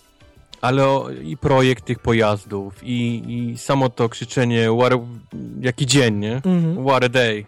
ale 0.61 0.87
o, 0.87 1.11
i 1.23 1.37
projekt 1.37 1.85
tych 1.85 1.99
pojazdów, 1.99 2.75
i, 2.83 3.23
i 3.29 3.59
samo 3.59 3.89
to 3.89 4.09
krzyczenie, 4.09 4.69
what 4.79 4.93
a, 4.93 4.99
jaki 5.61 5.87
dzień, 5.87 6.15
nie? 6.19 6.37
Mhm. 6.37 6.87
What 6.87 7.05
a 7.05 7.09
day. 7.09 7.45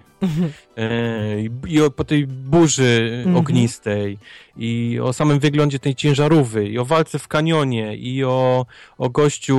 E, 0.76 1.40
I, 1.66 1.80
o, 1.80 1.90
po 1.90 2.04
tej 2.04 2.26
burzy 2.26 3.10
Mhm. 3.18 3.36
ognistej, 3.36 4.18
i 4.56 4.98
o 5.02 5.12
samym 5.12 5.38
wyglądzie 5.38 5.78
tej 5.78 5.94
ciężarówki, 5.94 6.58
i 6.58 6.78
o 6.78 6.84
walce 6.84 7.18
w 7.18 7.28
kanionie, 7.28 7.96
i 7.96 8.24
o, 8.24 8.66
o 8.98 9.10
gościu, 9.10 9.58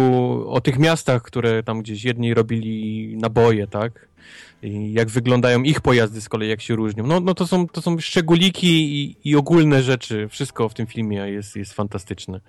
o 0.49 0.61
tych 0.61 0.79
miastach, 0.79 1.21
które 1.21 1.63
tam 1.63 1.81
gdzieś 1.81 2.03
jedni 2.03 2.33
robili 2.33 3.17
naboje, 3.17 3.67
tak? 3.67 4.07
I 4.63 4.93
jak 4.93 5.09
wyglądają 5.09 5.63
ich 5.63 5.81
pojazdy 5.81 6.21
z 6.21 6.29
kolei, 6.29 6.49
jak 6.49 6.61
się 6.61 6.75
różnią. 6.75 7.07
No, 7.07 7.19
no 7.19 7.33
to, 7.33 7.47
są, 7.47 7.67
to 7.67 7.81
są 7.81 7.99
szczególiki 7.99 9.01
i, 9.03 9.17
i 9.29 9.35
ogólne 9.35 9.83
rzeczy. 9.83 10.27
Wszystko 10.29 10.69
w 10.69 10.73
tym 10.73 10.87
filmie 10.87 11.17
jest, 11.17 11.55
jest 11.55 11.73
fantastyczne. 11.73 12.39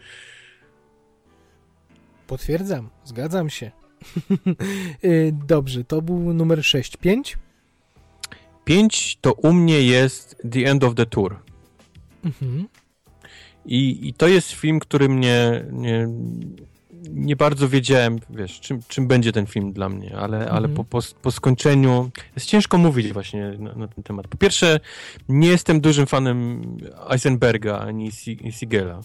Potwierdzam, 2.27 2.89
zgadzam 3.05 3.51
się. 3.51 3.70
Y, 5.05 5.35
Dobrze, 5.49 5.85
to 5.85 6.03
był 6.03 6.35
numer 6.35 6.65
6. 6.65 6.97
5? 8.67 8.81
Pięć 8.81 9.19
to 9.20 9.33
u 9.33 9.53
mnie 9.53 9.83
jest 9.83 10.36
The 10.53 10.70
End 10.70 10.85
of 10.85 10.95
the 10.95 11.07
Tour. 11.07 11.36
Mhm. 12.25 12.69
I, 13.67 14.09
I 14.09 14.15
to 14.15 14.28
jest 14.28 14.51
film, 14.53 14.78
który 14.81 15.09
mnie 15.09 15.65
nie, 15.73 16.09
nie 17.11 17.36
bardzo 17.36 17.69
wiedziałem, 17.69 18.19
wiesz, 18.31 18.61
czym, 18.61 18.81
czym 18.89 19.07
będzie 19.09 19.33
ten 19.33 19.47
film 19.47 19.73
dla 19.73 19.89
mnie, 19.89 20.17
ale, 20.17 20.39
ale 20.39 20.69
Mhm. 20.69 20.75
po, 20.75 20.85
po, 20.85 21.01
po 21.23 21.31
skończeniu 21.33 22.11
jest 22.36 22.47
ciężko 22.47 22.78
mówić 22.78 23.12
właśnie 23.12 23.51
na, 23.59 23.75
na 23.75 23.89
ten 23.89 24.05
temat. 24.05 24.28
Po 24.28 24.36
pierwsze, 24.36 24.81
nie 25.28 25.49
jestem 25.49 25.81
dużym 25.81 26.07
fanem 26.07 26.62
Eisenberga 27.11 27.78
ani 27.78 28.12
Si- 28.12 28.53
Siegela. 28.53 29.01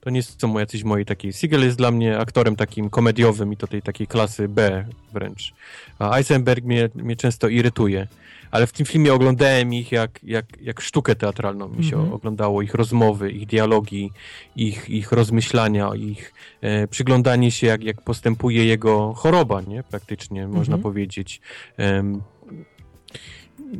To 0.00 0.10
nie 0.10 0.22
są 0.22 0.58
jacyś 0.58 0.84
moi 0.84 1.04
takiej. 1.04 1.32
Siegel 1.32 1.64
jest 1.64 1.76
dla 1.78 1.90
mnie 1.90 2.18
aktorem 2.18 2.56
takim 2.56 2.90
komediowym 2.90 3.52
i 3.52 3.56
to 3.56 3.66
tej 3.66 3.82
takiej 3.82 4.06
klasy 4.06 4.48
B 4.48 4.84
wręcz. 5.12 5.52
A 5.98 6.16
Eisenberg 6.16 6.64
mnie, 6.64 6.88
mnie 6.94 7.16
często 7.16 7.48
irytuje. 7.48 8.08
Ale 8.52 8.66
w 8.66 8.72
tym 8.72 8.86
filmie 8.86 9.14
oglądałem 9.14 9.74
ich 9.74 9.92
jak, 9.92 10.20
jak, 10.22 10.44
jak 10.60 10.80
sztukę 10.80 11.14
teatralną. 11.14 11.68
Mi 11.68 11.84
się 11.84 11.96
Mhm. 11.96 12.12
oglądało 12.14 12.62
ich 12.62 12.74
rozmowy, 12.74 13.30
ich 13.30 13.46
dialogi, 13.46 14.10
ich, 14.56 14.90
ich 14.90 15.12
rozmyślania, 15.12 15.90
ich 15.94 16.32
e, 16.60 16.86
przyglądanie 16.88 17.50
się, 17.50 17.66
jak, 17.66 17.84
jak 17.84 18.02
postępuje 18.02 18.64
jego 18.64 19.12
choroba, 19.14 19.60
nie? 19.60 19.82
Praktycznie, 19.82 20.46
można 20.48 20.74
Mhm. 20.74 20.82
powiedzieć. 20.82 21.40
Em, 21.76 22.22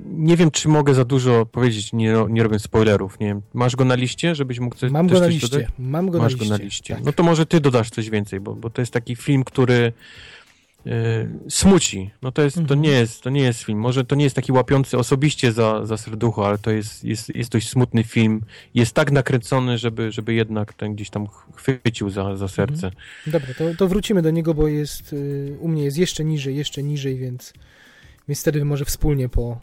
nie 0.07 0.36
wiem, 0.36 0.51
czy 0.51 0.68
mogę 0.68 0.94
za 0.94 1.05
dużo 1.05 1.47
powiedzieć, 1.47 1.92
nie, 1.92 2.15
nie 2.28 2.42
robiąc 2.42 2.62
spoilerów. 2.62 3.20
Nie 3.20 3.26
wiem, 3.26 3.42
masz 3.55 3.76
go 3.76 3.84
na 3.84 3.94
liście, 3.94 4.34
żebyś 4.34 4.59
mógł 4.60 4.76
coś, 4.76 4.92
Mam 4.92 5.07
go 5.07 5.20
na 5.20 5.26
liście. 5.26 5.49
dodać? 5.49 5.67
Mam 5.78 6.10
go 6.10 6.18
Masz 6.18 6.33
na 6.33 6.39
go 6.39 6.44
liście. 6.44 6.59
na 6.59 6.65
liście. 6.65 6.94
Tak. 6.94 7.05
No 7.05 7.12
to 7.12 7.23
może 7.23 7.47
ty 7.47 7.60
dodasz 7.60 7.91
coś 7.91 8.10
więcej, 8.10 8.41
bo, 8.41 8.55
bo 8.55 8.70
to 8.70 8.83
jest 8.83 8.92
taki 8.92 9.17
film, 9.17 9.44
który 9.44 9.92
smuci. 11.49 12.11
No 12.23 12.33
to, 12.33 12.43
jest, 12.43 12.57
to, 12.57 12.62
Mhm. 12.62 12.81
nie 12.83 12.91
jest, 12.91 13.23
to 13.23 13.31
nie 13.31 13.41
jest 13.43 13.62
film. 13.62 13.78
Może 13.78 14.05
to 14.05 14.15
nie 14.15 14.25
jest 14.25 14.36
taki 14.36 14.52
łapiący 14.52 14.99
osobiście 14.99 15.52
za, 15.52 15.86
za 15.86 15.97
serducho, 15.97 16.47
ale 16.47 16.59
to 16.59 16.70
jest, 16.70 17.05
jest, 17.05 17.35
jest 17.36 17.51
dość 17.51 17.69
smutny 17.69 18.05
film. 18.05 18.41
Jest 18.75 18.94
tak 18.94 19.12
nakręcony, 19.12 19.78
żeby, 19.78 20.12
żeby 20.12 20.35
jednak 20.35 20.73
ten 20.75 20.94
gdzieś 20.94 21.11
tam 21.11 21.27
chwycił 21.55 22.11
za, 22.11 22.36
za 22.36 22.49
serce. 22.49 22.91
Dobra, 23.27 23.49
to, 23.59 23.65
to 23.78 23.89
wrócimy 23.89 24.23
do 24.23 24.31
niego, 24.31 24.55
bo 24.55 24.69
jest 24.69 25.12
y, 25.12 25.57
u 25.61 25.69
mnie 25.69 25.85
jest 25.85 25.99
jeszcze 25.99 26.25
niżej, 26.25 26.57
jeszcze 26.57 26.83
niżej, 26.83 27.17
więc, 27.19 27.52
więc 28.28 28.41
wtedy 28.41 28.65
może 28.65 28.85
wspólnie 28.85 29.28
po 29.28 29.61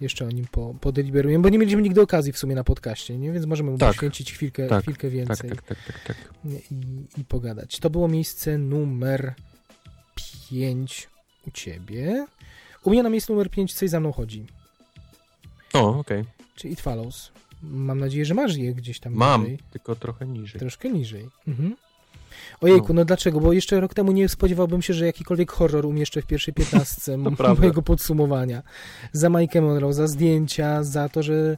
jeszcze 0.00 0.26
o 0.26 0.30
nim 0.30 0.46
po, 0.50 0.74
podeliberujemy, 0.80 1.42
bo 1.42 1.48
nie 1.48 1.58
mieliśmy 1.58 1.82
nigdy 1.82 2.00
okazji 2.00 2.32
w 2.32 2.38
sumie 2.38 2.54
na 2.54 2.64
podcaście, 2.64 3.18
nie? 3.18 3.32
więc 3.32 3.46
możemy 3.46 3.70
mu 3.70 3.78
Tak. 3.78 3.92
poświęcić 3.94 4.32
chwilkę, 4.32 4.66
Tak, 4.66 4.82
chwilkę 4.82 5.02
Tak, 5.08 5.10
więcej 5.12 5.50
tak, 5.50 5.62
tak, 5.62 5.78
tak, 5.86 6.04
tak. 6.04 6.16
I, 6.44 7.20
i 7.20 7.24
pogadać. 7.24 7.78
To 7.78 7.90
było 7.90 8.08
miejsce 8.08 8.58
numer 8.58 9.34
5 10.50 11.08
u 11.46 11.50
ciebie. 11.50 12.26
U 12.84 12.90
mnie 12.90 13.02
na 13.02 13.08
miejscu 13.08 13.32
numer 13.32 13.50
5 13.50 13.74
coś 13.74 13.90
za 13.90 14.00
mną 14.00 14.12
chodzi, 14.12 14.46
O, 15.72 15.98
okej. 15.98 16.24
czy 16.56 16.68
It 16.68 16.80
Follows. 16.80 17.30
Mam 17.62 18.00
nadzieję, 18.00 18.24
że 18.24 18.34
masz 18.34 18.56
je 18.56 18.74
gdzieś 18.74 19.00
tam 19.00 19.14
Mam, 19.14 19.40
niżej. 19.42 19.58
tylko 19.70 19.96
trochę 19.96 20.26
niżej. 20.26 20.58
Troszkę 20.60 20.90
niżej. 20.90 21.28
Mhm. 21.48 21.76
Ojejku, 22.60 22.86
No. 22.88 22.94
no. 22.94 23.04
dlaczego? 23.04 23.40
Bo 23.40 23.52
jeszcze 23.52 23.80
rok 23.80 23.94
temu 23.94 24.12
nie 24.12 24.28
spodziewałbym 24.28 24.82
się, 24.82 24.94
że 24.94 25.06
jakikolwiek 25.06 25.52
horror 25.52 25.86
umieszczę 25.86 26.22
w 26.22 26.26
pierwszej 26.26 26.54
piętnastce 26.54 27.16
mojego 27.58 27.82
podsumowania. 27.82 28.62
Za 29.12 29.28
Mike'em 29.28 29.62
Monroe, 29.62 29.92
za 29.92 30.06
zdjęcia, 30.06 30.82
za 30.82 31.08
to, 31.08 31.22
że 31.22 31.56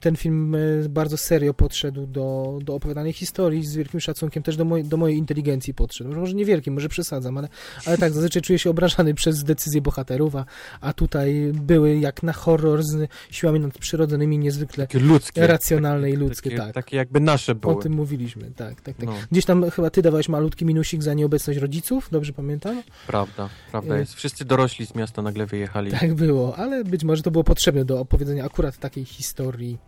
ten 0.00 0.16
film 0.16 0.54
y, 0.54 0.86
bardzo 0.88 1.16
serio 1.16 1.54
podszedł 1.54 2.06
do, 2.06 2.58
do 2.62 2.74
opowiadanej 2.74 3.12
historii, 3.12 3.66
z 3.66 3.74
wielkim 3.76 4.00
szacunkiem 4.00 4.42
też 4.42 4.56
do, 4.56 4.64
moj, 4.64 4.84
do 4.84 4.96
mojej 4.96 5.18
inteligencji 5.18 5.74
podszedł. 5.74 6.10
Może 6.14 6.34
niewielkim, 6.34 6.74
może 6.74 6.88
przesadzam, 6.88 7.38
ale, 7.38 7.48
ale 7.86 7.98
tak, 7.98 8.12
zazwyczaj 8.12 8.42
czuję 8.42 8.58
się 8.58 8.70
obrażany 8.70 9.14
przez 9.14 9.44
decyzje 9.44 9.80
bohaterów, 9.80 10.36
a, 10.36 10.44
a 10.80 10.92
tutaj 10.92 11.50
były 11.54 11.98
jak 11.98 12.22
na 12.22 12.32
horror 12.32 12.82
z 12.82 13.08
siłami 13.30 13.60
nadprzyrodzonymi, 13.60 14.38
niezwykle 14.38 14.86
ludzkie. 14.94 15.46
racjonalne 15.46 16.10
i 16.10 16.16
ludzkie, 16.16 16.50
takie, 16.50 16.62
tak. 16.62 16.74
Takie 16.74 16.96
jakby 16.96 17.20
nasze 17.20 17.52
O 17.52 17.54
były. 17.54 17.82
tym 17.82 17.92
mówiliśmy, 17.92 18.50
tak, 18.56 18.80
tak, 18.80 18.96
tak. 18.96 19.06
No, 19.06 19.14
Gdzieś 19.32 19.44
tam 19.44 19.70
chyba 19.70 19.90
ty 19.90 20.02
dawałeś 20.06 20.28
malutki 20.28 20.64
minusik 20.64 21.02
za 21.02 21.14
nieobecność 21.14 21.60
rodziców, 21.60 22.08
dobrze 22.12 22.32
pamiętam? 22.32 22.82
prawda, 23.06 23.48
prawda 23.70 23.94
Y- 23.96 23.98
jest. 23.98 24.14
Wszyscy 24.14 24.44
dorośli 24.44 24.86
z 24.86 24.94
miasta 24.94 25.22
nagle 25.22 25.46
wyjechali. 25.46 25.90
Tak 25.90 26.14
było, 26.14 26.56
ale 26.56 26.84
być 26.84 27.04
może 27.04 27.22
to 27.22 27.30
było 27.30 27.44
potrzebne 27.44 27.84
do 27.84 28.00
opowiedzenia 28.00 28.44
akurat 28.44 28.76
takiej 28.78 29.04
historii. 29.04 29.78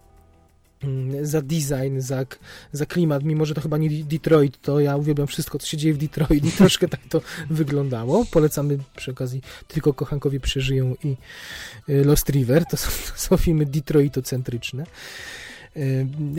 Mm, 0.84 1.26
Za 1.26 1.42
design, 1.42 1.98
za, 2.00 2.24
za 2.72 2.86
klimat, 2.86 3.24
mimo 3.24 3.44
że 3.46 3.54
to 3.54 3.60
chyba 3.60 3.78
nie 3.78 3.90
Detroit, 4.04 4.60
to 4.62 4.80
ja 4.80 4.96
uwielbiam 4.96 5.26
wszystko, 5.26 5.58
co 5.58 5.66
się 5.66 5.76
dzieje 5.76 5.94
w 5.94 5.98
Detroit 5.98 6.44
i 6.44 6.50
troszkę 6.60 6.88
tak 6.88 7.00
to 7.08 7.20
wyglądało. 7.50 8.24
Polecamy 8.30 8.78
przy 8.96 9.10
okazji 9.10 9.42
Tylko 9.68 9.94
kochankowie 9.94 10.40
przeżyją 10.40 10.94
i 11.04 11.16
y, 11.88 12.04
Lost 12.04 12.28
River, 12.28 12.64
to 12.66 12.76
są, 12.76 12.90
to 13.12 13.18
są 13.20 13.36
filmy 13.36 13.66
Detroitocentryczne. 13.66 14.82
Y, 14.82 14.86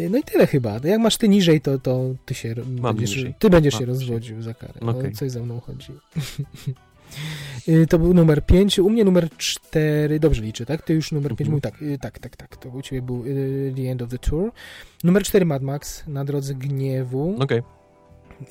No 0.09 0.17
i 0.17 0.23
tyle 0.23 0.47
chyba. 0.47 0.79
Jak 0.83 0.99
masz 0.99 1.17
ty 1.17 1.29
niżej, 1.29 1.61
to, 1.61 1.79
to 1.79 2.05
ty 2.25 2.33
się 2.33 2.55
będziesz, 2.67 3.15
niżej. 3.15 3.33
ty 3.39 3.49
będziesz 3.49 3.73
się 3.73 3.79
Mam 3.85 3.89
niżej. 3.89 4.07
rozwodził 4.07 4.41
za 4.41 4.53
karę. 4.53 4.73
Okej. 4.81 5.11
O 5.11 5.15
coś 5.15 5.31
za 5.31 5.39
mną 5.43 5.59
chodzi. 5.59 5.91
Y, 7.67 7.87
To 7.87 7.99
był 7.99 8.13
numer 8.13 8.45
5, 8.45 8.79
u 8.79 8.89
mnie 8.89 9.03
numer 9.05 9.29
4, 9.37 10.19
dobrze 10.19 10.41
liczę, 10.41 10.65
tak? 10.65 10.81
Ty 10.81 10.93
już 10.93 11.11
numer 11.11 11.35
5 11.35 11.41
Mhm. 11.41 11.51
mówił 11.51 11.61
tak, 11.61 11.81
y, 11.81 11.97
tak, 11.97 12.19
tak, 12.19 12.35
tak, 12.35 12.57
to 12.57 12.69
u 12.69 12.81
ciebie 12.81 13.01
był 13.01 13.25
y, 13.25 13.73
The 13.75 13.91
End 13.91 14.01
of 14.01 14.09
the 14.09 14.17
Tour. 14.17 14.51
Numer 15.03 15.23
4 15.23 15.45
Mad 15.45 15.61
Max, 15.63 16.03
Na 16.07 16.25
drodze 16.25 16.55
gniewu. 16.55 17.35
Okej. 17.39 17.61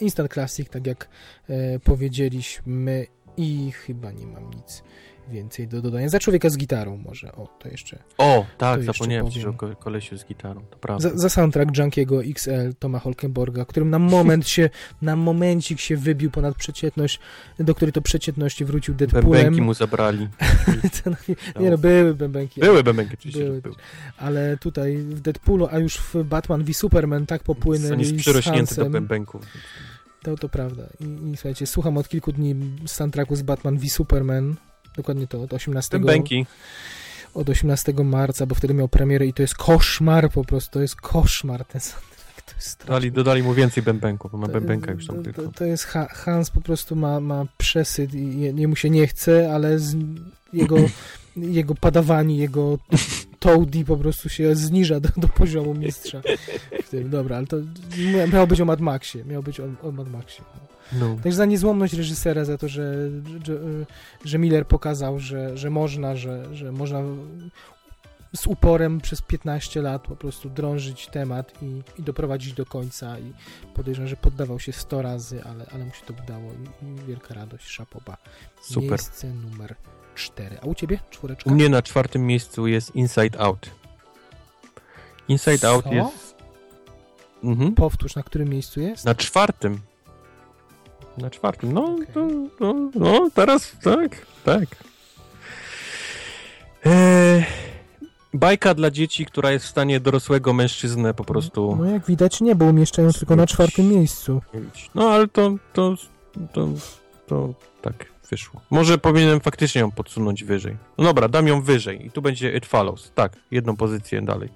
Instant 0.01 0.33
Classic, 0.33 0.69
tak 0.71 0.87
jak 0.87 1.09
e, 1.49 1.79
powiedzieliśmy 1.79 3.07
i 3.37 3.71
chyba 3.73 4.13
nie 4.13 4.27
mam 4.27 4.51
nic 4.51 4.83
więcej 5.31 5.69
do 5.69 5.83
dodania. 5.83 6.09
Za 6.09 6.19
człowieka 6.19 6.51
z 6.51 6.57
gitarą 6.57 6.97
może, 6.97 7.33
o, 7.33 7.47
to 7.59 7.69
jeszcze. 7.69 7.99
O, 8.19 8.47
tak, 8.59 8.83
zapomniałem 8.83 9.27
powiem. 9.27 9.43
że 9.43 9.49
o 9.49 9.53
ko- 9.53 9.77
kolesiu 9.77 10.19
z 10.19 10.25
gitarą, 10.25 10.61
to 10.71 10.77
prawda. 10.77 11.09
Za, 11.11 11.19
za 11.19 11.29
soundtrack 11.29 11.79
Junkiego 11.79 12.25
XL 12.25 12.75
Toma 12.79 12.99
Holkenborga, 12.99 13.65
którym 13.65 13.91
na 13.91 13.99
moment 13.99 14.49
się, 14.49 14.71
na 15.03 15.17
momencik 15.17 15.81
się 15.81 15.97
wybił 15.97 16.31
ponad 16.31 16.55
przeciętność, 16.57 17.21
do 17.59 17.75
której 17.75 17.93
to 17.93 18.03
przeciętności 18.03 18.65
wrócił 18.65 18.95
Bębenki 18.95 19.15
Deadpoolem. 19.31 19.65
mu 19.65 19.75
zabrali. 19.75 20.29
Chwilę- 20.39 21.37
nie 21.61 21.71
no, 21.71 21.79
były 21.79 22.15
bębenki. 22.15 22.61
Były 22.61 22.83
bębenki, 22.85 23.15
oczywiście, 23.15 23.45
Były. 23.45 23.61
były. 23.63 23.75
Ale 24.19 24.57
tutaj 24.57 24.97
w 24.97 25.21
Deadpoolu, 25.21 25.69
a 25.71 25.79
już 25.79 25.97
w 25.99 26.25
Batman 26.25 26.65
v 26.65 26.75
Superman 26.75 27.27
tak 27.27 27.41
On 27.41 27.45
popłynęli 27.45 27.99
jest 28.01 28.13
z 28.17 28.21
przyrośnięty 28.21 28.75
do 28.75 28.91
bębenków. 28.91 29.43
To, 30.23 30.37
to 30.37 30.49
prawda. 30.49 30.83
I, 31.01 31.31
I 31.31 31.37
słuchajcie, 31.37 31.67
słucham 31.67 31.97
od 31.97 32.09
kilku 32.09 32.33
dni 32.33 32.55
soundtracku 32.87 33.37
z 33.37 33.43
Batman 33.43 33.79
v 33.79 33.89
Superman. 33.89 34.55
Dokładnie 34.99 35.27
to, 35.27 35.43
od 35.43 35.53
18, 35.53 35.99
Bębenki. 35.99 36.47
od 37.35 37.49
18 37.49 37.93
marca, 38.05 38.47
bo 38.47 38.55
wtedy 38.55 38.75
miał 38.75 38.89
premierę 38.89 39.27
i 39.27 39.33
to 39.33 39.43
jest 39.43 39.55
koszmar 39.55 40.31
po 40.31 40.45
prostu, 40.45 40.73
to 40.73 40.81
jest 40.81 40.97
koszmar 40.97 41.65
ten 41.65 41.81
soundtrack, 41.81 42.43
to 42.47 42.55
jest 42.55 42.69
straszne. 42.69 42.87
Dodali, 42.95 43.13
dodali 43.13 43.43
mu 43.43 43.55
więcej 43.55 43.83
bębenków, 43.83 44.33
bo 44.33 44.39
ma 44.39 44.49
bębenka 44.49 44.93
już 44.93 45.07
tam 45.07 45.23
tylko. 45.23 45.43
to, 45.43 45.53
to 45.53 45.65
jest 45.65 45.85
ha 45.85 46.09
Hans 46.11 46.51
po 46.51 46.61
prostu 46.61 46.97
ma, 46.97 47.21
ma 47.21 47.47
przesyt 47.59 48.15
i 48.15 48.41
jemu 48.41 48.77
się 48.77 48.91
nie 48.91 49.07
chce, 49.07 49.55
ale 49.55 49.79
z, 49.79 49.97
jego, 50.53 50.77
jego 51.37 51.75
padawani, 51.75 52.39
jego 52.39 52.79
Toady 53.39 53.85
po 53.85 53.97
prostu 53.97 54.29
się 54.29 54.55
zniża 54.57 55.01
do, 55.01 55.09
do 55.17 55.29
poziomu 55.29 55.75
mistrza. 55.75 56.23
W 56.85 56.89
tym. 56.89 57.11
Dobra, 57.11 57.37
ale 57.37 57.47
to 57.47 57.57
mia- 57.97 58.33
miało 58.33 58.47
być 58.47 58.61
o 58.61 58.65
Mad 58.65 58.81
Maxie, 58.81 59.25
miało 59.25 59.43
być 59.43 59.61
o, 59.61 59.65
o 59.83 59.93
Mad 59.93 60.11
Maxie. 60.11 60.45
No. 60.55 60.68
No. 60.93 61.17
Także 61.23 61.37
za 61.37 61.45
niezłomność 61.45 61.95
reżysera, 61.95 62.45
za 62.45 62.59
to, 62.59 62.69
że, 62.69 62.95
że, 63.47 63.59
że 64.25 64.39
Miller 64.39 64.67
pokazał, 64.67 65.19
że, 65.19 65.59
że 65.59 65.71
można, 65.71 66.17
że, 66.17 66.55
że 66.55 66.73
można 66.73 67.03
z 68.37 68.47
uporem 68.47 69.01
przez 69.01 69.23
15 69.23 69.83
lat 69.83 70.03
po 70.03 70.17
prostu 70.17 70.51
drążyć 70.51 71.07
temat 71.07 71.63
i, 71.63 71.83
i 71.99 72.03
doprowadzić 72.03 72.53
do 72.53 72.67
końca 72.67 73.19
i 73.19 73.33
podejrzewam, 73.75 74.09
że 74.09 74.17
poddawał 74.17 74.61
się 74.61 74.73
100 74.73 75.03
razy, 75.03 75.45
ale, 75.45 75.67
ale 75.75 75.85
mu 75.85 75.93
się 75.93 76.03
to 76.07 76.15
udało 76.25 76.53
i, 76.53 76.87
i 76.87 77.07
wielka 77.07 77.35
radość, 77.35 77.69
szapoba. 77.69 78.17
Super. 78.63 78.91
Miejsce 78.91 79.35
numer 79.35 79.75
4. 80.15 80.59
A 80.63 80.67
u 80.67 80.75
ciebie? 80.75 80.99
Czwóreczka? 81.11 81.51
U 81.51 81.55
mnie 81.55 81.69
na 81.69 81.83
czwartym 81.83 82.27
miejscu 82.27 82.67
jest 82.67 82.95
Inside 82.95 83.41
Out. 83.41 83.71
Inside 85.29 85.69
Out 85.69 85.85
Co? 85.85 85.95
jest... 85.95 86.35
Mhm. 87.45 87.75
Powtórz, 87.75 88.17
na 88.17 88.23
którym 88.23 88.49
miejscu 88.49 88.81
jest? 88.81 89.05
Na 89.05 89.15
czwartym. 89.15 89.81
Na 91.21 91.31
czwartym. 91.31 91.73
No, 91.73 91.85
Okej. 91.85 92.07
no, 92.15 92.29
no, 92.61 92.91
no, 92.95 93.31
teraz 93.35 93.73
tak, 93.83 94.27
tak. 94.45 94.67
Eee, 96.85 97.45
bajka 98.35 98.75
dla 98.75 98.91
dzieci, 98.91 99.27
która 99.27 99.53
jest 99.53 99.65
w 99.67 99.69
stanie 99.69 100.01
dorosłego 100.01 100.53
mężczyznę 100.53 101.15
po 101.15 101.25
prostu... 101.25 101.77
No 101.79 101.85
jak 101.85 102.07
widać 102.07 102.41
nie, 102.41 102.55
bo 102.55 102.65
umieszczają 102.65 103.13
tylko 103.13 103.37
na 103.37 103.47
czwartym 103.47 103.89
miejscu. 103.89 104.43
No 104.95 105.11
ale 105.11 105.29
to, 105.29 105.55
to, 105.73 105.95
to, 106.53 106.69
to 107.27 107.55
tak 107.83 108.07
wyszło. 108.31 108.61
Może 108.71 108.99
powinienem 108.99 109.41
faktycznie 109.41 109.81
ją 109.81 109.91
podsunąć 109.91 110.45
wyżej. 110.45 110.77
No 110.99 111.05
dobra, 111.05 111.29
dam 111.29 111.49
ją 111.49 111.63
wyżej 111.63 112.07
i 112.07 112.11
tu 112.11 112.23
będzie 112.23 112.57
It 112.57 112.67
Follows. 112.67 113.13
Tak, 113.15 113.33
jedną 113.51 113.77
pozycję 113.77 114.23
dalej. 114.23 114.49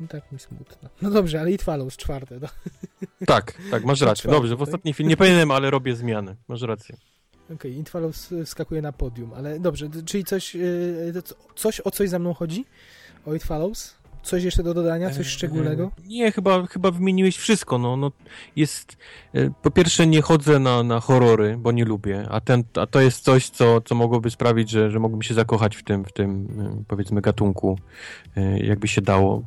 No 0.00 0.08
tak 0.08 0.32
mi 0.32 0.38
smutno. 0.38 0.88
No 1.02 1.10
dobrze, 1.10 1.40
ale 1.40 1.52
It 1.52 1.62
Follows, 1.62 1.96
czwarte. 1.96 2.38
No. 2.40 2.48
Tak, 3.26 3.54
tak, 3.70 3.84
masz 3.84 4.00
rację. 4.00 4.22
Czwarte, 4.22 4.36
Dobrze, 4.40 4.56
w 4.56 4.58
tak? 4.58 4.68
ostatniej 4.68 4.94
chwili 4.94 5.08
nie 5.08 5.16
powinienem, 5.16 5.50
ale 5.50 5.70
robię 5.70 5.96
zmiany. 5.96 6.36
Masz 6.48 6.62
rację. 6.62 6.96
Okej, 7.44 7.54
okay, 7.56 7.70
It 7.70 7.88
Follows 7.88 8.32
y, 8.32 8.44
wskakuje 8.44 8.82
na 8.82 8.92
podium, 8.92 9.32
ale 9.36 9.60
dobrze, 9.60 9.88
czyli 10.06 10.24
coś, 10.24 10.56
to 11.14 11.22
co- 11.22 11.34
coś 11.54 11.80
o 11.80 11.90
coś 11.90 12.08
za 12.08 12.18
mną 12.18 12.34
chodzi? 12.34 12.64
O 13.26 13.34
It 13.34 13.42
Follows? 13.44 13.94
Coś 14.22 14.44
jeszcze 14.44 14.62
do 14.62 14.74
dodania? 14.74 15.10
Coś 15.10 15.26
szczególnego? 15.26 15.84
E, 15.84 16.06
Nie, 16.06 16.32
chyba, 16.32 16.66
chyba 16.66 16.90
wymieniłeś 16.90 17.36
wszystko. 17.36 17.78
No, 17.78 17.96
no, 17.96 18.12
jest, 18.56 18.96
e, 19.34 19.50
po 19.62 19.70
pierwsze 19.70 20.06
nie 20.06 20.22
chodzę 20.22 20.58
na, 20.58 20.82
na 20.82 21.00
horrory, 21.00 21.56
bo 21.58 21.72
nie 21.72 21.84
lubię, 21.84 22.26
a, 22.30 22.40
ten, 22.40 22.64
a 22.74 22.86
to 22.86 23.00
jest 23.00 23.24
coś, 23.24 23.50
co, 23.50 23.80
co 23.80 23.94
mogłoby 23.94 24.30
sprawić, 24.30 24.70
że, 24.70 24.90
że 24.90 24.98
mógłbym 24.98 25.22
się 25.22 25.34
zakochać 25.34 25.76
w 25.76 25.84
tym, 25.84 26.04
w 26.04 26.12
tym 26.12 26.48
powiedzmy 26.88 27.20
gatunku, 27.20 27.78
jakby 28.56 28.88
się 28.88 29.02
dało. 29.02 29.42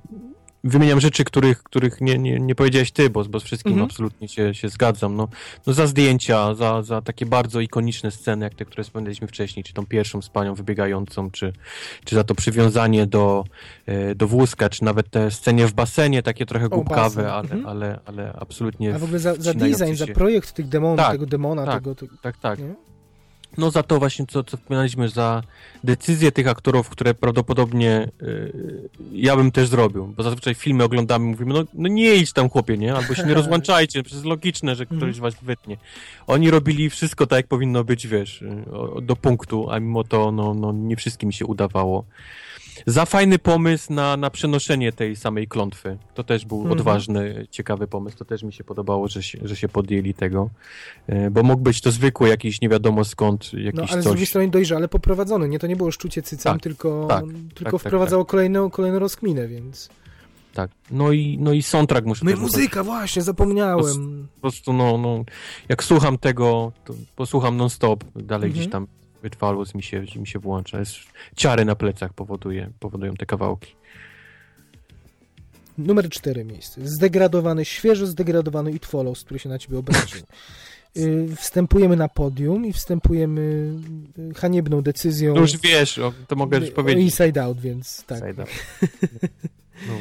Wymieniam 0.67 0.99
rzeczy, 0.99 1.23
których, 1.23 1.63
których 1.63 2.01
nie, 2.01 2.17
nie, 2.17 2.39
nie 2.39 2.55
powiedziałeś 2.55 2.91
ty, 2.91 3.09
bo, 3.09 3.23
bo 3.25 3.39
z 3.39 3.43
wszystkim 3.43 3.71
Mhm. 3.73 3.89
absolutnie 3.89 4.27
się, 4.27 4.53
się 4.53 4.69
zgadzam. 4.69 5.15
No, 5.15 5.27
no 5.67 5.73
za 5.73 5.87
zdjęcia, 5.87 6.53
za, 6.55 6.83
za 6.83 7.01
takie 7.01 7.25
bardzo 7.25 7.59
ikoniczne 7.59 8.11
sceny, 8.11 8.45
jak 8.45 8.55
te, 8.55 8.65
które 8.65 8.83
wspomnieliśmy 8.83 9.27
wcześniej, 9.27 9.63
czy 9.63 9.73
tą 9.73 9.85
pierwszą 9.85 10.21
z 10.21 10.29
panią 10.29 10.55
wybiegającą, 10.55 11.31
czy, 11.31 11.53
czy 12.05 12.15
za 12.15 12.23
to 12.23 12.35
przywiązanie 12.35 13.05
do, 13.05 13.43
e, 13.85 14.15
do 14.15 14.27
wózka, 14.27 14.69
czy 14.69 14.83
nawet 14.83 15.09
te 15.09 15.31
scenie 15.31 15.67
w 15.67 15.73
basenie, 15.73 16.23
takie 16.23 16.45
trochę 16.45 16.69
głupkawe, 16.69 17.23
basen, 17.23 17.25
ale, 17.25 17.41
mhm. 17.41 17.65
ale, 17.65 17.99
ale 18.05 18.33
absolutnie 18.39 18.95
A 18.95 18.99
w 18.99 19.03
ogóle 19.03 19.19
za, 19.19 19.35
za 19.35 19.53
design, 19.53 19.95
za 19.95 20.05
się. 20.05 20.13
projekt 20.13 20.51
tych 20.51 20.67
demonów, 20.67 20.97
Tak, 20.97 21.11
tego 21.11 21.25
demona, 21.25 21.65
tak. 21.65 21.75
tego... 21.75 21.95
tego 21.95 22.15
Tak, 22.21 22.37
tak. 22.37 22.59
nie? 22.59 22.75
No 23.58 23.72
za 23.72 23.84
to 23.84 24.00
właśnie, 24.00 24.26
co, 24.27 24.43
co 24.43 24.58
wspominaliśmy, 24.58 25.09
za 25.09 25.43
decyzje 25.84 26.32
tych 26.32 26.48
aktorów, 26.48 26.90
które 26.90 27.14
prawdopodobnie 27.14 28.09
y, 28.22 28.90
ja 29.11 29.35
bym 29.35 29.51
też 29.51 29.67
zrobił, 29.67 30.08
bo 30.08 30.24
zazwyczaj 30.24 30.56
filmy 30.56 30.84
oglądamy 30.84 31.26
i 31.26 31.30
mówimy, 31.30 31.53
no, 31.53 31.64
no 31.74 31.88
nie 31.88 32.16
idź 32.16 32.34
tam 32.34 32.50
chłopie, 32.50 32.77
nie? 32.77 32.95
Albo 32.95 33.16
się 33.16 33.24
nie 33.24 33.34
rozłączajcie, 33.42 34.03
przecież 34.03 34.24
logiczne, 34.24 34.76
że 34.76 34.84
Mhm. 34.84 35.00
któryś 35.00 35.19
was 35.19 35.35
wytnie. 35.42 35.77
Oni 36.27 36.51
robili 36.51 36.90
wszystko 36.90 37.27
tak, 37.27 37.38
jak 37.38 37.48
powinno 37.48 37.84
być, 37.84 38.08
wiesz, 38.08 38.42
y, 38.42 38.66
do 39.01 39.16
punktu, 39.16 39.69
a 39.72 39.80
mimo 39.80 40.03
to, 40.03 40.32
no, 40.32 40.53
no 40.53 40.72
nie 40.72 40.95
wszystkim 40.95 41.32
się 41.32 41.45
udawało. 41.45 42.03
Za 42.85 43.06
fajny 43.06 43.39
pomysł 43.39 43.93
na, 43.93 44.17
na 44.17 44.30
przenoszenie 44.30 44.91
tej 44.91 45.15
samej 45.15 45.47
klątwy. 45.47 45.97
To 46.14 46.23
też 46.23 46.45
był 46.45 46.57
Mhm. 46.57 46.80
odważny, 46.80 47.47
ciekawy 47.51 47.88
pomysł. 47.88 48.17
To 48.17 48.25
też 48.25 48.43
mi 48.43 48.53
się 48.53 48.64
podobało, 48.64 49.07
że 49.07 49.23
się, 49.23 49.39
że 49.43 49.56
się 49.56 49.69
podjęli 49.69 50.14
tego. 50.14 50.49
E, 51.07 51.31
Bo 51.31 51.43
mógł 51.43 51.61
być 51.64 51.81
to 51.81 51.91
zwykły 51.91 52.30
jakiś 52.30 52.61
nie 52.61 52.69
wiadomo 52.69 53.03
skąd 53.06 53.53
No 53.53 53.59
jakiś 53.59 53.80
ale 53.91 54.01
z 54.01 54.03
coś. 54.03 54.11
drugiej 54.11 54.25
strony 54.25 54.47
dojrzale 54.49 54.88
poprowadzony, 54.88 55.49
nie? 55.49 55.59
To 55.59 55.67
nie 55.67 55.75
było 55.75 55.91
szczucie 55.91 56.22
cycem, 56.22 56.53
Tak, 56.53 56.61
tylko, 56.61 57.06
tak, 57.09 57.23
tylko 57.56 57.72
tak, 57.80 57.88
wprowadzało 57.88 58.25
kolejną, 58.25 58.69
kolejną 58.69 58.99
rozkminę, 58.99 59.47
więc... 59.47 59.89
Tak. 60.53 60.72
No 60.91 61.11
i, 61.11 61.38
no 61.41 61.53
i 61.53 61.61
soundtrack 61.64 62.06
muszę 62.07 62.25
No 62.25 62.31
i 62.31 62.35
muzyka, 62.35 62.83
właśnie, 62.83 63.22
zapomniałem. 63.22 64.27
Po 64.35 64.41
prostu, 64.41 64.73
no, 64.73 64.97
no, 64.97 65.23
jak 65.69 65.83
słucham 65.83 66.17
tego, 66.17 66.72
to 66.85 66.93
posłucham 67.15 67.57
non-stop, 67.57 68.03
dalej 68.15 68.47
Mhm. 68.47 68.51
gdzieś 68.53 68.67
tam 68.72 68.88
wytrwalus 69.21 69.75
mi 69.75 69.83
się, 69.83 70.05
mi 70.15 70.27
się 70.27 70.39
włącza. 70.39 70.79
Jest, 70.79 70.95
ciary 71.35 71.65
na 71.65 71.75
plecach 71.75 72.13
powoduje, 72.13 72.69
powodują 72.79 73.13
te 73.15 73.25
kawałki. 73.25 73.75
Numer 75.77 76.09
cztery 76.09 76.45
miejsce. 76.45 76.87
Zdegradowany, 76.87 77.65
świeżo 77.65 78.07
zdegradowany 78.07 78.71
It 78.71 78.85
Follows, 78.85 79.23
który 79.23 79.39
się 79.39 79.49
na 79.49 79.59
ciebie 79.59 79.77
obraził. 79.77 80.21
Y, 80.97 81.35
Wstępujemy 81.35 81.95
na 81.95 82.07
podium 82.09 82.65
i 82.65 82.73
wstępujemy 82.73 83.41
y, 84.19 84.33
haniebną 84.33 84.81
decyzją 84.81 85.33
No 85.35 85.41
już 85.41 85.57
wiesz, 85.57 85.99
o, 85.99 86.13
to 86.27 86.35
mogę 86.35 86.57
już 86.59 86.69
o 86.69 86.71
powiedzieć. 86.73 87.03
Inside 87.03 87.43
Out, 87.43 87.59
więc 87.61 88.03
tak. 88.05 88.19
Inside 88.23 88.41
Out. 88.41 88.49
No. 89.87 89.93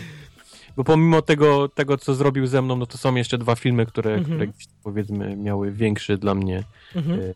Bo 0.77 0.85
pomimo 0.85 1.23
tego, 1.23 1.69
tego, 1.69 1.99
co 1.99 2.15
zrobił 2.15 2.47
ze 2.47 2.63
mną, 2.63 2.77
no 2.77 2.87
to 2.87 2.99
są 2.99 3.15
jeszcze 3.15 3.39
dwa 3.39 3.55
filmy, 3.57 3.87
które, 3.87 4.15
Mhm. 4.15 4.39
które 4.39 4.53
powiedzmy 4.83 5.37
miały 5.37 5.73
większe 5.73 6.19
dla 6.19 6.35
mnie 6.35 6.65
Mhm. 6.95 7.21
y, 7.21 7.35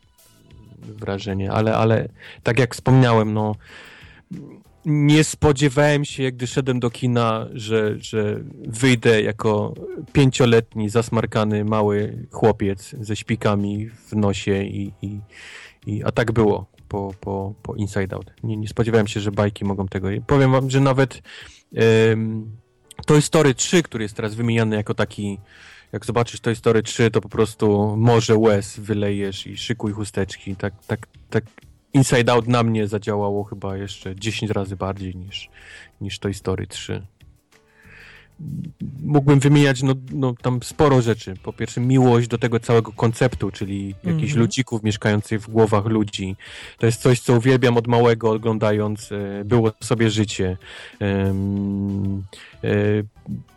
wrażenie, 0.83 1.53
ale, 1.53 1.77
ale 1.77 2.09
tak 2.43 2.59
jak 2.59 2.75
wspomniałem, 2.75 3.35
no 3.35 3.55
nie 4.85 5.25
spodziewałem 5.25 6.05
się, 6.05 6.33
gdy 6.33 6.47
szedłem 6.47 6.81
do 6.81 6.91
kina, 6.91 7.47
że, 7.53 7.95
że 7.99 8.41
wyjdę 8.69 9.23
jako 9.23 9.75
pięcioletni, 10.13 10.89
zasmarkany 10.89 11.65
mały 11.65 12.27
chłopiec 12.31 12.95
ze 13.01 13.17
śpikami 13.17 13.89
w 13.89 14.17
nosie 14.17 14.63
i, 14.63 14.93
i, 15.03 15.21
i 15.87 16.05
a 16.05 16.13
tak 16.13 16.33
było 16.33 16.67
po, 16.89 17.15
po, 17.21 17.55
po 17.63 17.75
Inside 17.75 18.17
Out. 18.17 18.31
Nie, 18.43 18.57
nie 18.57 18.69
spodziewałem 18.69 19.07
się, 19.07 19.21
że 19.21 19.33
bajki 19.33 19.65
mogą 19.65 19.89
tego. 19.89 20.09
Powiem 20.27 20.53
wam, 20.53 20.71
że 20.71 20.81
nawet 20.81 21.23
um, 22.09 22.51
Toy 23.07 23.23
Story 23.23 23.55
3, 23.55 23.83
który 23.83 24.05
jest 24.05 24.17
teraz 24.17 24.35
wymieniany 24.35 24.77
jako 24.77 24.95
taki 24.95 25.39
jak 25.93 26.07
zobaczysz 26.07 26.41
Toy 26.41 26.55
Story 26.55 26.83
3, 26.83 27.11
to 27.11 27.21
po 27.21 27.29
prostu 27.29 27.97
morze 27.97 28.37
łez 28.37 28.79
wylejesz 28.79 29.47
i 29.47 29.57
szykuj 29.57 29.93
chusteczki. 29.93 30.57
Tak, 30.57 30.75
tak, 30.87 31.07
tak 31.31 31.45
Inside 31.93 32.33
Out 32.33 32.49
na 32.49 32.63
mnie 32.63 32.89
zadziałało 32.89 33.45
chyba 33.45 33.77
jeszcze 33.77 34.17
10 34.17 34.51
razy 34.51 34.77
bardziej 34.77 35.17
niż, 35.17 35.51
niż 36.01 36.19
Toy 36.19 36.35
Story 36.35 36.67
3. 36.67 37.03
Mógłbym 39.03 39.41
wymieniać 39.41 39.83
no, 39.83 39.95
no, 40.13 40.35
tam 40.43 40.63
sporo 40.63 41.03
rzeczy. 41.03 41.35
Po 41.43 41.53
pierwsze 41.53 41.81
miłość 41.81 42.29
do 42.29 42.39
tego 42.39 42.61
całego 42.61 42.93
konceptu, 42.93 43.51
czyli 43.51 43.89
jakichś 44.05 44.23
Mhm. 44.31 44.39
ludzików 44.41 44.83
mieszkających 44.83 45.41
w 45.43 45.51
głowach 45.51 45.85
ludzi. 45.87 46.37
To 46.79 46.87
jest 46.87 47.03
coś, 47.03 47.21
co 47.21 47.35
uwielbiam 47.37 47.77
od 47.77 47.87
małego, 47.87 48.31
oglądając 48.31 49.13
e, 49.13 49.45
Było 49.45 49.73
sobie 49.83 50.11
życie. 50.11 50.57
Em, 51.01 52.23
e, 52.65 52.69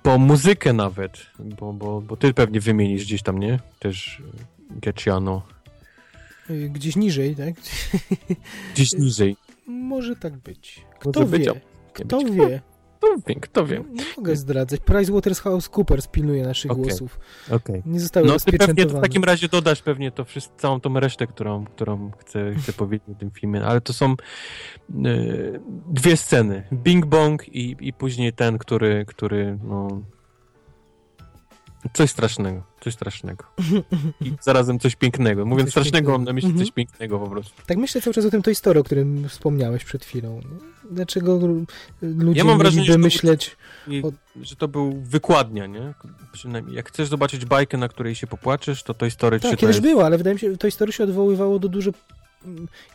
po 0.03 0.18
muzykę 0.18 0.74
nawet, 0.74 1.18
bo, 1.60 1.74
bo, 1.74 2.02
bo 2.02 2.18
ty 2.18 2.34
pewnie 2.34 2.60
wymienisz 2.60 3.06
gdzieś 3.06 3.22
tam, 3.24 3.40
nie? 3.40 3.60
Też 3.80 4.22
e, 4.72 4.80
Geciano. 4.80 5.42
Y, 6.50 6.70
Gdzieś 6.70 6.95
niżej, 6.95 7.36
tak? 7.36 7.53
Gdzieś 8.74 8.94
niżej. 8.94 9.36
Może 9.68 10.16
tak 10.16 10.38
być. 10.38 10.82
Kto 11.00 11.20
Może 11.20 11.32
być, 11.32 11.45
wie? 11.45 11.52
a- 11.52 11.94
Kto 11.94 12.18
być. 12.24 12.34
wie? 12.34 12.62
Kto 13.04 13.18
wie, 13.28 13.36
kto 13.36 13.66
wie. 13.66 13.84
Nie 13.92 14.04
mogę 14.18 14.36
zdradzać. 14.36 14.82
PricewaterhouseCoopers 14.82 16.08
pilnuje 16.08 16.44
naszych 16.44 16.72
Okej. 16.72 16.84
głosów. 16.84 17.20
Okej. 17.52 17.82
Nie 17.86 18.00
zostały 18.00 18.28
No 18.28 18.40
ty 18.40 18.58
pewnie 18.58 18.86
to 18.86 18.98
w 18.98 19.02
takim 19.02 19.24
razie 19.24 19.48
dodasz 19.48 19.82
pewnie 19.82 20.12
to 20.12 20.26
wszystko, 20.26 20.56
całą 20.58 20.80
tą 20.80 21.00
resztę, 21.00 21.28
którą, 21.28 21.66
którą 21.66 22.12
chcę, 22.12 22.54
chcę 22.56 22.74
powiedzieć 22.84 23.10
o 23.10 23.20
tym 23.20 23.32
filmie, 23.32 23.66
ale 23.66 23.82
to 23.82 23.94
są 23.94 24.12
e, 24.12 24.16
dwie 25.90 26.18
sceny. 26.18 26.68
Bing 26.74 27.06
Bong 27.06 27.48
i, 27.48 27.76
i 27.80 27.94
później 27.94 28.34
ten, 28.34 28.58
który, 28.58 29.06
który 29.06 29.60
no 29.64 30.02
coś 31.94 32.10
strasznego, 32.10 32.64
coś 32.82 32.94
strasznego. 32.94 33.44
I 34.22 34.32
zarazem 34.42 34.80
coś 34.80 34.95
pięknego. 34.95 35.45
Mówiąc 35.45 35.68
Coś 35.68 35.72
strasznego, 35.72 35.95
pięknego. 35.95 36.18
mam 36.18 36.26
na 36.26 36.34
myśli 36.34 36.50
Mhm. 36.50 36.66
coś 36.66 36.74
pięknego 36.74 37.20
po 37.20 37.28
prostu. 37.30 37.62
Tak 37.66 37.78
myślę 37.78 38.02
cały 38.02 38.14
czas 38.14 38.26
o 38.26 38.30
tym 38.32 38.42
Toy 38.42 38.56
Story, 38.56 38.80
o 38.80 38.84
którym 38.84 39.30
wspomniałeś 39.30 39.84
przed 39.84 40.06
chwilą. 40.06 40.42
Dlaczego 40.92 41.40
ludzie 42.02 42.38
Ja 42.40 42.44
mam 42.45 42.58
wrażenie, 42.58 42.86
że 42.86 42.94
to- 42.94 43.00
O- 44.03 44.12
że 44.42 44.56
to 44.56 44.68
był 44.68 45.02
wykładnia, 45.02 45.66
nie? 45.66 45.94
Przynajmniej 46.32 46.76
jak 46.76 46.88
chcesz 46.90 47.08
zobaczyć 47.08 47.45
bajkę, 47.45 47.78
na 47.78 47.88
której 47.88 48.16
się 48.16 48.28
popłaczesz, 48.28 48.84
to 48.84 48.94
Toy 48.94 49.12
Story 49.12 49.40
3 49.40 49.50
Tak, 49.50 49.58
to 49.58 49.62
kiedyś 49.62 49.76
jest... 49.76 49.88
było, 49.88 50.06
ale 50.06 50.18
wydaje 50.18 50.34
mi 50.34 50.40
się, 50.40 50.52
że 50.52 50.58
Toy 50.58 50.72
Story 50.72 50.92
się 50.92 51.03
odwoływało 51.03 51.60
do 51.60 51.68
dużo 51.70 51.92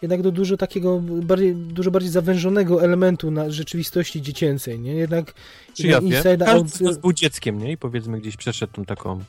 jednak 0.03 0.23
do 0.23 0.31
dużo 0.33 0.57
takiego 0.57 1.01
bardziej, 1.01 1.55
dużo 1.55 1.91
bardziej 1.91 2.11
zawężonego 2.11 2.83
elementu 2.85 3.31
na 3.31 3.51
rzeczywistości 3.51 4.23
dziecięcej, 4.23 4.81
nie? 4.81 4.95
Jednak, 4.95 5.35
Czy 5.75 5.83
ja 5.83 5.89
jednak 5.89 6.03
wiem? 6.11 6.13
Inside 6.13 6.45
Każdy 6.45 6.87
Out... 6.89 6.99
był 7.01 7.13
dzieckiem, 7.13 7.59
nie? 7.59 7.73
I 7.73 7.77
powiedzmy 7.77 8.21
gdzieś 8.21 8.37
przeszedł 8.37 8.73
tą 8.73 8.85
taką 8.85 9.21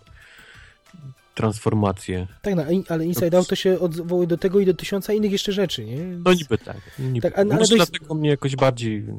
transformację. 1.36 2.28
Tak, 2.42 2.56
no, 2.56 2.64
ale 2.90 3.06
Inside 3.06 3.32
To- 3.32 3.38
Out 3.38 3.48
to 3.48 3.56
się 3.56 3.80
odwołuje 3.80 4.28
do 4.28 4.38
tego 4.38 4.60
i 4.60 4.66
do 4.66 4.74
tysiąca 4.74 5.14
innych 5.14 5.32
jeszcze 5.32 5.52
rzeczy, 5.52 5.86
nie? 5.86 5.98
No 6.26 6.34
niby 6.34 6.58
tak. 6.58 6.78
Niby. 7.00 7.22
Tak, 7.22 7.34
a- 7.34 7.42
ale 7.42 7.46
Może 7.46 7.60
dość- 7.60 7.76
dlatego 7.92 8.16
mnie 8.16 8.30
jakoś 8.30 8.56
bardziej 8.56 9.04
no, 9.08 9.16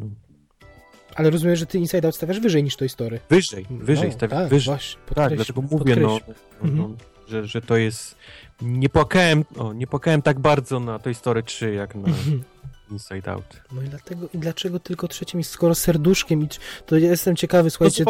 Ale 1.15 1.31
rozumiem, 1.31 1.57
że 1.57 1.67
ty 1.67 1.79
Inside 1.79 2.09
Out 2.09 2.15
stawiasz 2.17 2.41
wyżej 2.41 2.65
niż 2.65 2.77
Toy 2.77 2.89
Story. 2.89 3.21
wyżej, 3.31 3.67
wyżej, 3.71 4.09
no, 4.09 4.15
stawiam 4.15 4.39
tak, 4.41 4.49
wyżej. 4.49 4.75
Właśnie, 4.75 5.01
Tak, 5.15 5.37
dlatego 5.37 5.63
mówię, 5.63 5.97
no, 5.97 6.19
no, 6.63 6.71
no, 6.73 6.97
że, 7.31 7.47
że 7.47 7.61
to 7.61 7.77
jest... 7.77 8.17
Nie 8.63 8.89
płakałem, 8.89 9.45
o, 9.57 9.73
nie 9.73 9.87
płakałem 9.87 10.23
tak 10.23 10.39
bardzo 10.39 10.81
na 10.81 10.99
Toy 10.99 11.15
Story 11.15 11.43
3, 11.43 11.75
jak 11.75 11.95
na 11.95 12.09
Inside 12.91 13.33
Out. 13.33 13.61
No 13.73 13.83
i 13.83 13.89
dlatego, 13.89 14.29
i 14.35 14.39
dlaczego 14.39 14.81
tylko 14.81 15.09
trzecie 15.09 15.39
miejsce, 15.39 15.55
skoro 15.55 15.75
serduszkiem 15.75 16.43
i 16.43 16.49
to 16.87 16.97
jestem 16.97 17.37
ciekawy, 17.37 17.71
słuchajcie, 17.71 18.05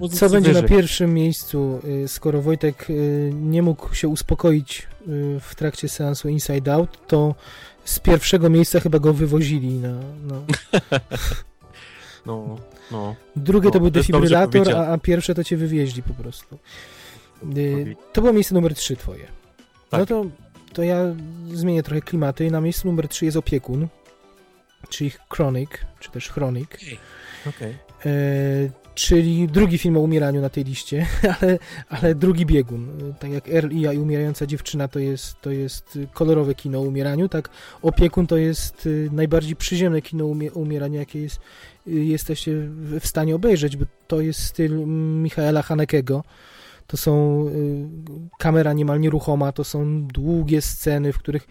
No, 0.00 0.08
co 0.08 0.28
będzie 0.28 0.52
na 0.52 0.62
pierwszym 0.62 1.14
miejscu, 1.14 1.80
y, 2.04 2.08
skoro 2.08 2.42
Wojtek 2.42 2.90
y, 2.90 3.32
nie 3.34 3.62
mógł 3.62 3.94
się 3.94 4.08
uspokoić 4.08 4.88
y, 5.08 5.40
w 5.40 5.54
trakcie 5.54 5.88
seansu 5.88 6.28
Inside 6.28 6.74
Out, 6.74 7.06
to 7.06 7.34
z 7.84 7.98
pierwszego 7.98 8.50
miejsca 8.50 8.80
chyba 8.80 8.98
go 8.98 9.12
wywozili 9.12 9.68
na... 9.68 9.92
No. 10.22 10.42
No, 12.26 12.56
no. 12.90 13.14
Drugie 13.36 13.66
No, 13.66 13.72
to 13.72 13.80
był 13.80 13.90
defibrylator, 13.90 14.76
a, 14.76 14.86
a 14.86 14.98
pierwsze 14.98 15.34
to 15.34 15.44
cię 15.44 15.56
wywieźli 15.56 16.02
po 16.02 16.14
prostu. 16.14 16.58
Y, 17.56 17.96
to 18.12 18.20
było 18.20 18.32
miejsce 18.32 18.54
numer 18.54 18.74
3 18.74 18.96
twoje. 18.96 19.26
Tak. 19.90 20.00
No 20.00 20.06
to, 20.06 20.24
to 20.72 20.82
ja 20.82 21.14
zmienię 21.52 21.82
trochę 21.82 22.00
klimaty. 22.00 22.50
Na 22.50 22.60
miejscu 22.60 22.88
numer 22.88 23.08
3 23.08 23.24
jest 23.24 23.36
opiekun, 23.36 23.88
czyli 24.88 25.12
Chronic, 25.30 25.70
czy 26.00 26.10
też 26.10 26.28
Chronic. 26.28 26.68
Okej. 27.48 27.76
E, 28.06 28.82
czyli 28.94 29.46
drugi 29.48 29.78
film 29.78 29.96
o 29.96 30.00
umieraniu 30.00 30.40
na 30.40 30.48
tej 30.48 30.64
liście, 30.64 31.06
ale, 31.40 31.58
ale 31.88 32.14
drugi 32.14 32.46
biegun. 32.46 33.14
Tak 33.20 33.30
jak 33.30 33.48
Earl 33.48 33.70
i 33.72 33.98
umierająca 33.98 34.46
dziewczyna 34.46 34.88
to 34.88 34.98
jest, 34.98 35.40
to 35.40 35.50
jest 35.50 35.98
kolorowe 36.12 36.54
kino 36.54 36.78
o 36.78 36.82
umieraniu, 36.82 37.28
tak 37.28 37.48
opiekun 37.82 38.26
to 38.26 38.36
jest 38.36 38.86
y, 38.86 39.08
najbardziej 39.12 39.56
przyziemne 39.56 40.02
kino 40.02 40.24
umie- 40.24 40.52
o 40.56 40.58
umieraniu, 40.58 40.98
jakie 40.98 41.22
jest, 41.22 41.40
y, 41.88 41.90
jesteście 41.90 42.52
w 43.00 43.06
stanie 43.06 43.34
obejrzeć, 43.34 43.76
bo 43.76 43.84
to 44.06 44.20
jest 44.20 44.44
styl 44.44 44.86
Michaela 45.22 45.62
Hanekego. 45.62 46.24
To 46.92 46.96
są 46.96 47.44
y, 47.48 47.88
kamera 48.38 48.72
niemal 48.72 49.00
nieruchoma, 49.00 49.52
to 49.52 49.64
są 49.64 50.06
długie 50.06 50.62
sceny, 50.62 51.12
w 51.12 51.18
których 51.18 51.46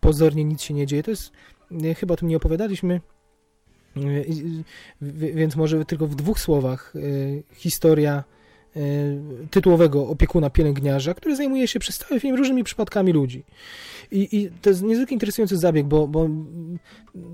pozornie 0.00 0.44
nic 0.44 0.62
się 0.62 0.74
nie 0.74 0.86
dzieje. 0.86 1.02
To 1.02 1.10
jest, 1.10 1.32
chyba 1.96 2.14
o 2.14 2.16
tym 2.16 2.28
nie 2.28 2.36
opowiadaliśmy, 2.36 3.00
y, 3.96 4.34
więc 5.34 5.56
może 5.56 5.84
tylko 5.84 6.06
w 6.06 6.14
dwóch 6.14 6.40
słowach 6.40 6.96
y, 6.96 7.42
historia 7.54 8.24
tytułowego 9.50 10.08
opiekuna 10.08 10.50
pielęgniarza, 10.50 11.14
który 11.14 11.36
zajmuje 11.36 11.68
się 11.68 11.78
przez 11.78 11.98
cały 11.98 12.20
film 12.20 12.36
różnymi 12.36 12.64
przypadkami 12.64 13.12
ludzi. 13.12 13.44
I, 14.10 14.36
i 14.38 14.50
to 14.50 14.70
jest 14.70 14.82
niezwykle 14.82 15.14
interesujący 15.14 15.56
zabieg, 15.56 15.86
bo, 15.86 16.08
bo 16.08 16.28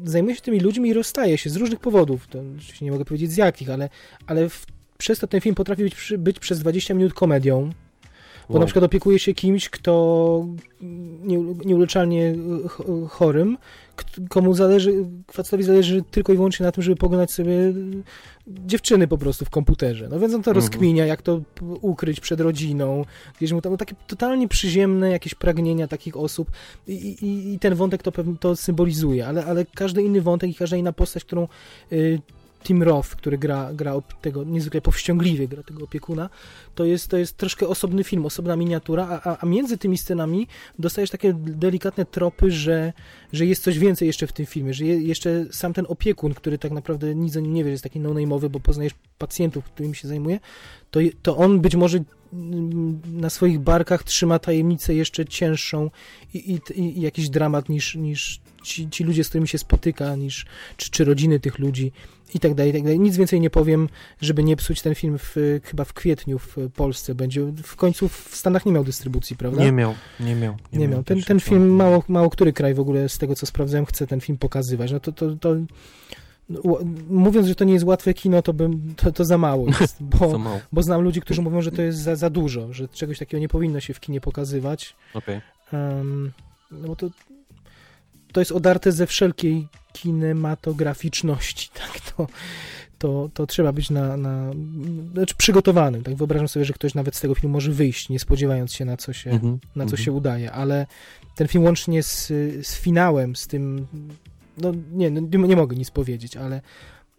zajmuje 0.04 0.36
się 0.36 0.42
tymi 0.42 0.60
ludźmi 0.60 0.88
i 0.88 0.92
rozstaje 0.92 1.38
się 1.38 1.50
z 1.50 1.56
różnych 1.56 1.80
powodów. 1.80 2.26
To 2.26 2.38
oczywiście 2.56 2.84
nie 2.84 2.90
mogę 2.92 3.04
powiedzieć 3.04 3.30
z 3.30 3.36
jakich, 3.36 3.70
ale, 3.70 3.88
ale 4.26 4.48
w, 4.48 4.66
przez 5.00 5.18
to 5.18 5.26
ten 5.26 5.40
film 5.40 5.54
potrafi 5.54 5.82
być, 5.82 6.12
być 6.18 6.38
przez 6.38 6.58
20 6.58 6.94
minut 6.94 7.14
komedią. 7.14 7.70
Bo 8.48 8.54
Wow. 8.54 8.60
na 8.60 8.66
przykład 8.66 8.84
opiekuje 8.84 9.18
się 9.18 9.34
kimś, 9.34 9.68
kto 9.70 10.46
nie, 11.22 11.38
nieuleczalnie 11.64 12.34
ch- 12.68 13.08
chorym, 13.10 13.58
komu 14.28 14.54
zależy, 14.54 14.92
facetowi 15.32 15.62
zależy 15.62 16.02
tylko 16.10 16.32
i 16.32 16.36
wyłącznie 16.36 16.66
na 16.66 16.72
tym, 16.72 16.82
żeby 16.82 16.96
poglądać 16.96 17.32
sobie 17.32 17.54
dziewczyny 18.46 19.08
po 19.08 19.18
prostu 19.18 19.44
w 19.44 19.50
komputerze. 19.50 20.08
No 20.10 20.20
więc 20.20 20.34
on 20.34 20.42
to 20.42 20.50
Mhm. 20.50 20.54
rozkminia, 20.64 21.06
jak 21.06 21.22
to 21.22 21.40
ukryć 21.80 22.20
przed 22.20 22.40
rodziną, 22.40 23.04
gdzieś 23.38 23.52
mu 23.52 23.60
tam 23.60 23.72
no, 23.72 23.78
takie 23.78 23.94
totalnie 24.06 24.48
przyziemne 24.48 25.10
jakieś 25.10 25.34
pragnienia 25.34 25.88
takich 25.88 26.16
osób 26.16 26.50
i, 26.88 26.92
i, 26.92 27.54
i 27.54 27.58
ten 27.58 27.74
wątek 27.74 28.02
to, 28.02 28.12
to 28.40 28.56
symbolizuje, 28.56 29.26
ale, 29.26 29.44
ale 29.44 29.64
każdy 29.74 30.02
inny 30.02 30.20
wątek 30.22 30.50
i 30.50 30.54
każda 30.54 30.76
inna 30.76 30.92
postać, 30.92 31.24
którą 31.24 31.48
y, 31.92 32.20
Tim 32.62 32.82
Roth, 32.82 33.08
który 33.08 33.38
gra, 33.38 33.70
gra 33.72 33.94
tego 34.20 34.44
niezwykle 34.44 34.80
powściągliwie, 34.80 35.48
gra 35.48 35.62
tego 35.62 35.84
opiekuna, 35.84 36.30
to 36.74 36.84
jest, 36.84 37.08
to 37.08 37.16
jest 37.16 37.36
troszkę 37.36 37.68
osobny 37.68 38.04
film, 38.04 38.26
osobna 38.26 38.56
miniatura, 38.56 39.20
a, 39.24 39.38
a, 39.38 39.46
między 39.46 39.78
tymi 39.78 39.98
scenami 39.98 40.46
dostajesz 40.78 41.10
takie 41.10 41.32
delikatne 41.34 42.04
tropy, 42.06 42.50
że, 42.50 42.92
że 43.32 43.46
jest 43.46 43.62
coś 43.62 43.78
więcej 43.78 44.06
jeszcze 44.06 44.26
w 44.26 44.32
tym 44.32 44.46
filmie, 44.46 44.74
że 44.74 44.84
je, 44.84 45.00
jeszcze 45.00 45.44
sam 45.50 45.72
ten 45.72 45.86
opiekun, 45.88 46.34
który 46.34 46.58
tak 46.58 46.72
naprawdę 46.72 47.14
nic 47.14 47.36
o 47.36 47.40
nim 47.40 47.54
nie 47.54 47.64
wie, 47.64 47.70
jest 47.70 47.82
taki 47.82 48.00
no-name'owy, 48.00 48.48
bo 48.48 48.60
poznajesz 48.60 48.94
pacjentów, 49.18 49.64
którymi 49.64 49.94
się 49.94 50.08
zajmuje, 50.08 50.40
to, 50.90 51.00
to 51.22 51.36
on 51.36 51.60
być 51.60 51.76
może 51.76 51.98
mm, 52.32 53.00
na 53.12 53.30
swoich 53.30 53.58
barkach 53.58 54.02
trzyma 54.02 54.38
tajemnicę 54.38 54.94
jeszcze 54.94 55.24
cięższą 55.24 55.90
i, 56.34 56.60
i, 56.74 56.80
i 56.80 57.00
jakiś 57.00 57.28
dramat 57.28 57.68
niż, 57.68 57.94
niż 57.94 58.40
ci, 58.62 58.90
ci 58.90 59.04
ludzie, 59.04 59.24
z 59.24 59.28
którymi 59.28 59.48
się 59.48 59.58
spotyka, 59.58 60.16
niż, 60.16 60.46
czy, 60.76 60.90
czy 60.90 61.04
rodziny 61.04 61.40
tych 61.40 61.58
ludzi 61.58 61.92
i 62.34 62.40
tak 62.40 62.54
dalej, 62.54 62.70
i 62.70 62.74
tak 62.74 62.82
dalej. 62.82 63.00
Nic 63.00 63.16
więcej 63.16 63.40
nie 63.40 63.50
powiem, 63.50 63.88
żeby 64.20 64.44
nie 64.44 64.56
psuć 64.56 64.82
ten 64.82 64.94
film 64.94 65.18
w, 65.18 65.36
chyba 65.64 65.84
w 65.84 65.92
kwietniu 65.92 66.38
w 66.38 66.56
Polsce 66.76 67.14
będzie. 67.14 67.52
W 67.62 67.76
końcu 67.76 68.08
w 68.08 68.30
Stanach 68.32 68.66
nie 68.66 68.72
miał 68.72 68.84
dystrybucji, 68.84 69.36
prawda? 69.36 69.64
Nie 69.64 69.72
miał, 69.72 69.94
nie 70.20 70.34
miał. 70.34 70.56
Nie, 70.72 70.88
miał. 70.88 71.02
Ten, 71.02 71.22
ten 71.22 71.40
film, 71.40 71.76
mało, 71.76 72.04
mało 72.08 72.30
który 72.30 72.52
kraj 72.52 72.74
w 72.74 72.80
ogóle 72.80 73.08
z 73.08 73.18
tego, 73.18 73.34
co 73.34 73.46
sprawdzałem, 73.46 73.86
chce 73.86 74.06
ten 74.06 74.20
film 74.20 74.38
pokazywać. 74.38 74.92
No 74.92 75.00
to, 75.00 75.12
to, 75.12 75.36
to 75.36 75.56
no, 76.50 76.78
mówiąc, 77.08 77.46
że 77.46 77.54
to 77.54 77.64
nie 77.64 77.72
jest 77.72 77.84
łatwe 77.84 78.14
kino, 78.14 78.42
to, 78.42 78.52
bym, 78.52 78.94
to, 78.96 79.12
to 79.12 79.24
za 79.24 79.38
mało 79.38 79.66
jest, 79.80 79.96
bo, 80.18 80.38
mało. 80.38 80.60
bo 80.72 80.82
znam 80.82 81.00
ludzi, 81.00 81.20
którzy 81.20 81.42
mówią, 81.42 81.62
że 81.62 81.72
to 81.72 81.82
jest 81.82 81.98
za, 81.98 82.16
za 82.16 82.30
dużo, 82.30 82.72
że 82.72 82.88
czegoś 82.88 83.18
takiego 83.18 83.40
nie 83.40 83.48
powinno 83.48 83.80
się 83.80 83.94
w 83.94 84.00
kinie 84.00 84.20
pokazywać. 84.20 84.96
Okej. 85.14 85.40
Em, 85.72 86.32
no 86.70 86.88
bo 86.88 86.96
to, 86.96 87.10
to 88.32 88.40
jest 88.40 88.52
odarte 88.52 88.92
ze 88.92 89.06
wszelkiej 89.06 89.68
kinematograficzności, 89.92 91.70
tak, 91.80 92.00
to, 92.00 92.26
to, 92.98 93.30
to 93.34 93.46
trzeba 93.46 93.72
być 93.72 93.90
na, 93.90 94.16
na 94.16 94.50
znaczy 95.12 95.34
przygotowanym, 95.34 96.02
tak, 96.02 96.14
wyobrażam 96.14 96.48
sobie, 96.48 96.64
że 96.64 96.72
ktoś 96.72 96.94
nawet 96.94 97.16
z 97.16 97.20
tego 97.20 97.34
filmu 97.34 97.52
może 97.52 97.72
wyjść, 97.72 98.08
nie 98.08 98.18
spodziewając 98.18 98.72
się, 98.72 98.84
na 98.84 98.96
co 98.96 99.12
się, 99.12 99.30
Mhm, 99.30 99.58
na 99.76 99.84
co 99.84 99.90
mhm. 99.90 100.04
się 100.04 100.12
udaje, 100.12 100.52
ale 100.52 100.86
ten 101.36 101.48
film 101.48 101.64
łącznie 101.64 102.02
z, 102.02 102.26
z 102.66 102.76
finałem, 102.76 103.36
z 103.36 103.46
tym, 103.46 103.86
no 104.58 104.72
nie, 104.92 105.10
no, 105.10 105.20
nie, 105.20 105.48
nie 105.48 105.56
mogę 105.56 105.76
nic 105.76 105.90
powiedzieć, 105.90 106.36
ale, 106.36 106.60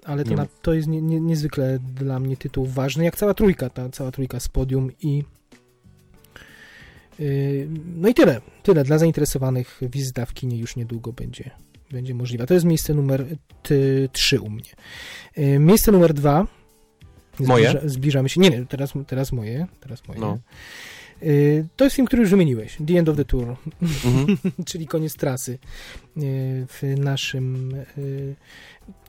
ale 0.04 0.24
to, 0.24 0.36
na, 0.36 0.48
to 0.62 0.74
jest 0.74 0.88
nie, 0.88 1.02
nie, 1.02 1.22
niezwykle 1.22 1.80
dla 1.96 2.20
mnie 2.20 2.38
tytuł 2.38 2.66
ważny, 2.66 3.04
jak 3.04 3.16
cała 3.16 3.34
trójka, 3.34 3.70
ta 3.70 3.90
cała 3.90 4.12
trójka 4.12 4.40
z 4.40 4.48
podium 4.48 4.92
i 5.02 5.24
no 7.96 8.10
i 8.10 8.14
tyle, 8.14 8.42
tyle. 8.64 8.84
Dla 8.84 8.98
zainteresowanych 8.98 9.82
wizyta 9.82 10.26
w 10.26 10.34
kinie 10.34 10.58
już 10.58 10.76
niedługo 10.76 11.14
będzie, 11.14 11.52
będzie 11.92 12.14
możliwa. 12.14 12.46
To 12.46 12.54
jest 12.54 12.66
miejsce 12.66 12.94
numer 12.94 13.26
3 14.12 14.40
u 14.40 14.50
mnie. 14.50 14.70
Yy, 15.38 15.60
miejsce 15.60 15.92
numer 15.92 16.14
2 16.14 16.48
Moje? 17.40 17.82
zbliżamy 17.86 18.30
się, 18.30 18.42
nie, 18.42 18.50
nie, 18.50 18.66
teraz, 18.66 18.94
teraz 19.08 19.32
moje, 19.32 19.68
teraz 19.80 20.08
moje. 20.08 20.20
No. 20.20 20.38
Yy, 21.22 21.66
To 21.76 21.84
jest 21.84 21.96
film, 21.96 22.06
który 22.08 22.22
już 22.22 22.32
wymieniłeś. 22.32 22.78
The 22.88 23.00
End 23.00 23.10
of 23.10 23.18
the 23.18 23.26
Tour, 23.26 23.56
Mhm. 23.82 24.38
czyli 24.70 24.88
koniec 24.88 25.16
trasy 25.16 25.52
yy, 26.16 26.24
w 26.68 26.82
naszym. 26.98 27.72
yy, 27.98 28.36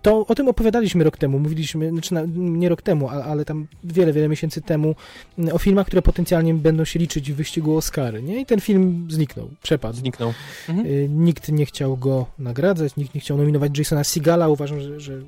To 0.03 0.27
o 0.27 0.35
tym 0.35 0.49
opowiadaliśmy 0.49 1.05
rok 1.05 1.17
temu. 1.17 1.39
Mówiliśmy, 1.39 1.91
znaczy 1.91 2.15
na, 2.15 2.23
nie 2.37 2.69
rok 2.69 2.83
temu, 2.83 3.09
ale 3.09 3.45
tam 3.45 3.67
wiele, 3.85 4.13
wiele 4.13 4.29
miesięcy 4.29 4.61
temu 4.63 4.95
o 5.53 5.59
filmach, 5.59 5.87
które 5.87 6.03
potencjalnie 6.03 6.55
będą 6.55 6.85
się 6.85 6.99
liczyć 6.99 7.33
w 7.33 7.37
wyścigu 7.37 7.77
Oscary. 7.77 8.23
Nie? 8.23 8.41
I 8.41 8.47
ten 8.47 8.61
film 8.61 9.07
zniknął, 9.11 9.51
przepadł. 9.63 9.97
Zniknął. 9.99 10.33
Mhm. 10.69 10.89
Yy, 10.89 11.09
Nikt 11.09 11.49
nie 11.49 11.67
chciał 11.67 11.97
go 11.97 12.27
nagradzać, 12.39 12.97
nikt 12.97 13.15
nie 13.15 13.21
chciał 13.21 13.37
nominować 13.37 13.79
Jasona 13.79 14.05
Sigala. 14.05 14.49
Uważam, 14.49 14.81
że, 14.81 15.01
że, 15.01 15.21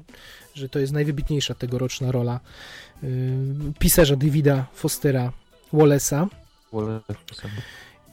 że 0.54 0.68
to 0.68 0.78
jest 0.78 0.92
najwybitniejsza 0.92 1.54
tegoroczna 1.54 2.12
rola 2.12 2.40
pisarza 3.78 4.16
Davida 4.16 4.66
Fostera 4.74 5.32
Wallace'a. 5.72 6.26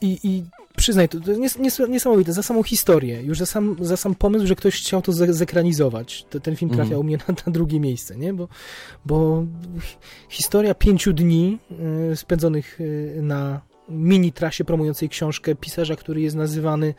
I, 0.00 0.18
i 0.22 0.44
przyznaj, 0.76 1.08
to, 1.08 1.20
to 1.20 1.30
jest 1.30 1.40
nies, 1.40 1.58
nies, 1.58 1.78
niesamowite, 1.88 2.32
za 2.32 2.42
samą 2.42 2.62
historię, 2.62 3.22
już 3.22 3.38
za 3.38 3.46
sam, 3.46 3.76
za 3.80 3.96
sam 3.96 4.14
pomysł, 4.14 4.46
że 4.46 4.54
ktoś 4.56 4.76
chciał 4.76 5.02
to 5.02 5.12
ze, 5.12 5.34
zekranizować. 5.34 6.24
To, 6.30 6.40
ten 6.40 6.56
film 6.56 6.70
Mhm. 6.70 6.88
trafia 6.88 6.98
u 7.00 7.02
mnie 7.04 7.16
na, 7.16 7.34
na 7.46 7.52
drugie 7.52 7.80
miejsce, 7.80 8.16
nie? 8.16 8.32
Bo, 8.34 8.48
bo 9.04 9.44
hi- 9.80 9.96
historia 10.28 10.74
pięciu 10.74 11.12
dni 11.12 11.58
y, 12.12 12.16
spędzonych 12.16 12.80
y, 12.80 13.18
na 13.22 13.60
mini 13.88 14.32
trasie 14.32 14.64
promującej 14.64 15.08
książkę 15.08 15.54
pisarza, 15.54 15.96
który 15.96 16.20
jest 16.20 16.36
nazywany 16.36 16.94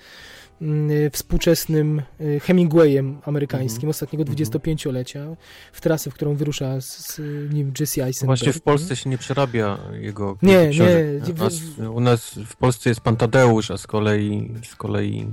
współczesnym 1.11 2.01
y, 2.21 2.39
Hemingwayem 2.39 3.17
amerykańskim 3.25 3.77
Mhm. 3.77 3.89
ostatniego 3.89 4.21
Mhm. 4.21 4.37
25-lecia 4.37 5.35
w 5.73 5.81
trasę, 5.81 6.11
w 6.11 6.13
którą 6.13 6.35
wyrusza 6.35 6.81
z, 6.81 7.21
nim 7.53 7.73
Jesse 7.79 8.03
Eisenberg. 8.05 8.39
Właśnie 8.39 8.53
w 8.53 8.61
Polsce 8.61 8.95
się 8.95 9.09
nie 9.09 9.17
przerabia 9.17 9.77
jego 10.01 10.37
Nie, 10.41 10.69
książek. 10.69 11.27
nie. 11.27 11.33
Nas, 11.33 11.61
u 11.93 11.99
nas 11.99 12.39
w 12.45 12.55
Polsce 12.55 12.89
jest 12.89 13.01
Pan 13.01 13.15
Tadeusz, 13.17 13.71
a 13.71 13.77
z 13.77 13.87
kolei, 13.87 14.53
z 14.65 14.75
kolei 14.75 15.27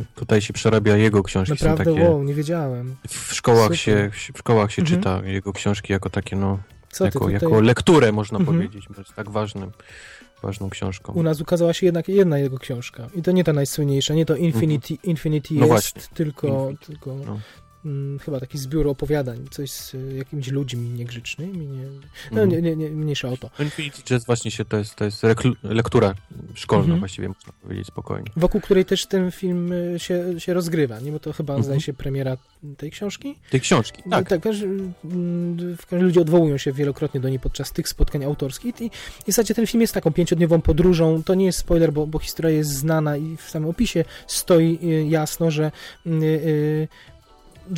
y, 0.00 0.04
tutaj 0.14 0.40
się 0.40 0.52
przerabia 0.52 0.96
jego 0.96 1.22
książki. 1.22 1.58
Są 1.58 1.68
Naprawdę, 1.68 1.92
takie, 1.94 2.08
wow, 2.08 2.22
nie 2.24 2.34
wiedziałem. 2.34 2.96
w 3.08 3.34
szkołach 3.34 3.62
Super. 3.62 3.78
się, 3.78 4.10
w 4.32 4.38
szkołach 4.38 4.72
się 4.72 4.82
Mhm. 4.82 5.00
czyta 5.00 5.22
jego 5.26 5.52
książki 5.52 5.92
jako 5.92 6.10
takie, 6.10 6.36
no, 6.36 6.58
jako, 7.00 7.30
jako 7.30 7.60
lekturę 7.60 8.12
można 8.12 8.38
Mhm. 8.38 8.58
powiedzieć, 8.58 8.88
bo 8.88 9.00
jest 9.00 9.14
tak 9.14 9.30
ważnym, 9.30 9.70
ważną 10.42 10.70
książką. 10.70 11.12
U 11.12 11.22
nas 11.22 11.40
ukazała 11.40 11.72
się 11.72 11.86
jednak 11.86 12.08
jedna 12.08 12.38
jego 12.38 12.58
książka. 12.58 13.08
I 13.14 13.22
to 13.22 13.32
nie 13.32 13.44
ta 13.44 13.52
najsłynniejsza, 13.52 14.14
nie 14.14 14.26
to 14.26 14.36
Infinity, 14.36 14.94
Infinity 15.02 15.54
No 15.54 15.60
jest, 15.60 15.68
właśnie. 15.68 16.02
tylko, 16.14 16.46
Infinity, 16.48 16.86
tylko 16.86 17.14
no. 17.26 17.40
Mm, 17.84 18.18
chyba 18.18 18.40
taki 18.40 18.58
zbiór 18.58 18.88
opowiadań, 18.88 19.44
coś 19.50 19.70
z 19.70 19.94
y, 19.94 20.14
jakimiś 20.16 20.48
ludźmi 20.48 20.90
niegrzecznymi, 20.90 21.66
nie, 21.66 21.84
no 22.32 22.42
Mhm. 22.42 22.48
nie, 22.50 22.62
nie, 22.62 22.76
nie, 22.76 22.90
mniejsza 22.90 23.28
o 23.28 23.36
to. 23.36 23.50
Infinity 23.58 24.14
Jest 24.14 24.26
właśnie 24.26 24.50
się, 24.50 24.64
to 24.64 24.76
jest, 24.76 24.94
to 24.94 25.04
jest 25.04 25.22
lektura 25.62 26.14
szkolna 26.54 26.82
Mhm. 26.84 26.98
właściwie, 26.98 27.28
można 27.28 27.52
powiedzieć 27.62 27.86
spokojnie. 27.86 28.30
Wokół 28.36 28.60
której 28.60 28.84
też 28.84 29.06
ten 29.06 29.30
film 29.30 29.72
y, 29.72 29.94
się, 29.98 30.40
się 30.40 30.54
rozgrywa, 30.54 31.00
nie? 31.00 31.12
Bo 31.12 31.18
to 31.20 31.32
chyba, 31.32 31.52
Mhm. 31.54 31.64
zdaje 31.64 31.80
się, 31.80 31.92
premiera 31.92 32.36
tej 32.76 32.90
książki? 32.90 33.34
Tej 33.50 33.60
książki, 33.60 34.02
tak. 34.10 34.28
tak 34.28 34.44
wiesz, 34.44 34.62
mm, 34.62 35.76
w 35.76 35.86
każdym 35.86 36.02
ludzie 36.02 36.20
odwołują 36.20 36.58
się 36.58 36.72
wielokrotnie 36.72 37.20
do 37.20 37.28
niej 37.28 37.38
podczas 37.38 37.72
tych 37.72 37.88
spotkań 37.88 38.24
autorskich 38.24 38.80
i 38.80 38.90
w 39.22 39.26
zasadzie 39.26 39.54
ten 39.54 39.66
film 39.66 39.80
jest 39.80 39.94
taką 39.94 40.12
pięciodniową 40.12 40.60
podróżą, 40.60 41.22
to 41.22 41.34
nie 41.34 41.44
jest 41.44 41.58
spoiler, 41.58 41.92
bo, 41.92 42.06
bo 42.06 42.18
historia 42.18 42.50
jest 42.50 42.70
znana 42.70 43.16
i 43.16 43.36
w 43.36 43.42
samym 43.50 43.68
opisie 43.68 44.04
stoi 44.26 44.78
y, 44.82 45.06
jasno, 45.08 45.50
że 45.50 45.72
y, 46.06 46.10
y, 46.10 46.88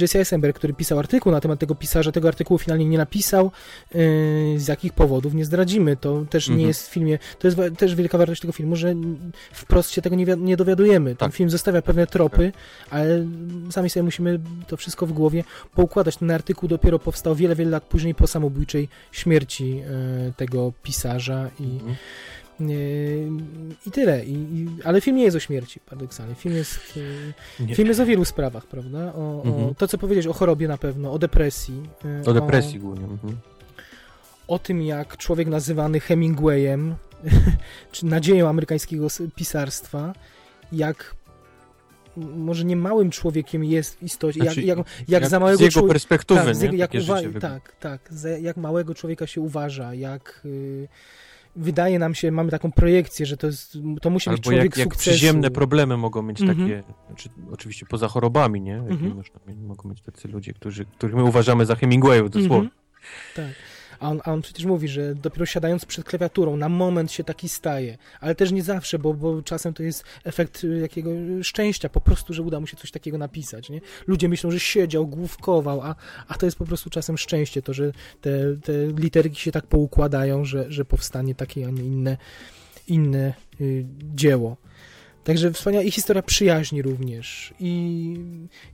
Jesse 0.00 0.18
Eisenberg, 0.18 0.56
który 0.56 0.74
pisał 0.74 0.98
artykuł 0.98 1.32
na 1.32 1.40
temat 1.40 1.58
tego 1.60 1.74
pisarza, 1.74 2.12
tego 2.12 2.28
artykułu 2.28 2.58
finalnie 2.58 2.84
nie 2.86 2.98
napisał, 2.98 3.50
y, 3.94 4.54
z 4.56 4.68
jakich 4.68 4.92
powodów 4.92 5.34
nie 5.34 5.44
zdradzimy. 5.44 5.96
To 5.96 6.24
też 6.30 6.48
nie 6.48 6.52
Mhm. 6.54 6.68
jest 6.68 6.88
w 6.88 6.90
filmie, 6.92 7.18
to 7.38 7.48
jest 7.48 7.58
też 7.78 7.94
wielka 7.94 8.18
wartość 8.18 8.40
tego 8.40 8.52
filmu, 8.52 8.76
że 8.76 8.94
wprost 9.52 9.90
się 9.90 10.02
tego 10.02 10.16
nie, 10.16 10.24
nie 10.38 10.56
dowiadujemy. 10.56 11.10
Ten 11.10 11.16
Tak. 11.28 11.34
film 11.34 11.50
zostawia 11.50 11.82
pewne 11.82 12.06
tropy, 12.06 12.52
ale 12.90 13.26
sami 13.70 13.90
sobie 13.90 14.02
musimy 14.02 14.40
to 14.66 14.76
wszystko 14.76 15.06
w 15.06 15.12
głowie 15.12 15.44
poukładać. 15.74 16.16
Ten 16.16 16.30
artykuł 16.30 16.68
dopiero 16.68 16.98
powstał 16.98 17.34
wiele, 17.34 17.54
wiele 17.56 17.70
lat 17.70 17.84
później 17.84 18.14
po 18.14 18.26
samobójczej 18.26 18.88
śmierci 19.12 19.82
e, 20.28 20.32
tego 20.36 20.72
pisarza 20.82 21.50
i, 21.60 21.64
Mhm. 21.64 21.94
E, 22.70 22.74
i 23.86 23.90
tyle. 23.90 24.24
I, 24.24 24.32
i, 24.32 24.68
ale 24.84 25.00
film 25.00 25.16
nie 25.16 25.24
jest 25.24 25.36
o 25.36 25.40
śmierci, 25.40 25.80
paradoksalnie. 25.80 26.34
Film 26.34 26.54
jest, 26.54 26.98
Nie. 27.60 27.74
film 27.74 27.88
jest 27.88 28.00
o 28.00 28.06
wielu 28.06 28.24
sprawach, 28.24 28.66
prawda? 28.66 29.12
O, 29.14 29.42
o 29.42 29.46
Mhm. 29.46 29.74
to, 29.74 29.88
co 29.88 29.98
powiedzieć 29.98 30.26
o 30.26 30.32
chorobie 30.32 30.68
na 30.68 30.78
pewno, 30.78 31.12
o 31.12 31.18
depresji. 31.18 31.82
e, 32.04 32.30
O 32.30 32.32
depresji 32.34 32.78
głównie. 32.78 33.04
Mhm. 33.04 33.36
O, 34.48 34.58
tym, 34.58 34.82
jak 34.82 35.16
człowiek 35.16 35.48
nazywany 35.48 36.00
Hemingwayem, 36.00 36.94
czy 37.92 38.06
nadzieją 38.06 38.48
amerykańskiego 38.48 39.06
pisarstwa, 39.36 40.12
jak 40.72 41.14
może 42.16 42.64
nie 42.64 42.76
małym 42.76 43.10
człowiekiem 43.10 43.64
jest 43.64 43.94
w 43.98 44.02
istocie, 44.02 44.40
Znaczy, 44.40 44.62
jak, 44.62 44.78
jak, 44.78 44.86
jak, 45.08 45.22
za 45.26 45.36
z 45.38 45.40
małego 45.40 45.62
jego 45.62 45.72
człowieka... 45.72 45.92
perspektywy, 45.92 46.40
tak, 46.44 46.56
z 46.56 46.60
nie? 46.60 46.64
jego- 46.66 46.76
jak 46.76 46.90
uwa- 46.92 47.40
tak, 47.40 47.76
tak, 47.80 48.00
za, 48.10 48.28
jak 48.28 48.56
małego 48.56 48.94
człowieka 48.94 49.26
się 49.26 49.40
uważa, 49.40 49.94
jak 49.94 50.40
y, 50.44 50.88
wydaje 51.56 51.98
nam 51.98 52.14
się, 52.14 52.30
mamy 52.30 52.50
taką 52.50 52.72
projekcję, 52.72 53.26
że 53.26 53.36
to, 53.36 53.46
jest, 53.46 53.78
to 54.00 54.10
musi 54.10 54.30
być 54.30 54.38
Albo 54.38 54.42
człowiek 54.42 54.64
jak, 54.64 54.76
jak 54.76 54.84
sukcesu. 54.94 55.10
przyziemne 55.10 55.50
problemy 55.50 55.96
mogą 55.96 56.22
mieć 56.22 56.40
Mhm. 56.40 56.58
takie, 56.58 56.82
znaczy, 57.06 57.28
oczywiście 57.52 57.86
poza 57.86 58.08
chorobami, 58.08 58.60
nie? 58.60 58.72
Jakie 58.72 58.90
Mhm. 58.90 59.14
można 59.16 59.40
mogą 59.56 59.88
mieć 59.88 60.02
tacy 60.02 60.28
ludzie, 60.28 60.52
którzy, 60.54 60.84
których 60.84 61.14
my 61.16 61.24
uważamy 61.24 61.66
za 61.66 61.76
Hemingwayów 61.76 62.30
dosłownie. 62.30 62.56
Mhm. 62.56 62.70
Tak. 63.36 63.54
A 64.02 64.08
on, 64.08 64.20
a 64.24 64.32
on 64.32 64.42
przecież 64.42 64.64
mówi, 64.64 64.88
że 64.88 65.14
dopiero 65.14 65.46
siadając 65.46 65.84
przed 65.84 66.04
klawiaturą, 66.04 66.56
na 66.56 66.68
moment 66.68 67.12
się 67.12 67.24
taki 67.24 67.48
staje. 67.48 67.98
Ale 68.20 68.34
też 68.34 68.52
nie 68.52 68.62
zawsze, 68.62 68.98
bo, 68.98 69.14
bo 69.14 69.42
czasem 69.42 69.74
to 69.74 69.82
jest 69.82 70.04
efekt 70.24 70.64
y, 70.64 70.78
jakiego 70.78 71.10
szczęścia, 71.42 71.88
po 71.88 72.00
prostu, 72.00 72.34
że 72.34 72.42
uda 72.42 72.60
mu 72.60 72.66
się 72.66 72.76
coś 72.76 72.90
takiego 72.90 73.18
napisać. 73.18 73.70
Nie? 73.70 73.80
Ludzie 74.06 74.28
myślą, 74.28 74.50
że 74.50 74.60
siedział, 74.60 75.06
główkował, 75.06 75.80
a, 75.80 75.94
a 76.28 76.34
to 76.34 76.46
jest 76.46 76.58
po 76.58 76.64
prostu 76.64 76.90
czasem 76.90 77.18
szczęście, 77.18 77.62
to, 77.62 77.74
że 77.74 77.92
te, 78.20 78.30
te 78.62 78.72
literki 78.86 79.40
się 79.40 79.52
tak 79.52 79.66
poukładają, 79.66 80.44
że, 80.44 80.72
że 80.72 80.84
powstanie 80.84 81.34
takie, 81.34 81.66
a 81.66 81.70
nie 81.70 81.82
inne, 81.82 82.16
inne 82.88 83.34
y, 83.60 83.86
dzieło. 84.14 84.56
Także 85.24 85.52
wspaniała 85.52 85.84
i 85.84 85.90
historia 85.90 86.22
przyjaźni 86.22 86.82
również 86.82 87.54
i, 87.60 88.16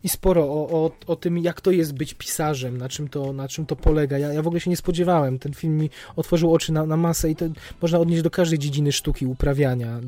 i 0.05 0.09
sporo 0.09 0.44
o, 0.44 0.68
o, 0.70 0.91
o 1.07 1.17
tym, 1.17 1.39
jak 1.39 1.60
to 1.60 1.70
jest 1.70 1.94
być 1.94 2.15
pisarzem, 2.15 2.78
na 2.78 2.89
czym 2.89 3.09
to, 3.09 3.33
na 3.33 3.49
czym 3.49 3.67
to 3.67 3.77
polega. 3.77 4.18
Ja, 4.18 4.33
ja 4.33 4.43
w 4.43 4.47
ogóle 4.47 4.60
się 4.60 4.70
nie 4.70 4.77
spodziewałem. 4.77 5.39
Ten 5.39 5.55
film 5.55 5.77
mi 5.77 5.91
otworzył 6.17 6.55
oczy 6.55 6.73
na, 6.73 6.86
na 6.86 6.97
masę 6.97 7.31
i 7.31 7.36
to 7.36 7.44
można 7.83 7.99
odnieść 7.99 8.23
do 8.23 8.31
każdej 8.31 8.59
dziedziny 8.59 8.93
sztuki 8.93 9.27
uprawiania. 9.27 10.01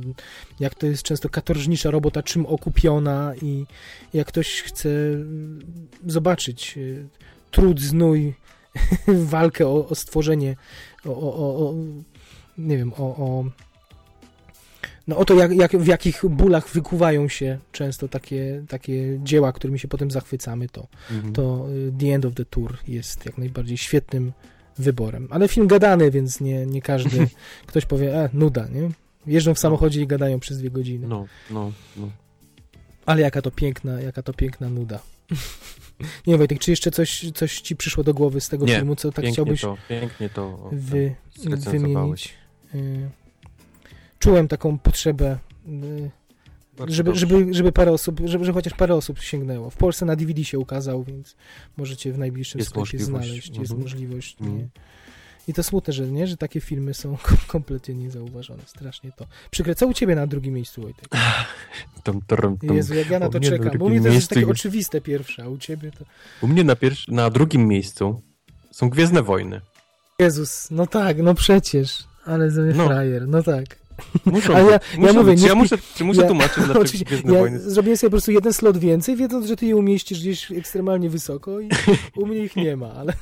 Jak 0.61 0.75
to 0.75 0.87
jest 0.87 1.03
często 1.03 1.29
katorżnicza 1.29 1.91
robota, 1.91 2.23
czym 2.23 2.47
okupiona 2.47 3.33
i 3.43 3.67
jak 4.15 4.27
ktoś 4.27 4.63
chce 4.63 4.89
mm, 4.89 5.61
zobaczyć 6.07 6.75
y, 6.77 7.07
trud, 7.51 7.81
znój, 7.81 8.35
walkę 9.35 9.67
o, 9.67 9.89
o 9.89 9.95
stworzenie, 9.95 10.57
o, 11.05 11.11
o, 11.11 11.69
o, 11.69 11.75
nie 12.59 12.77
wiem, 12.77 12.93
o 12.97 13.45
no 15.11 15.17
o 15.17 15.25
to, 15.25 15.35
jak, 15.35 15.53
jak, 15.53 15.77
w 15.77 15.87
jakich 15.87 16.23
bólach 16.31 16.69
wykuwają 16.69 17.29
się 17.29 17.59
często 17.73 18.09
takie, 18.09 18.65
takie 18.69 19.19
dzieła, 19.23 19.53
którymi 19.53 19.79
się 19.79 19.89
potem 19.89 20.11
zachwycamy, 20.11 20.69
to, 20.69 20.87
Mhm. 21.11 21.33
to 21.35 21.67
y, 21.89 21.93
The 22.01 22.15
End 22.15 22.25
of 22.25 22.35
the 22.35 22.45
Tour 22.45 22.79
jest 22.89 23.27
jak 23.27 23.39
najbardziej 23.39 23.79
świetnym 23.79 24.33
wyborem. 24.79 25.29
Ale 25.31 25.49
film 25.49 25.67
gadany, 25.67 26.11
więc 26.11 26.41
nie, 26.41 26.67
nie 26.67 26.83
każdy, 26.83 27.27
ktoś 27.67 27.87
powie, 27.87 28.15
e, 28.25 28.29
nuda, 28.33 28.69
nie? 28.69 28.91
Jeżdżą 29.27 29.55
w 29.55 29.59
samochodzie 29.59 30.03
i 30.03 30.07
gadają 30.07 30.41
przez 30.41 30.59
dwie 30.59 30.71
godziny. 30.71 31.09
No, 31.09 31.27
no, 31.51 31.73
no. 31.97 32.11
Ale 33.07 33.21
jaka 33.23 33.43
to 33.43 33.51
piękna, 33.51 34.01
jaka 34.01 34.23
to 34.23 34.33
piękna 34.33 34.69
nuda. 34.69 34.99
nie 36.01 36.33
wiem, 36.33 36.39
Wojtek, 36.39 36.59
czy 36.59 36.71
jeszcze 36.71 36.91
coś, 36.91 37.31
coś 37.35 37.61
ci 37.61 37.77
przyszło 37.77 38.05
do 38.05 38.15
głowy 38.15 38.41
z 38.41 38.49
tego 38.49 38.67
Nie, 38.67 38.77
filmu, 38.77 38.97
co 38.97 39.09
tak 39.13 39.15
pięknie 39.25 39.33
chciałbyś 39.33 39.61
to, 39.61 39.77
pięknie 39.89 40.29
to 40.29 40.69
wy, 40.73 41.15
zrecenzowałeś. 41.37 41.83
wymienić? 41.83 42.35
Y, 42.75 43.11
Czułem 44.21 44.49
taką 44.49 44.79
potrzebę 44.79 45.39
y, 45.69 46.11
żeby, 46.89 47.15
żeby, 47.15 47.55
żeby 47.55 47.73
parę 47.73 47.93
osób, 47.93 48.21
żeby, 48.25 48.45
żeby 48.45 48.55
chociaż 48.55 48.75
parę 48.75 48.95
osób 48.95 49.19
sięgnęło. 49.21 49.71
W 49.71 49.77
Polsce 49.77 50.07
na 50.07 50.17
DVD 50.17 50.45
się 50.45 50.59
ukazał, 50.59 51.05
więc 51.05 51.37
możecie 51.77 52.13
w 52.13 52.19
najbliższym 52.19 52.59
Jest 52.59 52.71
sklepie 52.71 52.99
znaleźć. 52.99 53.49
Jest 53.49 53.59
Mhm. 53.61 53.81
możliwość. 53.81 54.41
Nie? 54.41 54.49
Mhm. 54.49 54.69
I 55.49 55.55
to 55.55 55.63
smutne, 55.63 55.93
że 55.93 56.07
nie, 56.07 56.27
że 56.27 56.37
takie 56.37 56.61
filmy 56.61 56.95
są 56.95 57.17
kom- 57.23 57.37
kompletnie 57.47 57.95
niezauważone. 57.95 58.63
Strasznie 58.67 59.13
to. 59.17 59.27
Przykre, 59.51 59.75
co 59.75 59.87
u 59.87 59.93
ciebie 59.95 60.15
na 60.15 60.27
drugim 60.27 60.55
miejscu, 60.55 60.83
Wojtek? 60.83 61.09
Tam, 62.05 62.21
tam, 62.27 62.59
tam, 62.59 62.77
Jezu, 62.77 62.95
jak 62.95 63.11
ja 63.11 63.19
na 63.19 63.27
u 63.27 63.31
to 63.31 63.39
na 63.39 63.49
czekam. 63.49 63.79
Bo 63.79 63.85
u 63.85 63.89
mnie 63.91 64.01
to 64.01 64.09
jest 64.09 64.29
takie 64.29 64.41
jest- 64.41 64.51
oczywiste 64.51 65.01
pierwsze, 65.01 65.43
a 65.43 65.49
u 65.49 65.59
ciebie 65.59 65.91
to... 65.99 66.05
U 66.43 66.47
mnie 66.49 66.65
na, 66.65 66.77
pierwszy, 66.77 67.13
na 67.13 67.31
drugim 67.31 67.69
miejscu 67.69 68.23
są 68.71 68.91
Gwiezdne 68.91 69.23
Wojny. 69.23 69.61
Jezus, 70.19 70.71
no 70.71 70.87
tak, 70.87 71.19
no 71.23 71.35
przecież. 71.35 72.05
Ale 72.25 72.51
ze 72.51 72.63
mnie 72.63 72.75
No. 72.75 72.87
frajer, 72.87 73.29
no 73.29 73.43
tak. 73.43 73.80
Muszą 74.25 74.55
Ale 74.55 74.71
ja- 74.73 74.81
ja 75.07 75.13
mówię, 75.13 75.25
być. 75.33 75.43
nie 75.43 75.49
ja 75.49 75.55
muszę, 75.55 75.79
czy 75.95 76.05
muszę 76.05 76.21
ja- 76.21 76.27
tłumaczyć, 76.27 76.65
dlaczego 76.65 77.05
Gwiezdne 77.07 77.35
ja 77.35 77.41
Wojny 77.41 77.61
zrobiłem 77.61 77.97
sobie 77.97 78.09
po 78.11 78.15
prostu 78.15 78.33
jeden 78.33 78.53
slot 78.53 78.79
więcej, 78.79 79.17
wiedząc, 79.17 79.47
że 79.47 79.57
ty 79.57 79.67
je 79.67 79.77
umieścisz 79.77 80.21
gdzieś 80.21 80.53
ekstremalnie 80.53 81.11
wysoko 81.11 81.61
i 81.61 81.69
u 82.17 82.27
mnie 82.27 82.39
ich 82.45 82.57
nie 82.57 82.77
ma, 82.77 82.93
ale... 82.93 83.13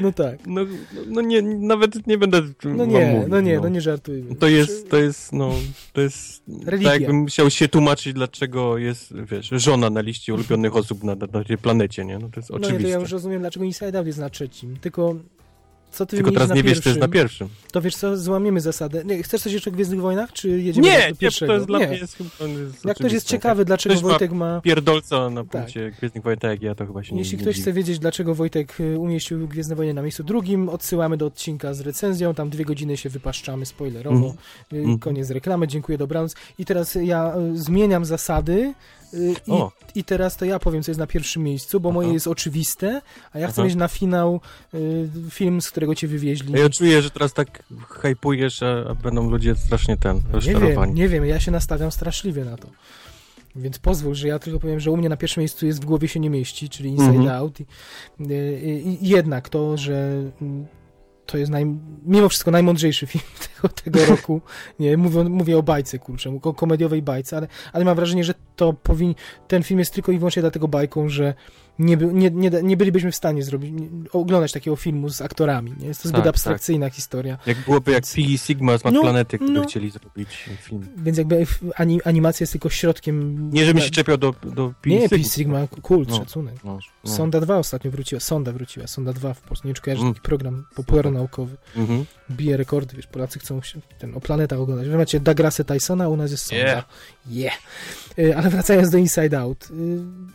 No 0.00 0.12
tak. 0.12 0.46
No, 0.46 0.64
no, 0.64 1.00
no 1.06 1.20
nie, 1.20 1.42
nawet 1.42 2.06
nie 2.06 2.18
będę 2.18 2.42
No 2.64 2.84
nie, 2.86 3.06
mówił, 3.06 3.28
no 3.28 3.40
nie, 3.40 3.60
no 3.60 3.68
nie 3.68 3.80
żartujmy. 3.80 4.34
To 4.34 4.48
jest, 4.48 4.90
to 4.90 4.96
jest, 4.96 5.32
no, 5.32 5.54
to 5.92 6.00
jest, 6.00 6.42
Religia. 6.66 6.90
tak 6.90 7.00
jakbym 7.00 7.16
musiał 7.20 7.50
się 7.50 7.68
tłumaczyć, 7.68 8.12
dlaczego 8.12 8.78
jest, 8.78 9.14
wiesz, 9.30 9.48
żona 9.52 9.90
na 9.90 10.00
liście 10.00 10.34
ulubionych 10.34 10.76
osób 10.76 11.04
na, 11.04 11.14
na, 11.32 11.44
tej 11.44 11.58
planecie, 11.58 12.04
nie? 12.04 12.18
No 12.18 12.28
to 12.28 12.40
jest 12.40 12.50
No 12.50 12.56
nie, 12.56 12.62
to 12.62 12.68
oczywiste. 12.68 12.90
ja 12.92 12.98
już 13.00 13.10
rozumiem, 13.10 13.40
dlaczego 13.40 13.64
Inside 13.64 13.98
Out 13.98 14.06
jest 14.06 14.18
na 14.18 14.30
trzecim, 14.30 14.76
tylko... 14.80 15.14
Co 15.90 16.06
ty 16.06 16.16
Tylko 16.16 16.32
teraz 16.32 16.50
nie 16.54 16.62
wiesz, 16.62 16.80
co 16.80 16.88
jest 16.88 17.00
na 17.00 17.08
pierwszym? 17.08 17.48
To 17.72 17.80
wiesz 17.82 17.96
co, 17.96 18.16
złamiemy 18.16 18.60
zasadę. 18.60 19.04
Nie, 19.04 19.22
chcesz 19.22 19.42
coś 19.42 19.52
jeszcze 19.52 19.70
o 19.70 19.72
Gwiezdnych 19.72 20.00
Wojnach, 20.00 20.32
czy 20.32 20.48
jedziemy 20.48 20.86
Nie, 20.86 20.98
do 20.98 21.04
nie, 21.04 21.10
to 21.10 21.16
pierwszego? 21.16 21.52
jest 21.54 21.66
dla 21.66 21.78
nie. 21.78 21.86
mnie 21.86 21.96
jest, 21.98 22.16
jest 22.20 22.84
Jak 22.84 22.96
ktoś 22.96 23.12
jest 23.12 23.26
ciekawy, 23.26 23.64
dlaczego 23.64 23.94
ktoś 23.94 24.02
ma 24.04 24.08
Wojtek 24.10 24.32
ma... 24.32 24.60
Pierdolca 24.60 25.30
na 25.30 25.44
Tak. 25.44 25.50
punkcie 25.50 25.90
Gwiezdnych 25.98 26.24
Wojen, 26.24 26.38
tak 26.38 26.50
jak 26.50 26.62
ja, 26.62 26.74
to 26.74 26.86
chyba 26.86 27.04
się 27.04 27.14
nie 27.14 27.18
Jeśli 27.20 27.36
nie 27.36 27.42
ktoś 27.42 27.54
dziwi. 27.54 27.62
chce 27.62 27.72
wiedzieć, 27.72 27.98
dlaczego 27.98 28.34
Wojtek 28.34 28.80
y, 28.80 28.98
umieścił 28.98 29.48
Gwiezdne 29.48 29.76
Wojny 29.76 29.94
na 29.94 30.02
miejscu 30.02 30.24
drugim, 30.24 30.68
odsyłamy 30.68 31.16
do 31.16 31.26
odcinka 31.26 31.74
z 31.74 31.80
recenzją, 31.80 32.34
tam 32.34 32.50
dwie 32.50 32.64
godziny 32.64 32.96
się 32.96 33.08
wypaszczamy 33.10 33.66
spoilerowo. 33.66 34.34
Mhm. 34.72 34.98
Koniec 34.98 35.30
reklamy, 35.30 35.68
dziękuję, 35.68 35.98
dobranoc. 35.98 36.34
I 36.58 36.64
teraz 36.64 36.94
ja 37.02 37.34
y, 37.54 37.58
zmieniam 37.58 38.04
zasady 38.04 38.74
i, 39.12 39.34
i 39.94 40.04
teraz 40.04 40.36
to 40.36 40.44
ja 40.44 40.58
powiem, 40.58 40.82
co 40.82 40.90
jest 40.90 40.98
na 40.98 41.06
pierwszym 41.06 41.42
miejscu, 41.42 41.80
bo 41.80 41.88
Aha. 41.88 41.94
moje 41.94 42.12
jest 42.12 42.26
oczywiste, 42.26 43.00
a 43.32 43.38
ja 43.38 43.48
chcę 43.48 43.60
Aha. 43.60 43.66
mieć 43.68 43.76
na 43.76 43.88
finał 43.88 44.40
y, 44.74 45.08
film, 45.30 45.62
z 45.62 45.70
którego 45.70 45.94
cię 45.94 46.08
wywieźli. 46.08 46.52
Ja 46.60 46.68
czuję, 46.70 47.02
że 47.02 47.10
teraz 47.10 47.32
tak 47.32 47.62
hypujesz, 47.88 48.62
a, 48.62 48.94
będą 48.94 49.30
ludzie 49.30 49.54
strasznie 49.56 49.96
ten, 49.96 50.16
nie 50.16 50.22
wiem, 50.22 50.32
rozczarowani. 50.32 50.94
nie 50.94 51.08
wiem, 51.08 51.26
ja 51.26 51.40
się 51.40 51.50
nastawiam 51.50 51.92
straszliwie 51.92 52.44
na 52.44 52.56
to. 52.56 52.68
Więc 53.56 53.78
pozwól, 53.78 54.14
że 54.14 54.28
ja 54.28 54.38
tylko 54.38 54.60
powiem, 54.60 54.80
że 54.80 54.90
u 54.90 54.96
mnie 54.96 55.08
na 55.08 55.16
pierwszym 55.16 55.40
miejscu 55.40 55.66
jest 55.66 55.82
w 55.82 55.84
głowie 55.84 56.08
się 56.08 56.20
nie 56.20 56.30
mieści, 56.30 56.68
czyli 56.68 56.90
Inside 56.90 57.10
Mhm. 57.18 57.28
Out. 57.36 57.60
I, 57.60 57.64
i, 58.64 59.04
I 59.04 59.08
jednak 59.08 59.48
to, 59.48 59.76
że 59.76 60.22
mm, 60.42 60.66
to 61.28 61.38
jest 61.38 61.50
naj, 61.50 61.66
mimo 62.06 62.28
wszystko 62.28 62.50
najmądrzejszy 62.50 63.06
film 63.06 63.24
tego, 63.54 63.74
tego 63.74 64.06
roku. 64.06 64.40
Nie, 64.78 64.96
mówię, 64.96 65.24
mówię 65.24 65.58
o 65.58 65.62
bajce, 65.62 65.98
kurczę, 65.98 66.38
o 66.42 66.54
komediowej 66.54 67.02
bajce, 67.02 67.36
ale, 67.36 67.48
ale 67.72 67.84
mam 67.84 67.96
wrażenie, 67.96 68.24
że 68.24 68.34
to 68.56 68.72
powin, 68.72 69.14
ten 69.48 69.62
film 69.62 69.78
jest 69.78 69.94
tylko 69.94 70.12
i 70.12 70.18
wyłącznie 70.18 70.42
dlatego 70.42 70.68
bajką, 70.68 71.08
że 71.08 71.34
nie, 71.78 71.96
by, 71.96 72.06
nie, 72.06 72.30
nie, 72.30 72.50
nie 72.62 72.76
bylibyśmy 72.76 73.12
w 73.12 73.16
stanie 73.16 73.42
zrobić, 73.42 73.72
nie, 73.72 73.88
oglądać 74.12 74.52
takiego 74.52 74.76
filmu 74.76 75.08
z 75.10 75.20
aktorami. 75.20 75.72
Nie? 75.80 75.86
Jest 75.86 76.02
to 76.02 76.08
zbyt 76.08 76.20
Tak, 76.20 76.26
abstrakcyjna 76.28 76.90
historia. 76.90 77.38
Jak 77.46 77.58
byłoby 77.64 77.92
jak 77.92 78.00
Więc- 78.04 78.14
Pi 78.14 78.38
Sigma 78.38 78.78
z 78.78 78.84
Mad 78.84 78.94
No, 78.94 79.00
Planety, 79.00 79.38
który 79.38 79.52
no. 79.52 79.62
chcieli 79.64 79.90
zrobić 79.90 80.48
film. 80.62 80.86
Więc 80.96 81.18
jakby 81.18 81.46
ani, 81.76 82.02
animacja 82.02 82.44
jest 82.44 82.52
tylko 82.52 82.70
środkiem... 82.70 83.48
Nie, 83.52 83.64
żebym 83.64 83.82
się 83.82 83.90
czepiał 83.90 84.18
do, 84.18 84.34
do 84.54 84.74
Pi 84.82 84.90
Nie, 84.90 85.00
Sigma. 85.02 85.18
Pi 85.18 85.24
Sigma, 85.24 85.66
kult, 85.82 86.08
No. 86.10 86.16
szacunek. 86.16 86.54
No, 86.64 86.78
no. 87.04 87.10
Sonda 87.10 87.40
2 87.40 87.56
ostatnio 87.58 87.90
wróciła, 87.90 88.20
Sonda 88.20 88.52
wróciła, 88.52 88.86
Sonda 88.86 89.12
2 89.12 89.34
w 89.34 89.40
Polsce. 89.40 89.68
Nie 89.68 89.74
wiem, 89.86 89.96
Mm. 89.98 90.14
taki 90.14 90.20
program 90.26 90.64
popularno-naukowy. 90.74 91.56
Mhm. 91.76 92.04
Bije 92.30 92.56
rekordy, 92.56 92.96
wiesz, 92.96 93.06
Polacy 93.06 93.38
chcą 93.38 93.62
się 93.62 93.80
ten, 93.98 94.14
o 94.16 94.20
planetach 94.20 94.58
oglądać. 94.58 94.88
Wy 94.88 94.96
macie 94.96 95.20
Douglasa 95.20 95.64
Tysona, 95.64 96.04
a 96.04 96.08
u 96.08 96.16
nas 96.16 96.30
jest 96.30 96.44
Sonda. 96.46 96.64
Yeah. 96.64 96.84
Yeah. 97.30 97.54
Y, 98.18 98.36
Ale 98.36 98.50
wracając 98.50 98.90
do 98.90 98.98
Inside 98.98 99.40
Out, 99.40 99.68
y, 99.70 99.74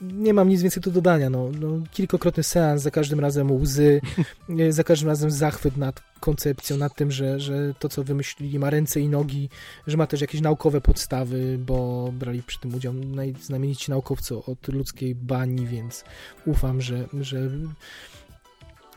nie 0.02 0.34
mam 0.34 0.50
nic 0.50 0.62
więcej 0.62 0.84
tu 0.84 0.92
dodania. 0.92 1.30
No, 1.34 1.50
no, 1.60 1.84
kilkokrotny 1.92 2.44
seans, 2.44 2.82
za 2.82 2.92
każdym 2.92 3.20
razem 3.20 3.52
łzy, 3.52 4.02
za 4.70 4.84
każdym 4.84 5.10
razem 5.10 5.32
zachwyt 5.32 5.78
nad 5.78 6.02
koncepcją, 6.20 6.78
nad 6.78 6.95
tym, 6.95 7.12
że, 7.12 7.40
że 7.40 7.74
to, 7.80 7.90
co 7.90 8.03
wymyślili, 8.03 8.60
ma 8.60 8.70
ręce 8.70 9.00
i 9.00 9.10
nogi, 9.10 9.50
że 9.88 9.98
ma 9.98 10.08
też 10.08 10.22
jakieś 10.22 10.42
naukowe 10.42 10.82
podstawy, 10.82 11.58
bo 11.58 12.10
brali 12.12 12.44
przy 12.44 12.60
tym 12.60 12.76
udział 12.76 12.94
najznamienici 12.94 13.92
naukowcy 13.92 14.36
od 14.36 14.68
ludzkiej 14.68 15.16
bani, 15.16 15.68
więc 15.68 16.03
ufam, 16.45 16.82
że, 16.82 17.08
że, 17.22 17.50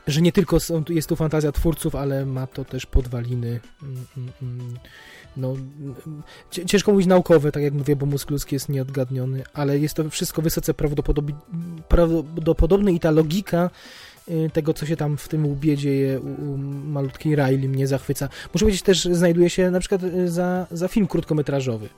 że 0.07 0.21
nie 0.21 0.31
tylko 0.31 0.59
są, 0.59 0.83
jest 0.89 1.09
tu 1.09 1.15
fantazja 1.15 1.51
twórców, 1.51 1.95
ale 1.95 2.25
ma 2.25 2.47
to 2.47 2.65
też 2.65 2.85
podwaliny. 2.85 3.59
mm, 3.83 4.05
mm, 4.17 4.31
mm, 4.41 4.79
No, 5.37 5.55
ciężko 6.49 6.91
mówić 6.91 7.07
naukowe, 7.07 7.51
tak 7.51 7.63
jak 7.63 7.73
mówię, 7.73 7.95
bo 7.95 8.05
mózg 8.05 8.29
ludzki 8.29 8.55
jest 8.55 8.69
nieodgadniony, 8.69 9.43
ale 9.53 9.79
jest 9.79 9.95
to 9.95 10.09
wszystko 10.09 10.41
wysoce 10.41 10.73
prawdopodobne, 10.73 11.33
prawdopodobne 11.87 12.91
i 12.91 12.99
ta 12.99 13.11
logika 13.11 13.69
y, 14.29 14.49
tego, 14.53 14.73
co 14.73 14.85
się 14.85 14.95
tam 14.97 15.17
w 15.17 15.27
tym 15.27 15.45
łbie 15.45 15.77
dzieje 15.77 16.19
u, 16.19 16.53
u 16.53 16.57
malutkiej 16.87 17.35
Riley 17.35 17.69
mnie 17.69 17.87
zachwyca. 17.87 18.29
Muszę 18.53 18.65
powiedzieć 18.65 18.81
też, 18.81 19.05
znajduje 19.05 19.49
się 19.49 19.71
na 19.71 19.79
przykład 19.79 20.03
y, 20.03 20.29
za, 20.31 20.67
za 20.71 20.87
film 20.87 21.07
krótkometrażowy. 21.07 21.89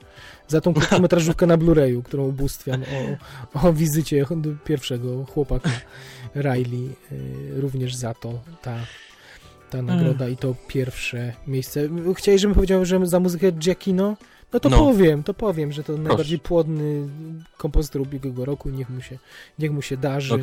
Za 0.47 0.61
tą 0.61 0.73
krótkometrażówkę 0.73 1.45
na 1.45 1.57
Blu-rayu, 1.57 2.03
którą 2.03 2.27
ubóstwiam 2.27 2.81
o, 3.53 3.67
o 3.67 3.73
wizycie 3.73 4.25
pierwszego 4.65 5.25
chłopaka 5.25 5.69
Riley. 6.35 6.89
y, 7.11 7.61
Również 7.61 7.95
za 7.95 8.13
to 8.13 8.39
ta, 8.61 8.75
ta 9.69 9.81
nagroda 9.81 10.29
i 10.29 10.37
to 10.37 10.55
pierwsze 10.67 11.33
miejsce. 11.47 11.89
Chciałeś, 12.15 12.41
żebym 12.41 12.55
powiedział, 12.55 12.85
że 12.85 13.05
za 13.07 13.19
muzykę 13.19 13.51
Giacchino? 13.51 14.17
No 14.53 14.59
to 14.59 14.69
No. 14.69 14.77
powiem, 14.77 15.23
to 15.23 15.33
powiem, 15.33 15.71
że 15.71 15.83
to 15.83 15.97
najbardziej 15.97 16.39
płodny 16.39 17.07
kompozytor 17.57 18.01
ubiegłego 18.01 18.45
roku, 18.45 18.69
niech 18.69 18.89
mu 18.89 19.01
się, 19.01 19.17
niech 19.59 19.71
mu 19.71 19.81
się 19.81 19.97
darzy. 19.97 20.37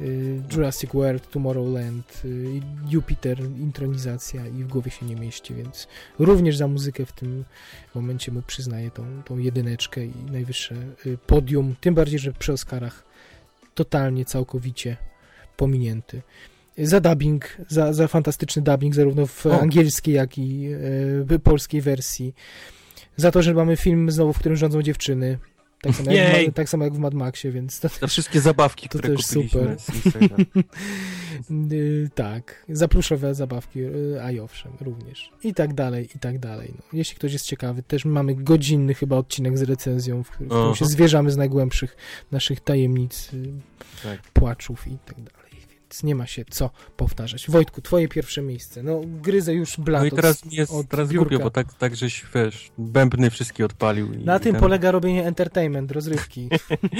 No. 0.00 0.06
Jurassic 0.52 0.90
World, 0.92 1.30
Tomorrowland, 1.30 2.22
y, 2.24 2.60
Jupiter, 2.90 3.40
intronizacja 3.40 4.46
i 4.46 4.64
w 4.64 4.68
głowie 4.68 4.90
się 4.90 5.06
nie 5.06 5.16
mieści, 5.16 5.54
więc 5.54 5.88
również 6.18 6.56
za 6.56 6.68
muzykę 6.68 7.06
w 7.06 7.12
tym 7.12 7.44
momencie 7.94 8.32
mu 8.32 8.42
przyznaję 8.42 8.90
tą, 8.90 9.22
tą 9.24 9.38
jedyneczkę 9.38 10.04
i 10.04 10.12
najwyższe 10.32 10.74
y, 11.06 11.18
podium, 11.26 11.74
tym 11.80 11.94
bardziej, 11.94 12.18
że 12.18 12.32
przy 12.32 12.52
Oscarach 12.52 13.04
totalnie, 13.74 14.24
całkowicie 14.24 14.96
pominięty. 15.56 16.22
Za 16.78 17.00
dubbing, 17.00 17.56
za, 17.68 17.92
za 17.92 18.08
fantastyczny 18.08 18.62
dubbing, 18.62 18.94
zarówno 18.94 19.26
w 19.26 19.46
O. 19.46 19.60
angielskiej, 19.60 20.14
jak 20.14 20.38
i 20.38 20.68
y, 21.32 21.38
polskiej 21.38 21.80
wersji. 21.80 22.34
Za 23.16 23.30
to, 23.30 23.42
że 23.42 23.54
mamy 23.54 23.76
film 23.76 24.10
znowu, 24.10 24.32
w 24.32 24.38
którym 24.38 24.56
rządzą 24.56 24.82
dziewczyny. 24.82 25.38
Tak 25.82 25.94
samo, 25.94 26.12
jak, 26.12 26.50
w, 26.50 26.54
tak 26.54 26.68
samo 26.68 26.84
jak 26.84 26.94
w 26.94 26.98
Mad 26.98 27.14
Maxie, 27.14 27.52
więc 27.52 27.80
to 27.80 27.88
Za 28.00 28.06
wszystkie 28.06 28.40
zabawki, 28.40 28.88
To 28.88 28.98
które 28.98 29.16
też 29.16 29.26
super. 29.26 29.76
Y, 31.72 32.10
tak, 32.14 32.64
zapluszowe 32.68 33.34
zabawki, 33.34 33.80
y, 33.80 34.18
a 34.22 34.30
i 34.30 34.40
owszem, 34.40 34.72
również. 34.80 35.30
I 35.44 35.54
tak 35.54 35.74
dalej, 35.74 36.08
i 36.16 36.18
tak 36.18 36.38
dalej. 36.38 36.72
No, 36.76 36.82
jeśli 36.92 37.16
ktoś 37.16 37.32
jest 37.32 37.46
ciekawy, 37.46 37.82
też 37.82 38.04
mamy 38.04 38.34
godzinny 38.34 38.94
chyba 38.94 39.16
odcinek 39.16 39.58
z 39.58 39.62
recenzją, 39.62 40.22
w, 40.22 40.30
którym- 40.30 40.48
w 40.48 40.50
którym 40.52 40.66
Aha. 40.66 40.74
się 40.74 40.84
zwierzamy 40.86 41.30
z 41.30 41.36
najgłębszych 41.36 41.96
naszych 42.32 42.60
tajemnic, 42.60 43.30
y, 43.34 43.52
Tak. 44.02 44.22
płaczów 44.22 44.86
i 44.86 44.98
tak 45.06 45.14
dalej. 45.16 45.37
Więc 45.90 46.02
nie 46.02 46.14
ma 46.14 46.26
się 46.26 46.44
co 46.50 46.70
powtarzać. 46.96 47.50
Wojtku, 47.50 47.82
twoje 47.82 48.08
pierwsze 48.08 48.42
miejsce. 48.42 48.82
No, 48.82 49.00
gryzę 49.22 49.54
już 49.54 49.76
blat 49.76 50.02
No 50.02 50.06
i 50.06 50.10
od- 50.10 50.16
teraz 50.16 50.44
mi 50.44 50.54
jest 50.54 50.72
od 50.72 50.88
teraz 50.88 51.12
głupio, 51.12 51.38
bo 51.38 51.50
tak, 51.50 51.74
tak 51.74 51.96
żeś, 51.96 52.24
wiesz, 52.34 52.70
bębny 52.78 53.30
wszystkie 53.30 53.64
odpalił. 53.64 54.08
Na 54.24 54.38
tym 54.38 54.52
ten- 54.52 54.60
polega 54.60 54.90
robienie 54.90 55.26
entertainment, 55.26 55.90
rozrywki. 55.90 56.48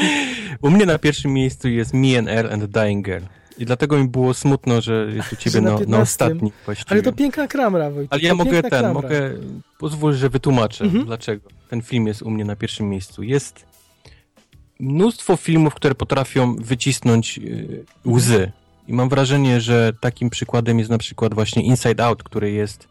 U 0.63 0.71
mnie 0.71 0.87
na 0.87 0.99
pierwszym 0.99 1.33
miejscu 1.33 1.69
jest 1.69 1.95
Me 1.95 2.19
and 2.19 2.29
Earl 2.29 2.53
and 2.53 2.65
Dying 2.65 3.05
Girl. 3.07 3.25
I 3.59 3.67
dlatego 3.67 3.99
mi 3.99 4.09
było 4.09 4.35
smutno, 4.35 4.81
że 4.81 5.11
jest 5.15 5.33
u 5.33 5.37
ciebie 5.37 5.61
na 5.61 5.71
na, 5.71 5.73
na, 5.73 5.79
15. 5.79 6.03
ostatni 6.03 6.53
właściwie. 6.65 6.91
Ale 6.93 7.03
to 7.03 7.13
piękna 7.13 7.49
kramra, 7.49 7.91
Wojtek. 7.91 8.13
Ale 8.13 8.23
ja 8.23 8.35
mogę 8.35 8.63
ten, 8.63 8.71
klamra. 8.71 8.93
mogę, 8.93 9.31
pozwól, 9.79 10.15
że 10.15 10.29
wytłumaczę, 10.29 10.85
Mhm. 10.85 11.05
dlaczego 11.07 11.49
ten 11.71 11.83
film 11.83 12.07
jest 12.07 12.23
u 12.23 12.31
mnie 12.31 12.45
na 12.45 12.57
pierwszym 12.57 12.89
miejscu. 12.89 13.23
Jest 13.23 13.65
mnóstwo 14.81 15.37
filmów, 15.37 15.75
które 15.75 15.95
potrafią 15.95 16.57
wycisnąć 16.57 17.39
y, 17.39 17.85
łzy. 18.07 18.53
I 18.89 18.93
mam 18.93 19.09
wrażenie, 19.09 19.61
że 19.61 19.93
takim 20.01 20.31
przykładem 20.31 20.79
jest 20.79 20.91
na 20.91 20.99
przykład 20.99 21.35
właśnie 21.35 21.63
Inside 21.63 22.05
Out, 22.05 22.23
który 22.23 22.51
jest 22.51 22.89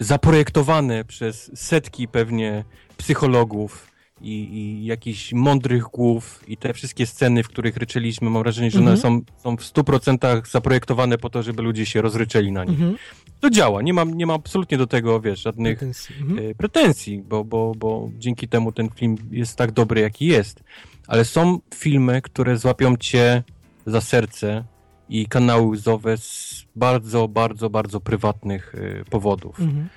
zaprojektowany 0.00 1.04
przez 1.04 1.50
setki 1.54 2.08
pewnie 2.08 2.64
psychologów 2.96 3.86
i, 4.20 4.30
i 4.30 4.84
jakichś 4.84 5.32
mądrych 5.32 5.82
głów 5.82 6.44
i 6.48 6.56
te 6.56 6.74
wszystkie 6.74 7.06
sceny, 7.06 7.42
w 7.42 7.48
których 7.48 7.76
ryczyliśmy, 7.76 8.30
mam 8.30 8.42
wrażenie, 8.42 8.70
że 8.70 8.78
one 8.78 8.92
Mhm. 8.92 9.02
są, 9.02 9.40
są 9.42 9.56
w 9.56 9.60
100% 9.60 10.46
zaprojektowane 10.50 11.18
po 11.18 11.30
to, 11.30 11.42
żeby 11.42 11.62
ludzie 11.62 11.86
się 11.86 12.02
rozryczeli 12.02 12.52
na 12.52 12.64
nich. 12.64 12.80
Mhm. 12.80 12.96
To 13.40 13.50
działa, 13.50 13.82
nie 13.82 13.94
mam, 13.94 14.14
nie 14.14 14.26
mam 14.26 14.36
absolutnie 14.36 14.78
do 14.78 14.86
tego, 14.86 15.20
wiesz, 15.20 15.42
żadnych 15.42 15.78
Pretensji. 15.78 16.14
Mhm. 16.20 16.50
e, 16.50 16.54
pretensji, 16.54 17.22
bo, 17.28 17.44
bo, 17.44 17.72
bo 17.76 18.10
dzięki 18.18 18.48
temu 18.48 18.72
ten 18.72 18.88
film 18.90 19.16
jest 19.30 19.56
tak 19.56 19.72
dobry, 19.72 20.00
jaki 20.00 20.26
jest. 20.26 20.64
Ale 21.06 21.24
są 21.24 21.58
filmy, 21.74 22.22
które 22.22 22.56
złapią 22.58 22.96
cię 22.96 23.42
za 23.86 24.00
serce 24.00 24.64
i 25.08 25.26
kanały 25.26 25.66
łzowe 25.66 26.16
z 26.16 26.64
bardzo, 26.76 27.28
bardzo, 27.28 27.70
bardzo 27.70 28.00
prywatnych 28.00 28.74
e, 28.74 29.04
powodów. 29.04 29.60
Mhm. 29.60 29.88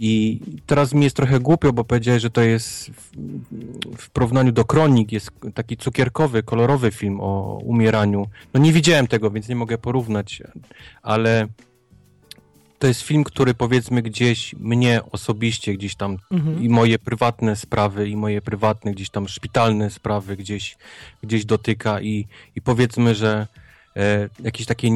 I 0.00 0.40
teraz 0.66 0.94
mi 0.94 1.04
jest 1.04 1.16
trochę 1.16 1.40
głupio, 1.40 1.72
bo 1.72 1.84
powiedziałeś, 1.84 2.22
że 2.22 2.30
to 2.30 2.40
jest 2.40 2.90
w, 2.90 3.12
w 3.98 4.10
porównaniu 4.10 4.52
do 4.52 4.64
Kronik 4.64 5.12
jest 5.12 5.30
taki 5.54 5.76
cukierkowy, 5.76 6.42
kolorowy 6.42 6.90
film 6.90 7.20
o 7.20 7.60
umieraniu. 7.64 8.26
No 8.54 8.60
nie 8.60 8.72
widziałem 8.72 9.06
tego, 9.06 9.30
więc 9.30 9.48
nie 9.48 9.56
mogę 9.56 9.78
porównać, 9.78 10.42
ale 11.02 11.46
to 12.78 12.86
jest 12.86 13.02
film, 13.02 13.24
który 13.24 13.54
powiedzmy 13.54 14.02
gdzieś 14.02 14.54
mnie 14.54 15.00
osobiście, 15.12 15.74
gdzieś 15.74 15.94
tam 15.94 16.18
Mhm. 16.30 16.62
i 16.62 16.68
moje 16.68 16.98
prywatne 16.98 17.56
sprawy, 17.56 18.08
i 18.08 18.16
moje 18.16 18.40
prywatne 18.42 18.92
gdzieś 18.92 19.10
tam 19.10 19.28
szpitalne 19.28 19.90
sprawy 19.90 20.36
gdzieś, 20.36 20.76
gdzieś 21.22 21.44
dotyka 21.44 22.00
i, 22.00 22.26
i 22.56 22.60
powiedzmy, 22.62 23.14
że 23.14 23.46
e, 23.98 24.28
jakieś 24.44 24.66
takie 24.66 24.88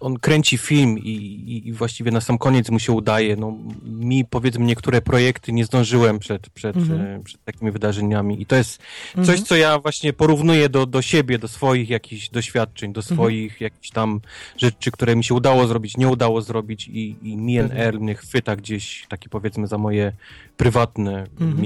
on 0.00 0.18
kręci 0.18 0.58
film 0.58 0.98
i, 0.98 1.62
i, 1.66 1.72
właściwie 1.72 2.10
na 2.10 2.20
sam 2.20 2.38
koniec 2.38 2.70
mu 2.70 2.78
się 2.78 2.92
udaje. 2.92 3.36
No, 3.36 3.56
mi 3.84 4.24
powiedzmy 4.24 4.64
niektóre 4.64 5.00
projekty 5.02 5.52
nie 5.52 5.64
zdążyłem 5.64 6.18
przed, 6.18 6.50
przed, 6.50 6.76
Mhm. 6.76 7.00
e, 7.00 7.22
przed 7.24 7.44
takimi 7.44 7.70
wydarzeniami 7.70 8.42
i 8.42 8.46
to 8.46 8.56
jest 8.56 8.82
Mhm. 9.16 9.26
coś, 9.26 9.46
co 9.48 9.56
ja 9.56 9.78
właśnie 9.78 10.12
porównuję 10.12 10.68
do, 10.68 10.86
do 10.86 11.02
siebie, 11.02 11.38
do 11.38 11.48
swoich 11.48 11.90
jakichś 11.90 12.28
doświadczeń, 12.28 12.92
do 12.92 13.00
Mhm. 13.00 13.16
swoich 13.16 13.60
jakichś 13.60 13.90
tam 13.90 14.20
rzeczy, 14.56 14.90
które 14.90 15.16
mi 15.16 15.24
się 15.24 15.34
udało 15.34 15.66
zrobić, 15.66 15.96
nie 15.96 16.08
udało 16.08 16.42
zrobić 16.42 16.88
i, 16.88 17.16
i 17.22 17.36
Pewnie. 17.68 17.84
Earl 17.84 17.98
mnie 17.98 18.14
chwyta 18.14 18.56
gdzieś, 18.56 19.06
takie 19.08 19.28
powiedzmy 19.28 19.66
za 19.66 19.78
moje 19.78 20.12
prywatne 20.56 21.26
Mhm. 21.40 21.60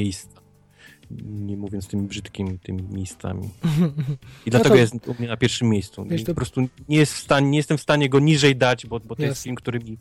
Nie 1.24 1.56
mówiąc 1.56 1.86
tymi 1.86 2.02
brzydkimi 2.08 2.58
tymi 2.58 2.82
miejscami. 2.82 3.48
I 4.46 4.50
dlatego 4.50 4.74
to- 4.74 4.80
jest 4.80 4.94
u 5.08 5.14
mnie 5.18 5.28
na 5.28 5.36
pierwszym 5.36 5.68
miejscu. 5.68 6.04
Wiesz, 6.04 6.24
to- 6.24 6.26
Po 6.26 6.34
prostu 6.34 6.60
nie, 6.88 6.96
jest 6.98 7.12
w 7.12 7.18
stanie, 7.18 7.50
nie 7.50 7.56
jestem 7.58 7.78
w 7.78 7.80
stanie 7.82 8.08
go 8.08 8.20
niżej 8.20 8.56
dać, 8.56 8.86
bo, 8.86 9.00
bo 9.00 9.16
to 9.16 9.22
jest 9.22 9.42
film, 9.42 9.56
który 9.56 9.78
mi 9.78 9.98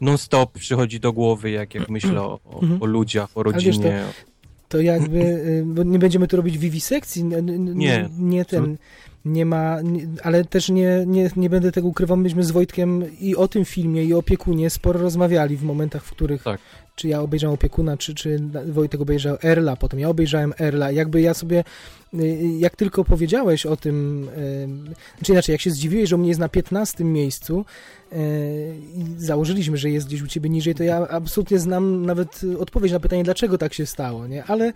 non-stop 0.00 0.52
przychodzi 0.58 1.00
do 1.00 1.12
głowy, 1.12 1.50
jak, 1.50 1.74
jak 1.74 1.88
myślę 1.88 2.22
o, 2.22 2.40
o, 2.44 2.60
Mhm. 2.62 2.82
o 2.82 2.86
ludziach, 2.86 3.30
o 3.34 3.42
rodzinie. 3.42 4.04
To 4.68 4.80
jakby, 4.80 5.18
y, 5.18 5.62
bo 5.66 5.82
nie 5.82 5.98
będziemy 5.98 6.28
tu 6.28 6.36
robić 6.36 6.58
wiwisekcji, 6.58 7.24
Nie. 7.24 8.08
nie 8.18 8.44
ten, 8.44 8.76
nie 9.24 9.46
ma, 9.46 9.76
ale 10.22 10.44
też 10.44 10.68
nie, 10.68 11.04
nie, 11.06 11.30
nie 11.36 11.50
będę 11.50 11.72
tego 11.72 11.88
ukrywał, 11.88 12.16
myśmy 12.16 12.44
z 12.44 12.50
Wojtkiem 12.50 13.04
i 13.20 13.36
o 13.36 13.48
tym 13.48 13.64
filmie, 13.64 14.04
i 14.04 14.14
o 14.14 14.18
opiekunie 14.18 14.70
sporo 14.70 15.00
rozmawiali 15.00 15.56
w 15.56 15.62
momentach, 15.62 16.04
w 16.04 16.10
których 16.10 16.42
Tak. 16.42 16.60
Czy 16.98 17.08
ja 17.08 17.20
obejrzałem 17.20 17.54
opiekuna, 17.54 17.96
czy, 17.96 18.14
czy 18.14 18.40
Wojtek 18.66 19.00
obejrzał 19.00 19.36
Erla, 19.44 19.76
potem 19.76 20.00
ja 20.00 20.08
obejrzałem 20.08 20.54
Erla, 20.60 20.90
jakby 20.90 21.20
ja 21.20 21.34
sobie, 21.34 21.64
y, 22.14 22.48
jak 22.58 22.76
tylko 22.76 23.04
powiedziałeś 23.04 23.66
o 23.66 23.76
tym, 23.76 24.28
y, 25.20 25.24
czy 25.24 25.32
inaczej, 25.32 25.52
jak 25.52 25.60
się 25.60 25.70
zdziwiłeś, 25.70 26.08
że 26.08 26.16
u 26.16 26.18
mnie 26.18 26.28
jest 26.28 26.40
na 26.40 26.48
15 26.48 27.04
miejscu 27.04 27.64
y, 28.12 28.16
i 28.94 29.04
założyliśmy, 29.18 29.76
że 29.76 29.90
jest 29.90 30.06
gdzieś 30.06 30.22
u 30.22 30.26
ciebie 30.26 30.50
niżej, 30.50 30.74
to 30.74 30.82
ja 30.82 31.08
absolutnie 31.08 31.58
znam 31.58 32.06
nawet 32.06 32.40
odpowiedź 32.58 32.92
na 32.92 33.00
pytanie, 33.00 33.24
dlaczego 33.24 33.58
tak 33.58 33.74
się 33.74 33.86
stało, 33.86 34.26
nie, 34.26 34.44
ale 34.44 34.72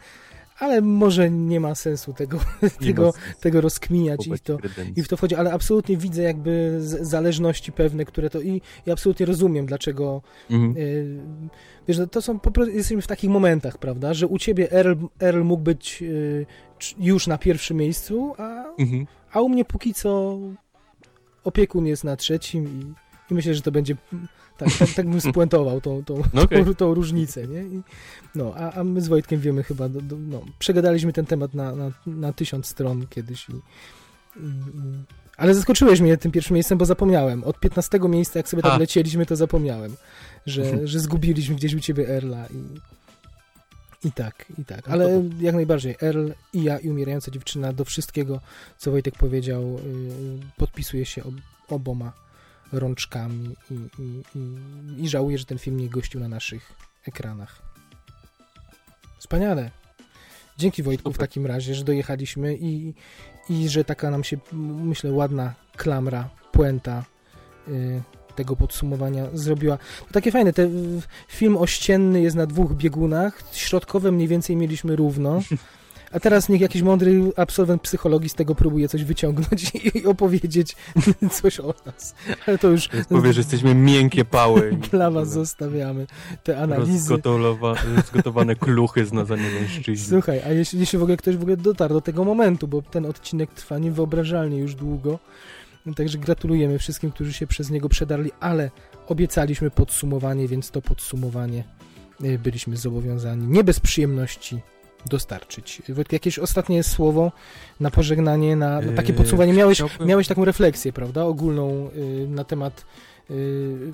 ale 0.63 0.81
może 0.81 1.31
nie 1.31 1.61
ma 1.61 1.75
sensu 1.75 2.13
tego, 2.13 2.39
tego, 2.87 3.13
tego 3.41 3.61
rozkminiać 3.61 4.27
i 4.27 4.37
w, 4.37 4.41
to, 4.41 4.59
i 4.97 5.03
w 5.03 5.09
to 5.09 5.17
wchodzi, 5.17 5.35
ale 5.35 5.53
absolutnie 5.53 5.97
widzę 5.97 6.23
jakby 6.23 6.77
zależności 6.81 7.73
pewne, 7.73 8.05
które 8.05 8.31
to 8.31 8.41
i, 8.41 8.61
i 8.87 8.91
absolutnie 8.91 9.27
rozumiem, 9.27 9.67
dlaczego 9.67 10.23
mhm. 10.51 10.77
y, 10.77 11.19
wiesz, 11.89 11.99
no 11.99 12.07
to 12.07 12.23
są 12.23 12.39
po 12.39 12.51
prostu, 12.51 12.75
jesteśmy 12.75 13.03
w 13.03 13.07
takich 13.07 13.31
momentach, 13.31 13.79
prawda, 13.79 14.15
że 14.15 14.27
u 14.27 14.39
ciebie 14.39 14.73
Earl, 14.73 14.95
Earl 15.21 15.43
mógł 15.43 15.63
być 15.63 16.03
y, 16.03 16.47
już 16.99 17.27
na 17.27 17.39
pierwszym 17.39 17.77
miejscu, 17.77 18.35
a, 18.39 18.65
mhm. 18.79 19.07
a 19.33 19.41
u 19.41 19.49
mnie 19.49 19.65
póki 19.65 19.95
co 19.95 20.39
opiekun 21.45 21.87
jest 21.87 22.05
na 22.05 22.17
trzecim 22.17 22.67
i, 22.67 22.95
i 23.33 23.35
myślę, 23.35 23.55
że 23.55 23.63
to 23.63 23.73
będzie 23.73 23.97
tak, 24.65 24.79
tak, 24.79 24.89
tak 24.97 25.09
bym 25.09 25.21
spuentował 25.21 25.81
tą, 25.81 26.05
tą, 26.05 26.23
no 26.35 26.43
okay. 26.43 26.65
tą, 26.65 26.75
tą, 26.75 26.95
różnicę, 26.95 27.49
nie? 27.49 27.63
I, 27.63 27.83
no, 28.35 28.53
a, 28.57 28.73
a 28.73 28.85
my 28.85 29.01
z 29.01 29.09
Wojtkiem 29.09 29.41
wiemy 29.41 29.63
chyba, 29.63 29.89
do, 29.89 30.01
do, 30.01 30.17
no, 30.19 30.43
przegadaliśmy 30.59 31.13
ten 31.13 31.27
temat 31.27 31.55
na, 31.55 31.75
na, 31.75 31.91
na 32.07 32.33
tysiąc 32.33 32.67
stron 32.67 33.07
kiedyś 33.07 33.49
i, 33.49 33.53
i, 33.53 34.53
ale 35.37 35.55
zaskoczyłeś 35.55 36.01
mnie 36.01 36.17
tym 36.17 36.33
pierwszym 36.33 36.55
miejscem, 36.55 36.79
bo 36.79 36.85
zapomniałem. 36.85 37.45
Od 37.45 37.61
15 37.61 37.99
miejsca, 37.99 38.39
jak 38.39 38.49
sobie 38.49 38.63
tak 38.63 38.81
lecieliśmy, 38.81 39.27
to 39.27 39.37
zapomniałem, 39.37 39.97
że, 40.47 40.65
że 40.89 41.01
zgubiliśmy 41.01 41.55
gdzieś 41.55 41.75
u 41.75 41.81
ciebie 41.81 42.09
Erla 42.09 42.47
i, 42.47 42.81
i 44.09 44.13
tak, 44.13 44.53
i 44.59 44.65
tak. 44.65 44.87
No 44.87 44.93
ale 44.93 45.23
jak 45.41 45.55
najbardziej 45.55 45.97
Earl 46.03 46.31
i 46.53 46.63
ja 46.63 46.79
i 46.79 46.91
umierająca 46.91 47.31
dziewczyna 47.31 47.73
do 47.73 47.85
wszystkiego, 47.85 48.41
co 48.79 48.91
Wojtek 48.91 49.15
powiedział, 49.15 49.63
yy, 49.63 49.79
podpisuje 50.57 51.07
się 51.07 51.25
ob, 51.25 51.35
oboma 51.69 52.13
rączkami 52.73 53.57
i, 53.71 53.75
i, 53.75 54.23
i, 54.35 55.05
i 55.05 55.09
żałuję, 55.09 55.39
że 55.39 55.45
ten 55.45 55.59
film 55.59 55.77
nie 55.77 55.89
gościł 55.89 56.21
na 56.21 56.29
naszych 56.29 56.73
ekranach. 57.07 57.63
Wspaniale. 59.19 59.71
Dzięki 60.59 60.83
Wojtku 60.83 61.13
w 61.13 61.19
takim 61.19 61.47
razie, 61.47 61.75
że 61.75 61.85
dojechaliśmy 61.85 62.57
i, 62.57 62.95
i 63.49 63.69
że 63.69 63.85
taka 63.85 64.11
nam 64.11 64.25
się, 64.25 64.37
myślę, 64.53 65.13
ładna 65.13 65.55
klamra, 65.77 66.31
puenta 66.53 67.05
y, 67.69 68.03
tego 68.37 68.57
podsumowania 68.57 69.27
zrobiła. 69.35 69.79
To 70.07 70.13
takie 70.13 70.33
fajne, 70.33 70.53
ten 70.53 71.01
film 71.29 71.57
ościenny 71.57 72.21
jest 72.21 72.37
na 72.37 72.47
dwóch 72.47 72.75
biegunach, 72.75 73.43
środkowe 73.53 74.13
mniej 74.13 74.29
więcej 74.29 74.57
mieliśmy 74.57 74.97
równo. 74.97 75.41
A 76.13 76.21
teraz 76.21 76.49
niech 76.49 76.61
jakiś 76.61 76.83
mądry 76.83 77.33
absolwent 77.37 77.83
psychologii 77.83 78.29
z 78.29 78.35
tego 78.35 78.55
próbuje 78.55 78.89
coś 78.89 79.05
wyciągnąć 79.05 79.73
i 79.95 80.07
opowiedzieć 80.07 80.77
coś 81.41 81.61
o 81.61 81.75
nas. 81.87 82.15
Ale 82.47 82.59
to 82.59 82.69
już... 82.69 82.89
Powie, 83.09 83.33
że 83.33 83.41
jesteśmy 83.41 83.75
miękkie 83.75 84.25
pały. 84.25 84.77
Dla 84.91 85.11
was 85.11 85.31
zostawiamy 85.31 86.07
te 86.43 86.59
analizy. 86.59 87.19
Zgotowane 88.07 88.57
kluchy 88.57 89.07
z 89.07 89.13
nazwania 89.13 89.51
mężczyzn. 89.61 90.11
Słuchaj, 90.11 90.41
a 90.47 90.49
jeśli, 90.49 90.81
jeśli 90.81 90.99
w 90.99 91.03
ogóle 91.03 91.17
ktoś 91.17 91.37
w 91.37 91.41
ogóle 91.43 91.57
dotarł 91.57 91.95
do 91.95 92.01
tego 92.01 92.25
momentu, 92.25 92.69
bo 92.69 92.83
ten 92.83 93.07
odcinek 93.07 93.51
trwa 93.51 93.79
niewyobrażalnie 93.79 94.59
już 94.59 94.75
długo, 94.75 95.19
Także 95.97 96.19
gratulujemy 96.19 96.79
wszystkim, 96.79 97.11
którzy 97.11 97.33
się 97.33 97.47
przez 97.47 97.71
niego 97.71 97.89
przedarli, 97.89 98.31
ale 98.41 98.71
obiecaliśmy 99.07 99.71
podsumowanie, 99.71 100.49
więc 100.49 100.71
to 100.71 100.83
podsumowanie 100.83 101.65
y, 102.25 102.39
byliśmy 102.39 102.77
zobowiązani 102.77 103.47
nie 103.47 103.65
bez 103.65 103.81
przyjemności 103.81 104.61
dostarczyć. 105.07 105.83
Wojtek, 105.89 106.13
jakieś 106.13 106.39
ostatnie 106.39 106.83
słowo 106.83 107.33
na 107.81 107.91
pożegnanie, 107.91 108.57
na, 108.57 108.81
takie 108.97 109.13
podsumowanie. 109.13 109.53
Miałeś, 109.53 109.79
Chciałbym... 109.79 110.09
miałeś 110.09 110.29
taką 110.29 110.45
refleksję, 110.45 110.93
prawda, 110.93 111.25
ogólną 111.25 111.91
yy, 111.95 112.29
na 112.29 112.45
temat 112.45 112.85
yy, 113.31 113.93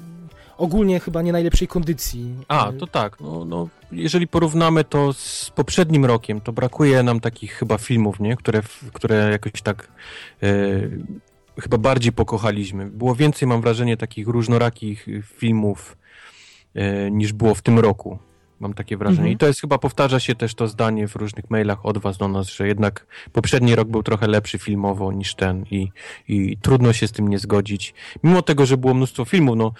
ogólnie 0.57 1.01
chyba 1.01 1.23
nie 1.23 1.33
najlepszej 1.33 1.69
kondycji. 1.69 2.35
A, 2.49 2.73
to 2.79 2.87
tak. 2.87 3.21
No, 3.21 3.45
no, 3.45 3.69
jeżeli 3.93 4.29
porównamy 4.29 4.85
to 4.85 5.13
z 5.13 5.51
poprzednim 5.55 6.05
rokiem, 6.05 6.41
to 6.41 6.53
brakuje 6.53 7.03
nam 7.03 7.21
takich 7.21 7.53
chyba 7.53 7.79
filmów, 7.79 8.21
nie? 8.21 8.37
Które, 8.37 8.63
które 8.93 9.31
jakoś 9.31 9.63
tak 9.63 9.89
yy, 10.43 10.91
chyba 11.61 11.79
bardziej 11.79 12.13
pokochaliśmy. 12.13 12.87
Było 12.87 13.15
więcej, 13.15 13.49
mam 13.49 13.61
wrażenie, 13.61 13.97
takich 13.97 14.29
różnorakich 14.29 15.07
filmów 15.25 15.97
yy, 16.75 17.11
niż 17.11 17.33
było 17.33 17.55
w 17.55 17.63
tym 17.63 17.79
roku. 17.79 18.19
Mam 18.61 18.75
takie 18.75 18.97
wrażenie. 18.97 19.19
Mhm. 19.19 19.33
I 19.33 19.37
to 19.37 19.47
jest 19.47 19.61
chyba, 19.61 19.79
powtarza 19.79 20.21
się 20.21 20.35
też 20.35 20.55
to 20.55 20.69
zdanie 20.69 21.09
w 21.09 21.17
różnych 21.17 21.51
mailach 21.51 21.87
od 21.87 21.99
was 21.99 22.19
do 22.19 22.29
nas, 22.29 22.49
że 22.49 22.69
jednak 22.69 23.07
poprzedni 23.33 23.75
rok 23.75 23.89
był 23.89 24.03
trochę 24.03 24.27
lepszy 24.27 24.59
filmowo 24.59 25.13
niż 25.13 25.35
ten 25.35 25.65
i, 25.71 25.89
i 26.29 26.57
trudno 26.57 26.93
się 26.93 27.09
z 27.09 27.13
tym 27.13 27.29
nie 27.29 27.39
zgodzić. 27.39 27.95
Mimo 28.25 28.43
tego, 28.43 28.67
że 28.67 28.77
było 28.77 28.95
mnóstwo 28.95 29.25
filmów, 29.25 29.57
no 29.57 29.73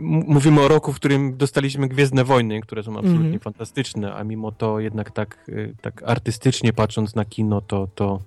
mówimy 0.00 0.60
o 0.60 0.68
roku, 0.68 0.92
w 0.92 0.96
którym 0.96 1.36
dostaliśmy 1.36 1.88
Gwiezdne 1.88 2.24
Wojny, 2.24 2.60
które 2.60 2.82
są 2.82 2.92
absolutnie 2.92 3.18
mhm. 3.18 3.40
fantastyczne, 3.40 4.14
a 4.14 4.24
mimo 4.24 4.52
to 4.52 4.80
jednak 4.80 5.10
tak, 5.10 5.44
y, 5.48 5.74
tak 5.80 6.02
artystycznie 6.06 6.72
patrząc 6.72 7.14
na 7.14 7.24
kino, 7.24 7.60
to, 7.60 7.88
to, 7.94 8.20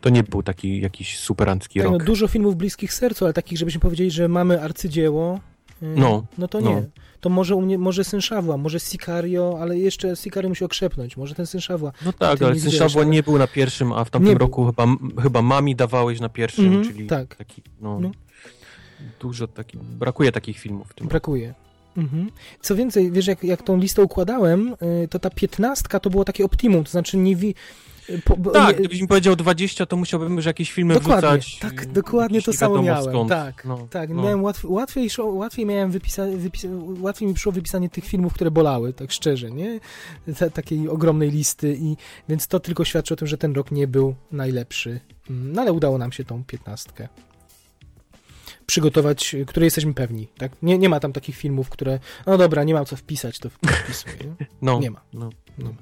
to 0.00 0.10
nie 0.10 0.22
był 0.22 0.42
taki 0.42 0.80
jakiś 0.80 1.18
superancki 1.18 1.78
tak, 1.78 1.88
rok. 1.88 1.98
No, 1.98 2.04
dużo 2.04 2.28
filmów 2.28 2.56
bliskich 2.56 2.92
sercu, 2.92 3.24
ale 3.24 3.34
takich, 3.34 3.58
żebyśmy 3.58 3.80
powiedzieli, 3.80 4.10
że 4.10 4.28
mamy 4.28 4.62
arcydzieło, 4.62 5.40
no, 5.82 6.24
no 6.38 6.48
to 6.48 6.60
nie. 6.60 6.74
No 6.74 6.82
to 7.20 7.30
może 7.30 7.56
u 7.56 7.62
mnie, 7.62 7.78
może 7.78 8.04
Syn 8.04 8.20
Szawła, 8.20 8.56
może 8.56 8.80
Sicario, 8.80 9.58
ale 9.60 9.78
jeszcze 9.78 10.16
Sicario 10.16 10.48
musi 10.48 10.64
okrzepnąć, 10.64 11.16
może 11.16 11.34
ten 11.34 11.46
Syn 11.46 11.60
Szawła. 11.60 11.92
No 12.04 12.12
tak, 12.12 12.42
ale 12.42 12.60
Syn 12.60 12.70
Szawła 12.70 13.04
nie 13.04 13.22
był 13.22 13.38
na 13.38 13.46
pierwszym, 13.46 13.92
a 13.92 14.04
w 14.04 14.10
tamtym 14.10 14.36
roku 14.36 14.66
chyba, 14.66 14.86
chyba 15.22 15.42
Mami 15.42 15.76
dawałeś 15.76 16.20
na 16.20 16.28
pierwszym, 16.28 16.66
mm 16.66 16.82
-hmm, 16.82 16.86
czyli 16.86 17.06
tak. 17.06 17.36
taki, 17.36 17.62
no, 17.80 18.00
no. 18.00 18.10
dużo 19.20 19.48
takich, 19.48 19.82
brakuje 19.82 20.32
takich 20.32 20.58
filmów 20.58 20.88
w 20.88 20.94
tym 20.94 21.08
Brakuje. 21.08 21.48
Roku. 21.48 21.60
Mhm. 21.96 22.30
Co 22.60 22.76
więcej, 22.76 23.12
wiesz, 23.12 23.26
jak, 23.26 23.44
jak 23.44 23.62
tą 23.62 23.78
listę 23.78 24.02
układałem, 24.02 24.74
y, 25.04 25.08
to 25.08 25.18
ta 25.18 25.30
piętnastka 25.30 26.00
to 26.00 26.10
było 26.10 26.24
takie 26.24 26.44
optimum, 26.44 26.84
to 26.84 26.90
znaczy 26.90 27.16
nie, 27.16 27.36
wi, 27.36 27.54
po, 28.24 28.50
tak, 28.50 28.68
nie, 28.68 28.74
gdybyś 28.74 29.00
mi 29.00 29.08
powiedział 29.08 29.36
20, 29.36 29.86
to 29.86 29.96
musiałbym 29.96 30.36
już 30.36 30.46
jakieś 30.46 30.72
filmy 30.72 30.94
dokładnie, 30.94 31.38
wrzucać. 31.38 31.58
Tak, 31.58 31.86
dokładnie 31.86 32.42
to 32.42 32.52
samo 32.52 32.82
miałem. 32.82 33.04
Skąd. 33.04 33.28
Tak, 33.28 33.64
no, 33.64 33.86
tak. 33.90 34.10
No. 34.10 34.22
Miałem 34.22 34.42
łatw, 34.42 34.64
łatwiej, 34.64 35.08
łatwiej 35.18 35.66
miałem 35.66 35.90
wypisa, 35.90 36.26
wypisa, 36.36 36.68
łatwiej 37.00 37.28
mi 37.28 37.34
przyszło 37.34 37.52
wypisanie 37.52 37.88
tych 37.88 38.04
filmów, 38.04 38.32
które 38.32 38.50
bolały, 38.50 38.92
tak 38.92 39.12
szczerze, 39.12 39.50
nie? 39.50 39.80
Ta, 40.38 40.50
takiej 40.50 40.88
ogromnej 40.88 41.30
listy 41.30 41.76
i 41.80 41.96
więc 42.28 42.46
to 42.46 42.60
tylko 42.60 42.84
świadczy 42.84 43.14
o 43.14 43.16
tym, 43.16 43.28
że 43.28 43.38
ten 43.38 43.54
rok 43.54 43.70
nie 43.70 43.86
był 43.86 44.14
najlepszy. 44.32 45.00
Mm, 45.30 45.52
no 45.52 45.62
ale 45.62 45.72
udało 45.72 45.98
nam 45.98 46.12
się 46.12 46.24
tą 46.24 46.44
piętnastkę 46.44 47.08
przygotować, 48.66 49.36
które 49.46 49.66
jesteśmy 49.66 49.94
pewni, 49.94 50.28
tak? 50.38 50.52
Nie, 50.62 50.78
nie 50.78 50.88
ma 50.88 51.00
tam 51.00 51.12
takich 51.12 51.36
filmów, 51.36 51.70
które, 51.70 51.98
no 52.26 52.38
dobra, 52.38 52.64
nie 52.64 52.74
mam 52.74 52.84
co 52.84 52.96
wpisać, 52.96 53.38
to 53.38 53.50
wpisuję. 53.50 54.16
Nie? 54.40 54.46
No, 54.62 54.78
nie 54.78 54.90
ma. 54.90 55.00
No, 55.12 55.30
no. 55.58 55.74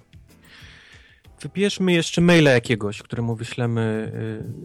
Wybierzmy 1.40 1.92
jeszcze 1.92 2.20
maila 2.20 2.50
jakiegoś, 2.50 3.02
któremu 3.02 3.34
wyślemy... 3.34 4.12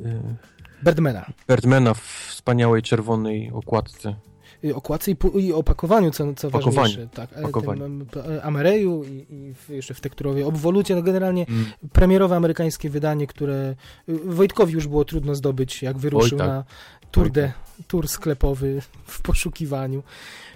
Yy, 0.04 0.12
yy, 0.12 0.36
Birdmana. 0.84 1.26
Birdmana 1.50 1.94
w 1.94 2.02
wspaniałej 2.28 2.82
czerwonej 2.82 3.52
okładce. 3.54 4.16
I 4.64 4.74
okładce 4.74 5.12
i, 5.12 5.16
i 5.36 5.54
opakowaniu, 5.54 6.12
co, 6.12 6.34
co 6.34 6.50
ważniejsze. 6.50 7.08
Tak, 7.08 7.38
Opakowaniu. 7.38 8.06
Amereju 8.44 9.04
i, 9.04 9.26
i 9.30 9.54
w, 9.54 9.70
jeszcze 9.70 9.94
w 9.94 10.02
tekturowej 10.02 10.44
obwolucie. 10.44 10.96
No 10.96 11.02
generalnie 11.02 11.46
mm. 11.50 11.66
premierowe 11.94 12.36
amerykańskie 12.36 12.90
wydanie, 12.90 13.28
które 13.28 13.76
y, 14.10 14.20
Wojtkowi 14.26 14.74
już 14.74 14.88
było 14.88 15.06
trudno 15.06 15.36
zdobyć, 15.36 15.82
jak 15.84 15.98
wyruszył 15.98 16.38
Oj, 16.38 16.40
tak. 16.40 16.48
na 16.48 16.64
tour, 17.12 17.32
de, 17.32 17.48
tak. 17.48 17.86
tour 17.88 18.08
sklepowy 18.08 18.82
w 19.06 19.22
poszukiwaniu. 19.22 20.04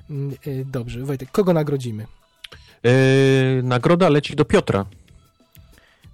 Mm, 0.10 0.36
y, 0.48 0.66
dobrze, 0.66 1.04
Wojtek, 1.04 1.32
kogo 1.32 1.54
nagrodzimy? 1.54 2.06
Yy, 2.84 2.92
nagroda 3.64 4.10
leci 4.10 4.36
do 4.36 4.46
Piotra. 4.46 4.86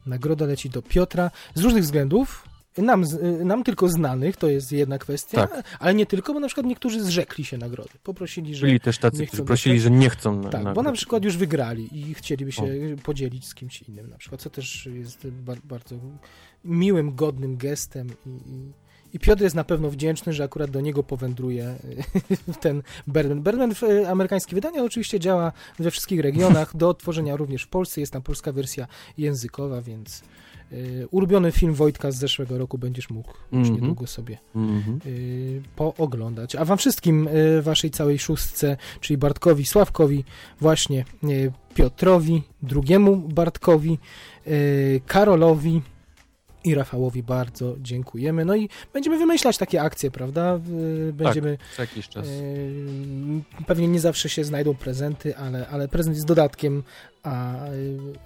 Nagroda 0.06 0.46
leci 0.46 0.70
do 0.70 0.82
Piotra 0.82 1.32
z 1.56 1.62
różnych 1.62 1.84
względów. 1.84 2.50
Nam, 2.78 3.04
y, 3.04 3.46
nam 3.46 3.64
tylko 3.64 3.90
znanych, 3.90 4.38
to 4.38 4.48
jest 4.48 4.72
jedna 4.72 4.98
kwestia, 4.98 5.48
tak. 5.48 5.78
ale 5.80 5.94
nie 5.94 6.06
tylko, 6.06 6.34
bo 6.34 6.40
na 6.40 6.48
przykład 6.48 6.66
niektórzy 6.66 7.04
zrzekli 7.04 7.46
się 7.46 7.58
nagrody. 7.58 7.90
Poprosili, 8.04 8.56
że. 8.56 8.66
Byli 8.66 8.80
też 8.80 8.98
tacy, 8.98 9.28
którzy 9.28 9.44
prosili, 9.44 9.80
że 9.80 9.92
nie 9.92 10.10
chcą. 10.10 10.42
Na, 10.42 10.50
tak, 10.50 10.74
bo 10.74 10.84
na 10.84 10.92
przykład 10.92 11.24
już 11.24 11.38
wygrali 11.38 12.00
i 12.00 12.14
chcieliby 12.14 12.52
się 12.52 12.64
o. 12.64 13.02
podzielić 13.04 13.48
z 13.48 13.56
kimś 13.56 13.82
innym, 13.82 14.10
na 14.10 14.18
przykład, 14.18 14.42
co 14.42 14.50
też 14.50 14.86
jest 14.86 15.28
bardzo 15.64 15.96
miłym, 16.66 17.16
godnym 17.16 17.58
gestem 17.58 18.08
i, 18.26 18.30
i 18.30 18.83
i 19.14 19.20
Piotr 19.20 19.42
jest 19.44 19.56
na 19.56 19.64
pewno 19.64 19.90
wdzięczny, 19.90 20.34
że 20.34 20.44
akurat 20.44 20.72
do 20.72 20.82
niego 20.82 21.04
powędruje 21.04 21.76
ten 22.62 22.84
Berman. 23.08 23.42
Berman 23.42 23.76
w 23.76 23.84
e, 23.84 24.10
amerykańskie 24.10 24.56
wydanie 24.56 24.84
oczywiście 24.84 25.20
działa 25.20 25.52
we 25.80 25.92
wszystkich 25.92 26.20
regionach, 26.20 26.78
do 26.78 26.90
odtworzenia 26.90 27.36
również 27.36 27.64
w 27.64 27.68
Polsce. 27.68 28.02
Jest 28.02 28.14
tam 28.14 28.22
polska 28.22 28.52
wersja 28.52 28.88
językowa, 29.18 29.82
więc 29.82 30.24
y, 30.72 31.08
ulubiony 31.12 31.52
film 31.52 31.74
Wojtka 31.74 32.12
z 32.12 32.16
zeszłego 32.16 32.58
roku 32.58 32.78
będziesz 32.78 33.10
mógł 33.10 33.34
już 33.52 33.68
mhm. 33.68 33.76
niedługo 33.76 34.08
sobie 34.08 34.38
mm 34.56 34.82
-hmm. 34.82 35.08
y, 35.08 35.62
pooglądać. 35.76 36.56
A 36.56 36.66
wam 36.66 36.78
wszystkim, 36.78 37.28
y, 37.28 37.62
waszej 37.62 37.92
całej 37.92 38.20
szóstce, 38.20 38.78
czyli 39.00 39.18
Bartkowi, 39.18 39.66
Sławkowi, 39.66 40.24
właśnie 40.62 41.06
Piotrowi, 41.76 42.44
drugiemu 42.62 43.16
Bartkowi, 43.16 44.00
Karolowi, 45.06 45.82
i 46.64 46.76
Rafałowi 46.76 47.24
bardzo 47.24 47.76
dziękujemy. 47.80 48.46
No 48.46 48.56
i 48.56 48.70
będziemy 48.94 49.18
wymyślać 49.18 49.58
takie 49.58 49.82
akcje, 49.82 50.12
prawda? 50.12 50.60
Będziemy 51.14 51.58
tak, 51.58 51.90
jakiś 51.90 52.10
czas. 52.10 52.28
Pewnie 53.68 53.88
nie 53.88 54.00
zawsze 54.00 54.30
się 54.30 54.44
znajdą 54.44 54.76
prezenty, 54.76 55.38
ale, 55.38 55.68
ale 55.68 55.88
prezent 55.88 56.16
jest 56.16 56.28
dodatkiem, 56.28 56.84
a, 57.24 57.68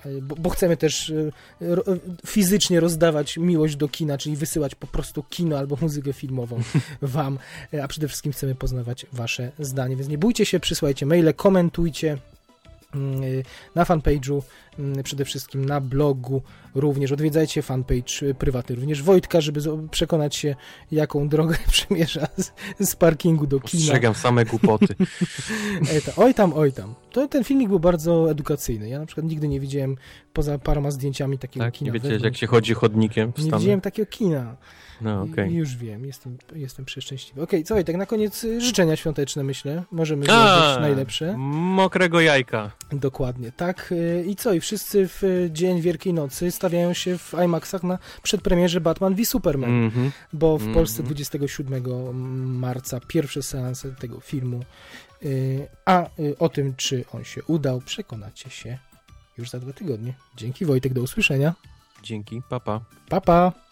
y, 0.05 0.21
bo, 0.21 0.35
bo 0.35 0.49
chcemy 0.49 0.77
też 0.77 1.13
ro, 1.61 1.83
fizycznie 2.25 2.79
rozdawać 2.79 3.37
miłość 3.37 3.75
do 3.75 3.87
kina, 3.87 4.17
czyli 4.17 4.35
wysyłać 4.35 4.75
po 4.75 4.87
prostu 4.87 5.23
kino 5.23 5.57
albo 5.57 5.77
muzykę 5.81 6.13
filmową 6.13 6.61
wam, 7.01 7.39
a 7.83 7.87
przede 7.87 8.07
wszystkim 8.07 8.31
chcemy 8.31 8.55
poznawać 8.55 9.05
wasze 9.13 9.51
zdanie, 9.59 9.95
więc 9.95 10.09
nie 10.09 10.17
bójcie 10.17 10.45
się, 10.45 10.59
przysłajcie 10.59 11.05
maile, 11.05 11.33
komentujcie, 11.33 12.17
na 13.75 13.83
fanpage'u, 13.83 14.41
y, 14.99 15.03
przede 15.03 15.25
wszystkim 15.25 15.65
na 15.65 15.81
blogu 15.81 16.41
również. 16.75 17.11
Odwiedzajcie 17.11 17.61
fanpage 17.61 18.33
prywatny 18.39 18.75
również 18.75 19.03
Wojtka, 19.03 19.41
żeby 19.41 19.61
przekonać 19.91 20.35
się, 20.35 20.55
jaką 20.91 21.29
drogę 21.29 21.57
przemierza 21.71 22.27
z, 22.37 22.51
z 22.89 22.95
parkingu 22.95 23.47
do 23.47 23.59
kina. 23.59 23.83
Ostrzegam 23.83 24.15
same 24.15 24.45
głupoty. 24.45 24.95
oj 26.17 26.33
tam, 26.33 26.53
oj 26.53 26.73
tam. 26.73 26.95
To 27.11 27.27
ten 27.27 27.43
filmik 27.43 27.69
był 27.69 27.79
bardzo 27.79 28.31
edukacyjny. 28.31 28.89
Ja 28.89 28.99
na 28.99 29.05
przykład 29.05 29.27
nigdy 29.27 29.47
nie 29.47 29.59
widziałem 29.59 29.95
poza 30.33 30.59
paroma 30.59 30.91
zdjęciami 30.91 31.39
takiego 31.39 31.65
tak, 31.65 31.73
kina. 31.73 31.93
Nie 31.93 31.99
wiecie, 31.99 32.19
jak 32.23 32.37
się 32.37 32.47
chodzi 32.47 32.73
chodnikiem 32.73 33.33
w 33.33 33.45
Nie 33.45 33.51
widziałem 33.51 33.81
takiego 33.81 34.11
kina. 34.11 34.57
No, 35.01 35.21
okay. 35.21 35.51
Już 35.51 35.75
wiem, 35.75 36.05
jestem, 36.05 36.37
jestem 36.55 36.85
przeszczęśliwy. 36.85 37.41
Okej, 37.41 37.59
okay, 37.59 37.79
co 37.79 37.83
tak 37.83 37.95
na 37.95 38.05
koniec 38.05 38.43
y, 38.43 38.61
życzenia 38.61 38.95
świąteczne, 38.95 39.43
myślę. 39.43 39.83
Możemy 39.91 40.25
złożyć 40.25 40.81
najlepsze. 40.81 41.35
Mokrego 41.37 42.21
jajka. 42.21 42.71
Dokładnie, 42.91 43.51
tak. 43.51 43.91
Y, 43.91 44.25
I 44.27 44.35
co? 44.35 44.53
I 44.53 44.59
wszyscy 44.59 45.07
w 45.07 45.23
y, 45.23 45.49
dzień 45.51 45.81
Wielkiej 45.81 46.13
Nocy 46.13 46.51
stawiają 46.51 46.93
się 46.93 47.17
w 47.17 47.33
IMAXach 47.45 47.83
na 47.83 47.99
przedpremierze 48.23 48.81
Batman 48.81 49.15
v 49.15 49.25
Superman, 49.25 49.69
mm 49.69 49.89
-hmm. 49.89 50.09
bo 50.33 50.57
w 50.57 50.61
mm 50.61 50.71
-hmm. 50.71 50.75
Polsce 50.77 51.03
27 51.03 51.83
marca 52.59 52.99
pierwsze 53.07 53.43
seanse 53.43 53.91
tego 53.91 54.19
filmu. 54.19 54.63
A 55.85 56.09
o 56.39 56.49
tym, 56.49 56.73
czy 56.75 57.05
on 57.13 57.23
się 57.23 57.43
udał, 57.43 57.81
przekonacie 57.81 58.49
się 58.49 58.77
już 59.37 59.49
za 59.49 59.59
dwa 59.59 59.73
tygodnie. 59.73 60.13
Dzięki 60.35 60.65
Wojtek, 60.65 60.93
do 60.93 61.01
usłyszenia. 61.01 61.53
Dzięki, 62.03 62.41
papa. 62.49 62.81
Papa. 63.09 63.51
Pa. 63.51 63.66